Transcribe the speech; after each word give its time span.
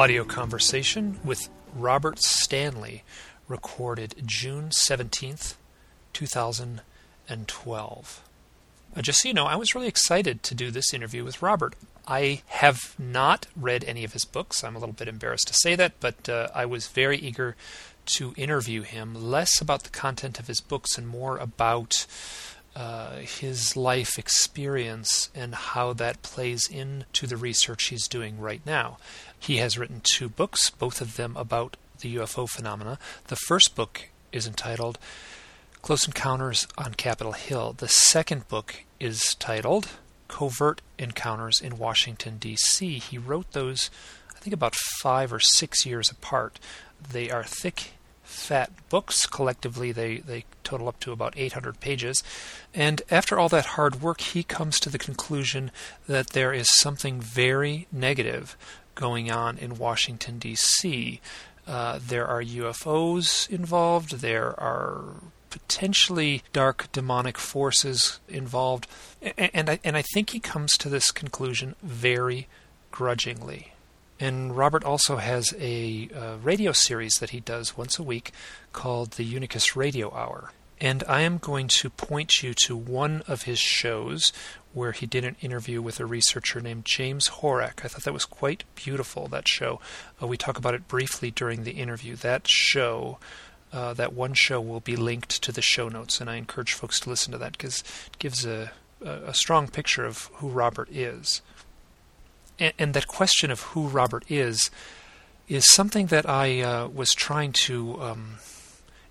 audio 0.00 0.24
conversation 0.24 1.20
with 1.22 1.50
Robert 1.76 2.18
Stanley, 2.20 3.04
recorded 3.48 4.14
June 4.24 4.70
17th, 4.70 5.56
2012. 6.14 8.22
Uh, 8.96 9.02
just 9.02 9.20
so 9.20 9.28
you 9.28 9.34
know, 9.34 9.44
I 9.44 9.56
was 9.56 9.74
really 9.74 9.88
excited 9.88 10.42
to 10.42 10.54
do 10.54 10.70
this 10.70 10.94
interview 10.94 11.22
with 11.22 11.42
Robert. 11.42 11.74
I 12.08 12.40
have 12.46 12.94
not 12.98 13.46
read 13.54 13.84
any 13.84 14.02
of 14.02 14.14
his 14.14 14.24
books. 14.24 14.64
I'm 14.64 14.74
a 14.74 14.78
little 14.78 14.94
bit 14.94 15.06
embarrassed 15.06 15.48
to 15.48 15.54
say 15.54 15.74
that, 15.74 15.92
but 16.00 16.30
uh, 16.30 16.48
I 16.54 16.64
was 16.64 16.86
very 16.86 17.18
eager 17.18 17.54
to 18.06 18.32
interview 18.38 18.80
him, 18.80 19.14
less 19.14 19.60
about 19.60 19.82
the 19.82 19.90
content 19.90 20.38
of 20.38 20.46
his 20.46 20.62
books 20.62 20.96
and 20.96 21.06
more 21.06 21.36
about 21.36 22.06
uh, 22.76 23.16
his 23.16 23.76
life 23.76 24.18
experience 24.18 25.28
and 25.34 25.54
how 25.54 25.92
that 25.92 26.22
plays 26.22 26.68
into 26.68 27.26
the 27.26 27.36
research 27.36 27.88
he's 27.88 28.06
doing 28.06 28.38
right 28.38 28.64
now. 28.64 28.98
He 29.38 29.56
has 29.56 29.78
written 29.78 30.00
two 30.02 30.28
books, 30.28 30.70
both 30.70 31.00
of 31.00 31.16
them 31.16 31.36
about 31.36 31.76
the 32.00 32.16
UFO 32.16 32.48
phenomena. 32.48 32.98
The 33.26 33.36
first 33.36 33.74
book 33.74 34.08
is 34.32 34.46
entitled 34.46 34.98
Close 35.82 36.06
Encounters 36.06 36.68
on 36.76 36.94
Capitol 36.94 37.32
Hill. 37.32 37.74
The 37.76 37.88
second 37.88 38.48
book 38.48 38.84
is 38.98 39.34
titled 39.38 39.88
Covert 40.28 40.82
Encounters 40.98 41.60
in 41.60 41.78
Washington, 41.78 42.36
D.C. 42.38 42.98
He 42.98 43.18
wrote 43.18 43.50
those, 43.52 43.90
I 44.34 44.38
think, 44.38 44.54
about 44.54 44.74
five 45.00 45.32
or 45.32 45.40
six 45.40 45.84
years 45.84 46.10
apart. 46.10 46.60
They 47.00 47.30
are 47.30 47.44
thick 47.44 47.94
fat 48.30 48.70
books. 48.88 49.26
Collectively, 49.26 49.92
they, 49.92 50.18
they 50.18 50.44
total 50.64 50.88
up 50.88 51.00
to 51.00 51.12
about 51.12 51.34
800 51.36 51.80
pages. 51.80 52.22
And 52.72 53.02
after 53.10 53.38
all 53.38 53.48
that 53.50 53.66
hard 53.66 54.00
work, 54.00 54.20
he 54.20 54.42
comes 54.42 54.78
to 54.80 54.88
the 54.88 54.98
conclusion 54.98 55.70
that 56.06 56.28
there 56.28 56.52
is 56.52 56.68
something 56.78 57.20
very 57.20 57.86
negative 57.92 58.56
going 58.94 59.30
on 59.30 59.58
in 59.58 59.78
Washington, 59.78 60.38
D.C. 60.38 61.20
Uh, 61.66 61.98
there 62.00 62.26
are 62.26 62.42
UFOs 62.42 63.48
involved, 63.50 64.20
there 64.20 64.58
are 64.60 65.04
potentially 65.50 66.42
dark 66.52 66.90
demonic 66.92 67.38
forces 67.38 68.20
involved, 68.28 68.86
and, 69.20 69.50
and 69.52 69.70
I, 69.70 69.80
and 69.82 69.96
I 69.96 70.02
think 70.02 70.30
he 70.30 70.40
comes 70.40 70.72
to 70.78 70.88
this 70.88 71.10
conclusion 71.10 71.74
very 71.82 72.46
grudgingly. 72.90 73.72
And 74.20 74.54
Robert 74.54 74.84
also 74.84 75.16
has 75.16 75.54
a 75.58 76.10
uh, 76.14 76.36
radio 76.42 76.72
series 76.72 77.14
that 77.14 77.30
he 77.30 77.40
does 77.40 77.78
once 77.78 77.98
a 77.98 78.02
week 78.02 78.32
called 78.74 79.12
the 79.12 79.24
Unicus 79.24 79.74
Radio 79.74 80.12
Hour. 80.12 80.52
And 80.78 81.02
I 81.08 81.22
am 81.22 81.38
going 81.38 81.68
to 81.68 81.88
point 81.88 82.42
you 82.42 82.52
to 82.66 82.76
one 82.76 83.22
of 83.26 83.42
his 83.42 83.58
shows 83.58 84.30
where 84.74 84.92
he 84.92 85.06
did 85.06 85.24
an 85.24 85.36
interview 85.40 85.80
with 85.80 86.00
a 86.00 86.06
researcher 86.06 86.60
named 86.60 86.84
James 86.84 87.28
Horak. 87.28 87.84
I 87.84 87.88
thought 87.88 88.04
that 88.04 88.12
was 88.12 88.26
quite 88.26 88.64
beautiful, 88.74 89.26
that 89.28 89.48
show. 89.48 89.80
Uh, 90.22 90.26
we 90.26 90.36
talk 90.36 90.58
about 90.58 90.74
it 90.74 90.86
briefly 90.86 91.30
during 91.30 91.64
the 91.64 91.72
interview. 91.72 92.14
That 92.16 92.46
show, 92.46 93.18
uh, 93.72 93.94
that 93.94 94.12
one 94.12 94.34
show, 94.34 94.60
will 94.60 94.80
be 94.80 94.96
linked 94.96 95.42
to 95.42 95.52
the 95.52 95.62
show 95.62 95.88
notes, 95.88 96.20
and 96.20 96.30
I 96.30 96.36
encourage 96.36 96.74
folks 96.74 97.00
to 97.00 97.10
listen 97.10 97.32
to 97.32 97.38
that 97.38 97.52
because 97.52 97.80
it 98.06 98.18
gives 98.18 98.46
a, 98.46 98.70
a 99.02 99.34
strong 99.34 99.66
picture 99.68 100.04
of 100.04 100.30
who 100.34 100.48
Robert 100.48 100.88
is 100.90 101.42
and, 102.60 102.72
and 102.78 102.94
that 102.94 103.08
question 103.08 103.50
of 103.50 103.62
who 103.62 103.88
Robert 103.88 104.24
is 104.28 104.70
is 105.48 105.70
something 105.72 106.06
that 106.06 106.28
I 106.28 106.60
uh, 106.60 106.86
was 106.86 107.10
trying 107.12 107.52
to 107.64 108.00
um, 108.00 108.34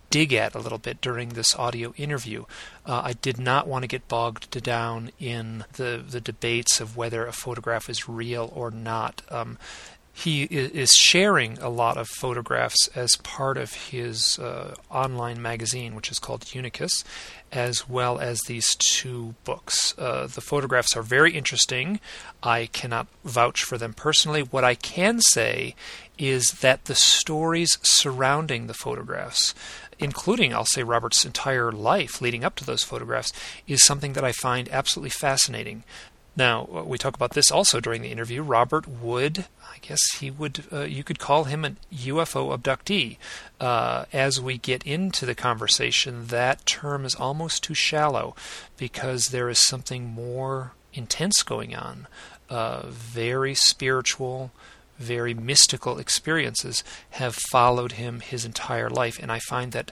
dig 0.10 0.34
at 0.34 0.56
a 0.56 0.60
little 0.60 0.78
bit 0.78 1.02
during 1.02 1.30
this 1.30 1.54
audio 1.56 1.94
interview. 1.98 2.46
Uh, 2.86 3.02
I 3.04 3.14
did 3.14 3.38
not 3.38 3.68
want 3.68 3.84
to 3.84 3.88
get 3.88 4.08
bogged 4.08 4.64
down 4.64 5.12
in 5.20 5.66
the 5.74 6.04
the 6.08 6.22
debates 6.22 6.80
of 6.80 6.96
whether 6.96 7.26
a 7.26 7.34
photograph 7.34 7.90
is 7.90 8.08
real 8.08 8.52
or 8.56 8.72
not. 8.72 9.22
Um, 9.30 9.58
he 10.14 10.44
is 10.44 10.92
sharing 10.92 11.58
a 11.60 11.70
lot 11.70 11.98
of 11.98 12.08
photographs 12.10 12.90
as 12.96 13.16
part 13.18 13.58
of 13.58 13.74
his 13.74 14.38
uh, 14.38 14.76
online 14.90 15.42
magazine, 15.42 15.96
which 15.96 16.12
is 16.12 16.20
called 16.20 16.54
Unicus, 16.54 17.06
as 17.52 17.88
well 17.88 18.20
as 18.20 18.42
these 18.42 18.76
two 18.76 19.36
books. 19.46 19.98
Uh, 19.98 20.28
the 20.28 20.42
photographs 20.42 20.96
are 20.98 21.02
very 21.02 21.32
interesting. 21.32 22.00
I 22.44 22.66
cannot 22.68 23.08
vouch 23.24 23.64
for 23.64 23.78
them 23.78 23.94
personally. 23.94 24.42
What 24.42 24.64
I 24.64 24.76
can 24.76 25.22
say 25.22 25.76
is 26.18 26.58
that 26.62 26.86
the 26.86 26.96
stories 26.96 27.78
surrounding 27.82 28.68
the 28.68 28.74
photographs, 28.74 29.56
including, 30.00 30.54
I'll 30.54 30.66
say, 30.66 30.84
Robert's 30.84 31.24
entire 31.24 31.72
life 31.72 32.22
leading 32.22 32.44
up 32.44 32.56
to 32.58 32.66
those 32.66 32.84
photographs, 32.84 33.32
is 33.68 33.86
something 33.86 34.14
that 34.14 34.26
I 34.26 34.34
find 34.34 34.68
absolutely 34.70 35.12
fascinating. 35.12 35.84
Now, 36.40 36.86
we 36.86 36.98
talk 36.98 37.16
about 37.16 37.32
this 37.32 37.52
also 37.52 37.82
during 37.82 38.02
the 38.02 38.14
interview. 38.14 38.42
Robert 38.42 38.88
would, 38.88 39.48
I 39.62 39.78
guess 39.82 40.00
he 40.20 40.32
would, 40.32 40.64
uh, 40.72 40.84
you 40.84 41.04
could 41.04 41.20
call 41.20 41.44
him 41.44 41.66
a 41.66 41.76
UFO 41.94 42.58
abductee. 42.58 43.18
Uh, 43.60 44.06
as 44.14 44.40
we 44.40 44.58
get 44.58 44.82
into 44.84 45.26
the 45.26 45.36
conversation, 45.36 46.28
that 46.28 46.66
term 46.66 47.04
is 47.04 47.14
almost 47.14 47.62
too 47.62 47.74
shallow 47.74 48.38
because 48.78 49.26
there 49.26 49.50
is 49.50 49.60
something 49.60 50.06
more 50.06 50.72
intense 50.94 51.44
going 51.44 51.76
on. 51.76 52.08
Uh, 52.50 52.84
very 52.88 53.54
spiritual, 53.54 54.54
very 54.98 55.34
mystical 55.34 56.00
experiences 56.00 56.86
have 57.10 57.36
followed 57.52 57.94
him 57.94 58.22
his 58.22 58.46
entire 58.46 58.90
life, 58.90 59.20
and 59.22 59.30
I 59.30 59.40
find 59.40 59.74
that 59.74 59.92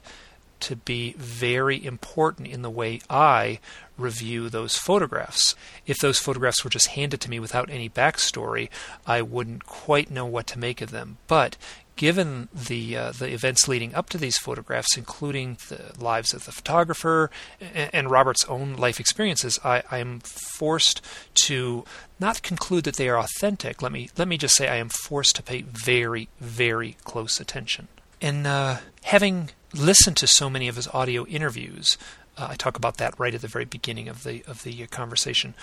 to 0.62 0.78
be 0.78 1.14
very 1.18 1.84
important 1.84 2.48
in 2.48 2.62
the 2.62 2.70
way 2.70 3.02
I 3.10 3.60
review 3.98 4.50
those 4.50 4.78
photographs. 4.78 5.56
If 5.86 5.98
those 5.98 6.20
photographs 6.20 6.64
were 6.64 6.70
just 6.70 6.88
handed 6.88 7.22
to 7.22 7.30
me 7.30 7.40
without 7.40 7.70
any 7.70 7.90
backstory, 7.90 8.70
I 9.06 9.22
wouldn't 9.22 9.66
quite 9.66 10.12
know 10.12 10.26
what 10.26 10.48
to 10.48 10.60
make 10.60 10.82
of 10.82 10.92
them. 10.92 11.18
But 11.28 11.58
given 11.98 12.48
the 12.54 12.96
uh, 12.96 13.12
the 13.12 13.34
events 13.34 13.68
leading 13.68 13.94
up 13.94 14.10
to 14.10 14.18
these 14.18 14.38
photographs, 14.38 14.96
including 14.96 15.58
the 15.68 15.92
lives 16.00 16.34
of 16.34 16.46
the 16.46 16.52
photographer 16.52 17.30
and, 17.60 17.90
and 17.94 18.12
Robert's 18.12 18.46
own 18.46 18.76
life 18.76 19.00
experiences, 19.00 19.60
I, 19.64 19.84
am 19.92 20.22
forced 20.22 21.02
to 21.46 21.84
not 22.20 22.42
conclude 22.44 22.86
that 22.86 22.96
they 22.96 23.10
are 23.10 23.20
authentic. 23.20 23.82
Let 23.82 23.92
me 23.92 24.10
let 24.18 24.30
me 24.30 24.38
just 24.38 24.56
say 24.56 24.70
I 24.70 24.78
am 24.78 24.90
forced 24.90 25.36
to 25.36 25.44
pay 25.44 25.64
very 25.64 26.30
very 26.40 26.96
close 27.04 27.42
attention. 27.42 27.90
And 28.22 28.48
uh, 28.48 28.78
having 29.04 29.50
listened 29.74 30.18
to 30.18 30.28
so 30.28 30.50
many 30.50 30.68
of 30.68 30.76
his 30.76 30.88
audio 30.88 31.26
interviews, 31.26 31.98
I 32.38 32.56
talk 32.56 32.78
about 32.78 32.98
that 32.98 33.20
right 33.20 33.34
at 33.34 33.42
the 33.42 33.48
very 33.48 33.66
beginning 33.66 34.08
of 34.08 34.24
the 34.24 34.44
of 34.48 34.64
the 34.64 34.88
conversation. 34.88 35.56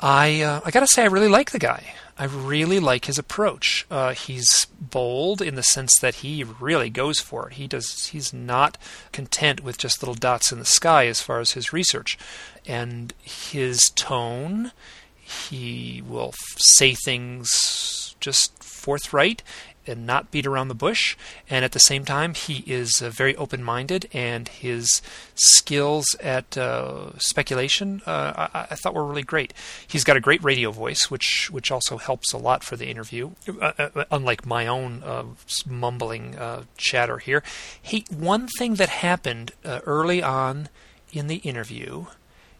I 0.00 0.42
uh, 0.42 0.60
I 0.64 0.70
gotta 0.70 0.86
say 0.86 1.02
I 1.02 1.06
really 1.06 1.28
like 1.28 1.52
the 1.52 1.58
guy. 1.58 1.94
I 2.18 2.24
really 2.24 2.78
like 2.80 3.06
his 3.06 3.18
approach. 3.18 3.86
Uh, 3.90 4.12
he's 4.12 4.66
bold 4.80 5.40
in 5.40 5.54
the 5.54 5.62
sense 5.62 5.92
that 6.00 6.16
he 6.16 6.44
really 6.44 6.90
goes 6.90 7.20
for 7.20 7.48
it. 7.48 7.54
He 7.54 7.66
does. 7.66 8.06
He's 8.06 8.32
not 8.32 8.76
content 9.12 9.62
with 9.62 9.78
just 9.78 10.02
little 10.02 10.14
dots 10.14 10.52
in 10.52 10.58
the 10.58 10.64
sky 10.64 11.06
as 11.06 11.22
far 11.22 11.40
as 11.40 11.52
his 11.52 11.72
research, 11.72 12.18
and 12.66 13.12
his 13.22 13.90
tone. 13.94 14.72
He 15.16 16.02
will 16.06 16.34
say 16.76 16.94
things 16.94 18.14
just 18.20 18.62
forthright 18.62 19.42
and 19.86 20.06
not 20.06 20.30
beat 20.30 20.46
around 20.46 20.68
the 20.68 20.74
bush. 20.74 21.16
And 21.48 21.64
at 21.64 21.72
the 21.72 21.78
same 21.78 22.04
time, 22.04 22.34
he 22.34 22.64
is 22.66 23.02
uh, 23.02 23.10
very 23.10 23.36
open 23.36 23.62
minded, 23.62 24.08
and 24.12 24.48
his 24.48 25.02
skills 25.34 26.06
at 26.20 26.56
uh, 26.56 27.18
speculation 27.18 28.02
uh, 28.06 28.48
I, 28.54 28.66
I, 28.70 28.74
thought 28.74 28.94
were 28.94 29.04
really 29.04 29.22
great. 29.22 29.52
He's 29.86 30.04
got 30.04 30.16
a 30.16 30.20
great 30.20 30.42
radio 30.42 30.70
voice, 30.70 31.10
which 31.10 31.48
which 31.50 31.70
also 31.70 31.96
helps 31.96 32.32
a 32.32 32.38
lot 32.38 32.64
for 32.64 32.76
the 32.76 32.86
interview. 32.86 33.30
Uh, 33.48 33.72
uh, 33.78 34.04
unlike 34.10 34.46
my 34.46 34.66
own 34.66 35.02
uh, 35.04 35.24
mumbling 35.66 36.36
chatter 36.76 37.18
here, 37.18 37.42
he 37.80 38.04
one 38.10 38.46
thing 38.46 38.74
that 38.74 38.88
happened 38.88 39.52
early 39.64 40.22
on 40.22 40.68
in 41.12 41.26
the 41.28 41.36
interview, 41.36 42.06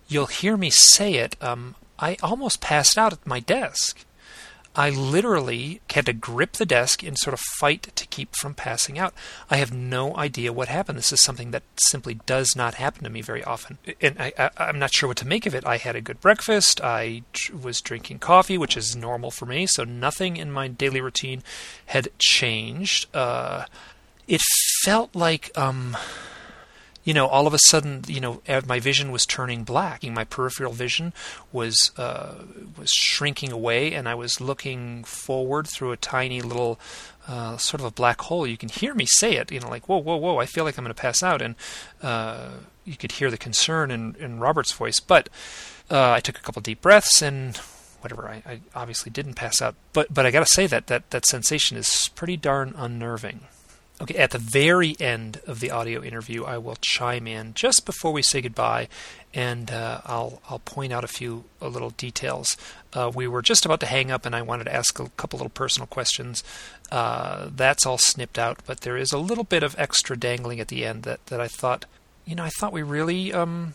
you'll 0.08 0.26
hear 0.26 0.56
me 0.56 0.70
say 0.70 1.14
it. 1.14 1.36
Um, 1.42 1.74
I 1.98 2.16
almost 2.22 2.60
passed 2.60 2.98
out 2.98 3.12
at 3.12 3.26
my 3.26 3.40
desk. 3.40 4.04
I 4.76 4.90
literally 4.90 5.80
had 5.90 6.06
to 6.06 6.12
grip 6.12 6.54
the 6.54 6.66
desk 6.66 7.02
and 7.02 7.16
sort 7.16 7.34
of 7.34 7.40
fight 7.40 7.92
to 7.94 8.06
keep 8.06 8.34
from 8.36 8.54
passing 8.54 8.98
out. 8.98 9.14
I 9.48 9.56
have 9.56 9.72
no 9.72 10.16
idea 10.16 10.52
what 10.52 10.68
happened. 10.68 10.98
This 10.98 11.12
is 11.12 11.22
something 11.22 11.52
that 11.52 11.62
simply 11.76 12.14
does 12.26 12.54
not 12.56 12.74
happen 12.74 13.04
to 13.04 13.10
me 13.10 13.20
very 13.20 13.44
often. 13.44 13.78
And 14.00 14.16
I, 14.18 14.50
am 14.58 14.78
not 14.78 14.92
sure 14.92 15.08
what 15.08 15.16
to 15.18 15.26
make 15.26 15.46
of 15.46 15.54
it. 15.54 15.64
I 15.64 15.76
had 15.76 15.94
a 15.94 16.00
good 16.00 16.20
breakfast. 16.20 16.80
I 16.82 17.22
was 17.62 17.80
drinking 17.80 18.18
coffee, 18.18 18.58
which 18.58 18.76
is 18.76 18.96
normal 18.96 19.30
for 19.30 19.46
me, 19.46 19.66
so 19.66 19.84
nothing 19.84 20.36
in 20.36 20.50
my 20.50 20.66
daily 20.66 21.00
routine 21.00 21.42
had 21.86 22.08
changed. 22.18 23.06
Uh, 23.14 23.66
it 24.26 24.42
felt 24.82 25.14
like. 25.14 25.50
Um, 25.56 25.96
you 27.04 27.12
know, 27.12 27.26
all 27.26 27.46
of 27.46 27.52
a 27.52 27.58
sudden, 27.58 28.02
you 28.08 28.20
know, 28.20 28.40
my 28.66 28.80
vision 28.80 29.12
was 29.12 29.26
turning 29.26 29.62
black. 29.62 30.02
My 30.04 30.24
peripheral 30.24 30.72
vision 30.72 31.12
was 31.52 31.92
uh, 31.98 32.34
was 32.78 32.90
shrinking 32.90 33.52
away, 33.52 33.92
and 33.92 34.08
I 34.08 34.14
was 34.14 34.40
looking 34.40 35.04
forward 35.04 35.68
through 35.68 35.92
a 35.92 35.98
tiny 35.98 36.40
little 36.40 36.80
uh, 37.28 37.58
sort 37.58 37.80
of 37.80 37.86
a 37.86 37.90
black 37.90 38.22
hole. 38.22 38.46
You 38.46 38.56
can 38.56 38.70
hear 38.70 38.94
me 38.94 39.04
say 39.06 39.36
it, 39.36 39.52
you 39.52 39.60
know, 39.60 39.68
like 39.68 39.86
whoa, 39.86 39.98
whoa, 39.98 40.16
whoa! 40.16 40.38
I 40.38 40.46
feel 40.46 40.64
like 40.64 40.78
I'm 40.78 40.84
going 40.84 40.94
to 40.94 41.00
pass 41.00 41.22
out, 41.22 41.42
and 41.42 41.54
uh, 42.02 42.48
you 42.86 42.96
could 42.96 43.12
hear 43.12 43.30
the 43.30 43.38
concern 43.38 43.90
in, 43.90 44.16
in 44.18 44.40
Robert's 44.40 44.72
voice. 44.72 44.98
But 44.98 45.28
uh, 45.90 46.12
I 46.12 46.20
took 46.20 46.38
a 46.38 46.42
couple 46.42 46.62
deep 46.62 46.80
breaths, 46.80 47.20
and 47.20 47.56
whatever. 48.00 48.28
I, 48.28 48.42
I 48.46 48.60
obviously 48.74 49.10
didn't 49.10 49.34
pass 49.34 49.60
out, 49.60 49.74
but 49.92 50.12
but 50.12 50.24
I 50.24 50.30
got 50.30 50.40
to 50.40 50.52
say 50.52 50.66
that 50.68 50.86
that 50.86 51.10
that 51.10 51.26
sensation 51.26 51.76
is 51.76 52.08
pretty 52.14 52.38
darn 52.38 52.72
unnerving. 52.76 53.40
Okay, 54.00 54.16
at 54.16 54.32
the 54.32 54.38
very 54.38 54.96
end 54.98 55.40
of 55.46 55.60
the 55.60 55.70
audio 55.70 56.02
interview, 56.02 56.42
I 56.42 56.58
will 56.58 56.76
chime 56.80 57.28
in 57.28 57.54
just 57.54 57.86
before 57.86 58.12
we 58.12 58.22
say 58.22 58.40
goodbye, 58.40 58.88
and 59.32 59.70
uh, 59.70 60.00
I'll 60.04 60.42
I'll 60.50 60.58
point 60.58 60.92
out 60.92 61.04
a 61.04 61.08
few 61.08 61.44
a 61.60 61.68
little 61.68 61.90
details. 61.90 62.56
Uh, 62.92 63.12
we 63.14 63.28
were 63.28 63.40
just 63.40 63.64
about 63.64 63.78
to 63.80 63.86
hang 63.86 64.10
up, 64.10 64.26
and 64.26 64.34
I 64.34 64.42
wanted 64.42 64.64
to 64.64 64.74
ask 64.74 64.98
a 64.98 65.08
couple 65.10 65.38
little 65.38 65.48
personal 65.48 65.86
questions. 65.86 66.42
Uh, 66.90 67.50
that's 67.54 67.86
all 67.86 67.98
snipped 67.98 68.36
out, 68.36 68.62
but 68.66 68.80
there 68.80 68.96
is 68.96 69.12
a 69.12 69.18
little 69.18 69.44
bit 69.44 69.62
of 69.62 69.76
extra 69.78 70.16
dangling 70.16 70.58
at 70.58 70.68
the 70.68 70.84
end 70.84 71.04
that, 71.04 71.24
that 71.26 71.40
I 71.40 71.46
thought, 71.46 71.84
you 72.24 72.34
know, 72.34 72.44
I 72.44 72.50
thought 72.50 72.72
we 72.72 72.82
really 72.82 73.32
um, 73.32 73.74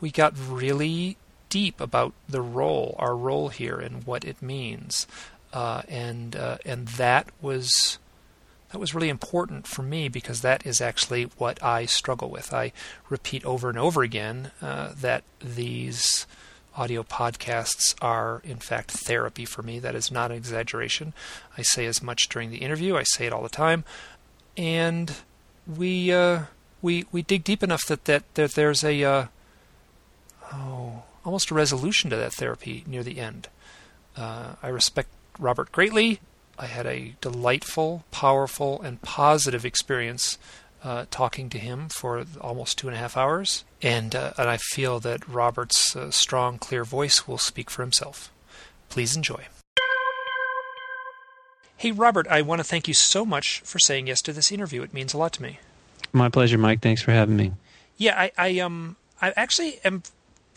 we 0.00 0.10
got 0.10 0.34
really 0.36 1.16
deep 1.50 1.80
about 1.80 2.14
the 2.28 2.42
role, 2.42 2.96
our 2.98 3.14
role 3.14 3.48
here, 3.48 3.78
and 3.78 4.04
what 4.04 4.24
it 4.24 4.42
means, 4.42 5.06
uh, 5.52 5.82
and 5.88 6.34
uh, 6.34 6.58
and 6.64 6.88
that 6.88 7.28
was 7.40 7.98
that 8.72 8.78
was 8.78 8.94
really 8.94 9.10
important 9.10 9.66
for 9.66 9.82
me 9.82 10.08
because 10.08 10.40
that 10.40 10.66
is 10.66 10.80
actually 10.80 11.24
what 11.36 11.62
I 11.62 11.84
struggle 11.84 12.30
with. 12.30 12.54
I 12.54 12.72
repeat 13.10 13.44
over 13.44 13.68
and 13.68 13.78
over 13.78 14.02
again 14.02 14.50
uh, 14.62 14.92
that 14.96 15.24
these 15.40 16.26
audio 16.74 17.02
podcasts 17.02 17.94
are, 18.00 18.40
in 18.44 18.56
fact, 18.56 18.90
therapy 18.90 19.44
for 19.44 19.62
me. 19.62 19.78
That 19.78 19.94
is 19.94 20.10
not 20.10 20.30
an 20.30 20.38
exaggeration. 20.38 21.12
I 21.58 21.62
say 21.62 21.84
as 21.84 22.02
much 22.02 22.30
during 22.30 22.50
the 22.50 22.58
interview. 22.58 22.96
I 22.96 23.02
say 23.02 23.26
it 23.26 23.32
all 23.32 23.42
the 23.42 23.50
time, 23.50 23.84
and 24.56 25.16
we 25.66 26.10
uh, 26.10 26.44
we 26.80 27.04
we 27.12 27.20
dig 27.20 27.44
deep 27.44 27.62
enough 27.62 27.84
that 27.88 28.06
that, 28.06 28.34
that 28.36 28.52
there's 28.52 28.82
a 28.82 29.04
uh, 29.04 29.26
oh 30.50 31.02
almost 31.26 31.50
a 31.50 31.54
resolution 31.54 32.08
to 32.08 32.16
that 32.16 32.32
therapy 32.32 32.84
near 32.86 33.02
the 33.02 33.18
end. 33.18 33.48
Uh, 34.16 34.54
I 34.62 34.68
respect 34.68 35.10
Robert 35.38 35.70
greatly. 35.72 36.20
I 36.62 36.66
had 36.66 36.86
a 36.86 37.16
delightful, 37.20 38.04
powerful, 38.12 38.80
and 38.82 39.02
positive 39.02 39.64
experience 39.64 40.38
uh, 40.84 41.06
talking 41.10 41.50
to 41.50 41.58
him 41.58 41.88
for 41.88 42.24
almost 42.40 42.78
two 42.78 42.86
and 42.86 42.96
a 42.96 43.00
half 43.00 43.16
hours, 43.16 43.64
and 43.82 44.14
uh, 44.14 44.32
and 44.38 44.48
I 44.48 44.58
feel 44.58 45.00
that 45.00 45.28
Robert's 45.28 45.96
uh, 45.96 46.12
strong, 46.12 46.58
clear 46.58 46.84
voice 46.84 47.26
will 47.26 47.36
speak 47.36 47.68
for 47.68 47.82
himself. 47.82 48.30
Please 48.90 49.16
enjoy. 49.16 49.46
Hey, 51.76 51.90
Robert, 51.90 52.28
I 52.28 52.42
want 52.42 52.60
to 52.60 52.64
thank 52.64 52.86
you 52.86 52.94
so 52.94 53.24
much 53.24 53.60
for 53.64 53.80
saying 53.80 54.06
yes 54.06 54.22
to 54.22 54.32
this 54.32 54.52
interview. 54.52 54.82
It 54.82 54.94
means 54.94 55.12
a 55.14 55.18
lot 55.18 55.32
to 55.32 55.42
me. 55.42 55.58
My 56.12 56.28
pleasure, 56.28 56.58
Mike. 56.58 56.80
Thanks 56.80 57.02
for 57.02 57.10
having 57.10 57.36
me. 57.36 57.52
Yeah, 57.96 58.16
I, 58.16 58.30
I 58.38 58.58
um 58.60 58.94
I 59.20 59.32
actually 59.36 59.80
am 59.84 60.04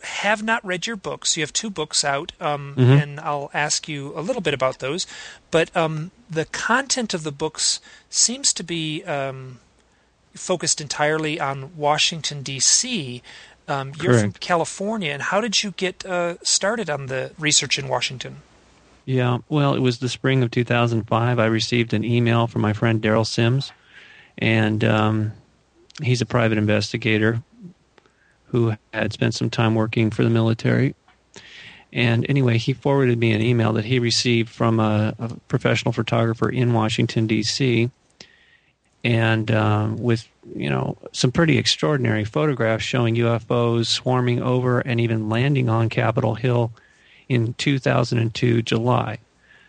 have 0.06 0.44
not 0.44 0.66
read 0.66 0.88
your 0.88 0.96
books. 0.96 1.36
You 1.36 1.44
have 1.44 1.54
two 1.54 1.70
books 1.70 2.04
out, 2.04 2.32
um, 2.40 2.76
mm-hmm. 2.78 2.92
and 2.92 3.20
I'll 3.20 3.52
ask 3.54 3.88
you 3.88 4.14
a 4.16 4.22
little 4.22 4.42
bit 4.42 4.54
about 4.54 4.80
those. 4.80 5.06
But 5.52 5.76
um, 5.76 6.12
the 6.30 6.46
content 6.46 7.14
of 7.14 7.24
the 7.24 7.32
books 7.32 7.80
seems 8.10 8.54
to 8.54 8.64
be 8.64 9.04
um, 9.04 9.60
focused 10.34 10.82
entirely 10.82 11.40
on 11.40 11.76
Washington 11.76 12.42
D.C. 12.44 13.22
Um, 13.68 13.94
you're 14.02 14.20
from 14.20 14.34
California, 14.34 15.12
and 15.12 15.22
how 15.22 15.42
did 15.42 15.64
you 15.64 15.72
get 15.72 16.06
uh, 16.06 16.36
started 16.44 16.90
on 16.90 17.08
the 17.08 17.32
research 17.40 17.80
in 17.80 17.88
Washington? 17.88 18.38
Yeah, 19.06 19.40
well, 19.50 19.76
it 19.76 19.80
was 19.80 20.00
the 20.00 20.10
spring 20.10 20.42
of 20.44 20.52
2005. 20.52 21.40
I 21.40 21.46
received 21.46 21.94
an 21.94 22.04
email 22.04 22.48
from 22.48 22.62
my 22.62 22.74
friend 22.74 23.02
Derrel 23.02 23.26
Sims, 23.26 23.72
and 24.38 24.84
um, 24.84 25.32
he's 26.02 26.22
a 26.22 26.26
private 26.26 26.58
investigator 26.58 27.42
who 28.48 28.76
had 28.94 29.14
spent 29.14 29.34
some 29.34 29.50
time 29.50 29.76
working 29.76 30.12
for 30.12 30.24
the 30.24 30.30
military. 30.30 30.96
And 31.92 32.26
anyway, 32.30 32.58
he 32.58 32.74
forwarded 32.74 33.18
me 33.18 33.32
an 33.32 33.42
email 33.42 33.74
that 33.74 33.86
he 33.86 34.00
received 34.00 34.50
from 34.50 34.80
a, 34.80 35.16
a 35.18 35.34
professional 35.48 35.94
photographer 35.94 36.50
in 36.50 36.74
Washington, 36.74 37.28
D.C., 37.28 37.90
and 39.04 39.52
um, 39.52 39.98
with 39.98 40.28
you 40.56 40.70
know 40.70 40.98
some 41.12 41.32
pretty 41.32 41.60
extraordinary 41.60 42.26
photographs 42.26 42.84
showing 42.84 43.16
UFOs 43.16 43.86
swarming 43.86 44.42
over 44.42 44.80
and 44.80 45.00
even 45.00 45.30
landing 45.30 45.70
on 45.70 45.90
Capitol 45.90 46.34
Hill 46.34 46.72
in 47.30 47.54
2002 47.54 48.64
July. 48.64 49.20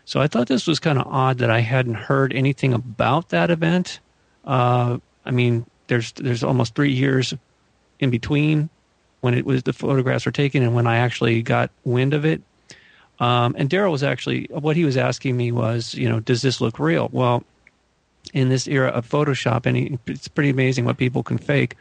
So 0.06 0.20
I 0.20 0.26
thought 0.26 0.46
this 0.46 0.66
was 0.66 0.78
kind 0.78 0.98
of 0.98 1.06
odd 1.06 1.38
that 1.38 1.50
I 1.50 1.60
hadn't 1.60 1.94
heard 1.94 2.32
anything 2.32 2.72
about 2.72 3.28
that 3.28 3.50
event. 3.50 4.00
Uh, 4.44 4.98
I 5.24 5.30
mean, 5.32 5.66
there's 5.88 6.12
there's 6.12 6.42
almost 6.42 6.74
three 6.74 6.92
years 6.92 7.34
in 8.00 8.10
between 8.10 8.68
when 9.20 9.34
it 9.34 9.44
was 9.44 9.62
the 9.62 9.72
photographs 9.72 10.26
were 10.26 10.32
taken 10.32 10.62
and 10.62 10.74
when 10.74 10.86
I 10.86 10.98
actually 10.98 11.42
got 11.42 11.70
wind 11.84 12.14
of 12.14 12.24
it. 12.24 12.42
Um, 13.18 13.54
and 13.58 13.68
Derrel 13.70 13.90
was 13.90 14.02
actually 14.02 14.46
what 14.50 14.76
he 14.76 14.84
was 14.84 14.96
asking 14.96 15.36
me 15.36 15.50
was, 15.50 15.94
you 15.94 16.08
know, 16.08 16.20
does 16.20 16.42
this 16.42 16.60
look 16.60 16.78
real? 16.78 17.08
Well, 17.12 17.44
in 18.34 18.48
this 18.48 18.68
era 18.68 18.88
of 18.88 19.08
Photoshop, 19.08 19.66
and 19.66 19.98
it's 20.06 20.28
pretty 20.28 20.50
amazing 20.50 20.84
what 20.84 20.98
people 20.98 21.22
can 21.22 21.38
fake. 21.38 21.76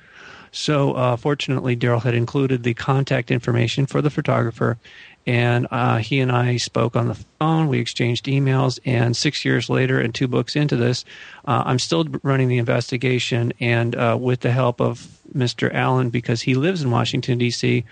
So, 0.52 0.94
uh, 0.94 1.18
fortunately, 1.18 1.76
Derrel 1.76 2.02
had 2.02 2.14
included 2.14 2.64
the 2.64 2.74
contact 2.74 3.30
information 3.30 3.86
for 3.86 4.02
the 4.02 4.10
photographer, 4.10 4.78
and 5.28 5.68
uh, 5.72 5.98
he 5.98 6.20
and 6.20 6.32
I 6.32 6.58
spoke 6.58 6.96
on 6.96 7.08
the 7.08 7.16
phone. 7.40 7.68
We 7.68 7.80
exchanged 7.80 8.26
emails, 8.26 8.80
and 8.86 9.16
six 9.16 9.44
years 9.44 9.70
later, 9.70 10.00
and 10.00 10.14
two 10.14 10.28
books 10.28 10.56
into 10.56 10.76
this, 10.76 11.04
uh, 11.48 11.64
I'm 11.66 11.80
still 11.80 12.06
running 12.22 12.48
the 12.48 12.58
investigation. 12.58 13.52
And 13.60 13.96
uh, 13.96 14.18
with 14.20 14.42
the 14.42 14.52
help 14.52 14.80
of 14.80 15.08
Mr. 15.36 15.74
Allen, 15.74 16.10
because 16.10 16.42
he 16.42 16.56
lives 16.56 16.82
in 16.82 16.92
Washington 16.92 17.38
D.C., 17.38 17.84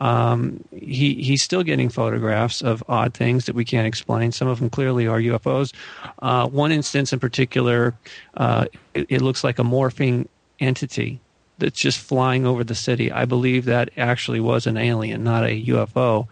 um, 0.00 0.62
he 0.70 1.14
he's 1.14 1.42
still 1.42 1.64
getting 1.64 1.88
photographs 1.88 2.62
of 2.62 2.84
odd 2.88 3.14
things 3.14 3.46
that 3.46 3.56
we 3.56 3.64
can't 3.64 3.86
explain. 3.86 4.30
Some 4.30 4.46
of 4.46 4.60
them 4.60 4.70
clearly 4.70 5.08
are 5.08 5.18
UFOs. 5.18 5.72
Uh, 6.20 6.48
one 6.48 6.70
instance 6.70 7.12
in 7.12 7.18
particular, 7.18 7.94
uh, 8.36 8.66
it, 8.94 9.06
it 9.08 9.22
looks 9.22 9.42
like 9.42 9.58
a 9.58 9.62
morphing 9.62 10.28
entity 10.60 11.20
that's 11.58 11.80
just 11.80 11.98
flying 11.98 12.46
over 12.46 12.64
the 12.64 12.74
city. 12.74 13.10
I 13.10 13.24
believe 13.24 13.64
that 13.64 13.90
actually 13.96 14.40
was 14.40 14.66
an 14.66 14.76
alien, 14.76 15.24
not 15.24 15.44
a 15.44 15.64
UFO. 15.66 16.28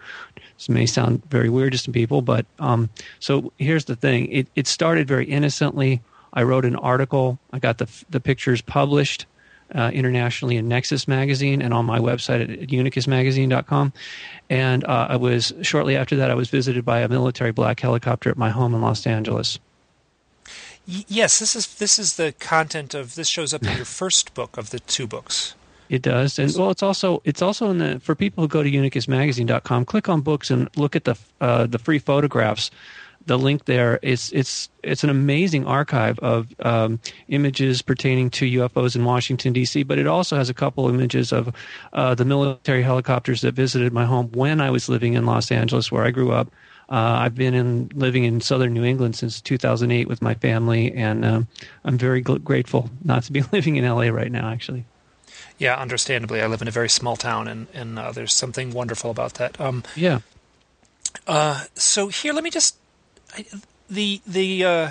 This 0.56 0.68
may 0.68 0.86
sound 0.86 1.24
very 1.30 1.48
weird 1.48 1.72
to 1.72 1.78
some 1.78 1.92
people, 1.92 2.22
but 2.22 2.46
um, 2.58 2.90
so 3.20 3.52
here's 3.58 3.84
the 3.84 3.96
thing: 3.96 4.30
it 4.32 4.48
it 4.54 4.66
started 4.66 5.06
very 5.06 5.26
innocently. 5.26 6.02
I 6.32 6.42
wrote 6.42 6.64
an 6.64 6.76
article. 6.76 7.38
I 7.52 7.58
got 7.58 7.78
the 7.78 7.88
the 8.10 8.20
pictures 8.20 8.62
published 8.62 9.26
uh, 9.74 9.90
internationally 9.92 10.56
in 10.56 10.68
Nexus 10.68 11.08
magazine 11.08 11.60
and 11.60 11.74
on 11.74 11.84
my 11.84 11.98
website 11.98 12.42
at 12.62 12.68
unicusmagazine.com. 12.68 13.92
And 14.48 14.84
uh, 14.84 15.08
I 15.10 15.16
was 15.16 15.52
shortly 15.62 15.96
after 15.96 16.16
that 16.16 16.30
I 16.30 16.34
was 16.34 16.48
visited 16.48 16.84
by 16.84 17.00
a 17.00 17.08
military 17.08 17.52
black 17.52 17.80
helicopter 17.80 18.30
at 18.30 18.36
my 18.36 18.50
home 18.50 18.74
in 18.74 18.80
Los 18.80 19.06
Angeles. 19.06 19.58
Yes, 20.86 21.40
this 21.40 21.56
is 21.56 21.74
this 21.74 21.98
is 21.98 22.14
the 22.14 22.32
content 22.38 22.94
of 22.94 23.16
this 23.16 23.26
shows 23.28 23.52
up 23.52 23.64
in 23.64 23.76
your 23.76 23.84
first 23.84 24.34
book 24.34 24.56
of 24.56 24.70
the 24.70 24.78
two 24.78 25.08
books. 25.08 25.54
It 25.88 26.02
does, 26.02 26.38
and 26.38 26.52
well, 26.56 26.70
it's 26.70 26.82
also 26.82 27.22
it's 27.24 27.42
also 27.42 27.70
in 27.70 27.78
the 27.78 28.00
for 28.00 28.14
people 28.14 28.42
who 28.42 28.48
go 28.48 28.62
to 28.62 28.70
unicusmagazine.com, 28.70 29.84
click 29.84 30.08
on 30.08 30.20
books 30.20 30.50
and 30.50 30.68
look 30.76 30.96
at 30.96 31.04
the 31.04 31.16
uh, 31.40 31.66
the 31.66 31.78
free 31.78 31.98
photographs. 31.98 32.70
The 33.26 33.38
link 33.38 33.64
there 33.66 33.98
is 34.02 34.32
it's 34.32 34.68
it's 34.82 35.04
an 35.04 35.10
amazing 35.10 35.66
archive 35.66 36.18
of 36.20 36.52
um, 36.60 37.00
images 37.28 37.82
pertaining 37.82 38.30
to 38.30 38.46
UFOs 38.46 38.96
in 38.96 39.04
Washington 39.04 39.52
D.C. 39.52 39.84
But 39.84 39.98
it 39.98 40.06
also 40.08 40.36
has 40.36 40.50
a 40.50 40.54
couple 40.54 40.88
images 40.88 41.32
of 41.32 41.54
uh, 41.92 42.14
the 42.14 42.24
military 42.24 42.82
helicopters 42.82 43.42
that 43.42 43.54
visited 43.54 43.92
my 43.92 44.04
home 44.04 44.30
when 44.32 44.60
I 44.60 44.70
was 44.70 44.88
living 44.88 45.14
in 45.14 45.24
Los 45.24 45.52
Angeles, 45.52 45.92
where 45.92 46.04
I 46.04 46.10
grew 46.10 46.32
up. 46.32 46.48
Uh, 46.88 47.18
I've 47.18 47.34
been 47.34 47.54
in 47.54 47.90
living 47.94 48.24
in 48.24 48.40
southern 48.40 48.72
New 48.72 48.84
England 48.84 49.16
since 49.16 49.40
2008 49.40 50.06
with 50.06 50.22
my 50.22 50.34
family, 50.34 50.92
and 50.92 51.24
um, 51.24 51.48
I'm 51.84 51.98
very 51.98 52.22
gl- 52.22 52.42
grateful 52.42 52.90
not 53.04 53.24
to 53.24 53.32
be 53.32 53.42
living 53.52 53.76
in 53.76 53.84
LA 53.84 54.08
right 54.08 54.30
now. 54.30 54.48
Actually. 54.48 54.84
Yeah, 55.58 55.76
understandably, 55.76 56.42
I 56.42 56.46
live 56.46 56.60
in 56.60 56.68
a 56.68 56.72
very 56.72 56.88
small 56.88 57.16
town, 57.16 57.48
and 57.48 57.66
and 57.72 57.98
uh, 57.98 58.12
there's 58.12 58.34
something 58.34 58.72
wonderful 58.72 59.10
about 59.10 59.34
that. 59.34 59.60
Um, 59.60 59.84
yeah. 59.94 60.20
Uh, 61.26 61.64
so 61.74 62.08
here, 62.08 62.32
let 62.32 62.44
me 62.44 62.50
just 62.50 62.76
I, 63.34 63.46
the 63.88 64.20
the 64.26 64.64
uh, 64.64 64.90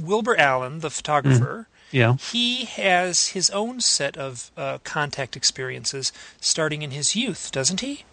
Wilbur 0.00 0.36
Allen, 0.36 0.80
the 0.80 0.90
photographer. 0.90 1.66
Mm. 1.68 1.72
Yeah. 1.92 2.16
He 2.16 2.64
has 2.64 3.28
his 3.28 3.48
own 3.50 3.80
set 3.80 4.16
of 4.16 4.50
uh, 4.56 4.78
contact 4.82 5.36
experiences 5.36 6.12
starting 6.40 6.82
in 6.82 6.90
his 6.90 7.14
youth, 7.14 7.50
doesn't 7.52 7.80
he? 7.80 8.04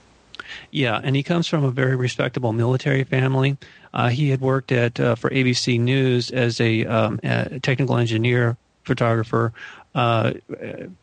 Yeah, 0.72 1.02
and 1.04 1.16
he 1.16 1.24
comes 1.24 1.48
from 1.48 1.64
a 1.64 1.72
very 1.72 1.96
respectable 1.96 2.54
military 2.54 3.04
family. 3.04 3.58
Uh, 3.94 4.10
he 4.10 4.30
had 4.30 4.42
worked 4.42 4.72
at 4.72 5.00
uh, 5.00 5.16
for 5.16 5.30
ABC 5.32 5.80
News 5.80 6.30
as 6.32 6.62
a, 6.62 6.86
um, 6.86 7.20
a 7.24 7.60
technical 7.60 7.98
engineer 7.98 8.58
photographer 8.84 9.54
uh, 9.96 10.34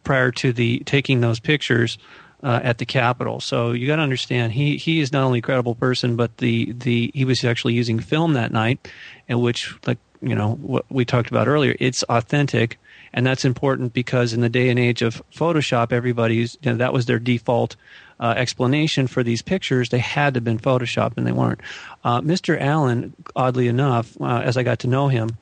prior 0.04 0.30
to 0.32 0.52
the 0.52 0.80
taking 0.80 1.20
those 1.20 1.40
pictures 1.40 1.99
uh, 2.42 2.60
at 2.62 2.78
the 2.78 2.87
Capitol. 2.87 3.40
So 3.40 3.72
you 3.72 3.87
got 3.87 3.96
to 3.96 4.02
understand 4.02 4.52
he 4.52 4.76
he 4.76 5.00
is 5.00 5.12
not 5.12 5.25
only 5.25 5.40
a 5.40 5.42
credible 5.42 5.75
person, 5.75 6.16
but 6.16 6.38
the 6.38 6.72
the 6.72 7.10
he 7.14 7.25
was 7.25 7.44
actually 7.44 7.75
using 7.75 7.99
film 7.99 8.34
that 8.34 8.52
night, 8.52 8.88
in 9.28 9.40
which 9.40 9.75
like 9.87 9.99
you 10.22 10.34
know 10.34 10.54
what 10.54 10.84
we 10.90 11.04
talked 11.04 11.30
about 11.30 11.49
earlier, 11.49 11.76
it's 11.78 12.02
authentic. 12.04 12.78
and 13.12 13.26
that's 13.26 13.44
important 13.44 13.92
because 13.92 14.32
in 14.32 14.40
the 14.40 14.49
day 14.49 14.68
and 14.68 14.78
age 14.78 15.02
of 15.02 15.22
Photoshop, 15.34 15.92
everybody's 15.92 16.56
you 16.62 16.70
know, 16.70 16.76
that 16.78 16.92
was 16.92 17.06
their 17.06 17.18
default 17.18 17.76
uh, 18.20 18.34
explanation 18.37 19.06
for 19.06 19.22
these 19.22 19.42
pictures. 19.42 19.88
They 19.88 19.99
had 19.99 20.34
to 20.34 20.38
have 20.38 20.44
been 20.44 20.58
Photoshopped, 20.58 21.16
and 21.16 21.26
they 21.26 21.32
weren't. 21.32 21.60
Uh, 22.04 22.20
Mr. 22.20 22.60
Allen, 22.60 23.14
oddly 23.34 23.66
enough, 23.66 24.16
uh, 24.20 24.42
as 24.44 24.56
I 24.56 24.62
got 24.62 24.80
to 24.80 24.88
know 24.88 25.08
him. 25.08 25.37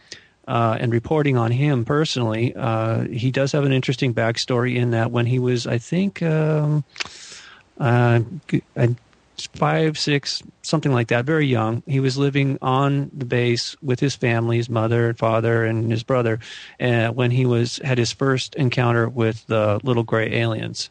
Uh, 0.49 0.79
and 0.81 0.93
reporting 0.95 1.37
on 1.37 1.51
him 1.51 1.85
personally, 1.85 2.57
uh, 2.57 3.03
he 3.03 3.31
does 3.31 3.53
have 3.53 3.65
an 3.65 3.73
interesting 3.73 4.15
backstory 4.15 4.77
in 4.77 4.93
that 4.93 5.11
when 5.11 5.27
he 5.27 5.39
was, 5.39 5.67
I 5.67 5.77
think, 5.77 6.23
um, 6.23 6.85
uh, 7.79 8.21
five, 9.55 9.99
six, 9.99 10.43
something 10.63 10.93
like 10.93 11.09
that, 11.09 11.25
very 11.25 11.47
young. 11.47 11.83
He 11.87 12.01
was 12.01 12.17
living 12.17 12.59
on 12.63 13.11
the 13.15 13.25
base 13.25 13.77
with 13.83 14.01
his 14.01 14.17
family, 14.17 14.57
his 14.57 14.69
mother 14.69 15.09
and 15.09 15.19
father 15.19 15.65
and 15.65 15.91
his 15.91 16.03
brother, 16.03 16.41
uh, 16.81 17.09
when 17.09 17.31
he 17.31 17.47
was 17.47 17.79
had 17.85 17.99
his 17.99 18.13
first 18.13 18.55
encounter 18.55 19.09
with 19.09 19.47
the 19.47 19.81
little 19.83 20.03
gray 20.03 20.33
aliens. 20.33 20.91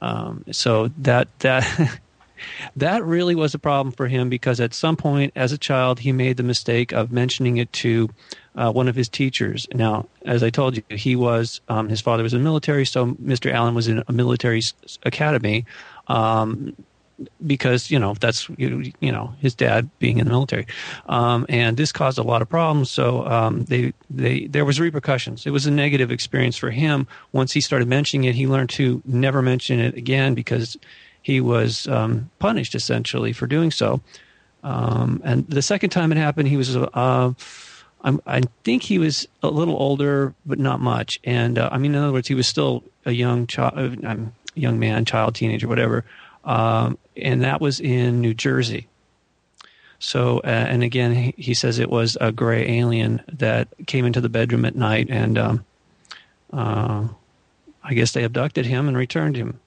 Um, 0.00 0.44
so 0.50 0.88
that 0.98 1.28
that 1.40 2.00
that 2.76 3.04
really 3.04 3.34
was 3.34 3.54
a 3.54 3.58
problem 3.58 3.92
for 3.92 4.08
him 4.08 4.28
because 4.28 4.60
at 4.60 4.74
some 4.74 4.96
point 4.96 5.32
as 5.36 5.52
a 5.52 5.58
child 5.58 6.00
he 6.00 6.12
made 6.12 6.36
the 6.36 6.42
mistake 6.42 6.92
of 6.92 7.12
mentioning 7.12 7.56
it 7.56 7.72
to 7.72 8.08
uh, 8.56 8.70
one 8.70 8.88
of 8.88 8.94
his 8.94 9.08
teachers. 9.08 9.66
Now, 9.72 10.06
as 10.24 10.42
I 10.42 10.50
told 10.50 10.76
you, 10.76 10.82
he 10.90 11.16
was 11.16 11.60
um, 11.68 11.88
his 11.88 12.00
father 12.00 12.22
was 12.22 12.32
in 12.32 12.40
the 12.40 12.44
military, 12.44 12.84
so 12.84 13.06
Mr. 13.14 13.52
Allen 13.52 13.74
was 13.74 13.88
in 13.88 14.02
a 14.06 14.12
military 14.12 14.62
academy. 15.04 15.66
Um, 16.08 16.74
because 17.46 17.90
you 17.90 17.98
know 17.98 18.14
that's 18.14 18.48
you, 18.56 18.92
you 19.00 19.12
know 19.12 19.34
his 19.38 19.54
dad 19.54 19.88
being 19.98 20.18
in 20.18 20.24
the 20.24 20.32
military, 20.32 20.66
um, 21.06 21.46
and 21.48 21.76
this 21.76 21.92
caused 21.92 22.18
a 22.18 22.22
lot 22.22 22.42
of 22.42 22.48
problems. 22.48 22.90
So 22.90 23.26
um, 23.26 23.64
they 23.64 23.92
they 24.10 24.46
there 24.46 24.64
was 24.64 24.80
repercussions. 24.80 25.46
It 25.46 25.50
was 25.50 25.66
a 25.66 25.70
negative 25.70 26.10
experience 26.10 26.56
for 26.56 26.70
him. 26.70 27.06
Once 27.32 27.52
he 27.52 27.60
started 27.60 27.88
mentioning 27.88 28.24
it, 28.28 28.34
he 28.34 28.46
learned 28.46 28.70
to 28.70 29.02
never 29.04 29.42
mention 29.42 29.78
it 29.78 29.96
again 29.96 30.34
because 30.34 30.76
he 31.24 31.40
was 31.40 31.88
um, 31.88 32.30
punished 32.38 32.76
essentially 32.76 33.32
for 33.32 33.48
doing 33.48 33.72
so. 33.72 34.00
Um, 34.62 35.20
and 35.24 35.44
the 35.48 35.62
second 35.62 35.90
time 35.90 36.12
it 36.12 36.18
happened, 36.18 36.48
he 36.48 36.56
was. 36.56 36.76
Uh, 36.76 37.32
i 38.06 38.42
think 38.64 38.82
he 38.82 38.98
was 38.98 39.26
a 39.42 39.48
little 39.48 39.76
older, 39.76 40.34
but 40.44 40.58
not 40.58 40.78
much. 40.78 41.18
And 41.24 41.58
uh, 41.58 41.70
I 41.72 41.78
mean, 41.78 41.94
in 41.94 42.02
other 42.02 42.12
words, 42.12 42.28
he 42.28 42.34
was 42.34 42.46
still 42.46 42.84
a 43.06 43.12
young 43.12 43.46
child, 43.46 44.04
uh, 44.04 44.16
young 44.54 44.78
man, 44.78 45.06
child, 45.06 45.34
teenager, 45.34 45.66
whatever 45.66 46.04
um, 46.44 46.98
and 47.16 47.42
that 47.42 47.60
was 47.60 47.80
in 47.80 48.20
New 48.20 48.34
Jersey. 48.34 48.86
So, 49.98 50.38
uh, 50.38 50.48
and 50.48 50.82
again, 50.82 51.14
he, 51.14 51.34
he, 51.36 51.54
says 51.54 51.78
it 51.78 51.88
was 51.88 52.18
a 52.20 52.30
gray 52.30 52.78
alien 52.78 53.22
that 53.32 53.68
came 53.86 54.04
into 54.04 54.20
the 54.20 54.28
bedroom 54.28 54.64
at 54.64 54.76
night, 54.76 55.06
and 55.08 55.38
um, 55.38 55.64
uh, 56.52 57.08
I 57.82 57.94
guess 57.94 58.12
they 58.12 58.24
abducted 58.24 58.66
him 58.66 58.86
and 58.88 58.96
returned 58.96 59.36
him. 59.36 59.60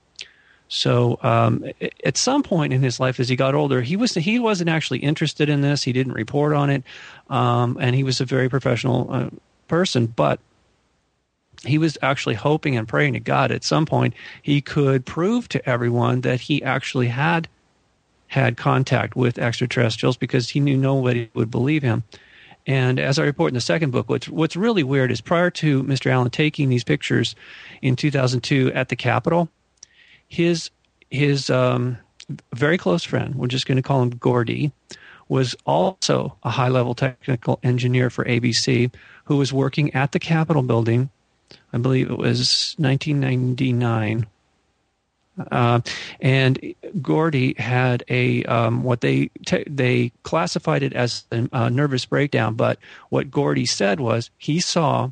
So, 0.70 1.18
um, 1.22 1.64
at 2.04 2.18
some 2.18 2.44
point 2.44 2.74
in 2.74 2.82
his 2.82 3.00
life, 3.00 3.20
as 3.20 3.30
he 3.30 3.36
got 3.36 3.56
older, 3.56 3.82
he 3.82 3.96
was 3.96 4.14
he 4.14 4.38
wasn't 4.38 4.70
actually 4.70 5.00
interested 5.00 5.48
in 5.48 5.62
this. 5.62 5.84
He 5.84 5.94
didn't 5.94 6.14
report 6.14 6.54
on 6.54 6.70
it, 6.70 6.84
um, 7.30 7.78
and 7.80 7.96
he 7.96 8.04
was 8.04 8.20
a 8.20 8.26
very 8.26 8.50
professional 8.50 9.08
uh, 9.10 9.30
person. 9.68 10.08
But 10.08 10.40
he 11.66 11.78
was 11.78 11.98
actually 12.02 12.36
hoping 12.36 12.78
and 12.78 12.88
praying 12.88 13.14
to 13.14 13.20
God 13.20 13.52
at 13.52 13.64
some 13.64 13.86
point 13.86 14.14
he 14.42 14.62
could 14.62 15.06
prove 15.06 15.50
to 15.50 15.70
everyone 15.70 16.22
that 16.22 16.42
he 16.42 16.62
actually 16.64 17.08
had 17.08 17.48
had 18.28 18.58
contact 18.58 19.16
with 19.16 19.40
extraterrestrials 19.40 20.18
because 20.18 20.50
he 20.50 20.60
knew 20.60 20.78
nobody 20.78 21.30
would 21.34 21.50
believe 21.50 21.82
him. 21.82 22.04
And 22.66 23.00
as 23.00 23.18
I 23.18 23.24
report 23.24 23.52
in 23.52 23.56
the 23.56 23.62
second 23.62 23.92
book, 23.92 24.10
what's 24.10 24.28
what's 24.28 24.58
really 24.58 24.84
weird 24.84 25.12
is 25.12 25.22
prior 25.22 25.50
to 25.52 25.84
Mr. 25.84 26.12
Allen 26.12 26.30
taking 26.30 26.68
these 26.68 26.84
pictures 26.84 27.36
in 27.82 27.96
2002 27.96 28.74
at 28.74 28.90
the 28.90 28.98
Capitol, 28.98 29.50
his 30.28 30.70
his 31.10 31.50
um, 31.50 31.98
very 32.54 32.78
close 32.78 33.04
friend, 33.04 33.36
we're 33.36 33.48
just 33.48 33.66
going 33.66 33.78
to 33.78 33.82
call 33.82 34.02
him 34.02 34.10
Gordy, 34.10 34.72
was 35.30 35.56
also 35.66 36.36
a 36.44 36.50
high 36.50 36.68
level 36.68 36.94
technical 36.96 37.60
engineer 37.64 38.10
for 38.10 38.26
ABC 38.26 38.94
who 39.26 39.38
was 39.38 39.54
working 39.54 39.94
at 39.94 40.12
the 40.12 40.20
Capitol 40.20 40.64
building 40.64 41.10
I 41.74 41.78
believe 41.78 42.10
it 42.10 42.18
was 42.18 42.76
1999. 42.78 44.26
Uh, 45.52 45.82
and 46.20 46.74
Gordy 47.02 47.54
had 47.60 48.04
a 48.10 48.44
um, 48.46 48.82
what 48.84 49.02
they 49.02 49.30
te- 49.46 49.66
they 49.68 50.12
classified 50.24 50.82
it 50.82 50.94
as 50.94 51.26
a, 51.32 51.48
a 51.54 51.70
nervous 51.70 52.06
breakdown, 52.06 52.56
but 52.56 52.80
what 53.10 53.30
Gordy 53.30 53.68
said 53.68 54.00
was 54.00 54.32
he 54.40 54.60
saw 54.60 55.12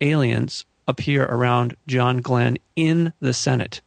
aliens 0.00 0.64
appear 0.86 1.24
around 1.24 1.76
John 1.88 2.18
Glenn 2.18 2.58
in 2.76 3.12
the 3.20 3.34
Senate. 3.34 3.80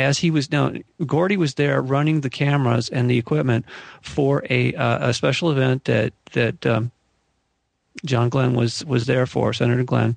As 0.00 0.18
he 0.18 0.30
was 0.30 0.50
now, 0.50 0.72
Gordy 1.06 1.36
was 1.36 1.54
there 1.54 1.80
running 1.80 2.20
the 2.20 2.30
cameras 2.30 2.88
and 2.88 3.10
the 3.10 3.18
equipment 3.18 3.64
for 4.02 4.44
a 4.50 4.74
uh, 4.74 5.08
a 5.08 5.14
special 5.14 5.50
event 5.50 5.84
that 5.84 6.12
that 6.32 6.66
um, 6.66 6.90
John 8.04 8.28
Glenn 8.28 8.54
was 8.54 8.84
was 8.84 9.06
there 9.06 9.26
for 9.26 9.52
Senator 9.52 9.84
Glenn 9.84 10.16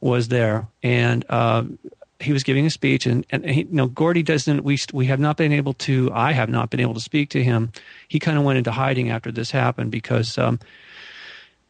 was 0.00 0.28
there, 0.28 0.68
and 0.82 1.24
uh, 1.28 1.64
he 2.20 2.32
was 2.32 2.42
giving 2.42 2.66
a 2.66 2.70
speech, 2.70 3.06
and 3.06 3.26
and 3.30 3.48
he, 3.48 3.62
you 3.62 3.68
know 3.70 3.86
Gordy 3.86 4.22
doesn't. 4.22 4.64
We 4.64 4.78
we 4.92 5.06
have 5.06 5.20
not 5.20 5.36
been 5.36 5.52
able 5.52 5.74
to. 5.74 6.10
I 6.12 6.32
have 6.32 6.48
not 6.48 6.70
been 6.70 6.80
able 6.80 6.94
to 6.94 7.00
speak 7.00 7.30
to 7.30 7.42
him. 7.42 7.72
He 8.08 8.18
kind 8.18 8.38
of 8.38 8.44
went 8.44 8.58
into 8.58 8.72
hiding 8.72 9.10
after 9.10 9.32
this 9.32 9.50
happened 9.50 9.90
because 9.90 10.38
um, 10.38 10.58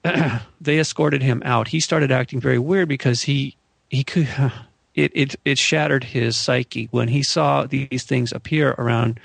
they 0.61 0.79
escorted 0.79 1.23
him 1.23 1.43
out. 1.45 1.69
He 1.69 1.81
started 1.81 2.13
acting 2.13 2.41
very 2.41 2.59
weird 2.59 2.89
because 2.89 3.23
he 3.23 3.57
he 3.91 4.05
could. 4.05 4.29
It, 4.95 5.13
it 5.15 5.37
it 5.45 5.59
shattered 5.59 6.05
his 6.05 6.37
psyche 6.37 6.89
when 6.91 7.09
he 7.09 7.23
saw 7.23 7.65
these 7.65 8.05
things 8.05 8.33
appear 8.33 8.75
around 8.79 9.19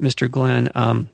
Mr. 0.00 0.30
Glenn. 0.30 0.70
Um, 0.74 1.08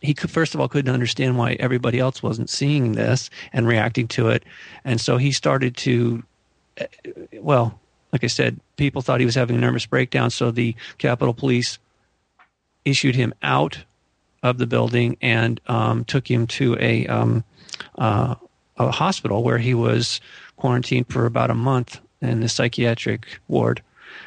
he 0.00 0.14
could, 0.14 0.30
first 0.30 0.54
of 0.54 0.60
all 0.60 0.68
couldn't 0.68 0.92
understand 0.92 1.38
why 1.38 1.52
everybody 1.60 2.00
else 2.00 2.22
wasn't 2.22 2.50
seeing 2.50 2.92
this 2.92 3.30
and 3.52 3.68
reacting 3.68 4.08
to 4.08 4.28
it, 4.28 4.42
and 4.84 5.00
so 5.00 5.16
he 5.16 5.30
started 5.30 5.76
to, 5.78 6.24
eh, 6.78 6.86
well, 7.34 7.78
like 8.12 8.24
I 8.24 8.28
said, 8.28 8.58
people 8.76 9.02
thought 9.02 9.20
he 9.20 9.26
was 9.26 9.36
having 9.36 9.56
a 9.56 9.60
nervous 9.60 9.86
breakdown, 9.86 10.30
so 10.30 10.50
the 10.50 10.74
Capitol 10.98 11.32
Police 11.32 11.78
issued 12.84 13.14
him 13.14 13.32
out 13.42 13.84
of 14.42 14.58
the 14.58 14.66
building 14.66 15.16
and 15.22 15.60
um, 15.68 16.04
took 16.04 16.28
him 16.28 16.48
to 16.48 16.76
a 16.80 17.06
um, 17.06 17.44
uh, 17.96 18.34
a 18.76 18.90
hospital 18.90 19.42
where 19.42 19.58
he 19.58 19.74
was 19.74 20.20
quarantined 20.56 21.08
for 21.08 21.26
about 21.26 21.50
a 21.50 21.54
month 21.54 22.00
in 22.22 22.40
the 22.40 22.48
psychiatric 22.48 23.40
ward. 23.48 23.82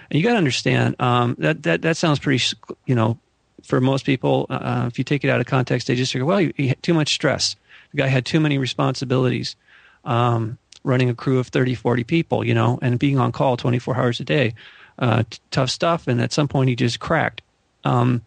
And 0.09 0.19
you 0.19 0.23
got 0.23 0.33
to 0.33 0.37
understand 0.37 0.95
um, 0.99 1.35
that 1.39 1.63
that 1.63 1.81
that 1.81 1.97
sounds 1.97 2.19
pretty, 2.19 2.43
you 2.85 2.95
know, 2.95 3.17
for 3.63 3.81
most 3.81 4.05
people, 4.05 4.45
uh, 4.49 4.85
if 4.87 4.97
you 4.97 5.03
take 5.03 5.23
it 5.23 5.29
out 5.29 5.39
of 5.39 5.47
context, 5.47 5.87
they 5.87 5.95
just 5.95 6.13
figure, 6.13 6.25
well, 6.25 6.37
he, 6.37 6.53
he 6.55 6.67
had 6.67 6.83
too 6.83 6.93
much 6.93 7.13
stress. 7.13 7.55
The 7.91 7.97
guy 7.97 8.07
had 8.07 8.25
too 8.25 8.39
many 8.39 8.57
responsibilities, 8.57 9.55
um, 10.03 10.57
running 10.83 11.09
a 11.09 11.15
crew 11.15 11.39
of 11.39 11.47
30, 11.47 11.75
40 11.75 12.03
people, 12.03 12.45
you 12.45 12.53
know, 12.53 12.77
and 12.81 12.99
being 12.99 13.17
on 13.17 13.31
call 13.31 13.57
24 13.57 13.95
hours 13.97 14.19
a 14.19 14.23
day. 14.23 14.53
Uh, 14.97 15.23
t- 15.29 15.39
tough 15.51 15.69
stuff. 15.69 16.07
And 16.07 16.21
at 16.21 16.31
some 16.31 16.47
point, 16.47 16.69
he 16.69 16.75
just 16.75 16.99
cracked. 16.99 17.41
Um, 17.83 18.21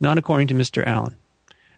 not 0.00 0.18
according 0.18 0.48
to 0.48 0.54
Mr. 0.54 0.86
Allen. 0.86 1.16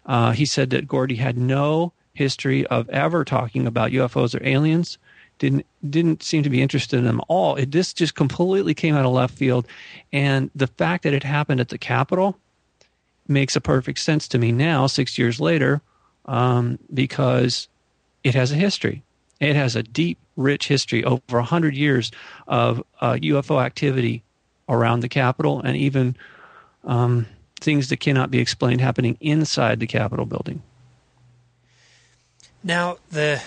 Uh, 0.05 0.31
he 0.31 0.45
said 0.45 0.71
that 0.71 0.87
Gordy 0.87 1.15
had 1.15 1.37
no 1.37 1.93
history 2.13 2.65
of 2.67 2.89
ever 2.89 3.23
talking 3.23 3.67
about 3.67 3.91
UFOs 3.91 4.35
or 4.35 4.43
aliens. 4.45 4.97
Didn't 5.39 5.65
didn't 5.87 6.23
seem 6.23 6.43
to 6.43 6.49
be 6.49 6.61
interested 6.61 6.97
in 6.97 7.05
them 7.05 7.21
all. 7.27 7.55
It 7.55 7.71
this 7.71 7.93
just 7.93 8.15
completely 8.15 8.73
came 8.73 8.95
out 8.95 9.05
of 9.05 9.11
left 9.11 9.35
field, 9.35 9.67
and 10.11 10.49
the 10.55 10.67
fact 10.67 11.03
that 11.03 11.13
it 11.13 11.23
happened 11.23 11.59
at 11.59 11.69
the 11.69 11.77
Capitol 11.77 12.37
makes 13.27 13.55
a 13.55 13.61
perfect 13.61 13.99
sense 13.99 14.27
to 14.29 14.37
me 14.37 14.51
now, 14.51 14.87
six 14.87 15.17
years 15.17 15.39
later, 15.39 15.81
um, 16.25 16.79
because 16.93 17.67
it 18.23 18.35
has 18.35 18.51
a 18.51 18.55
history. 18.55 19.03
It 19.39 19.55
has 19.55 19.75
a 19.75 19.83
deep, 19.83 20.17
rich 20.35 20.67
history 20.67 21.03
over 21.03 21.21
100 21.27 21.75
years 21.75 22.11
of 22.47 22.83
uh, 23.01 23.13
UFO 23.13 23.63
activity 23.63 24.23
around 24.67 25.01
the 25.01 25.09
Capitol 25.09 25.61
and 25.61 25.77
even 25.77 26.15
um, 26.83 27.27
things 27.59 27.89
that 27.89 27.99
cannot 27.99 28.31
be 28.31 28.39
explained 28.39 28.81
happening 28.81 29.17
inside 29.19 29.79
the 29.79 29.87
Capitol 29.87 30.25
building. 30.25 30.61
Now, 32.63 32.97
the 33.11 33.41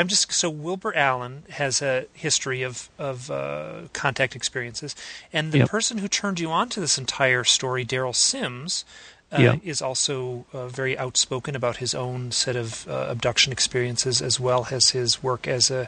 I'm 0.00 0.08
just 0.08 0.32
so 0.32 0.48
Wilbur 0.48 0.96
Allen 0.96 1.42
has 1.50 1.82
a 1.82 2.06
history 2.14 2.62
of 2.62 2.88
of 2.98 3.30
uh, 3.30 3.82
contact 3.92 4.34
experiences, 4.34 4.96
and 5.30 5.52
the 5.52 5.58
yep. 5.58 5.68
person 5.68 5.98
who 5.98 6.08
turned 6.08 6.40
you 6.40 6.50
on 6.50 6.70
to 6.70 6.80
this 6.80 6.96
entire 6.96 7.44
story, 7.44 7.84
Derrel 7.84 8.14
Sims, 8.14 8.86
uh, 9.30 9.42
yep. 9.42 9.60
is 9.62 9.82
also 9.82 10.46
uh, 10.54 10.68
very 10.68 10.96
outspoken 10.96 11.54
about 11.54 11.76
his 11.76 11.94
own 11.94 12.32
set 12.32 12.56
of 12.56 12.88
uh, 12.88 13.08
abduction 13.10 13.52
experiences, 13.52 14.22
as 14.22 14.40
well 14.40 14.68
as 14.70 14.90
his 14.90 15.22
work 15.22 15.46
as 15.46 15.70
a 15.70 15.86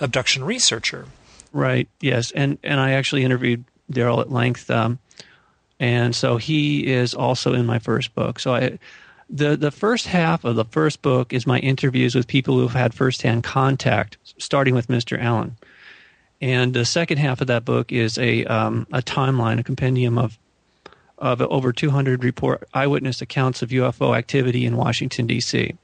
abduction 0.00 0.44
researcher. 0.44 1.06
Right. 1.50 1.88
Yes, 2.02 2.32
and 2.32 2.58
and 2.62 2.78
I 2.78 2.90
actually 2.90 3.24
interviewed 3.24 3.64
Derrel 3.90 4.20
at 4.20 4.30
length, 4.30 4.70
um, 4.70 4.98
and 5.80 6.14
so 6.14 6.36
he 6.36 6.86
is 6.86 7.14
also 7.14 7.54
in 7.54 7.64
my 7.64 7.78
first 7.78 8.14
book. 8.14 8.38
So 8.38 8.54
I 8.54 8.78
the 9.28 9.56
the 9.56 9.70
first 9.70 10.06
half 10.06 10.44
of 10.44 10.56
the 10.56 10.64
first 10.64 11.02
book 11.02 11.32
is 11.32 11.46
my 11.46 11.58
interviews 11.58 12.14
with 12.14 12.26
people 12.26 12.58
who've 12.58 12.72
had 12.72 12.94
firsthand 12.94 13.44
contact, 13.44 14.18
starting 14.38 14.74
with 14.74 14.88
Mr. 14.88 15.20
Allen. 15.20 15.56
And 16.40 16.74
the 16.74 16.84
second 16.84 17.18
half 17.18 17.40
of 17.40 17.46
that 17.46 17.64
book 17.64 17.92
is 17.92 18.18
a 18.18 18.44
um, 18.44 18.86
a 18.92 19.02
timeline, 19.02 19.58
a 19.58 19.64
compendium 19.64 20.18
of 20.18 20.38
of 21.18 21.40
over 21.40 21.72
200 21.72 22.22
report 22.22 22.68
eyewitness 22.74 23.22
accounts 23.22 23.62
of 23.62 23.70
UFO 23.70 24.16
activity 24.16 24.66
in 24.66 24.76
Washington 24.76 25.26
D.C. 25.26 25.74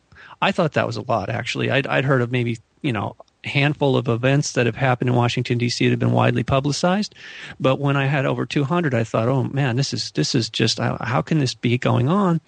I 0.43 0.53
thought 0.53 0.73
that 0.73 0.87
was 0.87 0.97
a 0.97 1.03
lot. 1.03 1.31
Actually, 1.31 1.71
I'd, 1.71 1.87
I'd 1.87 2.05
heard 2.05 2.21
of 2.21 2.31
maybe 2.31 2.59
you 2.83 2.93
know 2.93 3.17
a 3.45 3.49
handful 3.49 3.97
of 3.97 4.09
events 4.09 4.53
that 4.53 4.67
have 4.67 4.77
happened 4.77 5.09
in 5.09 5.17
Washington 5.17 5.57
D.C. 5.59 5.85
that 5.85 5.91
have 5.91 5.99
been 5.99 6.13
widely 6.13 6.43
publicized, 6.45 7.15
but 7.59 7.81
when 7.81 7.97
I 7.97 8.07
had 8.07 8.27
over 8.27 8.45
200, 8.45 8.95
I 8.95 9.05
thought, 9.05 9.29
oh 9.29 9.45
man, 9.45 9.77
this 9.77 9.95
is 9.95 10.11
this 10.13 10.35
is 10.35 10.51
just 10.51 10.79
how 10.79 11.23
can 11.23 11.39
this 11.39 11.55
be 11.55 11.79
going 11.79 12.09
on? 12.09 12.41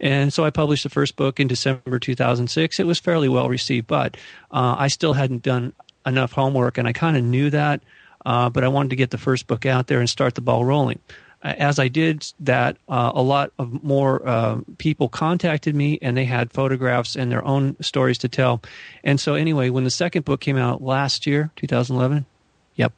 And 0.00 0.32
so 0.32 0.44
I 0.44 0.50
published 0.50 0.82
the 0.82 0.88
first 0.88 1.16
book 1.16 1.38
in 1.40 1.46
December 1.46 1.98
2006. 1.98 2.80
It 2.80 2.86
was 2.86 2.98
fairly 2.98 3.28
well 3.28 3.48
received, 3.48 3.86
but 3.86 4.16
uh, 4.50 4.76
I 4.78 4.88
still 4.88 5.12
hadn't 5.12 5.42
done 5.42 5.74
enough 6.06 6.32
homework, 6.32 6.78
and 6.78 6.88
I 6.88 6.92
kind 6.92 7.16
of 7.16 7.24
knew 7.24 7.50
that, 7.50 7.82
uh, 8.24 8.48
but 8.48 8.64
I 8.64 8.68
wanted 8.68 8.90
to 8.90 8.96
get 8.96 9.10
the 9.10 9.18
first 9.18 9.46
book 9.46 9.66
out 9.66 9.86
there 9.86 10.00
and 10.00 10.08
start 10.08 10.34
the 10.34 10.40
ball 10.40 10.64
rolling. 10.64 10.98
As 11.42 11.78
I 11.78 11.88
did 11.88 12.26
that, 12.40 12.76
uh, 12.86 13.12
a 13.14 13.22
lot 13.22 13.52
of 13.58 13.82
more 13.82 14.26
uh, 14.28 14.60
people 14.76 15.08
contacted 15.08 15.74
me, 15.74 15.98
and 16.02 16.16
they 16.16 16.26
had 16.26 16.52
photographs 16.52 17.16
and 17.16 17.32
their 17.32 17.44
own 17.44 17.76
stories 17.82 18.18
to 18.18 18.28
tell. 18.28 18.62
And 19.04 19.18
so, 19.18 19.34
anyway, 19.34 19.70
when 19.70 19.84
the 19.84 19.90
second 19.90 20.26
book 20.26 20.40
came 20.40 20.58
out 20.58 20.82
last 20.82 21.26
year, 21.26 21.50
2011, 21.56 22.26
yep, 22.74 22.92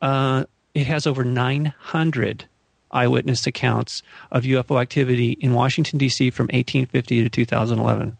uh, 0.00 0.44
it 0.74 0.86
has 0.86 1.08
over 1.08 1.24
900 1.24 2.44
eyewitness 2.90 3.46
accounts 3.46 4.02
of 4.30 4.44
UFO 4.44 4.80
activity 4.80 5.32
in 5.40 5.54
Washington, 5.54 5.98
D.C. 5.98 6.30
from 6.30 6.44
1850 6.44 7.22
to 7.24 7.28
2011. 7.28 8.16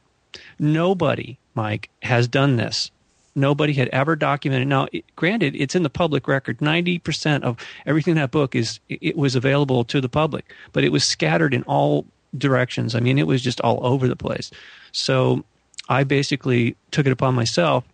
Nobody, 0.59 1.39
Mike, 1.55 1.89
has 2.03 2.29
done 2.29 2.57
this 2.57 2.91
nobody 3.39 3.73
had 3.73 3.89
ever 3.89 4.17
documented. 4.17 4.69
Now, 4.69 4.89
granted, 5.17 5.55
it's 5.57 5.75
in 5.75 5.83
the 5.83 5.91
public 5.91 6.29
record. 6.29 6.61
Ninety 6.61 6.99
percent 6.99 7.45
of 7.45 7.57
everything 7.87 8.13
in 8.13 8.17
that 8.19 8.31
book 8.31 8.55
is 8.55 8.81
it 8.89 9.17
was 9.17 9.35
available 9.35 9.85
to 9.85 10.01
the 10.01 10.09
public, 10.09 10.53
but 10.73 10.85
it 10.85 10.93
was 10.93 11.05
scattered 11.05 11.55
in 11.55 11.63
all 11.63 12.05
directions. 12.37 12.95
I 12.95 13.01
mean, 13.01 13.19
it 13.19 13.27
was 13.27 13.41
just 13.41 13.61
all 13.63 13.85
over 13.87 14.09
the 14.09 14.17
place. 14.17 14.51
So 14.93 15.45
I 15.89 16.05
basically 16.05 16.77
took 16.91 17.07
it 17.07 17.13
upon 17.13 17.35
myself 17.35 17.85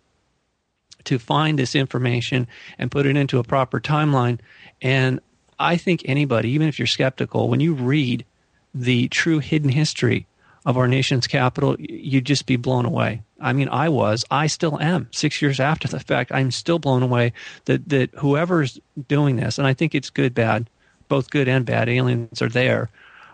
to 1.05 1.19
find 1.19 1.57
this 1.57 1.75
information 1.75 2.47
and 2.77 2.91
put 2.91 3.05
it 3.05 3.15
into 3.15 3.39
a 3.39 3.43
proper 3.43 3.79
timeline. 3.79 4.39
And 4.81 5.21
I 5.59 5.77
think 5.77 6.01
anybody, 6.05 6.49
even 6.51 6.67
if 6.67 6.79
you're 6.79 6.87
skeptical, 6.87 7.49
when 7.49 7.59
you 7.59 7.73
read 7.73 8.25
the 8.73 9.07
true 9.07 9.39
hidden 9.39 9.69
history 9.69 10.27
of 10.65 10.77
our 10.77 10.87
nation's 10.87 11.27
capital, 11.27 11.75
you'd 11.79 12.25
just 12.25 12.45
be 12.45 12.55
blown 12.55 12.85
away. 12.85 13.21
I 13.39 13.53
mean, 13.53 13.69
I 13.69 13.89
was, 13.89 14.25
I 14.31 14.47
still 14.47 14.79
am. 14.81 15.07
Six 15.11 15.41
years 15.41 15.59
after 15.59 15.87
the 15.87 15.99
fact, 15.99 16.31
I'm 16.31 16.51
still 16.51 16.79
blown 16.79 17.03
away 17.03 17.33
that 17.65 17.87
that 17.89 18.13
whoever's 18.15 18.79
doing 19.07 19.35
this, 19.35 19.57
and 19.57 19.67
I 19.67 19.73
think 19.73 19.93
it's 19.93 20.09
good, 20.09 20.33
bad, 20.33 20.69
both 21.07 21.29
good 21.29 21.47
and 21.47 21.65
bad. 21.65 21.89
Aliens 21.89 22.41
are 22.41 22.49
there. 22.49 22.89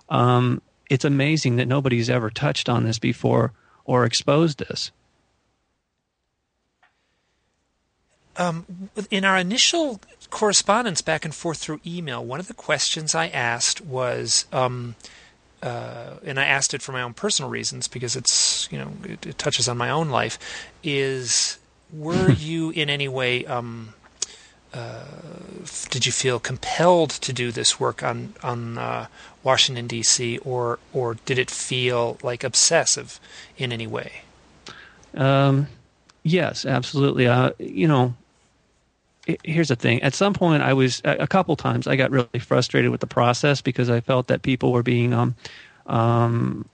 Um, 0.10 0.62
it's 0.90 1.06
amazing 1.06 1.56
that 1.56 1.68
nobody's 1.68 2.10
ever 2.10 2.30
touched 2.30 2.68
on 2.68 2.84
this 2.84 3.00
before 3.00 3.54
or 3.86 4.06
exposed 4.06 4.60
this. 4.60 4.92
Um, 8.38 8.89
in 9.09 9.25
our 9.25 9.38
initial 9.38 10.00
correspondence 10.29 11.01
back 11.01 11.25
and 11.25 11.35
forth 11.35 11.59
through 11.59 11.81
email, 11.85 12.23
one 12.23 12.39
of 12.39 12.47
the 12.47 12.53
questions 12.53 13.15
I 13.15 13.27
asked 13.27 13.81
was. 13.81 14.45
Um, 14.51 14.95
uh, 15.61 16.15
and 16.25 16.39
I 16.39 16.45
asked 16.45 16.73
it 16.73 16.81
for 16.81 16.91
my 16.91 17.03
own 17.03 17.13
personal 17.13 17.51
reasons 17.51 17.88
because 17.88 18.15
it's 18.15 18.67
you 18.71 18.79
know 18.79 18.93
it, 19.03 19.27
it 19.27 19.38
touches 19.38 19.69
on 19.69 19.77
my 19.77 19.91
own 19.91 20.09
life. 20.09 20.39
Is 20.83 21.59
were 21.93 22.31
you 22.38 22.71
in 22.71 22.89
any 22.89 23.07
way 23.07 23.45
um, 23.45 23.93
uh, 24.73 25.03
did 25.89 26.05
you 26.05 26.11
feel 26.11 26.39
compelled 26.39 27.09
to 27.09 27.33
do 27.33 27.51
this 27.51 27.79
work 27.79 28.03
on 28.03 28.33
on 28.41 28.77
uh, 28.77 29.07
Washington 29.43 29.88
D.C. 29.88 30.38
or 30.39 30.79
or 30.93 31.15
did 31.25 31.37
it 31.37 31.51
feel 31.51 32.17
like 32.24 32.44
obsessive 32.44 33.20
in 33.57 33.74
any 33.74 33.87
way? 33.87 34.22
Um, 35.13 35.67
yes, 36.24 36.65
absolutely. 36.65 37.27
Uh, 37.27 37.51
you 37.59 37.87
know, 37.87 38.15
here's 39.44 39.70
the 39.70 39.75
thing. 39.75 40.01
At 40.03 40.13
some 40.13 40.33
point, 40.33 40.63
I 40.63 40.74
was 40.74 41.01
a 41.03 41.27
couple 41.27 41.55
times 41.55 41.87
I 41.87 41.96
got 41.96 42.11
really 42.11 42.39
frustrated 42.39 42.91
with 42.91 43.01
the 43.01 43.07
process 43.07 43.61
because 43.61 43.89
I 43.89 44.00
felt 44.01 44.27
that 44.27 44.41
people 44.41 44.72
were 44.72 44.83
being 44.83 45.13
um, 45.13 45.35
um, 45.87 46.65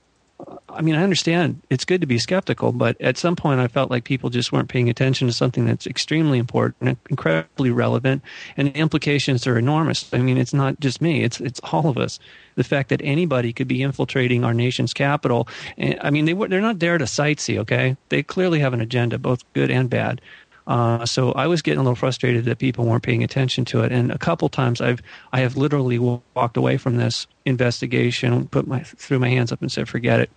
I 0.70 0.82
mean, 0.82 0.93
I 0.93 1.02
understand 1.02 1.62
it's 1.70 1.86
good 1.86 2.02
to 2.02 2.08
be 2.08 2.20
skeptical, 2.20 2.72
but 2.72 3.00
at 3.02 3.17
some 3.17 3.36
point 3.36 3.60
I 3.60 3.67
felt 3.67 3.89
like 3.89 4.04
people 4.04 4.30
just 4.30 4.52
weren't 4.52 4.70
paying 4.70 4.89
attention 4.89 5.28
to 5.28 5.34
something 5.34 5.65
that's 5.65 5.88
extremely 5.88 6.38
important, 6.38 7.00
incredibly 7.10 7.72
relevant, 7.72 8.22
and 8.56 8.67
the 8.67 8.78
implications 8.78 9.48
are 9.48 9.58
enormous. 9.58 10.13
I 10.13 10.20
mean, 10.20 10.38
it's 10.38 10.54
not 10.54 10.80
just 10.80 11.02
me; 11.02 11.24
it's 11.24 11.39
it's 11.41 11.60
all 11.63 11.88
of 11.88 11.98
us. 11.98 12.20
The 12.56 12.63
fact 12.63 12.89
that 12.89 13.02
anybody 13.04 13.54
could 13.54 13.67
be 13.67 13.82
infiltrating 13.82 14.43
our 14.43 14.54
nation's 14.54 14.93
capital, 14.93 15.48
and, 15.78 15.98
I 16.02 16.12
mean, 16.12 16.26
they 16.26 16.34
they're 16.34 16.62
not 16.62 16.80
there 16.80 17.00
to 17.00 17.06
sightsee. 17.06 17.58
Okay, 17.60 17.98
they 18.10 18.22
clearly 18.22 18.60
have 18.60 18.74
an 18.74 18.82
agenda, 18.82 19.17
both 19.17 19.41
good 19.54 19.72
and 19.72 19.89
bad. 19.89 20.22
Uh, 20.68 21.06
so 21.06 21.32
I 21.32 21.48
was 21.48 21.62
getting 21.62 21.80
a 21.80 21.84
little 21.84 21.96
frustrated 21.96 22.44
that 22.46 22.60
people 22.60 22.86
weren't 22.86 23.04
paying 23.04 23.24
attention 23.24 23.64
to 23.66 23.82
it, 23.84 23.92
and 23.94 24.12
a 24.12 24.18
couple 24.18 24.50
times 24.50 24.82
I've 24.82 25.02
I 25.32 25.40
have 25.40 25.56
literally 25.56 25.98
walked 25.98 26.58
away 26.58 26.76
from 26.78 26.98
this 26.98 27.26
investigation, 27.46 28.48
put 28.50 28.68
my 28.68 28.82
threw 28.84 29.18
my 29.18 29.30
hands 29.30 29.54
up 29.54 29.62
and 29.62 29.72
said, 29.72 29.88
"Forget 29.88 30.20
it." 30.20 30.30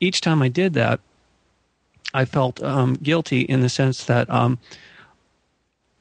Each 0.00 0.20
time 0.20 0.42
I 0.42 0.48
did 0.48 0.74
that, 0.74 0.98
I 2.12 2.24
felt 2.24 2.60
um, 2.62 2.94
guilty 2.94 3.42
in 3.42 3.60
the 3.60 3.68
sense 3.68 4.04
that 4.06 4.28
um, 4.28 4.58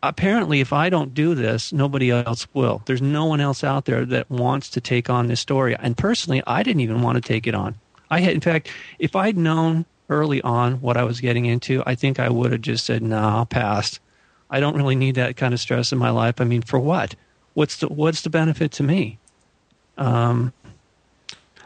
apparently, 0.02 0.60
if 0.60 0.74
I 0.74 0.90
don't 0.90 1.14
do 1.14 1.36
this, 1.36 1.72
nobody 1.72 2.10
else 2.10 2.48
will. 2.56 2.82
There's 2.88 3.02
no 3.02 3.26
one 3.26 3.42
else 3.42 3.64
out 3.64 3.86
there 3.86 4.06
that 4.06 4.30
wants 4.30 4.70
to 4.72 4.82
take 4.82 5.08
on 5.08 5.28
this 5.28 5.40
story, 5.40 5.76
and 5.76 5.96
personally, 5.96 6.42
I 6.48 6.64
didn't 6.64 6.82
even 6.82 7.04
want 7.04 7.18
to 7.18 7.22
take 7.22 7.46
it 7.46 7.54
on. 7.54 7.76
I 8.10 8.22
had, 8.22 8.34
in 8.34 8.42
fact, 8.42 8.70
if 8.98 9.16
I'd 9.16 9.38
known 9.38 9.86
early 10.10 10.41
on 10.41 10.82
what 10.82 10.98
I 10.98 11.04
was 11.04 11.22
getting 11.22 11.46
into, 11.46 11.84
I 11.86 11.96
think 11.96 12.20
I 12.20 12.30
would 12.30 12.52
have 12.52 12.62
just 12.62 12.86
said, 12.86 13.02
"No, 13.02 13.20
nah, 13.20 13.38
I'll 13.38 13.46
pass. 13.46 14.00
I 14.50 14.60
don't 14.60 14.76
really 14.76 14.96
need 14.96 15.15
that 15.15 15.38
kind 15.38 15.54
of 15.54 15.60
stress 15.60 15.91
in 15.91 15.98
my 15.98 16.10
life. 16.10 16.39
I 16.39 16.44
mean, 16.44 16.62
for 16.62 16.80
what? 16.80 17.15
What's 17.54 17.78
the 17.78 17.88
what's 17.88 18.22
the 18.22 18.30
benefit 18.30 18.72
to 18.74 18.84
me?" 18.84 19.18
Um, 19.98 20.54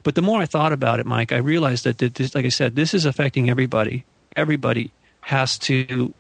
but 0.04 0.16
the 0.16 0.22
more 0.22 0.42
I 0.42 0.46
thought 0.46 0.72
about 0.72 1.00
it, 1.00 1.06
Mike, 1.06 1.32
I 1.32 1.38
realized 1.38 1.84
that 1.84 1.98
this, 1.98 2.34
like 2.34 2.46
I 2.46 2.50
said, 2.50 2.76
this 2.76 2.94
is 2.94 3.06
affecting 3.06 3.50
everybody. 3.50 4.06
Everybody 4.36 4.92
has 5.22 5.58
to 5.60 6.14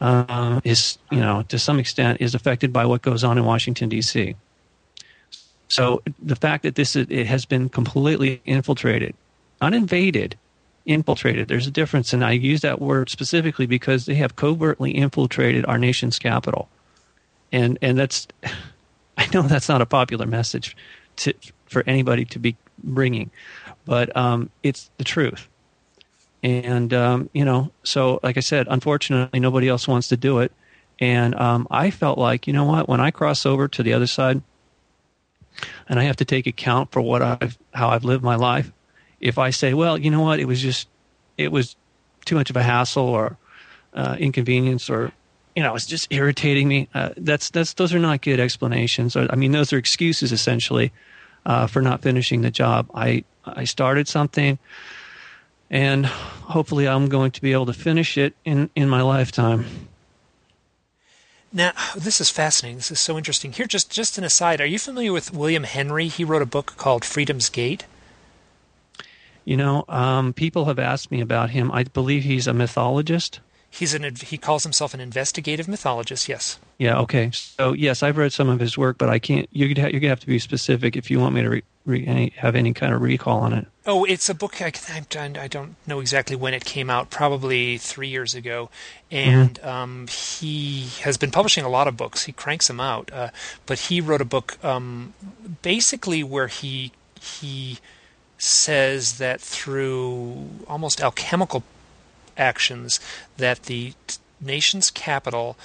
uh, 0.00 0.60
is 0.64 0.98
you 1.10 1.20
know 1.20 1.42
to 1.48 1.58
some 1.58 1.78
extent 1.78 2.20
is 2.20 2.34
affected 2.34 2.72
by 2.72 2.84
what 2.86 3.02
goes 3.02 3.24
on 3.24 3.38
in 3.38 3.44
Washington 3.44 3.88
D.C. 3.88 4.36
So 5.68 6.02
the 6.22 6.36
fact 6.36 6.62
that 6.62 6.76
this 6.76 6.94
is, 6.94 7.06
it 7.10 7.26
has 7.26 7.44
been 7.44 7.68
completely 7.68 8.40
infiltrated, 8.44 9.14
not 9.60 9.74
invaded, 9.74 10.36
infiltrated. 10.86 11.48
There's 11.48 11.66
a 11.66 11.70
difference, 11.70 12.12
and 12.12 12.24
I 12.24 12.32
use 12.32 12.62
that 12.62 12.80
word 12.80 13.10
specifically 13.10 13.66
because 13.66 14.06
they 14.06 14.14
have 14.14 14.36
covertly 14.36 14.92
infiltrated 14.92 15.66
our 15.66 15.78
nation's 15.78 16.18
capital, 16.18 16.68
and 17.52 17.78
and 17.82 17.98
that's 17.98 18.26
I 19.18 19.28
know 19.34 19.42
that's 19.42 19.68
not 19.68 19.82
a 19.82 19.86
popular 19.86 20.26
message 20.26 20.76
to 21.16 21.34
for 21.66 21.82
anybody 21.86 22.24
to 22.26 22.38
be 22.38 22.56
bringing, 22.82 23.30
but 23.84 24.16
um, 24.16 24.50
it's 24.62 24.90
the 24.98 25.04
truth. 25.04 25.48
And 26.42 26.94
um, 26.94 27.28
you 27.32 27.44
know, 27.44 27.72
so 27.82 28.20
like 28.22 28.36
I 28.36 28.40
said, 28.40 28.66
unfortunately, 28.70 29.40
nobody 29.40 29.68
else 29.68 29.88
wants 29.88 30.08
to 30.08 30.16
do 30.16 30.38
it, 30.38 30.52
and 31.00 31.34
um, 31.34 31.66
I 31.70 31.90
felt 31.90 32.18
like 32.18 32.46
you 32.46 32.52
know 32.52 32.64
what, 32.64 32.88
when 32.88 33.00
I 33.00 33.10
cross 33.10 33.44
over 33.44 33.66
to 33.68 33.82
the 33.82 33.92
other 33.92 34.06
side, 34.06 34.42
and 35.88 35.98
I 35.98 36.04
have 36.04 36.16
to 36.16 36.24
take 36.24 36.46
account 36.46 36.92
for 36.92 37.00
what 37.00 37.22
I've 37.22 37.58
how 37.74 37.88
I've 37.88 38.04
lived 38.04 38.22
my 38.22 38.36
life, 38.36 38.70
if 39.20 39.38
I 39.38 39.50
say, 39.50 39.74
well, 39.74 39.98
you 39.98 40.10
know 40.10 40.22
what, 40.22 40.40
it 40.40 40.46
was 40.46 40.60
just, 40.60 40.88
it 41.36 41.50
was 41.52 41.76
too 42.24 42.34
much 42.34 42.50
of 42.50 42.56
a 42.56 42.62
hassle 42.62 43.04
or 43.04 43.36
uh, 43.94 44.16
inconvenience 44.18 44.90
or, 44.90 45.12
you 45.56 45.62
know, 45.62 45.74
it's 45.74 45.86
just 45.86 46.12
irritating 46.12 46.68
me. 46.68 46.86
Uh, 46.92 47.10
that's 47.16 47.48
that's 47.48 47.72
those 47.74 47.94
are 47.94 47.98
not 47.98 48.20
good 48.20 48.38
explanations. 48.38 49.16
I 49.16 49.34
mean, 49.36 49.52
those 49.52 49.72
are 49.72 49.78
excuses 49.78 50.30
essentially 50.30 50.92
uh, 51.46 51.66
for 51.66 51.80
not 51.80 52.02
finishing 52.02 52.42
the 52.42 52.50
job. 52.50 52.90
I 52.94 53.24
I 53.46 53.64
started 53.64 54.06
something, 54.06 54.58
and 55.70 56.04
hopefully, 56.04 56.86
I'm 56.86 57.08
going 57.08 57.30
to 57.30 57.40
be 57.40 57.54
able 57.54 57.64
to 57.66 57.72
finish 57.72 58.18
it 58.18 58.34
in 58.44 58.68
in 58.74 58.90
my 58.90 59.00
lifetime. 59.00 59.64
Now, 61.54 61.72
this 61.96 62.20
is 62.20 62.28
fascinating. 62.28 62.76
This 62.76 62.90
is 62.90 63.00
so 63.00 63.16
interesting. 63.16 63.52
Here, 63.52 63.66
just 63.66 63.90
just 63.90 64.18
an 64.18 64.24
aside. 64.24 64.60
Are 64.60 64.66
you 64.66 64.78
familiar 64.78 65.12
with 65.14 65.32
William 65.32 65.64
Henry? 65.64 66.08
He 66.08 66.22
wrote 66.22 66.42
a 66.42 66.46
book 66.46 66.74
called 66.76 67.02
Freedom's 67.02 67.48
Gate. 67.48 67.86
You 69.46 69.56
know, 69.56 69.84
um, 69.88 70.32
people 70.32 70.64
have 70.64 70.80
asked 70.80 71.12
me 71.12 71.20
about 71.20 71.50
him. 71.50 71.70
I 71.72 71.84
believe 71.84 72.24
he's 72.24 72.48
a 72.48 72.52
mythologist. 72.52 73.38
He's 73.70 73.94
an 73.94 74.14
he 74.16 74.38
calls 74.38 74.64
himself 74.64 74.92
an 74.92 75.00
investigative 75.00 75.68
mythologist. 75.68 76.28
Yes. 76.28 76.58
Yeah. 76.78 76.98
Okay. 77.00 77.30
So 77.32 77.72
yes, 77.72 78.02
I've 78.02 78.16
read 78.16 78.32
some 78.32 78.48
of 78.48 78.58
his 78.58 78.76
work, 78.76 78.98
but 78.98 79.08
I 79.08 79.20
can't. 79.20 79.48
You're 79.52 79.68
gonna 79.68 79.82
have, 79.82 79.92
you're 79.92 80.00
gonna 80.00 80.10
have 80.10 80.20
to 80.20 80.26
be 80.26 80.40
specific 80.40 80.96
if 80.96 81.10
you 81.10 81.20
want 81.20 81.34
me 81.34 81.42
to 81.42 81.50
re, 81.50 81.62
re, 81.84 82.06
any, 82.06 82.32
have 82.36 82.56
any 82.56 82.72
kind 82.72 82.92
of 82.92 83.02
recall 83.02 83.38
on 83.40 83.52
it. 83.52 83.68
Oh, 83.86 84.04
it's 84.04 84.28
a 84.28 84.34
book. 84.34 84.60
I, 84.60 84.72
I 84.90 85.48
don't 85.48 85.76
know 85.86 86.00
exactly 86.00 86.34
when 86.34 86.52
it 86.52 86.64
came 86.64 86.90
out. 86.90 87.10
Probably 87.10 87.78
three 87.78 88.08
years 88.08 88.34
ago, 88.34 88.68
and 89.12 89.60
mm-hmm. 89.60 89.68
um, 89.68 90.06
he 90.08 90.88
has 91.02 91.16
been 91.16 91.30
publishing 91.30 91.64
a 91.64 91.68
lot 91.68 91.86
of 91.86 91.96
books. 91.96 92.24
He 92.24 92.32
cranks 92.32 92.66
them 92.66 92.80
out, 92.80 93.12
uh, 93.12 93.28
but 93.66 93.78
he 93.78 94.00
wrote 94.00 94.20
a 94.20 94.26
book 94.26 94.58
um, 94.64 95.14
basically 95.62 96.24
where 96.24 96.48
he 96.48 96.90
he 97.20 97.78
says 98.38 99.18
that 99.18 99.40
through 99.40 100.48
almost 100.66 101.00
alchemical 101.00 101.62
actions 102.36 103.00
that 103.38 103.62
the 103.64 103.94
nation's 104.40 104.90
capital 104.90 105.56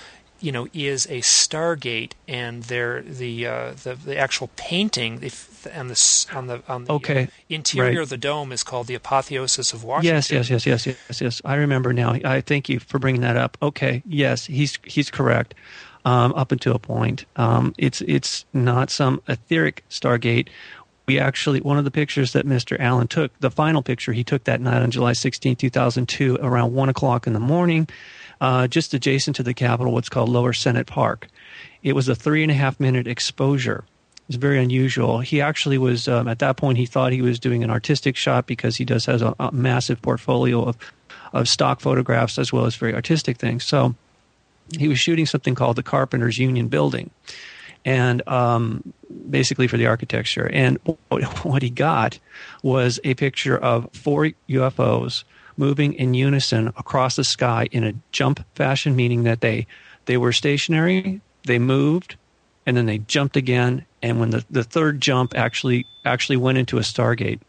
you 0.41 0.51
know 0.51 0.67
is 0.73 1.05
a 1.05 1.19
stargate 1.19 2.13
and 2.27 2.63
there 2.63 3.01
the 3.01 3.45
uh, 3.45 3.71
the 3.83 3.95
the 3.95 4.17
actual 4.17 4.49
painting 4.55 5.19
if, 5.21 5.67
on 5.75 5.87
the 5.87 6.25
on 6.33 6.47
the 6.47 6.63
on 6.67 6.85
the 6.85 6.93
okay. 6.93 7.29
interior 7.47 7.99
right. 7.99 8.03
of 8.03 8.09
the 8.09 8.17
dome 8.17 8.51
is 8.51 8.63
called 8.63 8.87
the 8.87 8.95
apotheosis 8.95 9.71
of 9.71 9.83
Washington. 9.83 10.15
Yes, 10.15 10.31
yes, 10.31 10.49
yes, 10.49 10.65
yes, 10.65 10.87
yes, 10.87 11.21
yes. 11.21 11.41
I 11.45 11.55
remember 11.55 11.93
now. 11.93 12.13
I 12.25 12.41
thank 12.41 12.67
you 12.67 12.79
for 12.79 12.99
bringing 12.99 13.21
that 13.21 13.37
up. 13.37 13.57
Okay, 13.61 14.01
yes, 14.05 14.45
he's 14.47 14.79
he's 14.83 15.11
correct. 15.11 15.53
Um, 16.03 16.33
up 16.33 16.51
until 16.51 16.75
a 16.75 16.79
point, 16.79 17.25
um, 17.35 17.75
it's 17.77 18.01
it's 18.01 18.45
not 18.53 18.89
some 18.89 19.21
etheric 19.27 19.83
stargate 19.91 20.47
we 21.11 21.19
actually 21.19 21.59
one 21.59 21.77
of 21.77 21.83
the 21.83 21.91
pictures 21.91 22.31
that 22.31 22.45
Mr. 22.45 22.79
Allen 22.79 23.07
took, 23.07 23.37
the 23.41 23.51
final 23.51 23.83
picture 23.83 24.13
he 24.13 24.23
took 24.23 24.45
that 24.45 24.61
night 24.61 24.81
on 24.81 24.91
July 24.91 25.11
16, 25.11 25.57
2002, 25.57 26.37
around 26.41 26.73
one 26.73 26.87
o'clock 26.87 27.27
in 27.27 27.33
the 27.33 27.39
morning, 27.39 27.89
uh, 28.39 28.65
just 28.67 28.93
adjacent 28.93 29.35
to 29.35 29.43
the 29.43 29.53
Capitol, 29.53 29.91
what's 29.91 30.07
called 30.07 30.29
Lower 30.29 30.53
Senate 30.53 30.87
Park. 30.87 31.27
It 31.83 31.93
was 31.93 32.07
a 32.07 32.15
three 32.15 32.43
and 32.43 32.51
a 32.51 32.55
half 32.55 32.79
minute 32.79 33.07
exposure. 33.07 33.83
It's 34.29 34.37
very 34.37 34.63
unusual. 34.63 35.19
He 35.19 35.41
actually 35.41 35.77
was 35.77 36.07
um, 36.07 36.29
at 36.29 36.39
that 36.39 36.55
point. 36.55 36.77
He 36.77 36.85
thought 36.85 37.11
he 37.11 37.21
was 37.21 37.39
doing 37.39 37.61
an 37.61 37.69
artistic 37.69 38.15
shot 38.15 38.47
because 38.47 38.77
he 38.77 38.85
does 38.85 39.05
has 39.05 39.21
a, 39.21 39.35
a 39.37 39.51
massive 39.51 40.01
portfolio 40.01 40.63
of 40.63 40.77
of 41.33 41.49
stock 41.49 41.81
photographs 41.81 42.39
as 42.39 42.53
well 42.53 42.65
as 42.65 42.75
very 42.75 42.93
artistic 42.93 43.37
things. 43.37 43.65
So 43.65 43.95
he 44.77 44.87
was 44.87 44.99
shooting 44.99 45.25
something 45.25 45.55
called 45.55 45.75
the 45.75 45.83
Carpenters 45.83 46.37
Union 46.37 46.69
Building 46.69 47.09
and 47.85 48.27
um, 48.27 48.93
basically 49.29 49.67
for 49.67 49.77
the 49.77 49.87
architecture. 49.87 50.49
And 50.51 50.77
what 51.43 51.61
he 51.61 51.69
got 51.69 52.19
was 52.63 52.99
a 53.03 53.13
picture 53.15 53.57
of 53.57 53.89
four 53.93 54.31
UFOs 54.49 55.23
moving 55.57 55.93
in 55.93 56.13
unison 56.13 56.67
across 56.69 57.15
the 57.15 57.23
sky 57.23 57.67
in 57.71 57.83
a 57.83 57.93
jump 58.11 58.45
fashion, 58.55 58.95
meaning 58.95 59.23
that 59.23 59.41
they 59.41 59.67
they 60.05 60.17
were 60.17 60.31
stationary, 60.31 61.21
they 61.45 61.59
moved, 61.59 62.15
and 62.65 62.75
then 62.75 62.85
they 62.85 62.99
jumped 62.99 63.37
again. 63.37 63.85
And 64.01 64.19
when 64.19 64.31
the, 64.31 64.43
the 64.49 64.63
third 64.63 64.99
jump 64.99 65.37
actually 65.37 65.85
actually 66.05 66.37
went 66.37 66.57
into 66.57 66.77
a 66.77 66.81
stargate. 66.81 67.39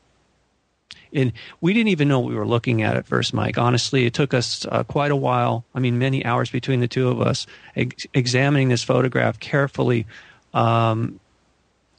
And 1.14 1.33
we 1.61 1.75
didn't 1.75 1.88
even 1.88 2.09
know 2.09 2.20
what 2.20 2.31
we 2.31 2.37
were 2.37 2.46
looking 2.46 2.83
at 2.83 2.96
at 2.96 3.07
first, 3.07 3.35
Mike. 3.35 3.59
Honestly, 3.59 4.07
it 4.07 4.14
took 4.14 4.33
us 4.33 4.66
uh, 4.70 4.83
quite 4.85 5.11
a 5.11 5.16
while. 5.16 5.64
I 5.75 5.81
mean, 5.81 5.98
many 5.98 6.25
hours 6.25 6.51
between 6.51 6.81
the 6.81 6.88
two 6.88 7.09
of 7.09 7.20
us 7.20 7.46
ex- 7.77 8.07
examining 8.14 8.68
this 8.68 8.83
photograph 8.83 9.38
carefully. 9.38 10.07
Um, 10.55 11.20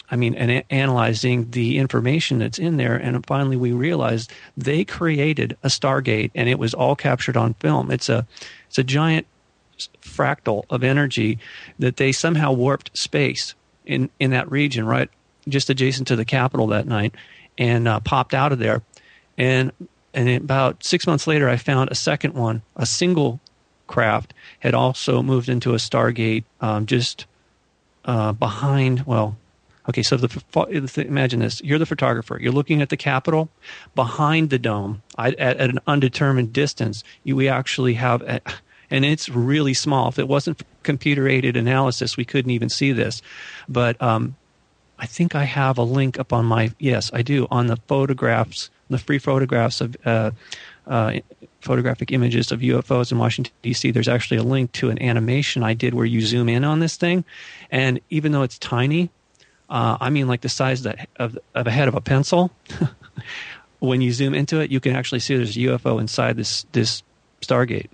I 0.09 0.15
mean, 0.15 0.35
and 0.35 0.51
a- 0.51 0.73
analyzing 0.73 1.51
the 1.51 1.77
information 1.77 2.39
that's 2.39 2.59
in 2.59 2.77
there. 2.77 2.95
And 2.95 3.25
finally, 3.25 3.55
we 3.57 3.71
realized 3.71 4.31
they 4.57 4.83
created 4.83 5.57
a 5.63 5.67
Stargate, 5.67 6.31
and 6.35 6.49
it 6.49 6.59
was 6.59 6.73
all 6.73 6.95
captured 6.95 7.37
on 7.37 7.53
film. 7.55 7.91
It's 7.91 8.09
a 8.09 8.27
it's 8.67 8.77
a 8.77 8.83
giant 8.83 9.27
fractal 10.01 10.65
of 10.69 10.83
energy 10.83 11.39
that 11.79 11.97
they 11.97 12.11
somehow 12.11 12.51
warped 12.51 12.95
space 12.97 13.55
in 13.85 14.09
in 14.19 14.31
that 14.31 14.49
region, 14.51 14.85
right, 14.85 15.09
just 15.47 15.69
adjacent 15.69 16.07
to 16.09 16.15
the 16.15 16.25
Capitol 16.25 16.67
that 16.67 16.87
night, 16.87 17.15
and 17.57 17.87
uh, 17.87 17.99
popped 17.99 18.33
out 18.33 18.51
of 18.51 18.59
there 18.59 18.81
and 19.37 19.71
and 20.13 20.29
about 20.29 20.83
six 20.83 21.07
months 21.07 21.25
later, 21.25 21.49
I 21.49 21.57
found 21.57 21.91
a 21.91 21.95
second 21.95 22.35
one, 22.35 22.61
a 22.75 22.85
single 22.85 23.39
craft 23.87 24.33
had 24.59 24.73
also 24.73 25.21
moved 25.21 25.49
into 25.49 25.73
a 25.73 25.77
Stargate 25.77 26.43
um, 26.61 26.85
just 26.85 27.25
uh, 28.05 28.31
behind. 28.33 29.05
Well, 29.05 29.37
okay, 29.89 30.03
so 30.03 30.17
the, 30.17 31.05
imagine 31.07 31.39
this: 31.39 31.61
you're 31.63 31.79
the 31.79 31.85
photographer. 31.85 32.37
You're 32.39 32.51
looking 32.51 32.81
at 32.81 32.89
the 32.89 32.97
Capitol 32.97 33.49
behind 33.95 34.49
the 34.49 34.59
dome 34.59 35.01
at, 35.17 35.35
at 35.35 35.59
an 35.59 35.79
undetermined 35.87 36.53
distance. 36.53 37.03
You, 37.23 37.35
we 37.35 37.47
actually 37.47 37.95
have. 37.95 38.21
A, 38.21 38.41
and 38.91 39.05
it's 39.05 39.27
really 39.29 39.73
small. 39.73 40.09
If 40.09 40.19
it 40.19 40.27
wasn't 40.27 40.61
computer 40.83 41.27
aided 41.27 41.57
analysis, 41.57 42.15
we 42.15 42.25
couldn't 42.25 42.51
even 42.51 42.69
see 42.69 42.91
this. 42.91 43.23
But 43.67 43.99
um, 43.99 44.35
I 44.99 45.07
think 45.07 45.33
I 45.33 45.45
have 45.45 45.79
a 45.79 45.83
link 45.83 46.19
up 46.19 46.31
on 46.31 46.45
my 46.45 46.71
yes, 46.77 47.09
I 47.11 47.23
do 47.23 47.47
on 47.49 47.67
the 47.67 47.77
photographs 47.87 48.69
the 48.93 48.97
free 48.97 49.19
photographs 49.19 49.81
of 49.81 49.97
uh, 50.05 50.31
uh, 50.87 51.13
photographic 51.61 52.11
images 52.11 52.51
of 52.51 52.61
UFOs 52.61 53.11
in 53.11 53.17
Washington 53.17 53.53
D.C. 53.61 53.91
There's 53.91 54.07
actually 54.07 54.37
a 54.37 54.43
link 54.43 54.71
to 54.73 54.89
an 54.89 55.01
animation 55.01 55.63
I 55.63 55.73
did 55.73 55.93
where 55.93 56.05
you 56.05 56.21
zoom 56.21 56.49
in 56.49 56.63
on 56.63 56.79
this 56.79 56.95
thing, 56.95 57.25
and 57.71 57.99
even 58.09 58.31
though 58.31 58.43
it's 58.43 58.57
tiny, 58.57 59.09
uh, 59.69 59.97
I 59.99 60.09
mean 60.09 60.27
like 60.27 60.41
the 60.41 60.49
size 60.49 60.85
of, 60.85 60.95
of, 61.17 61.37
of 61.53 61.67
a 61.67 61.71
head 61.71 61.87
of 61.87 61.95
a 61.95 62.01
pencil. 62.01 62.51
when 63.79 63.99
you 63.99 64.13
zoom 64.13 64.33
into 64.33 64.61
it, 64.61 64.71
you 64.71 64.79
can 64.79 64.95
actually 64.95 65.19
see 65.19 65.35
there's 65.35 65.57
a 65.57 65.59
UFO 65.59 65.99
inside 65.99 66.37
this 66.37 66.65
this 66.71 67.03
Stargate. 67.41 67.89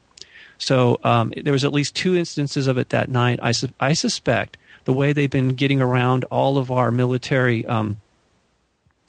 So 0.59 0.99
um, 1.03 1.33
there 1.41 1.53
was 1.53 1.63
at 1.63 1.73
least 1.73 1.95
two 1.95 2.15
instances 2.15 2.67
of 2.67 2.77
it 2.77 2.89
that 2.89 3.09
night. 3.09 3.39
I, 3.41 3.53
su- 3.53 3.69
I 3.79 3.93
suspect 3.93 4.57
the 4.83 4.93
way 4.93 5.13
they've 5.13 5.29
been 5.29 5.55
getting 5.55 5.81
around 5.81 6.25
all 6.25 6.57
of 6.57 6.69
our 6.69 6.91
military 6.91 7.65
um, 7.65 8.01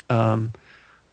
um, 0.09 0.53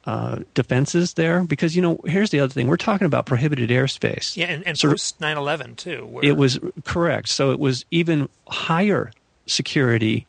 uh, 0.08 0.40
defenses 0.54 1.16
there? 1.16 1.44
Because 1.44 1.76
you 1.76 1.82
know 1.82 2.00
here's 2.06 2.30
the 2.30 2.40
other 2.40 2.54
thing. 2.54 2.68
We're 2.68 2.78
talking 2.78 3.06
about 3.06 3.26
prohibited 3.26 3.70
airspace. 3.70 4.38
Yeah 4.38 4.46
and, 4.46 4.66
and 4.66 4.80
so 4.80 4.92
post 4.92 5.20
9-11 5.20 5.76
too 5.76 6.06
where... 6.06 6.24
it 6.24 6.38
was 6.38 6.60
correct. 6.86 7.28
So 7.28 7.52
it 7.52 7.60
was 7.60 7.84
even 7.92 8.30
higher 8.48 9.12
security 9.48 10.26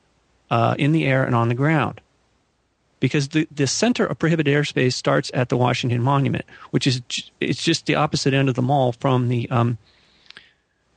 uh, 0.51 0.75
in 0.79 0.91
the 0.91 1.07
air 1.07 1.23
and 1.23 1.35
on 1.35 1.49
the 1.49 1.55
ground. 1.55 2.01
Because 2.99 3.29
the, 3.29 3.47
the 3.55 3.69
center 3.69 4.05
of 4.05 4.19
prohibited 4.19 4.53
airspace 4.53 4.95
starts 4.95 5.31
at 5.33 5.49
the 5.49 5.57
washington 5.57 6.03
monument 6.03 6.45
which 6.71 6.85
is 6.85 7.01
it's 7.41 7.62
just 7.62 7.87
the 7.87 7.95
opposite 7.95 8.35
end 8.35 8.49
of 8.49 8.57
the 8.57 8.62
mall 8.62 8.91
from 8.91 9.29
the 9.29 9.49
um, 9.51 9.79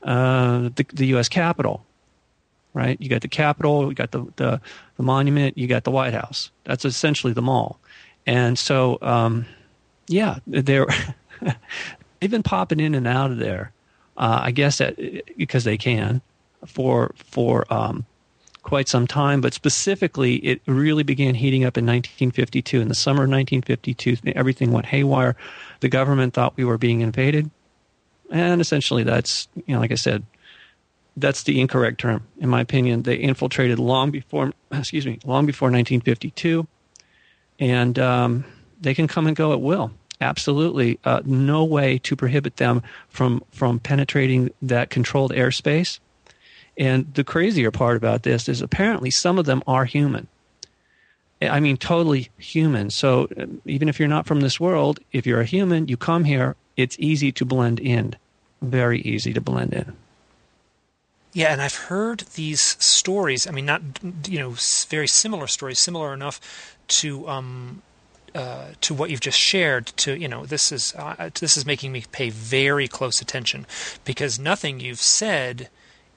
uh, 0.01 0.69
the, 0.75 0.83
the 0.91 1.05
u.s 1.05 1.29
capitol 1.29 1.85
right? 2.73 2.97
You 2.99 3.09
got 3.09 3.21
the 3.21 3.27
capitol 3.27 3.89
you 3.89 3.93
got 3.93 4.09
the, 4.09 4.25
the, 4.37 4.61
the 4.97 5.03
monument 5.03 5.59
you 5.59 5.67
got 5.67 5.83
the 5.83 5.91
white 5.91 6.13
house. 6.13 6.49
That's 6.63 6.85
essentially 6.85 7.33
the 7.33 7.43
mall 7.43 7.79
and 8.25 8.57
so, 8.57 8.97
um, 9.01 9.45
yeah, 10.07 10.39
they're 10.47 10.87
they've 12.19 12.31
been 12.31 12.43
popping 12.43 12.79
in 12.79 12.95
and 12.95 13.07
out 13.07 13.31
of 13.31 13.37
there. 13.37 13.71
Uh, 14.17 14.41
I 14.43 14.51
guess 14.51 14.77
that, 14.77 14.97
because 15.37 15.63
they 15.63 15.77
can 15.77 16.21
for 16.65 17.13
for 17.15 17.71
um, 17.73 18.05
quite 18.63 18.87
some 18.87 19.07
time. 19.07 19.41
But 19.41 19.53
specifically, 19.53 20.35
it 20.35 20.61
really 20.65 21.03
began 21.03 21.35
heating 21.35 21.63
up 21.63 21.77
in 21.77 21.85
1952. 21.85 22.81
In 22.81 22.87
the 22.87 22.95
summer 22.95 23.23
of 23.23 23.29
1952, 23.29 24.17
everything 24.35 24.71
went 24.71 24.85
haywire. 24.85 25.35
The 25.79 25.89
government 25.89 26.33
thought 26.33 26.57
we 26.57 26.65
were 26.65 26.77
being 26.77 27.01
invaded, 27.01 27.49
and 28.29 28.61
essentially, 28.61 29.03
that's 29.03 29.47
you 29.65 29.73
know, 29.73 29.79
like 29.79 29.91
I 29.91 29.95
said, 29.95 30.23
that's 31.17 31.43
the 31.43 31.59
incorrect 31.59 31.99
term 31.99 32.27
in 32.39 32.49
my 32.49 32.61
opinion. 32.61 33.03
They 33.03 33.15
infiltrated 33.15 33.79
long 33.79 34.11
before, 34.11 34.51
excuse 34.71 35.05
me, 35.05 35.19
long 35.25 35.45
before 35.45 35.67
1952 35.67 36.67
and 37.61 37.97
um, 37.99 38.43
they 38.81 38.93
can 38.93 39.07
come 39.07 39.27
and 39.27 39.35
go 39.35 39.53
at 39.53 39.61
will. 39.61 39.91
Absolutely, 40.19 40.99
uh, 41.05 41.21
no 41.23 41.63
way 41.63 41.97
to 41.99 42.15
prohibit 42.15 42.57
them 42.57 42.83
from 43.09 43.43
from 43.51 43.79
penetrating 43.79 44.51
that 44.61 44.89
controlled 44.89 45.31
airspace. 45.31 45.99
And 46.77 47.11
the 47.13 47.23
crazier 47.23 47.71
part 47.71 47.97
about 47.97 48.23
this 48.23 48.49
is 48.49 48.61
apparently 48.61 49.11
some 49.11 49.37
of 49.39 49.45
them 49.45 49.63
are 49.67 49.85
human. 49.85 50.27
I 51.41 51.59
mean, 51.59 51.77
totally 51.77 52.29
human. 52.37 52.91
So 52.91 53.27
uh, 53.35 53.47
even 53.65 53.89
if 53.89 53.99
you're 53.99 54.07
not 54.07 54.27
from 54.27 54.41
this 54.41 54.59
world, 54.59 54.99
if 55.11 55.25
you're 55.25 55.41
a 55.41 55.45
human, 55.45 55.87
you 55.87 55.97
come 55.97 56.23
here, 56.23 56.55
it's 56.77 56.95
easy 56.99 57.31
to 57.33 57.45
blend 57.45 57.79
in. 57.79 58.15
Very 58.61 59.01
easy 59.01 59.33
to 59.33 59.41
blend 59.41 59.73
in. 59.73 59.95
Yeah, 61.33 61.51
and 61.51 61.61
I've 61.61 61.75
heard 61.75 62.21
these 62.35 62.61
stories. 62.61 63.47
I 63.47 63.51
mean, 63.51 63.65
not 63.65 63.81
you 64.27 64.37
know, 64.37 64.55
very 64.89 65.07
similar 65.07 65.47
stories, 65.47 65.79
similar 65.79 66.13
enough 66.13 66.39
to 66.91 67.27
um, 67.27 67.81
uh, 68.35 68.67
to 68.81 68.93
what 68.93 69.09
you've 69.09 69.21
just 69.21 69.39
shared. 69.39 69.87
To 69.97 70.17
you 70.17 70.27
know, 70.27 70.45
this 70.45 70.71
is 70.71 70.93
uh, 70.97 71.29
this 71.39 71.57
is 71.57 71.65
making 71.65 71.91
me 71.91 72.05
pay 72.11 72.29
very 72.29 72.87
close 72.87 73.21
attention 73.21 73.65
because 74.05 74.39
nothing 74.39 74.79
you've 74.79 75.01
said, 75.01 75.69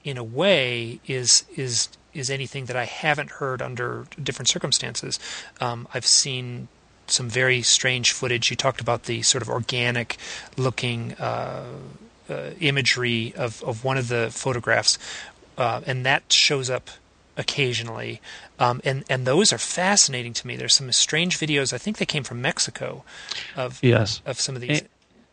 in 0.03 0.17
a 0.17 0.23
way, 0.23 0.99
is 1.07 1.45
is 1.55 1.89
is 2.13 2.29
anything 2.29 2.65
that 2.65 2.77
I 2.77 2.85
haven't 2.85 3.31
heard 3.31 3.61
under 3.61 4.07
different 4.21 4.49
circumstances. 4.49 5.19
Um, 5.59 5.87
I've 5.93 6.05
seen 6.05 6.67
some 7.07 7.29
very 7.29 7.61
strange 7.61 8.11
footage. 8.11 8.49
You 8.49 8.55
talked 8.55 8.81
about 8.81 9.03
the 9.03 9.21
sort 9.21 9.41
of 9.41 9.49
organic 9.49 10.17
looking. 10.57 11.13
Uh, 11.13 11.65
uh, 12.27 12.49
imagery 12.59 13.35
of, 13.35 13.61
of 13.63 13.83
one 13.83 13.99
of 13.99 14.07
the 14.07 14.31
photographs, 14.31 14.97
uh, 15.59 15.81
and 15.85 16.03
that 16.07 16.33
shows 16.33 16.71
up 16.71 16.89
occasionally. 17.37 18.21
Um, 18.59 18.81
and 18.83 19.03
and 19.09 19.25
those 19.25 19.51
are 19.51 19.57
fascinating 19.57 20.33
to 20.33 20.47
me. 20.47 20.55
There's 20.55 20.73
some 20.73 20.91
strange 20.91 21.39
videos. 21.39 21.73
I 21.73 21.77
think 21.77 21.97
they 21.97 22.05
came 22.05 22.23
from 22.23 22.41
Mexico, 22.41 23.03
of 23.55 23.79
yes, 23.81 24.21
of 24.25 24.39
some 24.39 24.55
of 24.55 24.61
these, 24.61 24.81
and, 24.81 24.89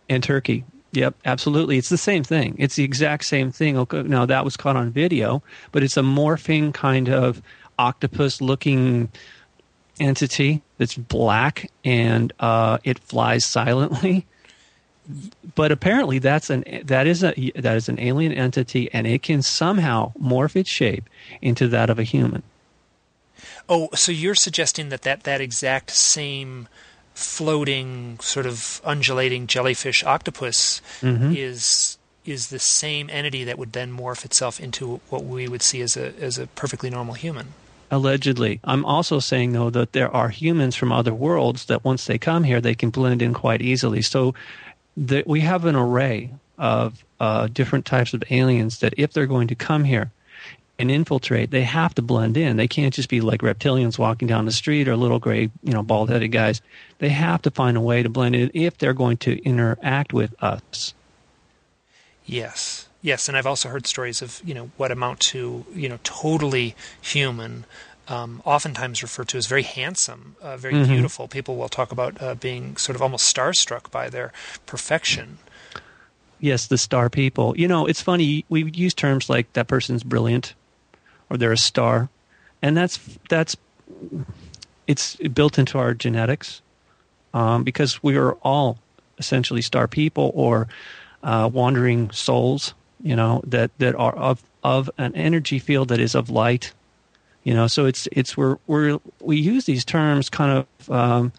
and 0.08 0.22
Turkey. 0.22 0.64
Yep, 0.92 1.14
absolutely. 1.24 1.78
It's 1.78 1.88
the 1.88 1.96
same 1.96 2.22
thing. 2.22 2.54
It's 2.58 2.76
the 2.76 2.84
exact 2.84 3.24
same 3.24 3.50
thing. 3.50 3.78
Okay, 3.78 4.02
Now 4.02 4.26
that 4.26 4.44
was 4.44 4.56
caught 4.56 4.76
on 4.76 4.90
video, 4.90 5.42
but 5.72 5.82
it's 5.82 5.96
a 5.96 6.02
morphing 6.02 6.74
kind 6.74 7.08
of 7.08 7.40
octopus-looking 7.78 9.10
entity 9.98 10.62
that's 10.78 10.94
black 10.94 11.70
and 11.84 12.32
uh, 12.40 12.78
it 12.84 12.98
flies 12.98 13.44
silently. 13.46 14.26
But 15.54 15.72
apparently, 15.72 16.18
that's 16.18 16.48
an 16.48 16.64
that 16.84 17.06
is 17.06 17.24
a 17.24 17.34
that 17.56 17.76
is 17.76 17.88
an 17.88 17.98
alien 17.98 18.32
entity, 18.32 18.88
and 18.92 19.06
it 19.06 19.22
can 19.22 19.42
somehow 19.42 20.12
morph 20.20 20.54
its 20.54 20.70
shape 20.70 21.08
into 21.40 21.66
that 21.68 21.90
of 21.90 21.98
a 21.98 22.04
human. 22.04 22.42
Oh, 23.68 23.88
so 23.94 24.12
you're 24.12 24.34
suggesting 24.34 24.88
that 24.90 25.02
that, 25.02 25.24
that 25.24 25.40
exact 25.40 25.90
same 25.90 26.68
floating, 27.14 28.18
sort 28.20 28.46
of 28.46 28.80
undulating 28.84 29.46
jellyfish 29.46 30.04
octopus 30.04 30.80
mm-hmm. 31.00 31.32
is 31.34 31.98
is 32.24 32.48
the 32.48 32.58
same 32.58 33.10
entity 33.10 33.42
that 33.42 33.58
would 33.58 33.72
then 33.72 33.92
morph 33.92 34.24
itself 34.24 34.60
into 34.60 35.00
what 35.10 35.24
we 35.24 35.48
would 35.48 35.62
see 35.62 35.80
as 35.80 35.96
a 35.96 36.14
as 36.20 36.38
a 36.38 36.46
perfectly 36.48 36.90
normal 36.90 37.14
human. 37.14 37.54
Allegedly. 37.90 38.58
I'm 38.64 38.86
also 38.86 39.18
saying, 39.18 39.52
though, 39.52 39.68
that 39.68 39.92
there 39.92 40.10
are 40.10 40.30
humans 40.30 40.74
from 40.74 40.90
other 40.90 41.12
worlds 41.12 41.66
that 41.66 41.84
once 41.84 42.06
they 42.06 42.16
come 42.16 42.44
here, 42.44 42.58
they 42.58 42.74
can 42.74 42.88
blend 42.88 43.20
in 43.20 43.34
quite 43.34 43.60
easily. 43.60 44.00
So 44.00 44.34
the, 44.96 45.22
we 45.26 45.40
have 45.40 45.64
an 45.64 45.76
array 45.76 46.30
of 46.58 47.04
uh, 47.20 47.48
different 47.48 47.86
types 47.86 48.14
of 48.14 48.22
aliens 48.30 48.80
that, 48.80 48.94
if 48.96 49.12
they're 49.12 49.26
going 49.26 49.48
to 49.48 49.54
come 49.54 49.84
here 49.84 50.10
and 50.78 50.90
infiltrate, 50.90 51.50
they 51.50 51.62
have 51.62 51.94
to 51.94 52.02
blend 52.02 52.36
in. 52.36 52.56
They 52.56 52.68
can't 52.68 52.92
just 52.92 53.08
be 53.08 53.20
like 53.20 53.40
reptilians 53.40 53.98
walking 53.98 54.28
down 54.28 54.46
the 54.46 54.52
street 54.52 54.88
or 54.88 54.96
little 54.96 55.18
gray, 55.18 55.50
you 55.62 55.72
know, 55.72 55.82
bald 55.82 56.10
headed 56.10 56.32
guys. 56.32 56.60
They 56.98 57.10
have 57.10 57.42
to 57.42 57.50
find 57.50 57.76
a 57.76 57.80
way 57.80 58.02
to 58.02 58.08
blend 58.08 58.34
in 58.34 58.50
if 58.54 58.78
they're 58.78 58.94
going 58.94 59.18
to 59.18 59.42
interact 59.44 60.12
with 60.12 60.34
us. 60.42 60.94
Yes. 62.24 62.88
Yes, 63.04 63.28
and 63.28 63.36
I've 63.36 63.48
also 63.48 63.68
heard 63.68 63.88
stories 63.88 64.22
of 64.22 64.40
you 64.44 64.54
know 64.54 64.70
what 64.76 64.92
amount 64.92 65.18
to 65.20 65.66
you 65.74 65.88
know 65.88 65.98
totally 66.04 66.76
human, 67.00 67.64
um, 68.12 68.42
oftentimes 68.44 69.02
referred 69.02 69.28
to 69.28 69.38
as 69.38 69.46
very 69.46 69.62
handsome, 69.62 70.36
uh, 70.42 70.56
very 70.56 70.74
mm-hmm. 70.74 70.92
beautiful. 70.92 71.28
People 71.28 71.56
will 71.56 71.68
talk 71.68 71.90
about 71.92 72.20
uh, 72.20 72.34
being 72.34 72.76
sort 72.76 72.94
of 72.94 73.02
almost 73.02 73.34
starstruck 73.34 73.90
by 73.90 74.10
their 74.10 74.32
perfection. 74.66 75.38
Yes, 76.38 76.66
the 76.66 76.76
star 76.76 77.08
people. 77.08 77.56
You 77.56 77.68
know, 77.68 77.86
it's 77.86 78.02
funny 78.02 78.44
we 78.48 78.70
use 78.72 78.94
terms 78.94 79.30
like 79.30 79.52
that 79.54 79.66
person's 79.66 80.02
brilliant, 80.02 80.54
or 81.30 81.36
they're 81.36 81.52
a 81.52 81.56
star, 81.56 82.10
and 82.60 82.76
that's 82.76 82.98
that's 83.30 83.56
it's 84.86 85.16
built 85.16 85.58
into 85.58 85.78
our 85.78 85.94
genetics 85.94 86.60
um, 87.32 87.62
because 87.62 88.02
we 88.02 88.16
are 88.16 88.32
all 88.42 88.78
essentially 89.18 89.62
star 89.62 89.88
people 89.88 90.32
or 90.34 90.68
uh, 91.22 91.48
wandering 91.52 92.10
souls 92.10 92.74
you 93.02 93.14
know 93.14 93.40
that 93.46 93.70
that 93.78 93.94
are 93.94 94.14
of 94.16 94.42
of 94.64 94.90
an 94.98 95.14
energy 95.14 95.58
field 95.58 95.88
that 95.88 96.00
is 96.00 96.14
of 96.14 96.30
light 96.30 96.72
you 97.44 97.54
know 97.54 97.66
so 97.66 97.86
it's 97.86 98.08
it's 98.12 98.36
we're, 98.36 98.58
we're 98.66 98.98
we 99.20 99.36
use 99.36 99.64
these 99.64 99.84
terms 99.84 100.28
kind 100.28 100.66
of 100.78 100.90
um, 100.90 101.32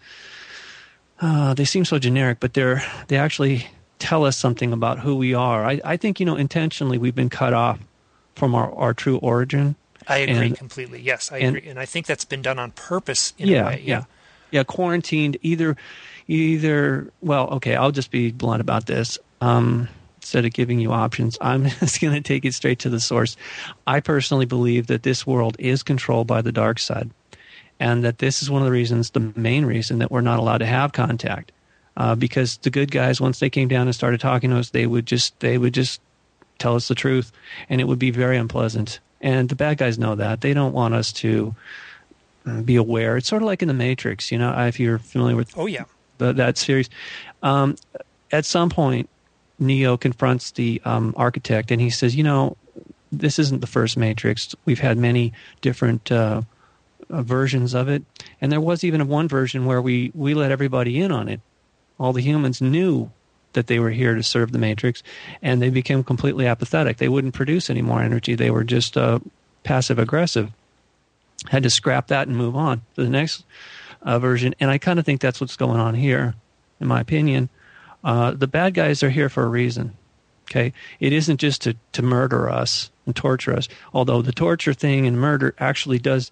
uh, 1.20 1.54
they 1.54 1.64
seem 1.64 1.84
so 1.84 1.98
generic 1.98 2.38
but 2.40 2.54
they're 2.54 2.82
they 3.08 3.16
actually 3.16 3.66
tell 3.98 4.24
us 4.24 4.36
something 4.36 4.72
about 4.72 4.98
who 4.98 5.16
we 5.16 5.32
are. 5.32 5.64
I, 5.64 5.80
I 5.84 5.96
think 5.96 6.20
you 6.20 6.26
know 6.26 6.36
intentionally 6.36 6.98
we've 6.98 7.14
been 7.14 7.30
cut 7.30 7.54
off 7.54 7.78
from 8.34 8.54
our, 8.54 8.72
our 8.74 8.92
true 8.92 9.18
origin. 9.18 9.76
I 10.06 10.18
agree 10.18 10.48
and, 10.48 10.56
completely. 10.56 11.00
Yes 11.00 11.32
i 11.32 11.38
and, 11.38 11.56
agree. 11.56 11.70
And 11.70 11.78
i 11.78 11.86
think 11.86 12.06
that's 12.06 12.26
been 12.26 12.42
done 12.42 12.58
on 12.58 12.72
purpose 12.72 13.32
in 13.38 13.48
yeah, 13.48 13.62
a 13.62 13.66
way 13.66 13.82
yeah. 13.84 14.04
Yeah 14.50 14.64
quarantined 14.64 15.38
either 15.42 15.76
either 16.28 17.10
well 17.22 17.48
okay 17.48 17.74
i'll 17.74 17.90
just 17.90 18.10
be 18.10 18.30
blunt 18.30 18.60
about 18.60 18.86
this. 18.86 19.18
Um, 19.40 19.88
instead 20.24 20.46
of 20.46 20.54
giving 20.54 20.80
you 20.80 20.90
options, 20.90 21.36
I'm 21.42 21.68
just 21.80 22.00
going 22.00 22.14
to 22.14 22.20
take 22.22 22.46
it 22.46 22.54
straight 22.54 22.78
to 22.80 22.88
the 22.88 22.98
source. 22.98 23.36
I 23.86 24.00
personally 24.00 24.46
believe 24.46 24.86
that 24.86 25.02
this 25.02 25.26
world 25.26 25.54
is 25.58 25.82
controlled 25.82 26.26
by 26.26 26.40
the 26.40 26.50
dark 26.50 26.78
side, 26.78 27.10
and 27.78 28.02
that 28.04 28.18
this 28.18 28.42
is 28.42 28.50
one 28.50 28.62
of 28.62 28.66
the 28.66 28.72
reasons, 28.72 29.10
the 29.10 29.32
main 29.36 29.66
reason, 29.66 29.98
that 29.98 30.10
we're 30.10 30.22
not 30.22 30.38
allowed 30.38 30.58
to 30.58 30.66
have 30.66 30.92
contact. 30.94 31.52
Uh, 31.96 32.14
because 32.14 32.56
the 32.58 32.70
good 32.70 32.90
guys, 32.90 33.20
once 33.20 33.38
they 33.38 33.50
came 33.50 33.68
down 33.68 33.86
and 33.86 33.94
started 33.94 34.18
talking 34.18 34.50
to 34.50 34.56
us, 34.56 34.70
they 34.70 34.86
would 34.86 35.06
just 35.06 35.38
they 35.40 35.58
would 35.58 35.74
just 35.74 36.00
tell 36.58 36.74
us 36.74 36.88
the 36.88 36.94
truth, 36.94 37.30
and 37.68 37.80
it 37.80 37.84
would 37.84 37.98
be 37.98 38.10
very 38.10 38.38
unpleasant. 38.38 39.00
And 39.20 39.48
the 39.48 39.54
bad 39.54 39.76
guys 39.76 39.98
know 39.98 40.14
that 40.16 40.40
they 40.40 40.54
don't 40.54 40.72
want 40.72 40.94
us 40.94 41.12
to 41.12 41.54
uh, 42.46 42.62
be 42.62 42.76
aware. 42.76 43.18
It's 43.18 43.28
sort 43.28 43.42
of 43.42 43.46
like 43.46 43.62
in 43.62 43.68
the 43.68 43.74
Matrix, 43.74 44.32
you 44.32 44.38
know, 44.38 44.52
if 44.66 44.80
you're 44.80 44.98
familiar 44.98 45.36
with. 45.36 45.56
Oh 45.56 45.66
yeah. 45.66 45.84
The, 46.18 46.32
that 46.32 46.56
series. 46.56 46.88
Um, 47.42 47.76
at 48.32 48.44
some 48.44 48.70
point, 48.70 49.08
Neo 49.58 49.96
confronts 49.96 50.50
the 50.50 50.80
um, 50.84 51.14
architect 51.16 51.70
and 51.70 51.80
he 51.80 51.90
says, 51.90 52.16
"You 52.16 52.24
know, 52.24 52.56
this 53.12 53.38
isn't 53.38 53.60
the 53.60 53.66
first 53.66 53.96
Matrix. 53.96 54.54
We've 54.64 54.80
had 54.80 54.98
many 54.98 55.32
different 55.60 56.10
uh, 56.10 56.42
uh, 57.10 57.22
versions 57.22 57.74
of 57.74 57.88
it, 57.88 58.02
and 58.40 58.50
there 58.50 58.60
was 58.60 58.84
even 58.84 59.06
one 59.08 59.28
version 59.28 59.66
where 59.66 59.80
we 59.80 60.10
we 60.14 60.34
let 60.34 60.50
everybody 60.50 61.00
in 61.00 61.12
on 61.12 61.28
it. 61.28 61.40
All 61.98 62.12
the 62.12 62.22
humans 62.22 62.60
knew 62.60 63.10
that 63.52 63.68
they 63.68 63.78
were 63.78 63.90
here 63.90 64.14
to 64.14 64.22
serve 64.22 64.50
the 64.50 64.58
Matrix, 64.58 65.02
and 65.40 65.62
they 65.62 65.70
became 65.70 66.02
completely 66.02 66.46
apathetic. 66.46 66.96
They 66.96 67.08
wouldn't 67.08 67.34
produce 67.34 67.70
any 67.70 67.82
more 67.82 68.02
energy. 68.02 68.34
They 68.34 68.50
were 68.50 68.64
just 68.64 68.96
uh, 68.96 69.20
passive 69.62 69.98
aggressive. 69.98 70.50
Had 71.48 71.62
to 71.62 71.70
scrap 71.70 72.08
that 72.08 72.26
and 72.26 72.36
move 72.36 72.56
on 72.56 72.82
to 72.96 73.04
the 73.04 73.10
next 73.10 73.44
uh, 74.02 74.18
version. 74.18 74.54
And 74.58 74.70
I 74.70 74.78
kind 74.78 74.98
of 74.98 75.04
think 75.04 75.20
that's 75.20 75.40
what's 75.40 75.56
going 75.56 75.78
on 75.78 75.94
here, 75.94 76.34
in 76.80 76.88
my 76.88 77.00
opinion." 77.00 77.48
Uh, 78.04 78.32
the 78.32 78.46
bad 78.46 78.74
guys 78.74 79.02
are 79.02 79.10
here 79.10 79.28
for 79.28 79.42
a 79.42 79.48
reason. 79.48 79.96
Okay, 80.44 80.74
it 81.00 81.12
isn't 81.12 81.40
just 81.40 81.62
to 81.62 81.74
to 81.92 82.02
murder 82.02 82.50
us 82.50 82.90
and 83.06 83.16
torture 83.16 83.54
us. 83.54 83.68
Although 83.94 84.20
the 84.20 84.32
torture 84.32 84.74
thing 84.74 85.06
and 85.06 85.18
murder 85.18 85.54
actually 85.58 85.98
does 85.98 86.30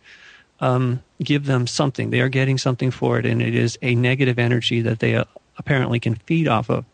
um, 0.60 1.02
give 1.22 1.46
them 1.46 1.66
something. 1.66 2.10
They 2.10 2.20
are 2.20 2.28
getting 2.28 2.58
something 2.58 2.90
for 2.90 3.18
it, 3.18 3.26
and 3.26 3.40
it 3.40 3.54
is 3.54 3.78
a 3.82 3.94
negative 3.94 4.38
energy 4.38 4.82
that 4.82 5.00
they 5.00 5.16
uh, 5.16 5.24
apparently 5.58 5.98
can 5.98 6.14
feed 6.14 6.46
off 6.46 6.70
of 6.70 6.84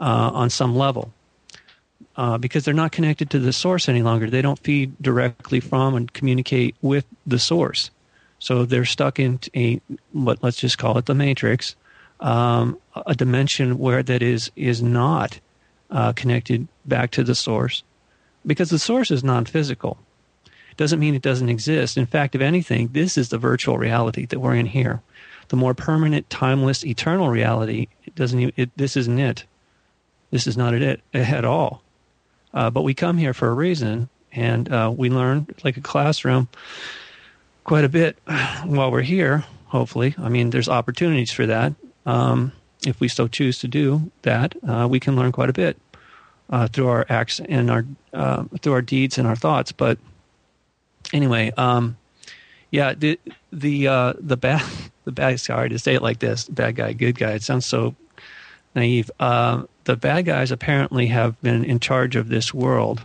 uh, 0.00 0.30
on 0.32 0.50
some 0.50 0.76
level. 0.76 1.12
Uh, 2.16 2.38
because 2.38 2.64
they're 2.64 2.74
not 2.74 2.92
connected 2.92 3.28
to 3.30 3.40
the 3.40 3.52
source 3.52 3.88
any 3.88 4.02
longer. 4.02 4.30
They 4.30 4.42
don't 4.42 4.58
feed 4.60 4.94
directly 5.02 5.58
from 5.58 5.96
and 5.96 6.12
communicate 6.12 6.76
with 6.80 7.06
the 7.26 7.40
source. 7.40 7.90
So 8.38 8.64
they're 8.64 8.84
stuck 8.84 9.18
in 9.18 9.40
a 9.56 9.80
what 10.12 10.40
let's 10.40 10.58
just 10.58 10.78
call 10.78 10.96
it 10.98 11.06
the 11.06 11.14
matrix, 11.14 11.74
um, 12.20 12.78
a 13.06 13.14
dimension 13.14 13.78
where 13.78 14.02
that 14.02 14.22
is 14.22 14.50
is 14.56 14.82
not 14.82 15.40
uh, 15.90 16.12
connected 16.12 16.68
back 16.84 17.10
to 17.12 17.24
the 17.24 17.34
source, 17.34 17.82
because 18.46 18.70
the 18.70 18.78
source 18.78 19.10
is 19.10 19.24
non-physical. 19.24 19.98
Doesn't 20.76 20.98
mean 20.98 21.14
it 21.14 21.22
doesn't 21.22 21.48
exist. 21.48 21.96
In 21.96 22.06
fact, 22.06 22.34
if 22.34 22.40
anything, 22.40 22.88
this 22.88 23.16
is 23.16 23.28
the 23.28 23.38
virtual 23.38 23.78
reality 23.78 24.26
that 24.26 24.40
we're 24.40 24.56
in 24.56 24.66
here. 24.66 25.02
The 25.48 25.56
more 25.56 25.74
permanent, 25.74 26.28
timeless, 26.30 26.84
eternal 26.84 27.28
reality 27.28 27.88
it 28.04 28.14
doesn't. 28.14 28.40
Even, 28.40 28.54
it, 28.56 28.70
this 28.76 28.96
isn't 28.96 29.18
it. 29.18 29.44
This 30.30 30.46
is 30.46 30.56
not 30.56 30.74
it 30.74 31.00
at 31.12 31.44
all. 31.44 31.82
Uh, 32.52 32.70
but 32.70 32.82
we 32.82 32.94
come 32.94 33.18
here 33.18 33.34
for 33.34 33.48
a 33.48 33.54
reason, 33.54 34.08
and 34.32 34.72
uh, 34.72 34.92
we 34.94 35.10
learn 35.10 35.46
like 35.62 35.76
a 35.76 35.80
classroom 35.80 36.48
quite 37.62 37.84
a 37.84 37.88
bit 37.88 38.18
while 38.64 38.90
we're 38.90 39.02
here. 39.02 39.44
Hopefully, 39.66 40.14
I 40.18 40.28
mean, 40.28 40.50
there's 40.50 40.68
opportunities 40.68 41.30
for 41.30 41.46
that 41.46 41.74
um, 42.06 42.52
if 42.86 43.00
we 43.00 43.08
so 43.08 43.28
choose 43.28 43.58
to 43.60 43.68
do 43.68 44.10
that, 44.22 44.54
uh, 44.66 44.86
we 44.88 45.00
can 45.00 45.16
learn 45.16 45.32
quite 45.32 45.50
a 45.50 45.54
bit 45.54 45.78
uh, 46.50 46.68
through 46.68 46.88
our 46.88 47.06
acts 47.08 47.40
and 47.40 47.70
our 47.70 47.84
uh, 48.12 48.44
through 48.60 48.74
our 48.74 48.82
deeds 48.82 49.18
and 49.18 49.26
our 49.26 49.36
thoughts. 49.36 49.72
But 49.72 49.98
anyway, 51.12 51.52
um, 51.56 51.96
yeah, 52.70 52.94
the 52.94 53.18
the 53.52 53.88
uh, 53.88 54.12
the 54.18 54.36
bad 54.36 54.62
the 55.04 55.12
bad 55.12 55.40
sorry 55.40 55.68
to 55.70 55.78
say 55.78 55.94
it 55.94 56.02
like 56.02 56.18
this, 56.18 56.48
bad 56.48 56.76
guy, 56.76 56.92
good 56.92 57.18
guy. 57.18 57.32
It 57.32 57.42
sounds 57.42 57.66
so 57.66 57.94
naive. 58.74 59.10
Uh, 59.18 59.64
the 59.84 59.96
bad 59.96 60.24
guys 60.24 60.50
apparently 60.50 61.06
have 61.08 61.40
been 61.42 61.64
in 61.64 61.78
charge 61.80 62.16
of 62.16 62.28
this 62.28 62.54
world 62.54 63.04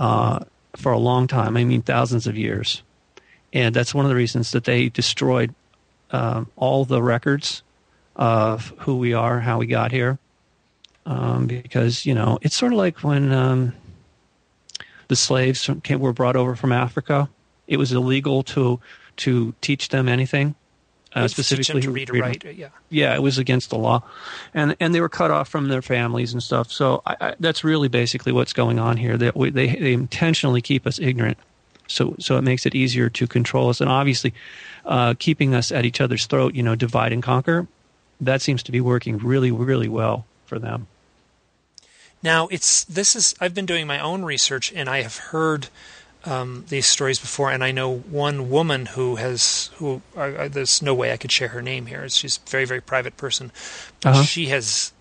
uh, 0.00 0.40
for 0.76 0.92
a 0.92 0.98
long 0.98 1.26
time. 1.26 1.56
I 1.56 1.64
mean, 1.64 1.82
thousands 1.82 2.26
of 2.26 2.36
years, 2.36 2.82
and 3.52 3.74
that's 3.74 3.94
one 3.94 4.04
of 4.04 4.08
the 4.08 4.16
reasons 4.16 4.52
that 4.52 4.64
they 4.64 4.88
destroyed 4.88 5.54
um, 6.10 6.50
all 6.56 6.84
the 6.84 7.02
records 7.02 7.62
of 8.18 8.72
who 8.78 8.96
we 8.96 9.14
are, 9.14 9.40
how 9.40 9.58
we 9.58 9.66
got 9.66 9.92
here. 9.92 10.18
Um, 11.06 11.46
because 11.46 12.04
you 12.04 12.14
know 12.14 12.38
it's 12.42 12.54
sort 12.54 12.72
of 12.72 12.78
like 12.78 13.02
when 13.02 13.32
um, 13.32 13.72
the 15.08 15.16
slaves 15.16 15.70
came, 15.82 16.00
were 16.00 16.12
brought 16.12 16.36
over 16.36 16.54
from 16.54 16.72
Africa. 16.72 17.30
It 17.66 17.78
was 17.78 17.92
illegal 17.92 18.42
to 18.44 18.78
to 19.18 19.54
teach 19.62 19.88
them 19.88 20.08
anything 20.08 20.54
uh, 21.14 21.28
specifically 21.28 21.80
to 21.82 21.90
read 21.90 22.10
or 22.10 22.14
write. 22.14 22.44
Yeah, 22.44 22.68
yeah, 22.90 23.14
it 23.14 23.22
was 23.22 23.38
against 23.38 23.70
the 23.70 23.78
law, 23.78 24.02
and 24.54 24.76
and 24.80 24.94
they 24.94 25.00
were 25.00 25.08
cut 25.08 25.30
off 25.30 25.48
from 25.48 25.68
their 25.68 25.82
families 25.82 26.32
and 26.32 26.42
stuff. 26.42 26.70
So 26.70 27.02
I, 27.06 27.16
I, 27.20 27.34
that's 27.40 27.64
really 27.64 27.88
basically 27.88 28.32
what's 28.32 28.52
going 28.52 28.78
on 28.78 28.96
here. 28.96 29.16
That 29.16 29.34
they, 29.34 29.50
they 29.50 29.66
they 29.68 29.92
intentionally 29.92 30.60
keep 30.60 30.86
us 30.86 30.98
ignorant, 30.98 31.38
so 31.86 32.14
so 32.18 32.36
it 32.36 32.42
makes 32.42 32.66
it 32.66 32.74
easier 32.74 33.08
to 33.10 33.26
control 33.26 33.68
us, 33.70 33.80
and 33.80 33.90
obviously, 33.90 34.34
uh, 34.84 35.14
keeping 35.18 35.54
us 35.54 35.72
at 35.72 35.84
each 35.84 36.00
other's 36.00 36.26
throat. 36.26 36.54
You 36.54 36.62
know, 36.62 36.74
divide 36.74 37.12
and 37.12 37.22
conquer. 37.22 37.66
That 38.20 38.42
seems 38.42 38.62
to 38.64 38.72
be 38.72 38.80
working 38.80 39.18
really 39.18 39.50
really 39.50 39.88
well 39.88 40.26
for 40.46 40.58
them. 40.58 40.86
Now 42.22 42.48
it's 42.48 42.84
this 42.84 43.14
is 43.14 43.34
I've 43.40 43.54
been 43.54 43.66
doing 43.66 43.86
my 43.86 44.00
own 44.00 44.24
research 44.24 44.72
and 44.72 44.88
I 44.88 45.02
have 45.02 45.16
heard 45.16 45.68
um, 46.24 46.64
these 46.68 46.86
stories 46.86 47.18
before, 47.18 47.50
and 47.50 47.62
I 47.62 47.70
know 47.70 47.96
one 47.96 48.50
woman 48.50 48.86
who 48.86 49.16
has 49.16 49.70
who 49.76 50.02
uh, 50.16 50.48
there's 50.48 50.82
no 50.82 50.94
way 50.94 51.12
I 51.12 51.16
could 51.16 51.32
share 51.32 51.48
her 51.48 51.62
name 51.62 51.86
here. 51.86 52.08
She's 52.08 52.38
a 52.44 52.50
very 52.50 52.64
very 52.64 52.80
private 52.80 53.16
person. 53.16 53.52
Uh-huh. 54.04 54.22
She 54.22 54.46
has, 54.46 54.92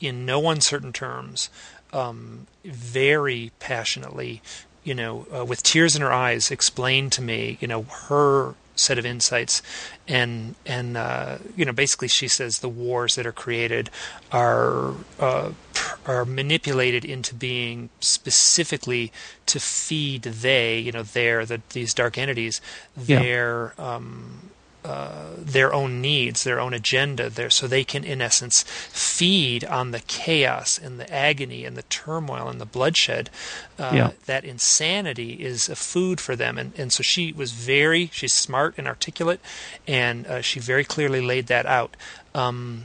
in 0.00 0.24
no 0.26 0.48
uncertain 0.48 0.92
terms, 0.92 1.50
um, 1.92 2.46
very 2.64 3.52
passionately, 3.60 4.42
you 4.82 4.94
know, 4.94 5.26
uh, 5.34 5.44
with 5.44 5.62
tears 5.62 5.94
in 5.94 6.02
her 6.02 6.12
eyes, 6.12 6.50
explained 6.50 7.12
to 7.12 7.22
me, 7.22 7.58
you 7.60 7.68
know, 7.68 7.82
her 8.08 8.54
set 8.74 8.98
of 8.98 9.06
insights, 9.06 9.62
and 10.08 10.54
and 10.66 10.96
uh, 10.96 11.38
you 11.56 11.64
know 11.64 11.72
basically 11.72 12.08
she 12.08 12.28
says 12.28 12.58
the 12.58 12.68
wars 12.68 13.14
that 13.14 13.26
are 13.26 13.32
created 13.32 13.90
are 14.32 14.94
uh, 15.18 15.50
are 16.06 16.24
manipulated 16.24 17.04
into 17.04 17.34
being 17.34 17.90
specifically 18.00 19.12
to 19.46 19.60
feed 19.60 20.22
they 20.22 20.78
you 20.78 20.92
know 20.92 21.02
their 21.02 21.44
the, 21.46 21.60
these 21.72 21.94
dark 21.94 22.18
entities 22.18 22.60
their 22.96 23.74
yeah. 23.78 23.94
um, 23.94 24.50
uh, 24.84 25.30
their 25.38 25.72
own 25.72 26.02
needs, 26.02 26.44
their 26.44 26.60
own 26.60 26.74
agenda, 26.74 27.30
there, 27.30 27.48
so 27.48 27.66
they 27.66 27.84
can, 27.84 28.04
in 28.04 28.20
essence, 28.20 28.64
feed 28.66 29.64
on 29.64 29.92
the 29.92 30.00
chaos 30.00 30.76
and 30.76 31.00
the 31.00 31.10
agony 31.10 31.64
and 31.64 31.74
the 31.74 31.84
turmoil 31.84 32.48
and 32.48 32.60
the 32.60 32.66
bloodshed. 32.66 33.30
Uh, 33.78 33.92
yeah. 33.94 34.10
That 34.26 34.44
insanity 34.44 35.42
is 35.42 35.70
a 35.70 35.76
food 35.76 36.20
for 36.20 36.36
them, 36.36 36.58
and 36.58 36.78
and 36.78 36.92
so 36.92 37.02
she 37.02 37.32
was 37.32 37.52
very, 37.52 38.10
she's 38.12 38.34
smart 38.34 38.74
and 38.76 38.86
articulate, 38.86 39.40
and 39.88 40.26
uh, 40.26 40.42
she 40.42 40.60
very 40.60 40.84
clearly 40.84 41.22
laid 41.22 41.46
that 41.46 41.64
out. 41.64 41.96
Um, 42.34 42.84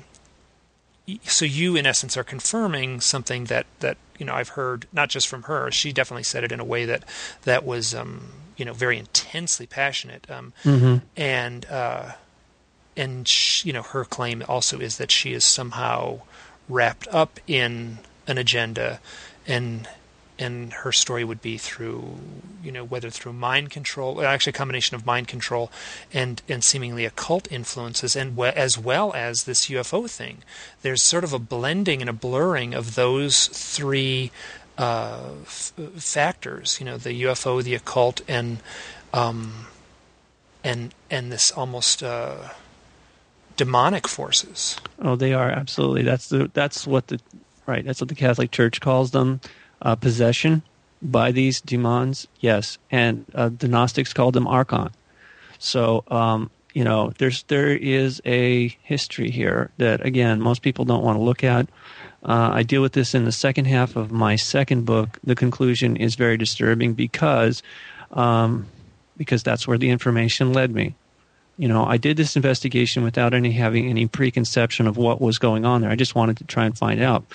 so 1.24 1.44
you, 1.44 1.76
in 1.76 1.86
essence, 1.86 2.16
are 2.16 2.24
confirming 2.24 3.02
something 3.02 3.46
that 3.46 3.66
that 3.82 3.98
you 4.18 4.26
know 4.26 4.36
I've 4.36 4.50
heard 4.50 4.88
not 4.94 5.10
just 5.10 5.28
from 5.28 5.44
her. 5.44 5.70
She 5.70 5.92
definitely 5.92 6.24
said 6.24 6.46
it 6.46 6.52
in 6.54 6.62
a 6.62 6.66
way 6.66 6.86
that 6.86 7.04
that 7.44 7.66
was. 7.66 7.94
Um, 7.94 8.32
you 8.60 8.66
know 8.66 8.74
very 8.74 8.98
intensely 8.98 9.66
passionate 9.66 10.30
um, 10.30 10.54
mm-hmm. 10.64 10.98
and 11.16 11.66
uh, 11.68 12.12
and 12.98 13.28
she, 13.28 13.70
you 13.70 13.74
know 13.74 13.82
her 13.82 14.04
claim 14.04 14.44
also 14.48 14.80
is 14.80 14.98
that 14.98 15.10
she 15.10 15.34
is 15.34 15.46
somehow 15.46 16.20
wrapped 16.68 17.08
up 17.08 17.40
in 17.48 18.00
an 18.28 18.38
agenda 18.38 19.00
and 19.48 19.88
and 20.40 20.72
her 20.72 20.92
story 20.92 21.24
would 21.24 21.42
be 21.42 21.58
through 21.58 22.18
you 22.64 22.72
know 22.72 22.84
whether 22.84 23.10
through 23.10 23.34
mind 23.34 23.70
control 23.70 24.24
actually 24.24 24.52
a 24.52 24.54
combination 24.54 24.96
of 24.96 25.06
mind 25.06 25.28
control 25.28 25.70
and 26.14 26.42
and 26.48 26.64
seemingly 26.64 27.06
occult 27.06 27.52
influences 27.52 28.16
and 28.16 28.38
we, 28.38 28.48
as 28.48 28.78
well 28.78 29.14
as 29.14 29.44
this 29.44 29.68
UFO 29.68 30.10
thing 30.10 30.40
there's 30.82 31.04
sort 31.04 31.24
of 31.24 31.34
a 31.34 31.40
blending 31.40 32.02
and 32.02 32.10
a 32.10 32.14
blurring 32.14 32.74
of 32.74 32.96
those 32.96 33.48
three 33.48 34.32
uh, 34.80 35.20
f- 35.42 35.74
factors. 35.98 36.78
You 36.80 36.86
know, 36.86 36.98
the 36.98 37.24
UFO, 37.24 37.62
the 37.62 37.76
occult, 37.76 38.22
and 38.28 38.60
um, 39.14 39.68
and 40.64 40.94
and 41.12 41.32
this 41.32 41.52
almost 41.52 42.02
uh, 42.02 42.50
demonic 43.58 44.08
forces. 44.08 44.78
Oh, 45.00 45.16
they 45.16 45.34
are 45.34 45.50
absolutely. 45.50 46.04
That's 46.04 46.30
the 46.30 46.50
that's 46.54 46.88
what 46.88 47.08
the 47.08 47.20
right. 47.68 47.86
That's 47.86 48.02
what 48.02 48.10
the 48.10 48.16
Catholic 48.16 48.52
Church 48.52 48.82
calls 48.82 49.12
them. 49.12 49.42
Uh, 49.82 49.96
possession 49.96 50.62
by 51.02 51.32
these 51.32 51.62
demons, 51.62 52.28
yes, 52.42 52.78
and 52.92 53.26
uh, 53.34 53.50
the 53.58 53.70
Gnostics 53.70 54.14
called 54.14 54.34
them 54.34 54.46
archon. 54.46 54.92
So 55.58 56.04
um, 56.10 56.52
you 56.74 56.84
know, 56.84 57.12
there's 57.18 57.44
there 57.44 57.70
is 57.70 58.22
a 58.26 58.70
history 58.84 59.32
here 59.32 59.72
that 59.78 60.06
again 60.06 60.42
most 60.42 60.62
people 60.62 60.86
don't 60.86 61.04
want 61.04 61.18
to 61.18 61.24
look 61.24 61.44
at. 61.44 61.70
Uh, 62.24 62.50
I 62.54 62.64
deal 62.64 62.82
with 62.82 62.94
this 62.94 63.16
in 63.16 63.26
the 63.26 63.32
second 63.32 63.66
half 63.66 63.96
of 63.96 64.12
my 64.12 64.36
second 64.36 64.86
book. 64.86 65.18
The 65.24 65.36
conclusion 65.36 65.96
is 65.96 66.16
very 66.16 66.38
disturbing 66.38 66.94
because 66.94 67.64
um, 68.12 68.68
because 69.18 69.44
that's 69.44 69.68
where 69.68 69.78
the 69.78 69.90
information 69.90 70.54
led 70.54 70.74
me. 70.74 70.96
You 71.58 71.68
know, 71.68 71.86
I 71.86 71.98
did 71.98 72.16
this 72.16 72.38
investigation 72.38 73.04
without 73.04 73.34
any 73.34 73.52
having 73.52 73.90
any 73.90 74.08
preconception 74.08 74.88
of 74.88 74.96
what 74.96 75.20
was 75.20 75.38
going 75.38 75.66
on 75.66 75.82
there. 75.82 75.90
I 75.90 75.96
just 75.96 76.16
wanted 76.16 76.38
to 76.38 76.46
try 76.46 76.66
and 76.66 76.78
find 76.78 77.02
out, 77.02 77.26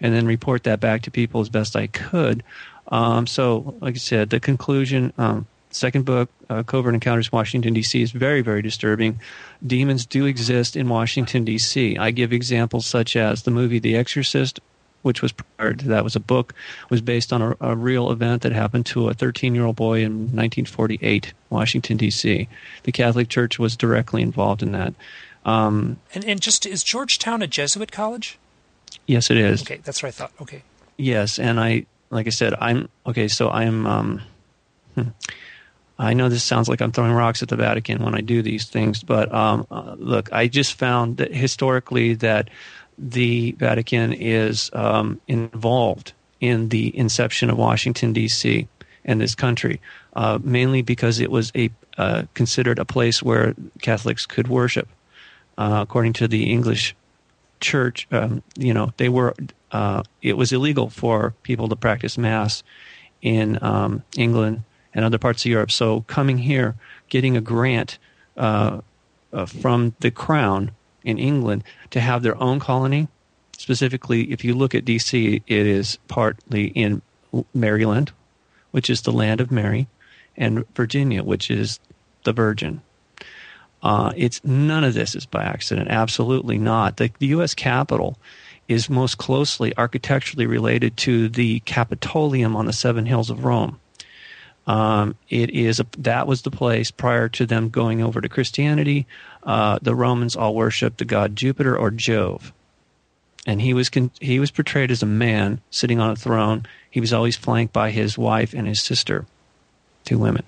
and 0.00 0.14
then 0.14 0.24
report 0.26 0.62
that 0.64 0.80
back 0.80 1.02
to 1.02 1.10
people 1.10 1.40
as 1.40 1.48
best 1.48 1.74
I 1.74 1.88
could. 1.88 2.44
Um, 2.88 3.26
so, 3.26 3.76
like 3.80 3.94
I 3.94 3.98
said, 3.98 4.30
the 4.30 4.40
conclusion. 4.40 5.12
Um, 5.18 5.46
second 5.72 6.04
book, 6.04 6.30
uh, 6.48 6.62
Covert 6.62 6.94
Encounters 6.94 7.32
Washington, 7.32 7.74
D.C., 7.74 8.00
is 8.00 8.12
very, 8.12 8.40
very 8.42 8.62
disturbing 8.62 9.18
demons 9.66 10.06
do 10.06 10.26
exist 10.26 10.76
in 10.76 10.88
Washington, 10.88 11.44
D.C. 11.44 11.96
I 11.96 12.10
give 12.10 12.32
examples 12.32 12.86
such 12.86 13.16
as 13.16 13.42
the 13.42 13.50
movie 13.50 13.78
The 13.78 13.96
Exorcist, 13.96 14.60
which 15.02 15.22
was 15.22 15.32
prior 15.32 15.74
to 15.74 15.88
that 15.88 16.04
was 16.04 16.16
a 16.16 16.20
book, 16.20 16.54
was 16.90 17.00
based 17.00 17.32
on 17.32 17.42
a, 17.42 17.56
a 17.60 17.76
real 17.76 18.10
event 18.10 18.42
that 18.42 18.52
happened 18.52 18.86
to 18.86 19.08
a 19.08 19.14
13 19.14 19.54
year 19.54 19.64
old 19.64 19.76
boy 19.76 20.00
in 20.00 20.12
1948, 20.34 21.32
Washington, 21.50 21.96
D.C. 21.96 22.48
The 22.84 22.92
Catholic 22.92 23.28
Church 23.28 23.58
was 23.58 23.76
directly 23.76 24.22
involved 24.22 24.62
in 24.62 24.72
that. 24.72 24.94
Um, 25.44 25.98
and, 26.14 26.24
and 26.24 26.40
just 26.40 26.66
is 26.66 26.84
Georgetown 26.84 27.42
a 27.42 27.46
Jesuit 27.46 27.90
college? 27.90 28.38
Yes, 29.06 29.30
it 29.30 29.36
is. 29.36 29.62
Okay, 29.62 29.80
that's 29.82 30.02
what 30.02 30.08
I 30.08 30.12
thought. 30.12 30.32
Okay. 30.40 30.62
Yes, 30.96 31.38
and 31.38 31.58
I, 31.58 31.86
like 32.10 32.26
I 32.26 32.30
said, 32.30 32.54
I'm 32.60 32.88
okay. 33.06 33.26
So 33.26 33.50
I'm. 33.50 33.86
Um, 33.86 34.22
hmm. 34.94 35.08
I 36.02 36.14
know 36.14 36.28
this 36.28 36.42
sounds 36.42 36.68
like 36.68 36.82
I'm 36.82 36.90
throwing 36.90 37.12
rocks 37.12 37.44
at 37.44 37.48
the 37.48 37.56
Vatican 37.56 38.02
when 38.02 38.16
I 38.16 38.22
do 38.22 38.42
these 38.42 38.66
things, 38.66 39.04
but 39.04 39.32
um, 39.32 39.68
uh, 39.70 39.94
look, 39.96 40.32
I 40.32 40.48
just 40.48 40.74
found 40.74 41.18
that 41.18 41.32
historically 41.32 42.14
that 42.14 42.50
the 42.98 43.52
Vatican 43.52 44.12
is 44.12 44.68
um, 44.72 45.20
involved 45.28 46.12
in 46.40 46.70
the 46.70 46.96
inception 46.98 47.50
of 47.50 47.56
Washington 47.56 48.12
D.C. 48.12 48.66
and 49.04 49.20
this 49.20 49.36
country, 49.36 49.80
uh, 50.14 50.40
mainly 50.42 50.82
because 50.82 51.20
it 51.20 51.30
was 51.30 51.52
a 51.54 51.70
uh, 51.96 52.24
considered 52.34 52.80
a 52.80 52.84
place 52.84 53.22
where 53.22 53.54
Catholics 53.80 54.26
could 54.26 54.48
worship, 54.48 54.88
uh, 55.56 55.78
according 55.82 56.14
to 56.14 56.26
the 56.26 56.50
English 56.50 56.96
Church. 57.60 58.08
Um, 58.10 58.42
you 58.56 58.74
know, 58.74 58.92
they 58.96 59.08
were 59.08 59.34
uh, 59.70 60.02
it 60.20 60.36
was 60.36 60.50
illegal 60.50 60.90
for 60.90 61.32
people 61.44 61.68
to 61.68 61.76
practice 61.76 62.18
mass 62.18 62.64
in 63.20 63.62
um, 63.62 64.02
England 64.16 64.64
and 64.94 65.04
other 65.04 65.18
parts 65.18 65.44
of 65.44 65.50
Europe. 65.50 65.70
So 65.70 66.02
coming 66.02 66.38
here, 66.38 66.74
getting 67.08 67.36
a 67.36 67.40
grant 67.40 67.98
uh, 68.36 68.80
uh, 69.32 69.46
from 69.46 69.94
the 70.00 70.10
Crown 70.10 70.72
in 71.04 71.18
England 71.18 71.64
to 71.90 72.00
have 72.00 72.22
their 72.22 72.40
own 72.40 72.60
colony. 72.60 73.08
Specifically, 73.56 74.30
if 74.32 74.44
you 74.44 74.54
look 74.54 74.74
at 74.74 74.84
D.C., 74.84 75.42
it 75.46 75.66
is 75.66 75.98
partly 76.08 76.66
in 76.68 77.02
Maryland, 77.54 78.12
which 78.70 78.90
is 78.90 79.02
the 79.02 79.12
land 79.12 79.40
of 79.40 79.50
Mary, 79.50 79.86
and 80.36 80.64
Virginia, 80.74 81.22
which 81.22 81.50
is 81.50 81.78
the 82.24 82.32
Virgin. 82.32 82.82
Uh, 83.82 84.12
it's 84.16 84.42
none 84.44 84.84
of 84.84 84.94
this 84.94 85.14
is 85.14 85.26
by 85.26 85.42
accident. 85.42 85.88
Absolutely 85.90 86.58
not. 86.58 86.96
The, 86.96 87.10
the 87.18 87.26
U.S. 87.28 87.54
Capitol 87.54 88.16
is 88.68 88.88
most 88.88 89.18
closely 89.18 89.76
architecturally 89.76 90.46
related 90.46 90.96
to 90.96 91.28
the 91.28 91.60
Capitolium 91.60 92.54
on 92.54 92.66
the 92.66 92.72
Seven 92.72 93.06
Hills 93.06 93.28
of 93.28 93.44
Rome. 93.44 93.80
Um, 94.66 95.16
it 95.28 95.50
is 95.50 95.80
a, 95.80 95.86
that 95.98 96.26
was 96.26 96.42
the 96.42 96.50
place 96.50 96.90
prior 96.90 97.28
to 97.30 97.46
them 97.46 97.68
going 97.68 98.02
over 98.02 98.20
to 98.20 98.28
Christianity. 98.28 99.06
Uh, 99.42 99.78
the 99.82 99.94
Romans 99.94 100.36
all 100.36 100.54
worshipped 100.54 100.98
the 100.98 101.04
god 101.04 101.34
Jupiter 101.34 101.76
or 101.76 101.90
Jove, 101.90 102.52
and 103.44 103.60
he 103.60 103.74
was 103.74 103.90
con- 103.90 104.12
he 104.20 104.38
was 104.38 104.52
portrayed 104.52 104.92
as 104.92 105.02
a 105.02 105.06
man 105.06 105.60
sitting 105.70 105.98
on 105.98 106.10
a 106.10 106.16
throne. 106.16 106.66
He 106.90 107.00
was 107.00 107.12
always 107.12 107.36
flanked 107.36 107.72
by 107.72 107.90
his 107.90 108.16
wife 108.16 108.54
and 108.54 108.68
his 108.68 108.80
sister, 108.80 109.26
two 110.04 110.18
women. 110.18 110.44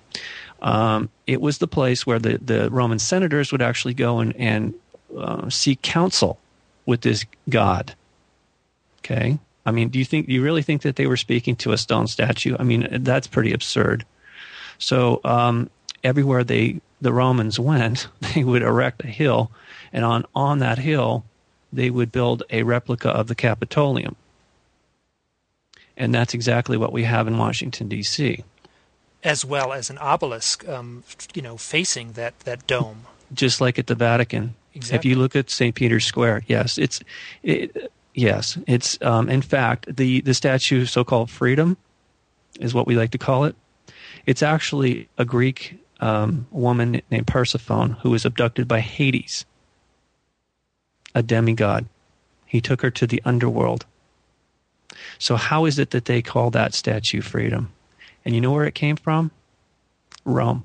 Um, 0.63 1.11
it 1.27 1.41
was 1.41 1.59
the 1.59 1.67
place 1.67 2.07
where 2.07 2.19
the, 2.19 2.39
the 2.39 2.71
Roman 2.71 2.99
senators 2.99 3.53
would 3.53 3.63
actually 3.63 3.95
go 3.95 4.21
and, 4.21 4.35
and 4.37 4.75
uh, 5.17 5.51
seek 5.51 5.83
counsel 5.83 6.39
with 6.87 7.03
this 7.03 7.27
god. 7.49 7.95
Okay, 8.99 9.39
I 9.67 9.71
mean, 9.71 9.89
do 9.89 9.99
you 9.99 10.05
think, 10.05 10.27
do 10.27 10.33
you 10.33 10.43
really 10.43 10.63
think 10.63 10.83
that 10.83 10.97
they 10.97 11.07
were 11.07 11.17
speaking 11.17 11.57
to 11.57 11.73
a 11.73 11.79
stone 11.79 12.07
statue? 12.07 12.57
I 12.59 12.65
mean, 12.65 12.87
that's 12.91 13.27
pretty 13.27 13.53
absurd. 13.53 14.05
So, 14.79 15.21
um, 15.25 15.71
everywhere 16.03 16.45
they, 16.45 16.81
the 17.01 17.13
Romans 17.13 17.59
went, 17.59 18.09
they 18.35 18.45
would 18.45 18.63
erect 18.63 19.05
a 19.05 19.09
hill, 19.09 19.51
and 19.93 20.05
on, 20.05 20.25
on 20.35 20.59
that 20.59 20.79
hill, 20.79 21.25
they 21.73 21.91
would 21.91 22.13
build 22.13 22.43
a 22.51 22.63
replica 22.63 23.09
of 23.09 23.29
the 23.29 23.35
Capitolium. 23.35 24.17
And 25.97 26.13
that's 26.13 26.35
exactly 26.35 26.77
what 26.77 26.93
we 26.93 27.05
have 27.05 27.29
in 27.29 27.39
Washington, 27.39 27.89
D.C. 27.89 28.43
As 29.23 29.45
well 29.45 29.73
as 29.73 29.91
an 29.91 29.99
obelisk, 29.99 30.69
um, 30.69 31.05
you 31.35 31.41
know, 31.41 31.57
facing 31.57 32.13
that, 32.13 32.39
that 32.41 32.67
dome. 32.67 33.07
just 33.33 33.61
like 33.61 33.79
at 33.79 33.87
the 33.87 33.95
Vatican. 33.95 34.55
Exactly. 34.75 34.99
If 34.99 35.05
you 35.05 35.21
look 35.21 35.37
at 35.37 35.51
St. 35.51 35.75
Peter's 35.75 36.05
Square, 36.05 36.43
yes, 36.49 36.79
it's 36.79 37.01
it, 37.45 37.93
yes, 38.15 38.59
it's 38.67 38.99
um, 39.03 39.29
in 39.29 39.43
fact 39.43 39.97
the 39.97 40.21
the 40.23 40.35
statue, 40.35 40.87
so-called 40.87 41.31
freedom, 41.31 41.77
is 42.61 42.75
what 42.75 42.87
we 42.87 42.97
like 42.97 43.11
to 43.11 43.19
call 43.19 43.45
it. 43.45 43.57
It's 44.27 44.43
actually 44.43 45.09
a 45.19 45.25
Greek 45.25 45.79
um, 46.01 46.47
woman 46.51 47.03
named 47.11 47.27
Persephone 47.27 47.93
who 48.03 48.11
was 48.11 48.25
abducted 48.25 48.67
by 48.67 48.81
Hades, 48.81 49.45
a 51.15 51.23
demigod. 51.23 51.87
He 52.47 52.61
took 52.61 52.83
her 52.83 52.91
to 52.91 53.07
the 53.07 53.21
underworld. 53.25 53.87
So 55.19 55.37
how 55.37 55.65
is 55.65 55.79
it 55.79 55.91
that 55.91 56.05
they 56.05 56.23
call 56.23 56.51
that 56.51 56.75
statue 56.75 57.21
freedom? 57.21 57.73
And 58.25 58.35
you 58.35 58.41
know 58.41 58.53
where 58.53 58.65
it 58.65 58.75
came 58.75 58.97
from? 58.97 59.31
Rome. 60.25 60.65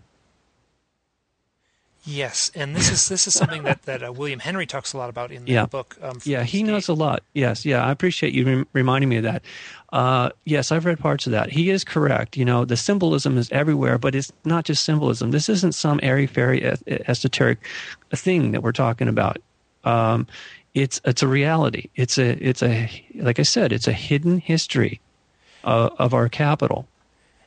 Yes, 2.05 2.49
and 2.55 2.75
this 2.75 2.89
is 2.91 3.09
this 3.09 3.27
is 3.27 3.33
something 3.33 3.63
that 3.63 3.83
that 3.83 4.01
uh, 4.03 4.11
William 4.11 4.39
Henry 4.39 4.65
talks 4.65 4.93
a 4.93 4.97
lot 4.97 5.09
about 5.09 5.31
in 5.31 5.45
the 5.45 5.51
Yeah. 5.51 5.65
book. 5.65 5.97
Um, 6.01 6.19
Yeah, 6.23 6.43
he 6.43 6.63
knows 6.63 6.87
a 6.87 6.93
lot. 6.93 7.23
Yes, 7.33 7.65
yeah, 7.65 7.83
I 7.85 7.91
appreciate 7.91 8.33
you 8.33 8.45
rem- 8.45 8.67
reminding 8.73 9.09
me 9.09 9.17
of 9.17 9.23
that. 9.23 9.43
Uh, 9.91 10.29
yes, 10.45 10.71
I've 10.71 10.85
read 10.85 10.99
parts 10.99 11.25
of 11.27 11.31
that. 11.33 11.51
He 11.51 11.69
is 11.69 11.83
correct. 11.83 12.37
You 12.37 12.45
know, 12.45 12.63
the 12.63 12.77
symbolism 12.77 13.37
is 13.37 13.51
everywhere, 13.51 13.97
but 13.97 14.15
it's 14.15 14.31
not 14.45 14.63
just 14.65 14.85
symbolism. 14.85 15.31
This 15.31 15.49
isn't 15.49 15.73
some 15.73 15.99
airy 16.01 16.25
fairy 16.27 16.63
e- 16.63 16.99
esoteric 17.07 17.59
thing 18.11 18.51
that 18.51 18.63
we're 18.63 18.71
talking 18.71 19.07
about. 19.07 19.37
Um, 19.83 20.25
it's 20.73 21.01
it's 21.03 21.21
a 21.21 21.27
reality. 21.27 21.89
It's 21.95 22.17
a 22.17 22.29
it's 22.43 22.63
a 22.63 22.89
like 23.15 23.39
I 23.39 23.43
said, 23.43 23.73
it's 23.73 23.87
a 23.87 23.93
hidden 23.93 24.39
history 24.39 25.01
uh, 25.65 25.89
of 25.97 26.13
our 26.13 26.29
capital. 26.29 26.87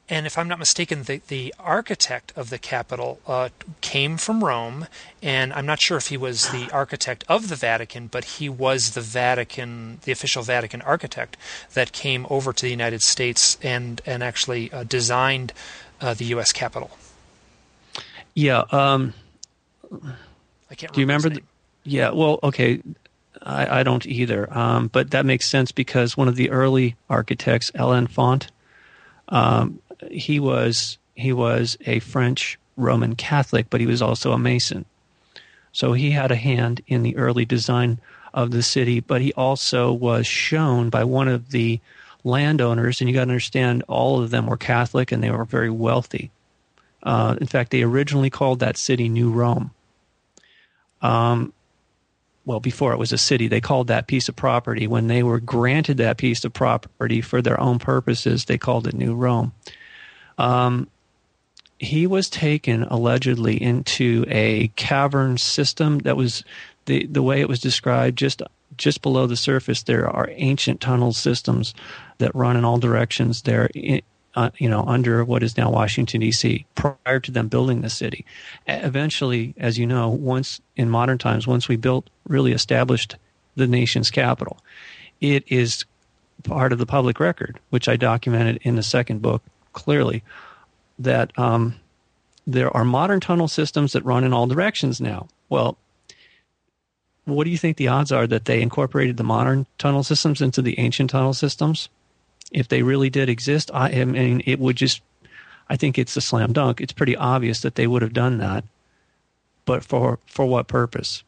And 0.09 0.27
if 0.27 0.37
I'm 0.37 0.49
not 0.49 0.59
mistaken, 0.59 1.05
the, 1.05 1.23
the 1.29 1.55
architect 1.59 2.33
of 2.37 2.51
the 2.51 2.59
Capitol 2.59 3.21
uh, 3.27 3.49
came 3.81 4.17
from 4.17 4.45
Rome, 4.45 4.87
and 5.23 5.53
I'm 5.53 5.65
not 5.65 5.81
sure 5.81 5.97
if 5.97 6.09
he 6.09 6.17
was 6.17 6.51
the 6.51 6.69
architect 6.73 7.25
of 7.29 7.49
the 7.49 7.57
Vatican, 7.57 8.09
but 8.09 8.25
he 8.25 8.49
was 8.49 8.91
the 8.91 9.01
Vatican, 9.01 10.01
the 10.05 10.13
official 10.13 10.43
Vatican 10.43 10.83
architect 10.83 11.37
that 11.75 11.93
came 11.93 12.27
over 12.29 12.53
to 12.53 12.63
the 12.63 12.71
United 12.71 13.03
States 13.03 13.57
and 13.63 14.03
and 14.05 14.23
actually 14.23 14.73
uh, 14.73 14.83
designed 14.83 15.53
uh, 16.01 16.15
the 16.15 16.25
U.S. 16.27 16.53
Capitol. 16.53 16.91
Yeah. 18.35 18.65
Um, 18.71 19.15
I 20.71 20.75
can't. 20.75 20.93
Do 20.93 21.01
you 21.01 21.07
remember? 21.07 21.31
The, 21.31 21.43
yeah. 21.85 22.11
Well, 22.11 22.41
okay. 22.43 22.83
I, 23.41 23.81
I 23.81 23.83
don't 23.83 24.05
either. 24.07 24.53
Um, 24.57 24.89
but 24.89 25.11
that 25.13 25.27
makes 25.27 25.49
sense 25.49 25.73
because 25.73 26.17
one 26.17 26.29
of 26.29 26.37
the 26.37 26.51
early 26.51 26.97
architects, 27.09 27.73
L'Enfant, 27.75 28.49
um, 29.29 29.81
he 30.11 30.41
was 30.41 30.99
he 31.15 31.33
was 31.33 31.77
a 31.87 32.01
French 32.01 32.59
Roman 32.77 33.15
Catholic, 33.17 33.67
but 33.71 33.81
he 33.81 33.87
was 33.87 34.03
also 34.03 34.33
a 34.33 34.39
Mason. 34.39 34.85
So 35.73 35.93
he 35.93 36.11
had 36.11 36.31
a 36.31 36.37
hand 36.37 36.81
in 36.87 37.03
the 37.03 37.17
early 37.17 37.45
design 37.45 38.01
of 38.35 38.51
the 38.51 38.63
city, 38.63 39.01
but 39.01 39.21
he 39.21 39.33
also 39.35 39.93
was 39.93 40.27
shown 40.27 40.91
by 40.91 41.05
one 41.05 41.29
of 41.29 41.51
the 41.51 41.81
landowners, 42.25 43.01
and 43.01 43.09
you 43.09 43.15
got 43.15 43.25
to 43.25 43.31
understand, 43.31 43.85
all 43.89 44.23
of 44.23 44.31
them 44.31 44.47
were 44.47 44.57
Catholic 44.57 45.13
and 45.13 45.23
they 45.23 45.31
were 45.31 45.45
very 45.45 45.71
wealthy. 45.71 46.31
Uh, 47.03 47.37
in 47.41 47.47
fact, 47.47 47.71
they 47.71 47.83
originally 47.83 48.31
called 48.31 48.61
that 48.61 48.77
city 48.77 49.09
New 49.09 49.31
Rome. 49.31 49.73
Um, 51.01 51.53
well, 52.45 52.61
before 52.61 52.93
it 52.93 52.99
was 52.99 53.13
a 53.13 53.19
city, 53.19 53.49
they 53.49 53.61
called 53.61 53.89
that 53.89 54.07
piece 54.07 54.29
of 54.29 54.37
property. 54.37 54.87
When 54.87 55.09
they 55.09 55.23
were 55.23 55.41
granted 55.41 55.97
that 55.99 56.17
piece 56.17 56.45
of 56.45 56.53
property 56.53 57.21
for 57.21 57.43
their 57.43 57.61
own 57.61 57.79
purposes, 57.79 58.45
they 58.45 58.59
called 58.59 58.87
it 58.87 58.95
New 58.95 59.15
Rome. 59.15 59.53
Um, 60.39 60.89
he 61.79 62.07
was 62.07 62.31
taken 62.31 62.85
allegedly 62.85 63.61
into 63.61 64.25
a 64.29 64.69
cavern 64.77 65.37
system 65.37 65.99
that 66.01 66.17
was 66.17 66.45
the 66.87 67.07
the 67.07 67.23
way 67.23 67.41
it 67.41 67.49
was 67.49 67.61
described 67.61 68.17
just 68.17 68.41
just 68.77 69.03
below 69.03 69.27
the 69.27 69.37
surface. 69.37 69.83
There 69.83 70.09
are 70.09 70.29
ancient 70.31 70.81
tunnel 70.81 71.13
systems 71.13 71.75
that 72.19 72.35
run 72.35 72.57
in 72.57 72.65
all 72.65 72.79
directions. 72.79 73.43
There, 73.43 73.69
uh, 74.35 74.51
you 74.59 74.69
know, 74.69 74.85
under 74.85 75.25
what 75.25 75.43
is 75.43 75.57
now 75.57 75.71
Washington 75.71 76.21
D.C. 76.21 76.65
Prior 76.75 77.21
to 77.21 77.31
them 77.31 77.49
building 77.49 77.81
the 77.81 77.91
city, 77.91 78.25
eventually, 78.67 79.55
as 79.59 79.77
you 79.77 79.87
know, 79.87 80.09
once 80.09 80.61
in 80.77 80.89
modern 80.89 81.19
times, 81.19 81.47
once 81.47 81.69
we 81.69 81.77
built, 81.77 82.09
really 82.29 82.53
established 82.53 83.17
the 83.57 83.67
nation's 83.67 84.11
capital, 84.11 84.59
it 85.21 85.45
is 85.49 85.85
part 86.45 86.73
of 86.73 86.79
the 86.79 86.87
public 86.87 87.21
record, 87.21 87.59
which 87.71 87.89
I 87.89 87.97
documented 87.97 88.59
in 88.63 88.77
the 88.77 88.83
second 88.83 89.21
book 89.21 89.43
clearly, 89.73 90.23
that 90.99 91.37
um, 91.39 91.77
there 92.47 92.75
are 92.77 92.85
modern 92.85 93.21
tunnel 93.21 93.49
systems 93.49 93.93
that 93.93 94.05
run 94.05 94.25
in 94.25 94.33
all 94.33 94.47
directions 94.47 95.01
now. 95.01 95.29
Well, 95.49 95.77
what 97.25 97.45
do 97.45 97.51
you 97.51 97.59
think 97.59 97.77
the 97.77 97.89
odds 97.89 98.11
are 98.11 98.27
that 98.27 98.47
they 98.47 98.61
incorporated 98.61 99.17
the 99.17 99.25
modern 99.25 99.67
tunnel 99.79 100.03
systems 100.03 100.41
into 100.41 100.61
the 100.61 100.79
ancient 100.79 101.11
tunnel 101.11 101.35
systems? 101.35 101.89
If 102.51 102.69
they 102.69 102.83
really 102.83 103.11
did 103.11 103.29
exist, 103.29 103.71
I, 103.73 103.91
I 104.01 104.05
mean, 104.05 104.43
it 104.45 104.59
would 104.59 104.77
just, 104.77 105.03
I 105.71 105.77
think 105.77 105.99
it's 105.99 106.17
a 106.17 106.21
slam 106.21 106.53
dunk. 106.53 106.81
It's 106.81 106.93
pretty 106.93 107.17
obvious 107.17 107.61
that 107.61 107.77
they 107.77 107.87
would 107.87 108.03
have 108.03 108.13
done 108.13 108.39
that. 108.39 108.65
But 109.65 109.85
for, 109.85 110.19
for 110.27 110.45
what 110.45 110.67
purpose? 110.67 111.23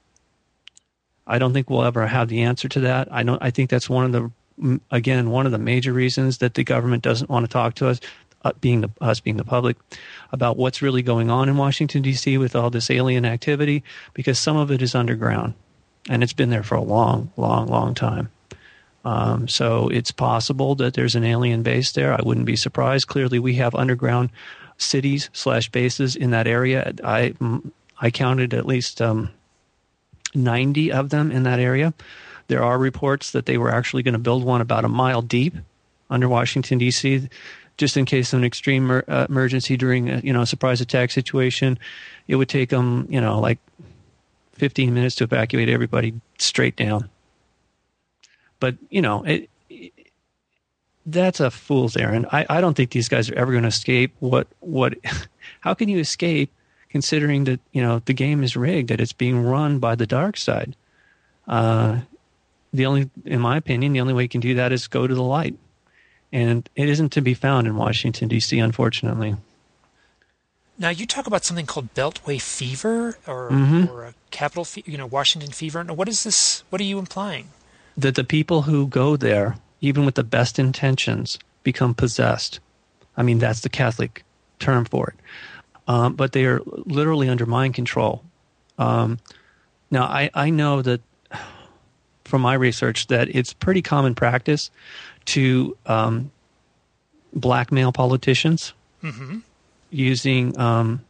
I 1.27 1.39
don't 1.39 1.53
think 1.53 1.71
we'll 1.71 1.85
ever 1.85 2.07
have 2.07 2.29
the 2.29 2.43
answer 2.43 2.69
to 2.69 2.81
that. 2.81 3.11
I 3.11 3.23
don't, 3.23 3.43
I 3.43 3.51
think 3.51 3.71
that's 3.71 3.89
one 3.89 4.05
of 4.05 4.13
the, 4.13 4.81
again, 4.91 5.31
one 5.31 5.47
of 5.47 5.53
the 5.53 5.59
major 5.59 5.93
reasons 5.93 6.39
that 6.39 6.55
the 6.55 6.65
government 6.65 7.03
doesn't 7.03 7.31
want 7.31 7.47
to 7.47 7.53
talk 7.53 7.77
to 7.77 7.89
us 7.89 8.01
uh, 8.45 8.53
being 8.61 8.83
the, 8.83 8.91
us 9.01 9.21
being 9.21 9.37
the 9.37 9.45
public 9.45 9.77
about 10.31 10.57
what's 10.57 10.83
really 10.83 11.03
going 11.03 11.31
on 11.31 11.49
in 11.49 11.57
Washington 11.57 12.03
D.C. 12.03 12.39
with 12.39 12.55
all 12.55 12.71
this 12.71 12.91
alien 12.91 13.25
activity 13.25 13.83
because 14.13 14.39
some 14.39 14.57
of 14.57 14.71
it 14.71 14.83
is 14.83 14.95
underground 14.95 15.55
and 16.09 16.23
it's 16.23 16.33
been 16.33 16.51
there 16.51 16.63
for 16.63 16.75
a 16.75 16.83
long, 16.83 17.33
long, 17.37 17.67
long 17.67 17.95
time. 17.95 18.31
Um, 19.05 19.49
so 19.49 19.89
it's 19.89 20.11
possible 20.11 20.75
that 20.77 20.95
there's 20.95 21.15
an 21.15 21.25
alien 21.25 21.63
base 21.63 21.93
there. 21.93 22.13
I 22.13 22.21
wouldn't 22.23 22.47
be 22.47 22.57
surprised. 22.57 23.07
Clearly, 23.07 23.39
we 23.39 23.55
have 23.55 23.75
underground 23.75 24.31
cities 24.79 25.31
slash 25.33 25.69
bases 25.71 26.17
in 26.17 26.31
that 26.31 26.47
area. 26.47 26.93
I 27.03 27.35
I 28.01 28.11
counted 28.11 28.55
at 28.55 28.67
least 28.67 29.01
um, 29.01 29.31
90 30.35 30.93
of 30.93 31.11
them 31.11 31.31
in 31.31 31.43
that 31.45 31.61
area. 31.61 31.93
There 32.49 32.63
are 32.63 32.79
reports 32.79 33.31
that 33.33 33.47
they 33.47 33.57
were 33.57 33.71
actually 33.71 34.03
going 34.03 34.15
to 34.15 34.19
build 34.19 34.45
one 34.45 34.61
about 34.61 34.85
a 34.85 34.89
mile 34.89 35.23
deep 35.23 35.55
under 36.11 36.29
Washington 36.29 36.79
D.C 36.79 37.29
just 37.77 37.97
in 37.97 38.05
case 38.05 38.33
of 38.33 38.39
an 38.39 38.45
extreme 38.45 38.91
uh, 38.91 39.27
emergency 39.29 39.77
during 39.77 40.11
a 40.11 40.19
you 40.19 40.33
know 40.33 40.43
a 40.43 40.47
surprise 40.47 40.81
attack 40.81 41.11
situation. 41.11 41.79
It 42.29 42.37
would 42.37 42.49
take 42.49 42.71
them 42.71 43.07
you 43.11 43.21
know 43.21 43.41
like 43.41 43.59
15 44.55 44.95
minutes 44.95 45.17
to 45.17 45.25
evacuate 45.25 45.69
everybody 45.69 46.15
straight 46.39 46.77
down. 46.77 47.09
But 48.61 48.77
you 48.91 49.03
know 49.03 49.25
it, 49.25 49.51
it 49.69 49.93
that's 51.07 51.41
a 51.41 51.51
fool's 51.51 51.97
errand. 51.97 52.27
I, 52.33 52.47
I 52.49 52.61
don't 52.61 52.75
think 52.75 52.91
these 52.91 53.09
guys 53.09 53.29
are 53.31 53.35
ever 53.35 53.53
going 53.53 53.63
to 53.63 53.69
escape. 53.69 54.15
What 54.21 54.49
what? 54.61 54.95
How 55.61 55.75
can 55.75 55.89
you 55.89 55.99
escape 55.99 56.53
considering 56.89 57.45
that 57.45 57.61
you 57.73 57.83
know 57.83 58.01
the 58.05 58.15
game 58.15 58.43
is 58.43 58.57
rigged 58.57 58.89
that 58.89 59.01
it's 59.01 59.13
being 59.13 59.43
run 59.43 59.79
by 59.79 59.95
the 59.95 60.07
dark 60.07 60.37
side? 60.37 60.77
Uh, 61.47 62.01
the 62.73 62.87
only, 62.87 63.09
in 63.25 63.41
my 63.41 63.57
opinion, 63.57 63.93
the 63.93 64.01
only 64.01 64.13
way 64.15 64.23
you 64.23 64.29
can 64.29 64.41
do 64.41 64.55
that 64.55 64.73
is 64.73 64.89
go 64.89 65.07
to 65.07 65.15
the 65.15 65.23
light 65.23 65.57
and 66.35 66.69
it 66.77 66.89
isn't 66.89 67.13
to 67.13 67.23
be 67.23 67.33
found 67.33 67.67
in 67.67 67.77
Washington 67.77 68.29
D.C. 68.29 68.59
Unfortunately. 68.59 69.37
Now 70.77 70.89
you 70.91 71.07
talk 71.07 71.27
about 71.29 71.45
something 71.45 71.67
called 71.67 71.95
Beltway 71.95 72.41
fever 72.43 73.17
or 73.27 73.51
Mhm. 73.51 73.89
or 73.91 74.05
a 74.07 74.15
capital, 74.33 74.65
fe- 74.65 74.83
you 74.85 74.99
know, 74.99 75.07
Washington 75.07 75.53
fever. 75.53 75.83
Now, 75.85 75.95
what 75.95 76.09
is 76.09 76.25
this? 76.25 76.65
What 76.71 76.81
are 76.81 76.85
you 76.85 76.99
implying? 76.99 77.51
That 77.97 78.17
the 78.17 78.25
people 78.25 78.63
who 78.63 78.89
go 78.89 79.17
there, 79.17 79.57
even 79.81 80.05
with 80.05 80.17
the 80.17 80.25
best 80.25 80.59
intentions, 80.59 81.39
become 81.63 81.95
possessed. 81.95 82.59
I 83.17 83.23
mean, 83.23 83.39
that's 83.39 83.61
the 83.61 83.69
Catholic 83.69 84.25
term 84.59 84.85
for 84.85 85.09
it. 85.11 85.15
Um, 85.87 86.15
but 86.15 86.33
they 86.33 86.45
are 86.47 86.61
literally 86.67 87.29
under 87.29 87.47
mind 87.47 87.75
control. 87.75 88.25
Um, 88.77 89.19
now, 89.93 90.05
I, 90.07 90.31
I 90.35 90.51
know 90.51 90.83
that 90.83 91.01
from 92.25 92.43
my 92.43 92.55
research 92.55 93.07
that 93.09 93.29
it's 93.29 93.53
pretty 93.53 93.83
common 93.83 94.15
practice 94.17 94.71
to 95.27 95.77
um, 95.87 96.31
blackmail 97.33 97.93
politicians 97.93 98.73
hmm 99.01 99.39
using 99.91 100.59
um, 100.59 101.01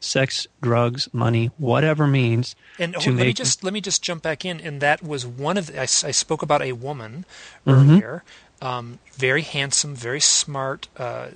sex, 0.00 0.48
drugs, 0.60 1.08
money, 1.12 1.50
whatever 1.58 2.08
means. 2.08 2.56
And 2.76 2.96
oh, 2.96 3.00
let 3.04 3.14
me 3.14 3.32
just 3.32 3.62
let 3.62 3.72
me 3.72 3.80
just 3.80 4.02
jump 4.02 4.22
back 4.22 4.44
in, 4.44 4.60
and 4.60 4.80
that 4.80 5.00
was 5.02 5.24
one 5.24 5.56
of 5.56 5.68
the, 5.68 5.78
I, 5.78 5.82
I 5.82 6.10
spoke 6.10 6.42
about 6.42 6.60
a 6.62 6.72
woman 6.72 7.24
Mhm. 7.64 7.72
earlier, 7.72 8.24
um, 8.60 8.98
very 9.12 9.42
handsome, 9.42 9.94
very 9.94 10.20
smart. 10.20 10.88
Uh, 10.96 11.28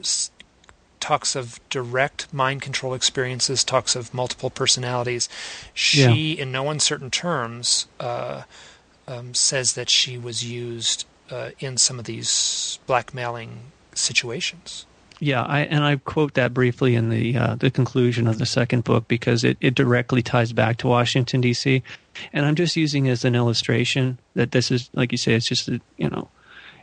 talks 0.99 1.37
of 1.37 1.61
direct 1.71 2.33
mind 2.35 2.61
control 2.63 2.93
experiences. 2.93 3.63
Talks 3.63 3.95
of 3.95 4.13
multiple 4.13 4.51
personalities. 4.51 5.29
She, 5.73 6.33
in 6.33 6.51
no 6.51 6.69
uncertain 6.69 7.11
terms, 7.13 7.87
uh, 8.01 8.43
um, 9.07 9.33
says 9.33 9.75
that 9.75 9.89
she 9.89 10.19
was 10.19 10.43
used 10.43 11.05
uh, 11.31 11.51
in 11.59 11.77
some 11.77 11.99
of 11.99 12.05
these 12.05 12.79
blackmailing 12.87 13.73
situations. 13.95 14.87
Yeah, 15.19 15.43
I, 15.43 15.61
and 15.61 15.83
I 15.83 15.97
quote 15.97 16.35
that 16.35 16.53
briefly 16.53 16.95
in 16.95 17.09
the 17.09 17.37
uh, 17.37 17.55
the 17.55 17.71
conclusion 17.71 18.27
of 18.27 18.39
the 18.39 18.45
second 18.45 18.85
book 18.85 19.09
because 19.09 19.45
it, 19.45 19.57
it 19.63 19.75
directly 19.75 20.23
ties 20.23 20.53
back 20.53 20.77
to 20.79 20.89
Washington 20.89 21.41
D.C. 21.41 21.83
And 22.35 22.45
I'm 22.45 22.55
just 22.55 22.77
using 22.77 23.09
as 23.09 23.25
an 23.25 23.35
illustration 23.35 24.19
that 24.35 24.53
this 24.53 24.71
is, 24.71 24.91
like 24.93 25.13
you 25.13 25.19
say, 25.19 25.33
it's 25.33 25.49
just 25.49 25.69
a, 25.69 25.81
you 25.97 26.11
know, 26.11 26.29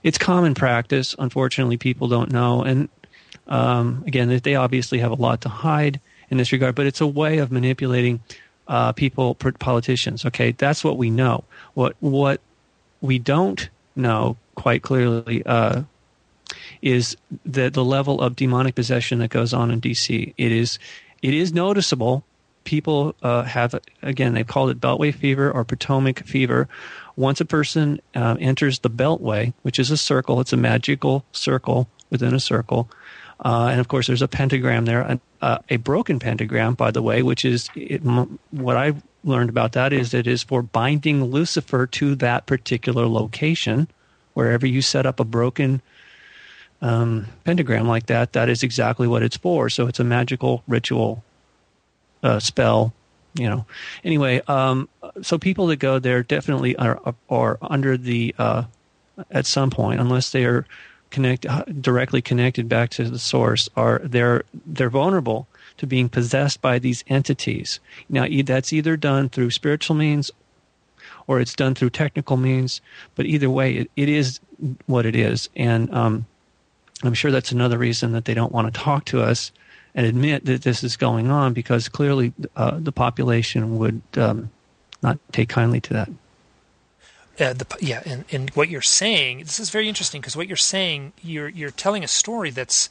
it's 0.02 0.18
common 0.18 0.56
practice. 0.56 1.16
Unfortunately, 1.20 1.78
people 1.78 2.08
don't 2.08 2.32
know, 2.32 2.64
and 2.64 2.89
um, 3.48 4.04
again, 4.08 4.36
they 4.44 4.56
obviously 4.56 4.98
have 5.00 5.12
a 5.12 5.16
lot 5.16 5.41
to 5.41 5.50
hide 5.50 6.00
in 6.30 6.38
this 6.38 6.52
regard. 6.52 6.74
But 6.74 6.88
it's 6.88 7.02
a 7.02 7.08
way 7.08 7.38
of 7.38 7.52
manipulating 7.52 8.20
uh, 8.68 8.94
people, 8.94 9.36
politicians. 9.36 10.26
Okay, 10.26 10.54
that's 10.54 10.84
what 10.84 10.98
we 10.98 11.12
know. 11.12 11.44
What 11.76 11.96
what 12.00 12.41
we 13.00 13.20
don't 13.20 13.70
know 13.96 14.38
quite 14.56 14.82
clearly 14.82 15.44
uh, 15.46 15.84
is 16.82 17.16
the 17.46 17.70
the 17.70 17.84
level 17.84 18.22
of 18.22 18.36
demonic 18.36 18.76
possession 18.76 19.20
that 19.20 19.30
goes 19.30 19.54
on 19.54 19.72
in 19.72 19.82
DC. 19.82 20.34
It 20.38 20.52
is 20.52 20.80
it 21.22 21.34
is 21.34 21.54
noticeable. 21.54 22.24
People 22.64 23.16
uh, 23.24 23.44
have 23.44 23.76
again 24.02 24.34
they've 24.34 24.48
called 24.48 24.70
it 24.70 24.80
Beltway 24.80 25.14
fever 25.14 25.52
or 25.52 25.64
Potomac 25.64 26.26
fever. 26.26 26.68
Once 27.16 27.39
a 27.41 27.46
person 27.46 28.02
uh, 28.16 28.36
enters 28.39 28.80
the 28.80 28.89
Beltway, 28.89 29.54
which 29.62 29.80
is 29.80 29.91
a 29.91 29.98
circle, 29.98 30.39
it's 30.39 30.54
a 30.54 30.58
magical 30.58 31.26
circle 31.32 31.88
within 32.10 32.34
a 32.34 32.39
circle, 32.39 32.89
uh, 33.44 33.68
and 33.72 33.80
of 33.80 33.88
course 33.88 34.08
there's 34.08 34.22
a 34.22 34.28
pentagram 34.28 34.86
there, 34.86 35.20
uh, 35.41 35.58
a 35.70 35.78
broken 35.78 36.20
pentagram, 36.20 36.74
by 36.74 36.89
the 36.89 37.02
way, 37.02 37.22
which 37.22 37.46
is 37.46 37.70
it, 37.76 38.02
what 38.52 38.78
I 38.78 38.94
learned 39.24 39.50
about 39.50 39.74
that 39.74 39.94
is 39.94 40.14
it 40.14 40.28
is 40.28 40.44
for 40.44 40.62
binding 40.62 41.24
Lucifer 41.24 41.88
to 41.88 42.16
that 42.16 42.46
particular 42.46 43.08
location. 43.08 43.88
Wherever 44.34 44.66
you 44.66 44.82
set 44.82 45.06
up 45.06 45.20
a 45.20 45.26
broken 45.26 45.82
um, 46.82 47.28
pentagram 47.44 47.88
like 47.88 48.08
that, 48.08 48.34
that 48.34 48.50
is 48.50 48.64
exactly 48.64 49.08
what 49.08 49.24
it's 49.24 49.38
for. 49.38 49.70
So 49.70 49.88
it's 49.88 50.00
a 50.00 50.04
magical 50.04 50.64
ritual 50.68 51.24
uh, 52.24 52.40
spell, 52.40 52.94
you 53.36 53.50
know. 53.50 53.66
Anyway, 54.04 54.42
um, 54.48 54.90
so 55.22 55.38
people 55.38 55.68
that 55.68 55.78
go 55.78 56.00
there 56.00 56.24
definitely 56.24 56.76
are, 56.76 57.00
are 57.30 57.58
under 57.62 57.96
the 57.98 58.36
uh, 58.38 58.64
at 59.32 59.46
some 59.46 59.70
point, 59.70 60.00
unless 60.00 60.32
they 60.32 60.46
are 60.46 60.66
connect 61.12 61.46
directly 61.82 62.22
connected 62.22 62.68
back 62.68 62.90
to 62.90 63.10
the 63.10 63.20
source, 63.20 63.70
are 63.76 64.02
they're 64.04 64.44
they're 64.66 64.90
vulnerable 64.90 65.48
to 65.78 65.88
being 65.88 66.10
possessed 66.10 66.62
by 66.62 66.80
these 66.80 67.04
entities. 67.08 67.80
Now, 68.10 68.26
that's 68.44 68.74
either 68.74 68.98
done 68.98 69.30
through 69.30 69.52
spiritual 69.52 69.96
means 69.96 70.32
or 71.28 71.40
it's 71.40 71.56
done 71.56 71.76
through 71.76 71.90
technical 71.90 72.38
means, 72.38 72.82
but 73.16 73.26
either 73.26 73.50
way, 73.50 73.74
it, 73.74 73.92
it 73.96 74.10
is 74.10 74.40
what 74.86 75.06
it 75.06 75.16
is. 75.16 75.50
And 75.56 75.94
um, 75.94 76.26
I'm 77.04 77.14
sure 77.14 77.32
that's 77.32 77.52
another 77.52 77.78
reason 77.78 78.12
that 78.14 78.26
they 78.26 78.34
don't 78.34 78.52
want 78.52 78.74
to 78.74 78.80
talk 78.80 79.06
to 79.06 79.22
us 79.22 79.52
and 79.96 80.06
admit 80.06 80.46
that 80.46 80.64
this 80.64 80.84
is 80.84 80.98
going 80.98 81.30
on 81.30 81.54
because 81.54 81.88
clearly 81.88 82.34
uh, 82.56 82.78
the 82.80 82.92
population 82.92 83.78
would 83.78 84.02
um, 84.18 84.50
not 85.02 85.18
take 85.32 85.50
kindly 85.50 85.80
to 85.82 85.94
that. 85.94 86.10
Uh, 87.40 87.54
the, 87.54 87.66
yeah, 87.80 88.02
and, 88.06 88.26
and 88.32 88.50
what 88.52 88.70
you're 88.70 88.82
saying, 88.82 89.40
this 89.40 89.60
is 89.60 89.72
very 89.72 89.90
interesting 89.90 90.22
because 90.22 90.36
what 90.36 90.48
you're 90.48 90.56
saying, 90.56 91.14
you're 91.24 91.50
you're 91.50 91.72
telling 91.72 92.04
a 92.04 92.08
story 92.08 92.52
that's, 92.52 92.90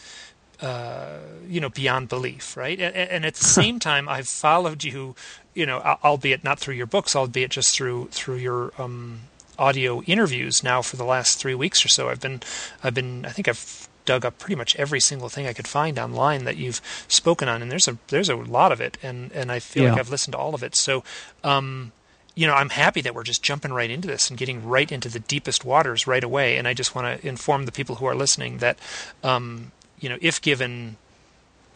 uh, 0.62 1.18
you 1.48 1.60
know, 1.60 1.68
beyond 1.68 2.08
belief, 2.08 2.56
right? 2.56 2.80
And, 2.80 2.94
and 2.94 3.26
at 3.26 3.34
the 3.34 3.44
same 3.44 3.78
time, 3.90 4.08
I've 4.08 4.28
followed 4.28 4.84
you, 4.84 5.14
you 5.54 5.66
know, 5.66 5.80
albeit 6.02 6.44
not 6.44 6.58
through 6.58 6.74
your 6.74 6.86
books, 6.86 7.14
albeit 7.14 7.50
just 7.50 7.74
through 7.74 8.08
through 8.12 8.36
your 8.36 8.72
um, 8.78 9.20
audio 9.58 10.02
interviews 10.02 10.62
now 10.62 10.80
for 10.80 10.96
the 10.96 11.04
last 11.04 11.38
three 11.38 11.54
weeks 11.54 11.84
or 11.84 11.88
so. 11.88 12.08
I've 12.08 12.20
been, 12.20 12.40
I've 12.82 12.94
been, 12.94 13.26
I 13.26 13.30
think 13.30 13.48
I've 13.48 13.88
dug 14.04 14.24
up 14.24 14.38
pretty 14.38 14.56
much 14.56 14.74
every 14.76 15.00
single 15.00 15.28
thing 15.28 15.46
I 15.46 15.52
could 15.52 15.68
find 15.68 15.98
online 15.98 16.44
that 16.44 16.56
you've 16.56 16.80
spoken 17.08 17.48
on, 17.48 17.62
and 17.62 17.70
there's 17.70 17.88
a 17.88 17.98
there's 18.08 18.28
a 18.28 18.36
lot 18.36 18.72
of 18.72 18.80
it, 18.80 18.98
and 19.02 19.32
and 19.32 19.50
I 19.50 19.58
feel 19.58 19.84
yeah. 19.84 19.90
like 19.90 20.00
I've 20.00 20.10
listened 20.10 20.32
to 20.32 20.38
all 20.38 20.54
of 20.54 20.62
it. 20.62 20.74
So, 20.74 21.04
um, 21.44 21.92
you 22.34 22.46
know, 22.46 22.54
I'm 22.54 22.70
happy 22.70 23.00
that 23.02 23.14
we're 23.14 23.24
just 23.24 23.42
jumping 23.42 23.72
right 23.72 23.90
into 23.90 24.08
this 24.08 24.30
and 24.30 24.38
getting 24.38 24.66
right 24.66 24.90
into 24.90 25.08
the 25.08 25.20
deepest 25.20 25.64
waters 25.64 26.06
right 26.06 26.24
away. 26.24 26.56
And 26.56 26.66
I 26.66 26.74
just 26.74 26.94
want 26.94 27.20
to 27.20 27.26
inform 27.26 27.66
the 27.66 27.72
people 27.72 27.96
who 27.96 28.06
are 28.06 28.14
listening 28.14 28.58
that, 28.58 28.78
um, 29.22 29.72
you 30.03 30.09
know, 30.09 30.18
if 30.20 30.42
given, 30.42 30.96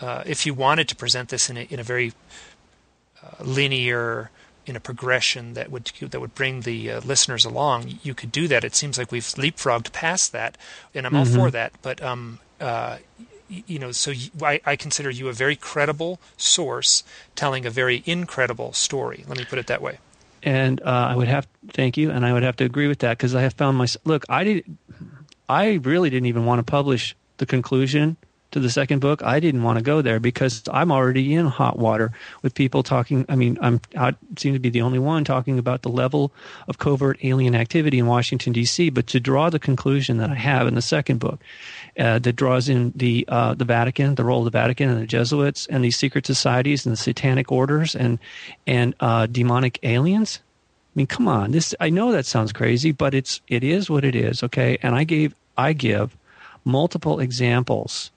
uh, 0.00 0.24
if 0.26 0.44
you 0.44 0.52
wanted 0.52 0.88
to 0.88 0.96
present 0.96 1.30
this 1.30 1.48
in 1.48 1.56
a 1.56 1.62
in 1.70 1.80
a 1.80 1.82
very 1.82 2.12
uh, 3.22 3.42
linear 3.42 4.30
in 4.66 4.74
a 4.74 4.80
progression 4.80 5.54
that 5.54 5.70
would 5.70 5.92
that 6.00 6.20
would 6.20 6.34
bring 6.34 6.62
the 6.62 6.90
uh, 6.90 7.00
listeners 7.00 7.44
along, 7.44 7.98
you 8.02 8.12
could 8.12 8.32
do 8.32 8.48
that. 8.48 8.64
It 8.64 8.74
seems 8.74 8.98
like 8.98 9.12
we've 9.12 9.22
leapfrogged 9.22 9.92
past 9.92 10.32
that, 10.32 10.58
and 10.94 11.06
I'm 11.06 11.12
mm-hmm. 11.12 11.38
all 11.38 11.44
for 11.44 11.50
that. 11.52 11.72
But 11.82 12.02
um, 12.02 12.40
uh, 12.60 12.98
you 13.48 13.78
know, 13.78 13.92
so 13.92 14.12
I, 14.42 14.60
I, 14.66 14.74
consider 14.74 15.08
you 15.08 15.28
a 15.28 15.32
very 15.32 15.54
credible 15.54 16.18
source 16.36 17.04
telling 17.36 17.64
a 17.64 17.70
very 17.70 18.02
incredible 18.04 18.72
story. 18.72 19.24
Let 19.28 19.38
me 19.38 19.44
put 19.44 19.60
it 19.60 19.68
that 19.68 19.80
way. 19.80 19.98
And 20.42 20.82
uh, 20.82 21.10
I 21.10 21.16
would 21.16 21.28
have 21.28 21.46
thank 21.68 21.96
you, 21.96 22.10
and 22.10 22.26
I 22.26 22.32
would 22.32 22.42
have 22.42 22.56
to 22.56 22.64
agree 22.64 22.88
with 22.88 22.98
that 23.00 23.18
because 23.18 23.36
I 23.36 23.42
have 23.42 23.54
found 23.54 23.78
my 23.78 23.86
look. 24.04 24.24
I 24.28 24.42
did, 24.42 24.76
I 25.48 25.74
really 25.74 26.10
didn't 26.10 26.26
even 26.26 26.44
want 26.44 26.58
to 26.58 26.68
publish 26.68 27.14
the 27.38 27.46
conclusion 27.46 28.16
to 28.52 28.60
the 28.60 28.70
second 28.70 29.00
book, 29.00 29.22
I 29.22 29.40
didn't 29.40 29.64
want 29.64 29.78
to 29.78 29.84
go 29.84 30.00
there 30.00 30.20
because 30.20 30.62
I'm 30.72 30.90
already 30.92 31.34
in 31.34 31.46
hot 31.46 31.78
water 31.78 32.12
with 32.42 32.54
people 32.54 32.82
talking. 32.82 33.26
I 33.28 33.36
mean, 33.36 33.58
I'm, 33.60 33.80
I 33.96 34.14
seem 34.38 34.54
to 34.54 34.58
be 34.58 34.70
the 34.70 34.82
only 34.82 34.98
one 34.98 35.24
talking 35.24 35.58
about 35.58 35.82
the 35.82 35.88
level 35.88 36.32
of 36.68 36.78
covert 36.78 37.18
alien 37.22 37.54
activity 37.54 37.98
in 37.98 38.06
Washington, 38.06 38.52
D.C. 38.52 38.90
But 38.90 39.08
to 39.08 39.20
draw 39.20 39.50
the 39.50 39.58
conclusion 39.58 40.18
that 40.18 40.30
I 40.30 40.36
have 40.36 40.66
in 40.66 40.74
the 40.74 40.82
second 40.82 41.18
book, 41.18 41.40
uh, 41.98 42.18
that 42.20 42.32
draws 42.34 42.68
in 42.68 42.92
the 42.94 43.24
uh, 43.28 43.54
the 43.54 43.64
Vatican, 43.64 44.14
the 44.14 44.24
role 44.24 44.40
of 44.40 44.44
the 44.44 44.58
Vatican 44.58 44.88
and 44.88 45.00
the 45.00 45.06
Jesuits 45.06 45.66
and 45.66 45.84
these 45.84 45.96
secret 45.96 46.26
societies 46.26 46.86
and 46.86 46.92
the 46.92 46.96
satanic 46.96 47.50
orders 47.50 47.94
and 47.94 48.18
and 48.66 48.94
uh, 49.00 49.26
demonic 49.26 49.78
aliens. 49.82 50.40
I 50.40 50.92
mean, 50.94 51.06
come 51.06 51.28
on. 51.28 51.50
This 51.50 51.74
I 51.80 51.90
know 51.90 52.12
that 52.12 52.26
sounds 52.26 52.52
crazy, 52.52 52.92
but 52.92 53.12
it's 53.12 53.40
it 53.48 53.64
is 53.64 53.90
what 53.90 54.04
it 54.04 54.14
is. 54.14 54.42
Okay, 54.42 54.78
and 54.82 54.94
I 54.94 55.04
gave 55.04 55.34
I 55.58 55.72
give 55.72 56.16
multiple 56.66 57.20
examples 57.20 58.10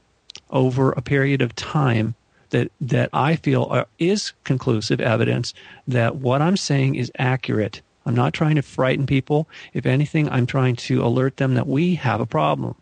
over 0.50 0.92
a 0.92 1.02
period 1.02 1.42
of 1.42 1.56
time 1.56 2.16
that 2.50 2.72
that 2.82 3.10
I 3.14 3.36
feel 3.36 3.68
are, 3.70 3.88
is 4.00 4.34
conclusive 4.44 5.00
evidence 5.00 5.54
that 5.88 6.16
what 6.16 6.42
I'm 6.42 6.58
saying 6.58 6.96
is 6.96 7.12
accurate. 7.18 7.82
I'm 8.06 8.16
not 8.16 8.34
trying 8.34 8.56
to 8.56 8.62
frighten 8.64 9.06
people. 9.06 9.48
If 9.74 9.86
anything, 9.86 10.28
I'm 10.30 10.48
trying 10.48 10.76
to 10.78 11.04
alert 11.04 11.38
them 11.38 11.54
that 11.54 11.68
we 11.68 11.96
have 11.96 12.20
a 12.20 12.26
problem. 12.26 12.76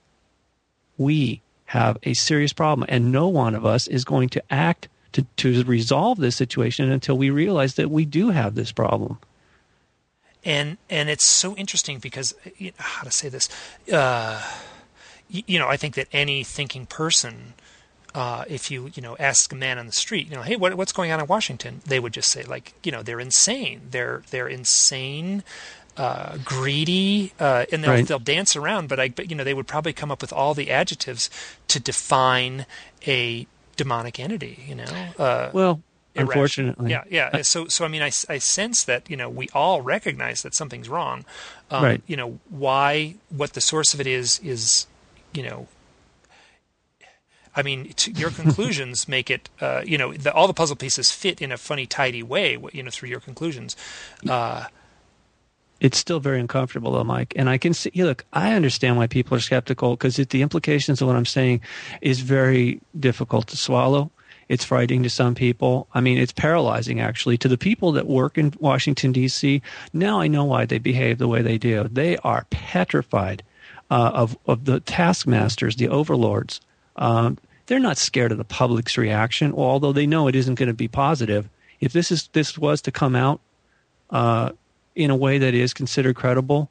We 0.98 1.42
have 1.66 1.98
a 2.04 2.14
serious 2.14 2.54
problem, 2.54 2.86
and 2.90 3.12
no 3.12 3.28
one 3.28 3.54
of 3.54 3.66
us 3.66 3.88
is 3.88 4.06
going 4.06 4.30
to 4.30 4.44
act 4.50 4.88
to, 5.12 5.26
to 5.38 5.64
resolve 5.64 6.18
this 6.18 6.36
situation 6.36 6.90
until 6.90 7.18
we 7.18 7.30
realize 7.30 7.76
that 7.76 7.92
we 7.92 8.06
do 8.06 8.30
have 8.30 8.56
this 8.56 8.72
problem. 8.72 9.20
And 10.46 10.78
and 10.90 11.10
it's 11.10 11.26
so 11.26 11.56
interesting 11.56 12.00
because 12.00 12.34
you 12.58 12.68
know, 12.68 12.76
how 12.78 13.04
to 13.04 13.12
say 13.12 13.28
this. 13.28 13.50
Uh, 13.92 14.42
you 15.30 15.60
know, 15.60 15.68
I 15.68 15.78
think 15.78 15.96
that 15.96 16.08
any 16.12 16.44
thinking 16.44 16.86
person, 16.86 17.54
uh, 18.16 18.46
if 18.48 18.72
you 18.72 18.92
you 18.96 19.02
know 19.02 19.16
ask 19.20 19.52
a 19.52 19.56
man 19.56 19.78
on 19.78 19.86
the 19.86 19.92
street, 19.92 20.30
you 20.30 20.36
know, 20.36 20.42
hey, 20.42 20.56
what, 20.56 20.76
what's 20.76 20.92
going 20.92 21.12
on 21.12 21.20
in 21.20 21.28
Washington? 21.28 21.82
They 21.86 22.00
would 22.00 22.14
just 22.14 22.30
say 22.30 22.44
like, 22.44 22.74
you 22.84 22.92
know, 22.92 23.04
they're 23.04 23.20
insane. 23.20 23.82
They're 23.92 24.24
they're 24.32 24.48
insane. 24.48 25.44
Uh, 25.98 26.38
greedy, 26.46 27.34
uh, 27.40 27.66
and 27.72 27.84
they'll 27.84 27.92
right. 27.92 28.08
they'll 28.08 28.20
dance 28.20 28.56
around. 28.56 28.88
But 28.88 29.00
I, 29.00 29.10
but 29.10 29.32
you 29.32 29.36
know, 29.36 29.44
they 29.44 29.56
would 29.56 29.66
probably 29.66 29.94
come 29.94 30.12
up 30.12 30.22
with 30.22 30.32
all 30.32 30.54
the 30.54 30.70
adjectives 30.70 31.28
to 31.70 31.80
define 31.80 32.68
a 33.08 33.48
demonic 33.78 34.20
entity. 34.20 34.64
You 34.68 34.76
know, 34.76 35.08
uh, 35.18 35.50
well, 35.54 35.82
unfortunately, 36.16 36.92
yeah, 36.92 37.04
yeah. 37.10 37.42
so, 37.42 37.68
so 37.68 37.84
I 37.84 37.88
mean, 37.88 38.04
I, 38.04 38.12
I 38.30 38.38
sense 38.38 38.84
that 38.84 39.10
you 39.10 39.18
know 39.18 39.28
we 39.28 39.50
all 39.56 39.82
recognize 39.82 40.44
that 40.44 40.54
something's 40.54 40.88
wrong. 40.88 41.26
Um, 41.72 41.84
right. 41.84 42.02
You 42.06 42.16
know 42.16 42.40
why? 42.50 43.16
What 43.30 43.54
the 43.54 43.62
source 43.62 43.96
of 43.96 44.00
it 44.00 44.06
is 44.06 44.40
is 44.44 44.86
you 45.38 45.44
know, 45.44 45.68
I 47.56 47.62
mean, 47.62 47.94
your 48.16 48.32
conclusions 48.32 49.08
make 49.16 49.30
it, 49.30 49.50
uh, 49.62 49.84
you 49.86 49.98
know, 49.98 50.14
the, 50.14 50.34
all 50.34 50.48
the 50.48 50.54
puzzle 50.54 50.76
pieces 50.76 51.12
fit 51.12 51.42
in 51.42 51.52
a 51.52 51.58
funny, 51.58 51.86
tidy 51.86 52.24
way, 52.24 52.58
you 52.74 52.84
know, 52.84 52.90
through 52.90 53.10
your 53.10 53.20
conclusions. 53.20 53.76
Uh, 54.28 54.66
it's 55.80 55.98
still 55.98 56.20
very 56.20 56.40
uncomfortable, 56.40 56.92
though, 56.92 57.04
Mike. 57.04 57.34
And 57.36 57.50
I 57.50 57.60
can 57.60 57.74
see, 57.74 57.92
look, 57.96 58.26
I 58.34 58.54
understand 58.54 58.98
why 58.98 59.06
people 59.06 59.38
are 59.38 59.40
skeptical 59.40 59.92
because 59.92 60.16
the 60.16 60.42
implications 60.42 61.02
of 61.02 61.08
what 61.08 61.16
I'm 61.16 61.26
saying 61.26 61.62
is 62.02 62.20
very 62.22 62.82
difficult 63.00 63.48
to 63.48 63.58
swallow. 63.58 64.10
It's 64.50 64.66
frightening 64.66 65.04
to 65.04 65.10
some 65.10 65.36
people. 65.36 65.88
I 65.94 66.02
mean, 66.02 66.18
it's 66.18 66.32
paralyzing 66.32 67.00
actually 67.00 67.38
to 67.40 67.48
the 67.48 67.58
people 67.58 67.92
that 67.92 68.08
work 68.08 68.38
in 68.38 68.54
Washington 68.60 69.12
D.C. 69.12 69.62
Now 69.94 70.20
I 70.20 70.28
know 70.28 70.46
why 70.46 70.66
they 70.66 70.80
behave 70.80 71.20
the 71.20 71.28
way 71.28 71.42
they 71.42 71.58
do. 71.58 71.88
They 71.92 72.18
are 72.18 72.48
petrified 72.50 73.44
uh, 73.90 74.12
of 74.14 74.38
of 74.46 74.66
the 74.66 74.80
taskmasters, 74.82 75.76
the 75.76 75.90
overlords. 75.90 76.62
Um, 76.96 77.38
they're 77.68 77.80
not 77.80 77.98
scared 77.98 78.32
of 78.32 78.38
the 78.38 78.46
public's 78.46 78.98
reaction, 78.98 79.54
although 79.54 79.92
they 79.92 80.08
know 80.08 80.28
it 80.28 80.36
isn't 80.36 80.56
going 80.56 80.68
to 80.68 80.74
be 80.74 80.88
positive. 80.88 81.50
If 81.80 81.94
this 81.94 82.12
is 82.12 82.30
this 82.34 82.58
was 82.58 82.82
to 82.84 82.92
come 82.92 83.16
out 83.16 83.40
uh, 84.10 84.52
in 84.96 85.12
a 85.12 85.16
way 85.16 85.38
that 85.38 85.54
is 85.54 85.74
considered 85.74 86.16
credible, 86.16 86.70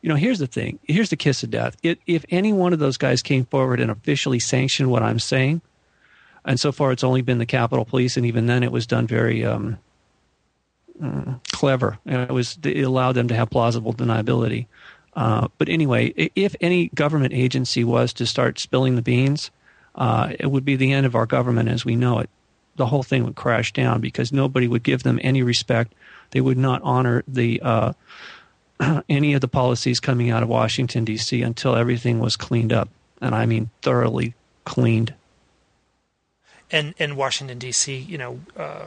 you 0.00 0.08
know, 0.08 0.14
here's 0.14 0.38
the 0.38 0.46
thing. 0.46 0.78
Here's 0.84 1.10
the 1.10 1.16
kiss 1.16 1.42
of 1.42 1.50
death. 1.50 1.76
It, 1.82 1.98
if 2.06 2.24
any 2.30 2.52
one 2.52 2.72
of 2.72 2.78
those 2.78 2.96
guys 2.96 3.22
came 3.22 3.46
forward 3.46 3.80
and 3.80 3.90
officially 3.90 4.38
sanctioned 4.38 4.90
what 4.90 5.02
I'm 5.02 5.18
saying, 5.18 5.60
and 6.44 6.60
so 6.60 6.72
far 6.72 6.92
it's 6.92 7.04
only 7.04 7.22
been 7.22 7.38
the 7.38 7.46
Capitol 7.46 7.84
Police, 7.84 8.16
and 8.16 8.24
even 8.24 8.46
then 8.46 8.62
it 8.62 8.70
was 8.70 8.86
done 8.86 9.06
very 9.06 9.44
um, 9.44 9.78
mm, 11.00 11.40
clever. 11.52 11.98
It 12.06 12.30
was 12.30 12.58
it 12.62 12.82
allowed 12.82 13.12
them 13.12 13.28
to 13.28 13.34
have 13.34 13.50
plausible 13.50 13.92
deniability. 13.92 14.66
Uh, 15.18 15.48
but 15.58 15.68
anyway, 15.68 16.14
if 16.36 16.54
any 16.60 16.90
government 16.94 17.34
agency 17.34 17.82
was 17.82 18.12
to 18.12 18.24
start 18.24 18.56
spilling 18.60 18.94
the 18.94 19.02
beans, 19.02 19.50
uh, 19.96 20.32
it 20.38 20.46
would 20.46 20.64
be 20.64 20.76
the 20.76 20.92
end 20.92 21.06
of 21.06 21.16
our 21.16 21.26
government 21.26 21.68
as 21.68 21.84
we 21.84 21.96
know 21.96 22.20
it. 22.20 22.30
The 22.76 22.86
whole 22.86 23.02
thing 23.02 23.24
would 23.24 23.34
crash 23.34 23.72
down 23.72 24.00
because 24.00 24.32
nobody 24.32 24.68
would 24.68 24.84
give 24.84 25.02
them 25.02 25.18
any 25.20 25.42
respect. 25.42 25.92
They 26.30 26.40
would 26.40 26.56
not 26.56 26.80
honor 26.84 27.24
the 27.26 27.60
uh, 27.60 27.92
any 29.08 29.34
of 29.34 29.40
the 29.40 29.48
policies 29.48 29.98
coming 29.98 30.30
out 30.30 30.44
of 30.44 30.48
Washington 30.48 31.04
D.C. 31.04 31.42
until 31.42 31.74
everything 31.74 32.20
was 32.20 32.36
cleaned 32.36 32.72
up, 32.72 32.88
and 33.20 33.34
I 33.34 33.44
mean 33.44 33.70
thoroughly 33.82 34.34
cleaned. 34.64 35.14
And 36.70 36.94
and 37.00 37.16
Washington 37.16 37.58
D.C. 37.58 37.96
you 37.96 38.18
know 38.18 38.38
uh, 38.56 38.86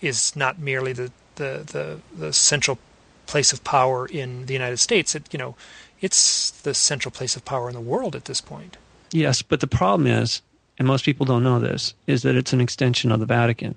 is 0.00 0.36
not 0.36 0.60
merely 0.60 0.92
the, 0.92 1.10
the 1.34 1.64
the 1.66 1.98
the 2.16 2.32
central 2.32 2.78
place 3.26 3.52
of 3.52 3.64
power 3.64 4.06
in 4.06 4.46
the 4.46 4.52
United 4.52 4.78
States. 4.78 5.14
It 5.14 5.32
you 5.32 5.38
know 5.38 5.56
it's 6.00 6.50
the 6.50 6.74
central 6.74 7.12
place 7.12 7.36
of 7.36 7.44
power 7.44 7.68
in 7.68 7.74
the 7.74 7.80
world 7.80 8.14
at 8.14 8.26
this 8.26 8.40
point. 8.40 8.76
Yes, 9.10 9.42
but 9.42 9.60
the 9.60 9.66
problem 9.66 10.06
is, 10.06 10.42
and 10.78 10.88
most 10.88 11.04
people 11.04 11.24
don't 11.24 11.44
know 11.44 11.60
this, 11.60 11.94
is 12.06 12.22
that 12.22 12.34
it's 12.34 12.52
an 12.52 12.60
extension 12.60 13.12
of 13.12 13.20
the 13.20 13.26
Vatican. 13.26 13.74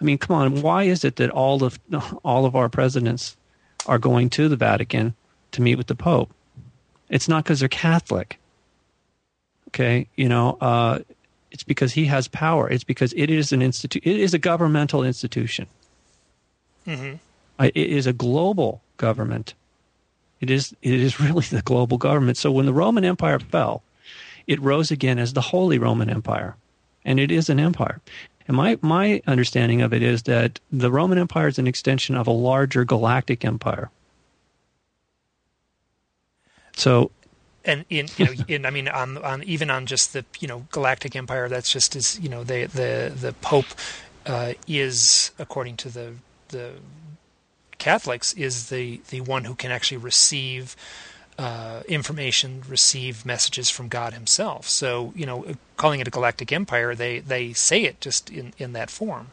I 0.00 0.04
mean, 0.04 0.18
come 0.18 0.36
on, 0.36 0.62
why 0.62 0.84
is 0.84 1.04
it 1.04 1.16
that 1.16 1.30
all 1.30 1.64
of 1.64 1.78
all 2.24 2.46
of 2.46 2.54
our 2.54 2.68
presidents 2.68 3.36
are 3.86 3.98
going 3.98 4.30
to 4.30 4.48
the 4.48 4.56
Vatican 4.56 5.14
to 5.52 5.62
meet 5.62 5.76
with 5.76 5.86
the 5.86 5.94
Pope. 5.94 6.30
It's 7.08 7.28
not 7.28 7.44
because 7.44 7.60
they're 7.60 7.68
Catholic. 7.68 8.38
Okay, 9.68 10.06
you 10.16 10.28
know, 10.28 10.56
uh, 10.60 11.00
it's 11.50 11.62
because 11.62 11.92
he 11.92 12.06
has 12.06 12.28
power. 12.28 12.68
It's 12.70 12.84
because 12.84 13.12
it 13.16 13.30
is 13.30 13.52
an 13.52 13.62
institute. 13.62 14.02
It 14.06 14.18
is 14.18 14.34
a 14.34 14.38
governmental 14.38 15.02
institution. 15.02 15.66
Mm-hmm. 16.86 17.16
It 17.60 17.76
is 17.76 18.06
a 18.06 18.12
global 18.12 18.82
government. 18.96 19.54
It 20.40 20.50
is. 20.50 20.74
It 20.82 20.94
is 20.94 21.20
really 21.20 21.46
the 21.46 21.62
global 21.62 21.98
government. 21.98 22.36
So 22.36 22.50
when 22.50 22.66
the 22.66 22.72
Roman 22.72 23.04
Empire 23.04 23.38
fell, 23.38 23.82
it 24.46 24.60
rose 24.60 24.90
again 24.90 25.18
as 25.18 25.32
the 25.32 25.40
Holy 25.40 25.78
Roman 25.78 26.10
Empire, 26.10 26.56
and 27.04 27.20
it 27.20 27.30
is 27.30 27.48
an 27.48 27.60
empire. 27.60 28.00
And 28.46 28.56
my, 28.56 28.78
my 28.80 29.20
understanding 29.26 29.82
of 29.82 29.92
it 29.92 30.02
is 30.02 30.22
that 30.22 30.58
the 30.72 30.90
Roman 30.90 31.18
Empire 31.18 31.48
is 31.48 31.58
an 31.58 31.66
extension 31.66 32.16
of 32.16 32.26
a 32.26 32.32
larger 32.32 32.82
galactic 32.82 33.44
empire. 33.44 33.90
So 36.74 37.10
and 37.64 37.84
in 37.90 38.08
you 38.16 38.24
know 38.24 38.32
in 38.48 38.66
I 38.66 38.70
mean 38.70 38.88
on 38.88 39.18
on 39.18 39.42
even 39.42 39.68
on 39.68 39.84
just 39.86 40.12
the 40.12 40.24
you 40.40 40.48
know 40.48 40.66
galactic 40.70 41.14
empire 41.14 41.48
that's 41.48 41.70
just 41.70 41.96
as 41.96 42.18
you 42.20 42.28
know 42.28 42.44
the 42.44 42.66
the 42.66 43.12
the 43.14 43.32
pope 43.34 43.66
uh, 44.26 44.54
is 44.66 45.32
according 45.38 45.76
to 45.78 45.88
the 45.90 46.14
the 46.48 46.72
Catholics 47.78 48.32
is 48.34 48.68
the 48.68 49.00
the 49.10 49.20
one 49.20 49.44
who 49.44 49.54
can 49.54 49.70
actually 49.70 49.98
receive 49.98 50.76
uh, 51.38 51.82
information, 51.88 52.62
receive 52.68 53.24
messages 53.24 53.70
from 53.70 53.88
God 53.88 54.12
Himself. 54.12 54.68
So, 54.68 55.12
you 55.14 55.24
know, 55.24 55.54
calling 55.76 56.00
it 56.00 56.08
a 56.08 56.10
galactic 56.10 56.52
empire, 56.52 56.94
they 56.94 57.20
they 57.20 57.52
say 57.52 57.84
it 57.84 58.00
just 58.00 58.30
in 58.30 58.52
in 58.58 58.72
that 58.72 58.90
form. 58.90 59.28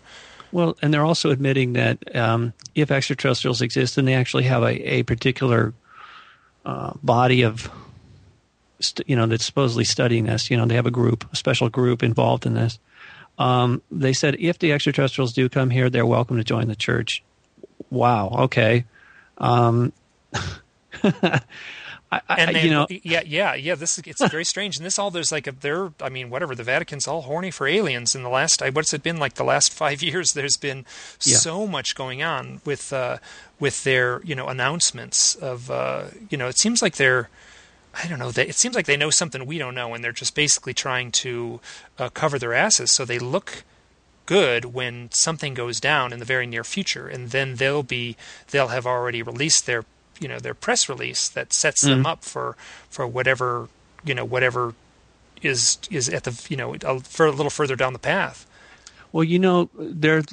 Well, 0.52 0.78
and 0.82 0.94
they're 0.94 1.04
also 1.04 1.32
admitting 1.32 1.74
that 1.74 2.16
um, 2.16 2.54
if 2.76 2.90
extraterrestrials 2.92 3.62
exist, 3.62 3.96
then 3.96 4.06
they 4.06 4.14
actually 4.14 4.44
have 4.44 4.64
a, 4.64 4.94
a 4.94 5.04
particular 5.04 5.74
uh, 6.66 6.94
body 7.04 7.42
of, 7.42 7.70
you 9.06 9.18
know, 9.18 9.26
that's 9.26 9.44
supposedly 9.44 9.84
studying 9.84 10.26
this. 10.26 10.50
You 10.50 10.56
know, 10.56 10.66
they 10.66 10.76
have 10.76 10.86
a 10.86 10.92
group, 10.92 11.26
a 11.34 11.36
special 11.36 11.68
group 11.70 12.04
involved 12.04 12.46
in 12.46 12.54
this. 12.54 12.80
Um, 13.38 13.82
they 13.92 14.14
said 14.14 14.38
if 14.40 14.60
the 14.60 14.72
extraterrestrials 14.72 15.34
do 15.34 15.50
come 15.50 15.72
here, 15.72 15.90
they're 15.90 16.06
welcome 16.06 16.38
to 16.38 16.44
join 16.44 16.70
the 16.70 16.76
church. 16.76 17.22
Wow. 17.90 18.30
Okay. 18.46 18.86
Um, 19.38 19.94
I, 22.12 22.22
and 22.30 22.56
you 22.58 22.70
know, 22.70 22.88
yeah, 22.90 23.22
yeah, 23.26 23.56
yeah. 23.56 23.76
This 23.76 23.98
is 23.98 24.04
it's 24.06 24.26
very 24.32 24.46
strange, 24.46 24.78
and 24.78 24.86
this 24.86 25.00
all 25.00 25.12
there's 25.12 25.32
like 25.32 25.48
a 25.48 25.52
there. 25.52 25.92
I 26.02 26.10
mean, 26.10 26.30
whatever. 26.30 26.56
The 26.56 26.64
Vatican's 26.64 27.08
all 27.08 27.24
horny 27.24 27.52
for 27.52 27.68
aliens. 27.68 28.16
In 28.16 28.24
the 28.24 28.30
last, 28.30 28.62
what's 28.74 28.94
it 28.94 29.04
been 29.04 29.18
like? 29.18 29.34
The 29.36 29.44
last 29.44 29.74
five 29.84 30.02
years, 30.02 30.34
there's 30.34 30.58
been 30.58 30.86
yeah. 31.24 31.38
so 31.38 31.68
much 31.68 31.96
going 31.96 32.24
on 32.24 32.62
with 32.64 32.94
uh, 32.94 33.18
with 33.60 33.84
their 33.84 34.22
you 34.24 34.36
know 34.36 34.48
announcements 34.48 35.36
of 35.36 35.70
uh, 35.72 36.06
you 36.30 36.38
know. 36.38 36.48
It 36.48 36.58
seems 36.58 36.82
like 36.82 36.96
they're. 36.96 37.30
I 38.04 38.08
don't 38.08 38.20
know. 38.20 38.30
They, 38.30 38.48
it 38.48 38.56
seems 38.56 38.76
like 38.76 38.88
they 38.88 38.98
know 38.98 39.10
something 39.10 39.46
we 39.46 39.58
don't 39.58 39.74
know, 39.74 39.94
and 39.94 40.04
they're 40.04 40.12
just 40.12 40.36
basically 40.36 40.74
trying 40.74 41.12
to 41.14 41.62
uh, 41.98 42.10
cover 42.10 42.38
their 42.38 42.54
asses 42.54 42.92
so 42.92 43.06
they 43.06 43.20
look 43.20 43.64
good 44.26 44.66
when 44.66 45.12
something 45.12 45.54
goes 45.54 45.80
down 45.80 46.14
in 46.14 46.20
the 46.20 46.26
very 46.26 46.48
near 46.48 46.64
future, 46.64 47.08
and 47.08 47.30
then 47.30 47.56
they'll 47.56 47.84
be 47.84 48.16
they'll 48.52 48.70
have 48.70 48.86
already 48.86 49.22
released 49.22 49.66
their 49.66 49.86
you 50.20 50.28
know 50.28 50.40
their 50.40 50.54
press 50.54 50.88
release 50.90 51.30
that 51.30 51.54
sets 51.54 51.84
mm. 51.84 51.90
them 51.90 51.98
mm-hmm. 52.00 52.08
up 52.08 52.24
for 52.24 52.56
for 52.90 53.06
whatever 53.08 53.70
you 54.04 54.14
know 54.14 54.26
whatever 54.26 54.74
is 55.42 55.78
is 55.92 56.10
at 56.10 56.24
the 56.24 56.46
you 56.50 56.58
know 56.58 56.76
for 57.00 57.26
a 57.26 57.32
little 57.32 57.50
further 57.50 57.76
down 57.76 57.94
the 57.94 58.00
path. 58.00 58.46
Well, 59.12 59.24
you 59.24 59.40
know, 59.40 59.70
they're 59.78 60.24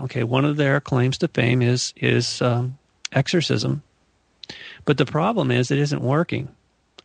okay. 0.00 0.22
One 0.22 0.44
of 0.44 0.56
their 0.56 0.80
claims 0.80 1.18
to 1.18 1.28
fame 1.28 1.62
is 1.62 1.94
is 1.96 2.42
um, 2.42 2.78
exorcism, 3.12 3.82
but 4.84 4.98
the 4.98 5.06
problem 5.06 5.50
is 5.50 5.70
it 5.70 5.78
isn't 5.78 6.02
working 6.02 6.48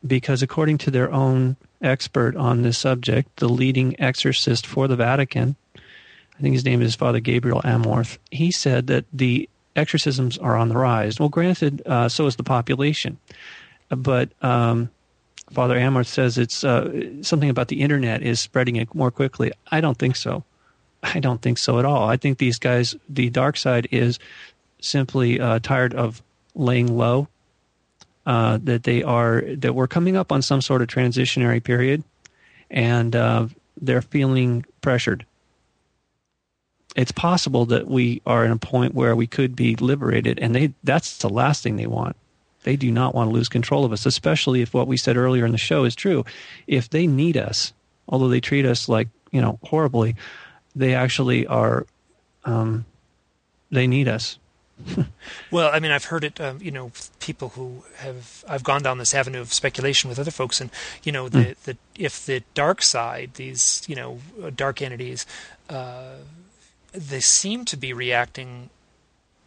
because 0.05 0.41
according 0.41 0.79
to 0.79 0.91
their 0.91 1.11
own 1.11 1.55
expert 1.81 2.36
on 2.36 2.61
this 2.61 2.77
subject, 2.77 3.38
the 3.38 3.49
leading 3.49 3.99
exorcist 3.99 4.65
for 4.65 4.88
the 4.88 4.95
Vatican, 4.95 5.55
think 6.43 6.53
his 6.53 6.65
name 6.65 6.81
is 6.81 6.93
Father 6.93 7.21
Gabriel 7.21 7.61
Amorth, 7.63 8.17
he 8.29 8.51
said 8.51 8.87
that 8.87 9.05
the 9.13 9.49
exorcisms 9.75 10.37
are 10.37 10.55
on 10.55 10.69
the 10.69 10.77
rise. 10.77 11.19
Well, 11.19 11.29
granted, 11.29 11.81
uh, 11.85 12.09
so 12.09 12.27
is 12.27 12.35
the 12.35 12.43
population. 12.43 13.17
But 13.89 14.29
um, 14.43 14.89
Father 15.51 15.75
Amorth 15.75 16.07
says 16.07 16.37
it's 16.37 16.63
uh, 16.63 17.21
something 17.21 17.49
about 17.49 17.69
the 17.69 17.81
internet 17.81 18.21
is 18.21 18.39
spreading 18.39 18.75
it 18.75 18.93
more 18.93 19.09
quickly. 19.09 19.51
I 19.71 19.81
don't 19.81 19.97
think 19.97 20.15
so. 20.15 20.43
I 21.01 21.19
don't 21.19 21.41
think 21.41 21.57
so 21.57 21.79
at 21.79 21.85
all. 21.85 22.07
I 22.07 22.17
think 22.17 22.37
these 22.37 22.59
guys, 22.59 22.95
the 23.09 23.29
dark 23.29 23.57
side 23.57 23.87
is 23.91 24.19
simply 24.81 25.39
uh, 25.39 25.59
tired 25.59 25.93
of 25.93 26.21
laying 26.55 26.97
low. 26.97 27.27
Uh, 28.25 28.57
that 28.63 28.83
they 28.83 29.03
are 29.03 29.43
that 29.57 29.75
we're 29.75 29.87
coming 29.87 30.15
up 30.15 30.31
on 30.31 30.41
some 30.41 30.61
sort 30.61 30.81
of 30.81 30.87
transitionary 30.87 31.61
period, 31.61 32.05
and 32.71 33.13
uh, 33.17 33.47
they're 33.81 34.01
feeling 34.01 34.65
pressured 34.79 35.25
it's 36.95 37.11
possible 37.11 37.65
that 37.65 37.87
we 37.87 38.21
are 38.25 38.45
in 38.45 38.51
a 38.51 38.57
point 38.57 38.93
where 38.93 39.15
we 39.15 39.27
could 39.27 39.55
be 39.55 39.75
liberated 39.75 40.39
and 40.39 40.55
they 40.55 40.73
that's 40.83 41.17
the 41.17 41.29
last 41.29 41.63
thing 41.63 41.75
they 41.75 41.87
want 41.87 42.15
they 42.63 42.75
do 42.75 42.91
not 42.91 43.13
want 43.13 43.29
to 43.29 43.33
lose 43.33 43.49
control 43.49 43.85
of 43.85 43.91
us 43.91 44.05
especially 44.05 44.61
if 44.61 44.73
what 44.73 44.87
we 44.87 44.97
said 44.97 45.17
earlier 45.17 45.45
in 45.45 45.51
the 45.51 45.57
show 45.57 45.83
is 45.83 45.95
true 45.95 46.23
if 46.67 46.89
they 46.89 47.07
need 47.07 47.37
us 47.37 47.73
although 48.07 48.29
they 48.29 48.41
treat 48.41 48.65
us 48.65 48.87
like 48.87 49.07
you 49.31 49.41
know 49.41 49.59
horribly 49.63 50.15
they 50.75 50.93
actually 50.93 51.45
are 51.47 51.85
um, 52.45 52.85
they 53.71 53.87
need 53.87 54.07
us 54.07 54.37
well, 55.51 55.69
I 55.71 55.79
mean, 55.79 55.91
I've 55.91 56.05
heard 56.05 56.23
it. 56.23 56.41
Um, 56.41 56.59
you 56.61 56.71
know, 56.71 56.91
people 57.19 57.49
who 57.49 57.83
have 57.97 58.43
I've 58.47 58.63
gone 58.63 58.81
down 58.81 58.97
this 58.97 59.13
avenue 59.13 59.39
of 59.39 59.53
speculation 59.53 60.09
with 60.09 60.19
other 60.19 60.31
folks, 60.31 60.59
and 60.59 60.71
you 61.03 61.11
know, 61.11 61.29
the 61.29 61.39
mm. 61.39 61.55
the 61.63 61.77
if 61.95 62.25
the 62.25 62.43
dark 62.53 62.81
side, 62.81 63.31
these 63.35 63.83
you 63.87 63.95
know, 63.95 64.19
dark 64.55 64.81
entities, 64.81 65.25
uh, 65.69 66.15
they 66.93 67.19
seem 67.19 67.65
to 67.65 67.77
be 67.77 67.93
reacting 67.93 68.69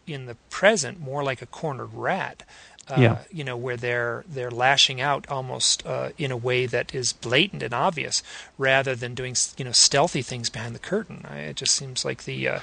in 0.05 0.25
the 0.25 0.35
present 0.49 0.99
more 0.99 1.23
like 1.23 1.41
a 1.41 1.45
cornered 1.45 1.93
rat. 1.93 2.43
Uh, 2.89 2.95
yeah. 2.97 3.17
you 3.29 3.43
know, 3.43 3.57
where 3.57 3.75
they're 3.75 4.23
they're 4.29 4.49
lashing 4.49 5.01
out 5.01 5.27
almost 5.27 5.85
uh, 5.85 6.11
in 6.17 6.31
a 6.31 6.37
way 6.37 6.65
that 6.65 6.95
is 6.95 7.11
blatant 7.11 7.61
and 7.61 7.73
obvious, 7.73 8.23
rather 8.57 8.95
than 8.95 9.13
doing 9.13 9.35
you 9.57 9.65
know 9.65 9.73
stealthy 9.73 10.21
things 10.21 10.49
behind 10.49 10.73
the 10.73 10.79
curtain. 10.79 11.25
I, 11.29 11.39
it 11.39 11.57
just 11.57 11.75
seems 11.75 12.05
like 12.05 12.23
the 12.23 12.47
uh, 12.47 12.59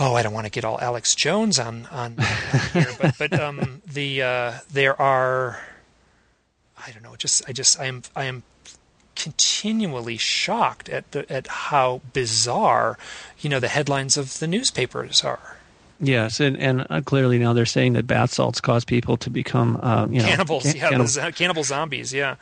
oh, 0.00 0.16
I 0.16 0.24
don't 0.24 0.32
want 0.32 0.46
to 0.46 0.50
get 0.50 0.64
all 0.64 0.80
Alex 0.80 1.14
Jones 1.14 1.60
on 1.60 1.86
on, 1.92 2.16
on 2.18 2.60
here, 2.72 2.90
but 3.00 3.16
but 3.16 3.38
um, 3.38 3.82
the 3.86 4.20
uh, 4.20 4.52
there 4.72 5.00
are 5.00 5.60
I 6.86 6.90
don't 6.90 7.02
know, 7.02 7.16
just 7.16 7.48
I 7.48 7.52
just 7.52 7.78
I 7.80 7.86
am 7.86 8.02
I 8.14 8.24
am 8.24 8.42
continually 9.14 10.16
shocked 10.16 10.88
at 10.88 11.10
the, 11.12 11.30
at 11.30 11.46
how 11.46 12.00
bizarre, 12.12 12.98
you 13.40 13.50
know, 13.50 13.60
the 13.60 13.68
headlines 13.68 14.16
of 14.16 14.38
the 14.38 14.46
newspapers 14.46 15.24
are. 15.24 15.56
Yes, 16.00 16.40
and 16.40 16.56
and 16.58 16.86
uh, 16.90 17.00
clearly 17.02 17.38
now 17.38 17.52
they're 17.52 17.66
saying 17.66 17.92
that 17.94 18.06
bath 18.06 18.32
salts 18.32 18.60
cause 18.60 18.84
people 18.84 19.16
to 19.18 19.30
become 19.30 19.78
um, 19.82 20.12
you 20.12 20.20
know 20.20 20.26
cannibals. 20.26 20.64
Can- 20.64 20.76
yeah, 20.76 20.88
cannibal. 20.88 21.32
cannibal 21.32 21.64
zombies. 21.64 22.12
Yeah. 22.12 22.36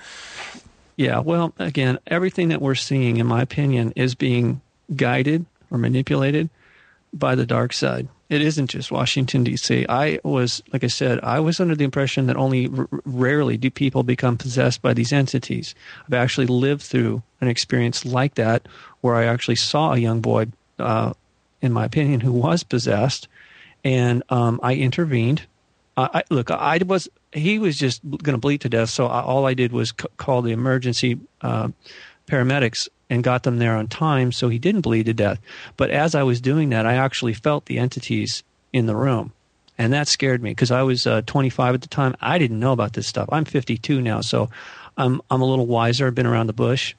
Yeah. 0.97 1.21
Well, 1.21 1.53
again, 1.59 1.99
everything 2.07 2.49
that 2.49 2.61
we're 2.63 2.75
seeing, 2.75 3.19
in 3.19 3.27
my 3.27 3.43
opinion, 3.43 3.93
is 3.95 4.15
being 4.15 4.61
guided 4.97 5.45
or 5.71 5.79
manipulated 5.79 6.51
by 7.13 7.35
the 7.35 7.47
dark 7.47 7.73
side, 7.73 8.09
It 8.33 8.41
isn't 8.41 8.69
just 8.69 8.91
Washington 8.91 9.45
D.C. 9.45 9.85
I 9.91 10.19
was, 10.25 10.63
like 10.73 10.85
I 10.85 10.87
said, 10.87 11.21
I 11.23 11.39
was 11.41 11.61
under 11.61 11.77
the 11.77 11.85
impression 11.85 12.29
that 12.29 12.37
only 12.37 12.67
r- 12.75 12.89
rarely 13.05 13.59
do 13.59 13.71
people 13.71 14.03
become 14.05 14.39
possessed 14.39 14.81
by 14.81 14.95
these 14.95 15.13
entities. 15.13 15.75
I've 16.07 16.15
actually 16.15 16.47
lived 16.47 16.81
through 16.81 17.23
an 17.43 17.49
experience 17.49 18.07
like 18.07 18.37
that, 18.37 18.67
where 19.03 19.17
I 19.17 19.27
actually 19.27 19.57
saw 19.57 19.93
a 19.93 19.99
young 19.99 20.23
boy, 20.23 20.47
uh, 20.79 21.13
in 21.61 21.73
my 21.73 21.85
opinion, 21.85 22.21
who 22.21 22.33
was 22.33 22.63
possessed, 22.63 23.29
and 23.85 24.23
um, 24.31 24.61
I 24.63 24.77
intervened. 24.77 25.43
Uh, 25.99 26.09
I, 26.15 26.23
look, 26.31 26.51
I 26.51 26.79
was 26.87 27.11
he 27.33 27.59
was 27.59 27.79
just 27.79 28.01
going 28.09 28.33
to 28.35 28.39
bleed 28.39 28.63
to 28.63 28.71
death, 28.71 28.89
so 28.89 29.09
I, 29.09 29.21
all 29.21 29.47
I 29.47 29.53
did 29.53 29.73
was 29.73 29.91
c- 29.91 30.09
call 30.17 30.41
the 30.41 30.53
emergency 30.53 31.21
uh, 31.43 31.69
paramedics 32.27 32.89
and 33.13 33.23
got 33.23 33.43
them 33.43 33.59
there 33.59 33.77
on 33.77 33.87
time 33.89 34.33
so 34.33 34.49
he 34.49 34.59
didn't 34.59 34.81
bleed 34.81 35.05
to 35.05 35.13
death. 35.13 35.39
But 35.77 35.91
as 35.91 36.15
I 36.15 36.23
was 36.23 36.41
doing 36.41 36.71
that, 36.71 36.87
I 36.87 36.95
actually 36.95 37.35
felt 37.35 37.67
the 37.67 37.79
entities 37.79 38.43
in 38.73 38.87
the 38.87 38.97
room. 38.97 39.35
And 39.77 39.93
that 39.93 40.09
scared 40.09 40.43
me 40.43 40.53
because 40.53 40.71
I 40.71 40.81
was 40.83 41.07
uh, 41.07 41.21
25 41.27 41.75
at 41.75 41.83
the 41.83 41.89
time. 41.89 42.17
I 42.23 42.39
didn't 42.39 42.59
know 42.59 42.73
about 42.73 42.95
this 42.95 43.07
stuff. 43.07 43.29
I'm 43.31 43.45
52 43.45 44.01
now, 44.01 44.23
so 44.23 44.49
I'm 44.97 45.21
I'm 45.31 45.43
a 45.43 45.45
little 45.45 45.67
wiser. 45.67 46.07
I've 46.07 46.15
been 46.15 46.27
around 46.27 46.47
the 46.47 46.55
bush, 46.55 46.95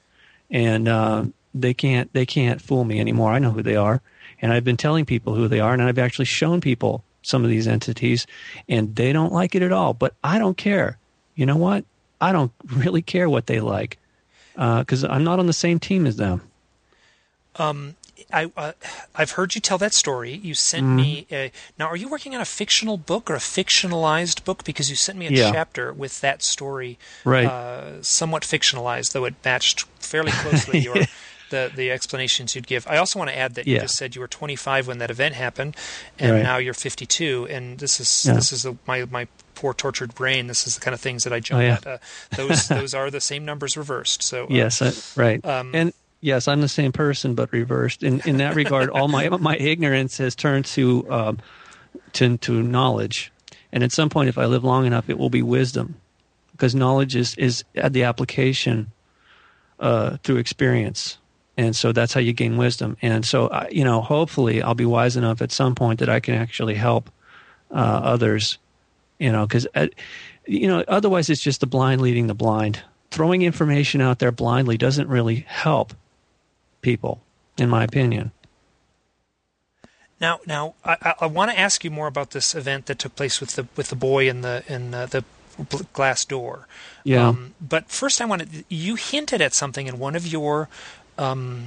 and 0.52 0.86
uh, 0.86 1.24
they 1.52 1.74
can't 1.74 2.12
they 2.12 2.26
can't 2.26 2.62
fool 2.62 2.84
me 2.84 3.00
anymore. 3.00 3.32
I 3.32 3.40
know 3.40 3.50
who 3.50 3.62
they 3.62 3.76
are, 3.76 4.00
and 4.40 4.52
I've 4.52 4.64
been 4.64 4.76
telling 4.76 5.06
people 5.06 5.34
who 5.34 5.48
they 5.48 5.60
are, 5.60 5.72
and 5.72 5.82
I've 5.82 5.98
actually 5.98 6.26
shown 6.26 6.60
people 6.60 7.02
some 7.22 7.42
of 7.42 7.50
these 7.50 7.66
entities, 7.66 8.26
and 8.68 8.94
they 8.94 9.12
don't 9.12 9.32
like 9.32 9.56
it 9.56 9.62
at 9.62 9.72
all. 9.72 9.94
But 9.94 10.14
I 10.22 10.38
don't 10.38 10.56
care. 10.56 10.98
You 11.34 11.46
know 11.46 11.56
what? 11.56 11.84
I 12.20 12.30
don't 12.30 12.52
really 12.68 13.02
care 13.02 13.28
what 13.28 13.46
they 13.46 13.58
like 13.58 13.98
because 14.54 15.04
uh, 15.04 15.08
I'm 15.08 15.24
not 15.24 15.38
on 15.38 15.46
the 15.46 15.52
same 15.52 15.78
team 15.78 16.06
as 16.06 16.16
them. 16.16 16.42
Um, 17.56 17.96
I 18.32 18.50
uh, 18.56 18.72
I've 19.14 19.32
heard 19.32 19.54
you 19.54 19.60
tell 19.60 19.78
that 19.78 19.94
story. 19.94 20.34
You 20.34 20.54
sent 20.54 20.86
mm-hmm. 20.86 20.96
me 20.96 21.26
a, 21.30 21.52
now. 21.78 21.86
Are 21.86 21.96
you 21.96 22.08
working 22.08 22.34
on 22.34 22.40
a 22.40 22.44
fictional 22.44 22.96
book 22.96 23.30
or 23.30 23.34
a 23.34 23.38
fictionalized 23.38 24.44
book? 24.44 24.64
Because 24.64 24.90
you 24.90 24.96
sent 24.96 25.18
me 25.18 25.26
a 25.26 25.30
yeah. 25.30 25.52
chapter 25.52 25.92
with 25.92 26.20
that 26.20 26.42
story, 26.42 26.98
right? 27.24 27.46
Uh, 27.46 28.02
somewhat 28.02 28.42
fictionalized, 28.42 29.12
though 29.12 29.24
it 29.24 29.34
matched 29.44 29.82
fairly 29.98 30.32
closely 30.32 30.80
your 30.80 30.96
the 31.50 31.70
the 31.74 31.90
explanations 31.90 32.54
you'd 32.54 32.66
give. 32.66 32.86
I 32.86 32.96
also 32.96 33.18
want 33.18 33.30
to 33.30 33.38
add 33.38 33.54
that 33.54 33.66
yeah. 33.66 33.74
you 33.74 33.80
just 33.80 33.96
said 33.96 34.14
you 34.14 34.20
were 34.20 34.28
25 34.28 34.88
when 34.88 34.98
that 34.98 35.10
event 35.10 35.34
happened, 35.34 35.76
and 36.18 36.32
right. 36.32 36.42
now 36.42 36.56
you're 36.56 36.74
52. 36.74 37.46
And 37.50 37.78
this 37.78 38.00
is 38.00 38.26
yeah. 38.26 38.34
this 38.34 38.52
is 38.52 38.64
a, 38.66 38.76
my 38.86 39.04
my 39.06 39.28
poor 39.54 39.74
tortured 39.74 40.14
brain. 40.14 40.46
This 40.46 40.66
is 40.66 40.74
the 40.74 40.80
kind 40.80 40.94
of 40.94 41.00
things 41.00 41.24
that 41.24 41.32
I 41.32 41.40
jump 41.40 41.60
oh, 41.60 41.64
yeah. 41.64 41.72
at. 41.74 41.86
Uh, 41.86 41.98
those 42.36 42.68
those 42.68 42.94
are 42.94 43.10
the 43.10 43.20
same 43.20 43.44
numbers 43.44 43.76
reversed. 43.76 44.22
So 44.22 44.44
uh, 44.44 44.48
yes, 44.50 44.82
uh, 44.82 44.92
right. 45.20 45.44
Um, 45.44 45.74
and 45.74 45.92
yes, 46.20 46.48
I'm 46.48 46.60
the 46.60 46.68
same 46.68 46.92
person 46.92 47.34
but 47.34 47.52
reversed. 47.52 48.02
In 48.02 48.20
in 48.20 48.38
that 48.38 48.54
regard, 48.54 48.90
all 48.90 49.08
my 49.08 49.28
my 49.38 49.56
ignorance 49.56 50.18
has 50.18 50.34
turned 50.34 50.64
to 50.66 51.10
um, 51.10 51.38
to 52.14 52.36
to 52.38 52.62
knowledge. 52.62 53.32
And 53.72 53.82
at 53.82 53.90
some 53.90 54.08
point, 54.08 54.28
if 54.28 54.38
I 54.38 54.46
live 54.46 54.62
long 54.62 54.86
enough, 54.86 55.10
it 55.10 55.18
will 55.18 55.30
be 55.30 55.42
wisdom, 55.42 55.96
because 56.52 56.74
knowledge 56.74 57.16
is 57.16 57.34
is 57.36 57.64
at 57.74 57.92
the 57.92 58.04
application 58.04 58.92
uh, 59.80 60.18
through 60.22 60.36
experience 60.36 61.18
and 61.56 61.74
so 61.76 61.92
that's 61.92 62.12
how 62.12 62.20
you 62.20 62.32
gain 62.32 62.56
wisdom. 62.56 62.96
And 63.00 63.24
so, 63.24 63.66
you 63.70 63.84
know, 63.84 64.00
hopefully, 64.00 64.62
I'll 64.62 64.74
be 64.74 64.86
wise 64.86 65.16
enough 65.16 65.40
at 65.40 65.52
some 65.52 65.74
point 65.74 66.00
that 66.00 66.08
I 66.08 66.20
can 66.20 66.34
actually 66.34 66.74
help 66.74 67.10
uh, 67.70 67.74
others. 67.74 68.58
You 69.18 69.30
know, 69.30 69.46
because 69.46 69.66
uh, 69.74 69.88
you 70.46 70.68
know, 70.68 70.84
otherwise 70.88 71.30
it's 71.30 71.40
just 71.40 71.60
the 71.60 71.66
blind 71.66 72.00
leading 72.00 72.26
the 72.26 72.34
blind. 72.34 72.82
Throwing 73.10 73.42
information 73.42 74.00
out 74.00 74.18
there 74.18 74.32
blindly 74.32 74.76
doesn't 74.76 75.08
really 75.08 75.44
help 75.46 75.94
people, 76.80 77.22
in 77.56 77.68
my 77.68 77.84
opinion. 77.84 78.32
Now, 80.20 80.40
now, 80.46 80.74
I, 80.84 81.14
I 81.20 81.26
want 81.26 81.50
to 81.50 81.58
ask 81.58 81.84
you 81.84 81.90
more 81.90 82.06
about 82.06 82.30
this 82.30 82.54
event 82.54 82.86
that 82.86 82.98
took 82.98 83.14
place 83.14 83.40
with 83.40 83.56
the 83.56 83.68
with 83.76 83.88
the 83.88 83.96
boy 83.96 84.28
in 84.28 84.40
the 84.40 84.64
in 84.68 84.90
the, 84.90 85.06
the 85.06 85.84
glass 85.92 86.24
door. 86.24 86.66
Yeah. 87.04 87.28
Um, 87.28 87.54
but 87.60 87.90
first, 87.90 88.20
I 88.20 88.24
wanted 88.24 88.64
you 88.68 88.94
hinted 88.96 89.40
at 89.40 89.54
something 89.54 89.86
in 89.86 89.98
one 89.98 90.16
of 90.16 90.26
your 90.26 90.68
um, 91.18 91.66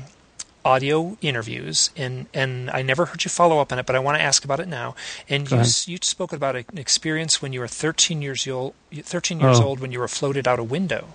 audio 0.68 1.18
interviews, 1.22 1.90
and 1.96 2.28
and 2.34 2.70
I 2.70 2.82
never 2.82 3.06
heard 3.06 3.24
you 3.24 3.30
follow 3.30 3.60
up 3.60 3.72
on 3.72 3.80
it, 3.80 3.86
but 3.86 3.96
I 3.96 4.00
want 4.00 4.18
to 4.18 4.22
ask 4.22 4.44
about 4.44 4.60
it 4.60 4.68
now. 4.68 4.96
And 5.30 5.50
you 5.50 5.64
you 5.86 5.98
spoke 6.02 6.34
about 6.34 6.56
an 6.58 6.66
experience 6.76 7.42
when 7.42 7.54
you 7.54 7.62
were 7.62 7.68
13 7.68 8.22
years 8.22 8.48
old, 8.48 8.74
13 8.94 9.40
years 9.40 9.60
oh. 9.60 9.64
old 9.64 9.80
when 9.80 9.92
you 9.92 10.00
were 10.00 10.10
floated 10.10 10.48
out 10.48 10.60
a 10.60 10.64
window. 10.64 11.08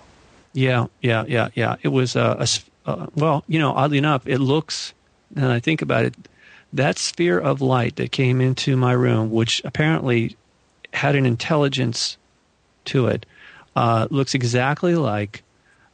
Yeah, 0.54 0.86
yeah, 1.00 1.24
yeah, 1.28 1.48
yeah. 1.54 1.76
It 1.82 1.88
was 1.88 2.16
a, 2.16 2.36
a 2.40 2.46
uh, 2.90 3.06
well, 3.14 3.44
you 3.46 3.58
know, 3.58 3.72
oddly 3.72 3.98
enough, 3.98 4.26
it 4.26 4.38
looks. 4.38 4.94
And 5.36 5.46
I 5.46 5.60
think 5.60 5.82
about 5.82 6.04
it, 6.04 6.14
that 6.72 6.98
sphere 6.98 7.38
of 7.38 7.60
light 7.60 7.96
that 7.96 8.12
came 8.12 8.40
into 8.40 8.76
my 8.76 8.92
room, 8.92 9.30
which 9.30 9.62
apparently 9.64 10.36
had 10.92 11.14
an 11.14 11.26
intelligence 11.26 12.16
to 12.86 13.06
it, 13.06 13.24
uh, 13.76 14.08
looks 14.10 14.34
exactly 14.34 14.94
like 14.94 15.42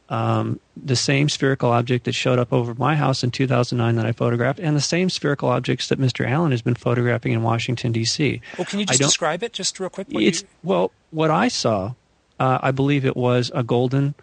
um, 0.09 0.59
the 0.75 0.95
same 0.95 1.29
spherical 1.29 1.71
object 1.71 2.05
that 2.05 2.13
showed 2.13 2.39
up 2.39 2.51
over 2.51 2.73
my 2.73 2.95
house 2.95 3.23
in 3.23 3.29
2009 3.31 3.95
that 3.95 4.05
I 4.05 4.11
photographed, 4.11 4.59
and 4.59 4.75
the 4.75 4.81
same 4.81 5.09
spherical 5.09 5.49
objects 5.49 5.87
that 5.89 5.99
Mr. 5.99 6.27
Allen 6.27 6.51
has 6.51 6.61
been 6.61 6.75
photographing 6.75 7.31
in 7.31 7.43
Washington 7.43 7.91
D.C. 7.91 8.41
Well, 8.57 8.65
can 8.65 8.79
you 8.79 8.85
just 8.85 8.99
describe 8.99 9.43
it 9.43 9.53
just 9.53 9.79
real 9.79 9.89
quick? 9.89 10.07
it's 10.09 10.41
you... 10.41 10.47
well, 10.63 10.91
what 11.11 11.29
I 11.29 11.47
saw, 11.47 11.93
uh, 12.39 12.59
I 12.61 12.71
believe 12.71 13.05
it 13.05 13.15
was 13.15 13.51
a 13.53 13.63
golden 13.63 14.15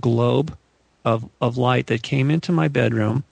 globe 0.00 0.56
of 1.04 1.28
of 1.40 1.56
light 1.56 1.86
that 1.86 2.02
came 2.02 2.30
into 2.30 2.50
my 2.50 2.66
bedroom, 2.66 3.22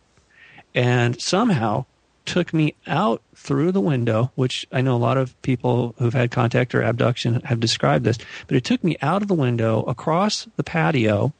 and 0.74 1.20
somehow 1.20 1.86
took 2.24 2.52
me 2.52 2.74
out 2.86 3.22
through 3.34 3.72
the 3.72 3.80
window, 3.80 4.30
which 4.34 4.66
I 4.72 4.80
know 4.80 4.96
a 4.96 4.98
lot 4.98 5.16
of 5.16 5.40
people 5.42 5.94
who've 5.98 6.12
had 6.12 6.30
contact 6.30 6.74
or 6.74 6.82
abduction 6.82 7.40
have 7.42 7.60
described 7.60 8.04
this, 8.04 8.18
but 8.46 8.56
it 8.56 8.64
took 8.64 8.82
me 8.84 8.96
out 9.00 9.22
of 9.22 9.28
the 9.28 9.34
window 9.34 9.82
across 9.82 10.46
the 10.56 10.64
patio 10.64 11.32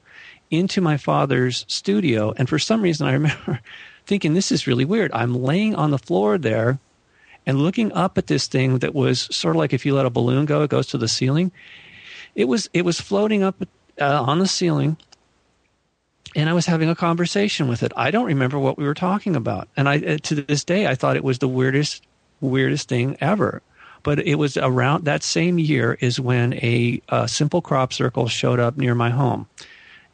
into 0.51 0.80
my 0.80 0.97
father's 0.97 1.64
studio. 1.68 2.32
And 2.36 2.49
for 2.49 2.59
some 2.59 2.82
reason, 2.82 3.07
I 3.07 3.12
remember 3.12 3.61
thinking, 4.07 4.34
this 4.34 4.53
is 4.53 4.66
really 4.66 4.84
weird. 4.84 5.12
I'm 5.12 5.34
laying 5.34 5.74
on 5.74 5.90
the 5.90 5.99
floor 5.99 6.38
there 6.38 6.78
and 7.47 7.61
looking 7.61 7.92
up 7.92 8.18
at 8.18 8.26
this 8.26 8.47
thing 8.47 8.78
that 8.78 8.94
was 8.94 9.28
sort 9.34 9.57
of 9.57 9.59
like 9.59 9.72
if 9.72 9.86
you 9.86 9.94
let 9.94 10.07
a 10.07 10.11
balloon 10.11 10.47
go, 10.47 10.62
it 10.62 10.70
goes 10.70 10.88
to 10.88 10.99
the 10.99 11.09
ceiling. 11.09 11.53
It 12.34 12.47
was, 12.47 12.68
it 12.72 12.84
was 12.84 13.01
floating 13.01 13.42
up 13.42 13.62
uh, 14.01 14.22
on 14.22 14.38
the 14.38 14.49
ceiling. 14.49 14.97
And 16.34 16.51
I 16.51 16.53
was 16.53 16.66
having 16.66 16.90
a 16.90 16.94
conversation 16.94 17.66
with 17.66 17.82
it. 17.82 17.92
I 17.97 18.11
don't 18.11 18.26
remember 18.26 18.59
what 18.59 18.76
we 18.76 18.84
were 18.84 18.94
talking 18.94 19.36
about. 19.36 19.68
And 19.76 19.88
I, 19.88 19.99
uh, 19.99 20.18
to 20.24 20.34
this 20.34 20.64
day, 20.64 20.86
I 20.86 20.94
thought 20.94 21.16
it 21.16 21.24
was 21.24 21.38
the 21.38 21.49
weirdest, 21.49 22.03
weirdest 22.40 22.88
thing 22.88 23.16
ever 23.20 23.62
but 24.07 24.20
it 24.20 24.36
was 24.36 24.57
around 24.57 25.05
that 25.05 25.24
same 25.24 25.59
year 25.59 25.99
is 25.99 26.20
when 26.20 26.55
a, 26.55 27.03
a, 27.09 27.26
simple 27.26 27.61
crop 27.61 27.92
circle 27.92 28.28
showed 28.28 28.61
up 28.61 28.76
near 28.76 28.94
my 28.94 29.11
home 29.11 29.49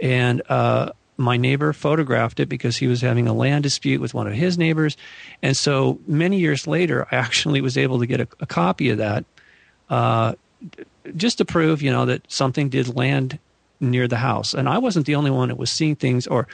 and 0.03 0.43
uh, 0.51 0.91
my 1.17 1.37
neighbor 1.37 1.73
photographed 1.73 2.41
it 2.41 2.49
because 2.49 2.77
he 2.77 2.89
was 2.89 3.01
having 3.01 3.29
a 3.29 3.33
land 3.33 3.63
dispute 3.63 4.01
with 4.01 4.13
one 4.13 4.27
of 4.27 4.33
his 4.35 4.59
neighbors. 4.59 4.97
And 5.43 5.57
so 5.57 6.01
many 6.07 6.39
years 6.39 6.67
later, 6.67 7.07
I 7.11 7.17
actually 7.17 7.61
was 7.61 7.79
able 7.79 8.01
to 8.01 8.07
get 8.07 8.21
a, 8.21 8.29
a 8.41 8.47
copy 8.47 8.91
of 8.91 8.99
that 8.99 9.25
uh, 9.89 10.35
just 11.17 11.39
to 11.39 11.45
prove, 11.45 11.81
you 11.81 11.91
know, 11.91 12.05
that 12.07 12.31
something 12.31 12.69
did 12.69 12.95
land 12.95 13.39
near 13.81 14.09
the 14.09 14.17
house. 14.17 14.55
And 14.55 14.69
I 14.69 14.79
wasn't 14.79 15.07
the 15.07 15.15
only 15.15 15.31
one 15.31 15.49
that 15.49 15.59
was 15.59 15.71
seeing 15.71 15.97
things, 15.97 16.27
or 16.27 16.47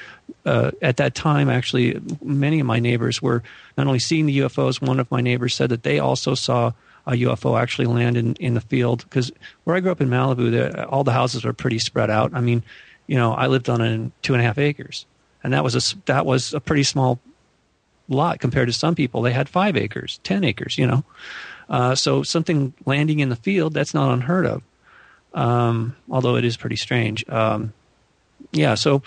uh, 0.44 0.70
at 0.80 0.96
that 0.96 1.14
time, 1.14 1.48
actually, 1.48 2.00
many 2.22 2.60
of 2.60 2.66
my 2.66 2.80
neighbors 2.80 3.20
were 3.20 3.42
not 3.76 3.86
only 3.86 3.98
seeing 3.98 4.26
the 4.26 4.38
UFOs, 4.38 4.80
one 4.80 5.00
of 5.00 5.10
my 5.10 5.20
neighbors 5.20 5.54
said 5.54 5.70
that 5.70 5.82
they 5.82 5.98
also 5.98 6.34
saw 6.34 6.72
a 7.06 7.12
UFO 7.12 7.60
actually 7.60 7.86
land 7.86 8.16
in, 8.16 8.34
in 8.34 8.54
the 8.54 8.60
field. 8.60 9.04
Because 9.04 9.30
where 9.64 9.76
I 9.76 9.80
grew 9.80 9.92
up 9.92 10.00
in 10.00 10.08
Malibu, 10.08 10.50
the, 10.50 10.86
all 10.86 11.04
the 11.04 11.12
houses 11.12 11.44
were 11.44 11.52
pretty 11.52 11.78
spread 11.78 12.10
out. 12.10 12.32
I 12.34 12.40
mean, 12.40 12.62
you 13.08 13.16
know, 13.16 13.32
I 13.32 13.48
lived 13.48 13.68
on 13.68 13.80
a 13.80 14.10
two 14.22 14.34
and 14.34 14.40
a 14.40 14.44
half 14.44 14.58
acres, 14.58 15.06
and 15.42 15.52
that 15.52 15.64
was 15.64 15.74
a 15.74 15.96
that 16.04 16.24
was 16.24 16.54
a 16.54 16.60
pretty 16.60 16.84
small 16.84 17.18
lot 18.08 18.38
compared 18.38 18.68
to 18.68 18.72
some 18.72 18.94
people. 18.94 19.22
They 19.22 19.32
had 19.32 19.48
five 19.48 19.76
acres, 19.76 20.20
ten 20.22 20.44
acres, 20.44 20.78
you 20.78 20.86
know. 20.86 21.04
Uh, 21.68 21.94
so 21.94 22.22
something 22.22 22.72
landing 22.86 23.18
in 23.18 23.30
the 23.30 23.36
field 23.36 23.74
that's 23.74 23.94
not 23.94 24.12
unheard 24.12 24.46
of, 24.46 24.62
um, 25.34 25.96
although 26.10 26.36
it 26.36 26.44
is 26.44 26.56
pretty 26.56 26.76
strange. 26.76 27.28
Um, 27.28 27.72
yeah, 28.52 28.74
so 28.74 29.02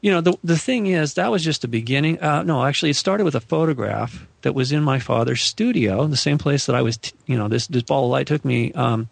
you 0.00 0.12
know 0.12 0.20
the 0.20 0.36
the 0.44 0.56
thing 0.58 0.86
is 0.86 1.14
that 1.14 1.30
was 1.30 1.44
just 1.44 1.62
the 1.62 1.68
beginning. 1.68 2.20
Uh, 2.20 2.44
no, 2.44 2.64
actually, 2.64 2.90
it 2.90 2.96
started 2.96 3.24
with 3.24 3.34
a 3.34 3.40
photograph 3.40 4.26
that 4.42 4.54
was 4.54 4.70
in 4.70 4.82
my 4.82 5.00
father's 5.00 5.42
studio, 5.42 6.06
the 6.06 6.16
same 6.16 6.38
place 6.38 6.66
that 6.66 6.76
I 6.76 6.82
was. 6.82 6.98
T- 6.98 7.12
you 7.26 7.36
know, 7.36 7.48
this 7.48 7.66
this 7.66 7.82
ball 7.82 8.04
of 8.04 8.10
light 8.10 8.28
took 8.28 8.44
me. 8.44 8.72
Um, 8.72 9.08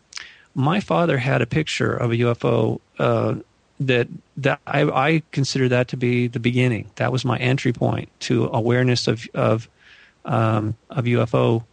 my 0.55 0.81
father 0.81 1.19
had 1.19 1.43
a 1.43 1.47
picture 1.47 1.93
of 1.93 2.11
a 2.11 2.17
UFO 2.17 2.81
uh, 2.99 3.37
that 3.81 4.09
that 4.37 4.61
I, 4.67 4.83
I 4.83 5.23
consider 5.33 5.69
that 5.71 5.89
to 5.89 5.97
be 5.97 6.29
the 6.29 6.39
beginning. 6.39 6.91
That 6.97 7.11
was 7.11 7.25
my 7.25 7.39
entry 7.39 7.73
point 7.73 8.09
to 8.21 8.49
awareness 8.53 9.09
of 9.09 9.27
of 9.35 9.69
um, 10.25 10.77
of 10.91 11.07
UFO. 11.07 11.65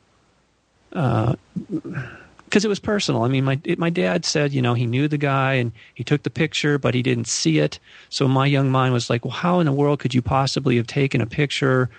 Because 0.90 1.36
uh, 1.36 2.68
it 2.68 2.68
was 2.68 2.80
personal. 2.80 3.24
I 3.24 3.28
mean, 3.28 3.44
my 3.44 3.60
it, 3.66 3.78
my 3.78 3.90
dad 3.90 4.26
said, 4.26 4.54
you 4.54 4.62
know, 4.62 4.74
he 4.74 4.86
knew 4.86 5.08
the 5.08 5.18
guy 5.18 5.56
and 5.56 5.74
he 5.94 6.04
took 6.04 6.24
the 6.24 6.30
picture, 6.30 6.80
but 6.80 6.96
he 6.96 7.04
didn't 7.04 7.28
see 7.28 7.60
it. 7.60 7.78
So 8.10 8.28
my 8.28 8.46
young 8.46 8.72
mind 8.72 8.94
was 8.94 9.10
like, 9.10 9.26
well, 9.26 9.34
how 9.34 9.60
in 9.60 9.66
the 9.66 9.74
world 9.74 10.00
could 10.00 10.16
you 10.16 10.22
possibly 10.22 10.78
have 10.78 10.88
taken 10.88 11.20
a 11.20 11.28
picture 11.28 11.90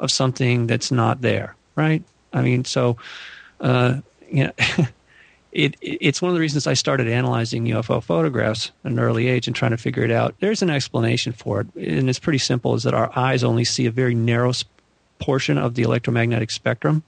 of 0.00 0.10
something 0.10 0.66
that's 0.66 0.90
not 0.90 1.20
there, 1.20 1.54
right? 1.76 2.02
I 2.32 2.40
mean, 2.40 2.64
so 2.64 2.96
uh, 3.60 3.98
you 4.30 4.44
know. 4.44 4.52
It, 5.52 5.76
it's 5.80 6.22
one 6.22 6.28
of 6.28 6.34
the 6.34 6.40
reasons 6.40 6.66
I 6.66 6.74
started 6.74 7.08
analyzing 7.08 7.64
UFO 7.64 8.02
photographs 8.02 8.70
at 8.84 8.92
an 8.92 9.00
early 9.00 9.26
age 9.26 9.48
and 9.48 9.56
trying 9.56 9.72
to 9.72 9.76
figure 9.76 10.04
it 10.04 10.10
out. 10.12 10.34
There's 10.38 10.62
an 10.62 10.70
explanation 10.70 11.32
for 11.32 11.62
it, 11.62 11.74
and 11.74 12.08
it's 12.08 12.20
pretty 12.20 12.38
simple: 12.38 12.74
is 12.74 12.84
that 12.84 12.94
our 12.94 13.10
eyes 13.18 13.42
only 13.42 13.64
see 13.64 13.86
a 13.86 13.90
very 13.90 14.14
narrow 14.14 14.52
portion 15.18 15.58
of 15.58 15.74
the 15.74 15.82
electromagnetic 15.82 16.52
spectrum, 16.52 17.02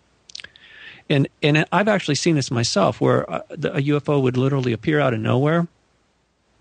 and 1.09 1.29
and 1.43 1.65
I've 1.71 1.89
actually 1.89 2.17
seen 2.17 2.35
this 2.35 2.51
myself, 2.51 3.01
where 3.01 3.31
uh, 3.31 3.43
a, 3.51 3.55
a 3.55 3.83
UFO 3.83 4.21
would 4.21 4.37
literally 4.37 4.73
appear 4.73 4.99
out 4.99 5.15
of 5.15 5.21
nowhere, 5.21 5.69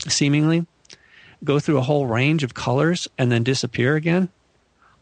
seemingly, 0.07 0.67
go 1.43 1.59
through 1.59 1.79
a 1.79 1.83
whole 1.83 2.05
range 2.05 2.43
of 2.43 2.53
colors, 2.53 3.07
and 3.17 3.31
then 3.31 3.43
disappear 3.43 3.95
again. 3.95 4.29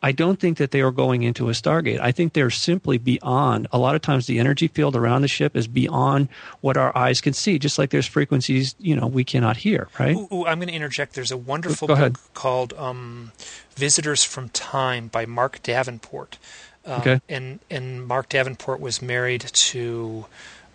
I 0.01 0.11
don't 0.11 0.39
think 0.39 0.57
that 0.57 0.71
they 0.71 0.81
are 0.81 0.91
going 0.91 1.23
into 1.23 1.49
a 1.49 1.51
Stargate. 1.51 1.99
I 1.99 2.11
think 2.11 2.33
they're 2.33 2.49
simply 2.49 2.97
beyond. 2.97 3.67
A 3.71 3.77
lot 3.77 3.95
of 3.95 4.01
times, 4.01 4.27
the 4.27 4.39
energy 4.39 4.67
field 4.67 4.95
around 4.95 5.21
the 5.21 5.27
ship 5.27 5.55
is 5.55 5.67
beyond 5.67 6.29
what 6.61 6.77
our 6.77 6.95
eyes 6.97 7.19
can 7.21 7.33
see. 7.33 7.59
Just 7.59 7.77
like 7.77 7.89
there's 7.89 8.07
frequencies, 8.07 8.75
you 8.79 8.95
know, 8.95 9.07
we 9.07 9.23
cannot 9.23 9.57
hear. 9.57 9.89
Right? 9.99 10.15
Ooh, 10.15 10.27
ooh, 10.31 10.45
I'm 10.45 10.59
going 10.59 10.69
to 10.69 10.73
interject. 10.73 11.15
There's 11.15 11.31
a 11.31 11.37
wonderful 11.37 11.87
Go 11.87 11.95
book 11.95 11.99
ahead. 11.99 12.17
called 12.33 12.73
um, 12.73 13.31
"Visitors 13.75 14.23
from 14.23 14.49
Time" 14.49 15.07
by 15.07 15.25
Marc 15.25 15.61
Davenport. 15.63 16.37
Um, 16.85 17.01
okay. 17.01 17.21
And 17.27 17.59
and 17.69 18.05
Marc 18.07 18.29
Davenport 18.29 18.79
was 18.79 19.01
married 19.01 19.41
to. 19.41 20.25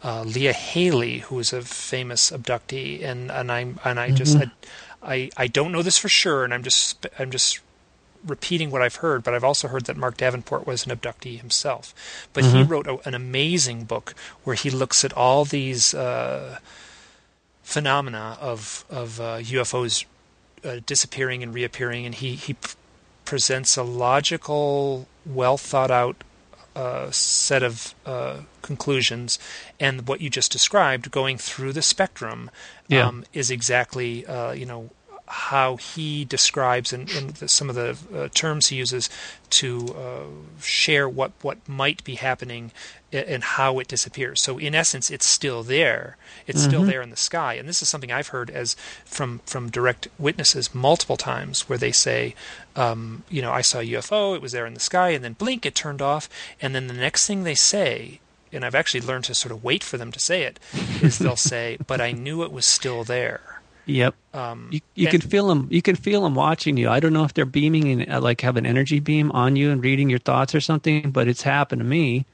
Uh, 0.07 0.22
Leah 0.22 0.53
Haley, 0.53 1.20
who 1.20 1.37
was 1.37 1.55
a 1.55 1.62
famous 1.62 2.31
abductee, 2.31 3.03
and 3.03 3.31
and 3.31 3.51
I 3.51 3.72
and 3.87 3.99
I 3.99 4.11
just 4.11 4.37
mm-hmm. 4.37 4.51
I, 5.03 5.14
I 5.14 5.31
I 5.39 5.47
don't 5.47 5.72
know 5.72 5.81
this 5.81 5.97
for 5.97 6.11
sure, 6.11 6.45
and 6.45 6.53
I'm 6.53 6.62
just 6.62 7.07
I'm 7.18 7.31
just 7.31 7.61
repeating 8.27 8.70
what 8.70 8.83
I've 8.83 8.97
heard, 8.97 9.22
but 9.22 9.35
I've 9.35 9.45
also 9.45 9.68
heard 9.68 9.85
that 9.87 9.97
Marc 9.97 10.16
Davenport 10.16 10.66
was 10.66 10.87
an 10.87 10.97
abductee 10.97 11.39
himself. 11.39 11.95
But 12.33 12.45
mm-hmm. 12.45 12.57
he 12.57 12.62
wrote 12.62 12.87
a, 12.87 13.07
an 13.07 13.14
amazing 13.14 13.85
book 13.85 14.14
where 14.45 14.57
he 14.57 14.70
looks 14.70 15.05
at 15.05 15.12
all 15.12 15.45
these 15.45 15.95
uh, 15.95 16.59
phenomena 17.62 18.39
of 18.41 18.85
of 18.91 19.20
uh, 19.20 19.39
UFOs 19.39 20.05
uh, 20.64 20.81
disappearing 20.87 21.43
and 21.43 21.55
reappearing, 21.55 22.07
and 22.07 22.14
he 22.14 22.35
he 22.35 22.55
p- 22.55 22.70
presents 23.25 23.77
a 23.77 23.83
logical, 23.83 25.09
well 25.27 25.57
thought 25.57 25.91
out 25.91 26.22
uh, 26.77 27.11
set 27.11 27.62
of 27.62 27.95
uh, 28.05 28.39
conclusions, 28.62 29.39
and 29.79 30.09
what 30.09 30.20
you 30.20 30.29
just 30.29 30.51
described, 30.51 31.11
going 31.11 31.39
through 31.39 31.72
the 31.72 31.83
spectrum, 31.83 32.51
yeah. 32.89 33.07
um, 33.07 33.25
is 33.33 33.51
exactly 33.51 34.27
uh, 34.27 34.53
you 34.53 34.66
know 34.66 34.91
how 35.27 35.77
he 35.77 36.25
describes 36.25 36.93
and, 36.93 37.09
some 37.49 37.70
of 37.70 37.75
the 37.75 37.97
uh, 38.14 38.29
terms 38.35 38.66
he 38.66 38.77
uses 38.77 39.09
to 39.49 39.95
uh, 39.97 40.61
share 40.61 41.09
what, 41.09 41.33
what 41.41 41.66
might 41.68 42.05
be 42.05 42.16
happening 42.16 42.70
and 43.12 43.43
how 43.45 43.79
it 43.79 43.89
disappears. 43.89 44.43
So 44.43 44.59
in 44.59 44.75
essence, 44.75 45.11
it's 45.11 45.27
still 45.27 45.62
there. 45.62 46.16
It's 46.47 46.61
mm-hmm. 46.61 46.70
still 46.70 46.83
there 46.83 47.01
in 47.01 47.11
the 47.11 47.16
sky. 47.16 47.55
And 47.55 47.68
this 47.68 47.81
is 47.81 47.89
something 47.89 48.11
I've 48.11 48.29
heard 48.29 48.51
as 48.51 48.75
from 49.05 49.41
from 49.47 49.70
direct 49.70 50.09
witnesses 50.18 50.75
multiple 50.75 51.16
times, 51.16 51.68
where 51.68 51.79
they 51.79 51.93
say, 51.93 52.35
um, 52.75 53.22
you 53.31 53.41
know, 53.41 53.53
I 53.53 53.61
saw 53.61 53.79
a 53.79 53.85
UFO. 53.85 54.35
It 54.35 54.43
was 54.43 54.53
there 54.53 54.66
in 54.66 54.75
the 54.75 54.81
sky, 54.81 55.11
and 55.11 55.25
then 55.25 55.35
blink, 55.35 55.64
it 55.64 55.75
turned 55.75 56.03
off. 56.03 56.29
And 56.61 56.75
then 56.75 56.89
the 56.89 56.95
next 56.95 57.27
thing 57.27 57.45
they 57.45 57.55
say 57.55 58.20
and 58.53 58.64
I've 58.64 58.75
actually 58.75 59.01
learned 59.01 59.25
to 59.25 59.35
sort 59.35 59.51
of 59.51 59.64
wait 59.64 59.83
for 59.83 59.99
them 59.99 60.12
to 60.12 60.20
say 60.20 60.43
it, 60.45 60.61
is 61.03 61.18
they'll 61.18 61.35
say, 61.37 61.77
"But 61.87 62.01
I 62.01 62.12
knew 62.12 62.45
it 62.45 62.53
was 62.53 62.64
still 62.64 63.03
there." 63.03 63.53
Yep. 63.87 64.14
Um, 64.32 64.68
you 64.72 64.80
you 64.95 65.07
and, 65.09 65.20
can 65.20 65.30
feel 65.30 65.49
them. 65.49 65.68
You 65.70 65.82
can 65.82 65.97
feel 65.97 66.22
them 66.22 66.35
watching 66.35 66.76
you. 66.76 66.89
I 66.89 67.01
don't 67.01 67.12
know 67.12 67.24
if 67.24 67.35
they're 67.35 67.45
beaming 67.45 68.01
and 68.01 68.12
uh, 68.12 68.20
like 68.20 68.41
have 68.41 68.57
an 68.57 68.66
energy 68.66 69.01
beam 69.01 69.30
on 69.32 69.57
you 69.57 69.70
and 69.70 69.82
reading 69.82 70.11
your 70.11 70.18
thoughts 70.18 70.55
or 70.55 70.61
something, 70.61 71.11
but 71.11 71.28
it's 71.28 71.43
happened 71.43 71.80
to 71.80 71.85
me 71.85 72.26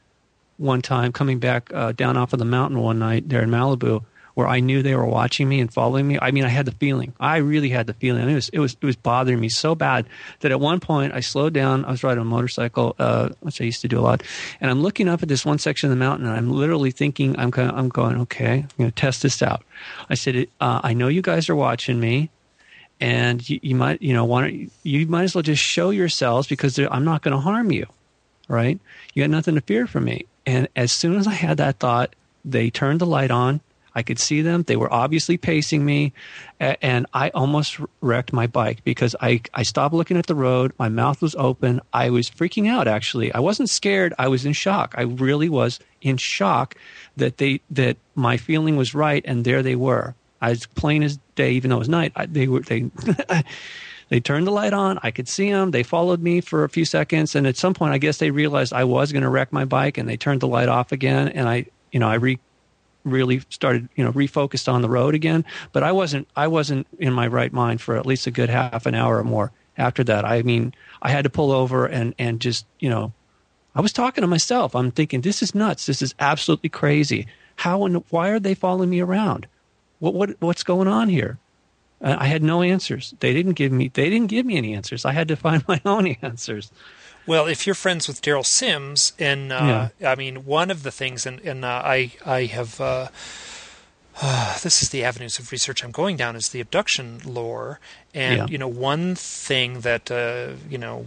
one 0.57 0.82
time 0.82 1.11
coming 1.11 1.38
back 1.38 1.72
uh, 1.74 1.92
down 1.92 2.16
off 2.16 2.32
of 2.32 2.38
the 2.38 2.44
mountain 2.44 2.78
one 2.78 2.98
night 2.98 3.28
there 3.28 3.42
in 3.42 3.51
Malibu 3.51 4.05
where 4.34 4.46
I 4.46 4.60
knew 4.60 4.82
they 4.82 4.94
were 4.94 5.06
watching 5.06 5.48
me 5.48 5.60
and 5.60 5.72
following 5.72 6.06
me. 6.06 6.18
I 6.20 6.30
mean, 6.30 6.44
I 6.44 6.48
had 6.48 6.66
the 6.66 6.72
feeling. 6.72 7.12
I 7.18 7.38
really 7.38 7.70
had 7.70 7.86
the 7.86 7.94
feeling. 7.94 8.28
It 8.28 8.34
was 8.34 8.48
it 8.50 8.58
was 8.58 8.76
it 8.80 8.84
was 8.84 8.96
bothering 8.96 9.40
me 9.40 9.48
so 9.48 9.74
bad 9.74 10.06
that 10.40 10.50
at 10.50 10.60
one 10.60 10.80
point 10.80 11.12
I 11.12 11.20
slowed 11.20 11.52
down. 11.52 11.84
I 11.84 11.90
was 11.90 12.02
riding 12.02 12.20
a 12.20 12.24
motorcycle, 12.24 12.94
uh, 12.98 13.30
which 13.40 13.60
I 13.60 13.64
used 13.64 13.82
to 13.82 13.88
do 13.88 13.98
a 13.98 14.02
lot, 14.02 14.22
and 14.60 14.70
I'm 14.70 14.82
looking 14.82 15.08
up 15.08 15.22
at 15.22 15.28
this 15.28 15.44
one 15.44 15.58
section 15.58 15.90
of 15.90 15.96
the 15.96 16.04
mountain, 16.04 16.26
and 16.26 16.36
I'm 16.36 16.50
literally 16.50 16.90
thinking, 16.90 17.38
I'm 17.38 17.50
kind 17.50 17.70
of, 17.70 17.76
I'm 17.76 17.88
going, 17.88 18.20
okay, 18.22 18.60
I'm 18.60 18.68
going 18.78 18.90
to 18.90 18.94
test 18.96 19.22
this 19.22 19.42
out. 19.42 19.62
I 20.08 20.14
said, 20.14 20.46
uh, 20.60 20.80
I 20.82 20.94
know 20.94 21.08
you 21.08 21.22
guys 21.22 21.48
are 21.48 21.56
watching 21.56 21.98
me. 22.00 22.30
And 23.02 23.48
you, 23.48 23.58
you 23.62 23.74
might, 23.76 24.02
you 24.02 24.12
know, 24.12 24.26
want 24.26 24.70
you 24.82 25.06
might 25.06 25.22
as 25.22 25.34
well 25.34 25.40
just 25.40 25.62
show 25.62 25.88
yourselves 25.88 26.46
because 26.46 26.78
I'm 26.78 27.02
not 27.02 27.22
going 27.22 27.32
to 27.32 27.40
harm 27.40 27.72
you, 27.72 27.86
right? 28.46 28.78
You 29.14 29.22
got 29.22 29.30
nothing 29.30 29.54
to 29.54 29.62
fear 29.62 29.86
from 29.86 30.04
me. 30.04 30.26
And 30.44 30.68
as 30.76 30.92
soon 30.92 31.16
as 31.16 31.26
I 31.26 31.32
had 31.32 31.56
that 31.56 31.78
thought, 31.78 32.14
they 32.44 32.68
turned 32.68 33.00
the 33.00 33.06
light 33.06 33.30
on 33.30 33.62
I 33.95 34.03
could 34.03 34.18
see 34.18 34.43
them. 34.43 34.62
They 34.62 34.76
were 34.76 34.93
obviously 34.93 35.36
pacing 35.36 35.84
me, 35.84 36.12
and 36.61 37.07
I 37.12 37.30
almost 37.30 37.78
wrecked 38.01 38.32
my 38.32 38.47
bike 38.47 38.84
because 38.84 39.16
I, 39.20 39.43
I 39.53 39.62
stopped 39.62 39.95
looking 39.95 40.16
at 40.16 40.26
the 40.26 40.34
road. 40.34 40.72
My 40.78 40.88
mouth 40.88 41.20
was 41.22 41.34
open. 41.34 41.80
I 41.93 42.11
was 42.11 42.30
freaking 42.30 42.68
out, 42.68 42.86
actually. 42.86 43.32
I 43.32 43.41
wasn't 43.41 43.70
scared. 43.70 44.14
I 44.18 44.28
was 44.28 44.47
in 44.47 44.53
shock. 44.53 44.95
I 44.97 45.03
really 45.03 45.49
was 45.49 45.80
in 46.01 46.16
shock 46.16 46.76
that, 47.16 47.38
they, 47.38 47.61
that 47.70 47.97
my 48.14 48.36
feeling 48.36 48.76
was 48.76 48.95
right, 48.95 49.24
and 49.26 49.45
there 49.45 49.62
they 49.62 49.76
were. 49.76 50.14
As 50.43 50.64
plain 50.66 51.03
as 51.03 51.18
day, 51.34 51.53
even 51.53 51.70
though 51.70 51.76
it 51.76 51.80
was 51.80 51.88
night. 51.88 52.12
I, 52.16 52.26
they 52.26 52.49
were 52.49 52.61
they 52.61 52.91
they 54.09 54.20
turned 54.20 54.47
the 54.47 54.53
light 54.53 54.72
on. 54.72 54.99
I 55.03 55.11
could 55.11 55.28
see 55.28 55.51
them. 55.51 55.70
They 55.70 55.82
followed 55.82 56.22
me 56.22 56.41
for 56.41 56.64
a 56.64 56.68
few 56.68 56.84
seconds, 56.84 57.34
and 57.34 57.47
at 57.47 57.57
some 57.57 57.74
point, 57.74 57.93
I 57.93 57.99
guess 57.99 58.18
they 58.18 58.30
realized 58.30 58.72
I 58.72 58.84
was 58.84 59.12
going 59.12 59.22
to 59.22 59.28
wreck 59.28 59.53
my 59.53 59.64
bike, 59.64 59.99
and 59.99 60.09
they 60.09 60.16
turned 60.16 60.41
the 60.41 60.49
light 60.49 60.68
off 60.68 60.93
again. 60.93 61.28
And 61.28 61.49
I, 61.49 61.66
you 61.93 62.01
know, 62.01 62.09
I 62.09 62.14
re 62.14 62.38
really 63.05 63.42
started 63.48 63.88
you 63.96 64.05
know 64.05 64.12
refocused 64.12 64.70
on 64.70 64.82
the 64.82 64.88
road 64.88 65.14
again 65.14 65.44
but 65.72 65.82
i 65.82 65.90
wasn't 65.90 66.28
i 66.36 66.46
wasn't 66.46 66.86
in 66.98 67.12
my 67.12 67.26
right 67.26 67.53
mind 67.53 67.80
for 67.80 67.96
at 67.96 68.07
least 68.07 68.26
a 68.26 68.30
good 68.30 68.51
half 68.51 68.86
an 68.86 68.94
hour 68.94 69.18
or 69.18 69.24
more 69.24 69.53
after 69.78 70.05
that. 70.05 70.24
I 70.24 70.42
mean 70.42 70.74
i 71.01 71.11
had 71.11 71.24
to 71.24 71.30
pull 71.30 71.53
over 71.53 71.86
and 71.86 72.14
and 72.18 72.40
just 72.40 72.66
you 72.78 72.90
know 72.90 73.12
i 73.74 73.80
was 73.80 73.92
talking 73.92 74.22
to 74.22 74.28
myself. 74.28 74.74
I'm 74.74 74.90
thinking 74.90 75.20
this 75.20 75.42
is 75.42 75.55
nuts. 75.55 75.86
This 75.86 76.03
is 76.03 76.14
absolutely 76.18 76.68
crazy. 76.68 77.26
How 77.57 77.84
and 77.84 78.05
why 78.11 78.30
are 78.30 78.40
they 78.40 78.55
following 78.55 78.90
me 78.90 79.01
around? 79.01 79.46
What 79.98 80.14
what 80.14 80.30
what's 80.40 80.64
going 80.64 80.88
on 80.88 81.09
here? 81.09 81.38
I 82.03 82.26
had 82.26 82.42
no 82.42 82.62
answers. 82.62 83.12
They 83.20 83.34
didn't 83.34 83.53
give 83.53 83.72
me 83.72 83.88
they 83.88 84.11
didn't 84.11 84.28
give 84.28 84.46
me 84.46 84.57
any 84.57 84.74
answers. 84.74 85.05
I 85.05 85.12
had 85.12 85.28
to 85.28 85.36
find 85.46 85.66
my 85.68 85.80
own 85.84 86.07
answers 86.22 86.70
well, 87.30 87.46
if 87.46 87.64
you're 87.64 87.76
friends 87.76 88.08
with 88.08 88.22
Derrel 88.22 88.44
Sims, 88.44 89.12
and 89.16 89.52
uh, 89.52 89.90
yeah. 90.00 90.10
I 90.10 90.16
mean, 90.16 90.44
one 90.44 90.68
of 90.68 90.82
the 90.82 90.90
things, 90.90 91.26
and, 91.26 91.38
and 91.42 91.64
uh, 91.64 91.80
I 91.84 92.10
I 92.26 92.46
have. 92.46 92.80
Uh, 92.80 93.06
this 94.64 94.82
is 94.82 94.88
the 94.88 95.04
avenues 95.04 95.38
of 95.38 95.52
research 95.52 95.84
I'm 95.84 95.92
going 95.92 96.16
down 96.16 96.34
is 96.34 96.48
the 96.48 96.60
abduction 96.60 97.20
lore, 97.24 97.78
and 98.12 98.36
yeah. 98.36 98.46
you 98.48 98.58
know 98.58 98.66
one 98.66 99.14
thing 99.14 99.82
that 99.82 100.10
uh, 100.10 100.54
you 100.68 100.76
know 100.76 101.06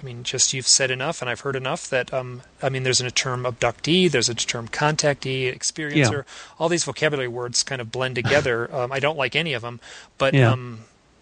I 0.00 0.06
mean, 0.06 0.22
just 0.22 0.54
you've 0.54 0.66
said 0.66 0.90
enough, 0.90 1.20
and 1.20 1.28
I've 1.28 1.40
heard 1.40 1.54
enough 1.54 1.90
that 1.90 2.14
um, 2.14 2.40
I 2.62 2.70
mean, 2.70 2.84
there's 2.84 3.02
a 3.02 3.10
term 3.10 3.42
abductee, 3.42 4.10
there's 4.10 4.30
a 4.30 4.34
term 4.34 4.68
contactee, 4.68 5.54
experiencer. 5.54 6.12
Yeah. 6.12 6.22
All 6.58 6.70
these 6.70 6.84
vocabulary 6.84 7.28
words 7.28 7.62
kind 7.62 7.82
of 7.82 7.92
blend 7.92 8.14
together. 8.14 8.74
um, 8.74 8.90
I 8.90 9.00
don't 9.00 9.18
like 9.18 9.36
any 9.36 9.52
of 9.52 9.60
them, 9.60 9.80
but 10.16 10.34
um, 10.34 10.80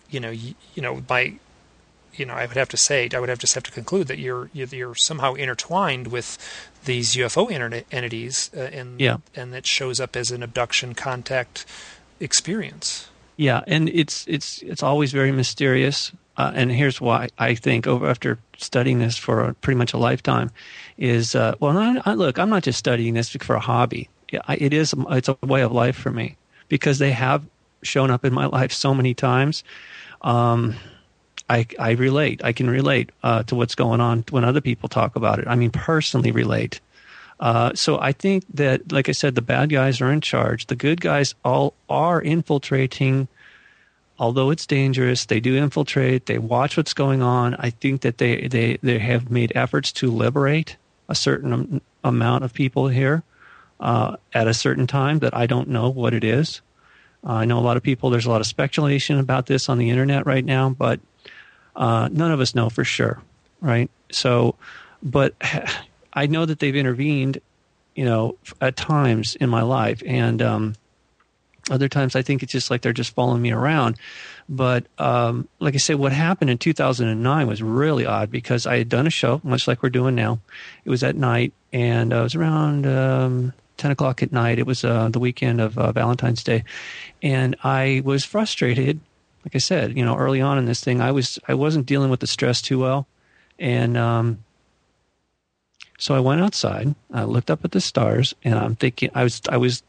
you 0.09 0.20
know, 0.20 0.30
you, 0.30 0.55
you 0.76 0.82
know, 0.82 1.03
my 1.09 1.34
you 2.19 2.27
know, 2.27 2.35
I 2.35 2.47
would 2.47 2.57
have 2.57 2.69
to 2.71 2.77
say, 2.77 3.09
I 3.14 3.19
would 3.19 3.29
have 3.29 3.39
just 3.39 3.55
have 3.55 3.64
to 3.64 3.71
conclude 3.71 4.09
that 4.09 4.19
you're 4.19 4.51
you're 4.53 4.95
somehow 4.95 5.35
intertwined 5.35 6.09
with 6.09 6.39
these 6.85 7.14
UFO 7.14 7.51
entities, 7.91 8.51
uh, 8.57 8.61
and 8.61 9.01
yeah. 9.01 9.19
and 9.35 9.53
that 9.53 9.66
shows 9.66 10.01
up 10.01 10.16
as 10.16 10.31
an 10.31 10.43
abduction 10.43 10.95
contact 10.95 11.66
experience. 12.21 13.09
Yeah, 13.37 13.62
and 13.66 13.89
it's 13.89 14.27
it's 14.27 14.62
it's 14.62 14.83
always 14.83 15.12
very 15.12 15.33
mysterious. 15.33 16.12
Uh, 16.37 16.53
and 16.55 16.71
here's 16.71 17.01
why 17.01 17.29
I 17.39 17.55
think 17.55 17.87
over 17.87 18.09
after 18.09 18.39
studying 18.57 19.01
this 19.01 19.16
for 19.16 19.41
a, 19.41 19.55
pretty 19.55 19.77
much 19.77 19.93
a 19.93 19.99
lifetime 19.99 20.51
is 20.97 21.35
uh, 21.35 21.55
well, 21.59 21.77
I, 21.77 22.01
I, 22.05 22.14
look, 22.14 22.39
I'm 22.39 22.49
not 22.49 22.62
just 22.62 22.79
studying 22.79 23.14
this 23.14 23.31
for 23.31 23.57
a 23.57 23.61
hobby. 23.61 24.09
It 24.31 24.73
is 24.73 24.95
it's 25.11 25.29
a 25.29 25.37
way 25.43 25.62
of 25.62 25.73
life 25.73 25.97
for 25.97 26.11
me 26.11 26.37
because 26.69 26.99
they 26.99 27.12
have 27.12 27.45
shown 27.83 28.11
up 28.11 28.25
in 28.25 28.33
my 28.33 28.47
life 28.47 28.73
so 28.73 28.95
many 28.95 29.14
times. 29.14 29.64
Um, 30.23 30.75
I, 31.49 31.66
I 31.78 31.92
relate. 31.92 32.42
I 32.44 32.53
can 32.53 32.68
relate 32.68 33.11
uh, 33.22 33.42
to 33.44 33.55
what's 33.55 33.74
going 33.74 34.01
on 34.01 34.24
when 34.30 34.44
other 34.44 34.61
people 34.61 34.88
talk 34.88 35.16
about 35.16 35.38
it. 35.38 35.49
I 35.49 35.55
mean, 35.55 35.70
personally 35.70 36.30
relate. 36.30 36.80
Uh, 37.40 37.72
so 37.74 37.99
I 38.01 38.12
think 38.12 38.44
that, 38.55 38.92
like 38.92 39.09
I 39.09 39.12
said, 39.12 39.34
the 39.34 39.42
bad 39.42 39.70
guys 39.70 40.01
are 40.01 40.11
in 40.11 40.20
charge. 40.20 40.66
The 40.66 40.76
good 40.76 41.01
guys 41.01 41.34
all 41.44 41.74
are 41.88 42.20
infiltrating. 42.20 43.28
Although 44.18 44.51
it's 44.51 44.66
dangerous, 44.66 45.26
they 45.26 45.38
do 45.38 45.57
infiltrate. 45.57 46.26
They 46.26 46.38
watch 46.38 46.76
what's 46.76 46.92
going 46.92 47.22
on. 47.22 47.55
I 47.55 47.70
think 47.70 48.01
that 48.01 48.18
they 48.18 48.49
they 48.49 48.78
they 48.82 48.99
have 48.99 49.30
made 49.30 49.53
efforts 49.55 49.92
to 49.92 50.11
liberate 50.11 50.76
a 51.09 51.14
certain 51.14 51.80
amount 52.03 52.44
of 52.44 52.53
people 52.53 52.88
here 52.88 53.22
uh, 53.78 54.16
at 54.34 54.49
a 54.49 54.55
certain 54.55 54.88
time 54.88 55.20
that 55.20 55.36
I 55.36 55.46
don't 55.46 55.68
know 55.68 55.88
what 55.88 56.14
it 56.14 56.24
is. 56.24 56.61
Uh, 57.24 57.34
I 57.34 57.44
know 57.44 57.59
a 57.59 57.61
lot 57.61 57.76
of 57.76 57.84
people. 57.84 58.11
There's 58.11 58.26
a 58.26 58.30
lot 58.30 58.40
of 58.40 58.46
speculation 58.49 59.18
about 59.18 59.46
this 59.46 59.68
on 59.68 59.78
the 59.78 59.90
internet 59.90 60.26
right 60.26 60.44
now, 60.44 60.70
but 60.70 60.99
uh, 61.79 62.09
none 62.11 62.33
of 62.33 62.41
us 62.41 62.55
know 62.55 62.68
for 62.68 62.85
sure, 62.85 63.22
right? 63.61 63.89
So, 64.11 64.57
but 65.03 65.35
I 66.12 66.26
know 66.26 66.45
that 66.45 66.59
they've 66.59 66.76
intervened, 66.76 67.41
you 67.95 68.05
know, 68.05 68.37
at 68.61 68.76
times 68.76 69.37
in 69.37 69.49
my 69.49 69.62
life, 69.62 70.03
and 70.05 70.43
um, 70.43 70.74
other 71.70 71.89
times 71.89 72.16
I 72.16 72.22
think 72.22 72.43
it's 72.43 72.53
just 72.53 72.70
like 72.70 72.83
they're 72.83 72.93
just 72.93 73.14
following 73.14 73.41
me 73.41 73.53
around. 73.53 73.97
But 74.49 74.87
um, 74.99 75.49
like 75.61 75.74
I 75.74 75.79
said, 75.79 75.97
what 75.97 76.12
happened 76.12 76.51
in 76.51 76.59
2009 76.59 77.47
was 77.47 77.62
really 77.62 78.07
odd 78.07 78.31
because 78.31 78.66
I 78.66 78.79
had 78.79 78.89
done 78.89 79.07
a 79.07 79.11
show, 79.11 79.41
much 79.45 79.68
like 79.68 79.83
we're 79.83 79.91
doing 79.91 80.16
now. 80.16 80.41
It 80.85 80.91
was 80.91 81.05
at 81.05 81.14
night, 81.14 81.53
and 81.72 82.12
uh, 82.12 82.20
it 82.20 82.22
was 82.22 82.35
around 82.35 82.87
um, 82.87 83.53
10 83.76 83.93
o'clock 83.93 84.22
at 84.22 84.33
night. 84.33 84.59
It 84.59 84.66
was 84.66 84.85
uh, 84.85 85.11
the 85.11 85.20
weekend 85.20 85.61
of 85.61 85.79
uh, 85.79 85.93
Valentine's 85.93 86.43
Day, 86.43 86.64
and 87.22 87.55
I 87.62 88.03
was 88.05 88.24
frustrated. 88.24 88.99
Like 89.45 89.55
I 89.55 89.59
said, 89.59 89.97
you 89.97 90.05
know, 90.05 90.16
early 90.16 90.41
on 90.41 90.59
in 90.59 90.66
this 90.66 90.82
thing, 90.82 91.01
I 91.01 91.12
was 91.12 91.39
I 91.49 91.55
wasn't 91.55 91.86
dealing 91.86 92.11
with 92.11 92.20
the 92.20 92.26
stress 92.26 92.61
too 92.61 92.80
well, 92.80 93.07
and 93.59 93.97
um, 93.97 94.45
so 95.99 96.14
I 96.14 96.20
went 96.20 96.41
outside. 96.41 96.95
I 97.12 97.24
looked 97.24 97.51
up 97.51 97.64
at 97.64 97.72
the 97.72 97.80
stars, 97.80 98.34
and 98.45 98.59
I'm 98.59 98.76
thinking 98.76 99.11
I 99.14 99.22
was 99.22 99.41
I 99.49 99.57
was 99.57 99.82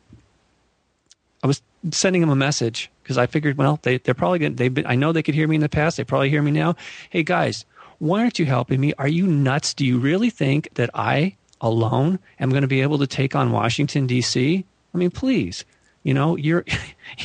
I 1.43 1.47
was 1.47 1.61
sending 1.91 2.21
them 2.21 2.29
a 2.29 2.35
message 2.35 2.91
because 3.03 3.17
I 3.17 3.25
figured, 3.25 3.57
well, 3.57 3.79
they 3.83 3.97
they're 3.97 4.13
probably 4.13 4.39
gonna 4.39 4.55
They've 4.55 4.73
been. 4.73 4.85
I 4.85 4.95
know 4.95 5.11
they 5.11 5.23
could 5.23 5.35
hear 5.35 5.47
me 5.47 5.55
in 5.55 5.61
the 5.61 5.69
past. 5.69 5.97
They 5.97 6.03
probably 6.03 6.29
hear 6.29 6.41
me 6.41 6.51
now. 6.51 6.75
Hey 7.09 7.23
guys, 7.23 7.65
why 7.99 8.21
aren't 8.21 8.39
you 8.39 8.45
helping 8.45 8.79
me? 8.79 8.93
Are 8.97 9.07
you 9.07 9.27
nuts? 9.27 9.73
Do 9.73 9.85
you 9.85 9.99
really 9.99 10.29
think 10.29 10.69
that 10.75 10.89
I 10.93 11.35
alone 11.61 12.19
am 12.39 12.49
going 12.49 12.61
to 12.61 12.67
be 12.67 12.81
able 12.81 12.97
to 12.99 13.07
take 13.07 13.35
on 13.35 13.51
Washington 13.51 14.07
D.C.? 14.07 14.65
I 14.93 14.97
mean, 14.97 15.11
please. 15.11 15.65
You 16.03 16.13
know, 16.13 16.35
you're 16.35 16.65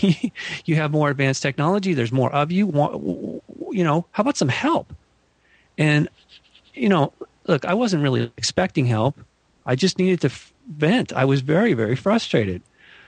you 0.65 0.75
have 0.77 0.91
more 0.91 1.11
advanced 1.11 1.43
technology. 1.43 1.95
There's 1.95 2.13
more 2.13 2.33
of 2.33 2.51
you. 2.51 3.43
You 3.71 3.85
know, 3.85 4.07
how 4.13 4.23
about 4.23 4.37
some 4.37 4.49
help? 4.49 4.93
And 5.79 6.09
you 6.75 6.89
know, 6.89 7.13
look, 7.47 7.65
I 7.65 7.75
wasn't 7.75 8.03
really 8.03 8.33
expecting 8.37 8.87
help. 8.87 9.17
I 9.67 9.77
just 9.77 9.99
needed 9.99 10.21
to 10.23 10.31
vent. 10.69 11.13
I 11.13 11.25
was 11.25 11.41
very, 11.41 11.75
very 11.75 11.97
frustrated. 11.97 12.63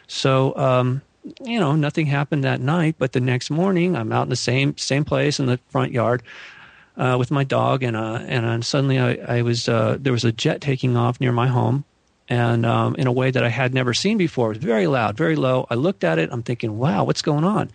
So, 0.07 0.57
um, 0.57 1.03
you 1.43 1.59
know, 1.59 1.75
nothing 1.75 2.07
happened 2.07 2.45
that 2.45 2.61
night. 2.61 2.97
But 2.99 3.13
the 3.13 3.21
next 3.21 3.51
morning, 3.51 3.97
I'm 3.97 4.13
out 4.13 4.23
in 4.23 4.31
the 4.31 4.37
same 4.37 4.77
same 4.77 5.05
place 5.05 5.41
in 5.41 5.47
the 5.47 5.59
front 5.71 5.93
yard 5.93 6.23
uh, 6.97 7.17
with 7.19 7.31
my 7.31 7.45
dog, 7.45 7.83
and 7.83 7.97
uh, 7.97 8.21
and 8.27 8.47
uh, 8.47 8.61
suddenly 8.63 8.99
I, 8.99 9.39
I 9.39 9.43
was 9.43 9.69
uh, 9.69 9.99
there 10.01 10.13
was 10.13 10.25
a 10.25 10.33
jet 10.33 10.61
taking 10.61 10.97
off 10.97 11.21
near 11.21 11.33
my 11.33 11.49
home, 11.49 11.85
and 12.29 12.67
um, 12.67 12.95
in 12.97 13.07
a 13.07 13.13
way 13.13 13.31
that 13.31 13.45
I 13.45 13.49
had 13.49 13.75
never 13.75 13.95
seen 13.95 14.19
before. 14.19 14.51
It 14.53 14.57
was 14.57 14.65
very 14.65 14.87
loud, 14.87 15.17
very 15.17 15.37
low. 15.37 15.67
I 15.71 15.75
looked 15.75 16.05
at 16.05 16.19
it. 16.19 16.31
I'm 16.33 16.43
thinking, 16.43 16.79
wow, 16.79 17.05
what's 17.05 17.23
going 17.23 17.45
on? 17.45 17.71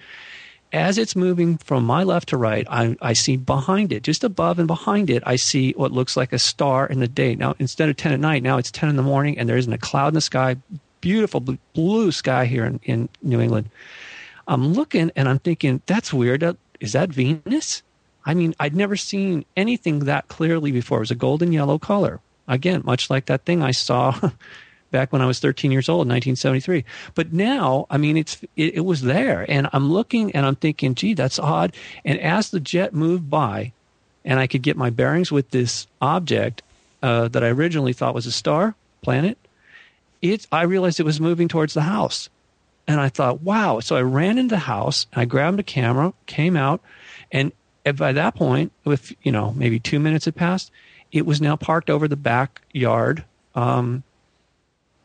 As 0.74 0.98
it's 0.98 1.16
moving 1.16 1.58
from 1.58 1.84
my 1.84 2.04
left 2.04 2.30
to 2.30 2.38
right, 2.38 2.66
I, 2.70 2.96
I 3.02 3.14
see 3.14 3.36
behind 3.36 3.92
it, 3.92 4.04
just 4.04 4.24
above 4.24 4.58
and 4.58 4.68
behind 4.68 5.10
it, 5.10 5.22
I 5.26 5.36
see 5.36 5.74
what 5.74 5.92
looks 5.92 6.16
like 6.16 6.32
a 6.32 6.40
star 6.40 6.88
in 6.88 7.02
the 7.02 7.10
day. 7.10 7.36
Now, 7.36 7.56
instead 7.60 7.90
of 7.90 7.98
10 7.98 8.14
at 8.14 8.20
night, 8.22 8.42
now 8.42 8.58
it's 8.58 8.72
10 8.72 8.90
in 8.90 8.96
the 8.96 9.04
morning, 9.04 9.38
and 9.38 9.50
there 9.50 9.58
isn't 9.58 9.74
a 9.74 9.78
cloud 9.78 10.10
in 10.10 10.14
the 10.14 10.22
sky. 10.22 10.56
Beautiful 11.02 11.42
blue 11.74 12.12
sky 12.12 12.46
here 12.46 12.64
in, 12.64 12.80
in 12.84 13.10
New 13.22 13.42
England. 13.42 13.70
I'm 14.48 14.74
looking 14.74 15.12
and 15.16 15.28
I'm 15.28 15.40
thinking, 15.40 15.82
that's 15.88 16.14
weird. 16.14 16.58
Is 16.80 16.94
that 16.94 17.10
Venus? 17.10 17.84
I 18.26 18.34
mean, 18.34 18.54
I'd 18.60 18.76
never 18.76 18.96
seen 18.96 19.46
anything 19.58 20.00
that 20.00 20.28
clearly 20.28 20.72
before. 20.72 21.00
It 21.00 21.02
was 21.02 21.12
a 21.12 21.16
golden 21.16 21.52
yellow 21.52 21.80
color. 21.80 22.20
Again, 22.52 22.82
much 22.84 23.10
like 23.10 23.28
that 23.28 23.46
thing 23.46 23.64
I 23.64 23.72
saw 23.72 24.14
back 24.92 25.14
when 25.14 25.22
I 25.22 25.26
was 25.26 25.40
13 25.40 25.72
years 25.72 25.88
old, 25.88 26.00
1973. 26.00 26.84
But 27.16 27.32
now, 27.32 27.88
I 27.90 27.98
mean, 27.98 28.18
it's 28.18 28.44
it, 28.58 28.76
it, 28.76 28.86
was 28.86 29.02
there, 29.02 29.50
and 29.50 29.70
I'm 29.72 29.90
looking 29.90 30.34
and 30.34 30.46
I'm 30.46 30.58
thinking, 30.58 30.94
gee, 30.94 31.14
that's 31.14 31.40
odd. 31.40 31.74
And 32.04 32.20
as 32.20 32.52
the 32.52 32.60
jet 32.60 32.94
moved 32.94 33.30
by, 33.30 33.72
and 34.26 34.38
I 34.38 34.48
could 34.48 34.64
get 34.64 34.76
my 34.76 34.90
bearings 34.90 35.32
with 35.32 35.50
this 35.52 35.88
object 36.02 36.62
uh, 37.02 37.30
that 37.30 37.42
I 37.42 37.48
originally 37.48 37.94
thought 37.94 38.14
was 38.14 38.26
a 38.26 38.34
star 38.34 38.76
planet, 39.02 39.38
it 40.22 40.46
I 40.52 40.64
realized 40.64 41.00
it 41.00 41.04
was 41.04 41.22
moving 41.22 41.48
towards 41.48 41.74
the 41.74 41.84
house, 41.84 42.30
and 42.86 43.00
I 43.00 43.08
thought, 43.08 43.42
wow. 43.42 43.80
So 43.80 43.96
I 43.96 44.02
ran 44.02 44.38
into 44.38 44.56
the 44.56 44.60
house, 44.60 45.08
I 45.14 45.24
grabbed 45.24 45.62
a 45.62 45.64
camera, 45.64 46.14
came 46.26 46.58
out, 46.58 46.82
and 47.32 47.54
by 47.96 48.12
that 48.12 48.36
point, 48.36 48.74
with 48.84 49.14
you 49.24 49.32
know 49.32 49.54
maybe 49.56 49.80
two 49.80 50.00
minutes 50.00 50.26
had 50.26 50.36
passed, 50.36 50.70
it 51.12 51.26
was 51.26 51.42
now 51.42 51.56
parked 51.56 51.90
over 51.90 52.08
the 52.08 52.16
backyard. 52.16 53.24
Um, 53.56 54.04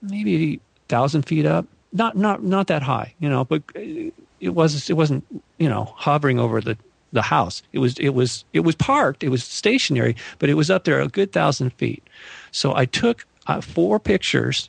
maybe 0.03 0.61
thousand 0.89 1.23
feet 1.23 1.47
up. 1.47 1.67
Not 1.93 2.17
not 2.17 2.43
not 2.43 2.67
that 2.69 2.83
high, 2.83 3.15
you 3.19 3.29
know, 3.29 3.45
but 3.45 3.63
it 3.75 4.51
was 4.51 4.89
it 4.91 4.95
wasn't 4.95 5.25
you 5.59 5.69
know 5.69 5.93
hovering 5.97 6.39
over 6.39 6.61
the 6.61 6.77
the 7.13 7.23
house. 7.23 7.63
It 7.73 7.79
was 7.79 7.99
it 7.99 8.11
was 8.11 8.45
it 8.53 8.61
was 8.61 8.75
parked. 8.75 9.25
It 9.25 9.31
was 9.31 9.45
stationary, 9.45 10.17
but 10.39 10.49
it 10.49 10.55
was 10.55 10.71
up 10.71 10.85
there 10.85 11.01
a 11.01 11.09
good 11.09 11.33
thousand 11.33 11.71
feet. 11.75 12.03
So 12.51 12.75
I 12.75 12.85
took 12.85 13.27
uh, 13.47 13.61
four 13.61 13.99
pictures, 13.99 14.69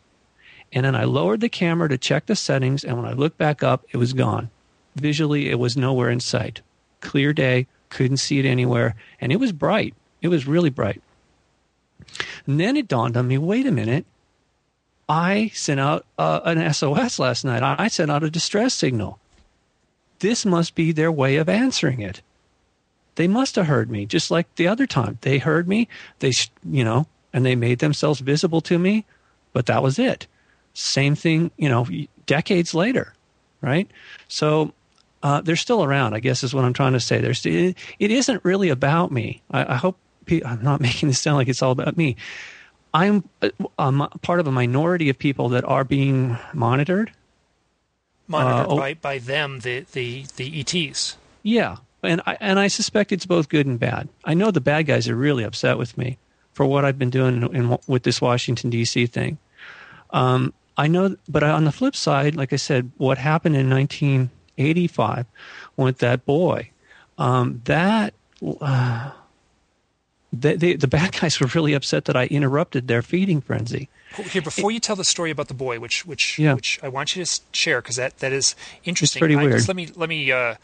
and 0.71 0.85
then 0.85 0.95
I 0.95 1.03
lowered 1.03 1.41
the 1.41 1.49
camera 1.49 1.89
to 1.89 1.97
check 1.97 2.25
the 2.25 2.35
settings. 2.35 2.83
And 2.83 2.97
when 2.97 3.05
I 3.05 3.13
looked 3.13 3.37
back 3.37 3.63
up, 3.63 3.85
it 3.91 3.97
was 3.97 4.13
gone. 4.13 4.49
Visually, 4.95 5.49
it 5.49 5.59
was 5.59 5.77
nowhere 5.77 6.09
in 6.09 6.19
sight. 6.19 6.61
Clear 7.01 7.33
day, 7.33 7.67
couldn't 7.89 8.17
see 8.17 8.39
it 8.39 8.45
anywhere, 8.45 8.95
and 9.21 9.31
it 9.31 9.39
was 9.39 9.51
bright. 9.51 9.93
It 10.21 10.29
was 10.29 10.47
really 10.47 10.71
bright. 10.71 11.01
And 12.45 12.59
then 12.59 12.77
it 12.77 12.87
dawned 12.87 13.17
on 13.17 13.27
me: 13.27 13.37
wait 13.37 13.65
a 13.65 13.71
minute 13.71 14.05
I 15.09 15.51
sent 15.53 15.79
out 15.79 16.05
uh, 16.17 16.41
an 16.43 16.73
SOS 16.73 17.19
last 17.19 17.45
night. 17.45 17.63
I 17.63 17.87
sent 17.87 18.11
out 18.11 18.23
a 18.23 18.29
distress 18.29 18.73
signal. 18.73 19.19
This 20.19 20.45
must 20.45 20.75
be 20.75 20.91
their 20.91 21.11
way 21.11 21.37
of 21.37 21.47
answering 21.47 22.01
it. 22.01 22.21
They 23.15 23.27
must 23.27 23.55
have 23.55 23.67
heard 23.67 23.89
me, 23.89 24.05
just 24.05 24.29
like 24.29 24.53
the 24.55 24.67
other 24.67 24.85
time. 24.85 25.17
They 25.21 25.37
heard 25.37 25.67
me. 25.67 25.87
They, 26.19 26.33
you 26.63 26.83
know, 26.83 27.07
and 27.31 27.45
they 27.45 27.55
made 27.55 27.79
themselves 27.79 28.19
visible 28.19 28.61
to 28.61 28.77
me. 28.77 29.05
But 29.53 29.67
that 29.67 29.81
was 29.81 29.97
it. 29.97 30.27
Same 30.73 31.15
thing, 31.15 31.51
you 31.57 31.69
know, 31.69 31.87
decades 32.25 32.75
later, 32.75 33.13
right? 33.61 33.89
So 34.27 34.73
uh, 35.23 35.41
they're 35.41 35.55
still 35.55 35.83
around. 35.83 36.13
I 36.13 36.19
guess 36.19 36.43
is 36.43 36.53
what 36.53 36.65
I'm 36.65 36.73
trying 36.73 36.93
to 36.93 36.99
say. 36.99 37.19
There's 37.19 37.43
it, 37.45 37.75
it 37.97 38.11
isn't 38.11 38.43
really 38.43 38.69
about 38.69 39.11
me. 39.11 39.41
I, 39.49 39.73
I 39.73 39.75
hope 39.77 39.97
I'm 40.31 40.63
not 40.63 40.81
making 40.87 41.09
this 41.09 41.19
sound 41.19 41.37
like 41.37 41.47
it's 41.47 41.61
all 41.61 41.71
about 41.71 41.97
me. 41.97 42.15
I'm 42.93 43.29
a, 43.41 43.51
part 44.21 44.39
of 44.39 44.47
a 44.47 44.51
minority 44.51 45.09
of 45.09 45.19
people 45.19 45.49
that 45.49 45.63
are 45.65 45.83
being 45.83 46.37
monitored. 46.53 47.11
Monitored 48.27 48.71
uh, 48.71 48.75
by, 48.75 48.93
by 48.95 49.17
them, 49.19 49.59
the, 49.59 49.85
the, 49.91 50.25
the 50.35 50.59
ETs. 50.59 51.17
Yeah, 51.43 51.77
and 52.03 52.21
I, 52.25 52.37
and 52.39 52.59
I 52.59 52.67
suspect 52.67 53.11
it's 53.11 53.25
both 53.25 53.49
good 53.49 53.65
and 53.65 53.79
bad. 53.79 54.09
I 54.25 54.33
know 54.33 54.51
the 54.51 54.61
bad 54.61 54.83
guys 54.87 55.07
are 55.07 55.15
really 55.15 55.43
upset 55.43 55.77
with 55.77 55.97
me 55.97 56.17
for 56.53 56.65
what 56.65 56.85
I've 56.85 56.97
been 56.97 57.09
doing 57.09 57.43
in, 57.43 57.55
in, 57.55 57.77
with 57.87 58.03
this 58.03 58.19
Washington 58.19 58.69
D.C. 58.69 59.05
thing. 59.07 59.37
Um, 60.11 60.53
I 60.77 60.87
know, 60.87 61.15
but 61.27 61.43
on 61.43 61.65
the 61.65 61.71
flip 61.71 61.95
side, 61.95 62.35
like 62.35 62.53
I 62.53 62.57
said, 62.57 62.91
what 62.97 63.17
happened 63.17 63.55
in 63.55 63.69
1985 63.69 65.25
with 65.75 65.97
that 65.99 66.25
boy, 66.25 66.69
um, 67.17 67.61
that 67.65 68.13
uh, 68.61 69.11
the, 70.33 70.55
the, 70.55 70.75
the 70.75 70.87
bad 70.87 71.19
guys 71.19 71.39
were 71.39 71.47
really 71.47 71.73
upset 71.73 72.05
that 72.05 72.17
I 72.17 72.25
interrupted 72.25 72.87
their 72.87 73.01
feeding 73.01 73.41
frenzy. 73.41 73.89
Here, 74.15 74.41
before 74.41 74.71
you 74.71 74.79
tell 74.79 74.95
the 74.95 75.03
story 75.03 75.31
about 75.31 75.47
the 75.47 75.53
boy, 75.53 75.79
which 75.79 76.05
which 76.05 76.39
yeah. 76.39 76.53
which 76.53 76.79
I 76.81 76.87
want 76.87 77.15
you 77.15 77.23
to 77.23 77.39
share 77.51 77.81
because 77.81 77.97
that, 77.97 78.17
that 78.19 78.33
is 78.33 78.55
interesting. 78.83 79.19
It's 79.19 79.21
pretty 79.21 79.35
weird. 79.35 79.57
Just 79.57 79.67
let 79.67 79.75
me 79.75 79.89
let 79.95 80.09
me 80.09 80.31
uh, 80.31 80.55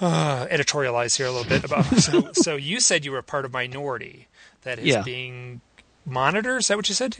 uh, 0.00 0.46
editorialize 0.46 1.16
here 1.16 1.26
a 1.26 1.30
little 1.30 1.48
bit 1.48 1.64
about. 1.64 1.84
so, 1.98 2.32
so 2.32 2.56
you 2.56 2.80
said 2.80 3.04
you 3.04 3.12
were 3.12 3.22
part 3.22 3.44
of 3.44 3.52
minority 3.52 4.28
that 4.62 4.78
is 4.78 4.86
yeah. 4.86 5.02
being 5.02 5.60
monitored. 6.06 6.60
Is 6.60 6.68
that 6.68 6.76
what 6.76 6.88
you 6.88 6.94
said? 6.94 7.16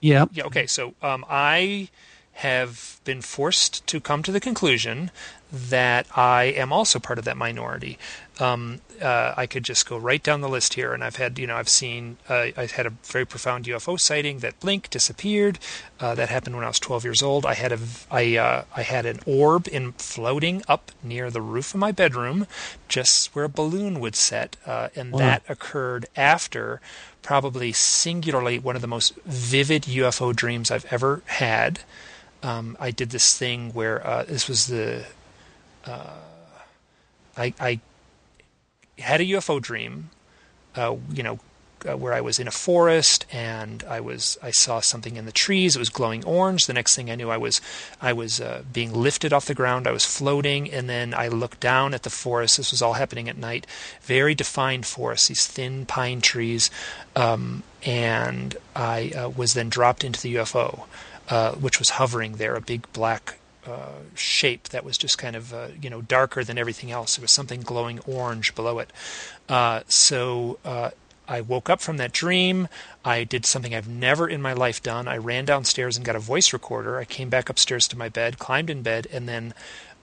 Yeah. 0.00 0.26
Yeah. 0.32 0.44
Okay. 0.44 0.66
So 0.66 0.94
um, 1.02 1.24
I 1.28 1.88
have 2.32 3.00
been 3.04 3.20
forced 3.20 3.86
to 3.88 4.00
come 4.00 4.22
to 4.22 4.30
the 4.30 4.40
conclusion 4.40 5.10
that 5.52 6.06
I 6.16 6.44
am 6.44 6.72
also 6.72 6.98
part 6.98 7.18
of 7.18 7.24
that 7.24 7.36
minority. 7.36 7.98
Um, 8.40 8.80
uh, 9.02 9.34
I 9.36 9.46
could 9.46 9.64
just 9.64 9.88
go 9.88 9.96
right 9.96 10.22
down 10.22 10.40
the 10.40 10.48
list 10.48 10.74
here, 10.74 10.92
and 10.92 11.02
I've 11.02 11.16
had, 11.16 11.38
you 11.38 11.46
know, 11.46 11.56
I've 11.56 11.68
seen, 11.68 12.18
uh, 12.28 12.48
I 12.56 12.68
had 12.72 12.86
a 12.86 12.90
very 13.04 13.24
profound 13.24 13.64
UFO 13.64 13.98
sighting 13.98 14.40
that 14.40 14.60
blinked, 14.60 14.90
disappeared. 14.90 15.58
Uh, 15.98 16.14
that 16.14 16.28
happened 16.28 16.54
when 16.54 16.64
I 16.64 16.68
was 16.68 16.78
12 16.78 17.04
years 17.04 17.22
old. 17.22 17.46
I 17.46 17.54
had 17.54 17.72
a, 17.72 17.78
I, 18.10 18.36
uh, 18.36 18.64
I 18.76 18.82
had 18.82 19.06
an 19.06 19.20
orb 19.26 19.66
in 19.66 19.92
floating 19.92 20.62
up 20.68 20.92
near 21.02 21.30
the 21.30 21.42
roof 21.42 21.74
of 21.74 21.80
my 21.80 21.90
bedroom, 21.90 22.46
just 22.88 23.34
where 23.34 23.46
a 23.46 23.48
balloon 23.48 23.98
would 24.00 24.14
set, 24.14 24.56
uh, 24.66 24.88
and 24.94 25.12
wow. 25.12 25.18
that 25.18 25.42
occurred 25.48 26.06
after 26.14 26.80
probably 27.22 27.72
singularly 27.72 28.58
one 28.58 28.76
of 28.76 28.82
the 28.82 28.88
most 28.88 29.14
vivid 29.24 29.82
UFO 29.82 30.34
dreams 30.34 30.70
I've 30.70 30.86
ever 30.92 31.22
had. 31.26 31.80
Um, 32.42 32.76
I 32.78 32.92
did 32.92 33.10
this 33.10 33.36
thing 33.36 33.72
where 33.72 34.06
uh, 34.06 34.22
this 34.22 34.48
was 34.48 34.68
the 34.68 35.04
uh, 35.88 36.16
I, 37.36 37.54
I 37.58 37.80
had 38.98 39.20
a 39.20 39.24
UFO 39.24 39.60
dream, 39.60 40.10
uh, 40.74 40.96
you 41.12 41.22
know, 41.22 41.38
uh, 41.88 41.96
where 41.96 42.12
I 42.12 42.20
was 42.20 42.38
in 42.38 42.48
a 42.48 42.52
forest 42.52 43.24
and 43.30 43.84
I 43.88 44.00
was 44.00 44.36
I 44.42 44.50
saw 44.50 44.80
something 44.80 45.16
in 45.16 45.26
the 45.26 45.32
trees. 45.32 45.76
It 45.76 45.78
was 45.78 45.88
glowing 45.90 46.24
orange. 46.24 46.66
The 46.66 46.72
next 46.72 46.96
thing 46.96 47.10
I 47.10 47.14
knew, 47.14 47.30
I 47.30 47.36
was 47.36 47.60
I 48.00 48.12
was 48.12 48.40
uh, 48.40 48.62
being 48.72 48.92
lifted 48.92 49.32
off 49.32 49.46
the 49.46 49.54
ground. 49.54 49.86
I 49.86 49.92
was 49.92 50.04
floating, 50.04 50.70
and 50.70 50.88
then 50.88 51.14
I 51.14 51.28
looked 51.28 51.60
down 51.60 51.94
at 51.94 52.02
the 52.02 52.10
forest. 52.10 52.56
This 52.56 52.72
was 52.72 52.82
all 52.82 52.94
happening 52.94 53.28
at 53.28 53.36
night. 53.36 53.66
Very 54.02 54.34
defined 54.34 54.86
forest, 54.86 55.28
these 55.28 55.46
thin 55.46 55.86
pine 55.86 56.20
trees, 56.20 56.70
um, 57.14 57.62
and 57.84 58.56
I 58.74 59.12
uh, 59.16 59.28
was 59.28 59.54
then 59.54 59.68
dropped 59.68 60.02
into 60.02 60.20
the 60.20 60.34
UFO, 60.36 60.86
uh, 61.28 61.52
which 61.52 61.78
was 61.78 61.90
hovering 61.90 62.32
there, 62.32 62.56
a 62.56 62.60
big 62.60 62.92
black 62.92 63.37
uh, 63.68 64.00
shape 64.14 64.68
that 64.70 64.84
was 64.84 64.96
just 64.96 65.18
kind 65.18 65.36
of 65.36 65.52
uh, 65.52 65.68
you 65.80 65.90
know 65.90 66.00
darker 66.02 66.42
than 66.42 66.58
everything 66.58 66.90
else. 66.90 67.16
There 67.16 67.22
was 67.22 67.32
something 67.32 67.60
glowing 67.60 68.00
orange 68.00 68.54
below 68.54 68.78
it. 68.78 68.90
Uh, 69.48 69.82
so 69.88 70.58
uh, 70.64 70.90
I 71.26 71.40
woke 71.40 71.68
up 71.68 71.80
from 71.80 71.98
that 71.98 72.12
dream. 72.12 72.68
I 73.04 73.24
did 73.24 73.44
something 73.44 73.74
I've 73.74 73.88
never 73.88 74.28
in 74.28 74.40
my 74.40 74.52
life 74.52 74.82
done. 74.82 75.06
I 75.06 75.16
ran 75.16 75.44
downstairs 75.44 75.96
and 75.96 76.06
got 76.06 76.16
a 76.16 76.20
voice 76.20 76.52
recorder. 76.52 76.98
I 76.98 77.04
came 77.04 77.28
back 77.28 77.48
upstairs 77.48 77.86
to 77.88 77.98
my 77.98 78.08
bed, 78.08 78.38
climbed 78.38 78.70
in 78.70 78.82
bed, 78.82 79.06
and 79.12 79.28
then 79.28 79.54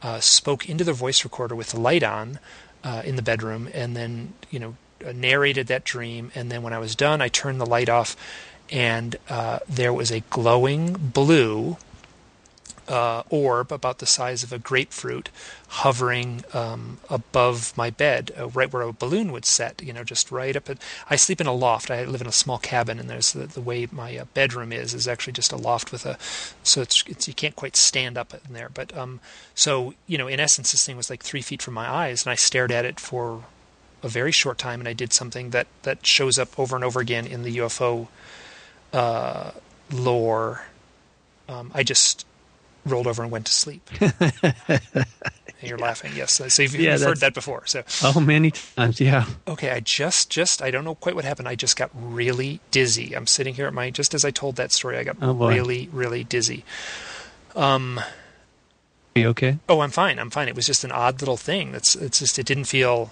uh, 0.01 0.19
spoke 0.19 0.69
into 0.69 0.83
the 0.83 0.93
voice 0.93 1.23
recorder 1.23 1.55
with 1.55 1.71
the 1.71 1.79
light 1.79 2.03
on 2.03 2.39
in 3.03 3.15
the 3.15 3.23
bedroom, 3.23 3.67
and 3.73 3.95
then 3.95 4.33
you 4.51 4.59
know 4.59 4.75
narrated 5.11 5.65
that 5.67 5.83
dream. 5.83 6.31
And 6.35 6.51
then 6.51 6.61
when 6.61 6.71
I 6.71 6.77
was 6.77 6.95
done, 6.95 7.19
I 7.19 7.29
turned 7.29 7.59
the 7.59 7.65
light 7.65 7.89
off, 7.89 8.15
and 8.69 9.15
there 9.67 9.91
was 9.91 10.11
a 10.11 10.19
glowing 10.29 10.93
blue 10.93 11.77
uh, 12.87 13.23
orb 13.29 13.71
about 13.71 13.99
the 13.99 14.05
size 14.05 14.43
of 14.43 14.53
a 14.53 14.59
grapefruit 14.59 15.29
hovering 15.67 16.43
um, 16.53 16.99
above 17.09 17.75
my 17.75 17.89
bed, 17.89 18.31
uh, 18.37 18.47
right 18.49 18.71
where 18.71 18.83
a 18.83 18.93
balloon 18.93 19.31
would 19.31 19.45
set, 19.45 19.81
you 19.81 19.91
know, 19.91 20.03
just 20.03 20.31
right 20.31 20.55
up 20.55 20.69
at. 20.69 20.77
I 21.09 21.15
sleep 21.15 21.41
in 21.41 21.47
a 21.47 21.53
loft. 21.53 21.89
I 21.89 22.03
live 22.05 22.21
in 22.21 22.27
a 22.27 22.31
small 22.31 22.57
cabin, 22.59 22.99
and 22.99 23.09
there's 23.09 23.33
the, 23.33 23.47
the 23.47 23.61
way 23.61 23.87
my 23.91 24.17
uh, 24.17 24.25
bedroom 24.33 24.71
is 24.71 24.93
is 24.93 25.07
actually 25.07 25.33
just 25.33 25.51
a 25.51 25.57
loft 25.57 25.91
with 25.91 26.05
a, 26.05 26.17
so 26.63 26.81
it's, 26.81 27.03
it's 27.07 27.27
you 27.27 27.33
can't 27.33 27.55
quite 27.55 27.75
stand 27.75 28.17
up 28.17 28.33
in 28.33 28.53
there. 28.53 28.69
But 28.73 28.95
um, 28.95 29.19
so 29.55 29.93
you 30.07 30.17
know, 30.17 30.27
in 30.27 30.39
essence, 30.39 30.71
this 30.71 30.85
thing 30.85 30.97
was 30.97 31.09
like 31.09 31.23
three 31.23 31.41
feet 31.41 31.61
from 31.61 31.73
my 31.73 31.89
eyes, 31.89 32.25
and 32.25 32.31
I 32.31 32.35
stared 32.35 32.71
at 32.71 32.85
it 32.85 32.99
for 32.99 33.43
a 34.03 34.07
very 34.07 34.31
short 34.31 34.57
time, 34.57 34.79
and 34.79 34.87
I 34.87 34.93
did 34.93 35.11
something 35.11 35.49
that 35.49 35.67
that 35.83 36.05
shows 36.05 36.37
up 36.37 36.57
over 36.59 36.75
and 36.75 36.85
over 36.85 36.99
again 36.99 37.25
in 37.25 37.43
the 37.43 37.57
UFO 37.57 38.07
uh, 38.93 39.51
lore. 39.91 40.65
Um, 41.47 41.71
I 41.73 41.83
just 41.83 42.24
rolled 42.85 43.07
over 43.07 43.23
and 43.23 43.31
went 43.31 43.45
to 43.47 43.51
sleep. 43.51 43.89
you're 45.61 45.77
laughing. 45.77 46.11
Yes. 46.15 46.33
So 46.33 46.61
you've, 46.61 46.75
yeah, 46.75 46.93
you've 46.93 47.01
heard 47.01 47.19
that 47.19 47.33
before. 47.33 47.65
So 47.65 47.83
oh, 48.03 48.19
many 48.19 48.51
times. 48.51 48.99
Yeah. 48.99 49.25
Okay. 49.47 49.71
I 49.71 49.79
just, 49.79 50.29
just, 50.29 50.61
I 50.61 50.71
don't 50.71 50.83
know 50.83 50.95
quite 50.95 51.15
what 51.15 51.25
happened. 51.25 51.47
I 51.47 51.55
just 51.55 51.77
got 51.77 51.89
really 51.93 52.59
dizzy. 52.71 53.15
I'm 53.15 53.27
sitting 53.27 53.55
here 53.55 53.67
at 53.67 53.73
my, 53.73 53.89
just 53.89 54.13
as 54.13 54.23
I 54.23 54.31
told 54.31 54.55
that 54.57 54.71
story, 54.71 54.97
I 54.97 55.03
got 55.03 55.17
oh, 55.21 55.33
really, 55.33 55.89
really 55.91 56.23
dizzy. 56.23 56.63
Um. 57.55 57.99
Are 59.15 59.19
you 59.19 59.27
okay? 59.29 59.59
Oh, 59.69 59.79
I'm 59.79 59.91
fine. 59.91 60.19
I'm 60.19 60.29
fine. 60.29 60.49
It 60.49 60.55
was 60.55 60.65
just 60.65 60.83
an 60.83 60.91
odd 60.91 61.21
little 61.21 61.37
thing. 61.37 61.71
That's. 61.71 61.95
It's 61.95 62.19
just. 62.19 62.37
It 62.37 62.45
didn't 62.45 62.65
feel. 62.65 63.11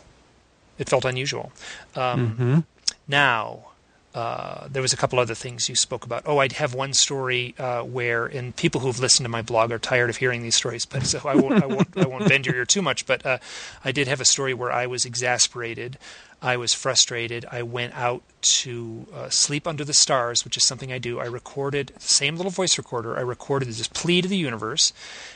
It 0.77 0.89
felt 0.89 1.05
unusual. 1.05 1.53
Um, 1.95 2.29
mm-hmm. 2.29 2.59
Now, 3.07 3.67
uh, 4.13 4.67
there 4.69 4.81
was 4.81 4.93
a 4.93 4.97
couple 4.97 5.19
other 5.19 5.35
things 5.35 5.69
you 5.69 5.75
spoke 5.75 6.05
about. 6.05 6.23
Oh, 6.25 6.37
I'd 6.37 6.53
have 6.53 6.73
one 6.73 6.93
story 6.93 7.55
uh, 7.57 7.81
where, 7.81 8.25
and 8.25 8.55
people 8.55 8.81
who've 8.81 8.99
listened 8.99 9.25
to 9.25 9.29
my 9.29 9.41
blog 9.41 9.71
are 9.71 9.79
tired 9.79 10.09
of 10.09 10.17
hearing 10.17 10.43
these 10.43 10.55
stories, 10.55 10.85
but 10.85 11.05
so 11.05 11.21
I 11.25 11.35
won't, 11.35 11.63
I 11.63 11.65
won't, 11.65 11.97
I 11.97 12.05
won't 12.05 12.27
bend 12.27 12.45
your 12.45 12.55
ear 12.55 12.65
too 12.65 12.81
much. 12.81 13.05
But 13.05 13.25
uh, 13.25 13.37
I 13.83 13.91
did 13.91 14.07
have 14.07 14.21
a 14.21 14.25
story 14.25 14.53
where 14.53 14.71
I 14.71 14.85
was 14.85 15.05
exasperated, 15.05 15.97
I 16.43 16.57
was 16.57 16.73
frustrated. 16.73 17.45
I 17.49 17.63
went 17.63 17.93
out 17.95 18.21
to 18.41 19.07
uh, 19.15 19.29
sleep 19.29 19.65
under 19.65 19.85
the 19.85 19.93
stars, 19.93 20.43
which 20.43 20.57
is 20.57 20.65
something 20.65 20.91
I 20.91 20.97
do. 20.97 21.19
I 21.19 21.25
recorded 21.25 21.93
the 21.95 22.01
same 22.01 22.35
little 22.35 22.51
voice 22.51 22.77
recorder. 22.77 23.17
I 23.17 23.21
recorded 23.21 23.69
this 23.69 23.87
plea 23.87 24.21
to 24.21 24.27
the 24.27 24.35
universe, 24.35 24.91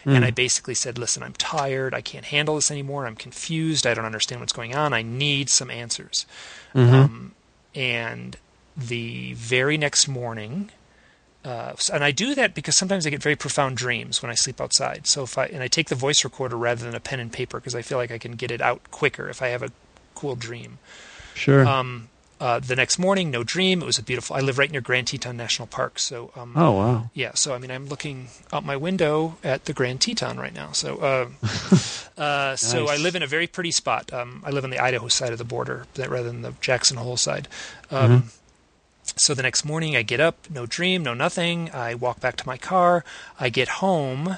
mm. 0.05 0.13
and 0.13 0.25
I 0.25 0.31
basically 0.31 0.75
said, 0.75 0.97
"Listen, 0.97 1.23
I'm 1.23 1.33
tired. 1.33 1.93
I 1.93 2.01
can't 2.01 2.25
handle 2.25 2.55
this 2.55 2.69
anymore. 2.69 3.07
I'm 3.07 3.15
confused. 3.15 3.87
I 3.87 3.93
don't 3.93 4.03
understand 4.03 4.41
what's 4.41 4.51
going 4.51 4.75
on. 4.75 4.93
I 4.93 5.01
need 5.01 5.49
some 5.49 5.71
answers." 5.71 6.25
Mm-hmm. 6.75 6.93
Um, 6.93 7.31
and 7.73 8.35
the 8.77 9.33
very 9.33 9.77
next 9.77 10.07
morning. 10.07 10.69
Uh, 11.43 11.73
and 11.91 12.03
I 12.03 12.11
do 12.11 12.35
that 12.35 12.53
because 12.53 12.75
sometimes 12.75 13.07
I 13.07 13.09
get 13.09 13.23
very 13.23 13.35
profound 13.35 13.77
dreams 13.77 14.21
when 14.21 14.29
I 14.29 14.35
sleep 14.35 14.61
outside. 14.61 15.07
So 15.07 15.23
if 15.23 15.37
I 15.37 15.45
and 15.45 15.63
I 15.63 15.67
take 15.67 15.87
the 15.87 15.95
voice 15.95 16.23
recorder 16.23 16.57
rather 16.57 16.85
than 16.85 16.93
a 16.93 16.99
pen 16.99 17.19
and 17.19 17.31
paper 17.31 17.59
because 17.59 17.75
I 17.75 17.81
feel 17.81 17.97
like 17.97 18.11
I 18.11 18.17
can 18.17 18.33
get 18.33 18.51
it 18.51 18.61
out 18.61 18.91
quicker 18.91 19.29
if 19.29 19.41
I 19.41 19.47
have 19.47 19.63
a 19.63 19.71
cool 20.13 20.35
dream. 20.35 20.79
Sure. 21.33 21.65
Um, 21.65 22.09
uh, 22.39 22.59
the 22.59 22.75
next 22.75 22.99
morning, 22.99 23.31
no 23.31 23.43
dream. 23.43 23.81
It 23.81 23.85
was 23.85 23.97
a 23.97 24.03
beautiful. 24.03 24.35
I 24.35 24.41
live 24.41 24.59
right 24.59 24.69
near 24.69 24.81
Grand 24.81 25.07
Teton 25.07 25.37
National 25.37 25.67
Park, 25.67 25.97
so. 25.97 26.31
Um, 26.35 26.53
oh 26.55 26.71
wow. 26.71 27.09
Yeah, 27.13 27.31
so 27.33 27.55
I 27.55 27.57
mean, 27.57 27.71
I'm 27.71 27.87
looking 27.87 28.27
out 28.53 28.63
my 28.63 28.75
window 28.75 29.37
at 29.43 29.65
the 29.65 29.73
Grand 29.73 30.01
Teton 30.01 30.37
right 30.37 30.53
now. 30.53 30.71
So, 30.71 30.97
uh, 30.97 31.29
uh, 32.21 32.49
nice. 32.51 32.61
so 32.61 32.89
I 32.89 32.97
live 32.97 33.15
in 33.15 33.23
a 33.23 33.27
very 33.27 33.47
pretty 33.47 33.71
spot. 33.71 34.13
Um, 34.13 34.43
I 34.45 34.51
live 34.51 34.63
on 34.63 34.69
the 34.69 34.77
Idaho 34.77 35.07
side 35.07 35.31
of 35.31 35.39
the 35.39 35.45
border 35.45 35.87
rather 35.97 36.23
than 36.23 36.43
the 36.43 36.53
Jackson 36.61 36.97
Hole 36.97 37.17
side. 37.17 37.47
Um, 37.89 38.21
mm-hmm. 38.21 38.27
So 39.15 39.33
the 39.33 39.43
next 39.43 39.65
morning, 39.65 39.95
I 39.95 40.01
get 40.01 40.19
up, 40.19 40.49
no 40.49 40.65
dream, 40.65 41.03
no 41.03 41.13
nothing. 41.13 41.71
I 41.71 41.95
walk 41.95 42.19
back 42.19 42.35
to 42.37 42.47
my 42.47 42.57
car. 42.57 43.03
I 43.39 43.49
get 43.49 43.67
home 43.67 44.37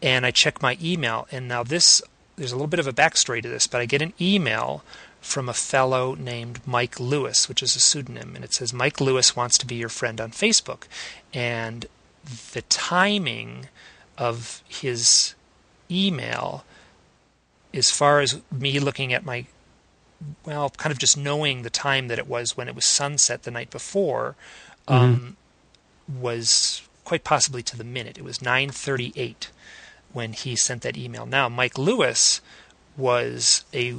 and 0.00 0.24
I 0.24 0.30
check 0.30 0.62
my 0.62 0.78
email. 0.82 1.26
And 1.30 1.48
now, 1.48 1.62
this, 1.62 2.02
there's 2.36 2.52
a 2.52 2.56
little 2.56 2.68
bit 2.68 2.80
of 2.80 2.86
a 2.86 2.92
backstory 2.92 3.42
to 3.42 3.48
this, 3.48 3.66
but 3.66 3.80
I 3.80 3.86
get 3.86 4.02
an 4.02 4.12
email 4.20 4.82
from 5.20 5.48
a 5.48 5.54
fellow 5.54 6.14
named 6.14 6.60
Mike 6.66 7.00
Lewis, 7.00 7.48
which 7.48 7.62
is 7.62 7.74
a 7.76 7.80
pseudonym. 7.80 8.34
And 8.34 8.44
it 8.44 8.52
says, 8.52 8.72
Mike 8.72 9.00
Lewis 9.00 9.34
wants 9.34 9.56
to 9.58 9.66
be 9.66 9.74
your 9.74 9.88
friend 9.88 10.20
on 10.20 10.30
Facebook. 10.30 10.84
And 11.32 11.86
the 12.52 12.62
timing 12.62 13.68
of 14.16 14.62
his 14.68 15.34
email, 15.90 16.64
as 17.72 17.90
far 17.90 18.20
as 18.20 18.40
me 18.52 18.78
looking 18.78 19.12
at 19.12 19.24
my 19.24 19.46
well, 20.44 20.70
kind 20.70 20.92
of 20.92 20.98
just 20.98 21.16
knowing 21.16 21.62
the 21.62 21.70
time 21.70 22.08
that 22.08 22.18
it 22.18 22.26
was 22.26 22.56
when 22.56 22.68
it 22.68 22.74
was 22.74 22.84
sunset 22.84 23.42
the 23.42 23.50
night 23.50 23.70
before, 23.70 24.36
um, 24.88 25.36
mm-hmm. 26.08 26.22
was 26.22 26.82
quite 27.04 27.24
possibly 27.24 27.62
to 27.62 27.76
the 27.76 27.84
minute. 27.84 28.18
It 28.18 28.24
was 28.24 28.38
9:38 28.38 29.48
when 30.12 30.32
he 30.32 30.56
sent 30.56 30.82
that 30.82 30.96
email. 30.96 31.26
Now, 31.26 31.48
Mike 31.48 31.78
Lewis 31.78 32.40
was 32.96 33.64
a 33.74 33.96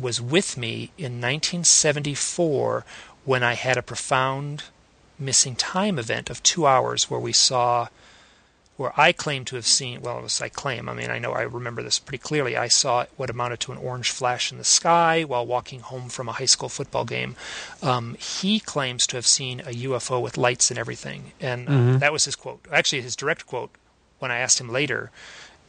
was 0.00 0.20
with 0.20 0.56
me 0.56 0.90
in 0.98 1.20
1974 1.20 2.84
when 3.24 3.42
I 3.42 3.54
had 3.54 3.76
a 3.76 3.82
profound 3.82 4.64
missing 5.18 5.56
time 5.56 5.98
event 5.98 6.28
of 6.30 6.42
two 6.42 6.66
hours 6.66 7.10
where 7.10 7.20
we 7.20 7.32
saw 7.32 7.88
where 8.76 8.92
I 8.96 9.12
claim 9.12 9.44
to 9.46 9.56
have 9.56 9.66
seen, 9.66 10.02
well, 10.02 10.20
was 10.20 10.40
I 10.40 10.48
claim, 10.50 10.88
I 10.88 10.94
mean, 10.94 11.10
I 11.10 11.18
know 11.18 11.32
I 11.32 11.42
remember 11.42 11.82
this 11.82 11.98
pretty 11.98 12.18
clearly. 12.18 12.56
I 12.56 12.68
saw 12.68 13.06
what 13.16 13.30
amounted 13.30 13.60
to 13.60 13.72
an 13.72 13.78
orange 13.78 14.10
flash 14.10 14.52
in 14.52 14.58
the 14.58 14.64
sky 14.64 15.24
while 15.24 15.46
walking 15.46 15.80
home 15.80 16.08
from 16.10 16.28
a 16.28 16.32
high 16.32 16.46
school 16.46 16.68
football 16.68 17.04
game. 17.04 17.36
Um, 17.82 18.16
he 18.16 18.60
claims 18.60 19.06
to 19.08 19.16
have 19.16 19.26
seen 19.26 19.60
a 19.60 19.72
UFO 19.72 20.20
with 20.20 20.36
lights 20.36 20.70
and 20.70 20.78
everything. 20.78 21.32
And 21.40 21.68
uh, 21.68 21.72
mm-hmm. 21.72 21.98
that 21.98 22.12
was 22.12 22.26
his 22.26 22.36
quote. 22.36 22.66
Actually, 22.70 23.00
his 23.00 23.16
direct 23.16 23.46
quote, 23.46 23.70
when 24.18 24.30
I 24.30 24.38
asked 24.38 24.60
him 24.60 24.68
later, 24.68 25.10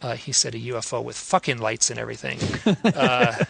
uh, 0.02 0.16
he 0.16 0.32
said 0.34 0.54
a 0.54 0.60
UFO 0.60 1.02
with 1.02 1.16
fucking 1.16 1.60
lights 1.60 1.90
and 1.90 1.98
everything. 1.98 2.40
uh, 2.84 3.46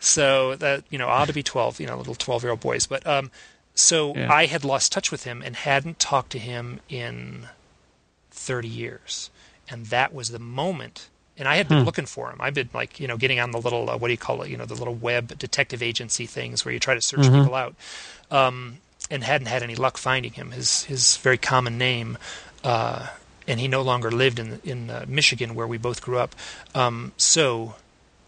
so 0.00 0.56
that, 0.56 0.84
you 0.88 0.98
know, 0.98 1.08
ought 1.08 1.28
to 1.28 1.34
be 1.34 1.42
12, 1.42 1.78
you 1.78 1.86
know, 1.86 1.98
little 1.98 2.14
12 2.14 2.42
year 2.42 2.50
old 2.50 2.60
boys. 2.60 2.86
But 2.86 3.06
um, 3.06 3.30
so 3.74 4.14
yeah. 4.14 4.32
I 4.32 4.46
had 4.46 4.64
lost 4.64 4.92
touch 4.92 5.10
with 5.10 5.24
him 5.24 5.42
and 5.42 5.56
hadn't 5.56 5.98
talked 5.98 6.32
to 6.32 6.38
him 6.38 6.80
in 6.88 7.48
30 8.44 8.68
years. 8.68 9.30
And 9.68 9.86
that 9.86 10.14
was 10.14 10.28
the 10.28 10.38
moment. 10.38 11.08
And 11.36 11.48
I 11.48 11.56
had 11.56 11.68
been 11.68 11.80
hmm. 11.80 11.84
looking 11.84 12.06
for 12.06 12.30
him. 12.30 12.36
I've 12.40 12.54
been 12.54 12.70
like, 12.72 13.00
you 13.00 13.08
know, 13.08 13.16
getting 13.16 13.40
on 13.40 13.50
the 13.50 13.60
little, 13.60 13.90
uh, 13.90 13.96
what 13.96 14.08
do 14.08 14.12
you 14.12 14.18
call 14.18 14.42
it? 14.42 14.50
You 14.50 14.56
know, 14.56 14.66
the 14.66 14.74
little 14.74 14.94
web 14.94 15.36
detective 15.38 15.82
agency 15.82 16.26
things 16.26 16.64
where 16.64 16.72
you 16.72 16.78
try 16.78 16.94
to 16.94 17.02
search 17.02 17.20
mm-hmm. 17.20 17.40
people 17.42 17.54
out. 17.54 17.74
Um, 18.30 18.78
and 19.10 19.22
hadn't 19.22 19.48
had 19.48 19.62
any 19.62 19.74
luck 19.74 19.98
finding 19.98 20.32
him. 20.32 20.52
His, 20.52 20.84
his 20.84 21.18
very 21.18 21.36
common 21.36 21.76
name, 21.76 22.16
uh, 22.62 23.08
and 23.46 23.60
he 23.60 23.68
no 23.68 23.82
longer 23.82 24.10
lived 24.10 24.38
in, 24.38 24.60
in 24.64 24.88
uh, 24.88 25.04
Michigan 25.06 25.54
where 25.54 25.66
we 25.66 25.76
both 25.76 26.00
grew 26.00 26.18
up. 26.18 26.34
Um, 26.74 27.12
so 27.18 27.74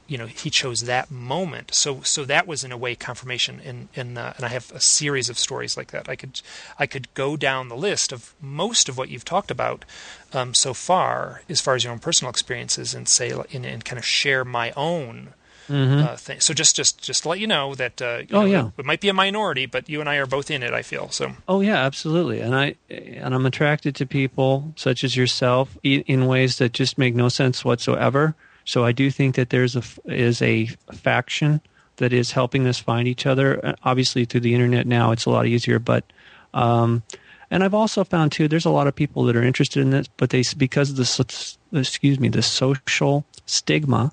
you 0.06 0.18
know 0.18 0.26
he 0.26 0.50
chose 0.50 0.82
that 0.82 1.10
moment. 1.10 1.74
So 1.74 2.00
so 2.02 2.24
that 2.24 2.46
was 2.46 2.64
in 2.64 2.72
a 2.72 2.76
way 2.76 2.94
confirmation 2.94 3.60
and 3.64 3.88
and 3.96 4.18
uh, 4.18 4.32
and 4.36 4.44
I 4.44 4.48
have 4.48 4.70
a 4.72 4.80
series 4.80 5.28
of 5.28 5.38
stories 5.38 5.76
like 5.76 5.90
that. 5.90 6.08
I 6.08 6.16
could 6.16 6.40
I 6.78 6.86
could 6.86 7.12
go 7.14 7.36
down 7.36 7.68
the 7.68 7.76
list 7.76 8.12
of 8.12 8.34
most 8.40 8.88
of 8.88 8.96
what 8.96 9.08
you've 9.08 9.24
talked 9.24 9.50
about 9.50 9.84
um, 10.32 10.54
so 10.54 10.74
far 10.74 11.42
as 11.48 11.60
far 11.60 11.74
as 11.74 11.84
your 11.84 11.92
own 11.92 11.98
personal 11.98 12.30
experiences 12.30 12.94
and 12.94 13.08
say 13.08 13.30
and, 13.30 13.66
and 13.66 13.84
kind 13.84 13.98
of 13.98 14.04
share 14.04 14.44
my 14.44 14.72
own 14.76 15.34
mm-hmm. 15.68 16.06
uh, 16.06 16.16
thing. 16.16 16.40
So 16.40 16.54
just 16.54 16.76
just 16.76 17.02
just 17.02 17.24
to 17.24 17.28
let 17.28 17.40
you 17.40 17.46
know 17.46 17.74
that 17.74 18.00
uh, 18.00 18.22
you 18.28 18.36
oh 18.36 18.40
know, 18.42 18.46
yeah. 18.46 18.66
it, 18.66 18.72
it, 18.78 18.84
might 18.84 19.00
be 19.00 19.08
a 19.08 19.14
minority 19.14 19.66
but 19.66 19.88
you 19.88 20.00
and 20.00 20.08
I 20.08 20.16
are 20.16 20.26
both 20.26 20.50
in 20.50 20.62
it 20.62 20.72
I 20.72 20.82
feel 20.82 21.10
so. 21.10 21.32
Oh 21.48 21.60
yeah 21.60 21.78
absolutely. 21.78 22.40
And 22.40 22.54
I 22.54 22.76
and 22.88 23.34
I'm 23.34 23.46
attracted 23.46 23.94
to 23.96 24.06
people 24.06 24.72
such 24.76 25.04
as 25.04 25.16
yourself 25.16 25.76
in 25.82 26.26
ways 26.26 26.58
that 26.58 26.72
just 26.72 26.98
make 26.98 27.14
no 27.14 27.28
sense 27.28 27.64
whatsoever 27.64 28.34
so 28.66 28.84
I 28.84 28.92
do 28.92 29.10
think 29.10 29.36
that 29.36 29.50
there's 29.50 29.76
a 29.76 29.82
is 30.04 30.42
a 30.42 30.66
faction 30.92 31.60
that 31.96 32.12
is 32.12 32.32
helping 32.32 32.66
us 32.66 32.78
find 32.78 33.08
each 33.08 33.24
other. 33.24 33.64
Uh, 33.64 33.74
obviously, 33.84 34.26
through 34.26 34.40
the 34.40 34.54
internet 34.54 34.86
now, 34.86 35.12
it's 35.12 35.24
a 35.24 35.30
lot 35.30 35.46
easier. 35.46 35.78
But 35.78 36.04
um, 36.52 37.02
and 37.50 37.62
I've 37.62 37.74
also 37.74 38.02
found 38.02 38.32
too, 38.32 38.48
there's 38.48 38.64
a 38.66 38.70
lot 38.70 38.88
of 38.88 38.94
people 38.94 39.24
that 39.24 39.36
are 39.36 39.42
interested 39.42 39.80
in 39.80 39.90
this, 39.90 40.08
but 40.16 40.30
they 40.30 40.42
because 40.58 40.90
of 40.90 40.96
the 40.96 41.56
excuse 41.72 42.18
me 42.18 42.28
the 42.28 42.42
social 42.42 43.24
stigma 43.46 44.12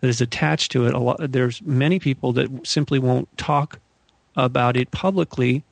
that 0.00 0.08
is 0.08 0.22
attached 0.22 0.72
to 0.72 0.86
it. 0.86 0.94
A 0.94 0.98
lot 0.98 1.18
there's 1.20 1.60
many 1.62 1.98
people 1.98 2.32
that 2.32 2.66
simply 2.66 2.98
won't 2.98 3.28
talk 3.36 3.78
about 4.34 4.78
it 4.78 4.90
publicly, 4.92 5.62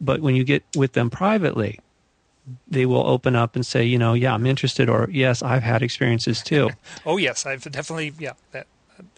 but 0.00 0.20
when 0.20 0.34
you 0.34 0.44
get 0.44 0.64
with 0.74 0.94
them 0.94 1.10
privately, 1.10 1.78
they 2.68 2.86
will 2.86 3.06
open 3.06 3.36
up 3.36 3.56
and 3.56 3.64
say, 3.64 3.84
you 3.84 3.98
know, 3.98 4.14
yeah, 4.14 4.34
I'm 4.34 4.46
interested, 4.46 4.88
or 4.88 5.08
yes, 5.10 5.42
I've 5.42 5.62
had 5.62 5.82
experiences 5.82 6.42
too. 6.42 6.70
oh 7.06 7.16
yes, 7.16 7.46
I've 7.46 7.62
definitely 7.70 8.12
yeah 8.18 8.32
that 8.52 8.66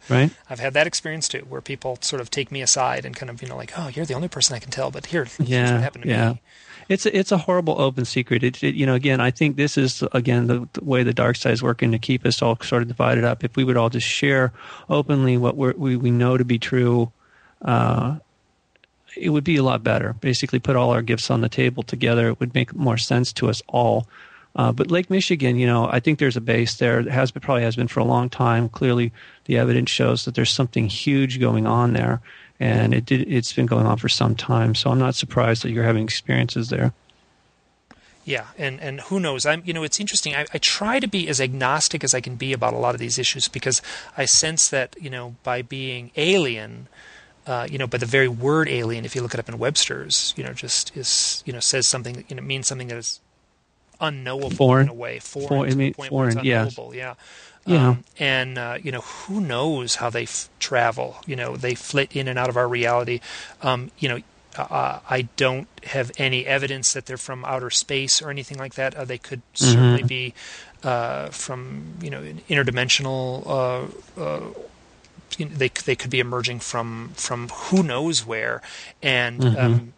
right 0.09 0.33
i've 0.51 0.59
had 0.59 0.75
that 0.75 0.89
experience 0.89 1.29
too 1.29 1.47
where 1.49 1.61
people 1.61 1.99
sort 2.01 2.21
of 2.21 2.31
take 2.31 2.51
me 2.51 2.63
aside 2.63 3.05
and 3.05 3.15
kind 3.15 3.31
of 3.31 3.41
you 3.41 3.49
know 3.49 3.57
like 3.57 3.73
oh 3.77 3.87
you're 3.87 4.05
the 4.05 4.15
only 4.15 4.27
person 4.27 4.57
i 4.57 4.59
can 4.59 4.73
tell 4.73 4.91
but 4.91 5.07
here 5.07 5.25
yeah 5.39 5.73
what 5.73 5.83
happened 5.83 6.03
to 6.03 6.11
yeah. 6.11 6.33
me 6.33 6.41
it's 6.89 7.05
a, 7.05 7.17
it's 7.17 7.33
a 7.33 7.39
horrible 7.39 7.81
open 7.81 8.07
secret. 8.07 8.43
It, 8.43 8.63
it, 8.65 8.75
you 8.75 8.87
know 8.87 8.95
again 8.95 9.21
I 9.21 9.31
think 9.31 9.57
this 9.57 9.77
is 9.77 10.03
again 10.13 10.47
the, 10.47 10.69
the, 10.73 10.83
way 10.83 11.03
the 11.03 11.13
dark 11.13 11.37
side 11.37 11.53
is 11.53 11.63
working 11.63 11.93
to 11.93 11.99
keep 11.99 12.25
us 12.25 12.41
all 12.41 12.59
sort 12.63 12.83
of 12.83 12.89
divided 12.89 13.25
up. 13.25 13.45
If 13.45 13.57
we 13.57 13.65
would 13.65 13.77
all 13.77 13.91
just 13.91 14.07
share 14.07 14.53
openly 14.89 15.37
what 15.37 15.57
we 15.57 15.97
we 15.97 16.11
know 16.11 16.39
to 16.39 16.45
be 16.45 16.59
true, 16.59 17.13
uh, 17.63 18.17
it 19.17 19.31
would 19.31 19.45
be 19.45 19.57
a 19.57 19.63
lot 19.63 19.83
better. 19.83 20.15
Basically, 20.15 20.59
put 20.59 20.77
all 20.77 20.91
our 20.91 21.03
gifts 21.03 21.31
on 21.31 21.41
the 21.41 21.49
table 21.49 21.83
together. 21.83 22.29
It 22.29 22.41
would 22.41 22.55
make 22.55 22.75
more 22.75 22.99
sense 22.99 23.33
to 23.35 23.49
us 23.49 23.63
all. 23.69 24.07
Uh, 24.57 24.73
but 24.73 24.91
Lake 24.91 25.09
Michigan, 25.09 25.57
you 25.57 25.67
know, 25.67 25.89
I 25.91 26.01
think 26.01 26.19
there's 26.19 26.37
a 26.37 26.41
base 26.41 26.75
there. 26.77 26.99
It 26.99 27.09
has 27.09 27.31
been, 27.31 27.43
probably 27.43 27.63
has 27.63 27.77
been 27.77 27.89
for 27.89 28.01
a 28.01 28.05
long 28.05 28.29
time. 28.29 28.69
Clearly, 28.69 29.13
the 29.45 29.57
evidence 29.57 29.91
shows 29.91 30.25
that 30.25 30.35
there's 30.35 30.51
something 30.51 30.89
huge 30.89 31.39
going 31.39 31.67
on 31.67 31.93
there, 31.93 32.21
and 32.59 32.93
it 32.93 33.05
did, 33.05 33.31
it's 33.33 33.53
been 33.53 33.67
going 33.67 33.87
on 33.87 33.99
for 33.99 34.09
some 34.09 34.35
time. 34.35 34.75
So 34.75 34.91
I'm 34.91 34.99
not 34.99 35.15
surprised 35.15 35.63
that 35.63 35.71
you're 35.71 35.85
having 35.85 36.03
experiences 36.03 36.71
there. 36.71 36.93
Yeah, 38.25 38.49
and 38.59 38.79
and 38.81 39.01
who 39.03 39.21
knows? 39.21 39.47
I'm 39.47 39.63
you 39.65 39.73
know 39.73 39.85
it's 39.85 40.01
interesting. 40.01 40.35
I, 40.35 40.45
I 40.53 40.59
try 40.59 41.01
to 41.01 41.09
be 41.09 41.29
as 41.29 41.41
agnostic 41.41 42.05
as 42.05 42.13
I 42.13 42.21
can 42.21 42.37
be 42.37 42.53
about 42.53 42.75
a 42.75 42.77
lot 42.77 42.95
of 42.95 43.01
these 43.01 43.19
issues 43.19 43.49
because 43.49 43.81
I 44.19 44.27
sense 44.27 44.69
that 44.69 44.97
you 45.01 45.09
know 45.09 45.37
by 45.45 45.63
being 45.63 46.11
alien. 46.15 46.89
Uh, 47.49 47.66
you 47.70 47.79
know, 47.79 47.87
by 47.87 47.97
the 47.97 48.05
very 48.05 48.29
word 48.29 48.69
alien, 48.69 49.07
if 49.07 49.16
you 49.16 49.23
look 49.23 49.33
it 49.33 49.41
up 49.41 49.49
in 49.49 49.59
Webster's, 49.59 50.35
you 50.37 50.45
know, 50.45 50.53
just 50.53 50.95
is 50.95 51.43
you 51.47 51.53
know 51.55 51.61
says 51.61 51.87
something, 51.87 52.23
you 52.29 52.37
know, 52.37 52.43
means 52.43 52.66
something 52.66 52.89
that 52.89 52.99
is 52.99 53.20
unknowable 54.03 54.51
foreign. 54.51 54.87
in 54.87 54.91
a 54.91 54.95
way, 54.95 55.19
foreign, 55.19 55.49
foreign, 55.49 55.70
to 55.70 55.77
the 55.77 55.93
point 55.93 56.11
foreign, 56.11 56.35
where 56.35 56.43
it's 56.43 56.47
unknowable. 56.77 56.95
Yeah. 56.95 57.15
yeah. 57.65 57.89
Um, 57.89 58.05
and 58.19 58.59
uh, 58.59 58.77
you 58.83 58.93
know 58.93 59.01
who 59.01 59.41
knows 59.41 59.95
how 59.95 60.11
they 60.11 60.25
f- 60.25 60.51
travel? 60.59 61.16
You 61.27 61.37
know 61.37 61.57
they 61.57 61.75
flit 61.75 62.15
in 62.15 62.29
and 62.29 62.39
out 62.39 62.51
of 62.51 62.59
our 62.59 62.69
reality. 62.69 63.20
Um, 63.62 63.93
you 63.99 64.11
know 64.11 64.20
uh, 64.59 65.01
I 65.09 65.23
don't 65.37 65.69
have 65.85 66.11
any 66.19 66.45
evidence 66.45 66.93
that 66.93 67.07
they're 67.07 67.16
from 67.16 67.47
outer 67.47 67.70
space 67.70 68.20
or 68.20 68.29
anything 68.29 68.59
like 68.59 68.75
that. 68.75 68.95
Uh, 68.95 69.07
they 69.07 69.19
could 69.19 69.41
certainly 69.55 70.01
mm-hmm. 70.01 70.07
be 70.07 70.35
uh, 70.83 71.29
from 71.31 71.95
you 72.03 72.11
know 72.11 72.23
an 72.23 72.43
interdimensional. 72.49 73.47
Uh, 75.41 75.45
uh, 75.45 75.49
they 75.51 75.69
they 75.69 75.97
could 75.97 76.11
be 76.11 76.21
emerging 76.21 76.61
from 76.61 77.11
from 77.15 77.49
who 77.49 77.83
knows 77.83 78.27
where, 78.27 78.63
and 79.03 79.41
mm-hmm. 79.41 79.59
um, 79.59 79.93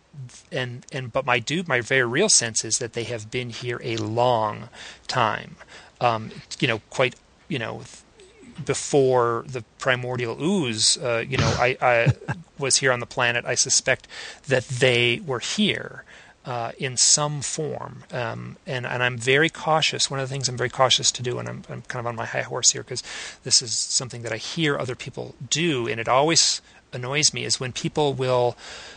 and 0.52 0.86
and 0.92 1.12
but 1.12 1.24
my 1.24 1.38
do 1.38 1.62
my 1.66 1.80
very 1.80 2.04
real 2.04 2.28
sense 2.28 2.64
is 2.64 2.78
that 2.78 2.92
they 2.92 3.04
have 3.04 3.30
been 3.30 3.50
here 3.50 3.80
a 3.82 3.96
long 3.96 4.68
time. 5.06 5.56
Um, 6.00 6.30
you 6.58 6.68
know, 6.68 6.80
quite 6.90 7.14
you 7.48 7.58
know 7.58 7.82
before 8.64 9.44
the 9.46 9.62
primordial 9.78 10.42
ooze, 10.42 10.98
uh, 10.98 11.24
you 11.26 11.38
know, 11.38 11.48
I, 11.58 11.76
I, 11.80 12.12
was 12.58 12.78
here 12.78 12.92
on 12.92 13.00
the 13.00 13.06
planet. 13.06 13.44
I 13.46 13.54
suspect 13.54 14.06
that 14.48 14.64
they 14.64 15.20
were 15.24 15.38
here 15.38 16.04
uh, 16.46 16.72
in 16.78 16.96
some 16.96 17.42
form, 17.42 18.04
um, 18.12 18.56
and 18.66 18.86
and 18.86 19.02
I'm 19.02 19.18
very 19.18 19.50
cautious. 19.50 20.10
One 20.10 20.20
of 20.20 20.28
the 20.28 20.32
things 20.32 20.48
I'm 20.48 20.56
very 20.56 20.70
cautious 20.70 21.12
to 21.12 21.22
do, 21.22 21.38
and 21.38 21.48
I'm, 21.48 21.62
I'm 21.68 21.82
kind 21.82 22.00
of 22.00 22.06
on 22.06 22.16
my 22.16 22.24
high 22.24 22.42
horse 22.42 22.72
here 22.72 22.82
because 22.82 23.02
this 23.44 23.60
is 23.60 23.72
something 23.72 24.22
that 24.22 24.32
I 24.32 24.38
hear 24.38 24.78
other 24.78 24.94
people 24.94 25.34
do, 25.50 25.86
and 25.86 26.00
it 26.00 26.08
always 26.08 26.62
annoys 26.92 27.32
me 27.32 27.44
is 27.44 27.60
when 27.60 27.72
people 27.72 28.14
will 28.14 28.56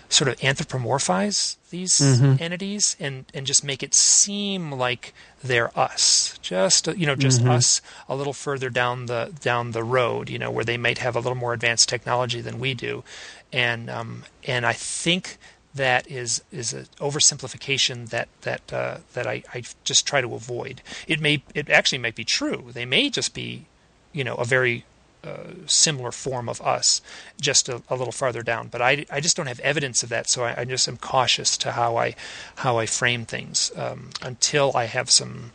sort 0.10 0.28
of 0.28 0.36
anthropomorphize 0.38 1.58
these 1.70 2.00
mm-hmm. 2.00 2.42
entities 2.42 2.96
and 3.00 3.26
and 3.34 3.46
just 3.46 3.64
make 3.64 3.84
it 3.84 3.94
seem 3.94 4.72
like 4.72 5.14
they're 5.44 5.78
us 5.78 6.40
just 6.42 6.88
you 6.88 7.06
know 7.06 7.16
just 7.16 7.42
mm-hmm. 7.42 7.52
us 7.52 7.82
a 8.10 8.16
little 8.16 8.34
further 8.34 8.70
down 8.70 9.06
the 9.08 9.32
down 9.42 9.72
the 9.72 9.84
road 9.84 10.30
you 10.30 10.40
know 10.40 10.52
where 10.52 10.66
they 10.66 10.78
might 10.78 11.00
have 11.00 11.16
a 11.16 11.20
little 11.20 11.36
more 11.36 11.54
advanced 11.54 11.90
technology 11.90 12.42
than 12.42 12.60
we 12.60 12.74
do 12.74 13.04
and 13.54 13.90
um, 13.90 14.24
and 14.46 14.66
I 14.66 14.74
think 14.74 15.38
that 15.76 16.10
is 16.10 16.44
is 16.52 16.74
an 16.74 16.88
oversimplification 17.00 18.10
that 18.10 18.30
that 18.42 18.72
uh, 18.72 18.98
that 19.14 19.28
I, 19.28 19.44
I 19.54 19.64
just 19.84 20.06
try 20.06 20.22
to 20.22 20.36
avoid. 20.36 20.82
It 21.08 21.20
may 21.20 21.44
it 21.56 21.70
actually 21.70 21.98
might 21.98 22.16
be 22.16 22.24
true. 22.24 22.70
They 22.72 22.86
may 22.86 23.10
just 23.10 23.34
be, 23.34 23.66
you 24.12 24.24
know, 24.24 24.36
a 24.36 24.46
very 24.46 24.86
uh, 25.24 25.54
similar 25.68 26.12
form 26.12 26.50
of 26.50 26.62
us, 26.62 27.02
just 27.40 27.70
a, 27.70 27.82
a, 27.90 27.96
little 27.96 28.12
farther 28.12 28.42
down. 28.42 28.68
But 28.68 28.82
I, 28.82 29.06
I 29.10 29.22
just 29.22 29.38
don't 29.38 29.48
have 29.48 29.62
evidence 29.62 30.04
of 30.04 30.10
that, 30.10 30.30
so 30.30 30.44
I, 30.44 30.62
I 30.62 30.66
just 30.66 30.88
am 30.88 30.98
cautious 30.98 31.58
to 31.60 31.72
how 31.72 31.96
I 31.96 32.16
how 32.58 32.78
I 32.78 32.86
frame 32.86 33.26
things 33.26 33.72
um, 33.76 34.10
until 34.22 34.74
I 34.76 34.86
have 34.86 35.10
some 35.10 35.52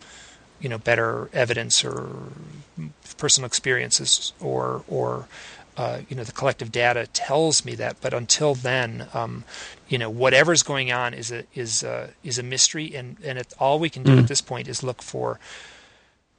you 0.58 0.68
know 0.68 0.78
better 0.78 1.28
evidence 1.32 1.84
or 1.84 2.08
personal 3.18 3.46
experiences 3.46 4.32
or 4.40 4.84
or 4.88 5.28
uh, 5.78 6.00
you 6.08 6.16
know 6.16 6.24
the 6.24 6.32
collective 6.32 6.72
data 6.72 7.06
tells 7.12 7.64
me 7.64 7.76
that. 7.76 7.96
But 8.00 8.12
until 8.12 8.54
then, 8.54 9.06
um, 9.14 9.44
you 9.88 9.96
know 9.96 10.10
whatever's 10.10 10.64
going 10.64 10.90
on 10.92 11.14
is 11.14 11.30
a 11.30 11.44
is 11.54 11.84
a, 11.84 12.10
is 12.24 12.38
a 12.38 12.42
mystery, 12.42 12.94
and 12.94 13.16
and 13.24 13.38
it, 13.38 13.54
all 13.58 13.78
we 13.78 13.88
can 13.88 14.02
do 14.02 14.16
mm. 14.16 14.18
at 14.18 14.28
this 14.28 14.40
point 14.40 14.66
is 14.68 14.82
look 14.82 15.00
for 15.00 15.38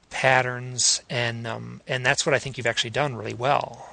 patterns, 0.09 1.01
and 1.09 1.47
um, 1.47 1.81
and 1.87 2.05
that's 2.05 2.25
what 2.25 2.35
I 2.35 2.39
think 2.39 2.57
you've 2.57 2.67
actually 2.67 2.89
done 2.91 3.15
really 3.15 3.33
well. 3.33 3.89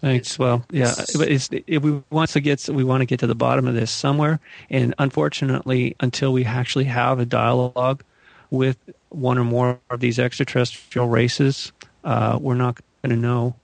Thanks. 0.00 0.36
Well, 0.36 0.64
yeah, 0.72 0.92
but 1.16 1.28
it's, 1.28 1.48
it, 1.52 1.78
we 1.78 2.02
want 2.10 2.30
to 2.30 2.40
get 2.40 2.68
we 2.68 2.82
want 2.82 3.02
to 3.02 3.06
get 3.06 3.20
to 3.20 3.28
the 3.28 3.36
bottom 3.36 3.68
of 3.68 3.74
this 3.74 3.92
somewhere, 3.92 4.40
and 4.68 4.92
unfortunately, 4.98 5.94
until 6.00 6.32
we 6.32 6.44
actually 6.44 6.84
have 6.84 7.20
a 7.20 7.24
dialogue 7.24 8.02
with 8.50 8.76
one 9.10 9.38
or 9.38 9.44
more 9.44 9.78
of 9.88 10.00
these 10.00 10.18
extraterrestrial 10.18 11.08
races, 11.08 11.70
uh, 12.02 12.36
we're 12.40 12.56
not 12.56 12.80
going 13.02 13.14
to 13.14 13.16
know 13.16 13.54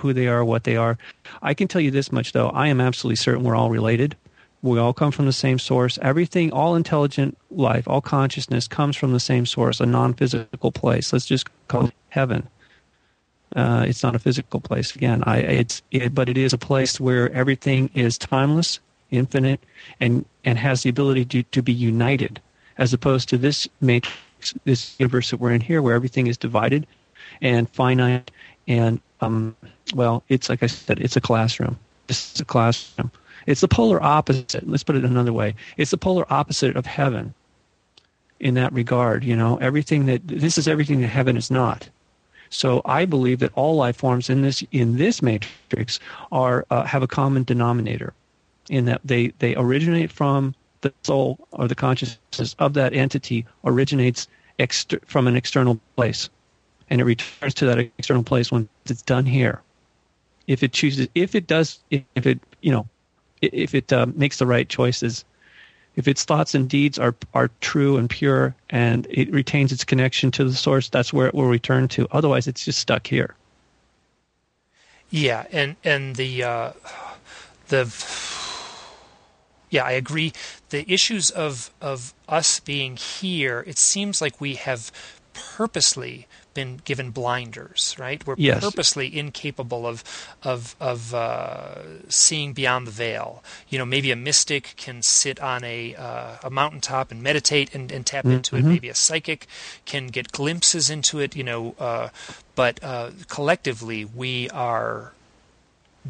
who 0.00 0.12
they 0.12 0.28
are, 0.28 0.44
what 0.44 0.64
they 0.64 0.76
are. 0.76 0.98
I 1.42 1.54
can 1.54 1.68
tell 1.68 1.80
you 1.80 1.90
this 1.90 2.12
much, 2.12 2.32
though: 2.32 2.48
I 2.50 2.68
am 2.68 2.80
absolutely 2.80 3.16
certain 3.16 3.44
we're 3.44 3.56
all 3.56 3.70
related. 3.70 4.16
We 4.60 4.78
all 4.78 4.92
come 4.92 5.12
from 5.12 5.26
the 5.26 5.32
same 5.32 5.58
source. 5.58 5.98
Everything, 6.02 6.52
all 6.52 6.74
intelligent 6.74 7.38
life, 7.50 7.86
all 7.86 8.00
consciousness 8.00 8.66
comes 8.66 8.96
from 8.96 9.12
the 9.12 9.20
same 9.20 9.46
source, 9.46 9.80
a 9.80 9.86
non 9.86 10.14
physical 10.14 10.72
place. 10.72 11.12
Let's 11.12 11.26
just 11.26 11.48
call 11.68 11.86
it 11.86 11.94
heaven. 12.08 12.48
Uh, 13.54 13.84
it's 13.88 14.02
not 14.02 14.14
a 14.14 14.18
physical 14.18 14.60
place 14.60 14.94
again. 14.94 15.22
I, 15.26 15.38
it's, 15.38 15.82
it, 15.90 16.14
but 16.14 16.28
it 16.28 16.36
is 16.36 16.52
a 16.52 16.58
place 16.58 17.00
where 17.00 17.32
everything 17.32 17.90
is 17.94 18.18
timeless, 18.18 18.80
infinite, 19.10 19.60
and, 20.00 20.24
and 20.44 20.58
has 20.58 20.82
the 20.82 20.90
ability 20.90 21.24
to, 21.26 21.42
to 21.44 21.62
be 21.62 21.72
united, 21.72 22.40
as 22.76 22.92
opposed 22.92 23.28
to 23.30 23.38
this 23.38 23.66
matrix, 23.80 24.54
this 24.64 24.98
universe 24.98 25.30
that 25.30 25.40
we're 25.40 25.52
in 25.52 25.60
here, 25.60 25.80
where 25.80 25.94
everything 25.94 26.26
is 26.26 26.36
divided 26.36 26.86
and 27.40 27.70
finite. 27.70 28.30
And, 28.66 29.00
um, 29.20 29.56
well, 29.94 30.22
it's 30.28 30.48
like 30.48 30.62
I 30.62 30.66
said, 30.66 31.00
it's 31.00 31.16
a 31.16 31.20
classroom. 31.20 31.78
It's 32.08 32.40
a 32.40 32.44
classroom. 32.44 33.10
It's 33.46 33.60
the 33.60 33.68
polar 33.68 34.02
opposite. 34.02 34.68
Let's 34.68 34.82
put 34.82 34.96
it 34.96 35.04
another 35.04 35.32
way. 35.32 35.54
It's 35.76 35.90
the 35.90 35.98
polar 35.98 36.26
opposite 36.30 36.76
of 36.76 36.86
heaven 36.86 37.34
in 38.40 38.54
that 38.54 38.72
regard. 38.72 39.24
You 39.24 39.36
know, 39.36 39.56
everything 39.56 40.06
that 40.06 40.26
this 40.26 40.58
is 40.58 40.68
everything 40.68 41.00
that 41.00 41.08
heaven 41.08 41.36
is 41.36 41.50
not. 41.50 41.88
So 42.50 42.80
I 42.84 43.04
believe 43.04 43.40
that 43.40 43.52
all 43.54 43.76
life 43.76 43.96
forms 43.96 44.30
in 44.30 44.42
this 44.42 44.64
in 44.72 44.96
this 44.96 45.22
matrix 45.22 46.00
are 46.32 46.66
uh, 46.70 46.84
have 46.84 47.02
a 47.02 47.06
common 47.06 47.44
denominator, 47.44 48.12
in 48.70 48.86
that 48.86 49.00
they 49.04 49.28
they 49.38 49.54
originate 49.56 50.10
from 50.10 50.54
the 50.80 50.92
soul 51.02 51.38
or 51.52 51.68
the 51.68 51.74
consciousness 51.74 52.54
of 52.58 52.74
that 52.74 52.94
entity 52.94 53.44
originates 53.64 54.28
from 55.06 55.26
an 55.26 55.36
external 55.36 55.78
place, 55.96 56.30
and 56.90 57.00
it 57.00 57.04
returns 57.04 57.54
to 57.54 57.66
that 57.66 57.78
external 57.78 58.22
place 58.22 58.50
when 58.50 58.68
it's 58.86 59.02
done 59.02 59.26
here. 59.26 59.60
If 60.48 60.64
it 60.64 60.72
chooses, 60.72 61.06
if 61.14 61.36
it 61.36 61.46
does, 61.46 61.78
if 61.90 62.26
it 62.26 62.40
you 62.60 62.72
know 62.72 62.88
if 63.40 63.74
it 63.74 63.92
uh, 63.92 64.06
makes 64.14 64.38
the 64.38 64.46
right 64.46 64.68
choices, 64.68 65.24
if 65.94 66.08
its 66.08 66.24
thoughts 66.24 66.54
and 66.54 66.68
deeds 66.68 66.98
are 66.98 67.14
are 67.34 67.50
true 67.60 67.96
and 67.96 68.10
pure, 68.10 68.54
and 68.70 69.06
it 69.10 69.30
retains 69.32 69.72
its 69.72 69.84
connection 69.84 70.30
to 70.32 70.44
the 70.44 70.54
source, 70.54 70.88
that's 70.88 71.12
where 71.12 71.26
it 71.26 71.34
will 71.34 71.46
return 71.46 71.86
to. 71.88 72.08
Otherwise, 72.10 72.48
it's 72.48 72.64
just 72.64 72.80
stuck 72.80 73.06
here. 73.06 73.34
Yeah, 75.10 75.46
and 75.52 75.76
and 75.84 76.16
the 76.16 76.42
uh, 76.42 76.72
the 77.68 77.94
yeah, 79.70 79.84
I 79.84 79.92
agree. 79.92 80.32
The 80.70 80.90
issues 80.90 81.30
of 81.30 81.70
of 81.80 82.14
us 82.28 82.60
being 82.60 82.96
here, 82.96 83.64
it 83.66 83.78
seems 83.78 84.20
like 84.20 84.40
we 84.40 84.54
have 84.54 84.90
purposely 85.34 86.26
been 86.58 86.80
given 86.84 87.10
blinders, 87.10 87.94
right? 87.98 88.26
We're 88.26 88.34
Yes. 88.36 88.62
purposely 88.64 89.06
incapable 89.16 89.86
of 89.86 90.02
of 90.42 90.74
of 90.80 91.14
uh, 91.14 91.74
seeing 92.08 92.52
beyond 92.52 92.86
the 92.88 92.90
veil. 93.04 93.44
You 93.68 93.78
know, 93.78 93.86
maybe 93.86 94.10
a 94.10 94.16
mystic 94.16 94.74
can 94.76 95.02
sit 95.02 95.38
on 95.40 95.62
a 95.62 95.94
uh, 95.94 96.48
a 96.48 96.50
mountaintop 96.50 97.12
and 97.12 97.22
meditate 97.22 97.68
and, 97.76 97.92
and 97.92 98.04
tap 98.04 98.24
into 98.26 98.56
it. 98.56 98.64
Maybe 98.64 98.88
a 98.88 98.94
psychic 98.94 99.46
can 99.84 100.08
get 100.08 100.32
glimpses 100.32 100.90
into 100.90 101.20
it. 101.20 101.36
You 101.36 101.44
know, 101.44 101.62
uh, 101.78 102.08
but 102.56 102.82
uh, 102.82 103.10
collectively 103.28 104.04
we 104.04 104.50
are 104.50 105.12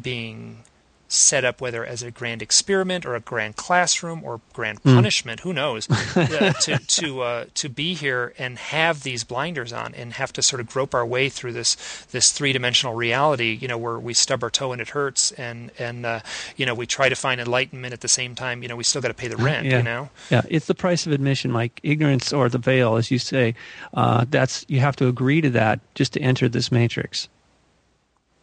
being 0.01 0.63
set 1.11 1.43
up 1.43 1.59
whether 1.59 1.83
as 1.83 2.03
a 2.03 2.11
grand 2.11 2.41
experiment 2.41 3.03
or 3.03 3.15
a 3.15 3.19
grand 3.19 3.55
classroom 3.55 4.23
or 4.23 4.39
grand 4.53 4.81
punishment 4.83 5.39
who 5.39 5.51
knows 5.51 5.89
uh, 5.89 6.53
to 6.61 6.77
to 6.87 7.21
uh, 7.21 7.45
to 7.55 7.67
be 7.67 7.95
here 7.95 8.33
and 8.37 8.57
have 8.59 9.01
these 9.03 9.23
blinders 9.23 9.73
on 9.73 9.95
and 9.95 10.13
have 10.13 10.31
to 10.31 10.41
sort 10.43 10.59
of 10.59 10.69
grope 10.69 10.93
our 10.93 11.05
way 11.05 11.27
through 11.27 11.51
this 11.51 11.75
this 12.11 12.31
three-dimensional 12.31 12.93
reality 12.93 13.57
you 13.59 13.67
know 13.67 13.77
where 13.77 13.97
we 13.97 14.13
stub 14.13 14.43
our 14.43 14.51
toe 14.51 14.71
and 14.71 14.81
it 14.81 14.89
hurts 14.89 15.31
and 15.33 15.71
and 15.79 16.05
uh, 16.05 16.19
you 16.55 16.65
know 16.65 16.75
we 16.75 16.85
try 16.85 17.09
to 17.09 17.15
find 17.15 17.41
enlightenment 17.41 17.91
at 17.91 18.01
the 18.01 18.07
same 18.07 18.35
time 18.35 18.61
you 18.61 18.69
know 18.69 18.75
we 18.75 18.83
still 18.83 19.01
got 19.01 19.07
to 19.07 19.13
pay 19.15 19.27
the 19.27 19.37
rent 19.37 19.65
Yeah. 19.65 19.77
you 19.77 19.83
know 19.83 20.09
Yeah, 20.29 20.43
it's 20.47 20.67
the 20.67 20.75
price 20.75 21.07
of 21.07 21.11
admission, 21.11 21.51
Mike. 21.51 21.79
Ignorance 21.81 22.31
or 22.31 22.49
the 22.49 22.59
veil, 22.59 22.97
as 22.97 23.09
you 23.09 23.17
say. 23.17 23.55
Uh, 23.95 24.25
that's 24.29 24.63
you 24.67 24.79
have 24.79 24.95
to 24.97 25.07
agree 25.07 25.41
to 25.41 25.49
that 25.49 25.79
just 25.95 26.13
to 26.13 26.21
enter 26.21 26.47
this 26.47 26.71
matrix. 26.71 27.27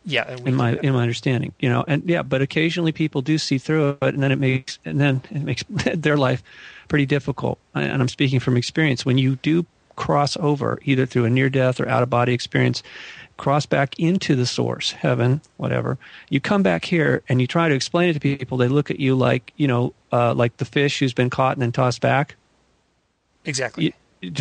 Yeah 0.06 0.36
in 0.46 0.54
my 0.54 0.74
in 0.76 0.92
my 0.92 1.02
understanding 1.02 1.52
you 1.58 1.68
know 1.68 1.84
and 1.88 2.08
yeah 2.08 2.22
but 2.22 2.40
occasionally 2.40 2.92
people 2.92 3.20
do 3.20 3.36
see 3.36 3.58
through 3.58 3.98
it 4.00 4.14
and 4.14 4.22
then 4.22 4.30
it 4.30 4.38
makes 4.38 4.78
and 4.84 5.00
then 5.00 5.20
it 5.30 5.42
makes 5.42 5.64
their 5.94 6.16
life 6.16 6.42
pretty 6.88 7.06
difficult. 7.06 7.58
And 7.74 8.00
i'm 8.00 8.08
speaking 8.08 8.40
from 8.40 8.56
experience. 8.56 9.04
When 9.04 9.18
you 9.18 9.36
do 9.36 9.66
cross 9.96 10.36
over 10.38 10.78
either 10.84 11.06
through 11.06 11.24
a 11.24 11.30
near 11.30 11.50
death 11.50 11.80
or 11.80 11.88
out 11.88 12.02
of 12.02 12.10
body 12.10 12.32
experience 12.34 12.82
cross 13.38 13.64
back 13.64 13.98
into 13.98 14.36
the 14.36 14.44
source 14.44 14.92
heaven 14.92 15.40
whatever 15.56 15.98
you 16.28 16.38
come 16.38 16.62
back 16.62 16.84
here 16.84 17.22
and 17.30 17.40
you 17.40 17.46
try 17.46 17.68
to 17.68 17.74
explain 17.74 18.10
it 18.10 18.12
to 18.12 18.20
people. 18.20 18.58
They 18.58 18.68
look 18.68 18.90
at 18.90 19.00
you 19.00 19.16
like 19.16 19.52
you 19.56 19.66
know 19.66 19.92
uh, 20.12 20.34
like 20.34 20.56
the 20.58 20.64
fish 20.64 20.98
who's 21.00 21.12
been 21.14 21.30
caught 21.30 21.56
and 21.56 21.62
then 21.62 21.72
tossed 21.72 22.00
back. 22.00 22.36
Exactly. 23.44 23.94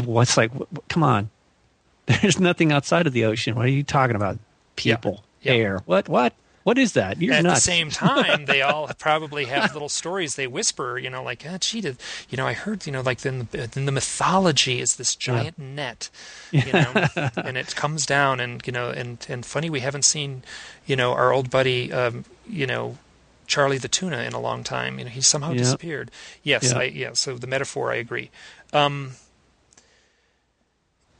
What's 0.03 0.37
like 0.37 0.51
come 0.89 1.03
on. 1.03 1.29
There's 2.05 2.39
nothing 2.39 2.71
outside 2.71 3.07
of 3.07 3.13
the 3.13 3.25
ocean. 3.25 3.55
What 3.55 3.65
are 3.65 3.69
you 3.69 3.81
talking 3.81 4.15
about 4.15 4.37
people? 4.75 5.13
Yeah. 5.13 5.34
Air 5.45 5.81
what 5.85 6.07
what 6.09 6.33
what 6.63 6.79
is 6.79 6.93
that 6.93 7.21
you're 7.21 7.31
at 7.35 7.43
nuts 7.43 7.59
the 7.59 7.71
same 7.71 7.91
time, 7.91 8.45
they 8.45 8.63
all 8.63 8.87
probably 8.97 9.45
have 9.45 9.71
little 9.73 9.87
stories 9.87 10.35
they 10.35 10.47
whisper, 10.47 10.97
you 10.97 11.11
know, 11.11 11.21
like, 11.21 11.45
ah, 11.47 11.57
gee, 11.59 11.79
did, 11.79 11.97
you 12.27 12.37
know, 12.37 12.47
I 12.47 12.53
heard, 12.53 12.87
you 12.87 12.91
know, 12.91 13.01
like 13.01 13.23
in 13.23 13.47
the, 13.51 13.67
the 13.67 13.91
mythology 13.91 14.81
is 14.81 14.95
this 14.95 15.15
giant 15.15 15.59
net, 15.59 16.09
you 16.51 16.73
know, 16.73 17.05
and 17.35 17.55
it 17.55 17.75
comes 17.75 18.07
down 18.07 18.39
and, 18.39 18.65
you 18.65 18.73
know, 18.73 18.89
and, 18.89 19.23
and 19.29 19.45
funny, 19.45 19.69
we 19.69 19.81
haven't 19.81 20.05
seen, 20.05 20.43
you 20.87 20.95
know, 20.95 21.11
our 21.13 21.31
old 21.31 21.51
buddy, 21.51 21.93
um, 21.93 22.25
you 22.49 22.65
know, 22.65 22.97
Charlie 23.45 23.77
the 23.77 23.87
tuna 23.87 24.23
in 24.23 24.33
a 24.33 24.39
long 24.41 24.63
time. 24.63 24.97
You 24.97 25.05
know, 25.05 25.11
he's 25.11 25.27
somehow 25.27 25.51
Yeah. 25.51 25.59
disappeared. 25.59 26.09
Yes, 26.41 26.71
Yeah. 26.71 26.79
I, 26.79 26.83
yeah. 26.85 27.13
So 27.13 27.37
the 27.37 27.45
metaphor, 27.45 27.91
I 27.91 27.97
agree. 27.97 28.31
Um, 28.73 29.11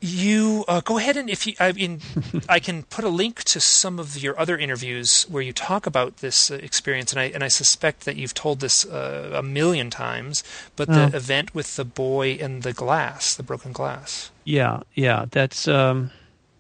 you 0.02 0.66
uh, 0.68 0.82
go 0.82 0.98
ahead 0.98 1.18
and 1.18 1.30
if 1.30 1.48
you, 1.48 1.54
I 1.60 1.72
mean, 1.72 2.02
I 2.50 2.60
can 2.60 2.84
put 2.84 3.04
a 3.06 3.10
link 3.10 3.44
to 3.46 3.60
some 3.60 3.98
of 4.00 4.18
your 4.22 4.38
other 4.40 4.58
interviews 4.58 5.24
where 5.30 5.42
you 5.42 5.54
talk 5.54 5.88
about 5.88 6.18
this 6.18 6.52
uh, 6.52 6.56
experience, 6.56 7.12
and 7.12 7.20
I 7.20 7.26
and 7.26 7.44
I 7.44 7.48
suspect 7.48 8.06
that 8.06 8.16
you've 8.16 8.34
told 8.34 8.60
this 8.60 8.86
uh, 8.86 9.32
a 9.34 9.42
million 9.44 9.90
times. 9.90 10.44
But 10.76 10.90
the 10.90 11.06
Oh. 11.06 11.18
event 11.18 11.56
with 11.56 11.76
the 11.76 11.86
boy 11.86 12.38
and 12.42 12.64
the 12.64 12.74
glass, 12.74 13.36
the 13.36 13.44
broken 13.44 13.72
glass. 13.72 14.32
Yeah, 14.44 14.82
yeah, 14.94 15.26
that's 15.32 15.68
um 15.68 16.12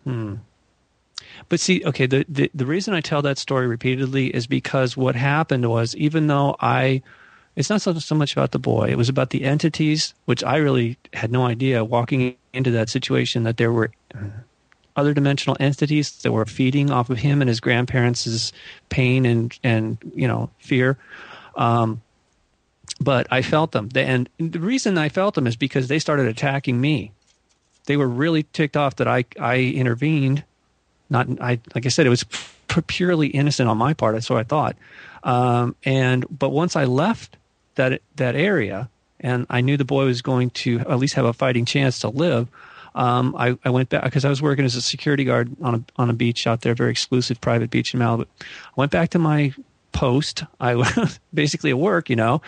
hmm. 0.03 0.35
But 1.49 1.59
see, 1.59 1.83
okay, 1.85 2.05
the, 2.07 2.25
the 2.27 2.49
the 2.55 2.65
reason 2.65 2.93
I 2.93 3.01
tell 3.01 3.21
that 3.21 3.37
story 3.37 3.67
repeatedly 3.67 4.27
is 4.33 4.47
because 4.47 4.97
what 4.97 5.15
happened 5.15 5.69
was 5.69 5.95
even 5.95 6.27
though 6.27 6.55
I 6.59 7.01
it's 7.55 7.69
not 7.69 7.81
so, 7.81 7.93
so 7.93 8.15
much 8.15 8.33
about 8.33 8.51
the 8.51 8.59
boy, 8.59 8.89
it 8.89 8.97
was 8.97 9.09
about 9.09 9.29
the 9.29 9.43
entities 9.43 10.13
which 10.25 10.43
I 10.43 10.57
really 10.57 10.97
had 11.13 11.31
no 11.31 11.45
idea 11.45 11.83
walking 11.83 12.35
into 12.53 12.71
that 12.71 12.89
situation 12.89 13.43
that 13.43 13.57
there 13.57 13.71
were 13.71 13.91
other 14.95 15.13
dimensional 15.13 15.57
entities 15.59 16.11
that 16.21 16.31
were 16.31 16.45
feeding 16.45 16.89
off 16.89 17.09
of 17.09 17.17
him 17.17 17.41
and 17.41 17.49
his 17.49 17.59
grandparents' 17.59 18.51
pain 18.89 19.25
and 19.25 19.57
and 19.63 19.97
you 20.15 20.27
know 20.27 20.49
fear. 20.59 20.97
Um, 21.55 22.01
but 23.01 23.27
I 23.29 23.41
felt 23.41 23.71
them, 23.71 23.89
and 23.95 24.29
the 24.37 24.59
reason 24.59 24.97
I 24.97 25.09
felt 25.09 25.35
them 25.35 25.47
is 25.47 25.55
because 25.55 25.87
they 25.87 25.99
started 25.99 26.27
attacking 26.27 26.79
me. 26.79 27.11
They 27.87 27.97
were 27.97 28.07
really 28.07 28.43
ticked 28.43 28.77
off 28.77 28.97
that 28.97 29.07
I 29.07 29.25
I 29.39 29.57
intervened. 29.57 30.43
Not 31.09 31.27
I 31.41 31.59
like 31.73 31.85
I 31.85 31.89
said, 31.89 32.05
it 32.05 32.09
was 32.09 32.25
purely 32.87 33.27
innocent 33.27 33.69
on 33.69 33.77
my 33.77 33.93
part. 33.93 34.15
That's 34.15 34.29
what 34.29 34.39
I 34.39 34.43
thought. 34.43 34.75
Um, 35.23 35.75
and 35.83 36.25
but 36.29 36.49
once 36.49 36.75
I 36.75 36.85
left 36.85 37.37
that 37.75 38.01
that 38.15 38.35
area, 38.35 38.89
and 39.19 39.45
I 39.49 39.61
knew 39.61 39.77
the 39.77 39.85
boy 39.85 40.05
was 40.05 40.21
going 40.21 40.49
to 40.51 40.79
at 40.79 40.99
least 40.99 41.15
have 41.15 41.25
a 41.25 41.33
fighting 41.33 41.65
chance 41.65 41.99
to 41.99 42.09
live. 42.09 42.47
Um, 42.95 43.35
I, 43.37 43.57
I 43.65 43.69
went 43.71 43.89
back 43.89 44.05
because 44.05 44.23
I 44.23 44.29
was 44.29 44.41
working 44.41 44.63
as 44.63 44.75
a 44.75 44.81
security 44.81 45.25
guard 45.25 45.55
on 45.61 45.75
a 45.75 45.83
on 46.01 46.09
a 46.09 46.13
beach 46.13 46.47
out 46.47 46.61
there, 46.61 46.73
very 46.73 46.91
exclusive 46.91 47.41
private 47.41 47.69
beach 47.69 47.93
in 47.93 47.99
Malibu. 47.99 48.25
I 48.41 48.73
went 48.75 48.91
back 48.91 49.09
to 49.11 49.19
my 49.19 49.53
post. 49.91 50.43
I 50.59 50.75
was 50.75 51.19
basically 51.33 51.71
at 51.71 51.77
work, 51.77 52.09
you 52.09 52.15
know, 52.15 52.41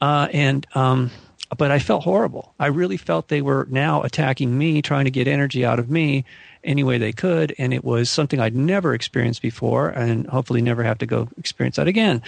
uh, 0.00 0.28
and 0.32 0.66
um, 0.74 1.10
but 1.56 1.70
I 1.70 1.78
felt 1.78 2.04
horrible. 2.04 2.54
I 2.58 2.68
really 2.68 2.96
felt 2.96 3.28
they 3.28 3.42
were 3.42 3.66
now 3.70 4.02
attacking 4.02 4.56
me, 4.56 4.82
trying 4.82 5.04
to 5.04 5.10
get 5.10 5.28
energy 5.28 5.64
out 5.64 5.78
of 5.78 5.90
me 5.90 6.24
any 6.62 6.84
way 6.84 6.98
they 6.98 7.12
could, 7.12 7.54
and 7.58 7.72
it 7.72 7.84
was 7.84 8.10
something 8.10 8.38
I'd 8.38 8.54
never 8.54 8.94
experienced 8.94 9.42
before, 9.42 9.88
and 9.88 10.26
hopefully 10.26 10.62
never 10.62 10.82
have 10.82 10.98
to 10.98 11.06
go 11.06 11.28
experience 11.38 11.76
that 11.76 11.88
again. 11.88 12.22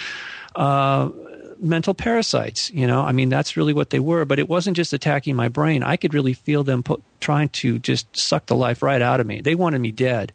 Uh, 0.54 1.10
mental 1.62 1.94
parasites, 1.94 2.70
you 2.70 2.86
know, 2.86 3.02
I 3.02 3.12
mean 3.12 3.28
that's 3.28 3.56
really 3.56 3.72
what 3.72 3.90
they 3.90 4.00
were. 4.00 4.24
But 4.24 4.38
it 4.38 4.48
wasn't 4.48 4.76
just 4.76 4.92
attacking 4.92 5.36
my 5.36 5.48
brain. 5.48 5.82
I 5.82 5.96
could 5.96 6.12
really 6.12 6.34
feel 6.34 6.64
them 6.64 6.82
put, 6.82 7.02
trying 7.20 7.48
to 7.50 7.78
just 7.78 8.14
suck 8.16 8.46
the 8.46 8.56
life 8.56 8.82
right 8.82 9.00
out 9.00 9.20
of 9.20 9.26
me. 9.26 9.40
They 9.40 9.54
wanted 9.54 9.80
me 9.80 9.92
dead, 9.92 10.32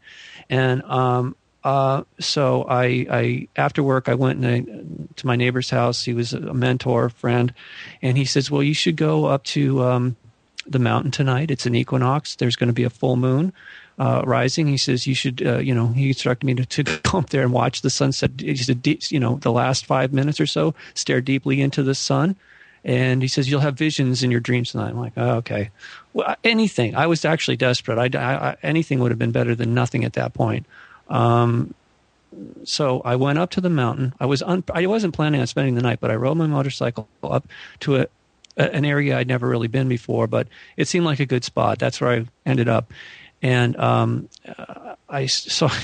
and 0.50 0.82
um, 0.84 1.36
uh, 1.64 2.04
so 2.20 2.64
I, 2.64 3.06
I 3.10 3.48
after 3.56 3.84
work 3.84 4.08
I 4.08 4.14
went 4.14 4.42
to 4.42 5.28
my 5.28 5.36
neighbor's 5.36 5.70
house. 5.70 6.04
He 6.04 6.14
was 6.14 6.34
a 6.34 6.54
mentor 6.54 7.10
friend, 7.10 7.54
and 8.02 8.18
he 8.18 8.26
says, 8.26 8.50
"Well, 8.50 8.64
you 8.64 8.74
should 8.74 8.96
go 8.96 9.26
up 9.26 9.44
to 9.46 9.84
um, 9.84 10.16
the 10.66 10.80
mountain 10.80 11.12
tonight. 11.12 11.52
It's 11.52 11.66
an 11.66 11.76
equinox. 11.76 12.36
There's 12.36 12.56
going 12.56 12.70
to 12.70 12.74
be 12.74 12.86
a 12.86 12.90
full 12.90 13.18
moon." 13.18 13.54
Uh, 14.00 14.22
rising, 14.28 14.68
he 14.68 14.78
says 14.78 15.08
you 15.08 15.16
should, 15.16 15.42
uh, 15.44 15.58
you 15.58 15.74
know, 15.74 15.88
he 15.88 16.10
instructed 16.10 16.46
me 16.46 16.54
to, 16.54 16.66
to 16.66 16.84
go 17.02 17.18
up 17.18 17.32
there 17.32 17.42
and 17.42 17.52
watch 17.52 17.82
the 17.82 17.90
sunset. 17.90 18.30
He 18.38 18.56
said, 18.56 18.84
"Deep- 18.84 19.12
you 19.12 19.20
know, 19.20 19.38
the 19.42 19.52
last 19.52 19.88
five 19.88 20.14
minutes 20.14 20.40
or 20.40 20.46
so, 20.46 20.76
stare 20.94 21.20
deeply 21.20 21.62
into 21.62 21.82
the 21.82 21.96
sun, 21.96 22.36
and 22.86 23.24
he 23.24 23.28
says 23.28 23.50
you'll 23.50 23.62
have 23.62 23.76
visions 23.76 24.22
in 24.22 24.30
your 24.30 24.40
dreams 24.40 24.72
tonight. 24.72 24.90
I'm 24.90 25.00
like, 25.00 25.14
oh, 25.18 25.38
okay, 25.38 25.72
well, 26.14 26.36
anything. 26.44 26.96
I 26.96 27.08
was 27.08 27.26
actually 27.26 27.58
desperate. 27.58 27.98
I, 27.98 28.20
I, 28.20 28.56
anything 28.62 29.00
would 29.00 29.10
have 29.10 29.18
been 29.18 29.32
better 29.32 29.56
than 29.56 29.74
nothing 29.74 30.06
at 30.06 30.14
that 30.14 30.36
point. 30.36 30.68
Um, 31.10 31.74
so 32.66 33.02
I 33.04 33.16
went 33.16 33.40
up 33.40 33.50
to 33.52 33.62
the 33.62 33.70
mountain. 33.70 34.14
I 34.20 34.28
was 34.28 34.44
un- 34.44 34.64
I 34.74 34.86
wasn't 34.86 35.16
planning 35.16 35.42
on 35.42 35.48
spending 35.48 35.74
the 35.74 35.82
night, 35.82 36.00
but 36.00 36.12
I 36.12 36.16
rode 36.16 36.38
my 36.38 36.46
motorcycle 36.46 37.08
up 37.24 37.48
to 37.80 37.98
a 37.98 38.08
an 38.58 38.86
area 38.86 39.18
I'd 39.18 39.28
never 39.28 39.48
really 39.48 39.68
been 39.68 39.88
before, 39.88 40.26
but 40.28 40.48
it 40.78 40.88
seemed 40.88 41.06
like 41.06 41.20
a 41.20 41.26
good 41.26 41.44
spot. 41.44 41.78
That's 41.78 42.02
where 42.02 42.10
I 42.10 42.26
ended 42.46 42.68
up, 42.68 42.92
and 43.42 43.76
um, 43.78 44.30
uh, 44.58 44.96
I 45.10 45.24
s- 45.24 45.52
so. 45.52 45.70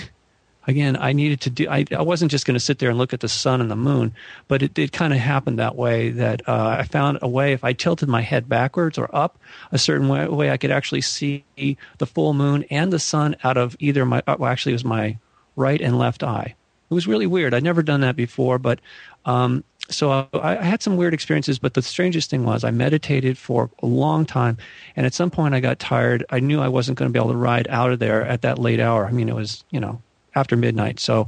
Again, 0.66 0.96
I 0.96 1.12
needed 1.12 1.42
to 1.42 1.50
do. 1.50 1.68
I, 1.70 1.84
I 1.92 2.04
wasn't 2.04 2.32
just 2.32 2.46
going 2.46 2.54
to 2.54 2.60
sit 2.62 2.80
there 2.80 2.90
and 2.90 2.98
look 2.98 3.12
at 3.12 3.20
the 3.20 3.28
sun 3.28 3.60
and 3.60 3.70
the 3.70 3.76
moon, 3.76 4.14
but 4.48 4.64
it 4.64 4.74
did 4.74 4.94
kind 4.94 5.12
of 5.12 5.20
happen 5.20 5.58
that 5.58 5.76
way. 5.76 6.12
That 6.12 6.48
uh, 6.48 6.78
I 6.80 6.84
found 6.84 7.20
a 7.22 7.28
way. 7.28 7.52
If 7.52 7.66
I 7.66 7.74
tilted 7.74 8.08
my 8.08 8.22
head 8.22 8.48
backwards 8.48 8.98
or 8.98 9.14
up 9.14 9.38
a 9.74 9.78
certain 9.78 10.08
way, 10.08 10.26
way, 10.26 10.52
I 10.52 10.56
could 10.56 10.72
actually 10.72 11.02
see 11.02 11.44
the 11.58 12.06
full 12.06 12.34
moon 12.34 12.64
and 12.72 12.94
the 12.94 13.00
sun 13.00 13.36
out 13.44 13.58
of 13.58 13.76
either 13.80 14.06
my. 14.06 14.24
Well, 14.26 14.46
actually, 14.46 14.72
it 14.72 14.76
was 14.76 14.86
my 14.86 15.18
right 15.58 15.82
and 15.82 16.00
left 16.00 16.24
eye. 16.24 16.56
It 16.90 16.94
was 16.94 17.08
really 17.08 17.28
weird. 17.28 17.54
I'd 17.54 17.64
never 17.66 17.84
done 17.84 18.00
that 18.00 18.16
before, 18.16 18.58
but 18.58 18.80
um, 19.26 19.66
so 19.89 20.27
I, 20.34 20.57
I 20.57 20.64
had 20.64 20.81
some 20.81 20.97
weird 20.97 21.14
experiences. 21.14 21.60
But 21.60 21.73
the 21.73 21.81
strangest 21.81 22.30
thing 22.30 22.43
was 22.43 22.64
I 22.64 22.72
meditated 22.72 23.38
for 23.38 23.69
a 23.81 23.85
long 23.85 24.26
time, 24.26 24.57
and 24.95 25.05
at 25.05 25.14
some 25.14 25.30
point 25.30 25.53
I 25.53 25.60
got 25.60 25.80
tired. 25.80 26.26
I 26.30 26.39
knew 26.39 26.61
I 26.61 26.68
wasn't 26.68 26.97
going 26.97 27.10
to 27.10 27.14
be 27.14 27.19
able 27.22 27.31
to 27.31 27.38
ride 27.38 27.68
out 27.69 27.91
of 27.91 27.99
there 27.99 28.26
at 28.26 28.41
that 28.41 28.60
late 28.60 28.80
hour. 28.80 29.05
I 29.05 29.11
mean, 29.11 29.30
it 29.30 29.35
was 29.35 29.64
you 29.69 29.80
know 29.80 30.01
after 30.35 30.55
midnight. 30.55 30.99
So 30.99 31.27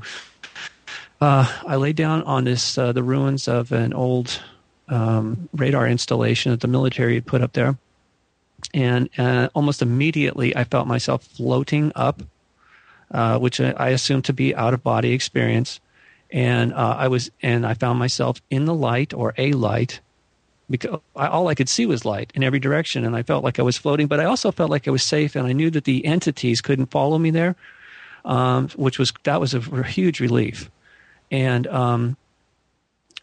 uh, 1.22 1.52
I 1.66 1.76
lay 1.76 1.94
down 1.94 2.24
on 2.24 2.44
this 2.44 2.78
uh, 2.78 2.92
the 2.92 3.04
ruins 3.04 3.48
of 3.48 3.72
an 3.72 3.94
old 3.94 4.42
um, 4.90 5.50
radar 5.54 5.88
installation 5.88 6.52
that 6.52 6.62
the 6.62 6.68
military 6.68 7.16
had 7.16 7.26
put 7.26 7.42
up 7.42 7.54
there, 7.54 7.78
and 8.74 9.10
uh, 9.18 9.50
almost 9.54 9.82
immediately 9.82 10.56
I 10.56 10.64
felt 10.64 10.88
myself 10.88 11.24
floating 11.24 11.92
up 11.96 12.22
uh, 13.12 13.38
which 13.40 13.60
I 13.60 13.72
I 13.78 13.90
assumed 13.90 14.26
to 14.26 14.34
be 14.34 14.56
out 14.56 14.74
of 14.74 14.84
body 14.84 15.14
experience. 15.14 15.80
And 16.36 16.74
uh, 16.74 16.98
I 17.00 17.08
was, 17.08 17.32
and 17.42 17.66
I 17.66 17.76
found 17.76 17.98
myself 17.98 18.42
in 18.50 18.66
the 18.66 18.74
light 18.74 19.14
or 19.14 19.34
a 19.38 19.54
light, 19.54 20.02
because 20.70 21.00
I, 21.16 21.28
all 21.28 21.48
I 21.48 21.56
could 21.56 21.70
see 21.70 21.86
was 21.86 22.04
light 22.04 22.34
in 22.36 22.44
every 22.44 22.60
direction, 22.60 23.06
and 23.06 23.16
I 23.16 23.24
felt 23.24 23.46
like 23.46 23.58
I 23.58 23.62
was 23.62 23.78
floating. 23.78 24.08
But 24.08 24.20
I 24.20 24.26
also 24.26 24.52
felt 24.52 24.70
like 24.70 24.86
I 24.86 24.92
was 24.92 25.02
safe, 25.02 25.38
and 25.38 25.48
I 25.48 25.54
knew 25.54 25.72
that 25.72 25.86
the 25.86 26.06
entities 26.06 26.60
couldn't 26.60 26.88
follow 26.88 27.18
me 27.18 27.32
there, 27.32 27.56
um, 28.26 28.68
which 28.76 29.00
was 29.00 29.14
that 29.24 29.40
was 29.40 29.54
a 29.54 29.84
huge 29.84 30.20
relief. 30.20 30.70
And 31.32 31.68
um, 31.68 32.18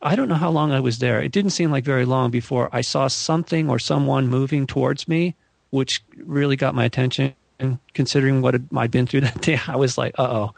I 0.00 0.16
don't 0.16 0.30
know 0.30 0.34
how 0.36 0.50
long 0.50 0.72
I 0.72 0.80
was 0.80 0.98
there. 0.98 1.20
It 1.20 1.32
didn't 1.32 1.50
seem 1.50 1.70
like 1.70 1.84
very 1.84 2.06
long 2.06 2.30
before 2.30 2.70
I 2.72 2.80
saw 2.80 3.08
something 3.08 3.68
or 3.68 3.78
someone 3.78 4.28
moving 4.28 4.66
towards 4.66 5.06
me, 5.06 5.34
which 5.68 6.02
really 6.16 6.56
got 6.56 6.74
my 6.74 6.86
attention. 6.86 7.34
And 7.58 7.78
considering 7.92 8.40
what 8.40 8.58
I'd 8.74 8.90
been 8.90 9.06
through 9.06 9.20
that 9.20 9.42
day, 9.42 9.60
I 9.68 9.76
was 9.76 9.98
like, 9.98 10.14
"Uh 10.18 10.22
oh, 10.30 10.54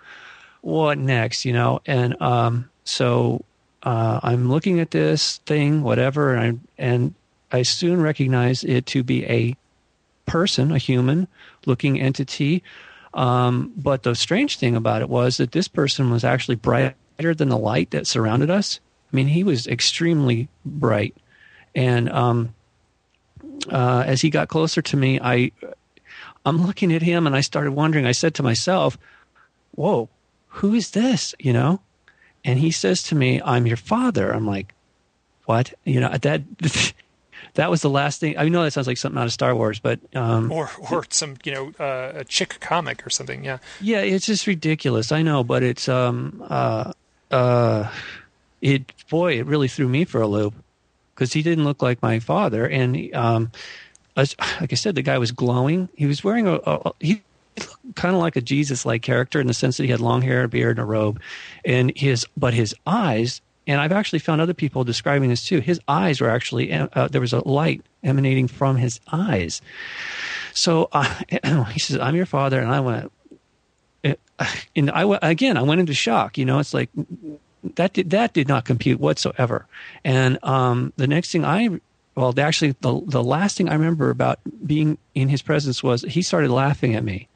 what 0.64 0.98
next?" 0.98 1.44
You 1.44 1.52
know. 1.52 1.80
And 1.86 2.20
um, 2.20 2.70
so 2.84 3.44
uh, 3.82 4.20
I'm 4.22 4.48
looking 4.50 4.80
at 4.80 4.90
this 4.90 5.38
thing, 5.46 5.82
whatever, 5.82 6.34
and 6.34 6.40
I, 6.78 6.82
and 6.82 7.14
I 7.52 7.62
soon 7.62 8.00
recognize 8.00 8.64
it 8.64 8.86
to 8.86 9.02
be 9.02 9.24
a 9.26 9.56
person, 10.26 10.72
a 10.72 10.78
human 10.78 11.28
looking 11.66 12.00
entity. 12.00 12.62
Um, 13.12 13.72
but 13.76 14.02
the 14.02 14.14
strange 14.14 14.58
thing 14.58 14.74
about 14.74 15.02
it 15.02 15.08
was 15.08 15.36
that 15.36 15.52
this 15.52 15.68
person 15.68 16.10
was 16.10 16.24
actually 16.24 16.56
brighter 16.56 16.94
than 17.18 17.48
the 17.48 17.58
light 17.58 17.90
that 17.90 18.06
surrounded 18.06 18.50
us. 18.50 18.80
I 19.12 19.16
mean, 19.16 19.28
he 19.28 19.44
was 19.44 19.66
extremely 19.66 20.48
bright. 20.64 21.14
And 21.74 22.08
um, 22.08 22.54
uh, 23.70 24.02
as 24.06 24.20
he 24.20 24.30
got 24.30 24.48
closer 24.48 24.82
to 24.82 24.96
me, 24.96 25.20
I, 25.20 25.52
I'm 26.44 26.66
looking 26.66 26.92
at 26.92 27.02
him 27.02 27.26
and 27.26 27.36
I 27.36 27.40
started 27.40 27.72
wondering. 27.72 28.06
I 28.06 28.12
said 28.12 28.34
to 28.34 28.42
myself, 28.42 28.98
"Whoa, 29.76 30.08
who 30.60 30.74
is 30.74 30.90
this?" 30.90 31.34
You 31.38 31.52
know, 31.52 31.80
and 32.44 32.58
he 32.58 32.70
says 32.70 33.02
to 33.04 33.14
me, 33.14 33.40
"I'm 33.44 33.66
your 33.66 33.76
father." 33.76 34.32
I'm 34.32 34.46
like, 34.46 34.74
"What?" 35.46 35.74
You 35.84 36.00
know 36.00 36.16
that 36.16 36.42
that 37.54 37.70
was 37.70 37.82
the 37.82 37.90
last 37.90 38.20
thing. 38.20 38.36
I 38.38 38.48
know 38.48 38.62
that 38.62 38.72
sounds 38.72 38.86
like 38.86 38.98
something 38.98 39.20
out 39.20 39.26
of 39.26 39.32
Star 39.32 39.54
Wars, 39.54 39.78
but 39.78 40.00
um, 40.14 40.50
or 40.50 40.70
or 40.90 41.04
some 41.10 41.36
you 41.44 41.52
know 41.52 41.72
uh, 41.78 42.12
a 42.16 42.24
chick 42.24 42.58
comic 42.60 43.06
or 43.06 43.10
something. 43.10 43.44
Yeah, 43.44 43.58
yeah, 43.80 44.00
it's 44.00 44.26
just 44.26 44.46
ridiculous. 44.46 45.12
I 45.12 45.22
know, 45.22 45.44
but 45.44 45.62
it's 45.62 45.88
um 45.88 46.44
uh 46.48 46.92
uh 47.30 47.90
it 48.60 48.92
boy, 49.08 49.38
it 49.38 49.46
really 49.46 49.68
threw 49.68 49.88
me 49.88 50.04
for 50.04 50.20
a 50.20 50.26
loop 50.26 50.54
because 51.14 51.32
he 51.32 51.42
didn't 51.42 51.64
look 51.64 51.82
like 51.82 52.02
my 52.02 52.18
father, 52.18 52.66
and 52.66 53.14
um, 53.14 53.52
as, 54.16 54.34
like 54.60 54.72
I 54.72 54.76
said, 54.76 54.94
the 54.94 55.02
guy 55.02 55.18
was 55.18 55.32
glowing. 55.32 55.88
He 55.94 56.06
was 56.06 56.24
wearing 56.24 56.46
a, 56.46 56.54
a 56.54 56.92
he 57.00 57.22
kind 57.94 58.14
of 58.14 58.20
like 58.20 58.36
a 58.36 58.40
Jesus-like 58.40 59.02
character 59.02 59.40
in 59.40 59.46
the 59.46 59.54
sense 59.54 59.76
that 59.76 59.84
he 59.84 59.90
had 59.90 60.00
long 60.00 60.22
hair, 60.22 60.44
a 60.44 60.48
beard, 60.48 60.78
and 60.78 60.84
a 60.84 60.86
robe, 60.86 61.20
and 61.64 61.92
his 61.96 62.26
but 62.36 62.54
his 62.54 62.74
eyes. 62.86 63.40
And 63.66 63.80
I've 63.80 63.92
actually 63.92 64.18
found 64.18 64.40
other 64.40 64.54
people 64.54 64.84
describing 64.84 65.30
this 65.30 65.46
too. 65.46 65.60
His 65.60 65.80
eyes 65.88 66.20
were 66.20 66.28
actually 66.28 66.72
uh, 66.72 67.08
there 67.08 67.20
was 67.20 67.32
a 67.32 67.46
light 67.46 67.82
emanating 68.02 68.48
from 68.48 68.76
his 68.76 69.00
eyes. 69.10 69.62
So 70.52 70.88
uh, 70.92 71.22
he 71.72 71.80
says, 71.80 71.98
"I'm 71.98 72.16
your 72.16 72.26
father," 72.26 72.60
and 72.60 72.70
I 72.70 72.80
went, 72.80 73.12
uh, 74.04 74.14
and 74.76 74.90
I 74.90 75.18
again 75.22 75.56
I 75.56 75.62
went 75.62 75.80
into 75.80 75.94
shock. 75.94 76.36
You 76.36 76.44
know, 76.44 76.58
it's 76.58 76.74
like 76.74 76.90
that 77.76 77.94
did 77.94 78.10
that 78.10 78.32
did 78.32 78.48
not 78.48 78.64
compute 78.64 79.00
whatsoever. 79.00 79.66
And 80.04 80.38
um, 80.42 80.92
the 80.96 81.06
next 81.06 81.32
thing 81.32 81.44
I 81.44 81.80
well, 82.14 82.32
actually, 82.38 82.76
the 82.80 83.00
the 83.06 83.24
last 83.24 83.56
thing 83.56 83.68
I 83.68 83.74
remember 83.74 84.10
about 84.10 84.38
being 84.64 84.98
in 85.14 85.28
his 85.28 85.42
presence 85.42 85.82
was 85.82 86.02
he 86.02 86.22
started 86.22 86.50
laughing 86.50 86.94
at 86.94 87.02
me, 87.02 87.28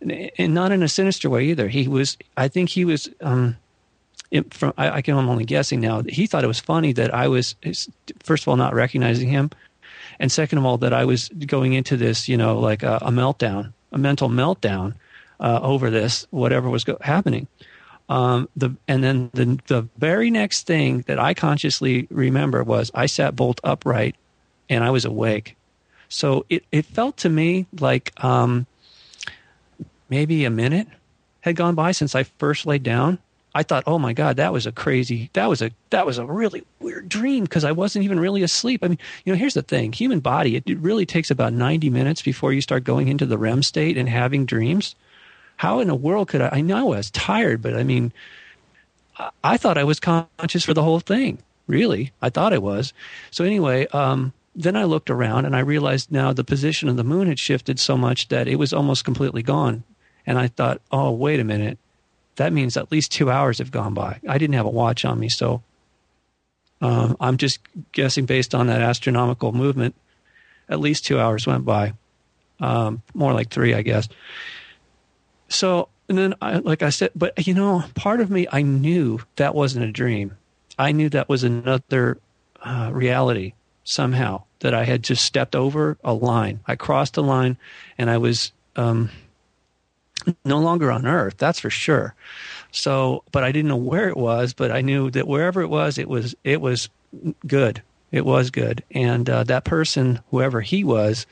and 0.00 0.54
not 0.54 0.72
in 0.72 0.82
a 0.82 0.88
sinister 0.88 1.30
way 1.30 1.44
either. 1.44 1.68
He 1.68 1.88
was, 1.88 2.16
I 2.36 2.48
think 2.48 2.70
he 2.70 2.84
was, 2.84 3.08
um, 3.20 3.56
from 4.50 4.72
I, 4.76 4.90
I 4.90 5.02
can 5.02 5.16
I'm 5.16 5.28
only 5.28 5.44
guessing 5.44 5.80
now. 5.80 6.02
He 6.02 6.26
thought 6.26 6.44
it 6.44 6.48
was 6.48 6.60
funny 6.60 6.92
that 6.92 7.14
I 7.14 7.28
was 7.28 7.54
first 8.22 8.44
of 8.44 8.48
all 8.48 8.56
not 8.56 8.74
recognizing 8.74 9.28
him, 9.28 9.50
and 10.18 10.30
second 10.30 10.58
of 10.58 10.64
all 10.64 10.78
that 10.78 10.92
I 10.92 11.04
was 11.04 11.28
going 11.28 11.74
into 11.74 11.96
this, 11.96 12.28
you 12.28 12.36
know, 12.36 12.58
like 12.58 12.82
a, 12.82 12.98
a 13.02 13.10
meltdown, 13.10 13.72
a 13.92 13.98
mental 13.98 14.28
meltdown 14.28 14.94
uh, 15.40 15.60
over 15.62 15.90
this, 15.90 16.26
whatever 16.30 16.68
was 16.68 16.84
go- 16.84 16.98
happening. 17.00 17.46
Um, 18.08 18.48
the 18.56 18.74
and 18.86 19.02
then 19.02 19.30
the 19.34 19.58
the 19.66 19.88
very 19.98 20.30
next 20.30 20.66
thing 20.66 21.02
that 21.02 21.18
I 21.18 21.34
consciously 21.34 22.06
remember 22.10 22.62
was 22.62 22.90
I 22.94 23.06
sat 23.06 23.34
bolt 23.34 23.60
upright, 23.64 24.16
and 24.68 24.84
I 24.84 24.90
was 24.90 25.04
awake. 25.04 25.56
So 26.08 26.46
it 26.48 26.64
it 26.70 26.84
felt 26.84 27.16
to 27.18 27.28
me 27.28 27.66
like 27.80 28.12
um, 28.22 28.66
maybe 30.08 30.44
a 30.44 30.50
minute 30.50 30.88
had 31.40 31.56
gone 31.56 31.74
by 31.74 31.92
since 31.92 32.14
I 32.14 32.24
first 32.24 32.66
laid 32.66 32.82
down. 32.82 33.18
I 33.54 33.62
thought, 33.62 33.84
oh 33.86 33.98
my 33.98 34.12
God, 34.12 34.36
that 34.36 34.52
was 34.52 34.66
a 34.66 34.72
crazy, 34.72 35.30
that 35.32 35.46
was 35.46 35.62
a, 35.62 35.70
that 35.88 36.04
was 36.04 36.18
a 36.18 36.26
really 36.26 36.64
weird 36.78 37.08
dream 37.08 37.44
because 37.44 37.64
I 37.64 37.72
wasn't 37.72 38.04
even 38.04 38.20
really 38.20 38.42
asleep. 38.42 38.84
I 38.84 38.88
mean, 38.88 38.98
you 39.24 39.32
know, 39.32 39.38
here's 39.38 39.54
the 39.54 39.62
thing: 39.62 39.92
human 39.92 40.20
body, 40.20 40.56
it, 40.56 40.64
it 40.66 40.78
really 40.78 41.06
takes 41.06 41.30
about 41.30 41.54
90 41.54 41.88
minutes 41.88 42.20
before 42.20 42.52
you 42.52 42.60
start 42.60 42.84
going 42.84 43.08
into 43.08 43.24
the 43.24 43.38
REM 43.38 43.62
state 43.62 43.96
and 43.96 44.10
having 44.10 44.44
dreams. 44.44 44.94
How 45.56 45.80
in 45.80 45.88
the 45.88 45.94
world 45.94 46.28
could 46.28 46.42
I? 46.42 46.50
I 46.52 46.60
know 46.60 46.92
I 46.92 46.96
was 46.96 47.10
tired, 47.10 47.62
but 47.62 47.74
I 47.74 47.82
mean, 47.82 48.12
I, 49.18 49.30
I 49.42 49.56
thought 49.56 49.78
I 49.78 49.84
was 49.84 50.00
conscious 50.00 50.64
for 50.64 50.74
the 50.74 50.82
whole 50.82 51.00
thing. 51.00 51.38
Really, 51.66 52.12
I 52.20 52.28
thought 52.28 52.52
I 52.52 52.58
was. 52.58 52.92
So 53.30 53.42
anyway, 53.42 53.86
um, 53.86 54.34
then 54.54 54.76
I 54.76 54.84
looked 54.84 55.08
around 55.08 55.46
and 55.46 55.56
I 55.56 55.60
realized 55.60 56.12
now 56.12 56.32
the 56.32 56.44
position 56.44 56.90
of 56.90 56.96
the 56.96 57.04
moon 57.04 57.28
had 57.28 57.38
shifted 57.38 57.80
so 57.80 57.96
much 57.96 58.28
that 58.28 58.48
it 58.48 58.56
was 58.56 58.74
almost 58.74 59.04
completely 59.04 59.42
gone. 59.42 59.82
And 60.26 60.38
I 60.38 60.48
thought, 60.48 60.80
oh, 60.90 61.12
wait 61.12 61.40
a 61.40 61.44
minute. 61.44 61.78
That 62.36 62.52
means 62.52 62.76
at 62.76 62.92
least 62.92 63.12
two 63.12 63.30
hours 63.30 63.58
have 63.58 63.70
gone 63.70 63.94
by. 63.94 64.20
I 64.28 64.38
didn't 64.38 64.54
have 64.54 64.66
a 64.66 64.70
watch 64.70 65.04
on 65.04 65.18
me, 65.18 65.28
so 65.28 65.62
um, 66.80 67.16
I'm 67.20 67.36
just 67.36 67.60
guessing 67.92 68.26
based 68.26 68.54
on 68.54 68.66
that 68.66 68.82
astronomical 68.82 69.52
movement, 69.52 69.94
at 70.68 70.80
least 70.80 71.06
two 71.06 71.18
hours 71.18 71.46
went 71.46 71.64
by. 71.64 71.94
Um, 72.60 73.02
more 73.14 73.32
like 73.32 73.50
three, 73.50 73.74
I 73.74 73.82
guess. 73.82 74.08
So, 75.48 75.88
and 76.08 76.18
then, 76.18 76.34
I, 76.42 76.58
like 76.58 76.82
I 76.82 76.90
said, 76.90 77.10
but 77.14 77.46
you 77.46 77.54
know, 77.54 77.84
part 77.94 78.20
of 78.20 78.30
me, 78.30 78.46
I 78.50 78.62
knew 78.62 79.20
that 79.36 79.54
wasn't 79.54 79.84
a 79.84 79.92
dream. 79.92 80.36
I 80.78 80.92
knew 80.92 81.08
that 81.10 81.28
was 81.28 81.44
another 81.44 82.18
uh, 82.62 82.90
reality 82.92 83.54
somehow 83.84 84.42
that 84.60 84.74
I 84.74 84.84
had 84.84 85.02
just 85.02 85.24
stepped 85.24 85.54
over 85.54 85.96
a 86.02 86.12
line. 86.12 86.60
I 86.66 86.76
crossed 86.76 87.16
a 87.16 87.22
line 87.22 87.56
and 87.96 88.10
I 88.10 88.18
was 88.18 88.52
um, 88.74 89.10
no 90.44 90.58
longer 90.58 90.90
on 90.90 91.06
earth, 91.06 91.36
that's 91.38 91.60
for 91.60 91.70
sure. 91.70 92.14
So, 92.70 93.22
but 93.32 93.44
I 93.44 93.52
didn't 93.52 93.68
know 93.68 93.76
where 93.76 94.08
it 94.08 94.16
was, 94.16 94.52
but 94.52 94.70
I 94.70 94.80
knew 94.80 95.10
that 95.12 95.26
wherever 95.26 95.62
it 95.62 95.68
was, 95.68 95.98
it 95.98 96.08
was, 96.08 96.34
it 96.44 96.60
was 96.60 96.88
good. 97.46 97.82
It 98.12 98.24
was 98.24 98.50
good. 98.50 98.82
And 98.90 99.28
uh, 99.28 99.44
that 99.44 99.64
person, 99.64 100.20
whoever 100.30 100.60
he 100.60 100.84
was, 100.84 101.26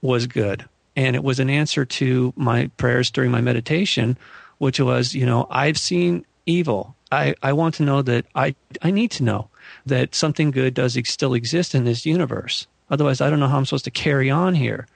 was 0.00 0.26
good. 0.26 0.64
And 0.94 1.14
it 1.14 1.24
was 1.24 1.40
an 1.40 1.50
answer 1.50 1.84
to 1.84 2.32
my 2.36 2.70
prayers 2.76 3.10
during 3.10 3.30
my 3.30 3.40
meditation, 3.40 4.16
which 4.58 4.80
was, 4.80 5.14
you 5.14 5.26
know, 5.26 5.46
I've 5.50 5.78
seen 5.78 6.24
evil. 6.46 6.94
I, 7.12 7.34
I 7.42 7.52
want 7.52 7.74
to 7.76 7.82
know 7.82 8.02
that 8.02 8.24
I, 8.34 8.54
I 8.82 8.90
need 8.90 9.10
to 9.12 9.24
know 9.24 9.48
that 9.84 10.14
something 10.14 10.50
good 10.50 10.74
does 10.74 10.98
still 11.04 11.34
exist 11.34 11.74
in 11.74 11.84
this 11.84 12.06
universe. 12.06 12.66
Otherwise, 12.90 13.20
I 13.20 13.28
don't 13.30 13.40
know 13.40 13.48
how 13.48 13.58
I'm 13.58 13.66
supposed 13.66 13.84
to 13.84 13.90
carry 13.90 14.30
on 14.30 14.54
here. 14.54 14.86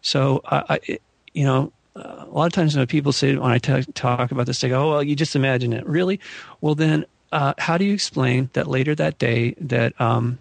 So, 0.00 0.42
I, 0.44 0.64
I 0.68 0.98
you 1.32 1.44
know, 1.44 1.72
a 1.94 2.26
lot 2.30 2.46
of 2.46 2.52
times 2.52 2.76
when 2.76 2.86
people 2.86 3.12
say 3.12 3.36
when 3.36 3.50
I 3.50 3.58
t- 3.58 3.84
talk 3.94 4.30
about 4.30 4.46
this, 4.46 4.60
they 4.60 4.68
go, 4.68 4.82
"Oh, 4.82 4.90
well, 4.90 5.02
you 5.02 5.14
just 5.14 5.36
imagine 5.36 5.72
it." 5.72 5.86
Really? 5.86 6.20
Well, 6.60 6.74
then, 6.74 7.04
uh, 7.32 7.54
how 7.58 7.76
do 7.78 7.84
you 7.84 7.92
explain 7.92 8.50
that 8.54 8.66
later 8.66 8.94
that 8.94 9.18
day 9.18 9.54
that 9.60 9.98
um, 10.00 10.38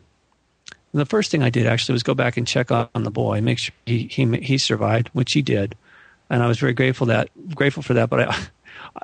the 0.94 1.06
first 1.06 1.32
thing 1.32 1.44
I 1.44 1.49
did 1.49 1.65
actually 1.65 1.94
was 1.94 2.03
go 2.03 2.14
back 2.14 2.38
and 2.38 2.48
check 2.48 2.72
on, 2.72 2.90
the 2.94 3.11
boy, 3.11 3.41
make 3.41 3.60
sure 3.60 3.73
he, 3.86 4.07
he 4.07 4.26
he 4.38 4.57
survived, 4.57 5.10
which 5.14 5.34
he 5.34 5.41
did, 5.41 5.76
and 6.30 6.41
I 6.41 6.48
was 6.48 6.60
very 6.60 6.73
grateful 6.73 7.07
that 7.07 7.30
grateful 7.56 7.84
for 7.84 7.94
that. 7.95 8.10
But 8.10 8.30
I 8.30 8.38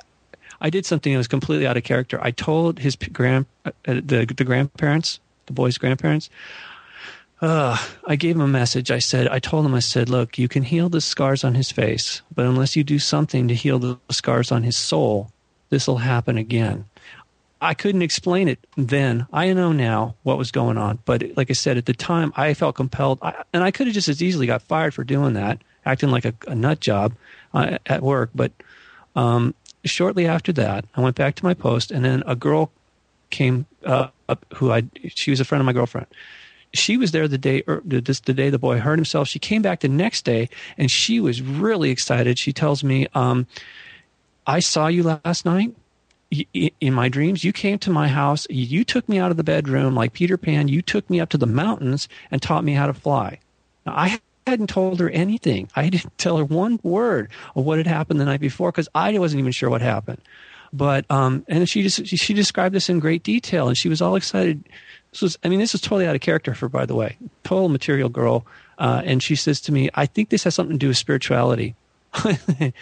I 0.60 0.70
did 0.70 0.86
something 0.86 1.12
that 1.12 1.18
was 1.18 1.28
completely 1.28 1.66
out 1.66 1.76
of 1.76 1.84
character. 1.84 2.18
I 2.22 2.30
told 2.30 2.78
his 2.78 2.96
grand, 2.96 3.46
uh, 3.64 3.72
the 3.84 4.26
the 4.36 4.44
grandparents, 4.44 5.20
the 5.46 5.52
boy's 5.52 5.78
grandparents. 5.78 6.30
Uh, 7.40 7.78
I 8.04 8.16
gave 8.16 8.34
him 8.34 8.42
a 8.42 8.48
message. 8.48 8.90
I 8.90 8.98
said, 8.98 9.28
I 9.28 9.38
told 9.38 9.64
him, 9.64 9.74
I 9.74 9.80
said, 9.80 10.08
look, 10.08 10.38
you 10.38 10.48
can 10.48 10.64
heal 10.64 10.88
the 10.88 11.00
scars 11.00 11.44
on 11.44 11.54
his 11.54 11.70
face, 11.70 12.22
but 12.34 12.46
unless 12.46 12.74
you 12.74 12.82
do 12.82 12.98
something 12.98 13.46
to 13.46 13.54
heal 13.54 13.78
the 13.78 13.98
scars 14.10 14.50
on 14.50 14.64
his 14.64 14.76
soul, 14.76 15.30
this 15.70 15.86
will 15.86 15.98
happen 15.98 16.36
again. 16.36 16.86
I 17.60 17.74
couldn't 17.74 18.02
explain 18.02 18.48
it 18.48 18.58
then. 18.76 19.26
I 19.32 19.52
know 19.52 19.72
now 19.72 20.14
what 20.22 20.38
was 20.38 20.50
going 20.50 20.78
on, 20.78 20.98
but 21.04 21.36
like 21.36 21.50
I 21.50 21.54
said, 21.54 21.76
at 21.76 21.86
the 21.86 21.92
time, 21.92 22.32
I 22.36 22.54
felt 22.54 22.76
compelled, 22.76 23.18
I, 23.22 23.44
and 23.52 23.62
I 23.62 23.70
could 23.70 23.86
have 23.86 23.94
just 23.94 24.08
as 24.08 24.22
easily 24.22 24.46
got 24.46 24.62
fired 24.62 24.94
for 24.94 25.04
doing 25.04 25.34
that, 25.34 25.58
acting 25.84 26.10
like 26.10 26.24
a, 26.24 26.34
a 26.46 26.54
nut 26.54 26.80
job 26.80 27.14
uh, 27.54 27.78
at 27.86 28.02
work. 28.02 28.30
But 28.34 28.52
um, 29.16 29.54
shortly 29.84 30.26
after 30.26 30.52
that, 30.54 30.84
I 30.94 31.00
went 31.00 31.16
back 31.16 31.34
to 31.36 31.44
my 31.44 31.54
post, 31.54 31.90
and 31.90 32.04
then 32.04 32.22
a 32.26 32.36
girl 32.36 32.70
came 33.30 33.66
uh, 33.84 34.08
up 34.28 34.44
who 34.54 34.72
I 34.72 34.84
she 35.08 35.30
was 35.30 35.40
a 35.40 35.44
friend 35.44 35.60
of 35.60 35.66
my 35.66 35.72
girlfriend. 35.72 36.06
She 36.74 36.96
was 36.96 37.12
there 37.12 37.28
the 37.28 37.38
day 37.38 37.62
er, 37.66 37.82
this 37.84 38.20
the 38.20 38.34
day 38.34 38.50
the 38.50 38.58
boy 38.58 38.78
hurt 38.78 38.98
himself. 38.98 39.28
She 39.28 39.38
came 39.38 39.62
back 39.62 39.80
the 39.80 39.88
next 39.88 40.24
day, 40.24 40.48
and 40.76 40.90
she 40.90 41.20
was 41.20 41.40
really 41.42 41.90
excited. 41.90 42.38
She 42.38 42.52
tells 42.52 42.84
me, 42.84 43.06
um, 43.14 43.46
"I 44.46 44.60
saw 44.60 44.86
you 44.88 45.02
last 45.02 45.44
night, 45.44 45.74
in 46.30 46.92
my 46.92 47.08
dreams, 47.08 47.42
you 47.42 47.52
came 47.52 47.78
to 47.78 47.90
my 47.90 48.08
house. 48.08 48.46
You 48.50 48.84
took 48.84 49.08
me 49.08 49.18
out 49.18 49.30
of 49.30 49.36
the 49.36 49.44
bedroom 49.44 49.94
like 49.94 50.12
Peter 50.12 50.36
Pan. 50.36 50.68
You 50.68 50.82
took 50.82 51.08
me 51.08 51.20
up 51.20 51.30
to 51.30 51.38
the 51.38 51.46
mountains 51.46 52.08
and 52.30 52.42
taught 52.42 52.64
me 52.64 52.74
how 52.74 52.86
to 52.86 52.92
fly. 52.92 53.38
Now, 53.86 53.94
I 53.96 54.20
hadn't 54.46 54.68
told 54.68 55.00
her 55.00 55.08
anything. 55.10 55.70
I 55.74 55.88
didn't 55.88 56.16
tell 56.18 56.36
her 56.36 56.44
one 56.44 56.80
word 56.82 57.30
of 57.56 57.64
what 57.64 57.78
had 57.78 57.86
happened 57.86 58.20
the 58.20 58.26
night 58.26 58.40
before 58.40 58.70
because 58.70 58.88
I 58.94 59.16
wasn't 59.18 59.40
even 59.40 59.52
sure 59.52 59.70
what 59.70 59.80
happened. 59.80 60.20
But 60.72 61.10
um, 61.10 61.46
and 61.48 61.66
she 61.68 61.82
just 61.82 62.06
she 62.06 62.34
described 62.34 62.74
this 62.74 62.90
in 62.90 62.98
great 62.98 63.22
detail, 63.22 63.68
and 63.68 63.78
she 63.78 63.88
was 63.88 64.02
all 64.02 64.16
excited. 64.16 64.68
This 65.12 65.22
was, 65.22 65.38
I 65.42 65.48
mean, 65.48 65.58
this 65.58 65.74
is 65.74 65.80
totally 65.80 66.06
out 66.06 66.14
of 66.14 66.20
character 66.20 66.54
for, 66.54 66.68
by 66.68 66.86
the 66.86 66.94
way, 66.94 67.16
total 67.44 67.68
material 67.68 68.08
girl. 68.08 68.44
Uh, 68.78 69.02
and 69.04 69.22
she 69.22 69.34
says 69.34 69.60
to 69.62 69.72
me, 69.72 69.88
"I 69.94 70.06
think 70.06 70.28
this 70.28 70.44
has 70.44 70.54
something 70.54 70.74
to 70.74 70.78
do 70.78 70.88
with 70.88 70.96
spirituality." 70.96 71.74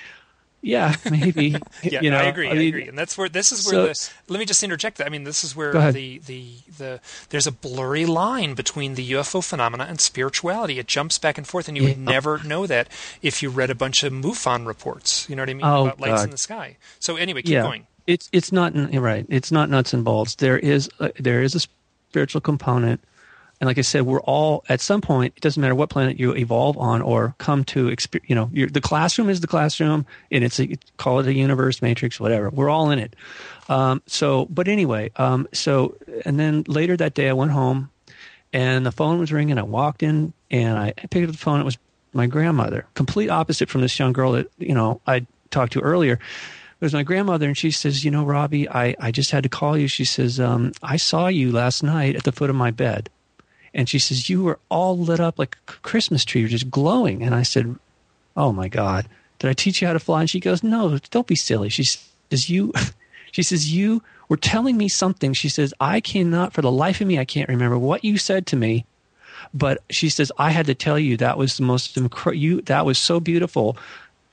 yeah, 0.63 0.95
maybe. 1.11 1.57
yeah, 1.83 2.01
you 2.03 2.11
know, 2.11 2.19
I 2.19 2.25
agree. 2.25 2.49
I, 2.49 2.55
mean, 2.55 2.69
agree, 2.69 2.89
and 2.89 2.99
that's 2.99 3.17
where 3.17 3.29
this 3.29 3.53
is 3.53 3.65
where 3.67 3.95
so, 3.95 4.13
the. 4.13 4.33
Let 4.33 4.39
me 4.39 4.45
just 4.45 4.63
interject 4.63 4.99
that. 4.99 5.07
I 5.07 5.11
mean, 5.11 5.25
this 5.25 5.45
is 5.45 5.57
where 5.57 5.73
the 5.93 6.19
the 6.19 6.51
the 6.77 7.01
there's 7.31 7.47
a 7.47 7.53
blurry 7.53 8.05
line 8.05 8.55
between 8.55 8.95
the 8.95 9.13
UFO 9.13 9.43
phenomena 9.43 9.87
and 9.89 10.01
spirituality. 10.01 10.79
It 10.79 10.87
jumps 10.87 11.19
back 11.19 11.39
and 11.39 11.47
forth, 11.47 11.69
and 11.69 11.77
you 11.77 11.85
would 11.85 11.99
never 11.99 12.43
know 12.43 12.67
that 12.67 12.89
if 13.23 13.43
you 13.43 13.49
read 13.49 13.71
a 13.71 13.75
bunch 13.75 14.03
of 14.03 14.13
MUFON 14.13 14.67
reports. 14.67 15.29
You 15.31 15.37
know 15.37 15.43
what 15.43 15.51
I 15.51 15.55
mean 15.55 15.65
Oh, 15.65 15.87
about 15.87 16.01
lights 16.01 16.21
God. 16.21 16.25
in 16.25 16.31
the 16.31 16.39
sky. 16.39 16.77
So 16.99 17.17
anyway, 17.17 17.43
keep 17.43 17.53
yeah, 17.53 17.63
going. 17.63 17.87
it's 18.07 18.29
it's 18.33 18.53
not 18.53 18.75
right. 18.95 19.25
It's 19.31 19.51
not 19.51 19.71
nuts 19.71 19.95
and 19.95 20.05
bolts. 20.05 20.35
There 20.35 20.59
is 20.59 20.91
a, 21.01 21.13
there 21.19 21.43
is 21.43 21.55
a 21.55 21.61
spiritual 22.17 22.41
component, 22.41 22.99
and 23.61 23.69
like 23.69 23.77
I 23.77 23.83
said, 23.83 24.07
we're 24.07 24.23
all 24.23 24.65
at 24.71 24.81
some 24.81 25.03
point. 25.03 25.35
It 25.37 25.43
doesn't 25.43 25.61
matter 25.61 25.75
what 25.75 25.91
planet 25.91 26.19
you 26.19 26.35
evolve 26.35 26.79
on 26.79 27.03
or 27.03 27.35
come 27.37 27.63
to. 27.65 27.95
You 28.27 28.35
know, 28.35 28.51
the 28.55 28.81
classroom 28.81 29.29
is 29.29 29.43
the 29.43 29.47
classroom, 29.47 30.07
and 30.31 30.43
it's 30.43 30.59
a, 30.59 30.79
call 30.97 31.21
it 31.21 31.27
a 31.27 31.35
universe, 31.35 31.83
matrix, 31.83 32.19
whatever. 32.19 32.49
We're 32.49 32.71
all 32.71 32.91
in 32.91 32.99
it. 32.99 33.15
Um, 33.69 34.01
so, 34.07 34.47
but 34.47 34.67
anyway, 34.67 35.11
um, 35.17 35.47
so 35.53 35.95
and 36.25 36.41
then 36.41 36.65
later 36.69 36.97
that 36.97 37.13
day, 37.13 37.29
I 37.29 37.35
went 37.35 37.51
home, 37.51 37.91
and 38.51 38.87
the 38.87 38.93
phone 38.93 39.19
was 39.19 39.31
ringing. 39.31 39.59
I 39.59 39.63
walked 39.63 40.03
in, 40.03 40.33
and 40.51 40.79
I 40.79 40.93
picked 41.11 41.29
up 41.29 41.33
the 41.33 41.39
phone. 41.39 41.61
It 41.61 41.65
was 41.65 41.77
my 42.15 42.27
grandmother, 42.27 42.87
complete 42.95 43.29
opposite 43.29 43.69
from 43.69 43.83
this 43.83 43.99
young 43.99 44.15
girl 44.15 44.33
that 44.33 44.51
you 44.57 44.75
know 44.75 45.03
I 45.07 45.27
talked 45.51 45.75
to 45.75 45.81
earlier. 45.81 46.19
It 46.79 46.85
was 46.85 46.93
my 46.93 47.05
grandmother, 47.05 47.47
and 47.47 47.57
she 47.57 47.71
says, 47.71 48.05
"You 48.05 48.11
know, 48.11 48.25
Robbie, 48.25 48.69
I, 48.69 48.95
I 49.01 49.11
just 49.11 49.31
had 49.31 49.43
to 49.45 49.49
call 49.49 49.79
you." 49.79 49.89
She 49.89 50.05
says, 50.05 50.39
um, 50.39 50.73
"I 50.83 50.97
saw 50.99 51.29
you 51.29 51.51
last 51.51 51.83
night 51.83 52.17
at 52.17 52.25
the 52.25 52.33
foot 52.33 52.51
of 52.51 52.57
my 52.57 52.71
bed," 52.71 53.09
and 53.73 53.89
she 53.89 53.99
says, 53.99 54.29
"You 54.29 54.43
were 54.43 54.59
all 54.69 54.99
lit 54.99 55.19
up 55.19 55.39
like 55.39 55.57
a 55.69 55.73
Christmas 55.73 56.23
tree. 56.23 56.43
You're 56.43 56.51
just 56.51 56.71
glowing." 56.71 57.23
And 57.23 57.35
I 57.35 57.45
said, 57.45 57.77
"Oh 58.37 58.53
my 58.53 58.69
God, 58.69 59.09
did 59.39 59.49
I 59.49 59.55
teach 59.55 59.81
you 59.81 59.87
how 59.87 59.95
to 59.95 59.99
fly?" 59.99 60.21
And 60.21 60.31
she 60.31 60.39
goes, 60.39 60.63
"No, 60.63 60.99
don't 61.11 61.27
be 61.27 61.35
silly." 61.35 61.71
She 61.71 61.85
says, 61.85 62.51
"You," 62.51 62.75
she 63.33 63.43
says, 63.43 63.73
"You 63.73 64.03
were 64.29 64.37
telling 64.37 64.77
me 64.77 64.89
something." 64.89 65.33
She 65.33 65.49
says, 65.49 65.73
"I 65.81 66.01
cannot, 66.01 66.53
for 66.53 66.61
the 66.61 66.71
life 66.71 67.01
of 67.01 67.07
me, 67.07 67.19
I 67.19 67.25
can't 67.25 67.49
remember 67.49 67.79
what 67.79 68.05
you 68.05 68.19
said 68.19 68.47
to 68.49 68.57
me." 68.57 68.85
But 69.55 69.83
she 69.89 70.11
says, 70.11 70.31
"I 70.37 70.51
had 70.51 70.67
to 70.67 70.75
tell 70.75 70.99
you 70.99 71.17
that 71.17 71.39
was 71.39 71.57
the 71.57 71.63
most 71.63 71.97
you 72.35 72.61
that 72.63 72.85
was 72.85 72.99
so 72.99 73.19
beautiful." 73.19 73.79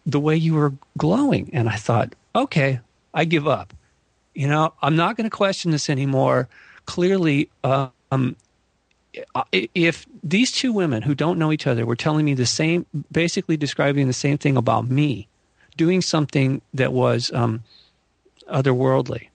the 0.05 0.19
way 0.19 0.35
you 0.35 0.53
were 0.53 0.73
glowing. 0.97 1.49
And 1.53 1.69
I 1.69 1.75
thought, 1.75 2.13
okay, 2.35 2.80
I 3.14 3.26
give 3.26 3.47
up. 3.47 3.73
You 4.34 4.47
know, 4.47 4.73
I'm 4.81 4.95
not 4.95 5.15
going 5.15 5.30
to 5.30 5.35
question 5.35 5.72
this 5.72 5.89
anymore. 5.89 6.49
Clearly, 6.85 7.49
um, 7.64 8.35
if 9.51 10.05
these 10.23 10.51
two 10.51 10.73
women 10.73 11.03
who 11.03 11.14
don't 11.14 11.38
know 11.38 11.51
each 11.51 11.68
other 11.68 11.85
were 11.85 11.95
telling 11.95 12.26
me 12.26 12.34
the 12.34 12.45
same, 12.45 12.85
basically 13.11 13.57
describing 13.57 14.07
the 14.07 14.14
same 14.14 14.38
thing 14.38 14.57
about 14.57 14.89
me, 14.89 15.27
doing 15.77 16.01
something 16.01 16.61
that 16.73 16.93
was 16.93 17.31
um, 17.34 17.64
otherworldly, 18.49 19.30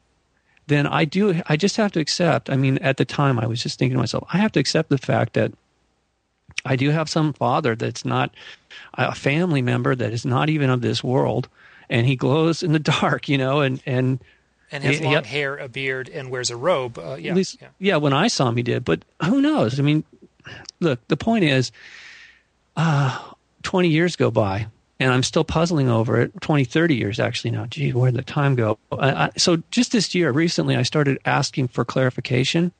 then 0.67 0.87
I 0.87 1.05
do. 1.05 1.41
I 1.47 1.57
just 1.57 1.77
have 1.77 1.93
to 1.93 2.01
accept. 2.01 2.51
I 2.51 2.57
mean, 2.57 2.79
at 2.79 2.99
the 2.99 3.05
time, 3.05 3.39
I 3.39 3.47
was 3.47 3.63
just 3.63 3.79
thinking 3.79 3.95
to 3.95 4.01
myself, 4.01 4.27
I 4.33 4.39
have 4.39 4.53
to 4.53 4.61
accept 4.61 4.91
the 4.91 4.99
fact 4.99 5.33
that 5.35 5.53
I 6.65 6.77
do 6.77 6.91
have 6.91 7.09
some 7.09 7.33
father 7.33 7.75
that's 7.75 8.05
not 8.05 8.35
a 8.95 9.15
family 9.15 9.63
member 9.63 9.95
that 9.95 10.13
is 10.13 10.27
not 10.27 10.51
even 10.51 10.71
of 10.71 10.81
this 10.81 11.03
world, 11.03 11.49
and 11.91 12.07
he 12.07 12.17
glows 12.17 12.63
in 12.63 12.73
the 12.73 12.79
dark, 13.01 13.29
you 13.29 13.39
know, 13.39 13.61
and 13.61 13.83
and 13.87 14.21
And 14.71 14.85
has 14.85 15.01
long 15.01 15.13
yep. 15.13 15.27
hair, 15.27 15.57
a 15.57 15.69
beard, 15.69 16.09
and 16.09 16.31
wears 16.31 16.51
a 16.51 16.57
robe. 16.57 16.99
Uh, 16.99 17.17
yeah, 17.19 17.35
least 17.35 17.59
yeah. 17.61 17.69
yeah. 17.79 17.97
when 17.97 18.13
I 18.13 18.29
saw 18.29 18.49
him, 18.49 18.57
he 18.57 18.63
did. 18.63 18.85
But 18.85 19.05
who 19.25 19.41
knows? 19.41 19.79
I 19.79 19.83
mean, 19.83 20.05
look, 20.81 21.07
the 21.09 21.17
point 21.17 21.45
is, 21.45 21.73
uh, 22.77 23.19
twenty 23.63 23.89
years 23.89 24.17
go 24.17 24.31
by, 24.31 24.67
and 25.01 25.13
I'm 25.13 25.23
still 25.23 25.45
puzzling 25.45 25.89
over 25.89 26.21
it. 26.21 26.41
20, 26.41 26.65
30 26.65 26.95
years 26.95 27.21
actually 27.21 27.53
now. 27.53 27.67
Gee, 27.67 27.93
where 27.93 28.11
did 28.11 28.19
the 28.19 28.25
time 28.25 28.57
go? 28.57 28.79
I, 28.93 29.25
I, 29.25 29.31
so 29.37 29.63
just 29.71 29.93
this 29.93 30.15
year, 30.15 30.33
recently, 30.33 30.77
I 30.77 30.83
started 30.83 31.19
asking 31.25 31.69
for 31.69 31.85
clarification. 31.85 32.73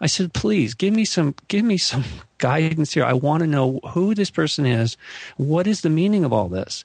I 0.00 0.06
said, 0.06 0.32
please 0.32 0.74
give 0.74 0.94
me 0.94 1.04
some, 1.04 1.34
give 1.48 1.64
me 1.64 1.76
some 1.76 2.04
guidance 2.38 2.92
here. 2.92 3.04
I 3.04 3.12
want 3.12 3.42
to 3.42 3.46
know 3.46 3.80
who 3.90 4.14
this 4.14 4.30
person 4.30 4.66
is. 4.66 4.96
What 5.36 5.66
is 5.66 5.80
the 5.82 5.90
meaning 5.90 6.24
of 6.24 6.32
all 6.32 6.48
this? 6.48 6.84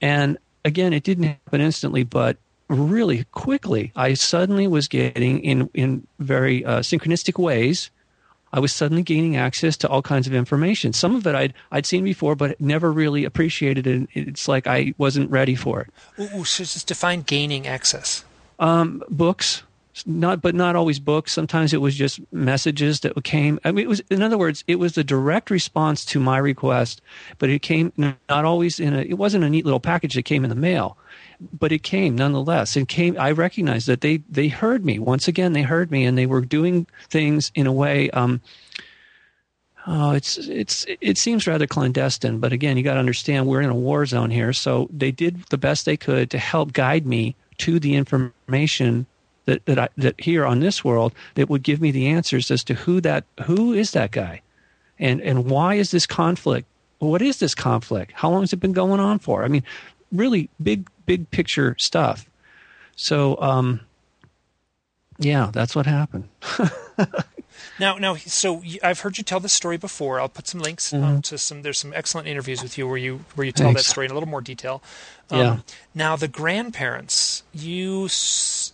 And 0.00 0.38
again, 0.64 0.92
it 0.92 1.02
didn't 1.02 1.24
happen 1.24 1.60
instantly, 1.60 2.04
but 2.04 2.36
really 2.68 3.24
quickly, 3.32 3.92
I 3.96 4.14
suddenly 4.14 4.66
was 4.66 4.88
getting 4.88 5.40
in 5.40 5.70
in 5.74 6.06
very 6.18 6.64
uh, 6.64 6.80
synchronistic 6.80 7.38
ways. 7.38 7.90
I 8.52 8.58
was 8.58 8.72
suddenly 8.72 9.04
gaining 9.04 9.36
access 9.36 9.76
to 9.78 9.88
all 9.88 10.02
kinds 10.02 10.26
of 10.26 10.34
information. 10.34 10.92
Some 10.92 11.14
of 11.14 11.26
it 11.26 11.34
I'd 11.34 11.54
I'd 11.70 11.86
seen 11.86 12.04
before, 12.04 12.34
but 12.34 12.60
never 12.60 12.92
really 12.92 13.24
appreciated 13.24 13.86
it. 13.86 14.08
It's 14.14 14.48
like 14.48 14.66
I 14.66 14.94
wasn't 14.98 15.30
ready 15.30 15.54
for 15.54 15.82
it. 15.82 15.88
Ooh, 16.18 16.40
ooh, 16.40 16.44
so 16.44 16.64
just 16.64 16.86
define 16.86 17.22
gaining 17.22 17.66
access. 17.66 18.24
Um, 18.58 19.02
books, 19.08 19.62
not 20.06 20.40
but 20.40 20.54
not 20.54 20.76
always 20.76 20.98
books. 20.98 21.32
Sometimes 21.32 21.72
it 21.72 21.80
was 21.80 21.94
just 21.94 22.20
messages 22.32 23.00
that 23.00 23.22
came. 23.24 23.58
I 23.64 23.72
mean, 23.72 23.84
it 23.84 23.88
was 23.88 24.00
in 24.10 24.22
other 24.22 24.38
words, 24.38 24.64
it 24.66 24.76
was 24.76 24.94
the 24.94 25.04
direct 25.04 25.50
response 25.50 26.04
to 26.06 26.20
my 26.20 26.38
request, 26.38 27.00
but 27.38 27.50
it 27.50 27.62
came 27.62 27.92
not 27.96 28.44
always 28.44 28.78
in 28.78 28.94
a. 28.94 29.00
It 29.00 29.18
wasn't 29.18 29.44
a 29.44 29.50
neat 29.50 29.64
little 29.64 29.80
package 29.80 30.14
that 30.14 30.22
came 30.22 30.44
in 30.44 30.50
the 30.50 30.56
mail, 30.56 30.96
but 31.58 31.72
it 31.72 31.82
came 31.82 32.16
nonetheless. 32.16 32.76
and 32.76 32.88
came. 32.88 33.18
I 33.18 33.32
recognized 33.32 33.86
that 33.88 34.00
they 34.00 34.18
they 34.30 34.48
heard 34.48 34.84
me 34.84 34.98
once 34.98 35.28
again. 35.28 35.52
They 35.52 35.62
heard 35.62 35.90
me, 35.90 36.04
and 36.04 36.16
they 36.16 36.26
were 36.26 36.40
doing 36.40 36.86
things 37.08 37.50
in 37.54 37.66
a 37.66 37.72
way. 37.72 38.10
Um, 38.10 38.40
Oh, 39.86 40.12
it's 40.12 40.36
it's 40.36 40.84
it 41.00 41.16
seems 41.16 41.46
rather 41.46 41.66
clandestine, 41.66 42.38
but 42.38 42.52
again, 42.52 42.76
you 42.76 42.82
got 42.82 42.94
to 42.94 43.00
understand 43.00 43.46
we're 43.46 43.62
in 43.62 43.70
a 43.70 43.74
war 43.74 44.04
zone 44.04 44.30
here. 44.30 44.52
So 44.52 44.88
they 44.92 45.10
did 45.10 45.42
the 45.46 45.56
best 45.58 45.86
they 45.86 45.96
could 45.96 46.30
to 46.30 46.38
help 46.38 46.72
guide 46.74 47.06
me 47.06 47.34
to 47.58 47.80
the 47.80 47.94
information 47.94 49.06
that 49.46 49.64
that 49.66 49.78
I, 49.78 49.88
that 49.96 50.20
here 50.20 50.44
on 50.44 50.60
this 50.60 50.84
world 50.84 51.12
that 51.34 51.48
would 51.48 51.62
give 51.62 51.80
me 51.80 51.90
the 51.90 52.08
answers 52.08 52.50
as 52.50 52.64
to 52.64 52.74
who 52.74 53.00
that 53.00 53.24
who 53.44 53.72
is 53.72 53.92
that 53.92 54.10
guy, 54.10 54.42
and 54.98 55.20
and 55.20 55.46
why 55.46 55.74
is 55.74 55.90
this 55.90 56.06
conflict? 56.06 56.66
What 56.98 57.22
is 57.22 57.38
this 57.38 57.54
conflict? 57.54 58.12
How 58.14 58.30
long 58.30 58.42
has 58.42 58.52
it 58.52 58.60
been 58.60 58.72
going 58.72 59.00
on 59.00 59.18
for? 59.18 59.44
I 59.44 59.48
mean, 59.48 59.64
really 60.12 60.48
big 60.62 60.88
big 61.06 61.30
picture 61.30 61.74
stuff. 61.78 62.26
So, 62.96 63.40
um, 63.40 63.80
yeah, 65.18 65.50
that's 65.52 65.74
what 65.74 65.86
happened. 65.86 66.28
Now, 67.80 67.96
now, 67.96 68.14
so 68.16 68.62
I've 68.82 69.00
heard 69.00 69.16
you 69.18 69.24
tell 69.24 69.40
this 69.40 69.54
story 69.54 69.78
before. 69.78 70.20
I'll 70.20 70.28
put 70.28 70.46
some 70.46 70.60
links 70.60 70.92
um, 70.92 71.22
to 71.22 71.38
some. 71.38 71.62
There's 71.62 71.78
some 71.78 71.92
excellent 71.96 72.28
interviews 72.28 72.62
with 72.62 72.76
you 72.76 72.86
where 72.86 72.98
you 72.98 73.24
where 73.34 73.46
you 73.46 73.52
tell 73.52 73.68
Mm-hmm. 73.68 73.74
Thanks. 73.76 73.86
that 73.88 73.90
story 73.90 74.04
in 74.06 74.10
a 74.10 74.14
little 74.14 74.28
more 74.28 74.42
detail. 74.42 74.82
Um, 75.30 75.38
Yeah. 75.38 75.56
Now, 75.94 76.14
the 76.16 76.28
grandparents, 76.28 77.42
you 77.54 78.08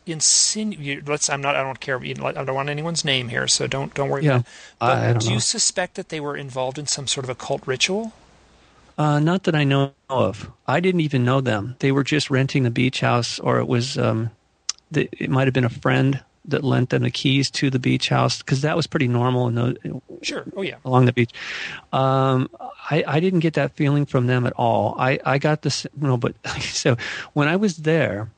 insinuate. 0.07 1.09
Let's. 1.09 1.31
I'm 1.31 1.41
not. 1.41 1.57
I 1.57 1.63
don't 1.63 1.81
care. 1.81 1.99
I 2.03 2.13
don't 2.13 2.55
want 2.55 2.69
anyone's 2.69 3.05
name 3.05 3.29
here, 3.29 3.47
so 3.49 3.67
don't 3.67 3.95
don't 3.95 4.09
worry. 4.09 4.25
Yeah, 4.25 4.37
about 4.37 4.41
it. 4.41 4.47
But 4.81 4.87
I- 4.99 5.11
I 5.11 5.13
do 5.15 5.33
you 5.33 5.41
suspect 5.41 5.95
that 5.95 6.09
they 6.09 6.21
were 6.21 6.37
involved 6.37 6.79
in 6.79 6.87
some 6.87 7.07
sort 7.07 7.25
of 7.25 7.31
occult 7.31 7.67
ritual? 7.67 8.13
Uh, 8.99 9.19
not 9.21 9.45
that 9.45 9.55
I 9.55 9.65
know 9.65 9.93
of. 10.09 10.51
I 10.67 10.81
didn't 10.81 11.03
even 11.03 11.25
know 11.25 11.41
them. 11.43 11.77
They 11.81 11.93
were 11.93 12.03
just 12.05 12.31
renting 12.31 12.63
the 12.63 12.71
beach 12.71 13.01
house, 13.01 13.39
or 13.39 13.59
it 13.61 13.69
was 13.69 13.99
um, 13.99 14.31
the, 14.91 15.09
it 15.13 15.29
might 15.31 15.47
have 15.47 15.55
been 15.55 15.65
a 15.67 15.69
friend 15.69 16.23
that 16.49 16.65
lent 16.65 16.91
them 16.91 17.03
the 17.03 17.11
keys 17.11 17.51
to 17.51 17.71
the 17.71 17.79
beach 17.79 18.09
house 18.09 18.39
because 18.39 18.63
that 18.63 18.77
was 18.77 18.87
pretty 18.87 19.09
normal 19.09 19.49
in 19.49 19.55
the, 19.55 20.01
Sure. 20.23 20.45
Oh 20.57 20.63
yeah. 20.63 20.77
along 20.85 21.07
the 21.07 21.13
beach. 21.13 21.33
Um, 21.93 22.49
I, 22.91 23.05
I 23.07 23.21
didn't 23.21 23.41
get 23.41 23.55
that 23.55 23.73
feeling 23.73 24.07
from 24.07 24.27
them 24.27 24.47
at 24.47 24.53
all. 24.55 24.95
I, 24.99 25.19
I 25.25 25.39
got 25.39 25.63
this, 25.63 25.87
no, 25.97 26.17
but 26.17 26.35
so 26.61 26.97
when 27.33 27.49
I 27.49 27.57
was 27.57 27.79
there, 27.79 28.31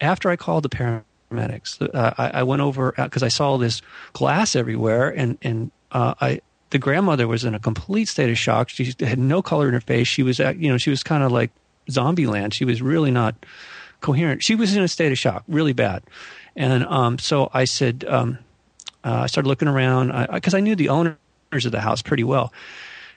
after 0.00 0.30
I 0.30 0.36
called 0.36 0.64
the 0.64 0.68
paramedics, 0.68 1.82
uh, 1.94 2.14
I, 2.16 2.40
I 2.40 2.42
went 2.42 2.62
over 2.62 2.92
because 2.96 3.22
I 3.22 3.28
saw 3.28 3.58
this 3.58 3.82
glass 4.12 4.56
everywhere, 4.56 5.10
and 5.10 5.36
and 5.42 5.70
uh, 5.92 6.14
I 6.20 6.40
the 6.70 6.78
grandmother 6.78 7.26
was 7.28 7.44
in 7.44 7.54
a 7.54 7.58
complete 7.58 8.06
state 8.06 8.30
of 8.30 8.38
shock. 8.38 8.68
She 8.68 8.94
had 9.00 9.18
no 9.18 9.42
color 9.42 9.68
in 9.68 9.74
her 9.74 9.80
face. 9.80 10.08
She 10.08 10.22
was, 10.22 10.40
at, 10.40 10.56
you 10.56 10.70
know, 10.70 10.78
she 10.78 10.90
was 10.90 11.02
kind 11.02 11.22
of 11.22 11.32
like 11.32 11.50
zombie 11.90 12.26
land. 12.26 12.54
She 12.54 12.64
was 12.64 12.80
really 12.80 13.10
not 13.10 13.34
coherent. 14.00 14.42
She 14.42 14.54
was 14.54 14.74
in 14.76 14.82
a 14.82 14.88
state 14.88 15.12
of 15.12 15.18
shock, 15.18 15.44
really 15.48 15.72
bad. 15.72 16.02
And 16.56 16.84
um, 16.84 17.18
so 17.18 17.50
I 17.52 17.64
said, 17.64 18.04
um, 18.08 18.38
uh, 19.04 19.20
I 19.22 19.26
started 19.26 19.48
looking 19.48 19.68
around 19.68 20.08
because 20.32 20.54
I, 20.54 20.58
I 20.58 20.60
knew 20.60 20.76
the 20.76 20.88
owners 20.88 21.16
of 21.52 21.72
the 21.72 21.80
house 21.80 22.02
pretty 22.02 22.24
well 22.24 22.52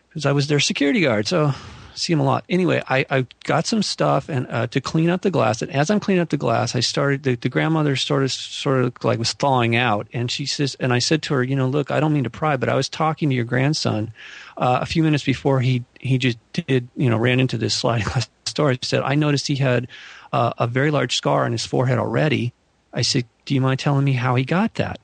because 0.09 0.25
I 0.25 0.31
was 0.31 0.47
their 0.47 0.59
security 0.59 1.01
guard. 1.01 1.27
So 1.27 1.47
I 1.47 1.55
see 1.95 2.13
them 2.13 2.19
a 2.19 2.23
lot. 2.23 2.45
Anyway, 2.49 2.81
I, 2.87 3.05
I 3.09 3.27
got 3.43 3.65
some 3.65 3.83
stuff 3.83 4.29
and 4.29 4.47
uh, 4.49 4.67
to 4.67 4.81
clean 4.81 5.09
up 5.09 5.21
the 5.21 5.31
glass. 5.31 5.61
And 5.61 5.71
as 5.71 5.89
I'm 5.89 5.99
cleaning 5.99 6.21
up 6.21 6.29
the 6.29 6.37
glass, 6.37 6.75
I 6.75 6.79
started 6.79 7.23
the, 7.23 7.35
the 7.35 7.49
grandmother 7.49 7.95
sort 7.95 8.23
of 8.23 8.31
sort 8.31 8.83
of 8.83 8.93
like 9.03 9.19
was 9.19 9.33
thawing 9.33 9.75
out, 9.75 10.07
and 10.13 10.29
she 10.31 10.45
says, 10.45 10.75
and 10.79 10.93
I 10.93 10.99
said 10.99 11.21
to 11.23 11.33
her, 11.35 11.43
you 11.43 11.55
know, 11.55 11.67
look, 11.67 11.91
I 11.91 11.99
don't 11.99 12.13
mean 12.13 12.23
to 12.23 12.29
pry, 12.29 12.57
but 12.57 12.69
I 12.69 12.75
was 12.75 12.89
talking 12.89 13.29
to 13.29 13.35
your 13.35 13.45
grandson 13.45 14.13
uh, 14.57 14.79
a 14.81 14.85
few 14.85 15.03
minutes 15.03 15.23
before 15.23 15.59
he 15.61 15.83
he 15.99 16.17
just 16.17 16.37
did, 16.53 16.87
you 16.95 17.09
know, 17.09 17.17
ran 17.17 17.39
into 17.39 17.57
this 17.57 17.73
sliding 17.73 18.05
glass 18.05 18.29
door. 18.53 18.71
I 18.71 18.79
said, 18.81 19.01
I 19.01 19.15
noticed 19.15 19.47
he 19.47 19.55
had 19.55 19.87
uh, 20.31 20.53
a 20.57 20.67
very 20.67 20.91
large 20.91 21.15
scar 21.15 21.45
on 21.45 21.51
his 21.51 21.65
forehead 21.65 21.97
already. 21.97 22.53
I 22.93 23.01
said, 23.01 23.25
do 23.45 23.53
you 23.55 23.61
mind 23.61 23.79
telling 23.79 24.05
me 24.05 24.13
how 24.13 24.35
he 24.35 24.43
got 24.43 24.75
that? 24.75 24.99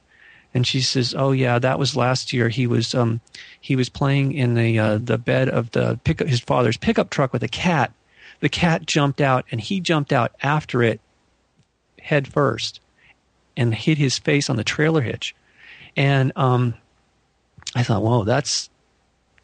and 0.54 0.66
she 0.66 0.82
says, 0.82 1.14
"Oh 1.18 1.32
yeah, 1.32 1.60
that 1.60 1.80
was 1.80 1.96
last 1.96 2.34
year. 2.34 2.50
He 2.50 2.66
was 2.68 2.96
um, 2.96 3.22
he 3.62 3.76
was 3.76 3.90
playing 3.90 4.34
in 4.34 4.56
the 4.56 4.80
uh, 4.80 4.98
the 4.98 5.18
bed 5.18 5.50
of 5.50 5.72
the 5.72 6.00
pickup 6.04 6.28
his 6.28 6.40
father's 6.40 6.78
pickup 6.78 7.10
truck 7.10 7.34
with 7.34 7.44
a 7.44 7.48
cat. 7.48 7.92
The 8.40 8.50
cat 8.50 8.86
jumped 8.86 9.22
out, 9.22 9.46
and 9.52 9.62
he 9.62 9.80
jumped 9.80 10.14
out 10.14 10.32
after 10.42 10.82
it, 10.82 11.02
head 12.00 12.28
first, 12.28 12.80
and 13.58 13.76
hit 13.76 13.98
his 13.98 14.18
face 14.18 14.50
on 14.50 14.56
the 14.56 14.64
trailer 14.64 15.02
hitch. 15.02 15.36
And 15.96 16.32
um, 16.36 16.74
I 17.76 17.84
thought, 17.84 18.02
whoa, 18.02 18.24
that's 18.24 18.70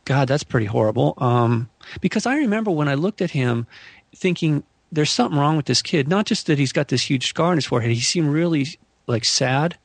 God, 0.05 0.27
that's 0.27 0.43
pretty 0.43 0.67
horrible. 0.67 1.13
Um, 1.17 1.69
because 1.99 2.25
I 2.25 2.37
remember 2.37 2.71
when 2.71 2.87
I 2.87 2.95
looked 2.95 3.21
at 3.21 3.31
him, 3.31 3.67
thinking 4.15 4.63
there's 4.95 5.11
something 5.11 5.39
wrong 5.39 5.57
with 5.57 5.65
this 5.65 5.81
kid. 5.81 6.07
Not 6.07 6.25
just 6.25 6.47
that 6.47 6.57
he's 6.57 6.71
got 6.71 6.87
this 6.87 7.09
huge 7.09 7.27
scar 7.27 7.51
on 7.51 7.57
his 7.57 7.65
forehead. 7.65 7.91
He 7.91 8.01
seemed 8.01 8.29
really 8.29 8.67
like 9.07 9.25
sad 9.25 9.77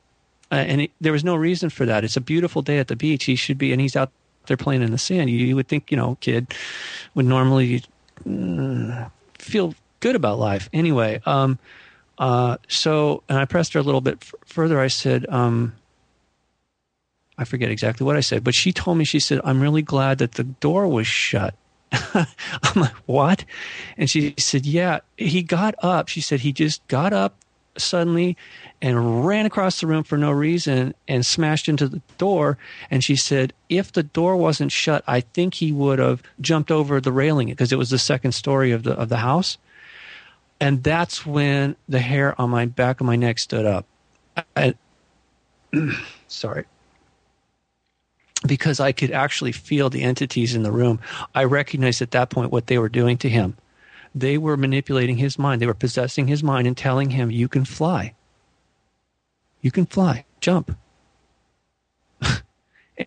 uh, 0.51 0.55
and 0.55 0.81
it, 0.81 0.91
there 0.99 1.13
was 1.13 1.23
no 1.23 1.35
reason 1.35 1.69
for 1.69 1.85
that. 1.85 2.03
It's 2.03 2.17
a 2.17 2.21
beautiful 2.21 2.61
day 2.61 2.79
at 2.79 2.89
the 2.89 2.95
beach. 2.95 3.23
He 3.23 3.35
should 3.35 3.57
be, 3.57 3.71
and 3.71 3.79
he's 3.79 3.95
out 3.95 4.11
there 4.47 4.57
playing 4.57 4.81
in 4.81 4.91
the 4.91 4.97
sand. 4.97 5.29
You, 5.29 5.37
you 5.37 5.55
would 5.55 5.69
think, 5.69 5.89
you 5.89 5.97
know, 5.97 6.17
kid 6.19 6.53
would 7.15 7.25
normally 7.25 7.83
mm, 8.25 9.09
feel 9.39 9.73
good 10.01 10.15
about 10.17 10.39
life. 10.39 10.69
Anyway, 10.73 11.21
um, 11.25 11.57
uh, 12.17 12.57
so, 12.67 13.23
and 13.29 13.37
I 13.37 13.45
pressed 13.45 13.73
her 13.73 13.79
a 13.79 13.83
little 13.83 14.01
bit 14.01 14.17
f- 14.21 14.33
further. 14.45 14.79
I 14.79 14.87
said, 14.87 15.25
um, 15.29 15.73
I 17.37 17.45
forget 17.45 17.71
exactly 17.71 18.05
what 18.05 18.17
I 18.17 18.21
said, 18.21 18.43
but 18.43 18.53
she 18.53 18.73
told 18.73 18.97
me, 18.97 19.05
she 19.05 19.21
said, 19.21 19.39
I'm 19.45 19.61
really 19.61 19.81
glad 19.81 20.17
that 20.17 20.33
the 20.33 20.43
door 20.43 20.87
was 20.87 21.07
shut. 21.07 21.55
I'm 22.13 22.25
like, 22.75 22.93
what? 23.05 23.45
And 23.97 24.09
she 24.09 24.33
said, 24.37 24.65
yeah, 24.65 24.99
he 25.17 25.43
got 25.43 25.75
up. 25.79 26.07
She 26.07 26.21
said, 26.21 26.39
he 26.41 26.53
just 26.53 26.85
got 26.87 27.13
up 27.13 27.35
suddenly 27.77 28.37
and 28.81 29.25
ran 29.25 29.45
across 29.45 29.79
the 29.79 29.87
room 29.87 30.03
for 30.03 30.17
no 30.17 30.31
reason 30.31 30.93
and 31.07 31.25
smashed 31.25 31.67
into 31.67 31.87
the 31.87 32.01
door. 32.17 32.57
And 32.89 33.03
she 33.03 33.15
said, 33.15 33.53
if 33.69 33.91
the 33.91 34.03
door 34.03 34.35
wasn't 34.35 34.71
shut, 34.71 35.03
I 35.07 35.21
think 35.21 35.55
he 35.55 35.71
would 35.71 35.99
have 35.99 36.21
jumped 36.39 36.71
over 36.71 36.99
the 36.99 37.11
railing 37.11 37.49
because 37.49 37.71
it 37.71 37.77
was 37.77 37.89
the 37.89 37.99
second 37.99 38.33
story 38.33 38.71
of 38.71 38.83
the 38.83 38.93
of 38.93 39.09
the 39.09 39.17
house. 39.17 39.57
And 40.59 40.83
that's 40.83 41.25
when 41.25 41.75
the 41.89 41.99
hair 41.99 42.39
on 42.39 42.49
my 42.49 42.65
back 42.65 43.01
of 43.01 43.07
my 43.07 43.15
neck 43.15 43.39
stood 43.39 43.65
up. 43.65 43.85
I, 44.55 44.75
sorry. 46.27 46.65
Because 48.47 48.79
I 48.79 48.91
could 48.91 49.11
actually 49.11 49.51
feel 49.51 49.89
the 49.89 50.01
entities 50.01 50.55
in 50.55 50.63
the 50.63 50.71
room. 50.71 50.99
I 51.35 51.43
recognized 51.43 52.01
at 52.01 52.11
that 52.11 52.31
point 52.31 52.51
what 52.51 52.67
they 52.67 52.79
were 52.79 52.89
doing 52.89 53.17
to 53.19 53.29
him 53.29 53.55
they 54.13 54.37
were 54.37 54.57
manipulating 54.57 55.17
his 55.17 55.39
mind. 55.39 55.61
They 55.61 55.67
were 55.67 55.73
possessing 55.73 56.27
his 56.27 56.43
mind 56.43 56.67
and 56.67 56.75
telling 56.75 57.11
him, 57.11 57.31
you 57.31 57.47
can 57.47 57.65
fly. 57.65 58.13
You 59.61 59.71
can 59.71 59.85
fly. 59.85 60.25
Jump. 60.39 60.75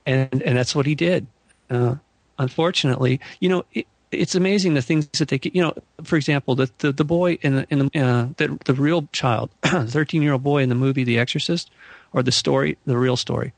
and, 0.06 0.43
and 0.43 0.56
that's 0.56 0.74
what 0.74 0.86
he 0.86 0.94
did. 0.94 1.27
Uh, 1.69 1.97
unfortunately, 2.39 3.20
you 3.40 3.48
know, 3.48 3.65
it, 3.73 3.86
it's 4.11 4.35
amazing 4.35 4.74
the 4.74 4.82
things 4.82 5.09
that 5.19 5.28
they. 5.28 5.40
You 5.43 5.62
know, 5.62 5.74
for 6.05 6.15
example, 6.16 6.55
the 6.55 6.70
the, 6.78 6.93
the 6.93 7.05
boy 7.05 7.32
in 7.43 7.56
the 7.56 7.66
in 7.69 7.78
the, 7.81 8.01
uh, 8.01 8.28
the 8.36 8.56
the 8.65 8.74
real 8.74 9.09
child, 9.11 9.51
thirteen 9.65 10.23
year 10.23 10.35
old 10.35 10.44
boy 10.44 10.62
in 10.62 10.69
the 10.69 10.77
movie 10.77 11.02
The 11.02 11.19
Exorcist, 11.19 11.70
or 12.12 12.23
the 12.23 12.31
story, 12.31 12.78
the 12.86 12.97
real 12.97 13.16
story. 13.16 13.52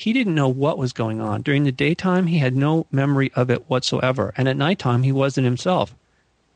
He 0.00 0.12
didn't 0.12 0.34
know 0.34 0.48
what 0.48 0.78
was 0.78 0.92
going 0.92 1.20
on 1.20 1.42
during 1.42 1.64
the 1.64 1.72
daytime. 1.72 2.26
He 2.26 2.38
had 2.38 2.56
no 2.56 2.86
memory 2.90 3.30
of 3.34 3.50
it 3.50 3.68
whatsoever, 3.68 4.32
and 4.36 4.48
at 4.48 4.56
nighttime 4.56 5.02
he 5.02 5.12
wasn't 5.12 5.44
himself 5.44 5.94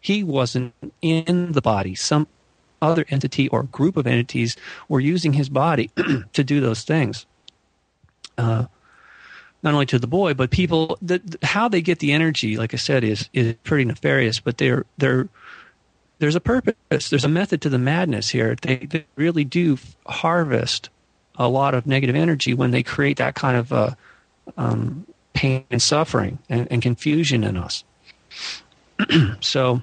he 0.04 0.22
wasn't 0.22 0.74
in 1.00 1.52
the 1.52 1.62
body. 1.62 1.94
Some 1.94 2.28
other 2.82 3.06
entity 3.08 3.48
or 3.48 3.62
group 3.62 3.96
of 3.96 4.06
entities 4.06 4.54
were 4.86 5.00
using 5.00 5.32
his 5.32 5.48
body 5.48 5.90
to 6.34 6.44
do 6.44 6.60
those 6.60 6.82
things. 6.82 7.24
Uh, 8.36 8.66
not 9.62 9.72
only 9.72 9.86
to 9.86 9.98
the 9.98 10.06
boy, 10.06 10.34
but 10.34 10.50
people. 10.50 10.98
The, 11.00 11.22
how 11.42 11.68
they 11.68 11.80
get 11.80 12.00
the 12.00 12.12
energy, 12.12 12.58
like 12.58 12.74
I 12.74 12.76
said, 12.76 13.02
is 13.02 13.30
is 13.32 13.54
pretty 13.64 13.86
nefarious. 13.86 14.40
But 14.40 14.58
they're 14.58 14.84
they're 14.98 15.26
there's 16.18 16.36
a 16.36 16.40
purpose. 16.40 17.08
There's 17.08 17.24
a 17.24 17.28
method 17.28 17.62
to 17.62 17.70
the 17.70 17.78
madness 17.78 18.28
here. 18.28 18.56
They, 18.60 18.76
they 18.76 19.06
really 19.16 19.44
do 19.44 19.78
harvest 20.06 20.90
a 21.36 21.48
lot 21.48 21.74
of 21.74 21.86
negative 21.86 22.16
energy 22.16 22.54
when 22.54 22.70
they 22.70 22.82
create 22.82 23.16
that 23.18 23.34
kind 23.34 23.56
of 23.56 23.72
uh, 23.72 23.90
um, 24.56 25.06
pain 25.32 25.64
and 25.70 25.82
suffering 25.82 26.38
and, 26.48 26.68
and 26.70 26.82
confusion 26.82 27.44
in 27.44 27.56
us. 27.56 27.84
so 29.40 29.82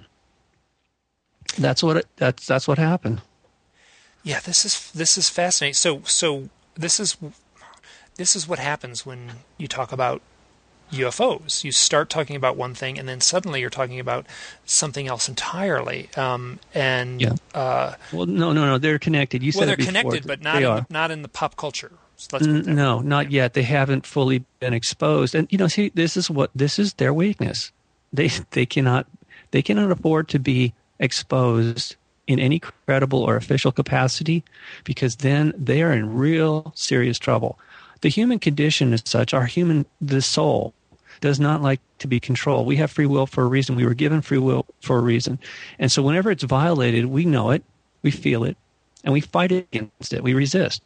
that's 1.58 1.84
what 1.84 1.98
it, 1.98 2.08
that's 2.16 2.46
that's 2.46 2.68
what 2.68 2.78
happened. 2.78 3.22
Yeah, 4.24 4.40
this 4.40 4.66
is 4.66 4.92
this 4.92 5.18
is 5.18 5.30
fascinating. 5.30 5.74
So 5.74 6.02
so 6.06 6.50
this 6.76 7.00
is 7.00 7.18
this 8.16 8.36
is 8.36 8.48
what 8.48 8.60
happens 8.60 9.06
when 9.06 9.32
you 9.58 9.68
talk 9.68 9.92
about 9.92 10.22
UFOs. 10.92 11.64
You 11.64 11.72
start 11.72 12.10
talking 12.10 12.36
about 12.36 12.58
one 12.58 12.74
thing, 12.74 13.00
and 13.00 13.08
then 13.08 13.22
suddenly 13.22 13.62
you're 13.62 13.70
talking 13.70 14.00
about 14.00 14.26
something 14.66 15.08
else 15.08 15.28
entirely. 15.28 16.10
Um, 16.16 16.60
and 16.74 17.22
yeah. 17.22 17.34
uh, 17.54 17.96
well, 18.12 18.26
no, 18.26 18.54
no, 18.54 18.66
no, 18.66 18.78
they're 18.78 19.00
connected. 19.00 19.42
You 19.44 19.52
well, 19.56 19.62
said 19.62 19.70
they're 19.70 19.78
before, 19.78 19.94
connected, 19.94 20.28
but 20.28 20.42
not 20.42 20.58
in 20.58 20.64
the, 20.64 20.86
not 20.90 21.12
in 21.12 21.22
the 21.22 21.30
pop 21.30 21.56
culture. 21.56 21.92
So 22.18 22.38
no, 22.38 23.00
not 23.00 23.32
yeah. 23.32 23.44
yet. 23.44 23.54
They 23.54 23.64
haven't 23.64 24.06
fully 24.06 24.46
been 24.60 24.74
exposed, 24.74 25.34
and 25.34 25.52
you 25.52 25.58
know, 25.58 25.68
see, 25.68 25.90
this 25.96 26.16
is 26.16 26.30
what 26.30 26.52
this 26.54 26.78
is 26.78 26.94
their 26.94 27.14
weakness. 27.14 27.72
They 28.14 28.28
they 28.52 28.66
cannot 28.66 29.08
they 29.52 29.62
cannot 29.62 29.92
afford 29.92 30.28
to 30.30 30.40
be 30.40 30.74
exposed 31.00 31.96
in 32.28 32.40
any 32.40 32.60
credible 32.60 33.24
or 33.24 33.36
official 33.36 33.72
capacity 33.72 34.44
because 34.84 35.18
then 35.18 35.54
they 35.58 35.82
are 35.82 35.92
in 35.92 36.14
real 36.14 36.72
serious 36.76 37.18
trouble. 37.18 37.58
The 38.02 38.10
human 38.10 38.40
condition 38.40 38.94
is 38.94 39.04
such, 39.06 39.34
our 39.34 39.46
human, 39.46 39.86
the 40.00 40.22
soul, 40.22 40.74
does 41.22 41.40
not 41.40 41.62
like 41.62 41.80
to 42.00 42.08
be 42.08 42.20
controlled. 42.20 42.68
We 42.68 42.76
have 42.78 42.92
free 42.92 43.06
will 43.06 43.28
for 43.28 43.44
a 43.44 43.48
reason. 43.48 43.76
We 43.76 43.86
were 43.86 43.94
given 43.94 44.22
free 44.22 44.40
will 44.40 44.66
for 44.82 44.98
a 44.98 45.02
reason. 45.02 45.40
And 45.80 45.92
so 45.92 46.02
whenever 46.02 46.32
it's 46.32 46.44
violated, 46.44 47.06
we 47.06 47.26
know 47.26 47.52
it, 47.52 47.64
we 48.02 48.12
feel 48.12 48.44
it, 48.44 48.58
and 49.04 49.14
we 49.14 49.22
fight 49.22 49.52
against 49.52 50.14
it. 50.14 50.24
We 50.24 50.34
resist. 50.34 50.82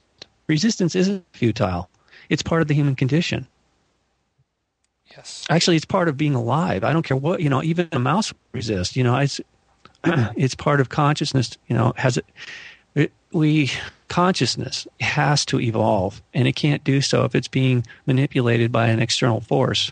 Resistance 0.47 0.95
isn't 0.95 1.25
futile, 1.33 1.89
it's 2.29 2.43
part 2.43 2.61
of 2.61 2.67
the 2.67 2.75
human 2.75 2.95
condition. 2.95 3.47
Yes. 5.11 5.45
Actually, 5.49 5.77
it's 5.77 5.85
part 5.85 6.09
of 6.09 6.17
being 6.17 6.35
alive. 6.35 6.83
I 6.83 6.91
don't 6.91 7.03
care 7.03 7.15
what, 7.15 7.39
you 7.39 7.49
know, 7.49 7.63
even 7.63 7.87
a 7.91 7.99
mouse 7.99 8.33
resists. 8.51 8.95
You 8.97 9.03
know, 9.03 9.15
it's, 9.15 9.39
it's 10.03 10.55
part 10.55 10.81
of 10.81 10.89
consciousness. 10.89 11.57
You 11.67 11.75
know, 11.75 11.93
has 11.95 12.17
it, 12.17 12.25
it, 12.95 13.11
we 13.31 13.71
consciousness 14.07 14.87
has 14.99 15.45
to 15.45 15.59
evolve, 15.59 16.21
and 16.33 16.47
it 16.47 16.55
can't 16.55 16.83
do 16.83 17.01
so 17.01 17.23
if 17.23 17.35
it's 17.35 17.47
being 17.47 17.85
manipulated 18.05 18.71
by 18.71 18.87
an 18.87 18.99
external 18.99 19.41
force. 19.41 19.91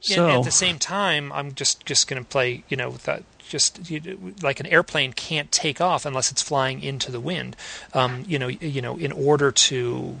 So, 0.00 0.28
and 0.28 0.38
at 0.38 0.44
the 0.44 0.50
same 0.50 0.78
time, 0.78 1.30
I'm 1.32 1.54
just 1.54 1.84
just 1.84 2.08
going 2.08 2.22
to 2.22 2.28
play, 2.28 2.64
you 2.68 2.76
know, 2.76 2.92
that 3.04 3.22
just 3.48 3.90
you, 3.90 4.34
like 4.42 4.60
an 4.60 4.66
airplane 4.66 5.12
can't 5.12 5.50
take 5.52 5.80
off 5.80 6.06
unless 6.06 6.30
it's 6.30 6.42
flying 6.42 6.82
into 6.82 7.12
the 7.12 7.20
wind. 7.20 7.56
Um, 7.92 8.24
you 8.26 8.38
know, 8.38 8.48
you 8.48 8.80
know, 8.80 8.96
in 8.96 9.12
order 9.12 9.50
to 9.50 10.18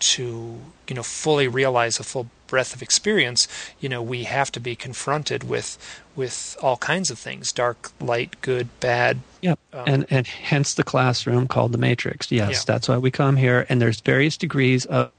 to 0.00 0.58
you 0.88 0.94
know 0.94 1.02
fully 1.02 1.46
realize 1.46 2.00
a 2.00 2.04
full 2.04 2.28
breadth 2.50 2.74
of 2.74 2.82
experience, 2.82 3.48
you 3.80 3.88
know, 3.88 4.02
we 4.02 4.24
have 4.24 4.52
to 4.52 4.60
be 4.60 4.76
confronted 4.76 5.44
with 5.44 5.78
with 6.16 6.56
all 6.60 6.76
kinds 6.76 7.10
of 7.10 7.18
things: 7.18 7.52
dark, 7.52 7.92
light, 8.00 8.38
good, 8.42 8.68
bad. 8.80 9.20
Yep, 9.40 9.58
um, 9.72 9.84
and 9.86 10.06
and 10.10 10.26
hence 10.26 10.74
the 10.74 10.84
classroom 10.84 11.48
called 11.48 11.72
the 11.72 11.78
Matrix. 11.78 12.30
Yes, 12.30 12.50
yeah. 12.50 12.60
that's 12.66 12.88
why 12.88 12.98
we 12.98 13.10
come 13.10 13.36
here, 13.36 13.64
and 13.68 13.80
there's 13.80 14.00
various 14.00 14.36
degrees 14.36 14.84
of 14.86 15.10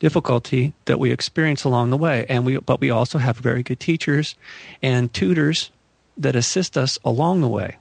difficulty 0.00 0.74
that 0.84 0.98
we 0.98 1.12
experience 1.12 1.64
along 1.64 1.90
the 1.90 1.96
way, 1.96 2.26
and 2.28 2.44
we 2.44 2.58
but 2.58 2.80
we 2.80 2.90
also 2.90 3.18
have 3.18 3.38
very 3.38 3.62
good 3.62 3.80
teachers 3.80 4.34
and 4.82 5.14
tutors 5.14 5.70
that 6.18 6.36
assist 6.36 6.76
us 6.76 6.98
along 7.04 7.40
the 7.40 7.48
way, 7.48 7.76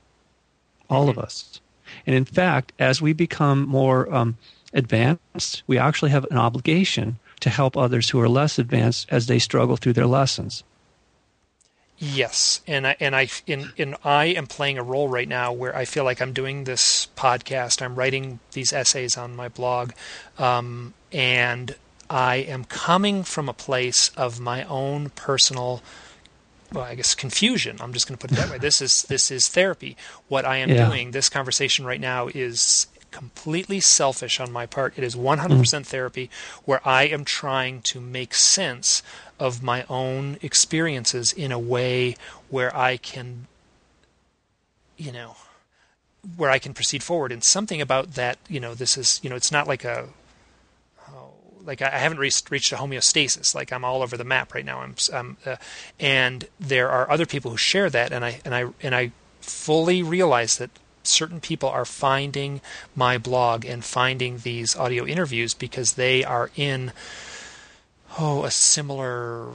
all 0.90 1.08
mm-hmm. 1.08 1.20
of 1.20 1.26
us. 1.26 1.60
And 2.06 2.16
in 2.16 2.26
fact, 2.26 2.72
as 2.80 3.02
we 3.02 3.14
become 3.14 3.68
more 3.68 4.14
um, 4.14 4.38
advanced, 4.74 5.64
we 5.68 5.78
actually 5.78 6.12
have 6.12 6.26
an 6.30 6.38
obligation 6.38 7.18
to 7.42 7.50
help 7.50 7.78
others 7.78 8.10
who 8.10 8.20
are 8.20 8.30
less 8.30 8.60
advanced 8.60 9.08
as 9.10 9.28
they 9.28 9.40
struggle 9.40 9.78
through 9.78 9.94
their 9.94 10.08
lessons. 10.08 10.64
Yes, 12.02 12.62
and 12.66 12.88
I 12.88 12.96
and 13.02 13.14
I 13.14 13.28
in, 13.46 13.74
in 13.76 13.96
I 14.06 14.26
am 14.26 14.48
playing 14.48 14.78
a 14.78 14.84
role 14.84 15.10
right 15.10 15.28
now 15.28 15.52
where 15.52 15.76
I 15.76 15.84
feel 15.84 16.06
like 16.06 16.22
I'm 16.22 16.32
doing 16.32 16.64
this 16.64 17.08
podcast. 17.18 17.82
I'm 17.82 17.96
writing 17.96 18.40
these 18.54 18.72
essays 18.72 19.18
on 19.18 19.36
my 19.36 19.50
blog, 19.50 19.92
um, 20.38 20.94
and 21.12 21.76
I 22.10 22.38
am 22.38 22.64
coming 22.64 23.24
from 23.24 23.50
a 23.50 23.54
place 23.54 24.12
of 24.16 24.40
my 24.40 24.64
own 24.64 25.10
personal 25.10 25.82
well, 26.72 26.86
I 26.86 26.96
guess 26.96 27.16
confusion. 27.16 27.78
I'm 27.82 27.92
just 27.94 28.08
going 28.08 28.18
to 28.18 28.22
put 28.22 28.32
it 28.32 28.36
that 28.36 28.50
way. 28.50 28.58
This 28.62 28.82
is 28.82 29.04
this 29.04 29.30
is 29.30 29.50
therapy. 29.50 29.98
What 30.30 30.46
I 30.46 30.58
am 30.58 30.70
Yeah. 30.70 30.88
doing, 30.88 31.12
this 31.12 31.28
conversation 31.28 31.84
right 31.86 32.00
now, 32.00 32.28
is 32.34 32.88
completely 33.12 33.80
selfish 33.80 34.40
on 34.40 34.52
my 34.52 34.66
part. 34.66 34.94
It 34.98 35.04
is 35.04 35.16
100% 35.16 35.86
Mm. 35.86 35.88
therapy, 35.88 36.30
where 36.66 36.82
I 36.88 37.04
am 37.04 37.26
trying 37.26 37.82
to 37.84 38.00
make 38.00 38.34
sense 38.34 39.02
of 39.40 39.64
my 39.64 39.86
own 39.90 40.38
experiences 40.42 41.32
in 41.32 41.52
a 41.52 41.60
way 41.60 42.16
where 42.50 42.76
I 42.76 42.98
can, 42.98 43.48
you 44.98 45.12
know, 45.12 45.38
where 46.36 46.50
I 46.50 46.60
can 46.60 46.74
proceed 46.74 47.04
forward. 47.04 47.32
And 47.32 47.44
something 47.44 47.80
about 47.82 48.16
that, 48.16 48.38
you 48.48 48.60
know, 48.60 48.74
this 48.74 48.98
is, 48.98 49.20
you 49.24 49.30
know, 49.30 49.36
it's 49.36 49.52
not 49.52 49.68
like 49.68 49.84
a 49.86 50.10
like 51.66 51.82
I 51.82 51.88
I 51.88 51.98
haven't 52.00 52.20
reached 52.20 52.50
reached 52.50 52.72
a 52.72 52.78
homeostasis. 52.78 53.54
Like 53.54 53.72
I'm 53.72 53.84
all 53.84 54.02
over 54.02 54.18
the 54.18 54.24
map 54.24 54.54
right 54.54 54.66
now. 54.66 54.80
I'm, 54.80 54.96
I'm 55.14 55.38
uh, 55.46 55.58
and 56.00 56.48
there 56.60 56.90
are 56.90 57.10
other 57.12 57.26
people 57.26 57.52
who 57.52 57.58
share 57.58 57.90
that, 57.90 58.12
and 58.12 58.24
I 58.26 58.40
and 58.46 58.56
I 58.56 58.66
and 58.82 58.96
I 58.96 59.12
fully 59.42 60.02
realize 60.02 60.58
that 60.58 60.72
certain 61.10 61.40
people 61.40 61.70
are 61.70 61.86
finding 61.86 62.62
my 62.96 63.18
blog 63.18 63.66
and 63.66 63.84
finding 63.84 64.38
these 64.40 64.76
audio 64.76 65.06
interviews 65.06 65.54
because 65.54 65.94
they 65.94 66.24
are 66.24 66.50
in 66.56 66.92
oh 68.20 68.44
a 68.44 68.52
similar 68.52 69.48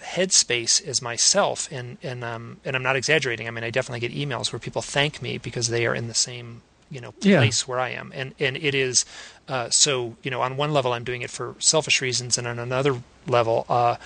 headspace 0.00 0.86
as 0.86 1.02
myself. 1.02 1.68
And 1.72 1.98
and 2.02 2.24
um 2.24 2.60
and 2.64 2.76
I'm 2.76 2.82
not 2.82 2.96
exaggerating. 2.96 3.46
I 3.48 3.50
mean 3.50 3.64
I 3.64 3.70
definitely 3.70 4.00
get 4.06 4.14
emails 4.16 4.52
where 4.52 4.60
people 4.60 4.82
thank 4.82 5.20
me 5.22 5.38
because 5.38 5.68
they 5.68 5.86
are 5.86 5.94
in 5.94 6.08
the 6.08 6.14
same 6.14 6.62
you 6.90 7.00
know 7.00 7.12
Yeah. 7.20 7.38
place 7.38 7.66
where 7.68 7.78
I 7.80 7.90
am. 7.90 8.12
And 8.14 8.34
and 8.38 8.56
it 8.56 8.74
is 8.74 9.04
uh, 9.48 9.70
so 9.70 10.16
you 10.22 10.30
know 10.30 10.40
on 10.42 10.56
one 10.56 10.72
level 10.72 10.92
I'm 10.92 11.04
doing 11.04 11.22
it 11.22 11.30
for 11.30 11.54
selfish 11.58 12.00
reasons. 12.00 12.38
And 12.38 12.46
on 12.46 12.58
another 12.58 13.02
level 13.26 13.66
uh, 13.68 13.96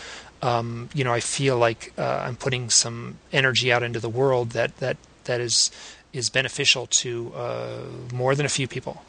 um, 0.40 0.88
you 0.94 1.04
know 1.04 1.12
I 1.12 1.20
feel 1.20 1.56
like 1.58 1.92
uh, 1.98 2.24
I'm 2.26 2.36
putting 2.36 2.70
some 2.70 3.18
energy 3.32 3.72
out 3.72 3.82
into 3.82 4.00
the 4.00 4.08
world 4.08 4.50
that 4.50 4.76
that 4.78 4.96
that 5.24 5.40
is 5.40 5.70
is 6.12 6.30
beneficial 6.30 6.86
to 6.86 7.32
uh, 7.34 7.80
more 8.12 8.34
than 8.34 8.46
a 8.46 8.50
few 8.50 8.68
people 8.68 9.02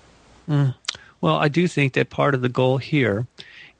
Well, 1.23 1.37
I 1.37 1.47
do 1.47 1.69
think 1.69 1.93
that 1.93 2.09
part 2.09 2.35
of 2.35 2.41
the 2.41 2.49
goal 2.49 2.79
here 2.79 3.27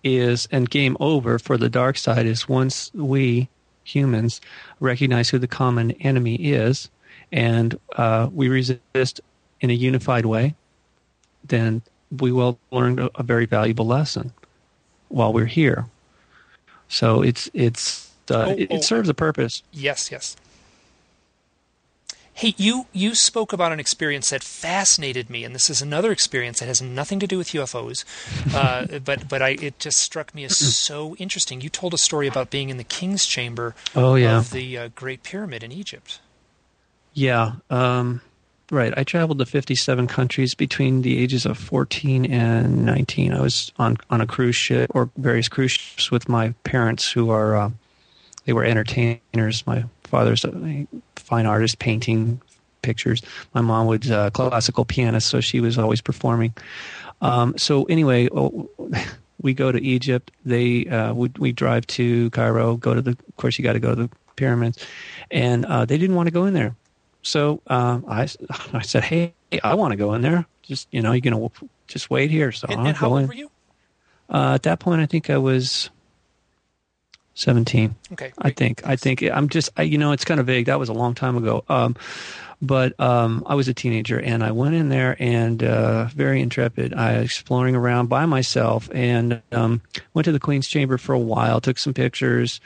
is, 0.02 0.48
and 0.50 0.70
game 0.70 0.96
over 1.02 1.38
for 1.38 1.58
the 1.58 1.70
dark 1.70 1.98
side 1.98 2.26
is 2.26 2.48
once 2.48 2.90
we 2.94 3.50
humans 3.84 4.40
recognize 4.80 5.30
who 5.30 5.40
the 5.40 5.48
common 5.48 5.92
enemy 6.00 6.36
is 6.36 6.90
and 7.34 7.78
uh, 7.98 8.30
we 8.32 8.48
resist 8.48 9.20
in 9.60 9.70
a 9.70 9.74
unified 9.74 10.26
way, 10.26 10.56
then 11.44 11.82
we 12.20 12.32
will 12.32 12.58
learn 12.72 13.10
a, 13.16 13.24
very 13.24 13.46
valuable 13.46 13.86
lesson 13.86 14.32
while 15.10 15.34
we're 15.34 15.46
here. 15.46 15.86
So 16.88 17.24
it's 17.24 17.50
it's 17.54 18.10
uh, 18.32 18.46
Oh, 18.48 18.52
it, 18.52 18.68
oh. 18.72 18.76
it 18.76 18.84
serves 18.86 19.10
a 19.10 19.14
purpose. 19.14 19.64
Yes, 19.74 20.12
yes. 20.12 20.38
Hey, 22.36 22.56
you 22.58 22.88
you 22.92 23.14
spoke 23.14 23.54
about 23.54 23.72
an 23.72 23.80
experience 23.80 24.32
that 24.32 24.44
fascinated 24.44 25.30
me, 25.30 25.44
and 25.44 25.54
this 25.54 25.70
is 25.70 25.82
another 25.82 26.12
experience 26.12 26.60
that 26.60 26.66
has 26.66 26.82
nothing 26.82 27.20
to 27.20 27.28
do 27.28 27.38
with 27.38 27.50
UFOs, 27.50 28.04
uh, 28.56 29.00
but 29.06 29.30
but 29.30 29.42
I 29.42 29.50
it 29.50 29.78
just 29.80 30.00
struck 30.00 30.34
me 30.34 30.44
as 30.44 30.58
so 30.58 31.16
interesting. 31.18 31.62
You 31.62 31.70
told 31.70 31.94
a 31.94 31.98
story 31.98 32.28
about 32.28 32.50
being 32.50 32.70
in 32.70 32.78
the 32.78 32.84
king's 32.84 33.26
chamber 33.26 33.76
Oh 33.96 34.16
yeah. 34.16 34.40
of 34.40 34.52
the 34.52 34.78
uh, 34.78 34.90
Great 34.96 35.22
Pyramid 35.24 35.64
in 35.64 35.72
Egypt. 35.72 36.20
Yeah, 37.14 37.54
um, 37.70 38.22
right. 38.72 38.94
I 38.98 39.04
traveled 39.04 39.38
to 39.40 39.46
57 39.46 40.08
countries 40.08 40.56
between 40.56 41.04
the 41.04 41.22
ages 41.22 41.46
of 41.46 41.58
14 41.60 42.26
and 42.26 42.84
19. 42.84 43.34
I 43.34 43.42
was 43.42 43.72
on 43.78 43.98
on 44.10 44.22
a 44.22 44.26
cruise 44.28 44.56
ship 44.56 44.90
or 44.96 45.10
various 45.18 45.48
cruise 45.48 45.72
ships 45.72 46.10
with 46.10 46.28
my 46.28 46.56
parents, 46.64 47.12
who 47.12 47.30
are 47.30 47.56
uh, 47.56 47.70
they 48.46 48.54
were 48.54 48.64
entertainers. 48.66 49.66
My 49.68 49.84
father's 50.14 50.46
a 50.46 50.88
fine 51.16 51.48
artist, 51.48 51.80
painting 51.80 52.40
pictures. 52.84 53.22
My 53.56 53.62
mom 53.62 53.88
was 53.88 54.10
a 54.12 54.30
classical 54.32 54.86
pianist, 54.86 55.28
so 55.28 55.42
she 55.42 55.60
was 55.60 55.80
always 55.80 56.02
performing. 56.02 56.54
Um, 57.22 57.58
so 57.58 57.86
anyway, 57.86 58.30
oh, 58.32 58.70
we 59.42 59.56
go 59.56 59.72
to 59.72 59.82
Egypt. 59.82 60.30
They 60.46 60.86
uh, 60.86 61.14
we, 61.16 61.32
we 61.40 61.52
drive 61.52 61.88
to 61.98 62.30
Cairo. 62.30 62.76
Go 62.78 62.94
to 62.94 63.02
the. 63.02 63.12
Of 63.12 63.36
course, 63.38 63.58
you 63.58 63.64
got 63.64 63.74
to 63.74 63.80
go 63.80 63.96
to 63.96 64.04
the 64.04 64.10
pyramids, 64.36 64.78
and 65.32 65.66
uh, 65.66 65.86
they 65.86 65.98
didn't 65.98 66.16
want 66.16 66.28
to 66.28 66.32
go 66.32 66.46
in 66.46 66.54
there. 66.54 66.76
So 67.24 67.62
um, 67.68 68.06
I 68.08 68.28
I 68.74 68.82
said, 68.84 69.04
hey, 69.04 69.34
I 69.64 69.74
want 69.74 69.94
to 69.94 69.98
go 69.98 70.14
in 70.14 70.22
there. 70.22 70.46
Just 70.62 70.88
you 70.92 71.02
know, 71.02 71.14
you're 71.14 71.22
gonna 71.22 71.50
just 71.88 72.12
wait 72.12 72.30
here. 72.30 72.52
So 72.52 72.68
And, 72.70 72.82
I'll 72.82 72.88
and 72.88 72.98
how 72.98 73.08
go 73.08 73.14
old 73.14 73.22
in. 73.22 73.28
were 73.28 73.34
you? 73.34 73.50
Uh, 74.30 74.54
at 74.54 74.64
that 74.64 74.80
point, 74.80 75.02
I 75.02 75.06
think 75.08 75.30
I 75.32 75.38
was 75.38 75.90
seventeen. 77.34 77.96
Okay, 78.14 78.32
I 78.38 78.42
great. 78.44 78.56
think. 78.58 78.88
I 78.88 78.96
think 78.96 79.24
I'm 79.24 79.50
just. 79.50 79.70
I, 79.78 79.84
you 79.84 79.98
know, 79.98 80.12
it's 80.12 80.26
kind 80.26 80.40
of 80.40 80.46
vague. 80.46 80.66
That 80.66 80.80
was 80.80 80.90
a 80.90 80.94
long 80.94 81.16
time 81.16 81.38
ago. 81.38 81.64
Um, 81.70 81.96
but 82.62 82.98
um, 83.00 83.44
I 83.46 83.56
was 83.56 83.68
a 83.68 83.74
teenager, 83.74 84.20
and 84.20 84.42
I 84.44 84.52
went 84.52 84.76
in 84.76 84.88
there 84.88 85.18
and 85.20 85.62
uh, 85.62 86.06
very 86.06 86.42
intrepid. 86.42 86.94
I 86.94 87.16
exploring 87.16 87.76
around 87.76 88.08
by 88.08 88.26
myself, 88.26 88.90
and 88.94 89.42
um, 89.52 89.82
went 90.14 90.26
to 90.26 90.32
the 90.32 90.40
Queen's 90.40 90.68
Chamber 90.68 90.98
for 90.98 91.14
a 91.14 91.20
while. 91.20 91.60
Took 91.60 91.78
some 91.78 91.94
pictures. 91.94 92.62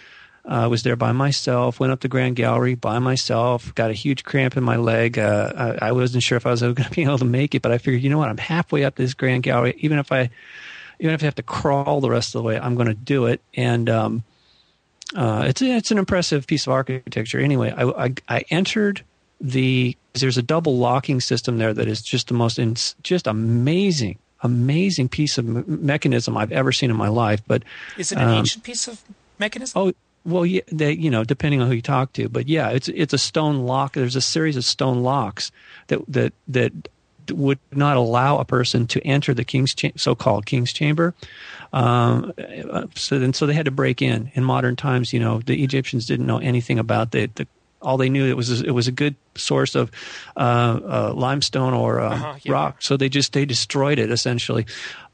I 0.46 0.68
was 0.68 0.84
there 0.84 0.96
by 0.96 1.12
myself. 1.12 1.80
Went 1.80 1.92
up 1.92 2.00
the 2.00 2.08
Grand 2.08 2.36
Gallery 2.36 2.76
by 2.76 3.00
myself. 3.00 3.74
Got 3.76 3.90
a 3.90 3.94
huge 3.94 4.24
cramp 4.24 4.56
in 4.56 4.64
my 4.64 4.78
leg. 4.78 5.20
Uh, 5.20 5.76
I, 5.82 5.88
I 5.90 5.92
wasn't 5.92 6.24
sure 6.24 6.38
if 6.38 6.46
I 6.46 6.52
was 6.52 6.62
going 6.62 6.76
to 6.76 6.90
be 6.90 7.04
able 7.04 7.18
to 7.18 7.26
make 7.26 7.54
it, 7.54 7.62
but 7.62 7.72
I 7.72 7.78
figured, 7.80 8.02
you 8.02 8.10
know 8.10 8.18
what? 8.18 8.30
I'm 8.30 8.38
halfway 8.38 8.86
up 8.86 8.96
this 8.96 9.14
Grand 9.14 9.44
Gallery. 9.44 9.76
Even 9.80 10.00
if 10.00 10.12
I, 10.12 10.30
even 11.00 11.14
if 11.14 11.22
I 11.22 11.26
have 11.26 11.36
to 11.36 11.44
crawl 11.44 12.02
the 12.02 12.10
rest 12.10 12.30
of 12.36 12.40
the 12.40 12.44
way, 12.44 12.58
I'm 12.58 12.76
going 12.76 12.88
to 12.88 12.94
do 12.94 13.26
it. 13.26 13.42
And 13.56 13.90
um, 13.90 14.24
uh, 15.16 15.46
it's 15.48 15.62
it's 15.62 15.92
an 15.92 15.98
impressive 15.98 16.48
piece 16.48 16.68
of 16.68 16.74
architecture. 16.74 17.40
Anyway, 17.40 17.72
I, 17.72 18.06
I, 18.06 18.14
I 18.28 18.46
entered 18.50 19.04
the 19.40 19.96
there's 20.14 20.38
a 20.38 20.42
double 20.42 20.78
locking 20.78 21.22
system 21.22 21.58
there 21.58 21.74
that 21.74 21.88
is 21.88 22.02
just 22.02 22.28
the 22.28 22.34
most 22.34 22.60
in, 22.60 22.76
just 23.04 23.28
amazing 23.28 24.18
amazing 24.42 25.10
piece 25.10 25.38
of 25.38 25.46
me- 25.46 25.64
mechanism 25.68 26.38
I've 26.38 26.52
ever 26.52 26.72
seen 26.72 26.90
in 26.90 26.96
my 26.96 27.08
life. 27.08 27.42
But 27.48 27.64
Is 27.98 28.12
it 28.12 28.18
an 28.18 28.28
um, 28.28 28.36
ancient 28.36 28.64
piece 28.64 28.88
of 28.88 29.02
mechanism? 29.40 29.82
oh 29.82 29.94
well, 30.26 30.46
yeah, 30.46 30.62
they, 30.70 30.92
you 30.92 31.10
know, 31.10 31.24
depending 31.24 31.62
on 31.62 31.70
who 31.70 31.76
you 31.76 31.82
talk 31.82 32.12
to, 32.14 32.28
but 32.28 32.50
yeah, 32.50 32.70
it's 32.70 32.90
it's 32.90 33.14
a 33.14 33.18
stone 33.18 33.60
lock. 33.60 33.94
There's 33.94 34.18
a 34.18 34.22
series 34.22 34.58
of 34.58 34.66
stone 34.66 35.02
locks 35.02 35.52
that 35.88 36.02
that 36.10 36.34
that 36.50 36.74
would 37.32 37.60
not 37.72 37.98
allow 37.98 38.38
a 38.38 38.46
person 38.46 38.88
to 38.88 39.02
enter 39.06 39.34
the 39.34 39.44
king's 39.44 39.74
cha- 39.76 39.92
so-called 39.96 40.46
king's 40.46 40.74
chamber. 40.74 41.14
Um, 41.74 42.34
uh, 42.72 42.88
so 42.96 43.20
then, 43.20 43.34
so 43.34 43.46
they 43.46 43.54
had 43.54 43.66
to 43.66 43.72
break 43.72 44.02
in. 44.02 44.32
In 44.36 44.44
modern 44.44 44.76
times, 44.76 45.14
you 45.14 45.20
know, 45.20 45.40
the 45.40 45.64
Egyptians 45.64 46.06
didn't 46.06 46.26
know 46.26 46.38
anything 46.40 46.80
about 46.80 47.12
the, 47.12 47.28
the 47.36 47.48
all 47.82 47.98
they 47.98 48.10
knew 48.10 48.26
it 48.26 48.36
was 48.36 48.62
it 48.62 48.72
was 48.72 48.88
a 48.88 48.92
good 48.92 49.16
source 49.36 49.76
of 49.76 49.92
uh, 50.36 50.40
uh, 50.40 51.14
limestone 51.16 51.74
or 51.74 52.00
uh, 52.00 52.10
Uh-huh, 52.16 52.36
yeah. 52.42 52.52
rock. 52.52 52.82
So 52.82 52.98
they 52.98 53.10
just 53.10 53.34
they 53.34 53.46
destroyed 53.46 54.00
it 54.00 54.10
essentially, 54.12 54.66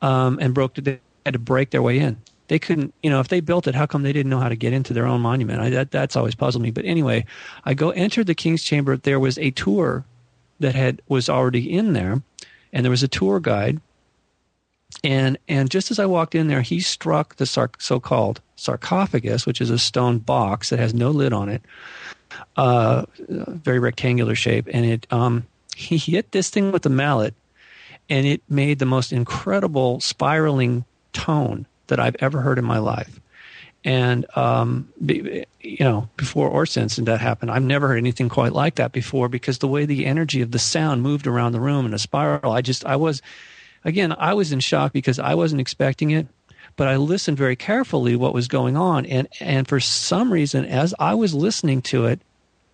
um, 0.01 0.39
and 0.39 0.53
broke. 0.53 0.75
They 0.75 0.99
had 1.25 1.33
to 1.33 1.39
break 1.39 1.71
their 1.71 1.81
way 1.81 1.99
in. 1.99 2.17
They 2.47 2.59
couldn't, 2.59 2.93
you 3.01 3.09
know, 3.09 3.19
if 3.19 3.29
they 3.29 3.39
built 3.39 3.67
it, 3.67 3.75
how 3.75 3.85
come 3.85 4.03
they 4.03 4.13
didn't 4.13 4.29
know 4.29 4.39
how 4.39 4.49
to 4.49 4.55
get 4.55 4.73
into 4.73 4.93
their 4.93 5.05
own 5.07 5.21
monument? 5.21 5.59
I, 5.61 5.69
that 5.71 5.91
that's 5.91 6.15
always 6.15 6.35
puzzled 6.35 6.61
me. 6.61 6.71
But 6.71 6.85
anyway, 6.85 7.25
I 7.65 7.73
go 7.73 7.89
enter 7.91 8.23
the 8.23 8.35
king's 8.35 8.63
chamber. 8.63 8.95
There 8.97 9.19
was 9.19 9.37
a 9.39 9.51
tour 9.51 10.05
that 10.63 10.75
had 10.75 11.01
was 11.07 11.29
already 11.29 11.71
in 11.71 11.93
there, 11.93 12.21
and 12.71 12.83
there 12.83 12.89
was 12.89 13.03
a 13.03 13.07
tour 13.07 13.39
guide. 13.39 13.79
And 15.03 15.37
and 15.47 15.69
just 15.69 15.91
as 15.91 15.99
I 15.99 16.05
walked 16.05 16.33
in 16.33 16.47
there, 16.47 16.61
he 16.61 16.79
struck 16.79 17.35
the 17.35 17.45
sar- 17.45 17.71
so-called 17.77 18.41
sarcophagus, 18.55 19.45
which 19.45 19.61
is 19.61 19.69
a 19.69 19.77
stone 19.77 20.19
box 20.19 20.69
that 20.69 20.79
has 20.79 20.93
no 20.93 21.11
lid 21.11 21.33
on 21.33 21.49
it, 21.49 21.61
uh, 22.57 23.05
very 23.27 23.79
rectangular 23.79 24.35
shape, 24.35 24.67
and 24.71 24.85
it 24.85 25.07
um, 25.11 25.45
he 25.75 25.97
hit 25.97 26.31
this 26.31 26.49
thing 26.49 26.71
with 26.71 26.85
a 26.85 26.89
mallet, 26.89 27.33
and 28.09 28.25
it 28.25 28.41
made 28.49 28.79
the 28.79 28.85
most 28.85 29.11
incredible 29.11 29.99
spiraling 29.99 30.85
tone 31.11 31.65
that 31.87 31.99
I've 31.99 32.15
ever 32.19 32.41
heard 32.41 32.57
in 32.57 32.65
my 32.65 32.79
life. 32.79 33.19
And 33.85 34.25
um, 34.37 34.87
be, 35.05 35.45
you 35.59 35.77
know, 35.83 36.09
before 36.15 36.47
or 36.47 36.65
since 36.65 36.95
that 36.95 37.19
happened, 37.19 37.51
I've 37.51 37.63
never 37.63 37.89
heard 37.89 37.97
anything 37.97 38.29
quite 38.29 38.53
like 38.53 38.75
that 38.75 38.93
before 38.93 39.27
because 39.27 39.57
the 39.57 39.67
way 39.67 39.85
the 39.85 40.05
energy 40.05 40.41
of 40.41 40.51
the 40.51 40.59
sound 40.59 41.01
moved 41.01 41.27
around 41.27 41.51
the 41.51 41.59
room 41.59 41.85
in 41.85 41.93
a 41.93 41.99
spiral, 41.99 42.51
I 42.51 42.61
just 42.61 42.85
I 42.85 42.95
was, 42.95 43.21
again, 43.83 44.15
I 44.17 44.33
was 44.33 44.53
in 44.53 44.61
shock 44.61 44.93
because 44.93 45.19
I 45.19 45.35
wasn't 45.35 45.59
expecting 45.59 46.11
it, 46.11 46.27
but 46.75 46.87
I 46.87 46.95
listened 46.95 47.37
very 47.37 47.55
carefully 47.55 48.15
what 48.15 48.33
was 48.33 48.47
going 48.47 48.77
on, 48.77 49.05
and 49.05 49.27
and 49.39 49.67
for 49.67 49.79
some 49.79 50.31
reason, 50.31 50.65
as 50.65 50.93
I 50.97 51.13
was 51.13 51.33
listening 51.33 51.81
to 51.83 52.05
it, 52.05 52.21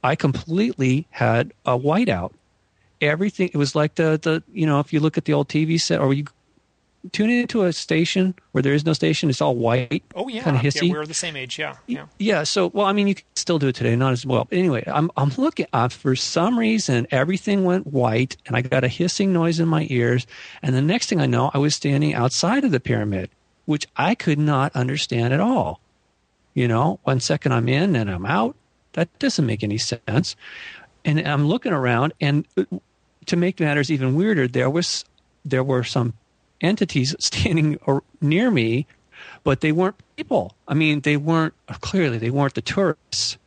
I 0.04 0.16
completely 0.16 1.08
had 1.10 1.54
a 1.66 1.78
whiteout. 1.78 2.34
Everything 3.02 3.50
it 3.54 3.58
was 3.58 3.76
like 3.76 3.96
the 3.96 4.20
the 4.22 4.44
you 4.54 4.66
know 4.66 4.80
if 4.80 4.94
you 4.94 5.00
look 5.00 5.18
at 5.18 5.26
the 5.26 5.34
old 5.34 5.50
TV 5.50 5.80
set 5.82 6.00
or 6.00 6.14
you 6.14 6.26
tune 7.12 7.30
into 7.30 7.64
a 7.64 7.74
station 7.74 8.36
where 8.52 8.62
there 8.62 8.74
is 8.74 8.86
no 8.86 8.94
station, 8.94 9.30
it's 9.30 9.42
all 9.42 9.56
white. 9.56 10.04
oh 10.16 10.28
yeah, 10.28 10.44
kinda 10.44 10.60
yeah, 10.62 10.70
hissy. 10.70 10.92
we're 10.92 11.06
the 11.06 11.14
same 11.14 11.36
age. 11.36 11.58
Yeah, 11.58 11.76
yeah. 11.88 12.06
Yeah. 12.18 12.44
So, 12.44 12.68
well, 12.68 12.86
I 12.86 12.94
mean, 12.94 13.08
you 13.08 13.16
can 13.16 13.26
still 13.36 13.60
do 13.60 13.68
it 13.68 13.76
today, 13.76 13.96
not 13.96 14.12
as 14.12 14.26
well. 14.26 14.46
But 14.46 14.58
anyway, 14.58 14.84
I'm 14.88 15.10
I'm 15.18 15.30
looking. 15.38 15.68
Uh, 15.74 15.90
for 15.90 16.16
some 16.16 16.60
reason, 16.60 17.08
everything 17.12 17.64
went 17.64 17.88
white, 17.88 18.38
and 18.46 18.56
I 18.56 18.62
got 18.62 18.84
a 18.84 18.88
hissing 18.88 19.34
noise 19.34 19.60
in 19.60 19.68
my 19.68 19.88
ears. 19.90 20.28
And 20.62 20.76
the 20.76 20.82
next 20.82 21.08
thing 21.08 21.22
I 21.22 21.26
know, 21.26 21.52
I 21.54 21.58
was 21.58 21.76
standing 21.76 22.14
outside 22.14 22.64
of 22.64 22.72
the 22.72 22.80
pyramid, 22.80 23.30
which 23.66 23.88
I 23.96 24.16
could 24.16 24.40
not 24.40 24.76
understand 24.76 25.34
at 25.34 25.40
all. 25.40 25.80
You 26.54 26.68
know, 26.68 27.00
one 27.04 27.20
second 27.20 27.54
I'm 27.54 27.70
in 27.70 27.96
and 27.96 28.10
I'm 28.10 28.26
out, 28.26 28.56
That 28.94 29.08
doesn't 29.20 29.46
make 29.46 29.64
any 29.64 29.78
sense. 29.78 30.36
And 31.06 31.26
I'm 31.26 31.48
looking 31.48 31.72
around, 31.72 32.14
and 32.20 32.46
uh, 32.58 32.66
to 33.28 33.38
make 33.38 33.60
matters 33.60 33.90
even 33.90 34.16
weirder, 34.16 34.48
there 34.48 34.70
was 34.70 35.06
there 35.46 35.64
were 35.64 35.84
some 35.84 36.14
entities 36.62 37.16
standing 37.20 37.78
near 38.22 38.52
me, 38.52 38.88
but 39.44 39.62
they 39.62 39.72
weren't 39.72 39.96
people. 40.16 40.56
I 40.68 40.74
mean, 40.74 41.02
they 41.02 41.18
weren't 41.18 41.54
clearly 41.82 42.18
they 42.18 42.30
weren't 42.30 42.56
the 42.56 42.62
tourists. 42.62 43.38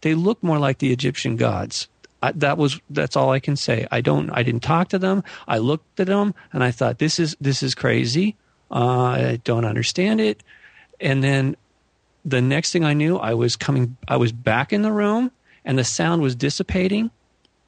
They 0.00 0.14
looked 0.14 0.42
more 0.42 0.58
like 0.58 0.78
the 0.78 0.92
Egyptian 0.92 1.36
gods. 1.36 1.88
I, 2.22 2.32
that 2.32 2.56
was 2.56 2.80
that's 2.88 3.16
all 3.16 3.30
I 3.30 3.40
can 3.40 3.56
say. 3.56 3.86
I 3.90 4.00
don't 4.00 4.30
I 4.30 4.42
didn't 4.42 4.62
talk 4.62 4.88
to 4.88 4.98
them. 4.98 5.24
I 5.48 5.58
looked 5.58 5.98
at 5.98 6.06
them 6.06 6.34
and 6.52 6.62
I 6.62 6.70
thought 6.70 6.98
this 6.98 7.18
is 7.18 7.36
this 7.40 7.62
is 7.62 7.74
crazy. 7.74 8.36
Uh, 8.70 9.06
I 9.06 9.40
don't 9.44 9.64
understand 9.64 10.20
it. 10.20 10.42
And 11.00 11.22
then 11.22 11.56
the 12.24 12.40
next 12.40 12.72
thing 12.72 12.84
I 12.84 12.94
knew, 12.94 13.16
I 13.16 13.34
was 13.34 13.56
coming. 13.56 13.96
I 14.06 14.16
was 14.16 14.32
back 14.32 14.72
in 14.72 14.82
the 14.82 14.92
room 14.92 15.32
and 15.64 15.78
the 15.78 15.84
sound 15.84 16.22
was 16.22 16.34
dissipating 16.34 17.10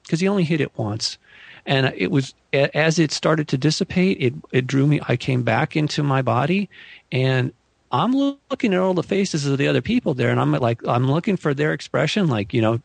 because 0.03 0.19
he 0.19 0.27
only 0.27 0.43
hit 0.43 0.61
it 0.61 0.77
once. 0.77 1.17
And 1.65 1.93
it 1.95 2.11
was 2.11 2.33
as 2.53 2.99
it 2.99 3.11
started 3.11 3.47
to 3.49 3.57
dissipate, 3.57 4.17
it 4.21 4.33
it 4.51 4.67
drew 4.67 4.85
me. 4.87 4.99
I 5.07 5.15
came 5.15 5.43
back 5.43 5.75
into 5.75 6.03
my 6.03 6.21
body, 6.21 6.69
and 7.11 7.51
I'm 7.91 8.13
looking 8.13 8.73
at 8.73 8.79
all 8.79 8.93
the 8.93 9.03
faces 9.03 9.45
of 9.45 9.57
the 9.57 9.67
other 9.67 9.81
people 9.81 10.13
there, 10.13 10.29
and 10.29 10.39
I'm 10.39 10.51
like, 10.51 10.85
I'm 10.87 11.09
looking 11.09 11.37
for 11.37 11.53
their 11.53 11.73
expression, 11.73 12.27
like 12.27 12.53
you 12.53 12.61
know, 12.61 12.81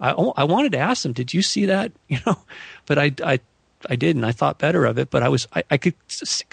I 0.00 0.12
oh, 0.12 0.32
I 0.36 0.44
wanted 0.44 0.72
to 0.72 0.78
ask 0.78 1.02
them, 1.02 1.12
did 1.12 1.34
you 1.34 1.42
see 1.42 1.66
that? 1.66 1.92
You 2.08 2.18
know, 2.26 2.38
but 2.86 2.98
I 2.98 3.12
I 3.24 3.40
I 3.88 3.96
didn't. 3.96 4.24
I 4.24 4.32
thought 4.32 4.58
better 4.58 4.84
of 4.84 4.98
it, 4.98 5.10
but 5.10 5.22
I 5.22 5.28
was 5.28 5.48
I, 5.54 5.64
I, 5.70 5.76
could 5.76 5.94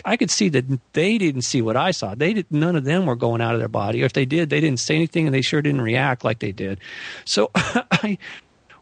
I 0.05 0.17
could 0.17 0.31
see 0.31 0.49
that 0.49 0.65
they 0.93 1.17
didn't 1.17 1.43
see 1.43 1.61
what 1.61 1.75
I 1.75 1.91
saw. 1.91 2.15
They 2.15 2.33
did 2.33 2.45
none 2.49 2.75
of 2.75 2.85
them 2.85 3.05
were 3.05 3.15
going 3.15 3.41
out 3.41 3.53
of 3.53 3.59
their 3.59 3.67
body. 3.67 4.01
Or 4.01 4.05
if 4.05 4.13
they 4.13 4.25
did, 4.25 4.49
they 4.49 4.61
didn't 4.61 4.79
say 4.79 4.95
anything, 4.95 5.27
and 5.27 5.33
they 5.33 5.41
sure 5.41 5.61
didn't 5.61 5.81
react 5.81 6.23
like 6.23 6.39
they 6.39 6.51
did. 6.51 6.79
So 7.25 7.51
I. 7.55 8.17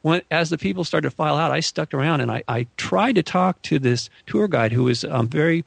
When, 0.07 0.21
as 0.31 0.49
the 0.49 0.57
people 0.57 0.85
started 0.85 1.09
to 1.09 1.15
file 1.15 1.35
out, 1.35 1.51
I 1.51 1.59
stuck 1.59 1.93
around 1.93 2.21
and 2.21 2.31
I, 2.31 2.41
I 2.47 2.67
tried 2.77 3.15
to 3.15 3.23
talk 3.23 3.61
to 3.63 3.77
this 3.77 4.09
tour 4.25 4.47
guide 4.47 4.71
who 4.71 4.83
was 4.83 5.03
a 5.03 5.13
um, 5.13 5.27
very 5.27 5.65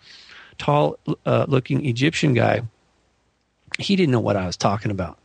tall 0.56 0.98
uh, 1.26 1.44
looking 1.46 1.84
Egyptian 1.84 2.32
guy. 2.32 2.62
He 3.78 3.96
didn't 3.96 4.12
know 4.12 4.20
what 4.20 4.36
I 4.36 4.46
was 4.46 4.56
talking 4.56 4.90
about. 4.90 5.18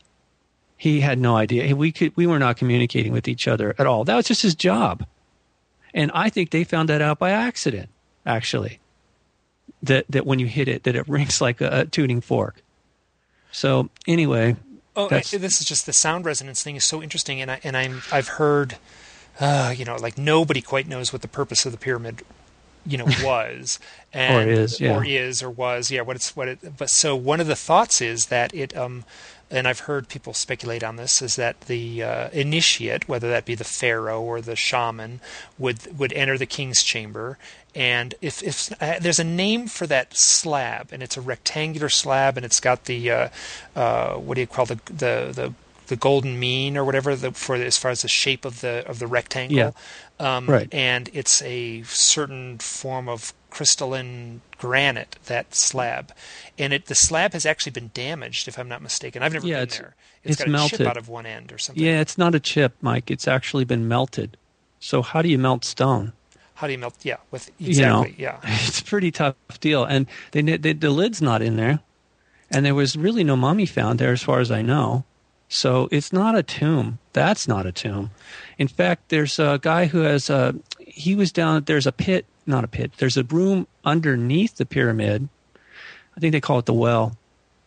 He 0.76 1.00
had 1.00 1.18
no 1.18 1.34
idea. 1.34 1.74
We 1.74 1.92
could 1.92 2.14
we 2.14 2.26
were 2.26 2.38
not 2.38 2.58
communicating 2.58 3.12
with 3.12 3.26
each 3.26 3.48
other 3.48 3.74
at 3.78 3.86
all. 3.86 4.04
That 4.04 4.16
was 4.16 4.26
just 4.26 4.42
his 4.42 4.54
job. 4.54 5.06
And 5.94 6.10
I 6.12 6.28
think 6.28 6.50
they 6.50 6.64
found 6.64 6.90
that 6.90 7.00
out 7.00 7.18
by 7.18 7.30
accident, 7.30 7.88
actually. 8.26 8.80
That 9.82 10.04
that 10.10 10.26
when 10.26 10.40
you 10.40 10.46
hit 10.46 10.68
it, 10.68 10.82
that 10.82 10.94
it 10.94 11.08
rings 11.08 11.40
like 11.40 11.62
a, 11.62 11.80
a 11.80 11.84
tuning 11.86 12.20
fork. 12.20 12.62
So 13.50 13.88
anyway, 14.06 14.56
oh, 14.94 15.08
this 15.08 15.32
is 15.32 15.64
just 15.64 15.86
the 15.86 15.94
sound 15.94 16.26
resonance 16.26 16.62
thing 16.62 16.76
is 16.76 16.84
so 16.84 17.02
interesting, 17.02 17.40
and 17.40 17.50
I 17.50 17.60
and 17.64 17.74
I'm 17.74 18.02
I've 18.12 18.28
heard, 18.28 18.76
uh, 19.40 19.74
you 19.76 19.84
know, 19.84 19.96
like 19.96 20.18
nobody 20.18 20.60
quite 20.60 20.88
knows 20.88 21.12
what 21.12 21.22
the 21.22 21.28
purpose 21.28 21.66
of 21.66 21.72
the 21.72 21.78
pyramid, 21.78 22.22
you 22.84 22.98
know, 22.98 23.06
was 23.24 23.78
and, 24.12 24.48
or 24.48 24.52
is 24.52 24.80
yeah. 24.80 24.96
or 24.96 25.04
is 25.04 25.42
or 25.42 25.50
was 25.50 25.90
yeah 25.90 26.02
what 26.02 26.16
it's 26.16 26.34
what 26.36 26.48
it. 26.48 26.76
But 26.76 26.90
so 26.90 27.14
one 27.16 27.40
of 27.40 27.46
the 27.46 27.56
thoughts 27.56 28.00
is 28.00 28.26
that 28.26 28.54
it 28.54 28.76
um 28.76 29.04
and 29.50 29.68
I've 29.68 29.80
heard 29.80 30.08
people 30.08 30.34
speculate 30.34 30.82
on 30.82 30.96
this, 30.96 31.22
is 31.22 31.36
that 31.36 31.62
the 31.62 32.02
uh, 32.02 32.28
initiate, 32.30 33.08
whether 33.08 33.30
that 33.30 33.44
be 33.44 33.54
the 33.54 33.64
pharaoh 33.64 34.20
or 34.20 34.40
the 34.40 34.56
shaman, 34.56 35.20
would 35.56 35.96
would 35.98 36.12
enter 36.14 36.36
the 36.36 36.46
king's 36.46 36.82
chamber, 36.82 37.38
and 37.74 38.14
if 38.20 38.42
if 38.42 38.72
uh, 38.82 38.98
there's 39.00 39.20
a 39.20 39.24
name 39.24 39.68
for 39.68 39.86
that 39.86 40.16
slab, 40.16 40.88
and 40.92 41.02
it's 41.02 41.16
a 41.16 41.20
rectangular 41.20 41.88
slab, 41.88 42.36
and 42.36 42.44
it's 42.44 42.58
got 42.58 42.86
the 42.86 43.10
uh, 43.10 43.28
uh 43.76 44.14
what 44.14 44.34
do 44.34 44.40
you 44.40 44.46
call 44.48 44.66
the 44.66 44.80
the 44.86 45.32
the 45.32 45.54
the 45.86 45.96
golden 45.96 46.38
mean 46.38 46.76
or 46.76 46.84
whatever 46.84 47.14
the, 47.14 47.32
for 47.32 47.56
as 47.56 47.76
far 47.76 47.90
as 47.90 48.02
the 48.02 48.08
shape 48.08 48.44
of 48.44 48.60
the 48.60 48.84
of 48.86 48.98
the 48.98 49.06
rectangle. 49.06 49.56
Yeah. 49.56 49.70
Um, 50.18 50.46
right. 50.46 50.72
And 50.72 51.10
it's 51.12 51.42
a 51.42 51.82
certain 51.82 52.58
form 52.58 53.08
of 53.08 53.34
crystalline 53.50 54.40
granite 54.58 55.16
that 55.26 55.54
slab, 55.54 56.12
and 56.58 56.72
it 56.72 56.86
the 56.86 56.94
slab 56.94 57.32
has 57.32 57.46
actually 57.46 57.72
been 57.72 57.90
damaged 57.94 58.48
if 58.48 58.58
I'm 58.58 58.68
not 58.68 58.82
mistaken. 58.82 59.22
I've 59.22 59.32
never 59.32 59.46
yeah, 59.46 59.56
been 59.56 59.62
it's, 59.62 59.78
there. 59.78 59.94
It's, 60.24 60.32
it's 60.32 60.44
got 60.44 60.50
melted. 60.50 60.74
a 60.74 60.84
chip 60.84 60.86
out 60.88 60.96
of 60.96 61.08
one 61.08 61.26
end 61.26 61.52
or 61.52 61.58
something. 61.58 61.82
Yeah, 61.82 62.00
it's 62.00 62.18
not 62.18 62.34
a 62.34 62.40
chip, 62.40 62.74
Mike. 62.80 63.10
It's 63.10 63.28
actually 63.28 63.64
been 63.64 63.88
melted. 63.88 64.36
So 64.80 65.02
how 65.02 65.22
do 65.22 65.28
you 65.28 65.38
melt 65.38 65.64
stone? 65.64 66.12
How 66.56 66.66
do 66.66 66.72
you 66.72 66.78
melt? 66.78 66.94
Yeah, 67.02 67.16
with 67.30 67.50
exactly. 67.60 68.14
You 68.14 68.26
know, 68.26 68.38
yeah, 68.40 68.40
it's 68.44 68.80
a 68.80 68.84
pretty 68.84 69.10
tough 69.10 69.36
deal, 69.60 69.84
and 69.84 70.06
they, 70.32 70.42
they, 70.42 70.72
the 70.72 70.90
lid's 70.90 71.20
not 71.20 71.42
in 71.42 71.56
there, 71.56 71.80
and 72.50 72.64
there 72.64 72.74
was 72.74 72.96
really 72.96 73.24
no 73.24 73.36
mummy 73.36 73.66
found 73.66 73.98
there, 73.98 74.12
as 74.12 74.22
far 74.22 74.40
as 74.40 74.50
I 74.50 74.62
know. 74.62 75.04
So 75.48 75.88
it's 75.92 76.12
not 76.12 76.34
a 76.34 76.42
tomb. 76.42 76.98
That's 77.12 77.46
not 77.46 77.66
a 77.66 77.72
tomb. 77.72 78.10
In 78.58 78.68
fact, 78.68 79.08
there's 79.08 79.38
a 79.38 79.58
guy 79.62 79.86
who 79.86 80.00
has 80.00 80.28
a. 80.28 80.54
He 80.78 81.14
was 81.14 81.30
down. 81.32 81.64
There's 81.64 81.86
a 81.86 81.92
pit, 81.92 82.26
not 82.46 82.64
a 82.64 82.68
pit. 82.68 82.92
There's 82.98 83.16
a 83.16 83.24
room 83.24 83.66
underneath 83.84 84.56
the 84.56 84.66
pyramid. 84.66 85.28
I 86.16 86.20
think 86.20 86.32
they 86.32 86.40
call 86.40 86.58
it 86.58 86.66
the 86.66 86.72
well. 86.72 87.16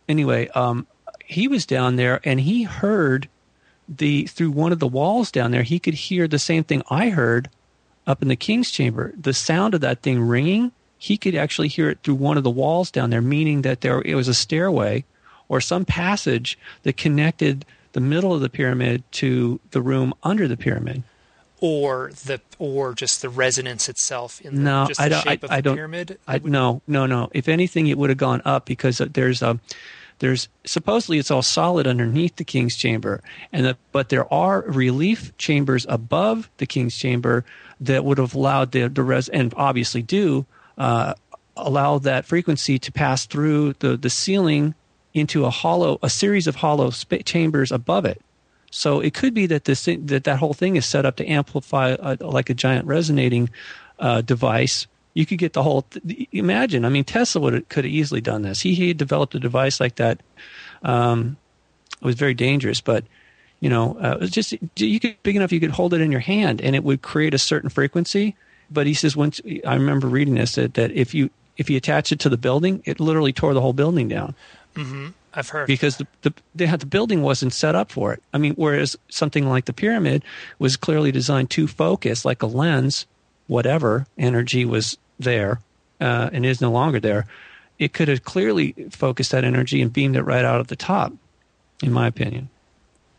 Anyway, 0.08 0.48
um, 0.48 0.86
he 1.24 1.48
was 1.48 1.64
down 1.64 1.96
there 1.96 2.20
and 2.24 2.40
he 2.40 2.64
heard 2.64 3.28
the 3.88 4.26
through 4.26 4.50
one 4.50 4.72
of 4.72 4.78
the 4.78 4.88
walls 4.88 5.30
down 5.30 5.50
there. 5.50 5.62
He 5.62 5.78
could 5.78 5.94
hear 5.94 6.28
the 6.28 6.38
same 6.38 6.64
thing 6.64 6.82
I 6.90 7.10
heard 7.10 7.48
up 8.06 8.22
in 8.22 8.28
the 8.28 8.36
king's 8.36 8.70
chamber. 8.70 9.12
The 9.18 9.32
sound 9.32 9.74
of 9.74 9.80
that 9.80 10.02
thing 10.02 10.20
ringing. 10.20 10.72
He 10.98 11.16
could 11.16 11.34
actually 11.34 11.68
hear 11.68 11.88
it 11.88 12.00
through 12.02 12.16
one 12.16 12.36
of 12.36 12.42
the 12.42 12.50
walls 12.50 12.90
down 12.90 13.08
there, 13.08 13.22
meaning 13.22 13.62
that 13.62 13.80
there 13.80 14.02
it 14.02 14.14
was 14.14 14.28
a 14.28 14.34
stairway 14.34 15.04
or 15.50 15.60
some 15.60 15.84
passage 15.84 16.56
that 16.84 16.96
connected 16.96 17.66
the 17.92 18.00
middle 18.00 18.32
of 18.32 18.40
the 18.40 18.48
pyramid 18.48 19.02
to 19.10 19.60
the 19.72 19.82
room 19.82 20.14
under 20.22 20.48
the 20.48 20.56
pyramid 20.56 21.02
or 21.60 22.10
the 22.24 22.40
or 22.58 22.94
just 22.94 23.20
the 23.20 23.28
resonance 23.28 23.88
itself 23.88 24.40
in 24.40 24.54
the, 24.54 24.60
no, 24.62 24.86
just 24.86 24.98
the 24.98 25.04
I 25.04 25.08
don't, 25.10 25.22
shape 25.22 25.44
I, 25.44 25.46
of 25.46 25.50
I 25.50 25.60
the 25.60 25.74
pyramid? 25.74 26.18
I, 26.26 26.38
no, 26.38 26.80
no, 26.86 27.04
no. 27.04 27.28
If 27.32 27.48
anything, 27.48 27.88
it 27.88 27.98
would 27.98 28.08
have 28.08 28.16
gone 28.16 28.40
up 28.46 28.64
because 28.64 28.98
there's 28.98 29.42
a 29.42 29.58
there's 30.20 30.48
supposedly 30.64 31.18
it's 31.18 31.30
all 31.30 31.42
solid 31.42 31.86
underneath 31.86 32.36
the 32.36 32.44
king's 32.44 32.76
chamber, 32.76 33.22
and 33.52 33.66
the, 33.66 33.76
but 33.92 34.08
there 34.08 34.32
are 34.32 34.62
relief 34.62 35.36
chambers 35.36 35.84
above 35.88 36.48
the 36.58 36.66
king's 36.66 36.96
chamber 36.96 37.44
that 37.80 38.04
would 38.04 38.18
have 38.18 38.34
allowed 38.34 38.72
the 38.72 38.88
the 38.88 39.02
res 39.02 39.28
and 39.28 39.52
obviously 39.56 40.00
do 40.00 40.46
uh, 40.78 41.14
allow 41.56 41.98
that 41.98 42.24
frequency 42.24 42.78
to 42.78 42.92
pass 42.92 43.26
through 43.26 43.74
the 43.80 43.96
the 43.96 44.10
ceiling 44.10 44.74
into 45.14 45.44
a 45.44 45.50
hollow, 45.50 45.98
a 46.02 46.10
series 46.10 46.46
of 46.46 46.56
hollow 46.56 46.90
sp- 46.94 47.24
chambers 47.24 47.72
above 47.72 48.04
it. 48.04 48.20
So 48.70 49.00
it 49.00 49.14
could 49.14 49.34
be 49.34 49.46
that 49.46 49.64
this 49.64 49.84
that 49.84 50.24
that 50.24 50.38
whole 50.38 50.54
thing 50.54 50.76
is 50.76 50.86
set 50.86 51.04
up 51.04 51.16
to 51.16 51.26
amplify 51.26 51.96
a, 51.98 52.16
like 52.20 52.50
a 52.50 52.54
giant 52.54 52.86
resonating 52.86 53.50
uh, 53.98 54.20
device. 54.20 54.86
You 55.14 55.26
could 55.26 55.38
get 55.38 55.54
the 55.54 55.62
whole. 55.62 55.82
Th- 55.82 56.28
imagine, 56.30 56.84
I 56.84 56.88
mean, 56.88 57.04
Tesla 57.04 57.40
would 57.42 57.68
could 57.68 57.84
have 57.84 57.92
easily 57.92 58.20
done 58.20 58.42
this. 58.42 58.60
He, 58.60 58.74
he 58.74 58.94
developed 58.94 59.34
a 59.34 59.40
device 59.40 59.80
like 59.80 59.96
that. 59.96 60.22
Um, 60.82 61.36
it 62.00 62.04
was 62.04 62.14
very 62.14 62.34
dangerous, 62.34 62.80
but 62.80 63.04
you 63.58 63.68
know, 63.68 63.98
uh, 64.00 64.12
it 64.12 64.20
was 64.20 64.30
just 64.30 64.54
you 64.76 65.00
could 65.00 65.20
big 65.24 65.36
enough 65.36 65.52
you 65.52 65.60
could 65.60 65.72
hold 65.72 65.92
it 65.92 66.00
in 66.00 66.12
your 66.12 66.20
hand 66.20 66.60
and 66.60 66.74
it 66.76 66.84
would 66.84 67.02
create 67.02 67.34
a 67.34 67.38
certain 67.38 67.68
frequency. 67.68 68.36
But 68.70 68.86
he 68.86 68.94
says 68.94 69.16
once 69.16 69.40
I 69.66 69.74
remember 69.74 70.06
reading 70.06 70.34
this 70.34 70.54
that, 70.54 70.74
that 70.74 70.92
if 70.92 71.12
you 71.12 71.30
if 71.56 71.68
you 71.68 71.76
attach 71.76 72.12
it 72.12 72.20
to 72.20 72.28
the 72.28 72.38
building, 72.38 72.82
it 72.86 73.00
literally 73.00 73.32
tore 73.32 73.52
the 73.52 73.60
whole 73.60 73.74
building 73.74 74.08
down. 74.08 74.34
Mm-hmm. 74.74 75.08
I've 75.32 75.48
heard 75.48 75.66
because 75.66 75.96
the 75.96 76.06
the, 76.22 76.34
they 76.54 76.66
had, 76.66 76.80
the 76.80 76.86
building 76.86 77.22
wasn't 77.22 77.52
set 77.52 77.74
up 77.74 77.92
for 77.92 78.12
it. 78.12 78.22
I 78.32 78.38
mean, 78.38 78.54
whereas 78.54 78.96
something 79.08 79.48
like 79.48 79.66
the 79.66 79.72
pyramid 79.72 80.24
was 80.58 80.76
clearly 80.76 81.12
designed 81.12 81.50
to 81.50 81.66
focus, 81.66 82.24
like 82.24 82.42
a 82.42 82.46
lens, 82.46 83.06
whatever 83.46 84.06
energy 84.18 84.64
was 84.64 84.98
there 85.18 85.60
uh, 86.00 86.30
and 86.32 86.44
is 86.44 86.60
no 86.60 86.70
longer 86.70 87.00
there. 87.00 87.26
It 87.78 87.92
could 87.92 88.08
have 88.08 88.24
clearly 88.24 88.72
focused 88.90 89.30
that 89.32 89.44
energy 89.44 89.80
and 89.80 89.92
beamed 89.92 90.16
it 90.16 90.22
right 90.22 90.44
out 90.44 90.60
of 90.60 90.66
the 90.66 90.76
top, 90.76 91.12
in 91.82 91.92
my 91.92 92.06
opinion. 92.06 92.48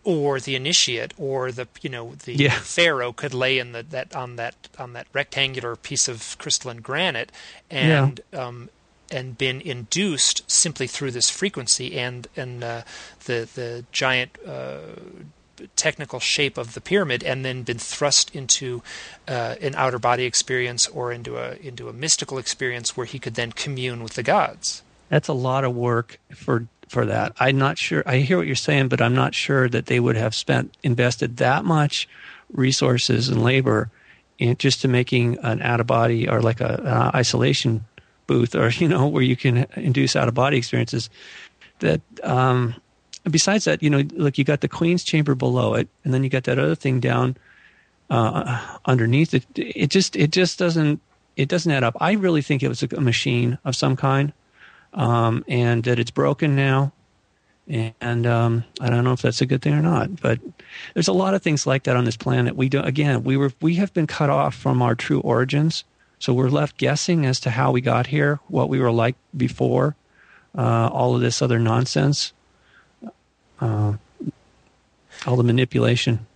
Or 0.04 0.40
the 0.40 0.56
initiate, 0.56 1.14
or 1.18 1.52
the 1.52 1.68
you 1.82 1.90
know 1.90 2.16
the 2.26 2.34
yeah. 2.34 2.58
pharaoh 2.60 3.14
could 3.14 3.36
lay 3.36 3.60
in 3.60 3.72
the, 3.72 3.84
that 3.84 4.16
on 4.16 4.36
that 4.38 4.56
on 4.80 4.94
that 4.94 5.08
rectangular 5.14 5.76
piece 5.76 6.08
of 6.08 6.36
crystalline 6.40 6.78
granite, 6.82 7.32
and 7.70 8.20
yeah. 8.34 8.40
um, 8.48 8.70
and 9.12 9.38
been 9.38 9.62
induced 9.62 10.50
simply 10.50 10.88
through 10.88 11.12
this 11.12 11.30
frequency 11.30 11.98
and 11.98 12.28
and 12.36 12.64
uh, 12.64 12.82
the 13.26 13.48
the 13.54 13.86
giant 13.92 14.38
uh, 14.48 14.80
technical 15.76 16.20
shape 16.20 16.58
of 16.58 16.74
the 16.74 16.82
pyramid, 16.82 17.24
and 17.24 17.46
then 17.46 17.64
been 17.64 17.78
thrust 17.78 18.34
into 18.36 18.82
uh, 19.28 19.56
an 19.62 19.76
outer 19.76 20.00
body 20.00 20.26
experience 20.26 20.88
or 20.88 21.12
into 21.12 21.38
a 21.38 21.56
into 21.56 21.90
a 21.90 21.94
mystical 21.94 22.38
experience 22.38 22.98
where 22.98 23.06
he 23.06 23.20
could 23.20 23.36
then 23.36 23.52
commune 23.52 24.04
with 24.04 24.14
the 24.14 24.24
gods. 24.24 24.82
That's 25.10 25.28
a 25.28 25.34
lot 25.34 25.64
of 25.64 25.76
work 25.76 26.20
for 26.34 26.68
for 26.88 27.06
that. 27.06 27.34
I'm 27.40 27.58
not 27.58 27.78
sure. 27.78 28.04
I 28.06 28.18
hear 28.18 28.38
what 28.38 28.48
you're 28.48 28.56
saying, 28.56 28.90
but 28.90 29.02
I'm 29.02 29.16
not 29.16 29.34
sure 29.34 29.70
that 29.70 29.86
they 29.86 30.00
would 30.00 30.18
have 30.18 30.36
spent 30.36 30.76
invested 30.84 31.38
that 31.38 31.64
much 31.64 32.08
resources 32.52 33.30
and 33.30 33.44
labor 33.44 33.90
in 34.38 34.58
just 34.58 34.82
to 34.82 34.88
making 34.88 35.38
an 35.40 35.62
out 35.62 35.80
of 35.80 35.88
body 35.88 36.28
or 36.28 36.42
like 36.42 36.60
a, 36.60 36.82
an 36.84 37.20
isolation 37.20 37.86
booth 38.32 38.56
or 38.56 38.70
you 38.82 38.88
know 38.88 39.08
where 39.08 39.24
you 39.24 39.36
can 39.36 39.66
induce 39.76 40.16
out 40.16 40.28
of 40.28 40.34
body 40.34 40.58
experiences 40.58 41.10
that 41.80 42.02
um, 42.24 42.76
besides 43.30 43.66
that, 43.66 43.84
you 43.84 43.90
know, 43.90 44.04
look, 44.14 44.38
you 44.38 44.44
got 44.44 44.62
the 44.62 44.68
Queen's 44.68 45.04
chamber 45.04 45.36
below 45.36 45.74
it, 45.76 45.88
and 46.04 46.14
then 46.14 46.24
you 46.24 46.30
got 46.30 46.46
that 46.46 46.58
other 46.58 46.76
thing 46.76 47.00
down 47.00 47.38
uh, 48.10 48.78
underneath 48.86 49.34
it. 49.34 49.46
It 49.56 49.90
just 49.90 50.16
it 50.16 50.32
just 50.32 50.58
doesn't 50.58 51.02
it 51.36 51.50
doesn't 51.50 51.72
add 51.72 51.84
up. 51.84 51.96
I 52.00 52.14
really 52.14 52.42
think 52.42 52.64
it 52.64 52.68
was 52.68 52.84
a, 52.84 53.02
machine 53.02 53.58
of 53.64 53.76
some 53.76 53.96
kind, 53.96 54.34
um, 54.94 55.44
and 55.48 55.84
that 55.84 56.00
it's 56.00 56.12
broken 56.12 56.56
now. 56.56 56.94
And 57.68 58.28
um, 58.28 58.66
I 58.82 58.90
don't 58.90 59.04
know 59.06 59.14
if 59.14 59.22
that's 59.22 59.40
a 59.40 59.46
good 59.46 59.62
thing 59.62 59.74
or 59.74 59.82
not, 59.82 60.20
but 60.20 60.40
there's 60.94 61.08
a 61.08 61.14
lot 61.14 61.36
of 61.36 61.42
things 61.42 61.66
like 61.66 61.84
that 61.84 61.96
on 61.96 62.04
this 62.04 62.18
planet. 62.18 62.58
We 62.58 62.68
do 62.68 62.82
again. 62.82 63.24
We 63.24 63.38
were 63.38 63.54
we 63.62 63.76
have 63.76 63.94
been 63.94 64.08
cut 64.08 64.30
off 64.30 64.56
from 64.56 64.82
our 64.82 64.96
true 64.96 65.22
origins, 65.22 65.86
so 66.22 66.34
we're 66.34 66.50
left 66.50 66.78
guessing 66.78 67.26
as 67.26 67.40
to 67.40 67.50
how 67.50 67.72
we 67.72 67.82
got 67.82 68.06
here, 68.06 68.40
what 68.48 68.70
we 68.70 68.80
were 68.80 68.92
like 68.92 69.16
before, 69.36 69.96
uh, 70.56 70.88
all 70.94 71.16
of 71.16 71.22
this 71.22 71.42
other 71.42 71.58
nonsense, 71.58 72.32
uh, 73.60 73.94
all 75.26 75.36
the 75.36 75.44
manipulation. 75.44 76.28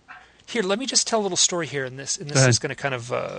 Here, 0.44 0.64
let 0.64 0.80
me 0.80 0.86
just 0.86 1.06
tell 1.06 1.20
a 1.20 1.22
little 1.22 1.36
story 1.36 1.68
here, 1.68 1.84
and 1.84 1.96
this 2.00 2.18
and 2.18 2.28
this 2.28 2.46
is 2.48 2.58
going 2.58 2.70
to 2.70 2.74
kind 2.74 2.94
of 2.94 3.12
uh, 3.12 3.38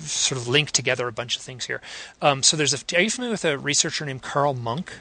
sort 0.00 0.38
of 0.38 0.46
link 0.46 0.70
together 0.70 1.08
a 1.08 1.12
bunch 1.12 1.34
of 1.36 1.40
things 1.40 1.64
here. 1.64 1.80
Um, 2.20 2.42
so 2.42 2.58
there's 2.58 2.74
a. 2.74 2.96
Are 2.96 3.00
you 3.00 3.10
familiar 3.10 3.32
with 3.32 3.46
a 3.46 3.56
researcher 3.56 4.04
named 4.04 4.20
Carl 4.20 4.52
Munk? 4.52 4.92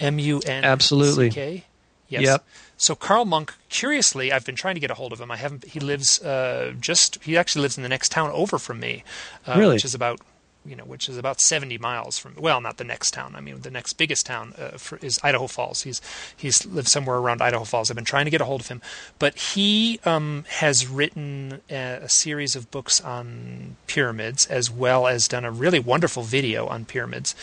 M 0.00 0.18
U 0.18 0.40
N. 0.44 0.64
Absolutely. 0.64 1.64
Yes. 2.08 2.22
Yep. 2.22 2.44
So 2.78 2.94
Carl 2.94 3.24
Munk, 3.24 3.54
curiously, 3.68 4.32
I've 4.32 4.46
been 4.46 4.54
trying 4.54 4.76
to 4.76 4.80
get 4.80 4.90
a 4.90 4.94
hold 4.94 5.12
of 5.12 5.20
him. 5.20 5.30
I 5.30 5.36
haven't. 5.36 5.64
He 5.64 5.80
lives 5.80 6.22
uh, 6.22 6.74
just. 6.80 7.22
He 7.24 7.36
actually 7.36 7.62
lives 7.62 7.76
in 7.76 7.82
the 7.82 7.88
next 7.88 8.10
town 8.10 8.30
over 8.30 8.58
from 8.58 8.80
me, 8.80 9.04
uh, 9.46 9.56
really? 9.58 9.74
which 9.74 9.84
is 9.84 9.94
about 9.94 10.20
you 10.68 10.76
know, 10.76 10.84
which 10.84 11.08
is 11.08 11.16
about 11.16 11.40
70 11.40 11.78
miles 11.78 12.18
from, 12.18 12.34
well, 12.36 12.60
not 12.60 12.76
the 12.76 12.84
next 12.84 13.12
town. 13.12 13.34
I 13.34 13.40
mean, 13.40 13.60
the 13.60 13.70
next 13.70 13.94
biggest 13.94 14.26
town 14.26 14.54
uh, 14.58 14.70
for, 14.70 14.98
is 14.98 15.18
Idaho 15.22 15.46
Falls. 15.46 15.82
He's 15.82 16.00
he's 16.36 16.66
lived 16.66 16.88
somewhere 16.88 17.16
around 17.16 17.40
Idaho 17.40 17.64
Falls. 17.64 17.90
I've 17.90 17.96
been 17.96 18.04
trying 18.04 18.26
to 18.26 18.30
get 18.30 18.40
a 18.40 18.44
hold 18.44 18.60
of 18.60 18.68
him, 18.68 18.82
but 19.18 19.36
he 19.38 19.98
um, 20.04 20.44
has 20.48 20.86
written 20.86 21.60
a, 21.70 22.00
a, 22.02 22.08
series 22.08 22.54
of 22.54 22.70
books 22.70 23.00
on 23.00 23.76
pyramids, 23.86 24.46
as 24.46 24.70
well 24.70 25.06
as 25.06 25.26
done 25.26 25.44
a 25.44 25.50
really 25.50 25.80
wonderful 25.80 26.22
video 26.22 26.66
on 26.66 26.84
pyramids. 26.84 27.34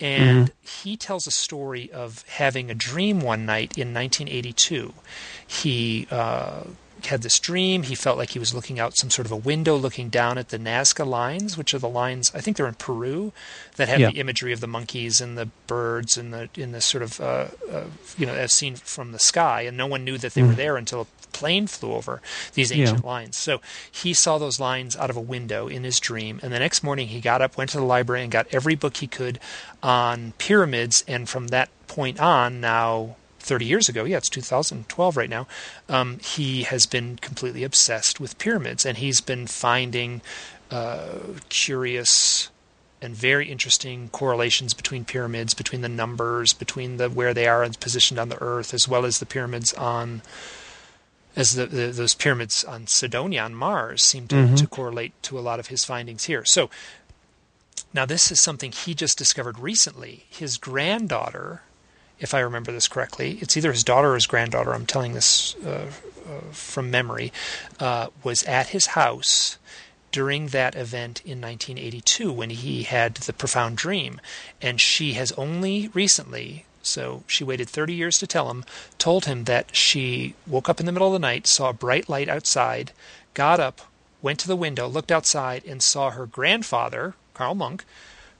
And 0.00 0.48
mm-hmm. 0.48 0.82
he 0.84 0.96
tells 0.96 1.26
a 1.26 1.30
story 1.30 1.90
of 1.92 2.24
having 2.28 2.70
a 2.70 2.74
dream 2.74 3.20
one 3.20 3.46
night 3.46 3.78
in 3.78 3.94
1982. 3.94 4.92
He 5.46 6.06
uh, 6.10 6.64
had 7.04 7.22
this 7.22 7.38
dream. 7.38 7.82
He 7.82 7.94
felt 7.94 8.18
like 8.18 8.30
he 8.30 8.38
was 8.38 8.54
looking 8.54 8.80
out 8.80 8.96
some 8.96 9.10
sort 9.10 9.26
of 9.26 9.32
a 9.32 9.36
window, 9.36 9.76
looking 9.76 10.08
down 10.08 10.38
at 10.38 10.48
the 10.48 10.58
Nazca 10.58 11.06
lines, 11.06 11.56
which 11.56 11.74
are 11.74 11.78
the 11.78 11.88
lines 11.88 12.32
I 12.34 12.40
think 12.40 12.56
they're 12.56 12.66
in 12.66 12.74
Peru, 12.74 13.32
that 13.76 13.88
have 13.88 14.00
yeah. 14.00 14.10
the 14.10 14.18
imagery 14.18 14.52
of 14.52 14.60
the 14.60 14.66
monkeys 14.66 15.20
and 15.20 15.36
the 15.36 15.46
birds 15.66 16.16
and 16.16 16.32
the 16.32 16.48
in 16.54 16.72
the 16.72 16.80
sort 16.80 17.02
of 17.02 17.20
uh, 17.20 17.48
uh, 17.70 17.84
you 18.16 18.26
know 18.26 18.34
as 18.34 18.52
seen 18.52 18.76
from 18.76 19.12
the 19.12 19.18
sky, 19.18 19.62
and 19.62 19.76
no 19.76 19.86
one 19.86 20.04
knew 20.04 20.18
that 20.18 20.34
they 20.34 20.40
mm. 20.40 20.48
were 20.48 20.54
there 20.54 20.76
until 20.76 21.02
a 21.02 21.06
plane 21.32 21.66
flew 21.66 21.92
over 21.92 22.22
these 22.54 22.72
ancient 22.72 23.00
yeah. 23.00 23.06
lines. 23.06 23.36
So 23.36 23.60
he 23.90 24.14
saw 24.14 24.38
those 24.38 24.58
lines 24.58 24.96
out 24.96 25.10
of 25.10 25.16
a 25.16 25.20
window 25.20 25.68
in 25.68 25.84
his 25.84 26.00
dream, 26.00 26.40
and 26.42 26.52
the 26.52 26.58
next 26.58 26.82
morning 26.82 27.08
he 27.08 27.20
got 27.20 27.42
up, 27.42 27.56
went 27.56 27.70
to 27.70 27.78
the 27.78 27.84
library, 27.84 28.22
and 28.22 28.32
got 28.32 28.46
every 28.52 28.74
book 28.74 28.96
he 28.96 29.06
could 29.06 29.38
on 29.82 30.32
pyramids, 30.38 31.04
and 31.06 31.28
from 31.28 31.48
that 31.48 31.68
point 31.88 32.18
on, 32.18 32.60
now 32.60 33.16
30 33.46 33.64
years 33.64 33.88
ago, 33.88 34.04
yeah, 34.04 34.16
it's 34.16 34.28
2012 34.28 35.16
right 35.16 35.30
now, 35.30 35.46
um, 35.88 36.18
he 36.18 36.64
has 36.64 36.84
been 36.84 37.16
completely 37.16 37.64
obsessed 37.64 38.20
with 38.20 38.38
pyramids, 38.38 38.84
and 38.84 38.98
he's 38.98 39.20
been 39.20 39.46
finding 39.46 40.20
uh, 40.70 41.18
curious 41.48 42.50
and 43.00 43.14
very 43.14 43.48
interesting 43.48 44.08
correlations 44.08 44.74
between 44.74 45.04
pyramids, 45.04 45.54
between 45.54 45.82
the 45.82 45.88
numbers, 45.88 46.52
between 46.52 46.96
the 46.96 47.08
where 47.08 47.34
they 47.34 47.46
are 47.46 47.68
positioned 47.78 48.18
on 48.18 48.30
the 48.30 48.42
Earth, 48.42 48.74
as 48.74 48.88
well 48.88 49.04
as 49.04 49.18
the 49.18 49.26
pyramids 49.26 49.72
on 49.74 50.22
as 51.36 51.54
the, 51.54 51.66
the, 51.66 51.88
those 51.88 52.14
pyramids 52.14 52.64
on 52.64 52.86
Cydonia 52.86 53.42
on 53.42 53.54
Mars 53.54 54.02
seem 54.02 54.26
to, 54.28 54.34
mm-hmm. 54.34 54.54
to 54.54 54.66
correlate 54.66 55.12
to 55.24 55.38
a 55.38 55.40
lot 55.40 55.60
of 55.60 55.66
his 55.66 55.84
findings 55.84 56.24
here. 56.24 56.46
So 56.46 56.70
now 57.92 58.06
this 58.06 58.32
is 58.32 58.40
something 58.40 58.72
he 58.72 58.94
just 58.94 59.18
discovered 59.18 59.58
recently. 59.58 60.24
His 60.30 60.56
granddaughter 60.56 61.60
if 62.18 62.34
I 62.34 62.40
remember 62.40 62.72
this 62.72 62.88
correctly. 62.88 63.38
It's 63.40 63.56
either 63.56 63.72
his 63.72 63.84
daughter 63.84 64.12
or 64.12 64.14
his 64.14 64.26
granddaughter. 64.26 64.74
I'm 64.74 64.86
telling 64.86 65.12
this 65.12 65.54
uh, 65.64 65.90
uh, 66.26 66.40
from 66.50 66.90
memory. 66.90 67.32
Uh, 67.78 68.08
was 68.24 68.42
at 68.44 68.68
his 68.68 68.86
house 68.86 69.58
during 70.12 70.48
that 70.48 70.74
event 70.74 71.20
in 71.24 71.40
1982 71.40 72.32
when 72.32 72.50
he 72.50 72.84
had 72.84 73.14
the 73.16 73.32
profound 73.32 73.76
dream, 73.76 74.20
and 74.62 74.80
she 74.80 75.12
has 75.12 75.32
only 75.32 75.88
recently. 75.88 76.64
So 76.82 77.24
she 77.26 77.44
waited 77.44 77.68
30 77.68 77.94
years 77.94 78.18
to 78.18 78.26
tell 78.26 78.50
him, 78.50 78.64
told 78.96 79.26
him 79.26 79.44
that 79.44 79.76
she 79.76 80.34
woke 80.46 80.68
up 80.68 80.80
in 80.80 80.86
the 80.86 80.92
middle 80.92 81.08
of 81.08 81.12
the 81.12 81.18
night, 81.18 81.46
saw 81.46 81.70
a 81.70 81.74
bright 81.74 82.08
light 82.08 82.28
outside, 82.28 82.92
got 83.34 83.60
up, 83.60 83.82
went 84.22 84.38
to 84.40 84.48
the 84.48 84.56
window, 84.56 84.88
looked 84.88 85.12
outside, 85.12 85.64
and 85.66 85.82
saw 85.82 86.10
her 86.10 86.26
grandfather, 86.26 87.14
Carl 87.34 87.54
Munk, 87.54 87.84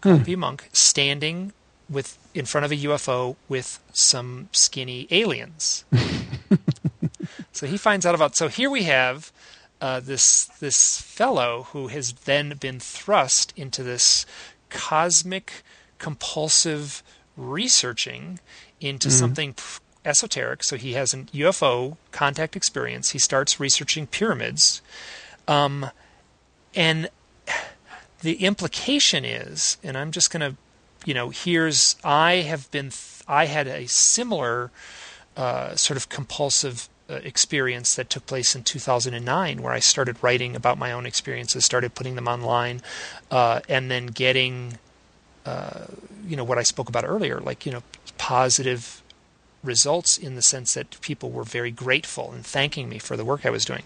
Carl 0.01 0.19
hmm. 0.19 0.24
P. 0.24 0.36
Munk, 0.36 0.69
standing 0.73 1.53
with 1.89 2.16
in 2.36 2.44
front 2.44 2.64
of 2.64 2.70
a 2.72 2.76
UFO 2.76 3.36
with 3.48 3.80
some 3.92 4.48
skinny 4.52 5.08
aliens. 5.10 5.84
so 7.52 7.66
he 7.66 7.78
finds 7.78 8.04
out 8.04 8.14
about. 8.14 8.36
So 8.36 8.48
here 8.48 8.70
we 8.70 8.82
have 8.84 9.32
uh, 9.80 10.00
this 10.00 10.46
this 10.60 11.00
fellow 11.00 11.68
who 11.72 11.88
has 11.88 12.12
then 12.12 12.54
been 12.60 12.78
thrust 12.78 13.52
into 13.56 13.82
this 13.82 14.26
cosmic 14.68 15.62
compulsive 15.98 17.02
researching 17.36 18.38
into 18.80 19.08
mm-hmm. 19.08 19.18
something 19.18 19.54
esoteric. 20.04 20.62
So 20.62 20.76
he 20.76 20.92
has 20.92 21.14
a 21.14 21.18
UFO 21.18 21.96
contact 22.12 22.54
experience. 22.54 23.10
He 23.10 23.18
starts 23.18 23.58
researching 23.58 24.06
pyramids, 24.06 24.82
um, 25.48 25.90
and 26.74 27.08
the 28.20 28.44
implication 28.44 29.24
is, 29.24 29.78
and 29.82 29.96
I'm 29.96 30.10
just 30.10 30.30
going 30.30 30.40
to 30.40 30.56
you 31.07 31.15
know, 31.15 31.31
here's 31.31 31.97
I 32.05 32.35
have 32.49 32.70
been 32.70 32.91
I 33.27 33.47
had 33.47 33.66
a 33.69 33.87
similar 33.87 34.70
uh, 35.37 35.74
sort 35.77 35.97
of 35.97 36.09
compulsive 36.09 36.89
uh, 37.09 37.15
experience 37.23 37.95
that 37.95 38.11
took 38.11 38.27
place 38.27 38.57
in 38.57 38.65
2009, 38.65 39.62
where 39.62 39.73
I 39.73 39.78
started 39.78 40.16
writing 40.20 40.57
about 40.57 40.78
my 40.78 40.91
own 40.91 41.07
experiences, 41.07 41.65
started 41.65 41.95
putting 41.95 42.16
them 42.16 42.27
online, 42.27 42.83
uh, 43.31 43.61
and 43.69 43.89
then 43.89 44.07
getting, 44.07 44.78
uh, 45.45 45.87
you 46.27 46.37
know, 46.37 46.43
what 46.43 46.59
I 46.59 46.65
spoke 46.65 46.89
about 46.89 47.05
earlier, 47.05 47.39
like 47.39 47.65
you 47.65 47.70
know, 47.70 47.85
positive 48.19 49.01
results 49.62 50.16
in 50.16 50.35
the 50.35 50.43
sense 50.43 50.74
that 50.74 51.01
people 51.01 51.31
were 51.31 51.45
very 51.45 51.70
grateful 51.70 52.33
and 52.33 52.45
thanking 52.47 52.89
me 52.89 52.99
for 52.99 53.16
the 53.16 53.24
work 53.24 53.45
I 53.45 53.51
was 53.51 53.65
doing. 53.65 53.83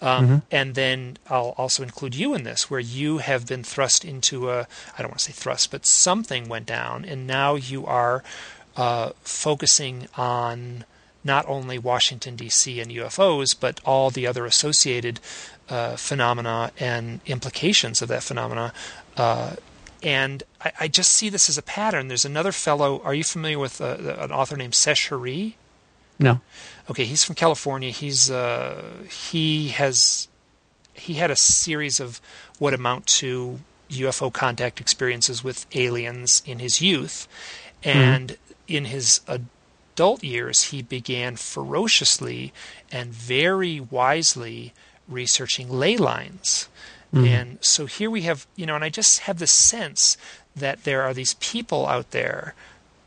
Um, 0.00 0.24
mm-hmm. 0.24 0.36
And 0.50 0.74
then 0.74 1.16
I'll 1.28 1.54
also 1.56 1.82
include 1.82 2.14
you 2.14 2.34
in 2.34 2.44
this, 2.44 2.70
where 2.70 2.80
you 2.80 3.18
have 3.18 3.46
been 3.46 3.62
thrust 3.64 4.04
into 4.04 4.50
a, 4.50 4.66
I 4.96 5.02
don't 5.02 5.10
want 5.10 5.20
to 5.20 5.24
say 5.26 5.32
thrust, 5.32 5.70
but 5.70 5.86
something 5.86 6.48
went 6.48 6.66
down, 6.66 7.04
and 7.04 7.26
now 7.26 7.54
you 7.54 7.86
are 7.86 8.22
uh, 8.76 9.10
focusing 9.22 10.08
on 10.16 10.84
not 11.24 11.48
only 11.48 11.78
Washington, 11.78 12.36
D.C. 12.36 12.80
and 12.80 12.90
UFOs, 12.90 13.54
but 13.58 13.80
all 13.84 14.10
the 14.10 14.26
other 14.26 14.44
associated 14.44 15.20
uh, 15.68 15.96
phenomena 15.96 16.72
and 16.78 17.20
implications 17.26 18.02
of 18.02 18.08
that 18.08 18.22
phenomena. 18.22 18.72
Uh, 19.16 19.54
and 20.02 20.42
I, 20.60 20.72
I, 20.80 20.88
just 20.88 21.12
see 21.12 21.28
this 21.28 21.48
as 21.48 21.56
a 21.56 21.62
pattern. 21.62 22.08
There's 22.08 22.24
another 22.24 22.52
fellow. 22.52 23.00
Are 23.04 23.14
you 23.14 23.24
familiar 23.24 23.58
with 23.58 23.80
uh, 23.80 23.96
an 24.18 24.32
author 24.32 24.56
named 24.56 24.74
Sesh 24.74 25.08
Hari? 25.08 25.56
No. 26.18 26.40
Okay, 26.90 27.04
he's 27.04 27.24
from 27.24 27.34
California. 27.34 27.90
He's 27.90 28.30
uh, 28.30 28.82
he 29.08 29.68
has 29.68 30.28
he 30.94 31.14
had 31.14 31.30
a 31.30 31.36
series 31.36 32.00
of 32.00 32.20
what 32.58 32.74
amount 32.74 33.06
to 33.06 33.60
UFO 33.90 34.32
contact 34.32 34.80
experiences 34.80 35.44
with 35.44 35.66
aliens 35.74 36.42
in 36.46 36.58
his 36.58 36.80
youth, 36.80 37.28
and 37.82 38.30
mm-hmm. 38.30 38.76
in 38.76 38.84
his 38.86 39.20
adult 39.28 40.24
years, 40.24 40.64
he 40.64 40.82
began 40.82 41.36
ferociously 41.36 42.52
and 42.90 43.12
very 43.12 43.80
wisely 43.80 44.72
researching 45.08 45.70
ley 45.70 45.96
lines. 45.96 46.68
Mm-hmm. 47.12 47.26
And 47.26 47.58
so 47.60 47.86
here 47.86 48.10
we 48.10 48.22
have, 48.22 48.46
you 48.56 48.66
know, 48.66 48.74
and 48.74 48.84
I 48.84 48.88
just 48.88 49.20
have 49.20 49.38
the 49.38 49.46
sense 49.46 50.16
that 50.56 50.84
there 50.84 51.02
are 51.02 51.12
these 51.12 51.34
people 51.34 51.86
out 51.86 52.10
there 52.10 52.54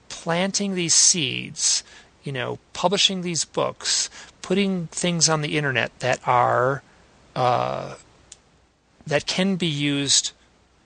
planting 0.10 0.76
these 0.76 0.94
seeds, 0.94 1.84
you 2.24 2.32
know, 2.32 2.60
publishing 2.74 3.22
these 3.22 3.46
books, 3.46 4.10
putting 4.42 4.88
things 4.88 5.28
on 5.28 5.42
the 5.42 5.58
internet 5.58 5.98
that 6.00 6.20
are 6.28 6.84
uh, 7.36 7.96
that 9.06 9.26
can 9.26 9.56
be 9.56 9.68
used. 9.68 10.32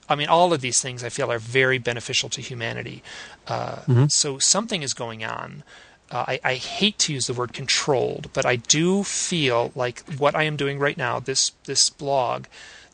I 0.07 0.15
mean, 0.15 0.27
all 0.27 0.53
of 0.53 0.61
these 0.61 0.81
things 0.81 1.03
I 1.03 1.09
feel 1.09 1.31
are 1.31 1.39
very 1.39 1.77
beneficial 1.77 2.29
to 2.29 2.41
humanity. 2.41 3.03
Uh, 3.47 3.75
mm-hmm. 3.75 4.05
So 4.07 4.39
something 4.39 4.81
is 4.81 4.93
going 4.93 5.23
on. 5.23 5.63
Uh, 6.11 6.25
I, 6.27 6.39
I, 6.43 6.53
hate 6.55 6.97
to 6.99 7.13
use 7.13 7.27
the 7.27 7.35
word 7.35 7.53
controlled, 7.53 8.31
but 8.33 8.43
I 8.43 8.55
do 8.55 9.03
feel 9.03 9.71
like 9.75 10.01
what 10.17 10.33
I 10.33 10.41
am 10.43 10.57
doing 10.57 10.79
right 10.79 10.97
now, 10.97 11.19
this 11.19 11.51
this 11.65 11.91
blog, 11.91 12.45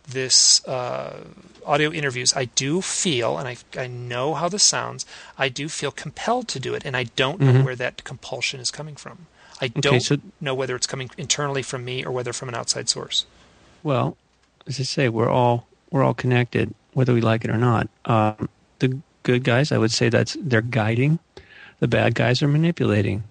this 0.07 0.65
uh, 0.67 1.23
audio 1.65 1.91
interviews, 1.91 2.35
I 2.35 2.45
do 2.45 2.81
feel, 2.81 3.37
and 3.37 3.47
I, 3.47 3.57
I 3.77 3.87
know 3.87 4.33
how 4.35 4.47
this 4.49 4.63
sounds, 4.63 5.05
I 5.37 5.49
do 5.49 5.67
feel 5.69 5.91
compelled 5.91 6.47
to 6.49 6.59
do 6.59 6.73
it, 6.73 6.83
and 6.85 6.95
I 6.95 7.05
don't 7.15 7.39
know 7.39 7.53
Mhm. 7.53 7.63
where 7.65 7.75
that 7.75 8.03
compulsion 8.03 8.59
is 8.59 8.71
coming 8.71 8.95
from. 8.95 9.25
I 9.61 9.65
Okay, 9.65 9.79
don't 9.81 10.01
so- 10.01 10.17
know 10.41 10.53
whether 10.53 10.75
it's 10.75 10.87
coming 10.87 11.09
internally 11.17 11.61
from 11.63 11.85
me 11.85 12.03
or 12.05 12.11
whether 12.11 12.33
from 12.33 12.49
an 12.49 12.55
outside 12.55 12.89
source. 12.89 13.25
Well, 13.83 14.17
as 14.67 14.79
I 14.79 14.83
say, 14.83 15.09
we're 15.09 15.29
all 15.29 15.67
we're 15.91 16.03
all 16.03 16.13
connected, 16.15 16.73
whether 16.93 17.13
we 17.13 17.21
like 17.21 17.45
it 17.45 17.49
or 17.51 17.57
not. 17.57 17.87
Um, 18.05 18.49
the 18.79 18.99
good 19.23 19.43
guys, 19.43 19.71
I 19.71 19.77
would 19.77 19.91
say 19.91 20.09
that's 20.09 20.35
they're 20.41 20.61
guiding. 20.61 21.19
The 21.79 21.87
bad 21.87 22.15
guys 22.15 22.41
are 22.43 22.47
manipulating, 22.47 23.23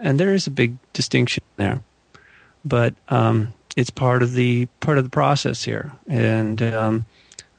and 0.00 0.20
there 0.20 0.32
is 0.34 0.46
a 0.46 0.50
big 0.50 0.76
distinction 0.92 1.42
there. 1.56 1.82
But 2.64 2.94
um, 3.08 3.54
it's 3.76 3.90
part 3.90 4.22
of 4.22 4.32
the 4.32 4.66
part 4.80 4.98
of 4.98 5.04
the 5.04 5.10
process 5.10 5.62
here, 5.62 5.92
and 6.08 6.60
um, 6.62 7.06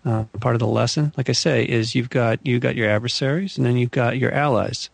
uh, 0.04 0.24
part 0.40 0.56
of 0.56 0.60
the 0.60 0.68
lesson, 0.68 1.14
like 1.16 1.30
I 1.30 1.34
say, 1.34 1.64
is 1.64 1.96
you've 1.96 2.10
got 2.10 2.40
you've 2.46 2.62
got 2.62 2.76
your 2.76 2.90
adversaries, 2.90 3.58
and 3.58 3.66
then 3.66 3.78
you've 3.78 3.92
got 3.92 4.18
your 4.18 4.32
allies. 4.32 4.90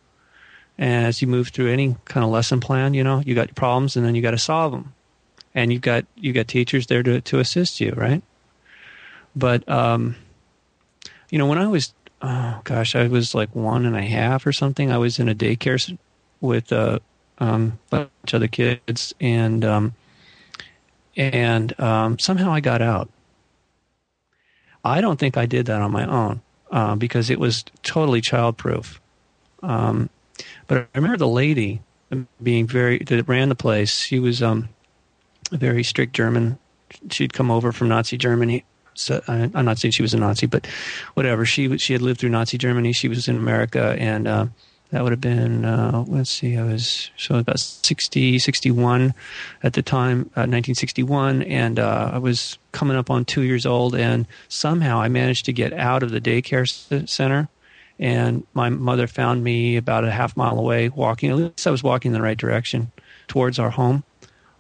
And 0.78 1.06
as 1.06 1.22
you 1.22 1.28
move 1.28 1.50
through 1.50 1.72
any 1.72 1.96
kind 2.06 2.24
of 2.24 2.32
lesson 2.32 2.60
plan, 2.60 2.94
you 2.94 3.04
know, 3.04 3.22
you 3.26 3.36
got 3.36 3.48
your 3.48 3.56
problems, 3.56 3.96
and 3.96 4.06
then 4.06 4.16
you 4.16 4.22
got 4.22 4.32
to 4.32 4.40
solve 4.40 4.72
them 4.72 4.94
and 5.56 5.72
you've 5.72 5.82
got 5.82 6.06
you 6.16 6.34
got 6.34 6.48
teachers 6.48 6.88
there 6.88 7.04
to 7.04 7.22
to 7.22 7.40
assist 7.40 7.80
you, 7.80 7.94
right? 7.96 8.24
But 9.36 9.68
um, 9.70 10.16
you 11.30 11.38
know, 11.38 11.48
when 11.48 11.58
I 11.58 11.68
was 11.68 11.94
oh 12.22 12.62
gosh, 12.64 12.96
I 12.96 13.08
was 13.08 13.36
like 13.36 13.56
one 13.56 13.86
and 13.86 13.96
a 13.96 14.02
half 14.02 14.46
or 14.46 14.52
something. 14.52 14.92
I 14.92 14.98
was 14.98 15.20
in 15.20 15.30
a 15.30 15.36
daycare 15.36 15.98
with 16.42 16.72
a 16.72 17.02
um, 17.40 17.80
bunch 17.90 18.10
of 18.28 18.36
other 18.36 18.48
kids, 18.48 19.14
and 19.20 19.64
um, 19.64 19.94
and 21.16 21.80
um, 21.80 22.20
somehow 22.20 22.52
I 22.52 22.60
got 22.60 22.82
out. 22.82 23.10
I 24.84 25.02
don't 25.02 25.20
think 25.20 25.38
I 25.38 25.46
did 25.46 25.68
that 25.68 25.82
on 25.82 25.92
my 25.92 26.06
own 26.06 26.42
uh, 26.72 26.96
because 26.96 27.30
it 27.30 27.40
was 27.40 27.64
totally 27.84 28.22
childproof. 28.22 29.00
Um, 29.62 30.10
but 30.68 30.78
I 30.78 30.86
remember 30.96 31.18
the 31.18 31.28
lady 31.28 31.82
being 32.42 32.68
very 32.68 33.00
that 33.00 33.28
ran 33.28 33.50
the 33.50 33.56
place. 33.56 33.96
She 33.96 34.20
was 34.20 34.44
um, 34.44 34.70
a 35.52 35.58
very 35.58 35.84
strict 35.84 36.14
German. 36.14 36.58
She'd 37.10 37.34
come 37.34 37.50
over 37.50 37.72
from 37.72 37.90
Nazi 37.90 38.18
Germany. 38.18 38.66
So 38.96 39.22
I, 39.28 39.50
I'm 39.54 39.66
not 39.66 39.80
saying 39.80 39.94
she 39.94 40.02
was 40.02 40.14
a 40.14 40.18
Nazi, 40.18 40.46
but 40.46 40.68
whatever. 41.14 41.46
She 41.46 41.78
she 41.78 41.94
had 41.94 42.02
lived 42.02 42.20
through 42.20 42.30
Nazi 42.30 42.58
Germany. 42.58 42.94
She 42.94 43.08
was 43.08 43.28
in 43.28 43.38
America, 43.38 43.96
and 43.98 44.28
uh, 44.28 44.46
that 44.94 45.02
would 45.02 45.12
have 45.12 45.22
been 45.22 45.66
uh, 45.66 46.06
let's 46.08 46.30
see. 46.30 46.56
I 46.56 46.64
was 46.64 47.10
so 47.18 47.38
about 47.38 47.60
60, 47.60 48.38
61 48.38 49.16
at 49.64 49.74
the 49.74 49.82
time, 49.82 50.30
uh, 50.36 50.46
1961, 50.46 51.42
and 51.42 51.80
uh, 51.80 52.12
I 52.14 52.20
was 52.20 52.60
coming 52.74 52.96
up 52.96 53.10
on 53.10 53.26
two 53.26 53.42
years 53.42 53.66
old. 53.66 53.96
And 53.96 54.28
somehow 54.50 55.02
I 55.02 55.08
managed 55.08 55.46
to 55.46 55.54
get 55.54 55.74
out 55.74 56.04
of 56.04 56.12
the 56.12 56.22
daycare 56.22 56.70
center, 57.10 57.50
and 57.98 58.46
my 58.54 58.70
mother 58.70 59.08
found 59.08 59.44
me 59.44 59.78
about 59.78 60.04
a 60.04 60.12
half 60.12 60.38
mile 60.38 60.60
away, 60.60 60.90
walking. 60.90 61.32
At 61.32 61.38
least 61.38 61.66
I 61.66 61.72
was 61.72 61.82
walking 61.82 62.10
in 62.10 62.14
the 62.14 62.22
right 62.22 62.38
direction 62.38 62.92
towards 63.28 63.58
our 63.58 63.72
home. 63.72 64.04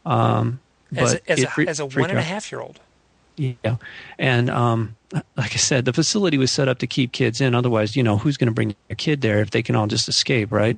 Um, 0.04 0.62
As 0.96 1.14
but 1.14 1.22
a, 1.28 1.32
as 1.32 1.44
a, 1.44 1.70
as 1.70 1.80
a 1.80 1.86
one 1.86 2.10
and 2.10 2.18
a 2.18 2.24
half 2.24 2.52
year 2.52 2.60
old. 2.60 2.80
Yeah, 3.36 3.78
and 4.20 4.50
um, 4.50 4.96
like 5.12 5.54
I 5.54 5.58
said, 5.58 5.86
the 5.86 5.94
facility 5.94 6.38
was 6.38 6.52
set 6.52 6.68
up 6.68 6.80
to 6.80 6.88
keep 6.88 7.12
kids 7.12 7.42
in. 7.42 7.56
Otherwise, 7.56 7.96
you 7.96 8.04
know, 8.04 8.18
who's 8.18 8.38
going 8.38 8.48
to 8.48 8.54
bring 8.54 8.76
a 8.90 8.96
kid 8.96 9.22
there 9.22 9.40
if 9.40 9.52
they 9.52 9.64
can 9.64 9.76
all 9.76 9.88
just 9.88 10.08
escape, 10.08 10.52
right? 10.52 10.78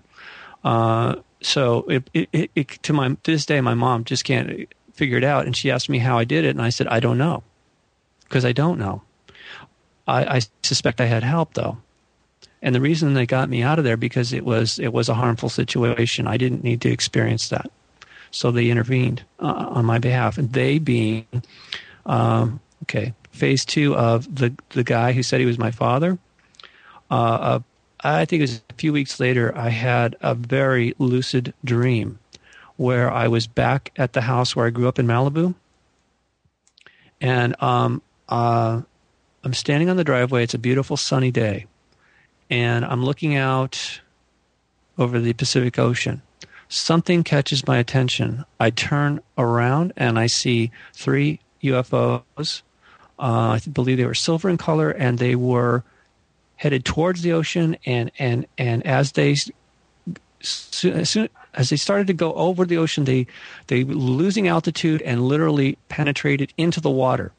Uh, 0.63 1.15
so 1.41 1.81
it, 1.83 2.09
it, 2.13 2.51
it, 2.55 2.69
to 2.83 2.93
my 2.93 3.09
to 3.09 3.31
this 3.31 3.45
day, 3.45 3.61
my 3.61 3.73
mom 3.73 4.03
just 4.03 4.23
can't 4.23 4.67
figure 4.93 5.17
it 5.17 5.23
out, 5.23 5.45
and 5.45 5.55
she 5.55 5.69
asked 5.69 5.89
me 5.89 5.99
how 5.99 6.17
I 6.17 6.23
did 6.23 6.45
it, 6.45 6.49
and 6.49 6.61
I 6.61 6.69
said 6.69 6.87
I 6.87 6.99
don't 6.99 7.17
know, 7.17 7.43
because 8.23 8.45
I 8.45 8.51
don't 8.51 8.79
know. 8.79 9.01
I, 10.07 10.37
I 10.37 10.41
suspect 10.63 11.01
I 11.01 11.05
had 11.05 11.23
help 11.23 11.55
though, 11.55 11.77
and 12.61 12.73
the 12.73 12.81
reason 12.81 13.13
they 13.13 13.25
got 13.25 13.49
me 13.49 13.63
out 13.63 13.79
of 13.79 13.85
there 13.85 13.97
because 13.97 14.31
it 14.33 14.45
was 14.45 14.79
it 14.79 14.93
was 14.93 15.09
a 15.09 15.13
harmful 15.13 15.49
situation. 15.49 16.25
I 16.25 16.37
didn't 16.37 16.63
need 16.63 16.81
to 16.81 16.89
experience 16.89 17.49
that, 17.49 17.69
so 18.31 18.49
they 18.49 18.69
intervened 18.69 19.23
uh, 19.39 19.67
on 19.69 19.85
my 19.85 19.99
behalf, 19.99 20.37
and 20.37 20.53
they 20.53 20.79
being 20.79 21.27
um, 22.05 22.59
okay, 22.83 23.13
phase 23.31 23.65
two 23.65 23.95
of 23.95 24.33
the 24.33 24.53
the 24.69 24.83
guy 24.83 25.13
who 25.13 25.23
said 25.23 25.39
he 25.39 25.45
was 25.45 25.57
my 25.57 25.71
father. 25.71 26.17
Uh, 27.09 27.13
uh, 27.13 27.59
I 28.03 28.25
think 28.25 28.41
it 28.41 28.43
was 28.43 28.61
a 28.69 28.73
few 28.73 28.93
weeks 28.93 29.19
later. 29.19 29.55
I 29.55 29.69
had 29.69 30.15
a 30.21 30.35
very 30.35 30.93
lucid 30.99 31.53
dream 31.63 32.19
where 32.77 33.11
I 33.11 33.27
was 33.27 33.47
back 33.47 33.91
at 33.95 34.13
the 34.13 34.21
house 34.21 34.55
where 34.55 34.67
I 34.67 34.69
grew 34.69 34.87
up 34.87 34.99
in 34.99 35.07
Malibu, 35.07 35.55
and 37.21 37.55
um, 37.61 38.01
uh, 38.29 38.81
I'm 39.43 39.53
standing 39.53 39.89
on 39.89 39.97
the 39.97 40.03
driveway. 40.03 40.43
It's 40.43 40.53
a 40.53 40.59
beautiful 40.59 40.97
sunny 40.97 41.31
day, 41.31 41.65
and 42.49 42.85
I'm 42.85 43.03
looking 43.03 43.35
out 43.35 44.01
over 44.97 45.19
the 45.19 45.33
Pacific 45.33 45.79
Ocean. 45.79 46.21
Something 46.67 47.23
catches 47.23 47.67
my 47.67 47.77
attention. 47.77 48.43
I 48.59 48.71
turn 48.71 49.21
around 49.37 49.93
and 49.97 50.17
I 50.17 50.27
see 50.27 50.71
three 50.93 51.39
UFOs. 51.67 52.61
Uh, 53.17 53.57
I 53.57 53.61
believe 53.71 53.97
they 53.97 54.05
were 54.05 54.13
silver 54.13 54.49
in 54.49 54.57
color, 54.57 54.91
and 54.91 55.19
they 55.19 55.35
were 55.35 55.83
headed 56.57 56.85
towards 56.85 57.21
the 57.21 57.33
ocean. 57.33 57.77
And 57.85 58.11
and 58.19 58.45
and 58.57 58.85
as 58.85 59.13
they 59.13 59.35
as, 60.41 61.09
soon, 61.09 61.29
as 61.53 61.69
they 61.69 61.75
started 61.75 62.07
to 62.07 62.13
go 62.13 62.33
over 62.33 62.65
the 62.65 62.77
ocean, 62.77 63.05
they 63.05 63.27
they 63.67 63.83
were 63.83 63.95
losing 63.95 64.47
altitude 64.47 65.01
and 65.01 65.21
literally 65.23 65.77
penetrated 65.89 66.53
into 66.57 66.81
the 66.81 66.91
water. 66.91 67.31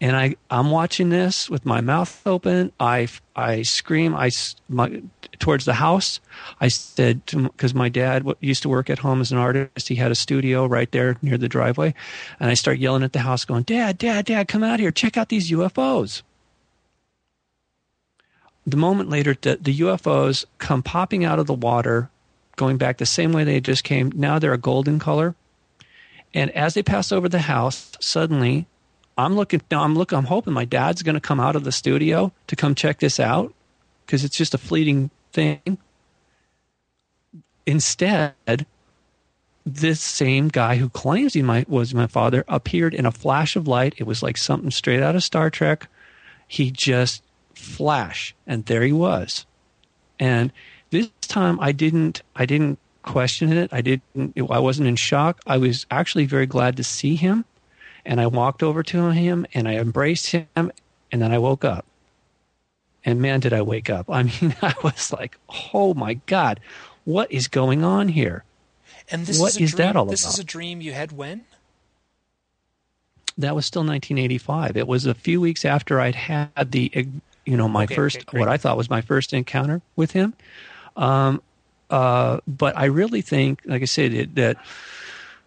And 0.00 0.16
I 0.16 0.34
I'm 0.50 0.70
watching 0.70 1.08
this 1.08 1.48
with 1.48 1.64
my 1.64 1.80
mouth 1.80 2.26
open. 2.26 2.72
I 2.80 3.08
I 3.34 3.62
scream. 3.62 4.14
I 4.14 4.30
my, 4.68 5.02
towards 5.38 5.64
the 5.64 5.74
house. 5.74 6.20
I 6.60 6.68
said 6.68 7.22
because 7.26 7.74
my 7.74 7.88
dad 7.88 8.26
used 8.40 8.62
to 8.62 8.68
work 8.68 8.90
at 8.90 8.98
home 8.98 9.20
as 9.20 9.32
an 9.32 9.38
artist. 9.38 9.88
He 9.88 9.94
had 9.94 10.10
a 10.10 10.16
studio 10.16 10.66
right 10.66 10.90
there 10.90 11.16
near 11.22 11.38
the 11.38 11.48
driveway, 11.48 11.94
and 12.40 12.50
I 12.50 12.54
start 12.54 12.78
yelling 12.78 13.02
at 13.02 13.12
the 13.12 13.20
house, 13.20 13.44
going, 13.44 13.62
"Dad, 13.62 13.98
Dad, 13.98 14.26
Dad, 14.26 14.48
come 14.48 14.64
out 14.64 14.80
here! 14.80 14.90
Check 14.90 15.16
out 15.16 15.28
these 15.28 15.50
UFOs!" 15.50 16.22
The 18.66 18.76
moment 18.76 19.10
later, 19.10 19.36
the, 19.40 19.58
the 19.60 19.78
UFOs 19.80 20.44
come 20.58 20.82
popping 20.82 21.24
out 21.24 21.38
of 21.38 21.46
the 21.46 21.54
water, 21.54 22.10
going 22.56 22.78
back 22.78 22.98
the 22.98 23.06
same 23.06 23.32
way 23.32 23.44
they 23.44 23.60
just 23.60 23.84
came. 23.84 24.10
Now 24.14 24.38
they're 24.38 24.54
a 24.54 24.58
golden 24.58 24.98
color, 24.98 25.34
and 26.32 26.50
as 26.50 26.74
they 26.74 26.82
pass 26.82 27.12
over 27.12 27.28
the 27.28 27.40
house, 27.40 27.92
suddenly, 28.00 28.66
I'm 29.16 29.36
looking. 29.36 29.62
I'm 29.70 29.94
looking. 29.94 30.18
I'm 30.18 30.24
hoping 30.24 30.52
my 30.52 30.64
dad's 30.64 31.02
going 31.02 31.14
to 31.14 31.20
come 31.20 31.40
out 31.40 31.56
of 31.56 31.64
the 31.64 31.72
studio 31.72 32.32
to 32.48 32.56
come 32.56 32.74
check 32.74 32.98
this 32.98 33.20
out 33.20 33.54
because 34.04 34.24
it's 34.24 34.36
just 34.36 34.54
a 34.54 34.58
fleeting 34.58 35.10
thing. 35.32 35.78
Instead, 37.66 38.66
this 39.64 40.00
same 40.00 40.48
guy 40.48 40.76
who 40.76 40.88
claims 40.88 41.32
he 41.34 41.42
might, 41.42 41.68
was 41.68 41.94
my 41.94 42.06
father 42.06 42.44
appeared 42.48 42.92
in 42.92 43.06
a 43.06 43.12
flash 43.12 43.56
of 43.56 43.66
light. 43.66 43.94
It 43.96 44.04
was 44.04 44.22
like 44.22 44.36
something 44.36 44.70
straight 44.70 45.02
out 45.02 45.16
of 45.16 45.24
Star 45.24 45.48
Trek. 45.48 45.88
He 46.46 46.70
just 46.70 47.22
flash, 47.54 48.34
and 48.46 48.66
there 48.66 48.82
he 48.82 48.92
was. 48.92 49.46
And 50.18 50.52
this 50.90 51.08
time, 51.22 51.58
I 51.60 51.72
didn't. 51.72 52.22
I 52.36 52.46
didn't 52.46 52.78
question 53.02 53.52
it. 53.52 53.72
I 53.72 53.80
didn't. 53.80 54.38
I 54.50 54.58
wasn't 54.58 54.88
in 54.88 54.96
shock. 54.96 55.40
I 55.46 55.56
was 55.56 55.86
actually 55.90 56.26
very 56.26 56.46
glad 56.46 56.76
to 56.76 56.84
see 56.84 57.16
him, 57.16 57.44
and 58.04 58.20
I 58.20 58.26
walked 58.26 58.62
over 58.62 58.82
to 58.84 59.10
him 59.10 59.46
and 59.54 59.68
I 59.68 59.74
embraced 59.76 60.28
him, 60.28 60.46
and 60.56 61.22
then 61.22 61.32
I 61.32 61.38
woke 61.38 61.64
up. 61.64 61.84
And 63.04 63.20
man, 63.20 63.40
did 63.40 63.52
I 63.52 63.62
wake 63.62 63.90
up. 63.90 64.10
I 64.10 64.22
mean, 64.40 64.56
I 64.62 64.74
was 64.82 65.12
like, 65.12 65.38
oh 65.72 65.94
my 65.94 66.14
God, 66.26 66.60
what 67.04 67.30
is 67.30 67.48
going 67.48 67.84
on 67.84 68.08
here? 68.08 68.44
And 69.10 69.26
this 69.26 69.38
What 69.38 69.50
is, 69.50 69.56
a 69.58 69.62
is 69.62 69.70
dream, 69.72 69.78
that 69.86 69.96
all 69.96 70.06
This 70.06 70.22
about? 70.22 70.34
is 70.34 70.38
a 70.38 70.44
dream 70.44 70.80
you 70.80 70.92
had 70.92 71.12
when? 71.12 71.44
That 73.36 73.54
was 73.54 73.66
still 73.66 73.82
1985. 73.82 74.76
It 74.76 74.86
was 74.86 75.06
a 75.06 75.14
few 75.14 75.40
weeks 75.40 75.64
after 75.64 76.00
I'd 76.00 76.14
had 76.14 76.70
the, 76.70 77.08
you 77.44 77.56
know, 77.56 77.68
my 77.68 77.84
Okay, 77.84 77.94
first, 77.94 78.18
okay, 78.28 78.38
what 78.38 78.48
I 78.48 78.56
thought 78.56 78.76
was 78.76 78.88
my 78.88 79.00
first 79.00 79.32
encounter 79.32 79.82
with 79.96 80.12
him. 80.12 80.34
Um, 80.96 81.42
uh, 81.90 82.40
but 82.46 82.76
I 82.78 82.86
really 82.86 83.22
think, 83.22 83.60
like 83.64 83.82
I 83.82 83.86
said, 83.86 84.14
it, 84.14 84.34
that, 84.36 84.56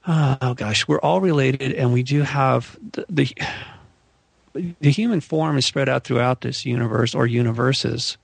oh 0.07 0.53
gosh, 0.55 0.87
we're 0.87 0.99
all 0.99 1.21
related 1.21 1.73
and 1.73 1.91
we 1.93 2.03
do 2.03 2.21
have 2.21 2.77
the, 2.93 3.05
the, 3.09 4.75
the 4.79 4.91
human 4.91 5.19
form 5.19 5.57
is 5.57 5.65
spread 5.65 5.89
out 5.89 6.05
throughout 6.05 6.41
this 6.41 6.65
universe 6.65 7.13
or 7.13 7.27
universes. 7.27 8.17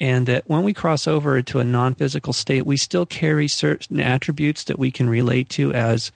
And 0.00 0.26
that 0.26 0.48
when 0.48 0.62
we 0.62 0.72
cross 0.72 1.06
over 1.06 1.36
into 1.36 1.58
a 1.58 1.64
non 1.64 1.94
physical 1.94 2.32
state, 2.32 2.64
we 2.64 2.78
still 2.78 3.04
carry 3.04 3.48
certain 3.48 4.00
attributes 4.00 4.64
that 4.64 4.78
we 4.78 4.90
can 4.90 5.10
relate 5.10 5.50
to 5.50 5.72
as 5.72 6.10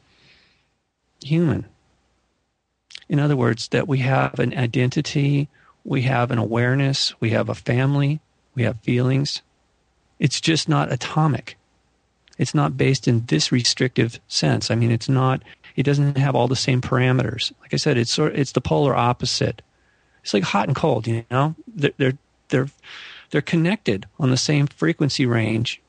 human. 1.23 1.67
In 3.09 3.21
other 3.21 3.37
words, 3.37 3.69
that 3.69 3.87
we 3.87 3.99
have 3.99 4.39
an 4.39 4.57
identity, 4.57 5.49
we 5.85 6.03
have 6.03 6.31
an 6.31 6.39
awareness, 6.39 7.13
we 7.21 7.31
have 7.31 7.51
a 7.51 7.55
family, 7.55 8.21
we 8.55 8.63
have 8.63 8.81
feelings. 8.81 9.43
It's 10.19 10.41
just 10.41 10.67
not 10.67 10.91
atomic. 10.91 11.59
It's 12.39 12.55
not 12.55 12.77
based 12.77 13.07
in 13.07 13.25
this 13.27 13.53
restrictive 13.53 14.19
sense. 14.29 14.71
I 14.71 14.75
mean, 14.75 14.91
it's 14.91 15.09
not 15.09 15.43
It 15.77 15.85
doesn't 15.85 16.19
have 16.19 16.35
all 16.35 16.49
the 16.49 16.57
same 16.57 16.81
parameters. 16.81 17.53
Like 17.61 17.75
I 17.75 17.77
said, 17.77 17.97
it's 17.97 18.13
sort 18.13 18.35
it's 18.35 18.53
the 18.53 18.61
polar 18.61 18.95
opposite. 18.95 19.63
It's 20.23 20.35
like 20.35 20.45
hot 20.45 20.69
and 20.69 20.77
cold. 20.77 21.07
You 21.07 21.25
know, 21.31 21.55
they're 21.67 21.93
they're 21.99 22.19
they're, 22.49 22.69
they're 23.31 23.43
connected 23.43 24.07
on 24.19 24.31
the 24.31 24.37
same 24.37 24.67
frequency 24.67 25.27
range, 25.27 25.81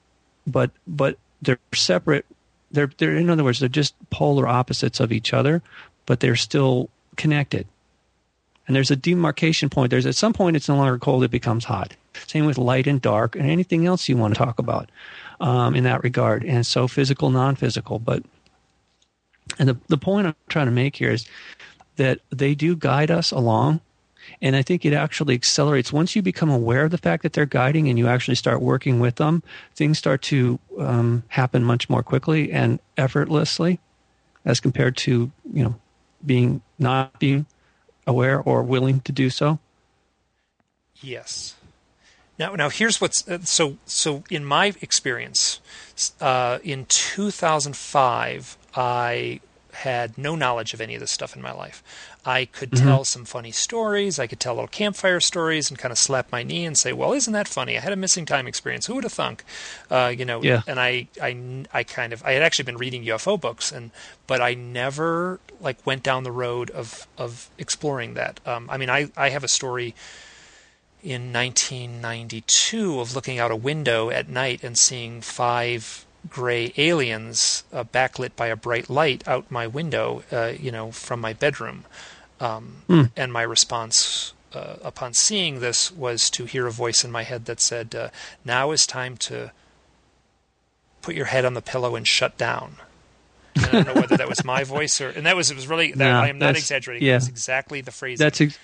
but 0.48 0.72
but 0.88 1.18
they're 1.42 1.60
separate. 1.74 2.26
They're 2.72 2.92
they're 2.98 3.16
in 3.16 3.30
other 3.30 3.44
words, 3.44 3.60
they're 3.60 3.70
just 3.70 3.94
polar 4.10 4.48
opposites 4.48 5.00
of 5.00 5.12
each 5.12 5.34
other, 5.34 5.62
but 6.06 6.20
they're 6.20 6.36
still 6.36 6.90
connected. 7.16 7.68
And 8.68 8.76
there's 8.76 8.90
a 8.90 8.96
demarcation 8.96 9.70
point. 9.70 9.92
There's 9.92 10.08
at 10.08 10.16
some 10.16 10.34
point 10.34 10.56
it's 10.56 10.70
no 10.70 10.76
longer 10.76 10.98
cold; 10.98 11.24
it 11.24 11.32
becomes 11.32 11.66
hot. 11.66 11.96
Same 12.28 12.46
with 12.46 12.58
light 12.58 12.88
and 12.88 13.02
dark, 13.02 13.36
and 13.36 13.50
anything 13.50 13.86
else 13.86 14.10
you 14.10 14.18
want 14.18 14.34
to 14.34 14.38
talk 14.38 14.58
about 14.58 14.90
um, 15.40 15.76
in 15.76 15.84
that 15.84 16.04
regard. 16.04 16.44
And 16.44 16.66
so 16.66 16.88
physical, 16.88 17.30
non-physical. 17.30 18.00
But 18.00 18.24
and 19.60 19.70
the 19.70 19.78
the 19.88 19.98
point 19.98 20.28
I'm 20.28 20.36
trying 20.50 20.66
to 20.66 20.72
make 20.72 20.96
here 20.96 21.12
is 21.12 21.26
that 21.96 22.20
they 22.30 22.56
do 22.56 22.76
guide 22.76 23.12
us 23.12 23.32
along. 23.32 23.82
And 24.42 24.56
I 24.56 24.64
think 24.64 24.86
it 24.86 24.94
actually 24.94 25.36
accelerates 25.36 25.94
once 25.94 26.16
you 26.16 26.22
become 26.24 26.50
aware 26.50 26.86
of 26.86 26.92
the 26.92 26.98
fact 26.98 27.22
that 27.24 27.34
they're 27.34 27.46
guiding 27.46 27.88
and 27.90 28.00
you 28.00 28.08
actually 28.08 28.36
start 28.36 28.60
working 28.60 29.00
with 29.00 29.16
them. 29.16 29.44
Things 29.76 30.00
start 30.00 30.24
to 30.24 30.60
um, 30.80 31.24
happen 31.28 31.64
much 31.64 31.90
more 31.90 32.02
quickly 32.02 32.52
and 32.52 32.80
effortlessly, 32.98 33.80
as 34.44 34.60
compared 34.60 34.98
to 34.98 35.32
you 35.54 35.64
know 35.64 35.76
being 36.26 36.62
not 36.80 37.20
being 37.20 37.46
aware 38.08 38.40
or 38.42 38.64
willing 38.64 39.00
to 39.02 39.12
do 39.12 39.30
so. 39.30 39.60
Yes. 41.02 41.56
Now, 42.38 42.56
now 42.56 42.70
here's 42.70 43.00
what's 43.00 43.28
uh, 43.28 43.40
so. 43.44 43.78
So, 43.86 44.24
in 44.30 44.44
my 44.46 44.74
experience, 44.82 45.62
uh, 46.20 46.60
in 46.64 46.86
2005, 46.86 48.58
I 48.76 49.40
had 49.72 50.18
no 50.18 50.36
knowledge 50.36 50.74
of 50.74 50.82
any 50.82 50.96
of 50.96 51.02
this 51.02 51.12
stuff 51.12 51.36
in 51.36 51.42
my 51.42 51.52
life. 51.52 51.84
I 52.26 52.46
could 52.46 52.72
mm-hmm. 52.72 52.88
tell 52.88 53.06
some 53.06 53.24
funny 53.24 53.52
stories. 53.52 54.18
I 54.18 54.26
could 54.26 54.40
tell 54.40 54.56
little 54.56 54.68
campfire 54.68 55.20
stories 55.20 55.70
and 55.70 55.78
kind 55.78 55.92
of 55.92 55.98
slap 55.98 56.32
my 56.32 56.44
knee 56.44 56.66
and 56.66 56.78
say, 56.78 56.92
"Well, 56.92 57.14
isn't 57.14 57.32
that 57.34 57.48
funny? 57.48 57.78
I 57.78 57.82
had 57.82 57.94
a 57.94 57.98
missing 57.98 58.26
time 58.26 58.48
experience. 58.48 58.88
Who 58.88 58.96
would 58.96 59.04
have 59.04 59.14
thunk?" 59.14 59.44
Uh, 59.90 60.14
you 60.16 60.26
know. 60.26 60.42
Yeah. 60.42 60.62
And 60.68 60.80
I, 60.80 61.08
I, 61.22 61.66
I 61.72 61.84
kind 61.84 62.14
of, 62.14 62.24
I 62.24 62.32
had 62.32 62.42
actually 62.42 62.66
been 62.66 62.78
reading 62.78 63.04
UFO 63.06 63.40
books, 63.40 63.72
and 63.72 63.92
but 64.28 64.42
I 64.42 64.56
never 64.56 65.40
like 65.62 65.86
went 65.86 66.04
down 66.04 66.24
the 66.24 66.32
road 66.32 66.70
of 66.72 67.08
of 67.18 67.50
exploring 67.58 68.16
that. 68.16 68.40
Um, 68.46 68.70
I 68.70 68.78
mean, 68.78 68.90
I, 68.90 69.12
I 69.16 69.30
have 69.30 69.44
a 69.44 69.50
story 69.50 69.94
in 71.06 71.32
1992 71.32 73.00
of 73.00 73.16
looking 73.16 73.38
out 73.38 73.52
a 73.52 73.56
window 73.56 74.10
at 74.10 74.28
night 74.28 74.64
and 74.64 74.76
seeing 74.78 75.22
five 75.22 76.06
gray 76.28 76.74
aliens 76.78 77.64
uh, 77.72 77.84
backlit 77.84 78.36
by 78.36 78.48
a 78.48 78.56
bright 78.56 78.90
light 78.90 79.26
out 79.28 79.52
my 79.52 79.68
window, 79.68 80.24
uh, 80.32 80.54
you 80.60 80.72
know, 80.72 80.92
from 80.92 81.22
my 81.22 81.34
bedroom. 81.34 81.86
Um, 82.40 82.78
mm. 82.90 83.12
And 83.16 83.32
my 83.32 83.44
response 83.44 84.34
uh, 84.54 84.78
upon 84.82 85.14
seeing 85.14 85.60
this 85.60 85.92
was 85.92 86.30
to 86.32 86.46
hear 86.46 86.66
a 86.66 86.72
voice 86.72 87.04
in 87.04 87.12
my 87.12 87.24
head 87.24 87.46
that 87.46 87.62
said, 87.62 87.94
uh, 87.94 88.10
"Now 88.44 88.72
is 88.72 88.88
time 88.88 89.16
to 89.18 89.52
put 91.02 91.16
your 91.16 91.26
head 91.26 91.46
on 91.46 91.54
the 91.54 91.62
pillow 91.62 91.96
and 91.96 92.08
shut 92.08 92.38
down." 92.38 92.78
And 93.56 93.66
I 93.66 93.72
don't 93.72 93.88
know 93.88 94.02
whether 94.02 94.18
that 94.18 94.28
was 94.28 94.44
my 94.44 94.64
voice 94.76 95.00
or, 95.00 95.10
and 95.10 95.26
that 95.26 95.36
was 95.36 95.52
it 95.52 95.56
was 95.56 95.68
really. 95.68 95.92
That, 95.92 95.98
no, 95.98 96.20
I 96.20 96.28
am 96.28 96.40
not 96.40 96.58
exaggerating. 96.58 97.08
Yeah. 97.08 97.14
It 97.14 97.16
was 97.18 97.30
exactly 97.30 97.82
the 97.82 97.92
phrase. 97.92 98.20
That's 98.20 98.42
ex- 98.42 98.58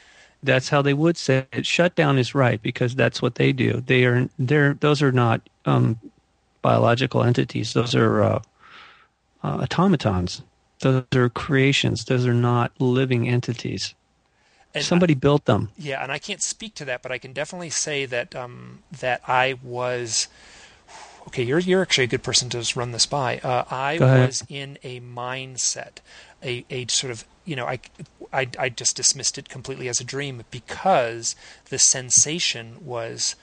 that's 0.43 0.69
how 0.69 0.81
they 0.81 0.93
would 0.93 1.17
say 1.17 1.45
it. 1.51 1.65
Shutdown 1.65 2.17
is 2.17 2.33
right 2.35 2.61
because 2.61 2.95
that's 2.95 3.21
what 3.21 3.35
they 3.35 3.51
do. 3.51 3.83
They 3.85 4.05
are 4.05 4.29
they're 4.39 4.73
those 4.75 5.01
are 5.01 5.11
not 5.11 5.41
um, 5.65 5.99
biological 6.61 7.23
entities. 7.23 7.73
Those 7.73 7.95
are 7.95 8.23
uh, 8.23 8.41
uh, 9.43 9.57
automatons. 9.63 10.41
Those 10.79 11.03
are 11.15 11.29
creations. 11.29 12.05
Those 12.05 12.25
are 12.25 12.33
not 12.33 12.71
living 12.79 13.29
entities. 13.29 13.93
And 14.73 14.83
Somebody 14.83 15.13
I, 15.13 15.17
built 15.17 15.45
them. 15.45 15.69
Yeah, 15.77 16.01
and 16.01 16.11
I 16.11 16.17
can't 16.17 16.41
speak 16.41 16.75
to 16.75 16.85
that, 16.85 17.01
but 17.01 17.11
I 17.11 17.17
can 17.17 17.33
definitely 17.33 17.69
say 17.69 18.05
that 18.05 18.35
um, 18.35 18.79
that 18.99 19.21
I 19.27 19.55
was 19.61 20.27
okay. 21.27 21.43
You're 21.43 21.59
you're 21.59 21.81
actually 21.81 22.05
a 22.05 22.07
good 22.07 22.23
person 22.23 22.49
to 22.49 22.65
run 22.75 22.91
this 22.91 23.05
by. 23.05 23.39
Uh, 23.39 23.65
I 23.69 23.97
was 23.99 24.43
in 24.49 24.77
a 24.83 25.01
mindset, 25.01 25.97
a 26.43 26.65
a 26.69 26.87
sort 26.87 27.11
of 27.11 27.25
you 27.45 27.55
know 27.55 27.65
I 27.65 27.79
I, 28.33 28.47
I 28.57 28.69
just 28.69 28.95
dismissed 28.95 29.37
it 29.37 29.49
completely 29.49 29.89
as 29.89 29.99
a 29.99 30.03
dream 30.03 30.43
because 30.51 31.35
the 31.69 31.79
sensation 31.79 32.77
was 32.81 33.35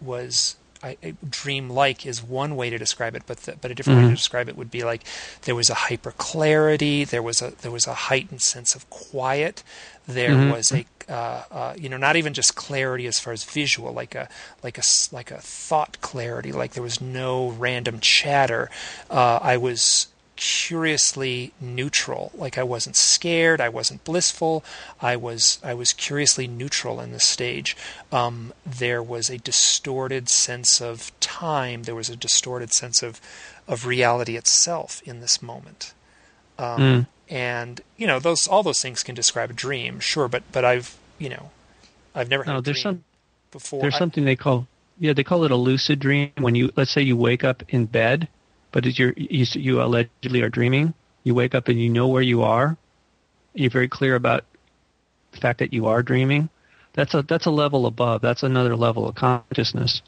was 0.00 0.56
I, 0.84 1.14
dream 1.28 1.70
like 1.70 2.04
is 2.04 2.22
one 2.22 2.56
way 2.56 2.68
to 2.68 2.76
describe 2.76 3.14
it, 3.14 3.22
but 3.26 3.38
the, 3.38 3.56
but 3.56 3.70
a 3.70 3.74
different 3.74 4.00
mm-hmm. 4.00 4.08
way 4.08 4.12
to 4.12 4.16
describe 4.16 4.48
it 4.48 4.56
would 4.56 4.70
be 4.70 4.84
like 4.84 5.02
there 5.42 5.54
was 5.54 5.70
a 5.70 5.74
hyper 5.74 6.12
clarity, 6.12 7.04
there 7.04 7.22
was 7.22 7.40
a 7.40 7.52
there 7.62 7.70
was 7.70 7.86
a 7.86 7.94
heightened 7.94 8.42
sense 8.42 8.74
of 8.74 8.88
quiet, 8.90 9.62
there 10.06 10.30
mm-hmm. 10.30 10.50
was 10.50 10.72
a 10.72 10.84
uh, 11.08 11.42
uh, 11.50 11.74
you 11.76 11.88
know 11.88 11.96
not 11.96 12.16
even 12.16 12.34
just 12.34 12.54
clarity 12.54 13.06
as 13.06 13.18
far 13.18 13.32
as 13.32 13.44
visual, 13.44 13.92
like 13.92 14.14
a 14.14 14.28
like 14.62 14.76
a 14.76 14.82
like 15.10 15.30
a 15.30 15.38
thought 15.38 16.00
clarity, 16.02 16.52
like 16.52 16.72
there 16.72 16.82
was 16.82 17.00
no 17.00 17.48
random 17.50 17.98
chatter. 18.00 18.70
Uh, 19.10 19.38
I 19.40 19.56
was 19.56 20.08
curiously 20.44 21.54
neutral. 21.58 22.30
Like 22.34 22.58
I 22.58 22.62
wasn't 22.62 22.96
scared, 22.96 23.62
I 23.62 23.70
wasn't 23.70 24.04
blissful. 24.04 24.62
I 25.00 25.16
was 25.16 25.58
I 25.64 25.72
was 25.72 25.94
curiously 25.94 26.46
neutral 26.46 27.00
in 27.00 27.12
this 27.12 27.24
stage. 27.24 27.74
Um, 28.12 28.52
there 28.66 29.02
was 29.02 29.30
a 29.30 29.38
distorted 29.38 30.28
sense 30.28 30.82
of 30.82 31.18
time. 31.20 31.84
There 31.84 31.94
was 31.94 32.10
a 32.10 32.16
distorted 32.16 32.74
sense 32.74 33.02
of 33.02 33.22
of 33.66 33.86
reality 33.86 34.36
itself 34.36 35.00
in 35.06 35.20
this 35.20 35.40
moment. 35.40 35.94
Um, 36.58 36.80
mm. 36.80 37.06
And 37.30 37.80
you 37.96 38.06
know 38.06 38.18
those 38.18 38.46
all 38.46 38.62
those 38.62 38.82
things 38.82 39.02
can 39.02 39.14
describe 39.14 39.48
a 39.48 39.54
dream, 39.54 39.98
sure. 39.98 40.28
But 40.28 40.42
but 40.52 40.62
I've 40.62 40.94
you 41.18 41.30
know 41.30 41.52
I've 42.14 42.28
never 42.28 42.44
had 42.44 42.52
no, 42.52 42.58
a 42.58 42.60
there's 42.62 42.82
dream 42.82 42.96
some, 42.96 43.04
before. 43.50 43.80
There's 43.80 43.94
I, 43.94 43.98
something 43.98 44.26
they 44.26 44.36
call 44.36 44.66
yeah 45.00 45.14
they 45.14 45.24
call 45.24 45.44
it 45.44 45.50
a 45.50 45.56
lucid 45.56 46.00
dream 46.00 46.32
when 46.38 46.54
you 46.54 46.70
let's 46.76 46.90
say 46.90 47.00
you 47.00 47.16
wake 47.16 47.44
up 47.44 47.62
in 47.70 47.86
bed 47.86 48.28
but 48.74 48.84
as 48.86 48.98
you're, 48.98 49.14
you, 49.16 49.46
you 49.52 49.80
allegedly 49.80 50.42
are 50.42 50.48
dreaming, 50.48 50.94
you 51.22 51.32
wake 51.32 51.54
up 51.54 51.68
and 51.68 51.80
you 51.80 51.88
know 51.88 52.08
where 52.08 52.22
you 52.22 52.42
are. 52.42 52.76
You're 53.54 53.70
very 53.70 53.86
clear 53.86 54.16
about 54.16 54.44
the 55.30 55.38
fact 55.38 55.60
that 55.60 55.72
you 55.72 55.86
are 55.86 56.02
dreaming. 56.02 56.50
That's 56.92 57.14
a 57.14 57.22
that's 57.22 57.46
a 57.46 57.50
level 57.50 57.86
above. 57.86 58.20
That's 58.20 58.42
another 58.42 58.74
level 58.74 59.08
of 59.08 59.14
consciousness. 59.14 60.02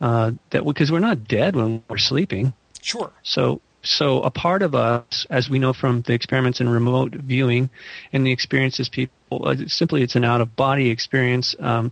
Uh, 0.00 0.32
that 0.50 0.64
because 0.64 0.92
we're 0.92 1.00
not 1.00 1.26
dead 1.26 1.56
when 1.56 1.82
we're 1.88 1.98
sleeping. 1.98 2.52
Sure. 2.80 3.10
So 3.24 3.60
so 3.82 4.22
a 4.22 4.30
part 4.30 4.62
of 4.62 4.76
us, 4.76 5.26
as 5.28 5.50
we 5.50 5.58
know 5.58 5.72
from 5.72 6.02
the 6.02 6.12
experiments 6.12 6.60
in 6.60 6.68
remote 6.68 7.12
viewing 7.12 7.70
and 8.12 8.24
the 8.24 8.30
experiences 8.30 8.88
people, 8.88 9.48
uh, 9.48 9.56
simply 9.66 10.02
it's 10.02 10.14
an 10.14 10.22
out 10.22 10.40
of 10.40 10.54
body 10.54 10.90
experience. 10.90 11.56
Um, 11.58 11.90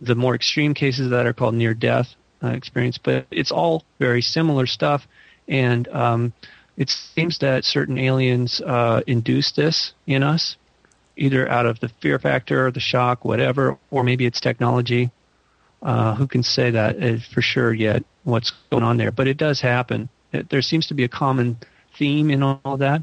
the 0.00 0.14
more 0.14 0.36
extreme 0.36 0.74
cases 0.74 1.10
that 1.10 1.26
are 1.26 1.32
called 1.32 1.56
near 1.56 1.74
death 1.74 2.14
uh, 2.40 2.48
experience, 2.48 2.98
but 2.98 3.26
it's 3.32 3.50
all 3.50 3.84
very 3.98 4.22
similar 4.22 4.66
stuff. 4.66 5.08
And 5.50 5.86
um, 5.88 6.32
it 6.78 6.88
seems 6.88 7.38
that 7.38 7.64
certain 7.66 7.98
aliens 7.98 8.62
uh, 8.62 9.02
induce 9.06 9.52
this 9.52 9.92
in 10.06 10.22
us, 10.22 10.56
either 11.16 11.46
out 11.48 11.66
of 11.66 11.80
the 11.80 11.88
fear 12.00 12.18
factor 12.18 12.66
or 12.66 12.70
the 12.70 12.80
shock, 12.80 13.24
whatever, 13.24 13.76
or 13.90 14.02
maybe 14.02 14.24
it's 14.24 14.40
technology. 14.40 15.10
Uh, 15.82 16.14
who 16.14 16.26
can 16.26 16.42
say 16.42 16.70
that 16.70 17.02
uh, 17.02 17.18
for 17.34 17.42
sure 17.42 17.74
yet? 17.74 18.04
What's 18.24 18.52
going 18.70 18.84
on 18.84 18.96
there? 18.96 19.10
But 19.10 19.28
it 19.28 19.36
does 19.36 19.60
happen. 19.60 20.08
It, 20.32 20.48
there 20.50 20.62
seems 20.62 20.86
to 20.86 20.94
be 20.94 21.04
a 21.04 21.08
common 21.08 21.58
theme 21.96 22.30
in 22.30 22.42
all 22.42 22.76
that. 22.76 23.02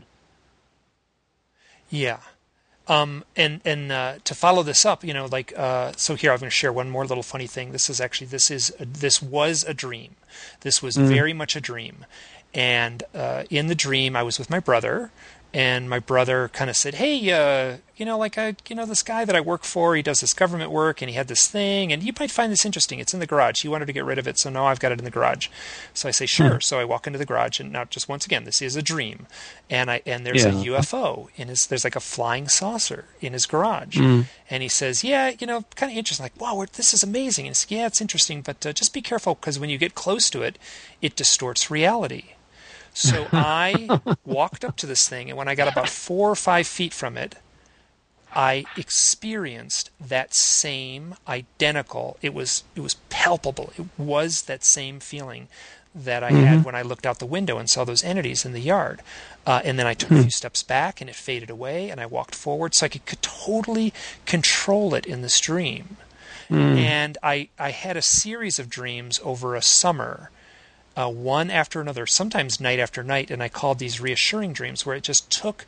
Yeah. 1.89 2.19
Um, 2.87 3.25
and 3.35 3.59
and 3.65 3.91
uh, 3.91 4.15
to 4.23 4.33
follow 4.33 4.63
this 4.63 4.85
up, 4.85 5.03
you 5.03 5.13
know, 5.13 5.25
like 5.25 5.53
uh, 5.57 5.91
so 5.97 6.15
here 6.15 6.31
I'm 6.31 6.39
going 6.39 6.49
to 6.49 6.55
share 6.55 6.71
one 6.71 6.89
more 6.89 7.05
little 7.05 7.23
funny 7.23 7.47
thing. 7.47 7.73
This 7.73 7.89
is 7.89 7.99
actually 7.99 8.27
this 8.27 8.49
is 8.49 8.73
a, 8.79 8.85
this 8.85 9.21
was 9.21 9.65
a 9.65 9.73
dream. 9.73 10.15
This 10.61 10.81
was 10.81 10.95
mm. 10.95 11.07
very 11.07 11.33
much 11.33 11.57
a 11.57 11.61
dream, 11.61 12.05
and 12.57 13.03
uh, 13.13 13.43
in 13.51 13.67
the 13.67 13.75
dream, 13.75 14.15
I 14.15 14.23
was 14.23 14.39
with 14.39 14.49
my 14.49 14.59
brother, 14.59 15.11
and 15.53 15.87
my 15.87 15.99
brother 15.99 16.49
kind 16.49 16.71
of 16.71 16.75
said, 16.75 16.95
"Hey, 16.95 17.31
uh, 17.31 17.77
you 17.95 18.03
know, 18.05 18.17
like 18.17 18.35
I, 18.39 18.55
you 18.67 18.75
know, 18.75 18.87
this 18.87 19.03
guy 19.03 19.25
that 19.25 19.35
I 19.35 19.41
work 19.41 19.63
for, 19.63 19.95
he 19.95 20.01
does 20.01 20.21
this 20.21 20.33
government 20.33 20.71
work, 20.71 20.99
and 20.99 21.09
he 21.09 21.15
had 21.15 21.27
this 21.27 21.47
thing, 21.47 21.93
and 21.93 22.01
you 22.01 22.13
might 22.19 22.31
find 22.31 22.51
this 22.51 22.65
interesting. 22.65 22.97
It's 22.97 23.13
in 23.13 23.19
the 23.19 23.27
garage. 23.27 23.61
He 23.61 23.67
wanted 23.67 23.85
to 23.85 23.93
get 23.93 24.05
rid 24.05 24.17
of 24.17 24.27
it, 24.27 24.39
so 24.39 24.49
now 24.49 24.65
I've 24.65 24.79
got 24.79 24.91
it 24.91 24.97
in 24.97 25.05
the 25.05 25.11
garage. 25.11 25.49
So 25.93 26.09
I 26.09 26.11
say, 26.11 26.25
sure. 26.25 26.55
Hmm. 26.55 26.61
So 26.61 26.79
I 26.79 26.83
walk 26.83 27.05
into 27.05 27.19
the 27.19 27.27
garage, 27.27 27.59
and 27.59 27.71
now 27.71 27.85
just 27.85 28.09
once 28.09 28.25
again, 28.25 28.43
this 28.43 28.59
is 28.59 28.75
a 28.75 28.81
dream, 28.81 29.27
and 29.69 29.91
I 29.91 30.01
and 30.07 30.25
there's 30.25 30.45
yeah. 30.45 30.49
a 30.49 30.79
UFO 30.81 31.27
in 31.35 31.47
his. 31.47 31.67
There's 31.67 31.83
like 31.83 31.95
a 31.95 31.99
flying 31.99 32.47
saucer 32.47 33.05
in 33.21 33.33
his 33.33 33.45
garage, 33.45 33.97
mm. 33.97 34.25
and 34.49 34.63
he 34.63 34.69
says, 34.69 35.03
yeah, 35.03 35.31
you 35.39 35.45
know, 35.45 35.63
kind 35.75 35.91
of 35.91 35.97
interesting. 35.97 36.23
Like, 36.23 36.41
wow, 36.41 36.65
this 36.73 36.91
is 36.91 37.03
amazing. 37.03 37.45
And 37.45 37.55
says, 37.55 37.69
yeah, 37.69 37.85
it's 37.85 38.01
interesting, 38.01 38.41
but 38.41 38.65
uh, 38.65 38.73
just 38.73 38.93
be 38.93 39.01
careful 39.01 39.35
because 39.35 39.59
when 39.59 39.69
you 39.69 39.77
get 39.77 39.93
close 39.93 40.31
to 40.31 40.41
it, 40.41 40.57
it 41.03 41.15
distorts 41.15 41.69
reality. 41.69 42.33
So 42.97 43.27
I 43.31 43.99
walked 44.25 44.65
up 44.65 44.75
to 44.77 44.85
this 44.85 45.07
thing, 45.07 45.29
and 45.29 45.37
when 45.37 45.47
I 45.47 45.55
got 45.55 45.71
about 45.71 45.89
four 45.89 46.29
or 46.29 46.35
five 46.35 46.67
feet 46.67 46.93
from 46.93 47.17
it, 47.17 47.35
I 48.33 48.65
experienced 48.75 49.89
that 49.99 50.33
same 50.33 51.15
identical. 51.27 52.17
It 52.21 52.33
was 52.33 52.63
it 52.75 52.81
was 52.81 52.95
palpable. 53.09 53.71
It 53.77 53.85
was 53.97 54.43
that 54.43 54.63
same 54.63 54.99
feeling 54.99 55.47
that 55.95 56.23
I 56.23 56.31
had 56.31 56.57
mm-hmm. 56.57 56.63
when 56.63 56.75
I 56.75 56.83
looked 56.83 57.05
out 57.05 57.19
the 57.19 57.25
window 57.25 57.57
and 57.57 57.69
saw 57.69 57.83
those 57.83 58.03
entities 58.03 58.45
in 58.45 58.53
the 58.53 58.59
yard. 58.59 59.01
Uh, 59.45 59.61
and 59.63 59.79
then 59.79 59.87
I 59.87 59.93
took 59.93 60.11
a 60.11 60.15
hmm. 60.15 60.21
few 60.23 60.29
steps 60.29 60.61
back 60.61 61.01
and 61.01 61.09
it 61.09 61.15
faded 61.15 61.49
away, 61.49 61.89
and 61.89 61.99
I 61.99 62.05
walked 62.05 62.35
forward 62.35 62.75
so 62.75 62.85
I 62.85 62.89
could, 62.89 63.05
could 63.05 63.21
totally 63.21 63.93
control 64.25 64.93
it 64.93 65.05
in 65.05 65.21
this 65.21 65.39
dream. 65.39 65.97
Hmm. 66.49 66.77
And 66.77 67.17
I, 67.23 67.49
I 67.57 67.71
had 67.71 67.97
a 67.97 68.01
series 68.01 68.59
of 68.59 68.69
dreams 68.69 69.19
over 69.23 69.55
a 69.55 69.61
summer, 69.61 70.29
uh, 70.97 71.09
one 71.09 71.51
after 71.51 71.79
another, 71.79 72.07
sometimes 72.07 72.59
night 72.59 72.79
after 72.79 73.03
night, 73.03 73.29
and 73.29 73.43
I 73.43 73.49
called 73.49 73.77
these 73.77 74.01
reassuring 74.01 74.51
dreams 74.51 74.85
where 74.85 74.95
it 74.95 75.03
just 75.03 75.29
took 75.29 75.65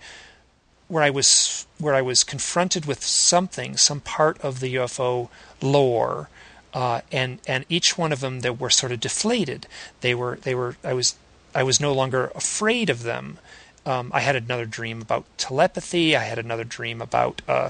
where 0.88 1.04
I 1.04 1.12
was 1.12 1.68
where 1.78 1.94
I 1.94 2.02
was 2.02 2.24
confronted 2.24 2.86
with 2.88 3.04
something, 3.04 3.78
some 3.78 4.02
part 4.02 4.42
of 4.42 4.60
the 4.60 4.74
UFO 4.76 5.30
lore, 5.62 6.30
uh, 6.74 7.02
and 7.12 7.38
and 7.48 7.64
each 7.70 7.96
one 7.96 8.12
of 8.12 8.22
them 8.22 8.40
that 8.40 8.60
were 8.60 8.72
sort 8.72 8.92
of 8.92 9.00
deflated. 9.00 9.68
They 10.02 10.16
were 10.16 10.40
they 10.42 10.56
were 10.56 10.78
I 10.84 10.94
was 10.94 11.16
I 11.54 11.62
was 11.62 11.80
no 11.80 11.94
longer 11.94 12.32
afraid 12.34 12.90
of 12.90 13.04
them. 13.04 13.38
Um, 13.86 14.12
I 14.14 14.22
had 14.22 14.36
another 14.36 14.66
dream 14.66 15.02
about 15.02 15.26
telepathy. 15.38 16.16
I 16.16 16.24
had 16.24 16.40
another 16.40 16.64
dream 16.64 17.02
about 17.04 17.44
uh, 17.48 17.70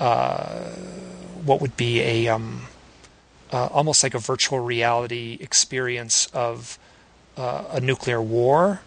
uh, 0.00 0.70
what 1.44 1.60
would 1.60 1.76
be 1.76 2.00
a 2.00 2.28
um, 2.28 2.68
uh, 3.52 3.66
almost 3.66 4.02
like 4.02 4.14
a 4.14 4.18
virtual 4.18 4.60
reality 4.60 5.36
experience 5.40 6.26
of 6.32 6.78
uh, 7.36 7.64
a 7.70 7.80
nuclear 7.80 8.20
war. 8.20 8.80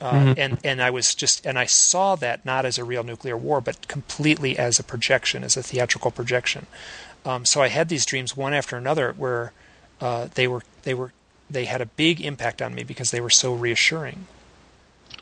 Uh, 0.00 0.34
and 0.36 0.58
and 0.64 0.82
I 0.82 0.90
was 0.90 1.14
just 1.14 1.46
and 1.46 1.56
I 1.56 1.66
saw 1.66 2.16
that 2.16 2.44
not 2.44 2.66
as 2.66 2.76
a 2.76 2.82
real 2.82 3.04
nuclear 3.04 3.36
war, 3.36 3.60
but 3.60 3.86
completely 3.86 4.58
as 4.58 4.80
a 4.80 4.82
projection, 4.82 5.44
as 5.44 5.56
a 5.56 5.62
theatrical 5.62 6.10
projection. 6.10 6.66
Um, 7.24 7.44
so 7.44 7.62
I 7.62 7.68
had 7.68 7.88
these 7.88 8.04
dreams 8.04 8.36
one 8.36 8.52
after 8.52 8.76
another 8.76 9.14
where 9.16 9.52
uh, 10.00 10.26
they 10.34 10.48
were 10.48 10.62
they 10.82 10.94
were 10.94 11.12
they 11.48 11.66
had 11.66 11.80
a 11.80 11.86
big 11.86 12.20
impact 12.20 12.60
on 12.60 12.74
me 12.74 12.82
because 12.82 13.12
they 13.12 13.20
were 13.20 13.30
so 13.30 13.54
reassuring. 13.54 14.26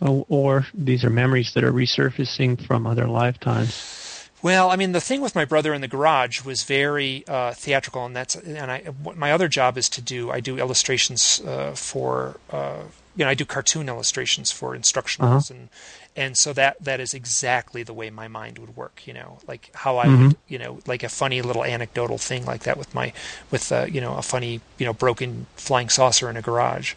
Oh, 0.00 0.24
or 0.30 0.66
these 0.72 1.04
are 1.04 1.10
memories 1.10 1.52
that 1.52 1.62
are 1.64 1.72
resurfacing 1.72 2.64
from 2.66 2.86
other 2.86 3.06
lifetimes. 3.06 3.99
Well, 4.42 4.70
I 4.70 4.76
mean, 4.76 4.92
the 4.92 5.00
thing 5.02 5.20
with 5.20 5.34
my 5.34 5.44
brother 5.44 5.74
in 5.74 5.82
the 5.82 5.88
garage 5.88 6.44
was 6.44 6.62
very 6.62 7.24
uh, 7.28 7.52
theatrical, 7.52 8.06
and 8.06 8.16
that's 8.16 8.34
and 8.34 8.70
I. 8.70 8.78
What 9.02 9.16
my 9.16 9.32
other 9.32 9.48
job 9.48 9.76
is 9.76 9.88
to 9.90 10.00
do. 10.00 10.30
I 10.30 10.40
do 10.40 10.58
illustrations 10.58 11.40
uh, 11.46 11.72
for. 11.72 12.38
Uh, 12.50 12.84
you 13.16 13.24
know, 13.24 13.30
I 13.30 13.34
do 13.34 13.44
cartoon 13.44 13.88
illustrations 13.88 14.50
for 14.52 14.74
instructionals, 14.74 15.50
Uh-huh. 15.50 15.54
and 15.54 15.68
and 16.16 16.38
so 16.38 16.52
that 16.54 16.76
that 16.82 17.00
is 17.00 17.12
exactly 17.12 17.82
the 17.82 17.92
way 17.92 18.08
my 18.08 18.28
mind 18.28 18.58
would 18.58 18.76
work. 18.76 19.06
You 19.06 19.12
know, 19.12 19.40
like 19.46 19.70
how 19.74 19.98
I 19.98 20.06
Mhm. 20.06 20.28
would, 20.28 20.36
you 20.48 20.58
know, 20.58 20.78
like 20.86 21.02
a 21.02 21.08
funny 21.10 21.42
little 21.42 21.64
anecdotal 21.64 22.16
thing 22.18 22.46
like 22.46 22.62
that 22.62 22.78
with 22.78 22.94
my 22.94 23.12
with 23.50 23.70
uh, 23.70 23.86
you 23.90 24.00
know 24.00 24.16
a 24.16 24.22
funny 24.22 24.60
you 24.78 24.86
know 24.86 24.94
broken 24.94 25.46
flying 25.56 25.90
saucer 25.90 26.30
in 26.30 26.36
a 26.38 26.42
garage. 26.42 26.94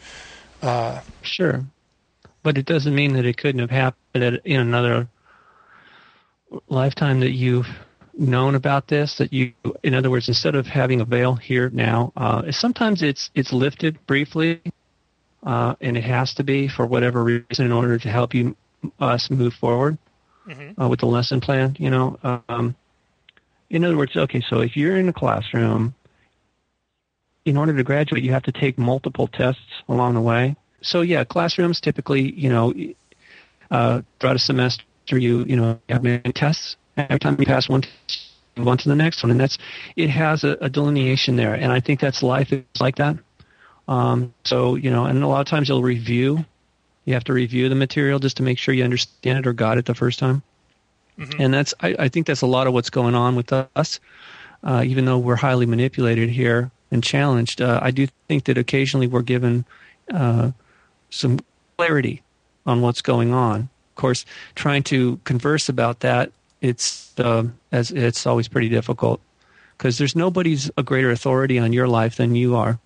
Uh, 0.62 1.02
Sure, 1.24 1.66
but 2.42 2.58
it 2.58 2.66
doesn't 2.66 2.96
mean 2.96 3.14
that 3.14 3.26
it 3.26 3.36
couldn't 3.38 3.60
have 3.60 3.72
happened 3.72 4.40
in 4.46 4.62
another 4.62 5.08
lifetime 6.70 7.20
that 7.22 7.32
you've 7.32 7.68
known 8.18 8.56
about 8.56 8.88
this. 8.88 9.16
That 9.18 9.34
you, 9.34 9.54
in 9.84 9.94
other 9.94 10.10
words, 10.10 10.28
instead 10.28 10.56
of 10.56 10.66
having 10.66 11.02
a 11.02 11.06
veil 11.06 11.36
here 11.36 11.70
now, 11.70 12.12
uh, 12.16 12.52
sometimes 12.52 13.02
it's 13.02 13.30
it's 13.36 13.54
lifted 13.54 14.06
briefly, 14.06 14.62
uh, 15.44 15.76
and 15.82 15.98
it 15.98 16.04
has 16.04 16.34
to 16.36 16.44
be 16.44 16.68
for 16.68 16.86
whatever 16.86 17.24
reason 17.24 17.66
in 17.66 17.72
order 17.72 17.98
to 17.98 18.10
help 18.10 18.34
you 18.34 18.56
us 19.00 19.30
move 19.30 19.54
forward 19.54 19.98
mhm. 20.48 20.80
uh, 20.80 20.88
with 20.88 21.00
the 21.00 21.06
lesson 21.06 21.42
plan. 21.42 21.76
You 21.80 21.90
know, 21.90 22.42
um, 22.50 22.76
in 23.70 23.84
other 23.84 23.98
words, 23.98 24.16
okay, 24.16 24.42
so 24.48 24.60
if 24.60 24.78
you're 24.78 24.98
in 24.98 25.10
a 25.10 25.14
classroom, 25.14 25.96
in 27.46 27.58
order 27.58 27.76
to 27.76 27.84
graduate, 27.84 28.24
you 28.24 28.32
have 28.32 28.44
to 28.44 28.52
take 28.52 28.78
multiple 28.78 29.28
tests 29.28 29.62
along 29.90 30.14
the 30.14 30.22
way. 30.22 30.56
So 30.82 31.02
yeah, 31.02 31.24
classrooms 31.24 31.80
typically, 31.80 32.32
you 32.34 32.50
know, 32.50 32.74
uh, 33.72 34.02
throughout 34.20 34.36
a 34.36 34.40
semester, 34.40 34.84
you 35.12 35.44
you 35.44 35.56
know 35.56 35.80
you 35.88 35.94
have 35.94 36.04
many 36.04 36.34
tests. 36.34 36.76
Every 36.98 37.20
time 37.20 37.36
you 37.40 37.46
pass 37.46 37.68
one, 37.68 37.82
test, 37.82 38.30
you 38.56 38.62
move 38.62 38.68
on 38.68 38.78
to 38.78 38.90
the 38.90 38.96
next 38.96 39.24
one, 39.24 39.32
and 39.32 39.40
that's 39.40 39.58
it 39.96 40.10
has 40.10 40.44
a, 40.44 40.58
a 40.62 40.70
delineation 40.70 41.36
there, 41.36 41.54
and 41.54 41.72
I 41.72 41.80
think 41.80 42.00
that's 42.00 42.22
life 42.24 42.54
is 42.54 42.64
like 42.80 42.96
that. 42.98 43.18
Um, 43.88 44.34
so 44.46 44.76
you 44.76 44.90
know, 44.92 45.06
and 45.06 45.24
a 45.24 45.28
lot 45.28 45.42
of 45.42 45.48
times 45.48 45.70
you'll 45.70 45.82
review. 45.84 46.46
You 47.06 47.14
have 47.16 47.24
to 47.26 47.34
review 47.34 47.68
the 47.68 47.76
material 47.76 48.20
just 48.20 48.38
to 48.38 48.44
make 48.44 48.58
sure 48.58 48.74
you 48.74 48.84
understand 48.84 49.40
it 49.40 49.48
or 49.48 49.54
got 49.54 49.78
it 49.78 49.86
the 49.86 49.96
first 49.96 50.20
time. 50.20 50.42
Mhm. 51.20 51.36
And 51.40 51.54
that's 51.54 51.74
I, 51.82 51.96
I 52.00 52.08
think 52.10 52.28
that's 52.28 52.42
a 52.42 52.48
lot 52.48 52.68
of 52.68 52.74
what's 52.74 52.90
going 52.90 53.16
on 53.16 53.36
with 53.36 53.52
us. 53.52 54.00
Uh, 54.64 54.84
even 54.86 55.04
though 55.04 55.18
we're 55.18 55.36
highly 55.36 55.66
manipulated 55.66 56.30
here 56.30 56.72
and 56.92 57.04
challenged, 57.04 57.62
uh, 57.62 57.80
I 57.84 57.92
do 57.92 58.08
think 58.30 58.46
that 58.46 58.58
occasionally 58.58 59.08
we're 59.08 59.22
given 59.22 59.66
uh, 60.14 60.52
some 61.10 61.40
clarity 61.78 62.22
on 62.66 62.82
what's 62.82 63.02
going 63.02 63.34
on. 63.34 63.70
Of 63.94 63.96
course, 63.96 64.26
trying 64.56 64.82
to 64.84 65.20
converse 65.24 65.70
about 65.70 66.00
that, 66.00 66.32
it's 66.62 67.14
uh, 67.20 67.44
as 67.72 67.92
it's 67.92 68.26
always 68.26 68.48
pretty 68.48 68.70
difficult 68.70 69.22
because 69.78 70.00
there's 70.00 70.16
nobody's 70.16 70.72
a 70.78 70.84
greater 70.84 71.12
authority 71.12 71.60
on 71.60 71.74
your 71.74 71.88
life 71.88 72.16
than 72.16 72.34
you 72.34 72.56
are. 72.56 72.80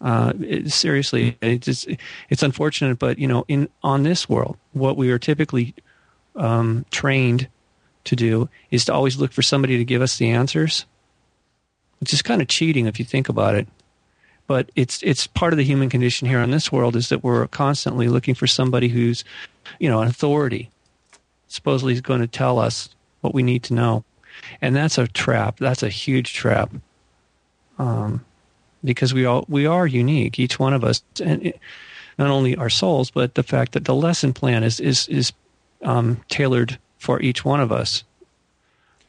Uh, 0.00 0.32
it, 0.40 0.72
seriously, 0.72 1.38
it's 1.40 1.66
just, 1.66 1.88
it's 2.28 2.42
unfortunate, 2.42 2.98
but 2.98 3.20
you 3.20 3.28
know, 3.28 3.44
in 3.46 3.68
on 3.84 4.02
this 4.02 4.28
world, 4.28 4.56
what 4.72 4.96
we 4.96 5.12
are 5.12 5.18
typically 5.18 5.74
um, 6.34 6.84
trained 6.90 7.46
to 8.04 8.16
do 8.16 8.48
is 8.72 8.84
to 8.86 8.92
always 8.92 9.16
look 9.18 9.32
for 9.32 9.42
somebody 9.42 9.78
to 9.78 9.84
give 9.84 10.02
us 10.02 10.16
the 10.16 10.30
answers, 10.30 10.86
which 12.00 12.12
is 12.12 12.20
kind 12.20 12.42
of 12.42 12.48
cheating 12.48 12.86
if 12.86 12.98
you 12.98 13.04
think 13.04 13.28
about 13.28 13.54
it. 13.54 13.68
But 14.52 14.70
it's 14.76 15.02
it's 15.02 15.26
part 15.26 15.54
of 15.54 15.56
the 15.56 15.64
human 15.64 15.88
condition 15.88 16.28
here 16.28 16.40
on 16.40 16.50
this 16.50 16.70
world 16.70 16.94
is 16.94 17.08
that 17.08 17.24
we're 17.24 17.46
constantly 17.46 18.08
looking 18.08 18.34
for 18.34 18.46
somebody 18.46 18.88
who's, 18.88 19.24
you 19.78 19.88
know, 19.88 20.02
an 20.02 20.08
authority, 20.08 20.68
supposedly 21.48 21.94
is 21.94 22.02
going 22.02 22.20
to 22.20 22.26
tell 22.26 22.58
us 22.58 22.90
what 23.22 23.32
we 23.32 23.42
need 23.42 23.62
to 23.62 23.72
know, 23.72 24.04
and 24.60 24.76
that's 24.76 24.98
a 24.98 25.08
trap. 25.08 25.56
That's 25.56 25.82
a 25.82 25.88
huge 25.88 26.34
trap. 26.34 26.70
Um, 27.78 28.26
because 28.84 29.14
we 29.14 29.24
all 29.24 29.46
we 29.48 29.64
are 29.64 29.86
unique, 29.86 30.38
each 30.38 30.58
one 30.58 30.74
of 30.74 30.84
us, 30.84 31.02
and 31.24 31.46
it, 31.46 31.58
not 32.18 32.28
only 32.28 32.54
our 32.54 32.68
souls, 32.68 33.10
but 33.10 33.36
the 33.36 33.42
fact 33.42 33.72
that 33.72 33.86
the 33.86 33.94
lesson 33.94 34.34
plan 34.34 34.64
is 34.64 34.80
is 34.80 35.08
is 35.08 35.32
um, 35.80 36.20
tailored 36.28 36.78
for 36.98 37.22
each 37.22 37.42
one 37.42 37.60
of 37.60 37.72
us 37.72 38.04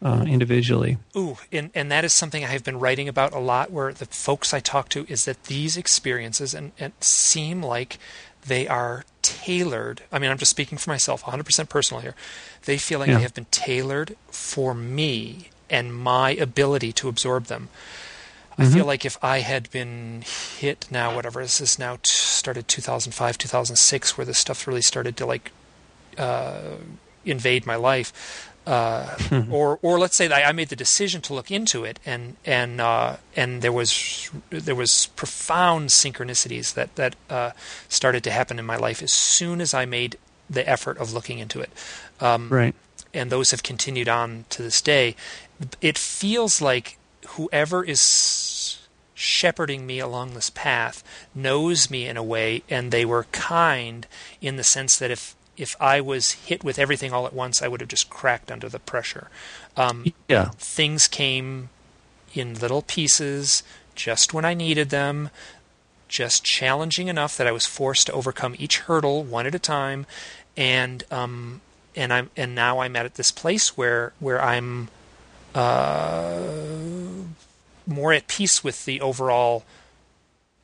uh, 0.04 0.24
individually. 0.28 0.98
Ooh, 1.16 1.38
and, 1.52 1.70
and 1.74 1.90
that 1.92 2.04
is 2.04 2.12
something 2.14 2.44
I 2.44 2.48
have 2.50 2.64
been 2.64 2.80
writing 2.80 3.08
about 3.08 3.34
a 3.34 3.40
lot 3.40 3.72
where 3.72 3.94
the 3.94 4.06
folks 4.06 4.54
I 4.54 4.60
talk 4.60 4.90
to 4.90 5.06
is 5.08 5.26
that 5.26 5.46
these 5.46 5.78
experiences 5.78 6.54
and, 6.54 6.72
and 6.78 6.94
seem 7.00 7.64
like 7.64 7.98
they 8.46 8.68
are 8.68 9.06
tailored. 9.22 10.02
I 10.12 10.20
mean, 10.20 10.30
I'm 10.30 10.38
just 10.38 10.52
speaking 10.52 10.78
for 10.78 10.90
myself, 10.90 11.24
100% 11.24 11.70
personal 11.70 12.02
here. 12.02 12.16
They 12.66 12.78
feel 12.78 13.00
like 13.00 13.08
Yeah. 13.08 13.16
they 13.16 13.22
have 13.22 13.34
been 13.34 13.46
tailored 13.52 14.18
for 14.30 14.74
me 14.74 15.48
and 15.70 15.96
my 15.96 16.32
ability 16.32 16.92
to 16.94 17.08
absorb 17.08 17.46
them. 17.46 17.70
I 18.56 18.66
feel 18.66 18.86
like 18.86 19.04
if 19.04 19.18
I 19.24 19.40
had 19.40 19.72
been 19.72 20.24
hit 20.60 20.86
now, 20.92 21.16
whatever 21.16 21.42
this 21.42 21.60
is 21.60 21.80
now, 21.80 21.96
t- 21.96 22.02
started 22.04 22.68
2005, 22.68 23.38
2006, 23.40 24.16
where 24.16 24.26
this 24.26 24.38
stuff 24.38 24.68
really 24.68 24.84
started 24.84 25.18
to 25.18 25.26
like 25.26 25.52
uh, 26.20 26.76
invade 27.26 27.66
my 27.66 27.76
life, 27.76 28.53
uh, 28.66 29.18
or 29.52 29.78
or 29.82 30.00
let's 30.00 30.16
say 30.16 30.28
that 30.28 30.48
I 30.48 30.52
made 30.54 30.70
the 30.70 30.76
decision 30.76 31.22
to 31.24 31.34
look 31.34 31.52
into 31.52 31.84
it, 31.84 32.00
and 32.06 32.36
and 32.46 32.80
uh, 32.80 33.18
and 33.36 33.62
there 33.62 33.72
was 33.72 34.30
there 34.50 34.76
was 34.76 35.08
profound 35.16 35.90
synchronicities 35.90 36.74
that 36.74 36.96
that 36.96 37.16
uh, 37.30 37.52
started 37.90 38.24
to 38.26 38.32
happen 38.32 38.60
in 38.60 38.66
my 38.66 38.78
life 38.78 39.02
as 39.04 39.12
soon 39.12 39.60
as 39.62 39.74
I 39.74 39.86
made 39.86 40.18
the 40.50 40.68
effort 40.68 40.98
of 40.98 41.14
looking 41.14 41.40
into 41.40 41.60
it, 41.62 41.70
um, 42.20 42.50
Right. 42.50 42.76
and 43.14 43.30
those 43.32 43.52
have 43.52 43.64
continued 43.64 44.08
on 44.10 44.46
to 44.52 44.62
this 44.62 44.82
day. 44.82 45.16
It 45.82 45.98
feels 45.98 46.62
like 46.62 46.98
whoever 47.30 47.84
is 47.84 48.80
shepherding 49.16 49.86
me 49.86 50.00
along 50.00 50.34
this 50.34 50.50
path 50.50 51.04
knows 51.34 51.90
me 51.90 52.08
in 52.08 52.18
a 52.18 52.24
way, 52.24 52.64
and 52.70 52.92
they 52.92 53.06
were 53.06 53.26
kind 53.32 54.06
in 54.42 54.58
the 54.58 54.64
sense 54.64 54.98
that 54.98 55.12
if 55.12 55.36
if 55.58 55.76
I 55.80 56.02
was 56.02 56.32
hit 56.32 56.64
with 56.64 56.80
everything 56.80 57.14
all 57.14 57.26
at 57.26 57.34
once, 57.34 57.62
I 57.62 57.68
would 57.68 57.82
have 57.82 57.90
just 57.90 58.10
cracked 58.10 58.52
under 58.52 58.70
the 58.70 58.80
pressure. 58.80 59.30
Um, 59.78 60.14
Yeah. 60.28 60.50
things 60.58 61.08
came 61.08 61.70
in 62.34 62.56
little 62.56 62.82
pieces 62.82 63.64
just 63.96 64.34
when 64.34 64.46
I 64.46 64.54
needed 64.54 64.90
them, 64.90 65.30
just 66.08 66.44
challenging 66.44 67.08
enough 67.08 67.38
that 67.38 67.48
I 67.48 67.52
was 67.52 67.66
forced 67.66 68.08
to 68.08 68.14
overcome 68.14 68.56
each 68.58 68.80
hurdle 68.80 69.24
one 69.24 69.46
at 69.46 69.56
a 69.56 69.60
time, 69.60 70.06
and 70.58 71.04
um, 71.12 71.62
and 71.96 72.12
I'm 72.12 72.30
and 72.36 72.56
now 72.56 72.80
I'm 72.80 72.96
at 72.96 73.16
this 73.16 73.32
place 73.32 73.78
where 73.78 74.14
where 74.20 74.42
I'm 74.42 74.90
uh, 75.54 76.42
more 77.86 78.14
at 78.14 78.28
peace 78.28 78.64
with 78.64 78.86
the 78.86 79.02
overall 79.02 79.64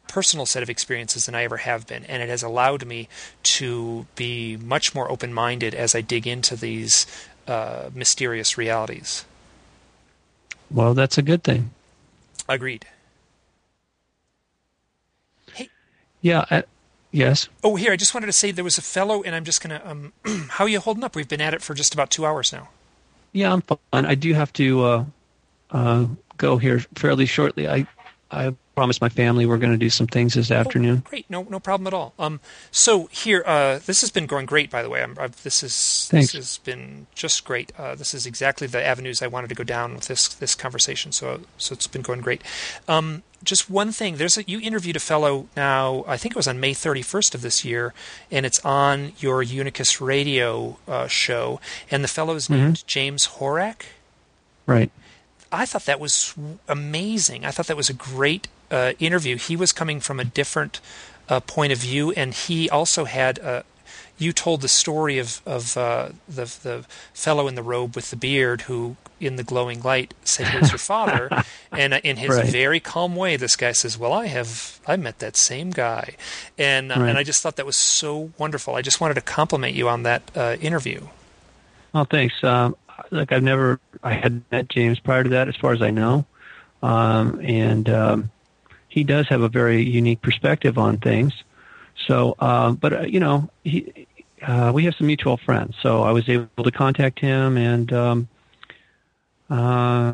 personal 0.10 0.46
set 0.46 0.62
of 0.62 0.70
experiences 0.70 1.26
than 1.26 1.36
I 1.36 1.44
ever 1.44 1.58
have 1.58 1.88
been, 1.88 2.04
and 2.06 2.22
it 2.22 2.28
has 2.28 2.44
allowed 2.44 2.86
me 2.86 3.08
to 3.44 4.06
be 4.16 4.58
much 4.58 4.94
more 4.94 5.10
open 5.10 5.34
minded 5.34 5.74
as 5.74 5.96
I 5.96 6.02
dig 6.02 6.28
into 6.28 6.58
these 6.58 7.06
uh, 7.48 7.90
mysterious 7.94 8.58
realities. 8.58 9.24
Well, 10.70 10.94
that's 10.94 11.18
a 11.18 11.22
good 11.22 11.44
thing. 11.44 11.72
Agreed. 12.50 12.86
Hey. 15.54 15.70
Yeah. 16.22 16.46
I, 16.52 16.64
Yes. 17.12 17.50
Oh, 17.64 17.76
here 17.76 17.92
I 17.92 17.96
just 17.96 18.14
wanted 18.14 18.28
to 18.28 18.34
say 18.34 18.52
there 18.52 18.64
was 18.64 18.78
a 18.78 18.84
fellow, 18.84 19.24
and 19.24 19.34
I'm 19.34 19.44
just 19.44 19.62
gonna. 19.62 19.82
Um, 19.84 20.14
how 20.50 20.66
are 20.66 20.70
you 20.70 20.80
holding 20.80 21.04
up? 21.04 21.16
We've 21.16 21.28
been 21.28 21.42
at 21.42 21.54
it 21.54 21.62
for 21.62 21.74
just 21.74 21.94
about 21.94 22.12
two 22.12 22.26
hours 22.26 22.54
now. 22.54 22.70
Yeah, 23.32 23.52
I'm 23.52 23.62
fine. 23.62 23.80
I 23.92 24.16
do 24.16 24.34
have 24.34 24.54
to 24.54 24.84
uh, 24.84 25.06
uh, 25.72 26.06
go 26.38 26.58
here 26.58 26.80
fairly 26.96 27.26
shortly. 27.26 27.68
I 27.68 27.88
I 28.30 28.56
promised 28.80 29.02
my 29.02 29.10
family 29.10 29.46
we're 29.46 29.58
going 29.58 29.74
to 29.74 29.78
do 29.78 29.90
some 29.90 30.08
things 30.08 30.36
this 30.36 30.52
afternoon. 30.52 31.04
Oh, 31.06 31.10
great, 31.10 31.30
no 31.30 31.44
no 31.44 31.60
problem 31.60 31.86
at 31.86 31.94
all. 31.94 32.14
Um, 32.18 32.40
so 32.72 33.08
here, 33.08 33.44
uh, 33.46 33.80
this 33.86 34.00
has 34.00 34.10
been 34.10 34.26
going 34.26 34.46
great, 34.46 34.72
by 34.72 34.82
the 34.82 34.90
way. 34.90 35.04
I'm, 35.04 35.18
I've, 35.20 35.44
this 35.44 35.64
is 35.64 36.08
Thanks. 36.10 36.32
this 36.32 36.34
has 36.34 36.58
been 36.60 37.08
just 37.14 37.44
great. 37.44 37.74
Uh, 37.78 37.96
this 37.96 38.14
is 38.14 38.26
exactly 38.26 38.68
the 38.68 38.82
avenues 38.82 39.22
I 39.22 39.28
wanted 39.28 39.50
to 39.50 39.56
go 39.56 39.66
down 39.66 39.96
with 39.96 40.08
this 40.08 40.30
this 40.30 40.56
conversation. 40.56 41.12
So 41.12 41.42
so 41.58 41.74
it's 41.74 41.88
been 41.88 42.02
going 42.02 42.22
great. 42.22 42.42
Um, 42.88 43.24
just 43.44 43.70
one 43.70 43.92
thing. 43.92 44.16
There's 44.16 44.38
a, 44.38 44.44
you 44.44 44.62
interviewed 44.62 44.96
a 44.96 45.02
fellow 45.02 45.50
now. 45.58 46.06
I 46.08 46.16
think 46.16 46.36
it 46.36 46.38
was 46.38 46.48
on 46.48 46.62
May 46.62 46.74
31st 46.74 47.36
of 47.36 47.42
this 47.42 47.66
year, 47.66 47.94
and 48.32 48.46
it's 48.46 48.64
on 48.64 49.12
your 49.20 49.44
Unicus 49.44 50.00
Radio 50.00 50.78
uh, 50.88 51.08
show. 51.08 51.60
And 51.92 52.02
the 52.02 52.08
fellow 52.08 52.36
is 52.36 52.50
named 52.50 52.88
James 52.88 53.28
Horak. 53.28 53.82
Right. 54.66 54.90
I 55.52 55.66
thought 55.66 55.86
that 55.86 56.00
was 56.00 56.34
amazing. 56.70 57.44
I 57.44 57.52
thought 57.52 57.68
that 57.68 57.76
was 57.76 57.90
a 57.90 57.94
great 57.94 58.48
uh, 58.72 58.94
interview. 59.00 59.38
He 59.38 59.56
was 59.56 59.72
coming 59.74 60.00
from 60.00 60.20
a 60.20 60.24
different 60.26 60.80
uh, 61.28 61.40
point 61.42 61.72
of 61.72 61.80
view, 61.80 62.12
and 62.12 62.34
he 62.34 62.70
also 62.70 63.06
had. 63.06 63.40
Uh, 63.40 63.64
you 64.18 64.34
told 64.34 64.60
the 64.62 64.68
story 64.68 65.18
of 65.18 65.42
of 65.46 65.78
uh, 65.78 66.10
the 66.28 66.44
the 66.64 66.86
fellow 67.14 67.48
in 67.48 67.56
the 67.56 67.64
robe 67.64 67.96
with 67.96 68.10
the 68.10 68.18
beard 68.18 68.62
who, 68.64 68.98
in 69.20 69.38
the 69.38 69.44
glowing 69.44 69.82
light, 69.82 70.14
said 70.26 70.48
he 70.50 70.58
was 70.58 70.74
your 70.74 70.80
father, 70.80 71.32
and 71.76 71.94
uh, 71.94 72.02
in 72.04 72.18
his 72.18 72.30
Right. 72.36 72.46
very 72.46 72.82
calm 72.82 73.16
way, 73.16 73.38
this 73.38 73.56
guy 73.56 73.72
says, 73.72 73.98
"Well, 73.98 74.12
I 74.12 74.26
have 74.28 74.80
I 74.86 74.98
met 74.98 75.20
that 75.20 75.38
same 75.38 75.72
guy," 75.72 76.16
and 76.58 76.92
uh, 76.92 77.00
Right. 77.00 77.10
and 77.10 77.18
I 77.18 77.24
just 77.24 77.42
thought 77.42 77.56
that 77.56 77.66
was 77.66 77.78
so 77.78 78.32
wonderful. 78.38 78.76
I 78.76 78.82
just 78.82 79.00
wanted 79.00 79.14
to 79.16 79.22
compliment 79.22 79.74
you 79.74 79.88
on 79.88 80.04
that 80.04 80.22
uh, 80.36 80.58
interview. 80.60 81.08
Oh, 81.94 82.04
thanks. 82.04 82.44
Um, 82.44 82.76
like 83.12 83.32
I've 83.32 83.42
never, 83.44 83.80
I 84.04 84.14
had 84.14 84.44
met 84.52 84.68
James 84.70 85.00
prior 85.00 85.24
to 85.24 85.30
that, 85.30 85.48
as 85.48 85.56
far 85.56 85.72
as 85.74 85.82
I 85.82 85.90
know, 85.92 86.26
um, 86.84 87.40
and 87.42 87.90
um, 87.90 88.32
he 88.90 89.04
does 89.04 89.28
have 89.30 89.42
a 89.42 89.50
very 89.50 89.84
unique 89.84 90.22
perspective 90.22 90.78
on 90.78 90.98
things. 90.98 91.32
So, 92.08 92.36
um, 92.40 92.76
but 92.76 92.94
uh, 92.94 93.02
you 93.02 93.20
know, 93.20 93.50
he, 93.64 94.08
uh, 94.42 94.72
we 94.74 94.86
have 94.86 94.96
some 94.96 95.08
mutual 95.08 95.38
friends, 95.38 95.76
so 95.82 96.04
I 96.04 96.12
was 96.12 96.28
able 96.28 96.64
to 96.64 96.72
contact 96.72 97.20
him, 97.20 97.58
and 97.58 97.92
um, 97.94 98.28
uh, 99.50 100.14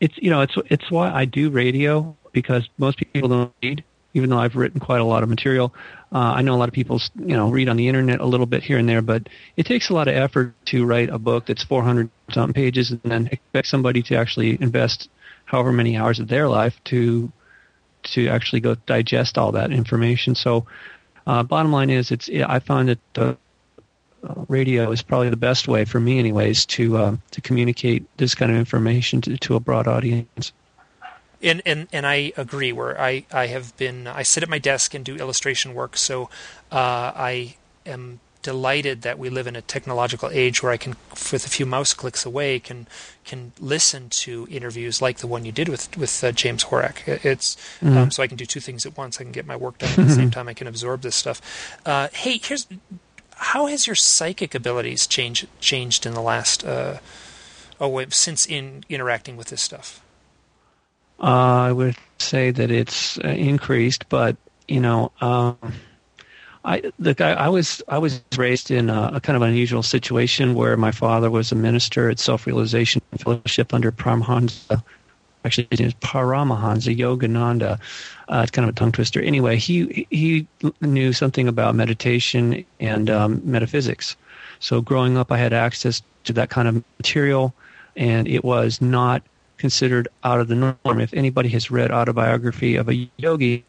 it's 0.00 0.16
you 0.18 0.30
know, 0.30 0.42
it's 0.42 0.54
it's 0.66 0.90
why 0.90 1.10
I 1.10 1.24
do 1.24 1.50
radio 1.50 2.16
because 2.32 2.68
most 2.78 2.98
people 2.98 3.28
don't 3.28 3.52
read, 3.62 3.82
even 4.14 4.30
though 4.30 4.38
I've 4.38 4.56
written 4.56 4.78
quite 4.78 5.00
a 5.00 5.04
lot 5.04 5.22
of 5.22 5.28
material. 5.28 5.74
Uh, 6.12 6.34
I 6.36 6.42
know 6.42 6.54
a 6.54 6.58
lot 6.58 6.68
of 6.68 6.74
people, 6.74 7.00
you 7.16 7.36
know, 7.36 7.50
read 7.50 7.68
on 7.68 7.76
the 7.76 7.88
internet 7.88 8.20
a 8.20 8.26
little 8.26 8.46
bit 8.46 8.62
here 8.62 8.78
and 8.78 8.88
there, 8.88 9.02
but 9.02 9.28
it 9.56 9.64
takes 9.64 9.88
a 9.88 9.94
lot 9.94 10.06
of 10.06 10.14
effort 10.14 10.54
to 10.66 10.84
write 10.84 11.08
a 11.08 11.18
book 11.18 11.46
that's 11.46 11.64
400 11.64 12.10
something 12.30 12.52
pages 12.52 12.90
and 12.90 13.00
then 13.04 13.28
expect 13.32 13.68
somebody 13.68 14.02
to 14.02 14.16
actually 14.16 14.60
invest 14.60 15.08
however 15.46 15.72
many 15.72 15.96
hours 15.96 16.20
of 16.20 16.28
their 16.28 16.48
life 16.48 16.74
to 16.84 17.32
to 18.06 18.28
actually 18.28 18.60
go 18.60 18.74
digest 18.86 19.38
all 19.38 19.52
that 19.52 19.72
information. 19.72 20.34
So, 20.34 20.66
uh, 21.26 21.42
bottom 21.42 21.72
line 21.72 21.90
is, 21.90 22.10
it's 22.10 22.28
I 22.28 22.60
found 22.60 22.88
that 22.88 22.98
the 23.14 23.36
uh, 24.24 24.34
radio 24.48 24.90
is 24.92 25.02
probably 25.02 25.30
the 25.30 25.36
best 25.36 25.68
way 25.68 25.84
for 25.84 26.00
me, 26.00 26.18
anyways, 26.18 26.66
to 26.66 26.96
uh, 26.96 27.16
to 27.32 27.40
communicate 27.40 28.04
this 28.16 28.34
kind 28.34 28.50
of 28.50 28.58
information 28.58 29.20
to, 29.22 29.36
to 29.38 29.56
a 29.56 29.60
broad 29.60 29.86
audience. 29.88 30.52
And, 31.42 31.62
and 31.66 31.86
and 31.92 32.06
I 32.06 32.32
agree. 32.36 32.72
Where 32.72 32.98
I, 33.00 33.26
I 33.32 33.46
have 33.48 33.76
been, 33.76 34.06
I 34.06 34.22
sit 34.22 34.42
at 34.42 34.48
my 34.48 34.58
desk 34.58 34.94
and 34.94 35.04
do 35.04 35.16
illustration 35.16 35.74
work. 35.74 35.96
So 35.96 36.30
uh, 36.72 37.12
I 37.14 37.56
am 37.84 38.20
delighted 38.52 39.02
that 39.02 39.18
we 39.18 39.28
live 39.28 39.46
in 39.48 39.56
a 39.56 39.62
technological 39.74 40.28
age 40.32 40.62
where 40.62 40.72
I 40.72 40.76
can, 40.84 40.92
with 41.32 41.44
a 41.46 41.50
few 41.56 41.66
mouse 41.66 41.92
clicks 41.94 42.24
away, 42.26 42.58
can 42.60 42.86
can 43.24 43.52
listen 43.58 44.08
to 44.24 44.46
interviews 44.50 45.02
like 45.02 45.18
the 45.18 45.26
one 45.34 45.44
you 45.44 45.52
did 45.60 45.68
with 45.68 45.84
with 45.98 46.14
uh, 46.24 46.30
James 46.42 46.64
Horak. 46.68 46.96
It- 47.08 47.24
It's 47.24 47.56
um, 47.82 48.10
so 48.10 48.22
I 48.22 48.28
can 48.28 48.36
do 48.36 48.46
two 48.46 48.60
things 48.60 48.86
at 48.86 48.96
once. 48.96 49.20
I 49.20 49.24
can 49.24 49.32
get 49.32 49.46
my 49.46 49.56
work 49.56 49.78
done 49.78 49.90
at 49.90 50.06
the 50.08 50.14
same 50.20 50.30
time. 50.36 50.48
I 50.48 50.54
can 50.54 50.66
absorb 50.68 51.00
this 51.02 51.16
stuff. 51.16 51.38
Uh, 51.84 52.08
hey, 52.12 52.38
here's 52.42 52.66
how 53.52 53.66
has 53.66 53.86
your 53.86 53.96
psychic 53.96 54.54
abilities 54.54 55.06
changed 55.06 55.46
changed 55.60 56.06
in 56.06 56.14
the 56.14 56.22
last 56.22 56.64
uh, 56.64 56.98
oh 57.80 57.88
wait, 57.88 58.12
since 58.12 58.46
in 58.46 58.84
interacting 58.88 59.36
with 59.36 59.48
this 59.48 59.62
stuff? 59.62 60.00
Uh, 61.18 61.68
I 61.68 61.72
would 61.72 61.96
say 62.18 62.50
that 62.52 62.70
it's 62.70 63.18
uh, 63.18 63.28
increased, 63.28 64.08
but 64.08 64.36
you 64.68 64.80
know, 64.80 65.10
um, 65.20 65.56
I 66.66 66.82
the 66.98 67.14
guy 67.14 67.30
I 67.32 67.48
was 67.48 67.80
I 67.88 67.98
was 67.98 68.20
raised 68.36 68.70
in 68.70 68.90
a, 68.90 69.12
a 69.14 69.20
kind 69.20 69.36
of 69.36 69.42
unusual 69.42 69.84
situation 69.84 70.54
where 70.54 70.76
my 70.76 70.90
father 70.90 71.30
was 71.30 71.52
a 71.52 71.54
minister 71.54 72.10
at 72.10 72.18
Self 72.18 72.44
Realization 72.46 73.00
Fellowship 73.18 73.72
under 73.72 73.92
Paramahansa. 73.92 74.82
Actually, 75.44 75.68
his 75.70 75.78
name 75.78 75.88
is 75.88 75.94
Paramahansa 75.94 76.94
Yogananda. 76.96 77.78
Uh, 78.28 78.40
it's 78.42 78.50
kind 78.50 78.68
of 78.68 78.74
a 78.74 78.76
tongue 78.76 78.90
twister. 78.90 79.22
Anyway, 79.22 79.56
he 79.56 80.08
he 80.10 80.48
knew 80.80 81.12
something 81.12 81.46
about 81.46 81.76
meditation 81.76 82.64
and 82.80 83.08
um, 83.08 83.40
metaphysics. 83.44 84.16
So 84.58 84.80
growing 84.80 85.16
up, 85.16 85.30
I 85.30 85.38
had 85.38 85.52
access 85.52 86.02
to 86.24 86.32
that 86.32 86.50
kind 86.50 86.66
of 86.66 86.82
material, 86.98 87.54
and 87.94 88.26
it 88.26 88.42
was 88.44 88.80
not 88.80 89.22
considered 89.56 90.08
out 90.24 90.40
of 90.40 90.48
the 90.48 90.56
norm. 90.56 91.00
If 91.00 91.14
anybody 91.14 91.48
has 91.50 91.70
read 91.70 91.92
autobiography 91.92 92.74
of 92.74 92.88
a 92.88 93.08
yogi, 93.16 93.64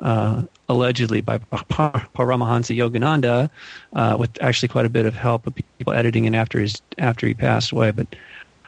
uh, 0.00 0.42
allegedly 0.68 1.20
by 1.20 1.38
Paramahansa 1.38 2.76
Yogananda, 2.76 3.50
uh, 3.92 4.16
with 4.18 4.30
actually 4.40 4.68
quite 4.68 4.86
a 4.86 4.90
bit 4.90 5.06
of 5.06 5.14
help 5.14 5.46
of 5.46 5.54
people 5.54 5.92
editing 5.92 6.24
it 6.24 6.34
after 6.34 6.58
his 6.58 6.80
after 6.98 7.26
he 7.26 7.34
passed 7.34 7.72
away. 7.72 7.90
But 7.90 8.06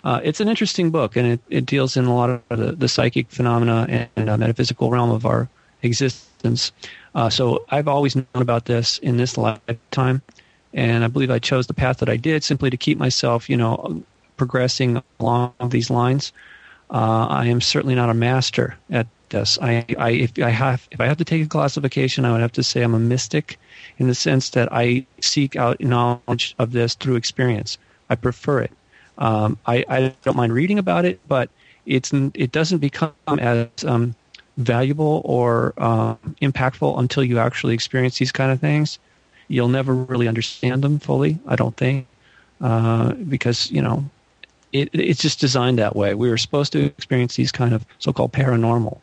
uh, 0.04 0.20
it's 0.22 0.40
an 0.40 0.48
interesting 0.48 0.90
book, 0.90 1.16
and 1.16 1.26
it, 1.26 1.40
it 1.48 1.66
deals 1.66 1.96
in 1.96 2.04
a 2.04 2.14
lot 2.14 2.30
of 2.50 2.58
the, 2.58 2.72
the 2.72 2.88
psychic 2.88 3.30
phenomena 3.30 4.08
and 4.16 4.28
uh, 4.28 4.36
metaphysical 4.36 4.90
realm 4.90 5.10
of 5.10 5.24
our 5.24 5.48
existence. 5.82 6.72
Uh, 7.14 7.30
so 7.30 7.64
I've 7.70 7.88
always 7.88 8.16
known 8.16 8.26
about 8.34 8.64
this 8.64 8.98
in 8.98 9.16
this 9.16 9.36
lifetime, 9.36 10.22
and 10.74 11.04
I 11.04 11.08
believe 11.08 11.30
I 11.30 11.38
chose 11.38 11.66
the 11.66 11.74
path 11.74 11.98
that 11.98 12.08
I 12.08 12.16
did 12.16 12.42
simply 12.42 12.70
to 12.70 12.76
keep 12.76 12.98
myself, 12.98 13.48
you 13.48 13.56
know, 13.56 14.02
progressing 14.36 15.02
along 15.20 15.54
these 15.68 15.90
lines. 15.90 16.32
Uh, 16.90 17.26
I 17.30 17.46
am 17.46 17.60
certainly 17.60 17.94
not 17.94 18.10
a 18.10 18.14
master 18.14 18.76
at 18.90 19.06
this. 19.32 19.58
I, 19.60 19.84
I, 19.98 20.10
if 20.10 20.38
I 20.38 20.50
have, 20.50 20.86
if 20.92 21.00
I 21.00 21.06
have 21.06 21.16
to 21.16 21.24
take 21.24 21.44
a 21.44 21.48
classification, 21.48 22.24
I 22.24 22.30
would 22.30 22.40
have 22.40 22.52
to 22.52 22.62
say 22.62 22.82
I'm 22.82 22.94
a 22.94 23.00
mystic, 23.00 23.58
in 23.98 24.06
the 24.06 24.14
sense 24.14 24.50
that 24.50 24.68
I 24.72 25.04
seek 25.20 25.56
out 25.56 25.80
knowledge 25.80 26.54
of 26.58 26.70
this 26.70 26.94
through 26.94 27.16
experience. 27.16 27.76
I 28.08 28.14
prefer 28.14 28.60
it. 28.60 28.72
Um, 29.18 29.58
I, 29.66 29.84
I 29.88 30.14
don't 30.22 30.36
mind 30.36 30.52
reading 30.52 30.78
about 30.78 31.04
it, 31.04 31.20
but 31.26 31.50
it's 31.84 32.12
it 32.12 32.52
doesn't 32.52 32.78
become 32.78 33.12
as 33.38 33.68
um, 33.84 34.14
valuable 34.56 35.22
or 35.24 35.74
um, 35.78 36.18
impactful 36.40 36.98
until 36.98 37.24
you 37.24 37.38
actually 37.38 37.74
experience 37.74 38.18
these 38.18 38.32
kind 38.32 38.52
of 38.52 38.60
things. 38.60 38.98
You'll 39.48 39.68
never 39.68 39.94
really 39.94 40.28
understand 40.28 40.82
them 40.82 40.98
fully, 40.98 41.38
I 41.46 41.56
don't 41.56 41.76
think, 41.76 42.06
uh, 42.60 43.12
because 43.12 43.70
you 43.70 43.82
know 43.82 44.08
it, 44.72 44.88
it's 44.92 45.20
just 45.20 45.40
designed 45.40 45.78
that 45.78 45.94
way. 45.94 46.14
We 46.14 46.30
were 46.30 46.38
supposed 46.38 46.72
to 46.72 46.84
experience 46.84 47.36
these 47.36 47.52
kind 47.52 47.74
of 47.74 47.84
so-called 47.98 48.32
paranormal 48.32 48.98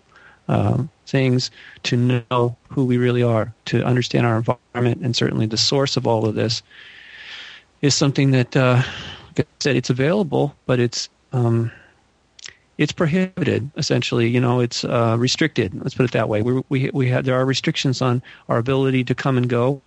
uh, 0.49 0.83
things 1.05 1.51
to 1.83 1.95
know 1.95 2.57
who 2.69 2.83
we 2.83 2.97
really 2.97 3.23
are, 3.23 3.53
to 3.65 3.83
understand 3.83 4.25
our 4.25 4.37
environment, 4.37 5.01
and 5.01 5.15
certainly 5.15 5.45
the 5.45 5.57
source 5.57 5.95
of 5.95 6.05
all 6.07 6.25
of 6.25 6.35
this 6.35 6.61
is 7.81 7.95
something 7.95 8.31
that, 8.31 8.57
uh, 8.57 8.81
like 9.37 9.39
I 9.39 9.45
said, 9.59 9.75
it's 9.75 9.89
available, 9.89 10.55
but 10.65 10.79
it's 10.79 11.07
um, 11.31 11.71
it's 12.77 12.91
prohibited. 12.91 13.69
Essentially, 13.77 14.27
you 14.27 14.39
know, 14.41 14.59
it's 14.59 14.83
uh, 14.83 15.15
restricted. 15.19 15.73
Let's 15.81 15.93
put 15.93 16.05
it 16.05 16.11
that 16.11 16.27
way. 16.27 16.41
We 16.41 16.63
we 16.69 16.89
we 16.93 17.07
have 17.09 17.25
there 17.25 17.35
are 17.35 17.45
restrictions 17.45 18.01
on 18.01 18.21
our 18.49 18.57
ability 18.57 19.03
to 19.05 19.15
come 19.15 19.37
and 19.37 19.47
go 19.47 19.81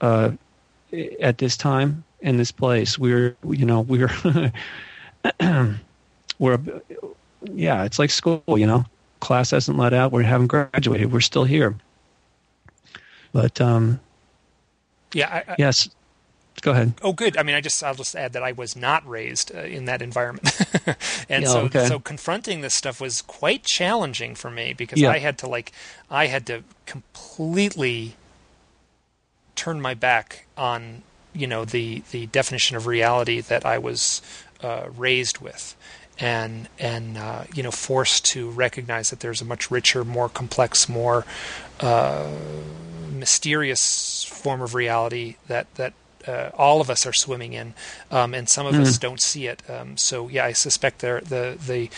uh, 0.00 0.30
at 1.20 1.38
this 1.38 1.56
time 1.56 2.04
in 2.20 2.38
this 2.38 2.50
place. 2.50 2.98
We're 2.98 3.36
you 3.48 3.66
know 3.66 3.82
we're 3.82 4.10
we're 6.38 6.58
yeah, 7.52 7.84
it's 7.84 7.98
like 7.98 8.10
school. 8.10 8.42
You 8.48 8.66
know, 8.66 8.84
class 9.24 9.50
hasn't 9.50 9.78
let 9.78 9.92
out. 9.92 10.12
We 10.12 10.24
haven't 10.24 10.48
graduated. 10.48 11.12
We're 11.12 11.20
still 11.20 11.44
here. 11.44 11.74
But 13.32 13.60
um, 13.60 14.00
Yeah, 15.12 15.28
I, 15.46 15.52
I, 15.52 15.56
yes, 15.58 15.88
go 16.62 16.70
ahead. 16.72 16.94
Oh, 17.02 17.12
good. 17.12 17.36
I 17.36 17.42
mean, 17.42 17.56
I 17.56 17.60
just 17.60 17.82
I'll 17.82 17.94
just 17.96 18.14
add 18.14 18.32
that 18.34 18.42
I 18.42 18.52
was 18.52 18.76
not 18.76 19.06
raised 19.08 19.54
uh, 19.54 19.60
in 19.60 19.86
that 19.86 20.02
environment, 20.02 20.48
and 21.28 21.44
Yeah, 21.44 21.48
so 21.48 21.60
okay. 21.62 21.86
so 21.86 21.98
confronting 21.98 22.60
this 22.60 22.74
stuff 22.74 23.00
was 23.00 23.22
quite 23.22 23.64
challenging 23.64 24.34
for 24.36 24.50
me 24.50 24.72
because 24.72 25.00
Yeah. 25.00 25.10
I 25.10 25.18
had 25.18 25.38
to 25.38 25.48
like 25.48 25.72
I 26.10 26.26
had 26.26 26.46
to 26.46 26.62
completely 26.86 28.14
turn 29.56 29.80
my 29.80 29.94
back 29.94 30.46
on 30.56 31.02
you 31.32 31.46
know 31.46 31.64
the 31.64 32.02
the 32.12 32.26
definition 32.26 32.76
of 32.76 32.86
reality 32.86 33.40
that 33.40 33.64
I 33.66 33.78
was 33.78 34.22
uh, 34.62 34.88
raised 34.96 35.38
with. 35.38 35.76
And 36.18 36.68
and 36.78 37.18
uh, 37.18 37.44
you 37.54 37.62
know 37.62 37.72
forced 37.72 38.24
to 38.26 38.50
recognize 38.50 39.10
that 39.10 39.20
there's 39.20 39.40
a 39.40 39.44
much 39.44 39.70
richer, 39.70 40.04
more 40.04 40.28
complex, 40.28 40.88
more 40.88 41.26
uh, 41.80 42.30
mysterious 43.12 44.24
form 44.24 44.60
of 44.60 44.74
reality 44.74 45.36
that 45.48 45.66
that 45.74 45.92
uh, 46.26 46.50
all 46.54 46.80
of 46.80 46.88
us 46.88 47.06
are 47.06 47.12
swimming 47.12 47.52
in, 47.52 47.74
um, 48.10 48.32
and 48.32 48.48
some 48.48 48.66
of 48.66 48.74
mm. 48.74 48.80
us 48.80 48.96
don't 48.98 49.20
see 49.20 49.46
it. 49.46 49.62
Um, 49.68 49.96
so 49.96 50.28
yeah, 50.28 50.44
I 50.44 50.52
suspect 50.52 51.00
there 51.00 51.20
the 51.20 51.58
the 51.66 51.90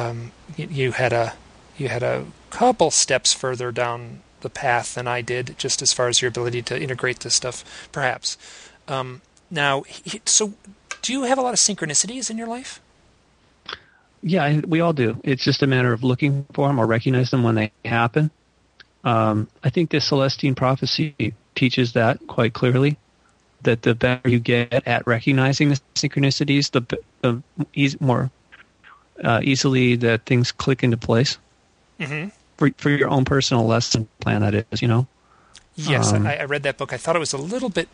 um, 0.00 0.32
you 0.56 0.92
had 0.92 1.12
a 1.12 1.34
you 1.76 1.88
had 1.88 2.02
a 2.02 2.26
couple 2.50 2.90
steps 2.90 3.32
further 3.32 3.72
down 3.72 4.20
the 4.40 4.50
path 4.50 4.94
than 4.94 5.06
I 5.06 5.22
did, 5.22 5.56
just 5.58 5.82
as 5.82 5.92
far 5.92 6.08
as 6.08 6.22
your 6.22 6.28
ability 6.28 6.62
to 6.62 6.80
integrate 6.80 7.20
this 7.20 7.34
stuff, 7.34 7.88
perhaps. 7.92 8.38
Um, 8.88 9.22
now, 9.50 9.84
so 10.24 10.54
do 11.02 11.12
you 11.12 11.24
have 11.24 11.38
a 11.38 11.42
lot 11.42 11.52
of 11.52 11.58
synchronicities 11.58 12.30
in 12.30 12.38
your 12.38 12.46
life? 12.46 12.80
Yeah, 14.26 14.60
we 14.66 14.80
all 14.80 14.92
do. 14.92 15.20
It's 15.22 15.44
just 15.44 15.62
a 15.62 15.68
matter 15.68 15.92
of 15.92 16.02
looking 16.02 16.46
for 16.52 16.66
them 16.66 16.80
or 16.80 16.86
recognize 16.86 17.30
them 17.30 17.44
when 17.44 17.54
they 17.54 17.70
happen. 17.84 18.32
Um, 19.04 19.46
I 19.62 19.70
think 19.70 19.90
the 19.90 19.98
Celestine 19.98 20.56
prophecy 20.56 21.32
teaches 21.54 21.92
that 21.92 22.18
quite 22.26 22.52
clearly. 22.52 22.96
That 23.62 23.82
the 23.82 23.94
better 23.94 24.28
you 24.28 24.40
get 24.40 24.84
at 24.84 25.06
recognizing 25.06 25.68
the 25.68 25.80
synchronicities, 25.94 26.72
the, 26.72 26.98
the 27.22 27.96
more 28.00 28.32
uh, 29.22 29.42
easily 29.44 29.94
that 29.94 30.26
things 30.26 30.50
click 30.50 30.82
into 30.82 30.96
place. 30.96 31.38
Mm-hmm. 32.00 32.30
For 32.56 32.70
for 32.78 32.90
your 32.90 33.08
own 33.08 33.24
personal 33.24 33.64
lesson 33.64 34.08
plan, 34.18 34.40
that 34.40 34.66
is, 34.72 34.82
you 34.82 34.88
know. 34.88 35.06
Yes, 35.76 36.12
um, 36.12 36.26
I, 36.26 36.38
I, 36.38 36.44
read 36.46 36.64
that 36.64 36.78
book. 36.78 36.92
I 36.92 36.96
thought 36.96 37.14
it 37.14 37.20
was 37.20 37.32
a 37.32 37.38
little 37.38 37.68
bit 37.68 37.88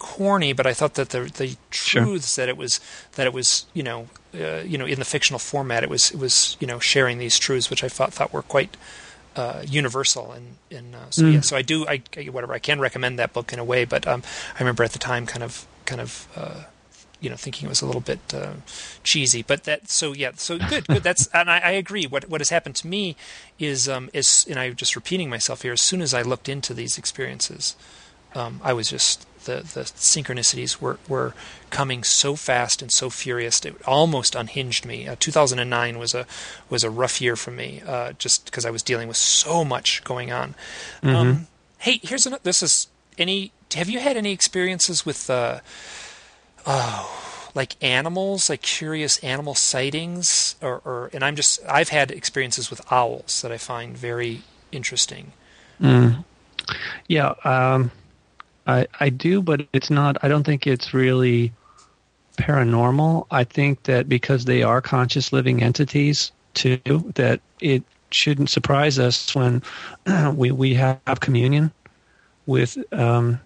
corny, 0.00 0.52
but 0.52 0.66
I 0.66 0.74
thought 0.74 0.94
that 0.94 1.10
the 1.10 1.20
the 1.20 1.56
truths 1.70 2.34
sure. 2.34 2.42
that 2.42 2.48
it 2.48 2.56
was 2.56 2.80
that 3.12 3.28
it 3.28 3.32
was 3.32 3.66
you 3.72 3.84
know 3.84 4.08
uh, 4.34 4.62
you 4.66 4.76
know 4.76 4.86
in 4.86 4.98
the 4.98 5.04
fictional 5.04 5.38
format 5.38 5.84
it 5.84 5.90
was 5.90 6.10
it 6.10 6.18
was 6.18 6.56
you 6.58 6.66
know 6.66 6.80
sharing 6.80 7.18
these 7.18 7.38
truths 7.38 7.70
which 7.70 7.84
I 7.84 7.88
thought 7.88 8.12
thought 8.12 8.32
were 8.32 8.42
quite 8.42 8.76
uh, 9.36 9.62
universal 9.68 10.32
and 10.32 10.56
and 10.70 10.96
uh, 10.96 11.10
so 11.10 11.22
mm. 11.22 11.34
yeah 11.34 11.40
so 11.40 11.56
I 11.56 11.62
do 11.62 11.86
I 11.86 12.02
whatever 12.30 12.52
I 12.52 12.58
can 12.58 12.80
recommend 12.80 13.18
that 13.20 13.32
book 13.32 13.52
in 13.52 13.60
a 13.60 13.64
way, 13.64 13.84
but 13.84 14.08
um, 14.08 14.24
I 14.56 14.58
remember 14.58 14.82
at 14.82 14.92
the 14.92 14.98
time 14.98 15.26
kind 15.26 15.44
of 15.44 15.66
kind 15.84 16.00
of 16.00 16.26
uh, 16.34 16.64
you 17.20 17.28
know 17.28 17.36
thinking 17.36 17.66
it 17.66 17.68
was 17.68 17.82
a 17.82 17.86
little 17.86 18.00
bit 18.00 18.20
uh, 18.34 18.54
cheesy 19.04 19.42
but 19.42 19.64
that 19.64 19.90
so 19.90 20.14
yeah 20.14 20.32
so 20.34 20.58
good 20.58 20.86
good 20.88 21.02
that's 21.02 21.26
and 21.34 21.50
I, 21.50 21.58
I, 21.58 21.70
agree 21.72 22.06
what 22.06 22.28
what 22.30 22.40
has 22.40 22.48
happened 22.48 22.76
to 22.76 22.86
me 22.86 23.14
is 23.58 23.88
um 23.88 24.08
is 24.14 24.46
and 24.48 24.58
I'm 24.58 24.74
just 24.74 24.96
repeating 24.96 25.28
myself 25.28 25.60
here 25.62 25.74
as 25.74 25.82
soon 25.82 26.00
as 26.00 26.14
I 26.14 26.22
looked 26.22 26.48
into 26.48 26.72
these 26.72 26.96
experiences 26.96 27.76
um, 28.34 28.60
I 28.64 28.72
was 28.72 28.88
just 28.88 29.26
the 29.44 29.56
the 29.74 29.82
synchronicities 29.82 30.80
were 30.80 30.98
were 31.08 31.34
coming 31.70 32.02
so 32.04 32.36
fast 32.36 32.82
and 32.82 32.90
so 32.92 33.10
furious 33.10 33.60
it 33.64 33.74
almost 33.86 34.34
unhinged 34.34 34.84
me. 34.84 35.08
Uh, 35.08 35.16
2009 35.18 35.98
was 35.98 36.14
a 36.14 36.26
was 36.68 36.84
a 36.84 36.90
rough 36.90 37.20
year 37.20 37.36
for 37.36 37.50
me, 37.50 37.82
uh, 37.86 38.12
just 38.12 38.44
because 38.44 38.64
I 38.64 38.70
was 38.70 38.82
dealing 38.82 39.08
with 39.08 39.16
so 39.16 39.64
much 39.64 40.04
going 40.04 40.32
on. 40.32 40.54
Mm-hmm. 41.02 41.16
Um, 41.16 41.46
hey, 41.78 42.00
here's 42.02 42.26
another. 42.26 42.42
This 42.42 42.62
is 42.62 42.88
any. 43.18 43.52
Have 43.74 43.88
you 43.88 44.00
had 44.00 44.16
any 44.16 44.32
experiences 44.32 45.04
with? 45.06 45.30
Uh, 45.30 45.60
oh 46.66 47.26
like 47.54 47.76
animals, 47.82 48.48
like 48.48 48.62
curious 48.62 49.18
animal 49.18 49.54
sightings, 49.54 50.56
or, 50.62 50.80
or, 50.84 51.10
and 51.12 51.24
I'm 51.24 51.36
just 51.36 51.60
I've 51.68 51.88
had 51.88 52.10
experiences 52.10 52.70
with 52.70 52.80
owls 52.92 53.42
that 53.42 53.50
I 53.50 53.58
find 53.58 53.96
very 53.96 54.42
interesting. 54.72 55.32
Mm. 55.80 56.24
Yeah, 57.08 57.34
um, 57.44 57.90
I, 58.66 58.86
I 59.00 59.08
do, 59.08 59.42
but 59.42 59.66
it's 59.72 59.90
not. 59.90 60.16
I 60.22 60.28
don't 60.28 60.44
think 60.44 60.66
it's 60.66 60.94
really 60.94 61.52
paranormal. 62.36 63.26
I 63.30 63.44
think 63.44 63.82
that 63.84 64.08
because 64.08 64.44
they 64.44 64.62
are 64.62 64.80
conscious 64.80 65.32
living 65.32 65.62
entities 65.62 66.32
too, 66.54 66.78
that 67.14 67.40
it 67.60 67.82
shouldn't 68.10 68.50
surprise 68.50 68.98
us 68.98 69.34
when 69.34 69.62
we 70.34 70.50
we 70.50 70.74
have 70.74 71.20
communion 71.20 71.72
with 72.46 72.78
um, 72.92 73.40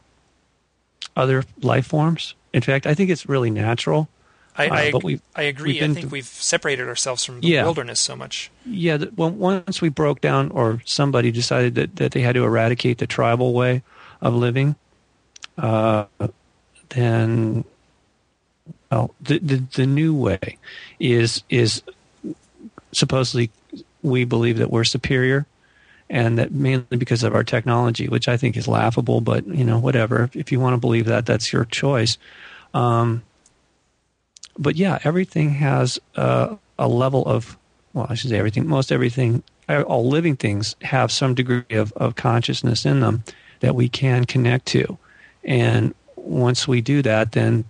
other 1.17 1.45
life 1.63 1.87
forms. 1.87 2.35
In 2.53 2.63
fact, 2.63 2.87
I 2.87 2.95
think 2.95 3.11
it's 3.11 3.29
really 3.29 3.51
natural. 3.51 4.09
I, 4.57 4.69
uh, 4.69 4.75
I, 4.75 4.93
we, 5.03 5.21
I 5.35 5.43
agree. 5.43 5.83
I 5.83 5.93
think 5.93 6.13
we've 6.13 6.25
separated 6.25 6.87
ourselves 6.87 7.25
from 7.25 7.41
the 7.41 7.49
yeah, 7.49 7.65
wilderness 7.65 7.99
so 7.99 8.15
much. 8.15 8.51
Yeah. 8.65 8.99
The, 8.99 9.13
well, 9.17 9.31
once 9.31 9.83
we 9.83 9.89
broke 9.89 10.21
down, 10.21 10.51
or 10.53 10.81
somebody 10.85 11.33
decided 11.33 11.75
that, 11.75 11.97
that 11.97 12.13
they 12.13 12.21
had 12.21 12.37
to 12.37 12.45
eradicate 12.45 12.99
the 12.99 13.07
tribal 13.07 13.53
way 13.53 13.83
of 14.21 14.35
living, 14.35 14.77
uh, 15.59 16.07
then 16.91 17.65
well, 18.91 19.15
the, 19.21 19.39
the 19.39 19.57
the 19.75 19.87
new 19.87 20.15
way 20.15 20.59
is 21.01 21.43
is 21.49 21.83
supposedly 22.93 23.51
we 24.03 24.25
believe 24.25 24.59
that 24.59 24.71
we're 24.71 24.85
superior, 24.85 25.47
and 26.09 26.39
that 26.39 26.53
mainly 26.53 26.97
because 26.97 27.23
of 27.23 27.35
our 27.35 27.45
technology, 27.45 28.09
which 28.09 28.29
I 28.29 28.37
think 28.37 28.57
is 28.57 28.69
laughable. 28.69 29.21
But 29.21 29.47
you 29.47 29.65
know, 29.65 29.79
whatever. 29.79 30.31
If, 30.33 30.53
you 30.53 30.61
want 30.61 30.75
to 30.75 30.79
believe 30.81 31.07
that, 31.07 31.27
that's 31.27 31.53
your 31.53 31.65
choice. 31.65 32.19
Um, 32.73 33.23
but 34.59 34.77
yeah, 34.77 34.99
everything 35.03 35.51
has 35.51 35.99
a 36.17 36.59
level 36.79 37.25
of 37.27 37.57
well, 37.95 38.07
I 38.11 38.15
should 38.15 38.31
say 38.31 38.39
everything. 38.39 38.67
Most 38.67 38.93
everything, 38.93 39.43
all 39.69 40.09
living 40.09 40.37
things 40.37 40.77
have 40.83 41.11
some 41.13 41.35
degree 41.35 41.65
of, 41.71 41.93
of 41.93 42.17
consciousness 42.17 42.85
in 42.85 43.01
them 43.01 43.23
that 43.61 43.75
we 43.75 43.89
can 43.89 44.25
connect 44.25 44.67
to. 44.67 44.99
And 45.45 45.95
once 46.17 46.67
we 46.67 46.81
do 46.81 47.03
that, 47.03 47.33
then, 47.33 47.65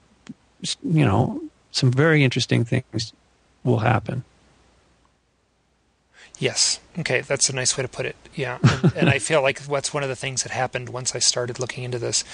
you 0.82 1.04
know, 1.04 1.42
some 1.72 1.90
very 1.90 2.22
interesting 2.22 2.64
things 2.64 3.12
will 3.64 3.78
happen. 3.78 4.24
Yes. 6.38 6.80
Okay, 6.98 7.20
that's 7.20 7.48
a 7.48 7.54
nice 7.54 7.76
way 7.76 7.82
to 7.82 7.88
put 7.88 8.06
it. 8.06 8.16
Yeah, 8.34 8.58
and, 8.62 8.92
and, 8.96 9.08
I 9.08 9.18
feel 9.18 9.40
like 9.40 9.60
what's 9.62 9.94
one 9.94 10.02
of 10.02 10.08
the 10.08 10.16
things 10.16 10.42
that 10.42 10.50
happened 10.50 10.88
once 10.88 11.14
I 11.14 11.20
started 11.20 11.60
looking 11.60 11.84
into 11.84 11.98
this 11.98 12.24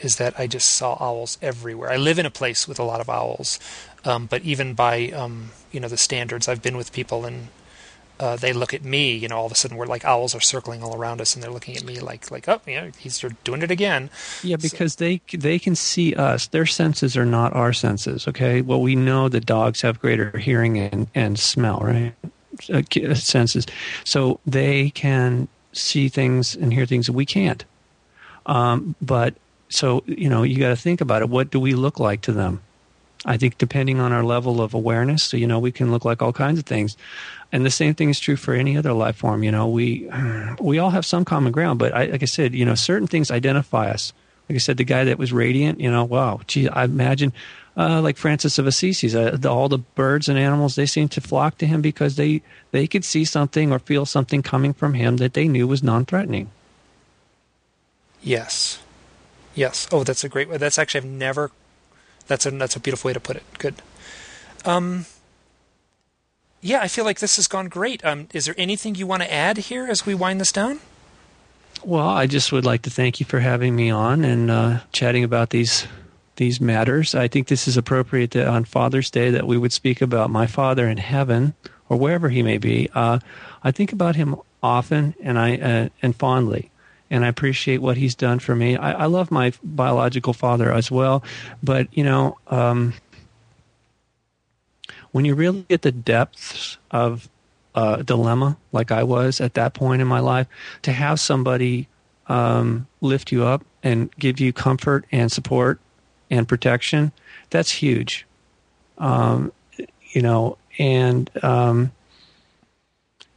is 0.00 0.16
that 0.16 0.38
I 0.38 0.46
just 0.46 0.70
saw 0.70 0.96
owls 0.98 1.36
everywhere. 1.42 1.90
I 1.90 1.96
live 1.96 2.18
in 2.18 2.24
a 2.24 2.30
place 2.30 2.66
with 2.66 2.78
a 2.78 2.82
lot 2.82 3.00
of 3.00 3.10
owls, 3.10 3.60
um, 4.04 4.26
but 4.26 4.42
even 4.42 4.72
by 4.72 5.10
um, 5.10 5.50
you 5.72 5.80
know 5.80 5.88
the 5.88 5.98
standards, 5.98 6.48
I've 6.48 6.62
been 6.62 6.76
with 6.76 6.92
people 6.92 7.26
and 7.26 7.48
uh, 8.20 8.36
they 8.36 8.52
look 8.52 8.74
at 8.74 8.84
me, 8.84 9.14
you 9.16 9.26
know, 9.28 9.38
all 9.38 9.46
of 9.46 9.52
a 9.52 9.54
sudden 9.54 9.78
we're 9.78 9.86
like 9.86 10.04
owls 10.04 10.34
are 10.34 10.40
circling 10.40 10.82
all 10.82 10.94
around 10.94 11.20
us, 11.20 11.34
and 11.34 11.42
they're 11.42 11.50
looking 11.50 11.74
at 11.76 11.84
me 11.84 12.00
like, 12.00 12.30
like, 12.30 12.46
oh, 12.48 12.60
yeah, 12.66 12.90
he's 12.98 13.24
doing 13.44 13.62
it 13.62 13.70
again. 13.70 14.10
Yeah, 14.42 14.56
because 14.56 14.92
so, 14.92 15.04
they 15.04 15.22
they 15.32 15.58
can 15.58 15.74
see 15.74 16.14
us. 16.14 16.46
Their 16.48 16.66
senses 16.66 17.16
are 17.16 17.24
not 17.24 17.54
our 17.54 17.72
senses. 17.72 18.28
Okay, 18.28 18.60
well, 18.60 18.80
we 18.80 18.94
know 18.94 19.28
that 19.30 19.46
dogs 19.46 19.80
have 19.80 19.98
greater 20.00 20.36
hearing 20.36 20.78
and 20.78 21.08
and 21.14 21.38
smell, 21.38 21.80
right? 21.80 22.14
Uh, 22.70 22.82
uh 23.08 23.14
senses, 23.14 23.66
so 24.04 24.38
they 24.46 24.90
can 24.90 25.48
see 25.72 26.08
things 26.08 26.54
and 26.54 26.74
hear 26.74 26.84
things 26.84 27.06
that 27.06 27.14
we 27.14 27.24
can't. 27.24 27.64
Um, 28.44 28.96
but 29.00 29.34
so 29.70 30.04
you 30.06 30.28
know, 30.28 30.42
you 30.42 30.58
got 30.58 30.68
to 30.68 30.76
think 30.76 31.00
about 31.00 31.22
it. 31.22 31.30
What 31.30 31.50
do 31.50 31.58
we 31.58 31.74
look 31.74 31.98
like 31.98 32.20
to 32.22 32.32
them? 32.32 32.60
I 33.26 33.36
think 33.36 33.58
depending 33.58 34.00
on 34.00 34.12
our 34.12 34.24
level 34.24 34.62
of 34.62 34.72
awareness, 34.72 35.24
so, 35.24 35.36
you 35.36 35.46
know, 35.46 35.58
we 35.58 35.72
can 35.72 35.90
look 35.90 36.04
like 36.04 36.22
all 36.22 36.32
kinds 36.32 36.58
of 36.58 36.64
things 36.64 36.96
and 37.52 37.66
the 37.66 37.70
same 37.70 37.94
thing 37.94 38.10
is 38.10 38.20
true 38.20 38.36
for 38.36 38.54
any 38.54 38.76
other 38.76 38.92
life 38.92 39.16
form. 39.16 39.42
You 39.42 39.50
know, 39.50 39.68
we 39.68 40.08
we 40.60 40.78
all 40.78 40.90
have 40.90 41.06
some 41.06 41.24
common 41.24 41.52
ground, 41.52 41.78
but 41.78 41.94
I, 41.94 42.06
like 42.06 42.22
I 42.22 42.26
said, 42.26 42.54
you 42.54 42.64
know, 42.64 42.74
certain 42.74 43.08
things 43.08 43.30
identify 43.30 43.90
us. 43.90 44.12
Like 44.48 44.56
I 44.56 44.58
said, 44.58 44.76
the 44.76 44.84
guy 44.84 45.04
that 45.04 45.18
was 45.18 45.32
radiant, 45.32 45.80
you 45.80 45.90
know, 45.90 46.04
wow, 46.04 46.40
gee, 46.48 46.68
I 46.68 46.84
imagine, 46.84 47.32
uh, 47.76 48.00
like 48.00 48.16
Francis 48.16 48.58
of 48.58 48.66
Assisi, 48.66 49.16
uh, 49.16 49.36
the, 49.36 49.48
all 49.48 49.68
the 49.68 49.78
birds 49.78 50.28
and 50.28 50.36
animals 50.36 50.74
they 50.74 50.86
seemed 50.86 51.12
to 51.12 51.20
flock 51.20 51.56
to 51.58 51.66
him 51.66 51.80
because 51.80 52.16
they 52.16 52.42
they 52.72 52.86
could 52.86 53.04
see 53.04 53.24
something 53.24 53.72
or 53.72 53.78
feel 53.78 54.06
something 54.06 54.42
coming 54.42 54.72
from 54.72 54.94
him 54.94 55.18
that 55.18 55.34
they 55.34 55.46
knew 55.48 55.66
was 55.66 55.82
non-threatening. 55.82 56.50
Yes, 58.22 58.80
yes. 59.54 59.88
Oh, 59.90 60.04
that's 60.04 60.24
a 60.24 60.28
great. 60.28 60.48
Way. 60.48 60.56
That's 60.56 60.78
actually 60.78 61.00
I've 61.00 61.06
never. 61.06 61.50
That's 62.26 62.46
a 62.46 62.50
that's 62.50 62.76
a 62.76 62.80
beautiful 62.80 63.08
way 63.08 63.12
to 63.12 63.20
put 63.20 63.36
it. 63.36 63.44
Good. 63.58 63.74
Um, 64.64 65.06
yeah, 66.60 66.80
I 66.80 66.88
feel 66.88 67.04
like 67.04 67.20
this 67.20 67.36
has 67.36 67.48
gone 67.48 67.68
great. 67.68 68.04
Um, 68.04 68.28
is 68.34 68.44
there 68.44 68.54
anything 68.58 68.94
you 68.94 69.06
want 69.06 69.22
to 69.22 69.32
add 69.32 69.56
here 69.56 69.86
as 69.86 70.04
we 70.04 70.14
wind 70.14 70.40
this 70.40 70.52
down? 70.52 70.80
Well, 71.82 72.08
I 72.08 72.26
just 72.26 72.52
would 72.52 72.66
like 72.66 72.82
to 72.82 72.90
thank 72.90 73.20
you 73.20 73.26
for 73.26 73.40
having 73.40 73.74
me 73.74 73.90
on 73.90 74.24
and 74.24 74.50
uh, 74.50 74.80
chatting 74.92 75.24
about 75.24 75.50
these 75.50 75.86
these 76.36 76.60
matters. 76.60 77.14
I 77.14 77.28
think 77.28 77.48
this 77.48 77.68
is 77.68 77.76
appropriate 77.76 78.30
that 78.32 78.46
on 78.48 78.64
Father's 78.64 79.10
Day 79.10 79.30
that 79.30 79.46
we 79.46 79.58
would 79.58 79.72
speak 79.72 80.00
about 80.00 80.30
my 80.30 80.46
father 80.46 80.88
in 80.88 80.96
heaven 80.96 81.54
or 81.88 81.98
wherever 81.98 82.28
he 82.28 82.42
may 82.42 82.58
be. 82.58 82.88
Uh, 82.94 83.18
I 83.62 83.70
think 83.72 83.92
about 83.92 84.16
him 84.16 84.36
often 84.62 85.14
and 85.22 85.38
I 85.38 85.56
uh, 85.56 85.88
and 86.02 86.14
fondly, 86.16 86.70
and 87.10 87.24
I 87.24 87.28
appreciate 87.28 87.82
what 87.82 87.96
he's 87.96 88.14
done 88.14 88.38
for 88.38 88.54
me. 88.54 88.76
I, 88.76 89.02
I 89.02 89.06
love 89.06 89.30
my 89.30 89.52
biological 89.62 90.32
father 90.32 90.72
as 90.72 90.90
well, 90.90 91.22
but 91.62 91.88
you 91.96 92.04
know. 92.04 92.38
Um, 92.46 92.94
when 95.12 95.24
you 95.24 95.34
really 95.34 95.64
get 95.68 95.82
the 95.82 95.92
depths 95.92 96.78
of 96.90 97.28
a 97.74 98.02
dilemma, 98.02 98.56
like 98.72 98.90
I 98.90 99.02
was 99.02 99.40
at 99.40 99.54
that 99.54 99.74
point 99.74 100.02
in 100.02 100.08
my 100.08 100.20
life, 100.20 100.46
to 100.82 100.92
have 100.92 101.20
somebody 101.20 101.88
um, 102.26 102.86
lift 103.00 103.32
you 103.32 103.44
up 103.44 103.64
and 103.82 104.14
give 104.16 104.40
you 104.40 104.52
comfort 104.52 105.04
and 105.10 105.30
support 105.30 105.80
and 106.30 106.46
protection, 106.46 107.12
that's 107.50 107.70
huge. 107.70 108.26
Um, 108.98 109.52
you 110.12 110.22
know, 110.22 110.58
and 110.78 111.30
um, 111.42 111.92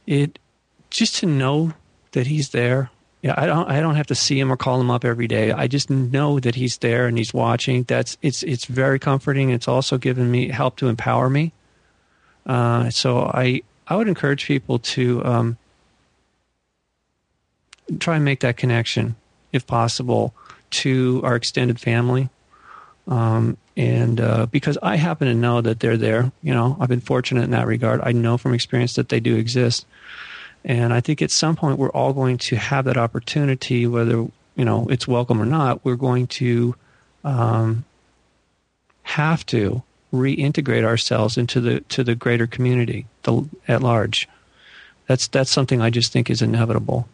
it 0.06 0.38
just 0.90 1.16
to 1.16 1.26
know 1.26 1.72
that 2.12 2.26
he's 2.28 2.50
there 2.50 2.90
Yeah, 3.24 3.32
I 3.38 3.46
don't 3.46 3.70
I 3.70 3.80
don't 3.80 3.94
have 3.94 4.08
to 4.08 4.14
see 4.14 4.38
him 4.38 4.52
or 4.52 4.56
call 4.58 4.78
him 4.78 4.90
up 4.90 5.02
every 5.02 5.26
day. 5.26 5.50
I 5.50 5.66
just 5.66 5.88
know 5.88 6.38
that 6.40 6.54
he's 6.54 6.76
there 6.76 7.06
and 7.06 7.16
he's 7.16 7.32
watching. 7.32 7.84
That's 7.84 8.18
it's 8.20 8.42
it's 8.42 8.66
very 8.66 8.98
comforting. 8.98 9.48
It's 9.48 9.66
also 9.66 9.96
given 9.96 10.30
me 10.30 10.48
help 10.48 10.76
to 10.76 10.88
empower 10.88 11.30
me. 11.30 11.52
Uh, 12.44 12.90
so 12.90 13.20
I 13.20 13.62
I 13.88 13.96
would 13.96 14.08
encourage 14.08 14.44
people 14.44 14.78
to 14.80 15.24
um, 15.24 15.56
try 17.98 18.16
and 18.16 18.26
make 18.26 18.40
that 18.40 18.58
connection 18.58 19.16
if 19.54 19.66
possible 19.66 20.34
to 20.82 21.22
our 21.24 21.34
extended 21.34 21.80
family. 21.80 22.28
Um, 23.08 23.56
and 23.74 24.20
uh, 24.20 24.46
because 24.52 24.76
I 24.82 24.96
happen 24.96 25.28
to 25.28 25.34
know 25.34 25.62
that 25.62 25.80
they're 25.80 25.96
there, 25.96 26.30
you 26.42 26.52
know, 26.52 26.76
I've 26.78 26.90
been 26.90 27.00
fortunate 27.00 27.44
in 27.44 27.52
that 27.52 27.66
regard. 27.66 28.02
I 28.02 28.12
know 28.12 28.36
from 28.36 28.52
experience 28.52 28.96
that 28.96 29.08
they 29.08 29.20
do 29.20 29.34
exist. 29.34 29.86
And 30.64 30.94
I 30.94 31.00
think 31.00 31.20
at 31.20 31.30
some 31.30 31.56
point 31.56 31.78
we're 31.78 31.90
all 31.90 32.12
going 32.12 32.38
to 32.38 32.56
have 32.56 32.86
that 32.86 32.96
opportunity, 32.96 33.86
whether, 33.86 34.26
you 34.56 34.64
know, 34.64 34.86
it's 34.88 35.06
welcome 35.06 35.40
or 35.40 35.44
not, 35.44 35.84
we're 35.84 35.96
going 35.96 36.26
to 36.28 36.74
um, 37.22 37.84
have 39.02 39.44
to 39.46 39.82
reintegrate 40.12 40.84
ourselves 40.84 41.36
into 41.36 41.60
the 41.60 41.80
to 41.80 42.04
the 42.04 42.14
greater 42.14 42.46
community 42.46 43.06
the, 43.24 43.48
at 43.66 43.82
large. 43.82 44.28
That's 45.06 45.26
that's 45.26 45.50
something 45.50 45.80
I 45.80 45.90
just 45.90 46.12
think 46.12 46.30
is 46.30 46.40
inevitable. 46.40 47.08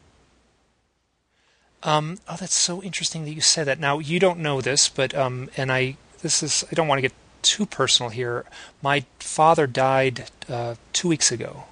Um, 1.82 2.18
oh, 2.28 2.36
that's 2.38 2.54
so 2.54 2.82
interesting 2.82 3.24
that 3.24 3.32
you 3.32 3.40
said 3.40 3.66
that. 3.66 3.80
Now 3.80 3.98
you 3.98 4.20
don't 4.20 4.38
know 4.38 4.60
this, 4.60 4.88
but 4.88 5.14
um, 5.14 5.50
and 5.56 5.72
I 5.72 5.96
this 6.22 6.42
is 6.42 6.64
I 6.70 6.74
don't 6.74 6.88
want 6.88 6.98
to 6.98 7.02
get 7.02 7.14
too 7.42 7.66
personal 7.66 8.10
here. 8.10 8.44
My 8.82 9.04
father 9.18 9.66
died 9.66 10.30
uh, 10.48 10.74
two 10.92 11.08
weeks 11.08 11.32
ago. 11.32 11.64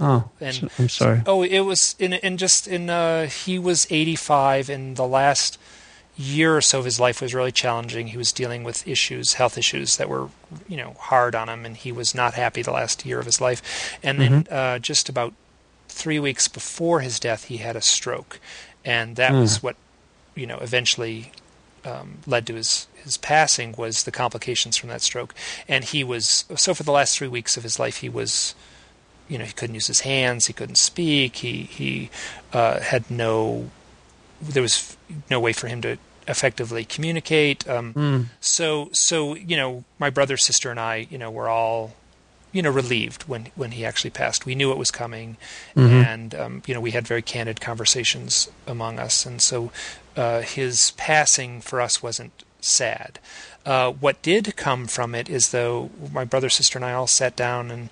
Oh, 0.00 0.28
and 0.40 0.70
I'm 0.78 0.88
sorry. 0.88 1.22
Oh, 1.26 1.42
it 1.42 1.60
was 1.60 1.94
in 1.98 2.12
in 2.14 2.36
just 2.36 2.66
in 2.66 2.90
uh, 2.90 3.26
he 3.26 3.58
was 3.58 3.86
85, 3.90 4.70
and 4.70 4.96
the 4.96 5.06
last 5.06 5.58
year 6.16 6.56
or 6.56 6.60
so 6.60 6.78
of 6.78 6.84
his 6.84 7.00
life 7.00 7.22
was 7.22 7.34
really 7.34 7.52
challenging. 7.52 8.08
He 8.08 8.16
was 8.16 8.32
dealing 8.32 8.64
with 8.64 8.86
issues, 8.86 9.34
health 9.34 9.56
issues 9.56 9.96
that 9.96 10.08
were 10.08 10.28
you 10.68 10.76
know 10.76 10.96
hard 10.98 11.34
on 11.34 11.48
him, 11.48 11.64
and 11.64 11.76
he 11.76 11.92
was 11.92 12.14
not 12.14 12.34
happy 12.34 12.62
the 12.62 12.72
last 12.72 13.04
year 13.04 13.18
of 13.18 13.26
his 13.26 13.40
life. 13.40 13.98
And 14.02 14.20
then 14.20 14.44
mm-hmm. 14.44 14.54
uh, 14.54 14.78
just 14.78 15.08
about 15.08 15.34
three 15.88 16.18
weeks 16.18 16.48
before 16.48 17.00
his 17.00 17.20
death, 17.20 17.44
he 17.44 17.58
had 17.58 17.76
a 17.76 17.82
stroke, 17.82 18.40
and 18.84 19.16
that 19.16 19.32
mm. 19.32 19.40
was 19.40 19.62
what 19.62 19.76
you 20.34 20.46
know 20.46 20.58
eventually 20.58 21.32
um, 21.84 22.18
led 22.26 22.46
to 22.46 22.54
his 22.54 22.86
his 23.02 23.16
passing 23.16 23.74
was 23.76 24.04
the 24.04 24.10
complications 24.10 24.76
from 24.76 24.88
that 24.90 25.02
stroke. 25.02 25.34
And 25.68 25.84
he 25.84 26.04
was 26.04 26.44
so 26.56 26.74
for 26.74 26.82
the 26.82 26.92
last 26.92 27.16
three 27.16 27.28
weeks 27.28 27.56
of 27.56 27.62
his 27.62 27.78
life, 27.78 27.98
he 27.98 28.08
was, 28.08 28.54
you 29.32 29.38
know, 29.38 29.44
he 29.46 29.52
couldn't 29.52 29.74
use 29.74 29.86
his 29.86 30.00
hands, 30.00 30.46
he 30.46 30.52
couldn't 30.52 30.76
speak, 30.76 31.36
he 31.36 31.62
he 31.62 32.10
uh, 32.52 32.80
had 32.80 33.10
no, 33.10 33.70
there 34.40 34.62
was 34.62 34.96
no 35.30 35.40
way 35.40 35.54
for 35.54 35.68
him 35.68 35.80
to 35.82 35.96
effectively 36.28 36.84
communicate. 36.84 37.68
Um, 37.68 37.94
mm. 37.94 38.26
So 38.40 38.90
so 38.92 39.34
you 39.34 39.56
know, 39.56 39.84
my 39.98 40.10
brother, 40.10 40.36
sister, 40.36 40.70
and 40.70 40.78
I, 40.78 41.06
you 41.10 41.16
know, 41.16 41.30
were 41.30 41.48
all 41.48 41.94
you 42.52 42.60
know 42.60 42.70
relieved 42.70 43.22
when 43.22 43.48
when 43.54 43.72
he 43.72 43.86
actually 43.86 44.10
passed. 44.10 44.44
We 44.44 44.54
knew 44.54 44.70
it 44.70 44.78
was 44.78 44.90
coming, 44.90 45.38
mm-hmm. 45.74 45.94
and 45.94 46.34
um, 46.34 46.62
you 46.66 46.74
know 46.74 46.80
we 46.80 46.90
had 46.90 47.08
very 47.08 47.22
candid 47.22 47.60
conversations 47.60 48.50
among 48.66 48.98
us, 48.98 49.24
and 49.24 49.40
so 49.40 49.72
uh, 50.14 50.42
his 50.42 50.92
passing 50.92 51.62
for 51.62 51.80
us 51.80 52.02
wasn't 52.02 52.44
sad. 52.60 53.18
Uh, 53.64 53.92
what 53.92 54.20
did 54.22 54.56
come 54.56 54.86
from 54.86 55.14
it 55.14 55.30
is 55.30 55.50
though 55.50 55.90
my 56.12 56.24
brother, 56.24 56.50
sister, 56.50 56.78
and 56.78 56.84
I 56.84 56.92
all 56.92 57.06
sat 57.06 57.34
down 57.34 57.70
and 57.70 57.88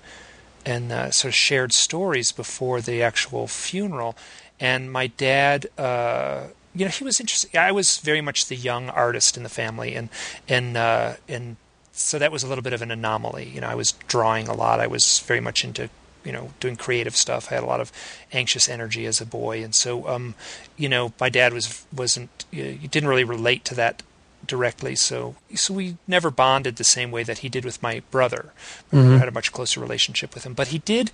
and 0.65 0.91
uh, 0.91 1.11
sort 1.11 1.29
of 1.29 1.35
shared 1.35 1.73
stories 1.73 2.31
before 2.31 2.81
the 2.81 3.01
actual 3.01 3.47
funeral, 3.47 4.15
and 4.59 4.91
my 4.91 5.07
dad. 5.07 5.67
Uh, 5.77 6.47
you 6.73 6.85
know, 6.85 6.91
he 6.91 7.03
was 7.03 7.19
interesting. 7.19 7.59
I 7.59 7.73
was 7.73 7.97
very 7.97 8.21
much 8.21 8.45
the 8.45 8.55
young 8.55 8.89
artist 8.89 9.35
in 9.35 9.43
the 9.43 9.49
family, 9.49 9.93
and 9.95 10.09
and 10.47 10.77
uh, 10.77 11.15
and 11.27 11.57
so 11.91 12.17
that 12.17 12.31
was 12.31 12.43
a 12.43 12.47
little 12.47 12.61
bit 12.61 12.73
of 12.73 12.81
an 12.81 12.91
anomaly. 12.91 13.49
You 13.49 13.61
know, 13.61 13.67
I 13.67 13.75
was 13.75 13.91
drawing 14.07 14.47
a 14.47 14.53
lot. 14.53 14.79
I 14.79 14.87
was 14.87 15.19
very 15.19 15.41
much 15.41 15.65
into 15.65 15.89
you 16.23 16.31
know 16.31 16.51
doing 16.59 16.75
creative 16.75 17.15
stuff. 17.15 17.51
I 17.51 17.55
had 17.55 17.63
a 17.63 17.67
lot 17.67 17.81
of 17.81 17.91
anxious 18.31 18.69
energy 18.69 19.05
as 19.05 19.21
a 19.21 19.25
boy, 19.25 19.63
and 19.63 19.75
so 19.75 20.07
um, 20.07 20.35
you 20.77 20.89
know 20.89 21.13
my 21.19 21.29
dad 21.29 21.53
was 21.53 21.85
wasn't 21.93 22.45
he 22.51 22.87
didn't 22.87 23.09
really 23.09 23.23
relate 23.23 23.65
to 23.65 23.75
that 23.75 24.03
directly. 24.45 24.95
So 24.95 25.35
so 25.55 25.73
we 25.73 25.97
never 26.07 26.31
bonded 26.31 26.75
the 26.75 26.83
same 26.83 27.11
way 27.11 27.23
that 27.23 27.39
he 27.39 27.49
did 27.49 27.65
with 27.65 27.81
my 27.81 28.01
brother. 28.11 28.53
Mm-hmm. 28.91 29.17
had 29.17 29.27
a 29.27 29.31
much 29.31 29.51
closer 29.51 29.79
relationship 29.79 30.33
with 30.33 30.45
him, 30.45 30.53
but 30.53 30.67
he 30.67 30.79
did. 30.79 31.11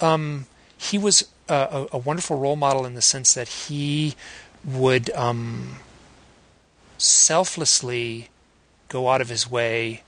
Um, 0.00 0.46
he 0.76 0.96
was 0.96 1.28
a, 1.48 1.86
a, 1.92 1.98
wonderful 1.98 2.38
role 2.38 2.56
model 2.56 2.86
in 2.86 2.94
the 2.94 3.02
sense 3.02 3.34
that 3.34 3.48
he 3.48 4.14
would 4.64 5.10
um, 5.10 5.76
selflessly 6.96 8.28
go 8.88 9.10
out 9.10 9.20
of 9.20 9.28
his 9.28 9.50
way 9.50 10.02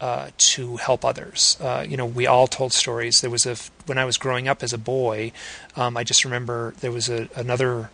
uh, 0.00 0.30
to 0.36 0.76
help 0.76 1.04
others. 1.04 1.56
Uh, 1.60 1.84
you 1.88 1.96
know, 1.96 2.06
we 2.06 2.26
all 2.26 2.46
told 2.46 2.72
stories. 2.72 3.20
There 3.20 3.30
was 3.30 3.46
a 3.46 3.56
when 3.86 3.98
I 3.98 4.04
was 4.04 4.16
growing 4.16 4.48
up 4.48 4.62
as 4.62 4.72
a 4.72 4.78
boy, 4.78 5.32
um, 5.76 5.96
I 5.96 6.04
just 6.04 6.24
remember 6.24 6.74
there 6.80 6.92
was 6.92 7.08
a, 7.08 7.28
another 7.34 7.90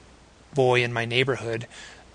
boy 0.55 0.83
in 0.83 0.93
my 0.93 1.05
neighborhood 1.05 1.67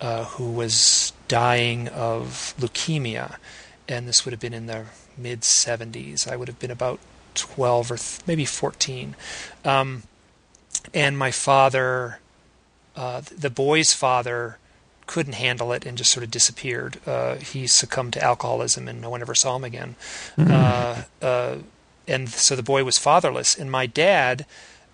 uh, 0.04 0.24
who 0.24 0.50
was 0.50 1.14
dying 1.28 1.88
of 1.88 2.52
leukemia, 2.58 3.36
and 3.88 4.06
this 4.06 4.24
would 4.24 4.32
have 4.32 4.40
been 4.40 4.52
in 4.52 4.66
the 4.66 4.84
mid 5.16 5.40
70s. 5.40 6.30
I 6.30 6.36
would 6.36 6.46
have 6.46 6.58
been 6.58 6.70
about 6.70 7.00
12 7.34 7.90
or 7.90 7.96
th- 7.96 8.20
maybe 8.26 8.44
14, 8.44 9.16
um, 9.64 10.02
and 10.92 11.16
my 11.16 11.30
father, 11.30 12.18
uh, 12.94 13.22
the 13.22 13.48
boy's 13.48 13.94
father 13.94 14.58
couldn't 15.06 15.36
handle 15.36 15.72
it 15.72 15.86
and 15.86 15.96
just 15.96 16.10
sort 16.10 16.22
of 16.22 16.30
disappeared. 16.30 16.98
Uh, 17.06 17.36
he 17.36 17.66
succumbed 17.66 18.12
to 18.12 18.22
alcoholism 18.22 18.88
and 18.88 19.00
no 19.00 19.08
one 19.08 19.22
ever 19.22 19.34
saw 19.34 19.56
him 19.56 19.64
again. 19.64 19.96
Uh, 20.38 21.02
uh, 21.22 21.56
and 22.06 22.28
so 22.28 22.56
the 22.56 22.62
boy 22.62 22.84
was 22.84 22.98
fatherless. 22.98 23.54
And 23.54 23.70
my 23.70 23.86
dad 23.86 24.46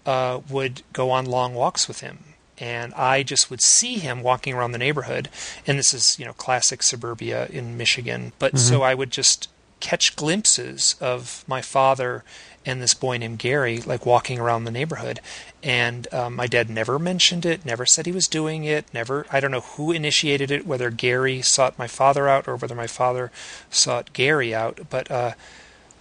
uh, 0.07 0.41
would 0.49 0.83
go 0.93 1.11
on 1.11 1.27
long 1.27 1.55
walks 1.55 1.87
with 1.87 2.01
him. 2.01 2.30
And 2.61 2.93
I 2.95 3.23
just 3.23 3.51
would 3.51 3.63
see 3.63 3.95
him 3.95 4.23
walking 4.23 4.55
around 4.55 4.73
the 4.73 4.79
neighborhood. 4.79 5.29
And 5.67 5.79
this 5.79 5.95
is, 5.95 6.19
you 6.19 6.27
know, 6.27 6.35
classic 6.35 6.83
suburbia 6.83 7.47
in 7.47 7.77
Michigan. 7.77 8.33
But 8.39 8.53
mm-hmm. 8.53 8.59
so 8.59 8.83
I 8.83 8.95
would 8.95 9.11
just 9.11 9.49
catch 9.81 10.15
glimpses 10.15 10.95
of 11.01 11.43
my 11.49 11.63
father 11.63 12.23
and 12.67 12.83
this 12.83 12.93
boy 12.93 13.17
named 13.17 13.39
Gary, 13.39 13.81
like 13.81 14.05
walking 14.05 14.39
around 14.39 14.65
the 14.65 14.71
neighborhood. 14.71 15.21
And 15.63 16.13
um, 16.13 16.37
my 16.37 16.47
dad 16.47 16.69
never 16.69 16.99
mentioned 16.99 17.47
it, 17.47 17.65
never 17.65 17.87
said 17.87 18.05
he 18.05 18.13
was 18.13 18.29
doing 18.29 18.65
it, 18.65 18.85
never, 18.93 19.27
I 19.33 19.41
don't 19.41 19.51
know 19.51 19.61
who 19.61 19.93
initiated 19.93 20.51
it, 20.51 20.67
whether 20.67 20.91
Gary 20.91 21.41
sought 21.41 21.79
my 21.79 21.87
father 21.87 22.29
out 22.29 22.47
or 22.47 22.57
whether 22.57 22.75
my 22.75 22.87
father 22.87 23.33
sought 23.71 24.13
Gary 24.13 24.55
out. 24.55 24.81
But, 24.91 25.11
uh, 25.11 25.33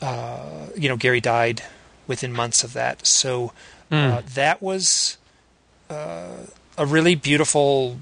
uh, 0.01 0.67
you 0.75 0.89
know, 0.89 0.97
Gary 0.97 1.21
died 1.21 1.63
within 2.07 2.33
months 2.33 2.63
of 2.63 2.73
that. 2.73 3.07
So 3.07 3.53
uh, 3.89 3.95
mm. 4.21 4.25
that 4.33 4.61
was 4.61 5.17
uh, 5.89 6.47
a 6.79 6.85
really 6.85 7.13
beautiful 7.13 7.99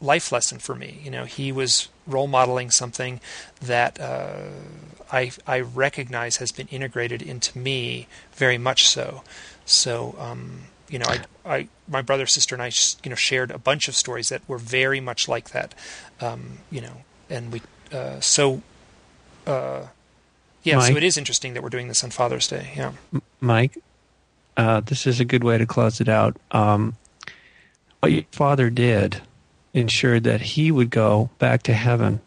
life 0.00 0.30
lesson 0.30 0.58
for 0.58 0.74
me. 0.76 1.00
You 1.02 1.10
know, 1.10 1.24
he 1.24 1.50
was 1.50 1.88
role 2.06 2.28
modeling 2.28 2.70
something 2.70 3.20
that 3.60 3.98
uh, 3.98 4.42
I 5.10 5.32
I 5.46 5.60
recognize 5.60 6.36
has 6.36 6.52
been 6.52 6.68
integrated 6.68 7.22
into 7.22 7.58
me 7.58 8.06
very 8.34 8.58
much 8.58 8.86
so. 8.86 9.22
So 9.64 10.14
um, 10.18 10.64
you 10.88 10.98
know, 10.98 11.06
I, 11.08 11.20
I 11.44 11.68
my 11.88 12.02
brother, 12.02 12.26
sister, 12.26 12.54
and 12.54 12.62
I 12.62 12.70
you 13.02 13.10
know 13.10 13.16
shared 13.16 13.50
a 13.50 13.58
bunch 13.58 13.88
of 13.88 13.96
stories 13.96 14.28
that 14.28 14.46
were 14.46 14.58
very 14.58 15.00
much 15.00 15.26
like 15.26 15.50
that. 15.50 15.74
Um, 16.20 16.58
you 16.70 16.82
know, 16.82 17.02
and 17.28 17.52
we 17.52 17.62
uh, 17.92 18.20
so. 18.20 18.62
Uh, 19.46 19.86
yeah, 20.62 20.76
Mike, 20.76 20.92
so 20.92 20.96
it 20.96 21.02
is 21.02 21.16
interesting 21.16 21.54
that 21.54 21.64
we're 21.64 21.70
doing 21.70 21.88
this 21.88 22.04
on 22.04 22.10
Father's 22.10 22.46
Day. 22.46 22.70
Yeah, 22.76 22.92
Mike, 23.40 23.76
uh, 24.56 24.78
this 24.78 25.08
is 25.08 25.18
a 25.18 25.24
good 25.24 25.42
way 25.42 25.58
to 25.58 25.66
close 25.66 26.00
it 26.00 26.08
out. 26.08 26.36
Um, 26.52 26.94
what 28.02 28.10
your 28.10 28.24
father 28.32 28.68
did 28.68 29.22
ensured 29.72 30.24
that 30.24 30.40
he 30.40 30.72
would 30.72 30.90
go 30.90 31.30
back 31.38 31.62
to 31.62 31.72
heaven. 31.72 32.20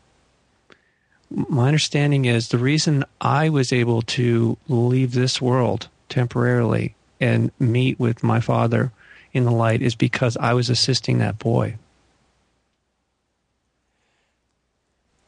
My 1.30 1.68
understanding 1.68 2.24
is 2.24 2.48
the 2.48 2.58
reason 2.58 3.04
I 3.20 3.50
was 3.50 3.74
able 3.74 4.02
to 4.04 4.58
leave 4.70 5.12
this 5.12 5.42
world 5.42 5.90
temporarily 6.08 6.96
and 7.20 7.52
meet 7.60 8.00
with 8.00 8.24
my 8.24 8.40
father 8.40 8.94
in 9.34 9.44
the 9.44 9.52
light 9.52 9.82
is 9.82 9.96
because 9.96 10.38
I 10.38 10.54
was 10.54 10.70
assisting 10.70 11.18
that 11.18 11.40
boy. 11.40 11.76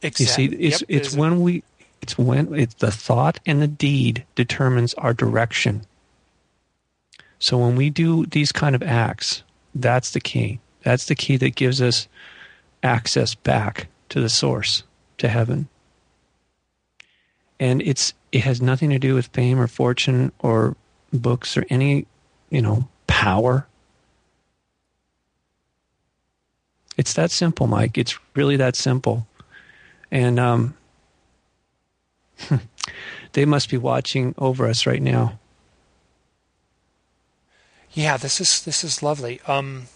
Exactly. 0.00 0.44
You 0.44 0.50
see, 0.50 0.56
it's 0.56 0.80
yep, 0.80 0.88
it's 0.88 1.14
when 1.14 1.42
we 1.42 1.62
it's 2.00 2.16
when 2.16 2.54
it's 2.54 2.74
the 2.76 2.90
thought 2.90 3.38
and 3.44 3.60
the 3.60 3.68
deed 3.68 4.24
determines 4.34 4.94
our 4.94 5.12
direction. 5.12 5.82
So 7.38 7.58
when 7.58 7.76
we 7.76 7.90
do 7.90 8.24
these 8.24 8.50
kind 8.50 8.74
of 8.74 8.82
acts, 8.82 9.42
that's 9.74 10.10
the 10.12 10.20
key. 10.20 10.60
That's 10.82 11.06
the 11.06 11.14
key 11.14 11.36
that 11.38 11.54
gives 11.54 11.82
us 11.82 12.08
access 12.82 13.34
back 13.34 13.88
to 14.08 14.20
the 14.20 14.28
source, 14.28 14.84
to 15.18 15.28
heaven. 15.28 15.68
And 17.60 17.82
it's 17.82 18.14
it 18.30 18.40
has 18.40 18.62
nothing 18.62 18.90
to 18.90 18.98
do 18.98 19.14
with 19.14 19.26
fame 19.28 19.58
or 19.58 19.66
fortune 19.66 20.32
or 20.38 20.76
books 21.12 21.56
or 21.56 21.64
any, 21.70 22.06
you 22.50 22.62
know, 22.62 22.88
power. 23.06 23.66
It's 26.96 27.14
that 27.14 27.30
simple, 27.30 27.66
Mike. 27.66 27.96
It's 27.96 28.18
really 28.34 28.56
that 28.56 28.76
simple. 28.76 29.26
And 30.10 30.38
um, 30.38 30.74
they 33.32 33.44
must 33.44 33.70
be 33.70 33.76
watching 33.76 34.34
over 34.38 34.66
us 34.66 34.86
right 34.86 35.02
now. 35.02 35.38
Yeah, 37.92 38.16
this 38.16 38.40
is 38.40 38.62
this 38.62 38.84
is 38.84 39.02
lovely. 39.02 39.40
Um, 39.46 39.86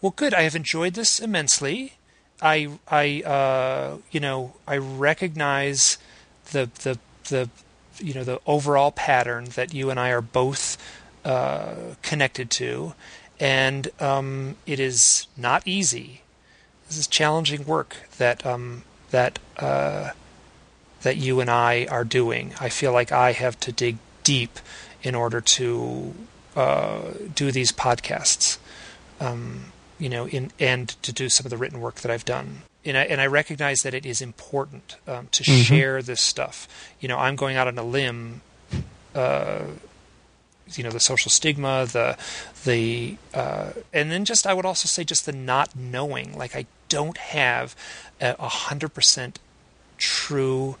well, 0.00 0.12
good. 0.14 0.34
I 0.34 0.42
have 0.42 0.56
enjoyed 0.56 0.94
this 0.94 1.18
immensely. 1.18 1.94
I 2.40 2.68
I 2.88 3.22
uh, 3.22 3.98
you 4.10 4.20
know 4.20 4.54
I 4.66 4.76
recognize 4.76 5.98
the 6.52 6.70
the 6.82 6.98
the 7.28 7.48
you 7.98 8.14
know 8.14 8.24
the 8.24 8.40
overall 8.46 8.92
pattern 8.92 9.46
that 9.54 9.74
you 9.74 9.90
and 9.90 9.98
I 9.98 10.10
are 10.10 10.20
both 10.20 10.76
uh, 11.24 11.74
connected 12.02 12.50
to, 12.52 12.94
and 13.40 13.88
um, 14.00 14.56
it 14.66 14.80
is 14.80 15.26
not 15.36 15.66
easy. 15.66 16.22
This 16.88 16.98
is 16.98 17.06
challenging 17.06 17.66
work 17.66 17.96
that 18.18 18.46
um, 18.46 18.84
that 19.10 19.38
uh, 19.58 20.10
that 21.02 21.16
you 21.16 21.40
and 21.40 21.50
I 21.50 21.86
are 21.86 22.04
doing. 22.04 22.54
I 22.60 22.68
feel 22.68 22.92
like 22.92 23.12
I 23.12 23.32
have 23.32 23.58
to 23.60 23.72
dig 23.72 23.98
deep 24.22 24.58
in 25.02 25.14
order 25.14 25.40
to 25.40 26.14
uh, 26.58 27.12
do 27.34 27.52
these 27.52 27.70
podcasts. 27.70 28.58
Um, 29.20 29.72
you 29.98 30.08
know, 30.08 30.28
in 30.28 30.50
and 30.60 30.88
to 31.02 31.12
do 31.12 31.28
some 31.28 31.46
of 31.46 31.50
the 31.50 31.56
written 31.56 31.80
work 31.80 31.96
that 31.96 32.10
I've 32.10 32.24
done. 32.24 32.62
And 32.84 32.96
I, 32.96 33.02
and 33.02 33.20
I 33.20 33.26
recognize 33.26 33.82
that 33.82 33.94
it 33.94 34.06
is 34.06 34.20
important 34.20 34.96
um, 35.06 35.28
to 35.32 35.42
mm-hmm. 35.42 35.62
share 35.62 36.02
this 36.02 36.20
stuff. 36.20 36.68
You 37.00 37.08
know, 37.08 37.18
I'm 37.18 37.36
going 37.36 37.56
out 37.56 37.68
on 37.68 37.78
a 37.78 37.82
limb. 37.82 38.40
Uh, 39.14 39.62
you 40.74 40.84
know, 40.84 40.90
the 40.90 41.00
social 41.00 41.30
stigma, 41.30 41.86
the 41.86 42.16
the, 42.64 43.16
uh, 43.32 43.70
and 43.92 44.10
then 44.10 44.24
just 44.24 44.46
I 44.46 44.52
would 44.52 44.66
also 44.66 44.86
say 44.86 45.02
just 45.02 45.26
the 45.26 45.32
not 45.32 45.74
knowing. 45.74 46.36
Like 46.36 46.54
I 46.54 46.66
don't 46.88 47.16
have 47.16 47.74
a 48.20 48.48
hundred 48.48 48.90
percent 48.94 49.38
true 49.96 50.76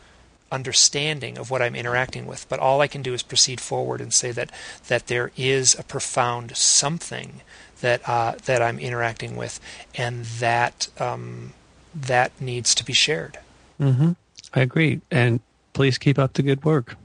understanding 0.50 1.38
of 1.38 1.50
what 1.50 1.62
I'm 1.62 1.74
interacting 1.74 2.26
with, 2.26 2.48
but 2.48 2.58
all 2.58 2.80
I 2.80 2.86
can 2.86 3.02
do 3.02 3.14
is 3.14 3.22
proceed 3.22 3.60
forward 3.60 4.00
and 4.00 4.12
say 4.12 4.32
that 4.32 4.50
that 4.88 5.06
there 5.06 5.30
is 5.36 5.74
a 5.78 5.82
profound 5.82 6.56
something 6.56 7.42
that 7.80 8.06
uh, 8.08 8.34
that 8.44 8.62
I'm 8.62 8.78
interacting 8.78 9.36
with, 9.36 9.60
and 9.94 10.24
that 10.24 10.88
um, 10.98 11.52
that 11.94 12.32
needs 12.40 12.74
to 12.74 12.84
be 12.84 12.92
shared. 12.92 13.38
Mm-hmm. 13.80 14.12
I 14.54 14.60
agree, 14.60 15.00
and 15.10 15.40
please 15.72 15.98
keep 15.98 16.18
up 16.18 16.32
the 16.32 16.42
good 16.42 16.64
work. 16.64 16.96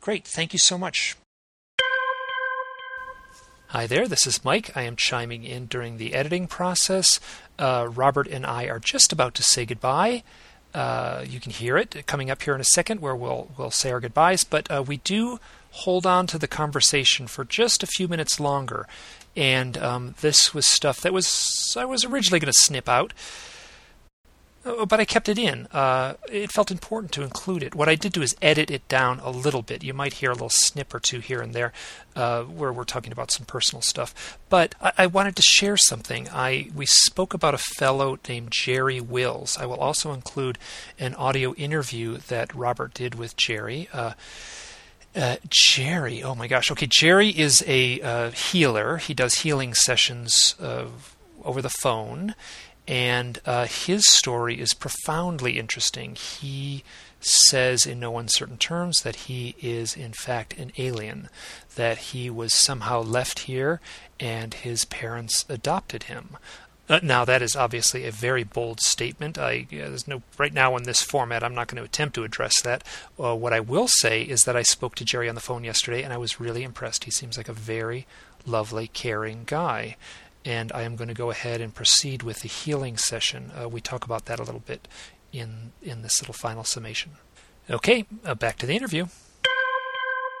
Great, 0.00 0.24
thank 0.24 0.52
you 0.52 0.58
so 0.58 0.76
much. 0.76 1.16
Hi 3.70 3.86
there, 3.86 4.06
this 4.06 4.26
is 4.26 4.44
Mike. 4.44 4.76
I 4.76 4.82
am 4.82 4.96
chiming 4.96 5.44
in 5.44 5.66
during 5.66 5.98
the 5.98 6.14
editing 6.14 6.46
process. 6.46 7.20
Uh, 7.58 7.88
Robert 7.90 8.28
and 8.28 8.46
I 8.46 8.64
are 8.64 8.78
just 8.78 9.12
about 9.12 9.34
to 9.34 9.42
say 9.42 9.66
goodbye. 9.66 10.22
Uh, 10.76 11.24
you 11.26 11.40
can 11.40 11.50
hear 11.50 11.76
it 11.76 12.06
coming 12.06 12.30
up 12.30 12.42
here 12.42 12.54
in 12.54 12.60
a 12.60 12.64
second, 12.64 13.00
where 13.00 13.16
we'll 13.16 13.48
we'll 13.56 13.70
say 13.70 13.90
our 13.90 14.00
goodbyes. 14.00 14.44
But 14.44 14.70
uh, 14.70 14.84
we 14.86 14.98
do 14.98 15.40
hold 15.70 16.06
on 16.06 16.26
to 16.28 16.38
the 16.38 16.46
conversation 16.46 17.26
for 17.26 17.44
just 17.44 17.82
a 17.82 17.86
few 17.86 18.08
minutes 18.08 18.38
longer 18.38 18.86
and 19.36 19.76
um, 19.78 20.14
this 20.22 20.54
was 20.54 20.66
stuff 20.66 21.00
that 21.02 21.12
was 21.12 21.76
I 21.78 21.84
was 21.84 22.04
originally 22.04 22.40
going 22.40 22.52
to 22.52 22.58
snip 22.58 22.88
out, 22.88 23.12
but 24.88 24.98
I 24.98 25.04
kept 25.04 25.28
it 25.28 25.38
in. 25.38 25.66
Uh, 25.72 26.14
it 26.30 26.50
felt 26.50 26.70
important 26.70 27.12
to 27.12 27.22
include 27.22 27.62
it. 27.62 27.74
What 27.74 27.88
I 27.88 27.94
did 27.94 28.12
do 28.12 28.22
is 28.22 28.36
edit 28.42 28.70
it 28.70 28.86
down 28.88 29.20
a 29.20 29.30
little 29.30 29.62
bit. 29.62 29.84
You 29.84 29.94
might 29.94 30.14
hear 30.14 30.30
a 30.30 30.34
little 30.34 30.50
snip 30.50 30.92
or 30.92 30.98
two 30.98 31.20
here 31.20 31.40
and 31.40 31.54
there 31.54 31.72
uh, 32.16 32.42
where 32.42 32.72
we're 32.72 32.84
talking 32.84 33.12
about 33.12 33.30
some 33.30 33.46
personal 33.46 33.82
stuff. 33.82 34.38
But 34.48 34.74
I, 34.80 34.92
I, 34.98 35.06
wanted 35.06 35.36
to 35.36 35.42
share 35.42 35.76
something. 35.76 36.28
I 36.32 36.70
we 36.74 36.86
spoke 36.86 37.34
about 37.34 37.54
a 37.54 37.58
fellow 37.58 38.18
named 38.28 38.50
Jerry 38.50 39.00
Wills. 39.00 39.56
I 39.58 39.66
will 39.66 39.78
also 39.78 40.12
include 40.12 40.58
an 40.98 41.14
audio 41.14 41.54
interview 41.54 42.18
that 42.28 42.54
Robert 42.54 42.94
did 42.94 43.14
with 43.14 43.36
Jerry. 43.36 43.88
Uh, 43.92 44.14
uh, 45.14 45.36
Jerry, 45.48 46.22
oh 46.22 46.34
my 46.34 46.46
gosh. 46.46 46.70
Okay, 46.70 46.86
Jerry 46.86 47.30
is 47.30 47.64
a 47.66 48.00
uh, 48.00 48.30
healer. 48.32 48.98
He 48.98 49.14
does 49.14 49.36
healing 49.36 49.72
sessions 49.74 50.54
uh, 50.60 50.86
over 51.42 51.62
the 51.62 51.70
phone, 51.70 52.34
and 52.88 53.40
uh, 53.44 53.66
his 53.66 54.08
story 54.08 54.60
is 54.60 54.74
profoundly 54.74 55.58
interesting. 55.58 56.14
He 56.14 56.84
says 57.20 57.86
in 57.86 57.98
no 58.00 58.18
uncertain 58.18 58.58
terms 58.58 59.02
that 59.02 59.16
he 59.16 59.56
is, 59.60 59.96
in 59.96 60.12
fact, 60.12 60.56
an 60.58 60.70
alien, 60.78 61.28
that 61.74 61.98
he 61.98 62.30
was 62.30 62.54
somehow 62.54 63.02
left 63.02 63.40
here 63.40 63.80
and 64.20 64.54
his 64.54 64.84
parents 64.84 65.44
adopted 65.48 66.04
him. 66.04 66.36
Uh, 66.88 67.00
now 67.02 67.24
that 67.24 67.42
is 67.42 67.56
obviously 67.56 68.06
a 68.06 68.12
very 68.12 68.44
bold 68.44 68.80
statement. 68.80 69.36
I 69.36 69.66
there's 69.70 70.06
no 70.06 70.22
right 70.38 70.52
now 70.52 70.76
in 70.76 70.84
this 70.84 71.02
format. 71.02 71.42
I'm 71.42 71.54
not 71.54 71.66
going 71.66 71.78
to 71.78 71.84
attempt 71.84 72.14
to 72.14 72.22
address 72.22 72.60
that. 72.62 72.84
Uh, 73.18 73.34
what 73.34 73.52
I 73.52 73.58
will 73.58 73.88
say 73.88 74.22
is 74.22 74.44
that 74.44 74.56
I 74.56 74.62
spoke 74.62 74.94
to 74.96 75.04
Jerry 75.04 75.28
on 75.28 75.34
the 75.34 75.40
phone 75.40 75.64
yesterday, 75.64 76.02
and 76.02 76.12
I 76.12 76.16
was 76.16 76.38
really 76.38 76.62
impressed. 76.62 77.02
He 77.02 77.10
seems 77.10 77.36
like 77.36 77.48
a 77.48 77.52
very 77.52 78.06
lovely, 78.46 78.86
caring 78.86 79.42
guy, 79.44 79.96
and 80.46 80.70
I 80.72 80.82
am 80.82 80.96
going 80.96 81.08
to 81.08 81.14
go 81.14 81.30
ahead 81.30 81.60
and 81.60 81.74
proceed 81.74 82.22
with 82.22 82.40
the 82.40 82.48
healing 82.48 82.96
session. 82.96 83.50
Uh, 83.60 83.68
we 83.68 83.80
talk 83.80 84.04
about 84.04 84.26
that 84.26 84.38
a 84.38 84.44
little 84.44 84.62
bit 84.64 84.88
in 85.32 85.72
in 85.82 86.02
this 86.02 86.22
little 86.22 86.34
final 86.34 86.64
summation. 86.64 87.12
Okay, 87.68 88.06
uh, 88.24 88.34
back 88.34 88.56
to 88.58 88.66
the 88.66 88.76
interview. 88.76 89.06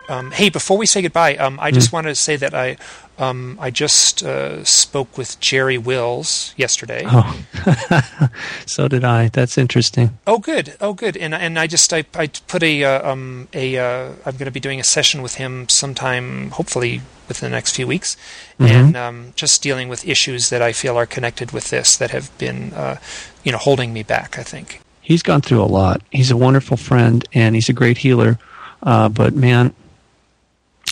Um, 0.08 0.30
hey, 0.30 0.50
before 0.50 0.78
we 0.78 0.86
say 0.86 1.02
goodbye, 1.02 1.36
um, 1.36 1.58
I 1.60 1.70
just 1.70 1.90
mm. 1.90 1.94
wanted 1.94 2.10
to 2.10 2.14
say 2.14 2.36
that 2.36 2.54
I 2.54 2.76
um, 3.18 3.56
I 3.60 3.70
just 3.70 4.22
uh, 4.22 4.62
spoke 4.64 5.16
with 5.16 5.40
Jerry 5.40 5.78
Wills 5.78 6.52
yesterday. 6.56 7.02
Oh, 7.06 7.44
so 8.66 8.88
did 8.88 9.04
I. 9.04 9.28
That's 9.28 9.56
interesting. 9.56 10.18
Oh, 10.26 10.38
good. 10.38 10.76
Oh, 10.80 10.92
good. 10.92 11.16
And 11.16 11.34
and 11.34 11.58
I 11.58 11.66
just 11.66 11.92
I, 11.92 12.04
I 12.14 12.26
put 12.26 12.62
a 12.62 12.84
uh, 12.84 13.10
um 13.10 13.48
a 13.52 13.78
uh, 13.78 14.12
I'm 14.26 14.36
going 14.36 14.44
to 14.46 14.50
be 14.50 14.60
doing 14.60 14.80
a 14.80 14.84
session 14.84 15.22
with 15.22 15.36
him 15.36 15.68
sometime, 15.68 16.50
hopefully 16.50 17.00
within 17.26 17.50
the 17.50 17.56
next 17.56 17.74
few 17.74 17.86
weeks, 17.86 18.16
mm-hmm. 18.60 18.72
and 18.72 18.96
um, 18.96 19.32
just 19.34 19.62
dealing 19.62 19.88
with 19.88 20.06
issues 20.06 20.50
that 20.50 20.62
I 20.62 20.72
feel 20.72 20.96
are 20.96 21.06
connected 21.06 21.52
with 21.52 21.70
this 21.70 21.96
that 21.96 22.10
have 22.10 22.36
been 22.38 22.72
uh, 22.74 22.98
you 23.44 23.52
know 23.52 23.58
holding 23.58 23.92
me 23.92 24.02
back. 24.02 24.38
I 24.38 24.42
think 24.42 24.80
he's 25.00 25.22
gone 25.22 25.40
through 25.40 25.62
a 25.62 25.64
lot. 25.64 26.02
He's 26.10 26.30
a 26.30 26.36
wonderful 26.36 26.76
friend 26.76 27.26
and 27.32 27.54
he's 27.54 27.68
a 27.68 27.72
great 27.72 27.98
healer. 27.98 28.38
Uh, 28.82 29.08
but 29.08 29.34
man, 29.34 29.74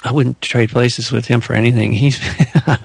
I 0.05 0.13
wouldn't 0.13 0.41
trade 0.43 0.71
places 0.71 1.11
with 1.11 1.27
him 1.27 1.41
for 1.41 1.55
anything. 1.55 1.93
He's 1.93 2.21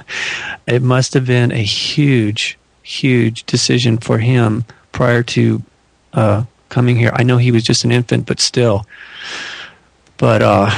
it 0.67 0.81
must 0.81 1.13
have 1.13 1.25
been 1.25 1.51
a 1.51 1.61
huge, 1.61 2.57
huge 2.81 3.43
decision 3.45 3.97
for 3.97 4.19
him 4.19 4.63
prior 4.93 5.21
to 5.23 5.61
uh, 6.13 6.43
coming 6.69 6.95
here. 6.95 7.11
I 7.13 7.23
know 7.23 7.37
he 7.37 7.51
was 7.51 7.63
just 7.63 7.83
an 7.83 7.91
infant, 7.91 8.25
but 8.25 8.39
still. 8.39 8.85
But 10.17 10.41
uh, 10.41 10.69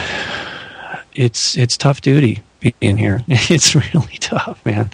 it's 1.14 1.56
it's 1.56 1.78
tough 1.78 2.02
duty 2.02 2.42
being 2.80 2.98
here. 2.98 3.24
It's 3.28 3.76
really 3.76 4.18
tough, 4.20 4.66
man. 4.66 4.90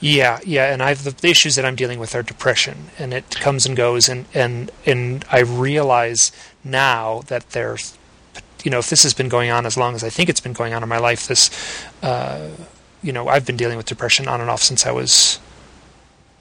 Yeah, 0.00 0.38
yeah, 0.44 0.72
and 0.72 0.82
I've 0.82 1.02
the 1.02 1.28
issues 1.28 1.56
that 1.56 1.64
I'm 1.64 1.74
dealing 1.74 1.98
with 1.98 2.14
are 2.14 2.22
depression, 2.22 2.90
and 2.98 3.12
it 3.12 3.30
comes 3.40 3.66
and 3.66 3.76
goes, 3.76 4.08
and 4.08 4.26
and 4.32 4.70
and 4.86 5.24
I 5.30 5.40
realize 5.40 6.30
now 6.62 7.22
that 7.26 7.50
there's 7.50 7.97
you 8.64 8.70
know, 8.70 8.78
if 8.78 8.90
this 8.90 9.02
has 9.02 9.14
been 9.14 9.28
going 9.28 9.50
on 9.50 9.66
as 9.66 9.76
long 9.76 9.94
as 9.94 10.02
I 10.02 10.10
think 10.10 10.28
it's 10.28 10.40
been 10.40 10.52
going 10.52 10.74
on 10.74 10.82
in 10.82 10.88
my 10.88 10.98
life, 10.98 11.26
this, 11.26 11.50
uh, 12.02 12.48
you 13.02 13.12
know, 13.12 13.28
I've 13.28 13.46
been 13.46 13.56
dealing 13.56 13.76
with 13.76 13.86
depression 13.86 14.28
on 14.28 14.40
and 14.40 14.50
off 14.50 14.62
since 14.62 14.86
I 14.86 14.90
was 14.90 15.38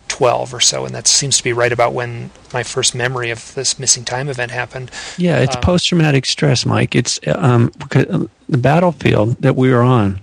12 0.08 0.54
or 0.54 0.60
so, 0.60 0.86
and 0.86 0.96
that 0.96 1.08
seems 1.08 1.38
to 1.38 1.44
be 1.44 1.54
right 1.54 1.72
about 1.72 1.94
when 1.94 2.32
my 2.54 2.64
first 2.64 2.96
memory 2.96 3.30
of 3.30 3.54
this 3.56 3.78
missing 3.78 4.04
time 4.04 4.30
event 4.30 4.52
happened. 4.52 4.90
Yeah, 5.18 5.40
it's 5.40 5.56
um, 5.56 5.62
post 5.62 5.88
traumatic 5.88 6.26
stress, 6.26 6.66
Mike. 6.66 6.96
It's 6.96 7.20
um, 7.28 7.72
um, 8.10 8.30
the 8.50 8.58
battlefield 8.58 9.42
that 9.42 9.56
we 9.56 9.72
are 9.72 9.82
on. 9.82 10.22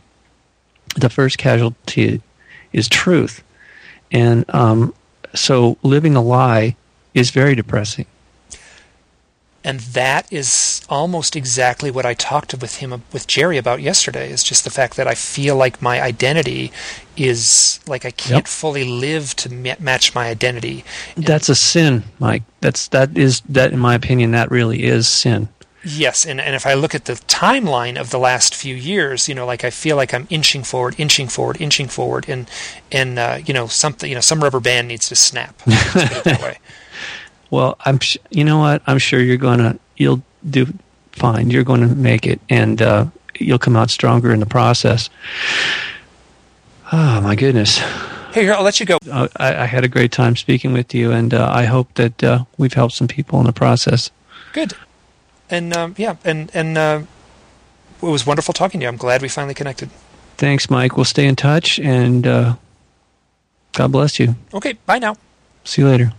The 0.96 1.08
first 1.08 1.38
casualty 1.38 2.22
is 2.72 2.88
truth, 2.88 3.42
and 4.10 4.44
um, 4.54 4.94
so 5.34 5.76
living 5.82 6.16
a 6.16 6.22
lie 6.22 6.76
is 7.14 7.30
very 7.30 7.54
depressing. 7.54 8.06
And 9.64 9.80
that 9.80 10.30
is 10.30 10.82
almost 10.90 11.34
exactly 11.34 11.90
what 11.90 12.04
I 12.04 12.12
talked 12.12 12.52
with 12.60 12.76
him 12.76 13.02
with 13.12 13.26
Jerry 13.26 13.56
about 13.56 13.80
yesterday. 13.80 14.30
Is 14.30 14.44
just 14.44 14.64
the 14.64 14.70
fact 14.70 14.96
that 14.96 15.08
I 15.08 15.14
feel 15.14 15.56
like 15.56 15.80
my 15.80 16.02
identity 16.02 16.70
is 17.16 17.80
like 17.86 18.04
I 18.04 18.10
can't 18.10 18.44
yep. 18.44 18.46
fully 18.46 18.84
live 18.84 19.34
to 19.36 19.50
match 19.50 20.14
my 20.14 20.28
identity. 20.28 20.84
That's 21.16 21.48
a 21.48 21.54
sin, 21.54 22.04
Mike. 22.18 22.42
That's 22.60 22.88
that 22.88 23.16
is 23.16 23.40
that 23.48 23.72
in 23.72 23.78
my 23.78 23.94
opinion 23.94 24.32
that 24.32 24.50
really 24.50 24.84
is 24.84 25.08
sin. 25.08 25.48
Yes, 25.86 26.24
and, 26.24 26.40
and 26.40 26.54
if 26.54 26.66
I 26.66 26.72
look 26.74 26.94
at 26.94 27.04
the 27.04 27.12
timeline 27.12 28.00
of 28.00 28.08
the 28.08 28.18
last 28.18 28.54
few 28.54 28.74
years, 28.74 29.28
you 29.28 29.34
know, 29.34 29.44
like 29.44 29.64
I 29.64 29.70
feel 29.70 29.96
like 29.96 30.14
I'm 30.14 30.26
inching 30.30 30.62
forward, 30.62 30.94
inching 30.96 31.28
forward, 31.28 31.60
inching 31.60 31.88
forward, 31.88 32.26
and 32.26 32.48
and 32.90 33.18
uh, 33.18 33.38
you 33.44 33.52
know 33.52 33.66
something, 33.66 34.08
you 34.08 34.14
know, 34.14 34.22
some 34.22 34.42
rubber 34.42 34.60
band 34.60 34.88
needs 34.88 35.08
to 35.10 35.16
snap. 35.16 35.60
Let's 35.66 35.92
put 35.92 36.12
it 36.12 36.24
that 36.24 36.42
way. 36.42 36.58
Well, 37.50 37.76
I'm. 37.84 37.98
Sh- 38.00 38.18
you 38.30 38.44
know 38.44 38.58
what? 38.58 38.82
I'm 38.86 38.98
sure 38.98 39.20
you're 39.20 39.36
gonna. 39.36 39.78
You'll 39.96 40.22
do 40.48 40.66
fine. 41.12 41.50
You're 41.50 41.64
going 41.64 41.80
to 41.80 41.94
make 41.94 42.26
it, 42.26 42.40
and 42.48 42.80
uh, 42.82 43.06
you'll 43.38 43.58
come 43.58 43.76
out 43.76 43.90
stronger 43.90 44.32
in 44.32 44.40
the 44.40 44.46
process. 44.46 45.10
Oh 46.92 47.20
my 47.20 47.34
goodness. 47.34 47.78
Hey, 48.32 48.42
here, 48.42 48.54
I'll 48.54 48.64
let 48.64 48.80
you 48.80 48.86
go. 48.86 48.98
Uh, 49.10 49.28
I, 49.36 49.62
I, 49.62 49.64
had 49.64 49.84
a 49.84 49.88
great 49.88 50.10
time 50.10 50.34
speaking 50.34 50.72
with 50.72 50.92
you, 50.92 51.12
and 51.12 51.32
uh, 51.32 51.50
I 51.52 51.64
hope 51.64 51.94
that 51.94 52.22
uh, 52.24 52.44
we've 52.58 52.72
helped 52.72 52.94
some 52.94 53.06
people 53.06 53.38
in 53.38 53.46
the 53.46 53.52
process. 53.52 54.10
Good. 54.52 54.74
And 55.48 55.76
um, 55.76 55.94
yeah, 55.96 56.16
and 56.24 56.50
and 56.52 56.76
uh, 56.76 57.02
it 58.02 58.06
was 58.06 58.26
wonderful 58.26 58.52
talking 58.52 58.80
to 58.80 58.84
you. 58.84 58.88
I'm 58.88 58.96
glad 58.96 59.22
we 59.22 59.28
finally 59.28 59.54
connected. 59.54 59.90
Thanks, 60.36 60.68
Mike. 60.68 60.96
We'll 60.96 61.04
stay 61.04 61.26
in 61.26 61.36
touch, 61.36 61.78
and 61.78 62.26
uh, 62.26 62.56
God 63.72 63.92
bless 63.92 64.18
you. 64.18 64.34
Okay, 64.52 64.72
bye 64.84 64.98
now. 64.98 65.16
See 65.64 65.82
you 65.82 65.88
later. 65.88 66.12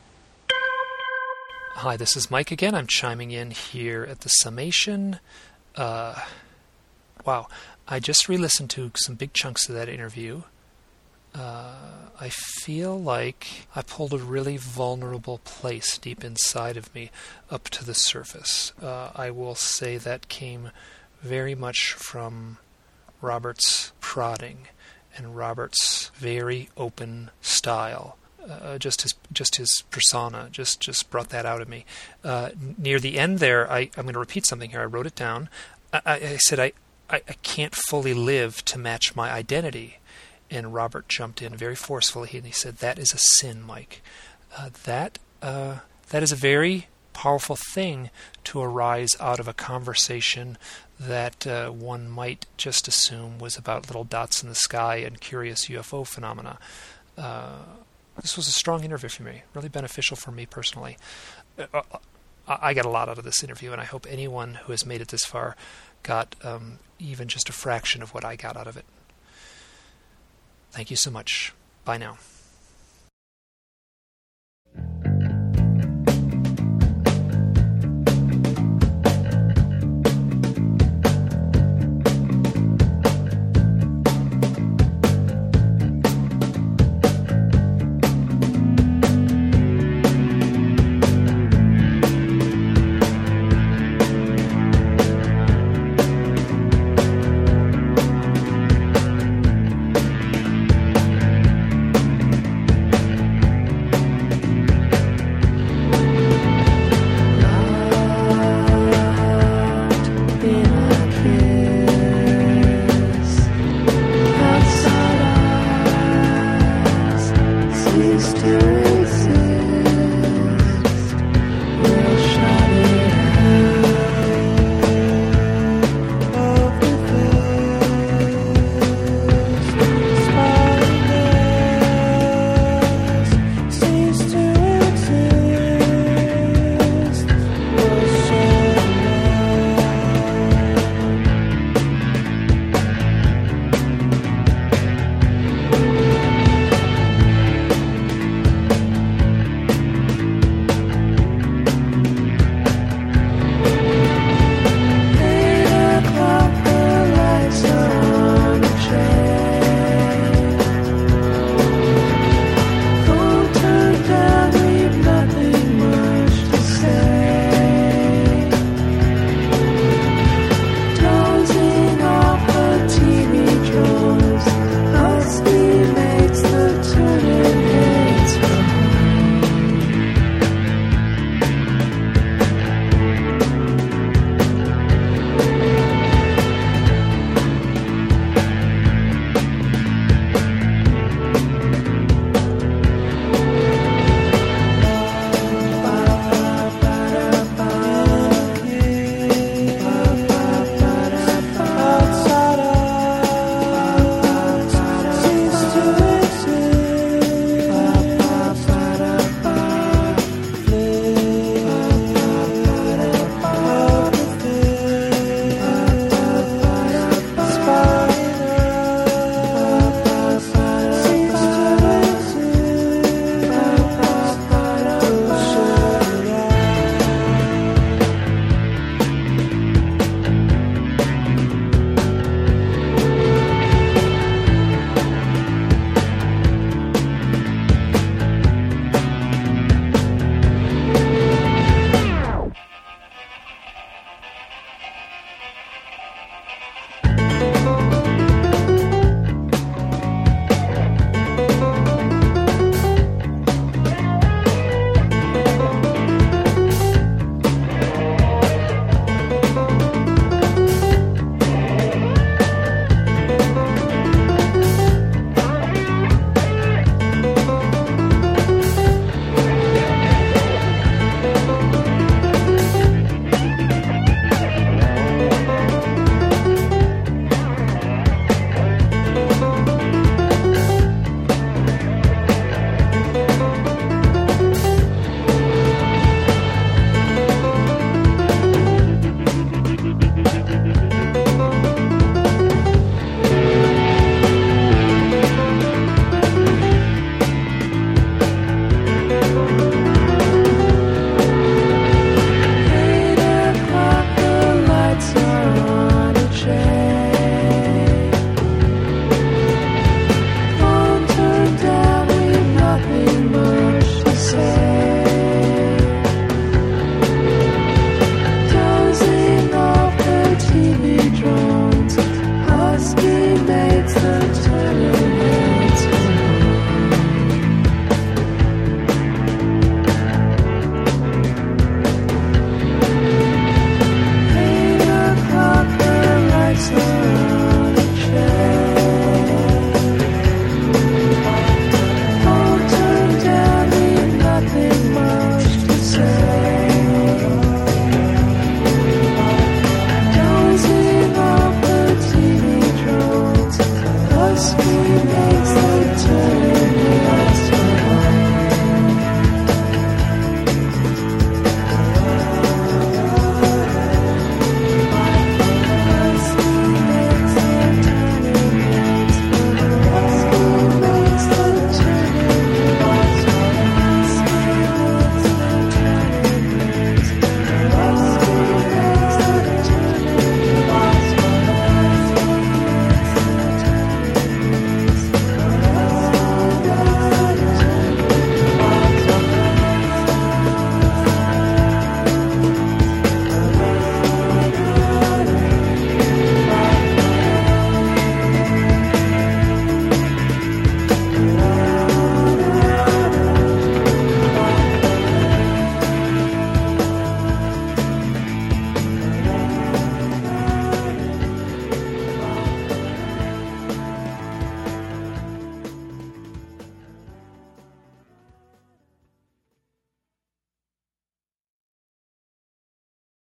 Hi, 1.79 1.97
this 1.97 2.15
is 2.15 2.31
Mike 2.31 2.51
again. 2.51 2.73
I'm 2.73 2.87
chiming 2.87 3.31
in 3.31 3.51
here 3.51 4.05
at 4.09 4.21
the 4.21 4.29
summation. 4.29 5.19
Uh, 5.75 6.15
wow, 7.25 7.49
I 7.85 7.99
just 7.99 8.29
re 8.29 8.37
listened 8.37 8.69
to 8.71 8.91
some 8.95 9.15
big 9.15 9.33
chunks 9.33 9.67
of 9.67 9.75
that 9.75 9.89
interview. 9.89 10.43
Uh, 11.37 11.73
I 12.17 12.29
feel 12.29 12.97
like 12.97 13.67
I 13.75 13.81
pulled 13.81 14.13
a 14.13 14.19
really 14.19 14.55
vulnerable 14.55 15.39
place 15.39 15.97
deep 15.97 16.23
inside 16.23 16.77
of 16.77 16.95
me 16.95 17.11
up 17.51 17.65
to 17.71 17.83
the 17.83 17.93
surface. 17.93 18.71
Uh, 18.81 19.11
I 19.13 19.29
will 19.31 19.55
say 19.55 19.97
that 19.97 20.29
came 20.29 20.71
very 21.21 21.55
much 21.55 21.91
from 21.91 22.57
Robert's 23.19 23.91
prodding 23.99 24.69
and 25.17 25.35
Robert's 25.35 26.09
very 26.15 26.69
open 26.77 27.31
style. 27.41 28.17
Uh, 28.47 28.77
just 28.77 29.01
his 29.01 29.15
just 29.33 29.55
his 29.55 29.83
persona 29.89 30.49
just 30.51 30.79
just 30.79 31.09
brought 31.09 31.29
that 31.29 31.45
out 31.45 31.61
of 31.61 31.69
me. 31.69 31.85
Uh, 32.23 32.49
near 32.77 32.99
the 32.99 33.17
end 33.17 33.39
there, 33.39 33.71
I, 33.71 33.89
I'm 33.97 34.03
going 34.03 34.13
to 34.13 34.19
repeat 34.19 34.45
something 34.45 34.69
here. 34.69 34.81
I 34.81 34.85
wrote 34.85 35.07
it 35.07 35.15
down. 35.15 35.49
I, 35.91 36.01
I 36.05 36.37
said 36.37 36.59
I, 36.59 36.73
I, 37.09 37.21
I 37.27 37.33
can't 37.41 37.73
fully 37.73 38.13
live 38.13 38.63
to 38.65 38.77
match 38.77 39.15
my 39.15 39.31
identity, 39.31 39.97
and 40.51 40.73
Robert 40.73 41.07
jumped 41.07 41.41
in 41.41 41.55
very 41.55 41.75
forcefully 41.75 42.29
and 42.33 42.45
he 42.45 42.51
said 42.51 42.77
that 42.77 42.99
is 42.99 43.13
a 43.13 43.17
sin, 43.17 43.61
Mike. 43.61 44.01
Uh, 44.55 44.69
that 44.83 45.17
uh, 45.41 45.79
that 46.09 46.23
is 46.23 46.31
a 46.31 46.35
very 46.35 46.87
powerful 47.13 47.55
thing 47.55 48.09
to 48.43 48.61
arise 48.61 49.15
out 49.19 49.39
of 49.39 49.47
a 49.47 49.53
conversation 49.53 50.57
that 50.99 51.47
uh, 51.47 51.69
one 51.69 52.09
might 52.09 52.45
just 52.57 52.87
assume 52.87 53.39
was 53.39 53.57
about 53.57 53.87
little 53.87 54.03
dots 54.03 54.43
in 54.43 54.49
the 54.49 54.55
sky 54.55 54.97
and 54.97 55.19
curious 55.19 55.67
UFO 55.67 56.05
phenomena. 56.05 56.57
Uh, 57.17 57.63
this 58.21 58.37
was 58.37 58.47
a 58.47 58.51
strong 58.51 58.83
interview 58.83 59.09
for 59.09 59.23
me, 59.23 59.43
really 59.53 59.69
beneficial 59.69 60.15
for 60.17 60.31
me 60.31 60.45
personally. 60.45 60.97
Uh, 61.57 61.65
uh 61.73 61.97
I 62.47 62.75
got 62.75 62.85
a 62.85 62.89
lot 62.89 63.09
out 63.09 63.17
of 63.17 63.23
this 63.23 63.43
interview, 63.43 63.71
and 63.71 63.81
I 63.81 63.85
hope 63.85 64.05
anyone 64.07 64.53
who 64.53 64.71
has 64.71 64.85
made 64.85 65.01
it 65.01 65.07
this 65.07 65.25
far 65.25 65.55
got 66.03 66.35
um, 66.43 66.77
even 66.99 67.27
just 67.27 67.49
a 67.49 67.51
fraction 67.51 68.03
of 68.03 68.13
what 68.13 68.23
I 68.23 68.35
got 68.35 68.55
out 68.55 68.67
of 68.67 68.77
it. 68.77 68.85
Thank 70.71 70.91
you 70.91 70.95
so 70.95 71.09
much. 71.09 71.53
Bye 71.85 71.97
now. 71.97 72.17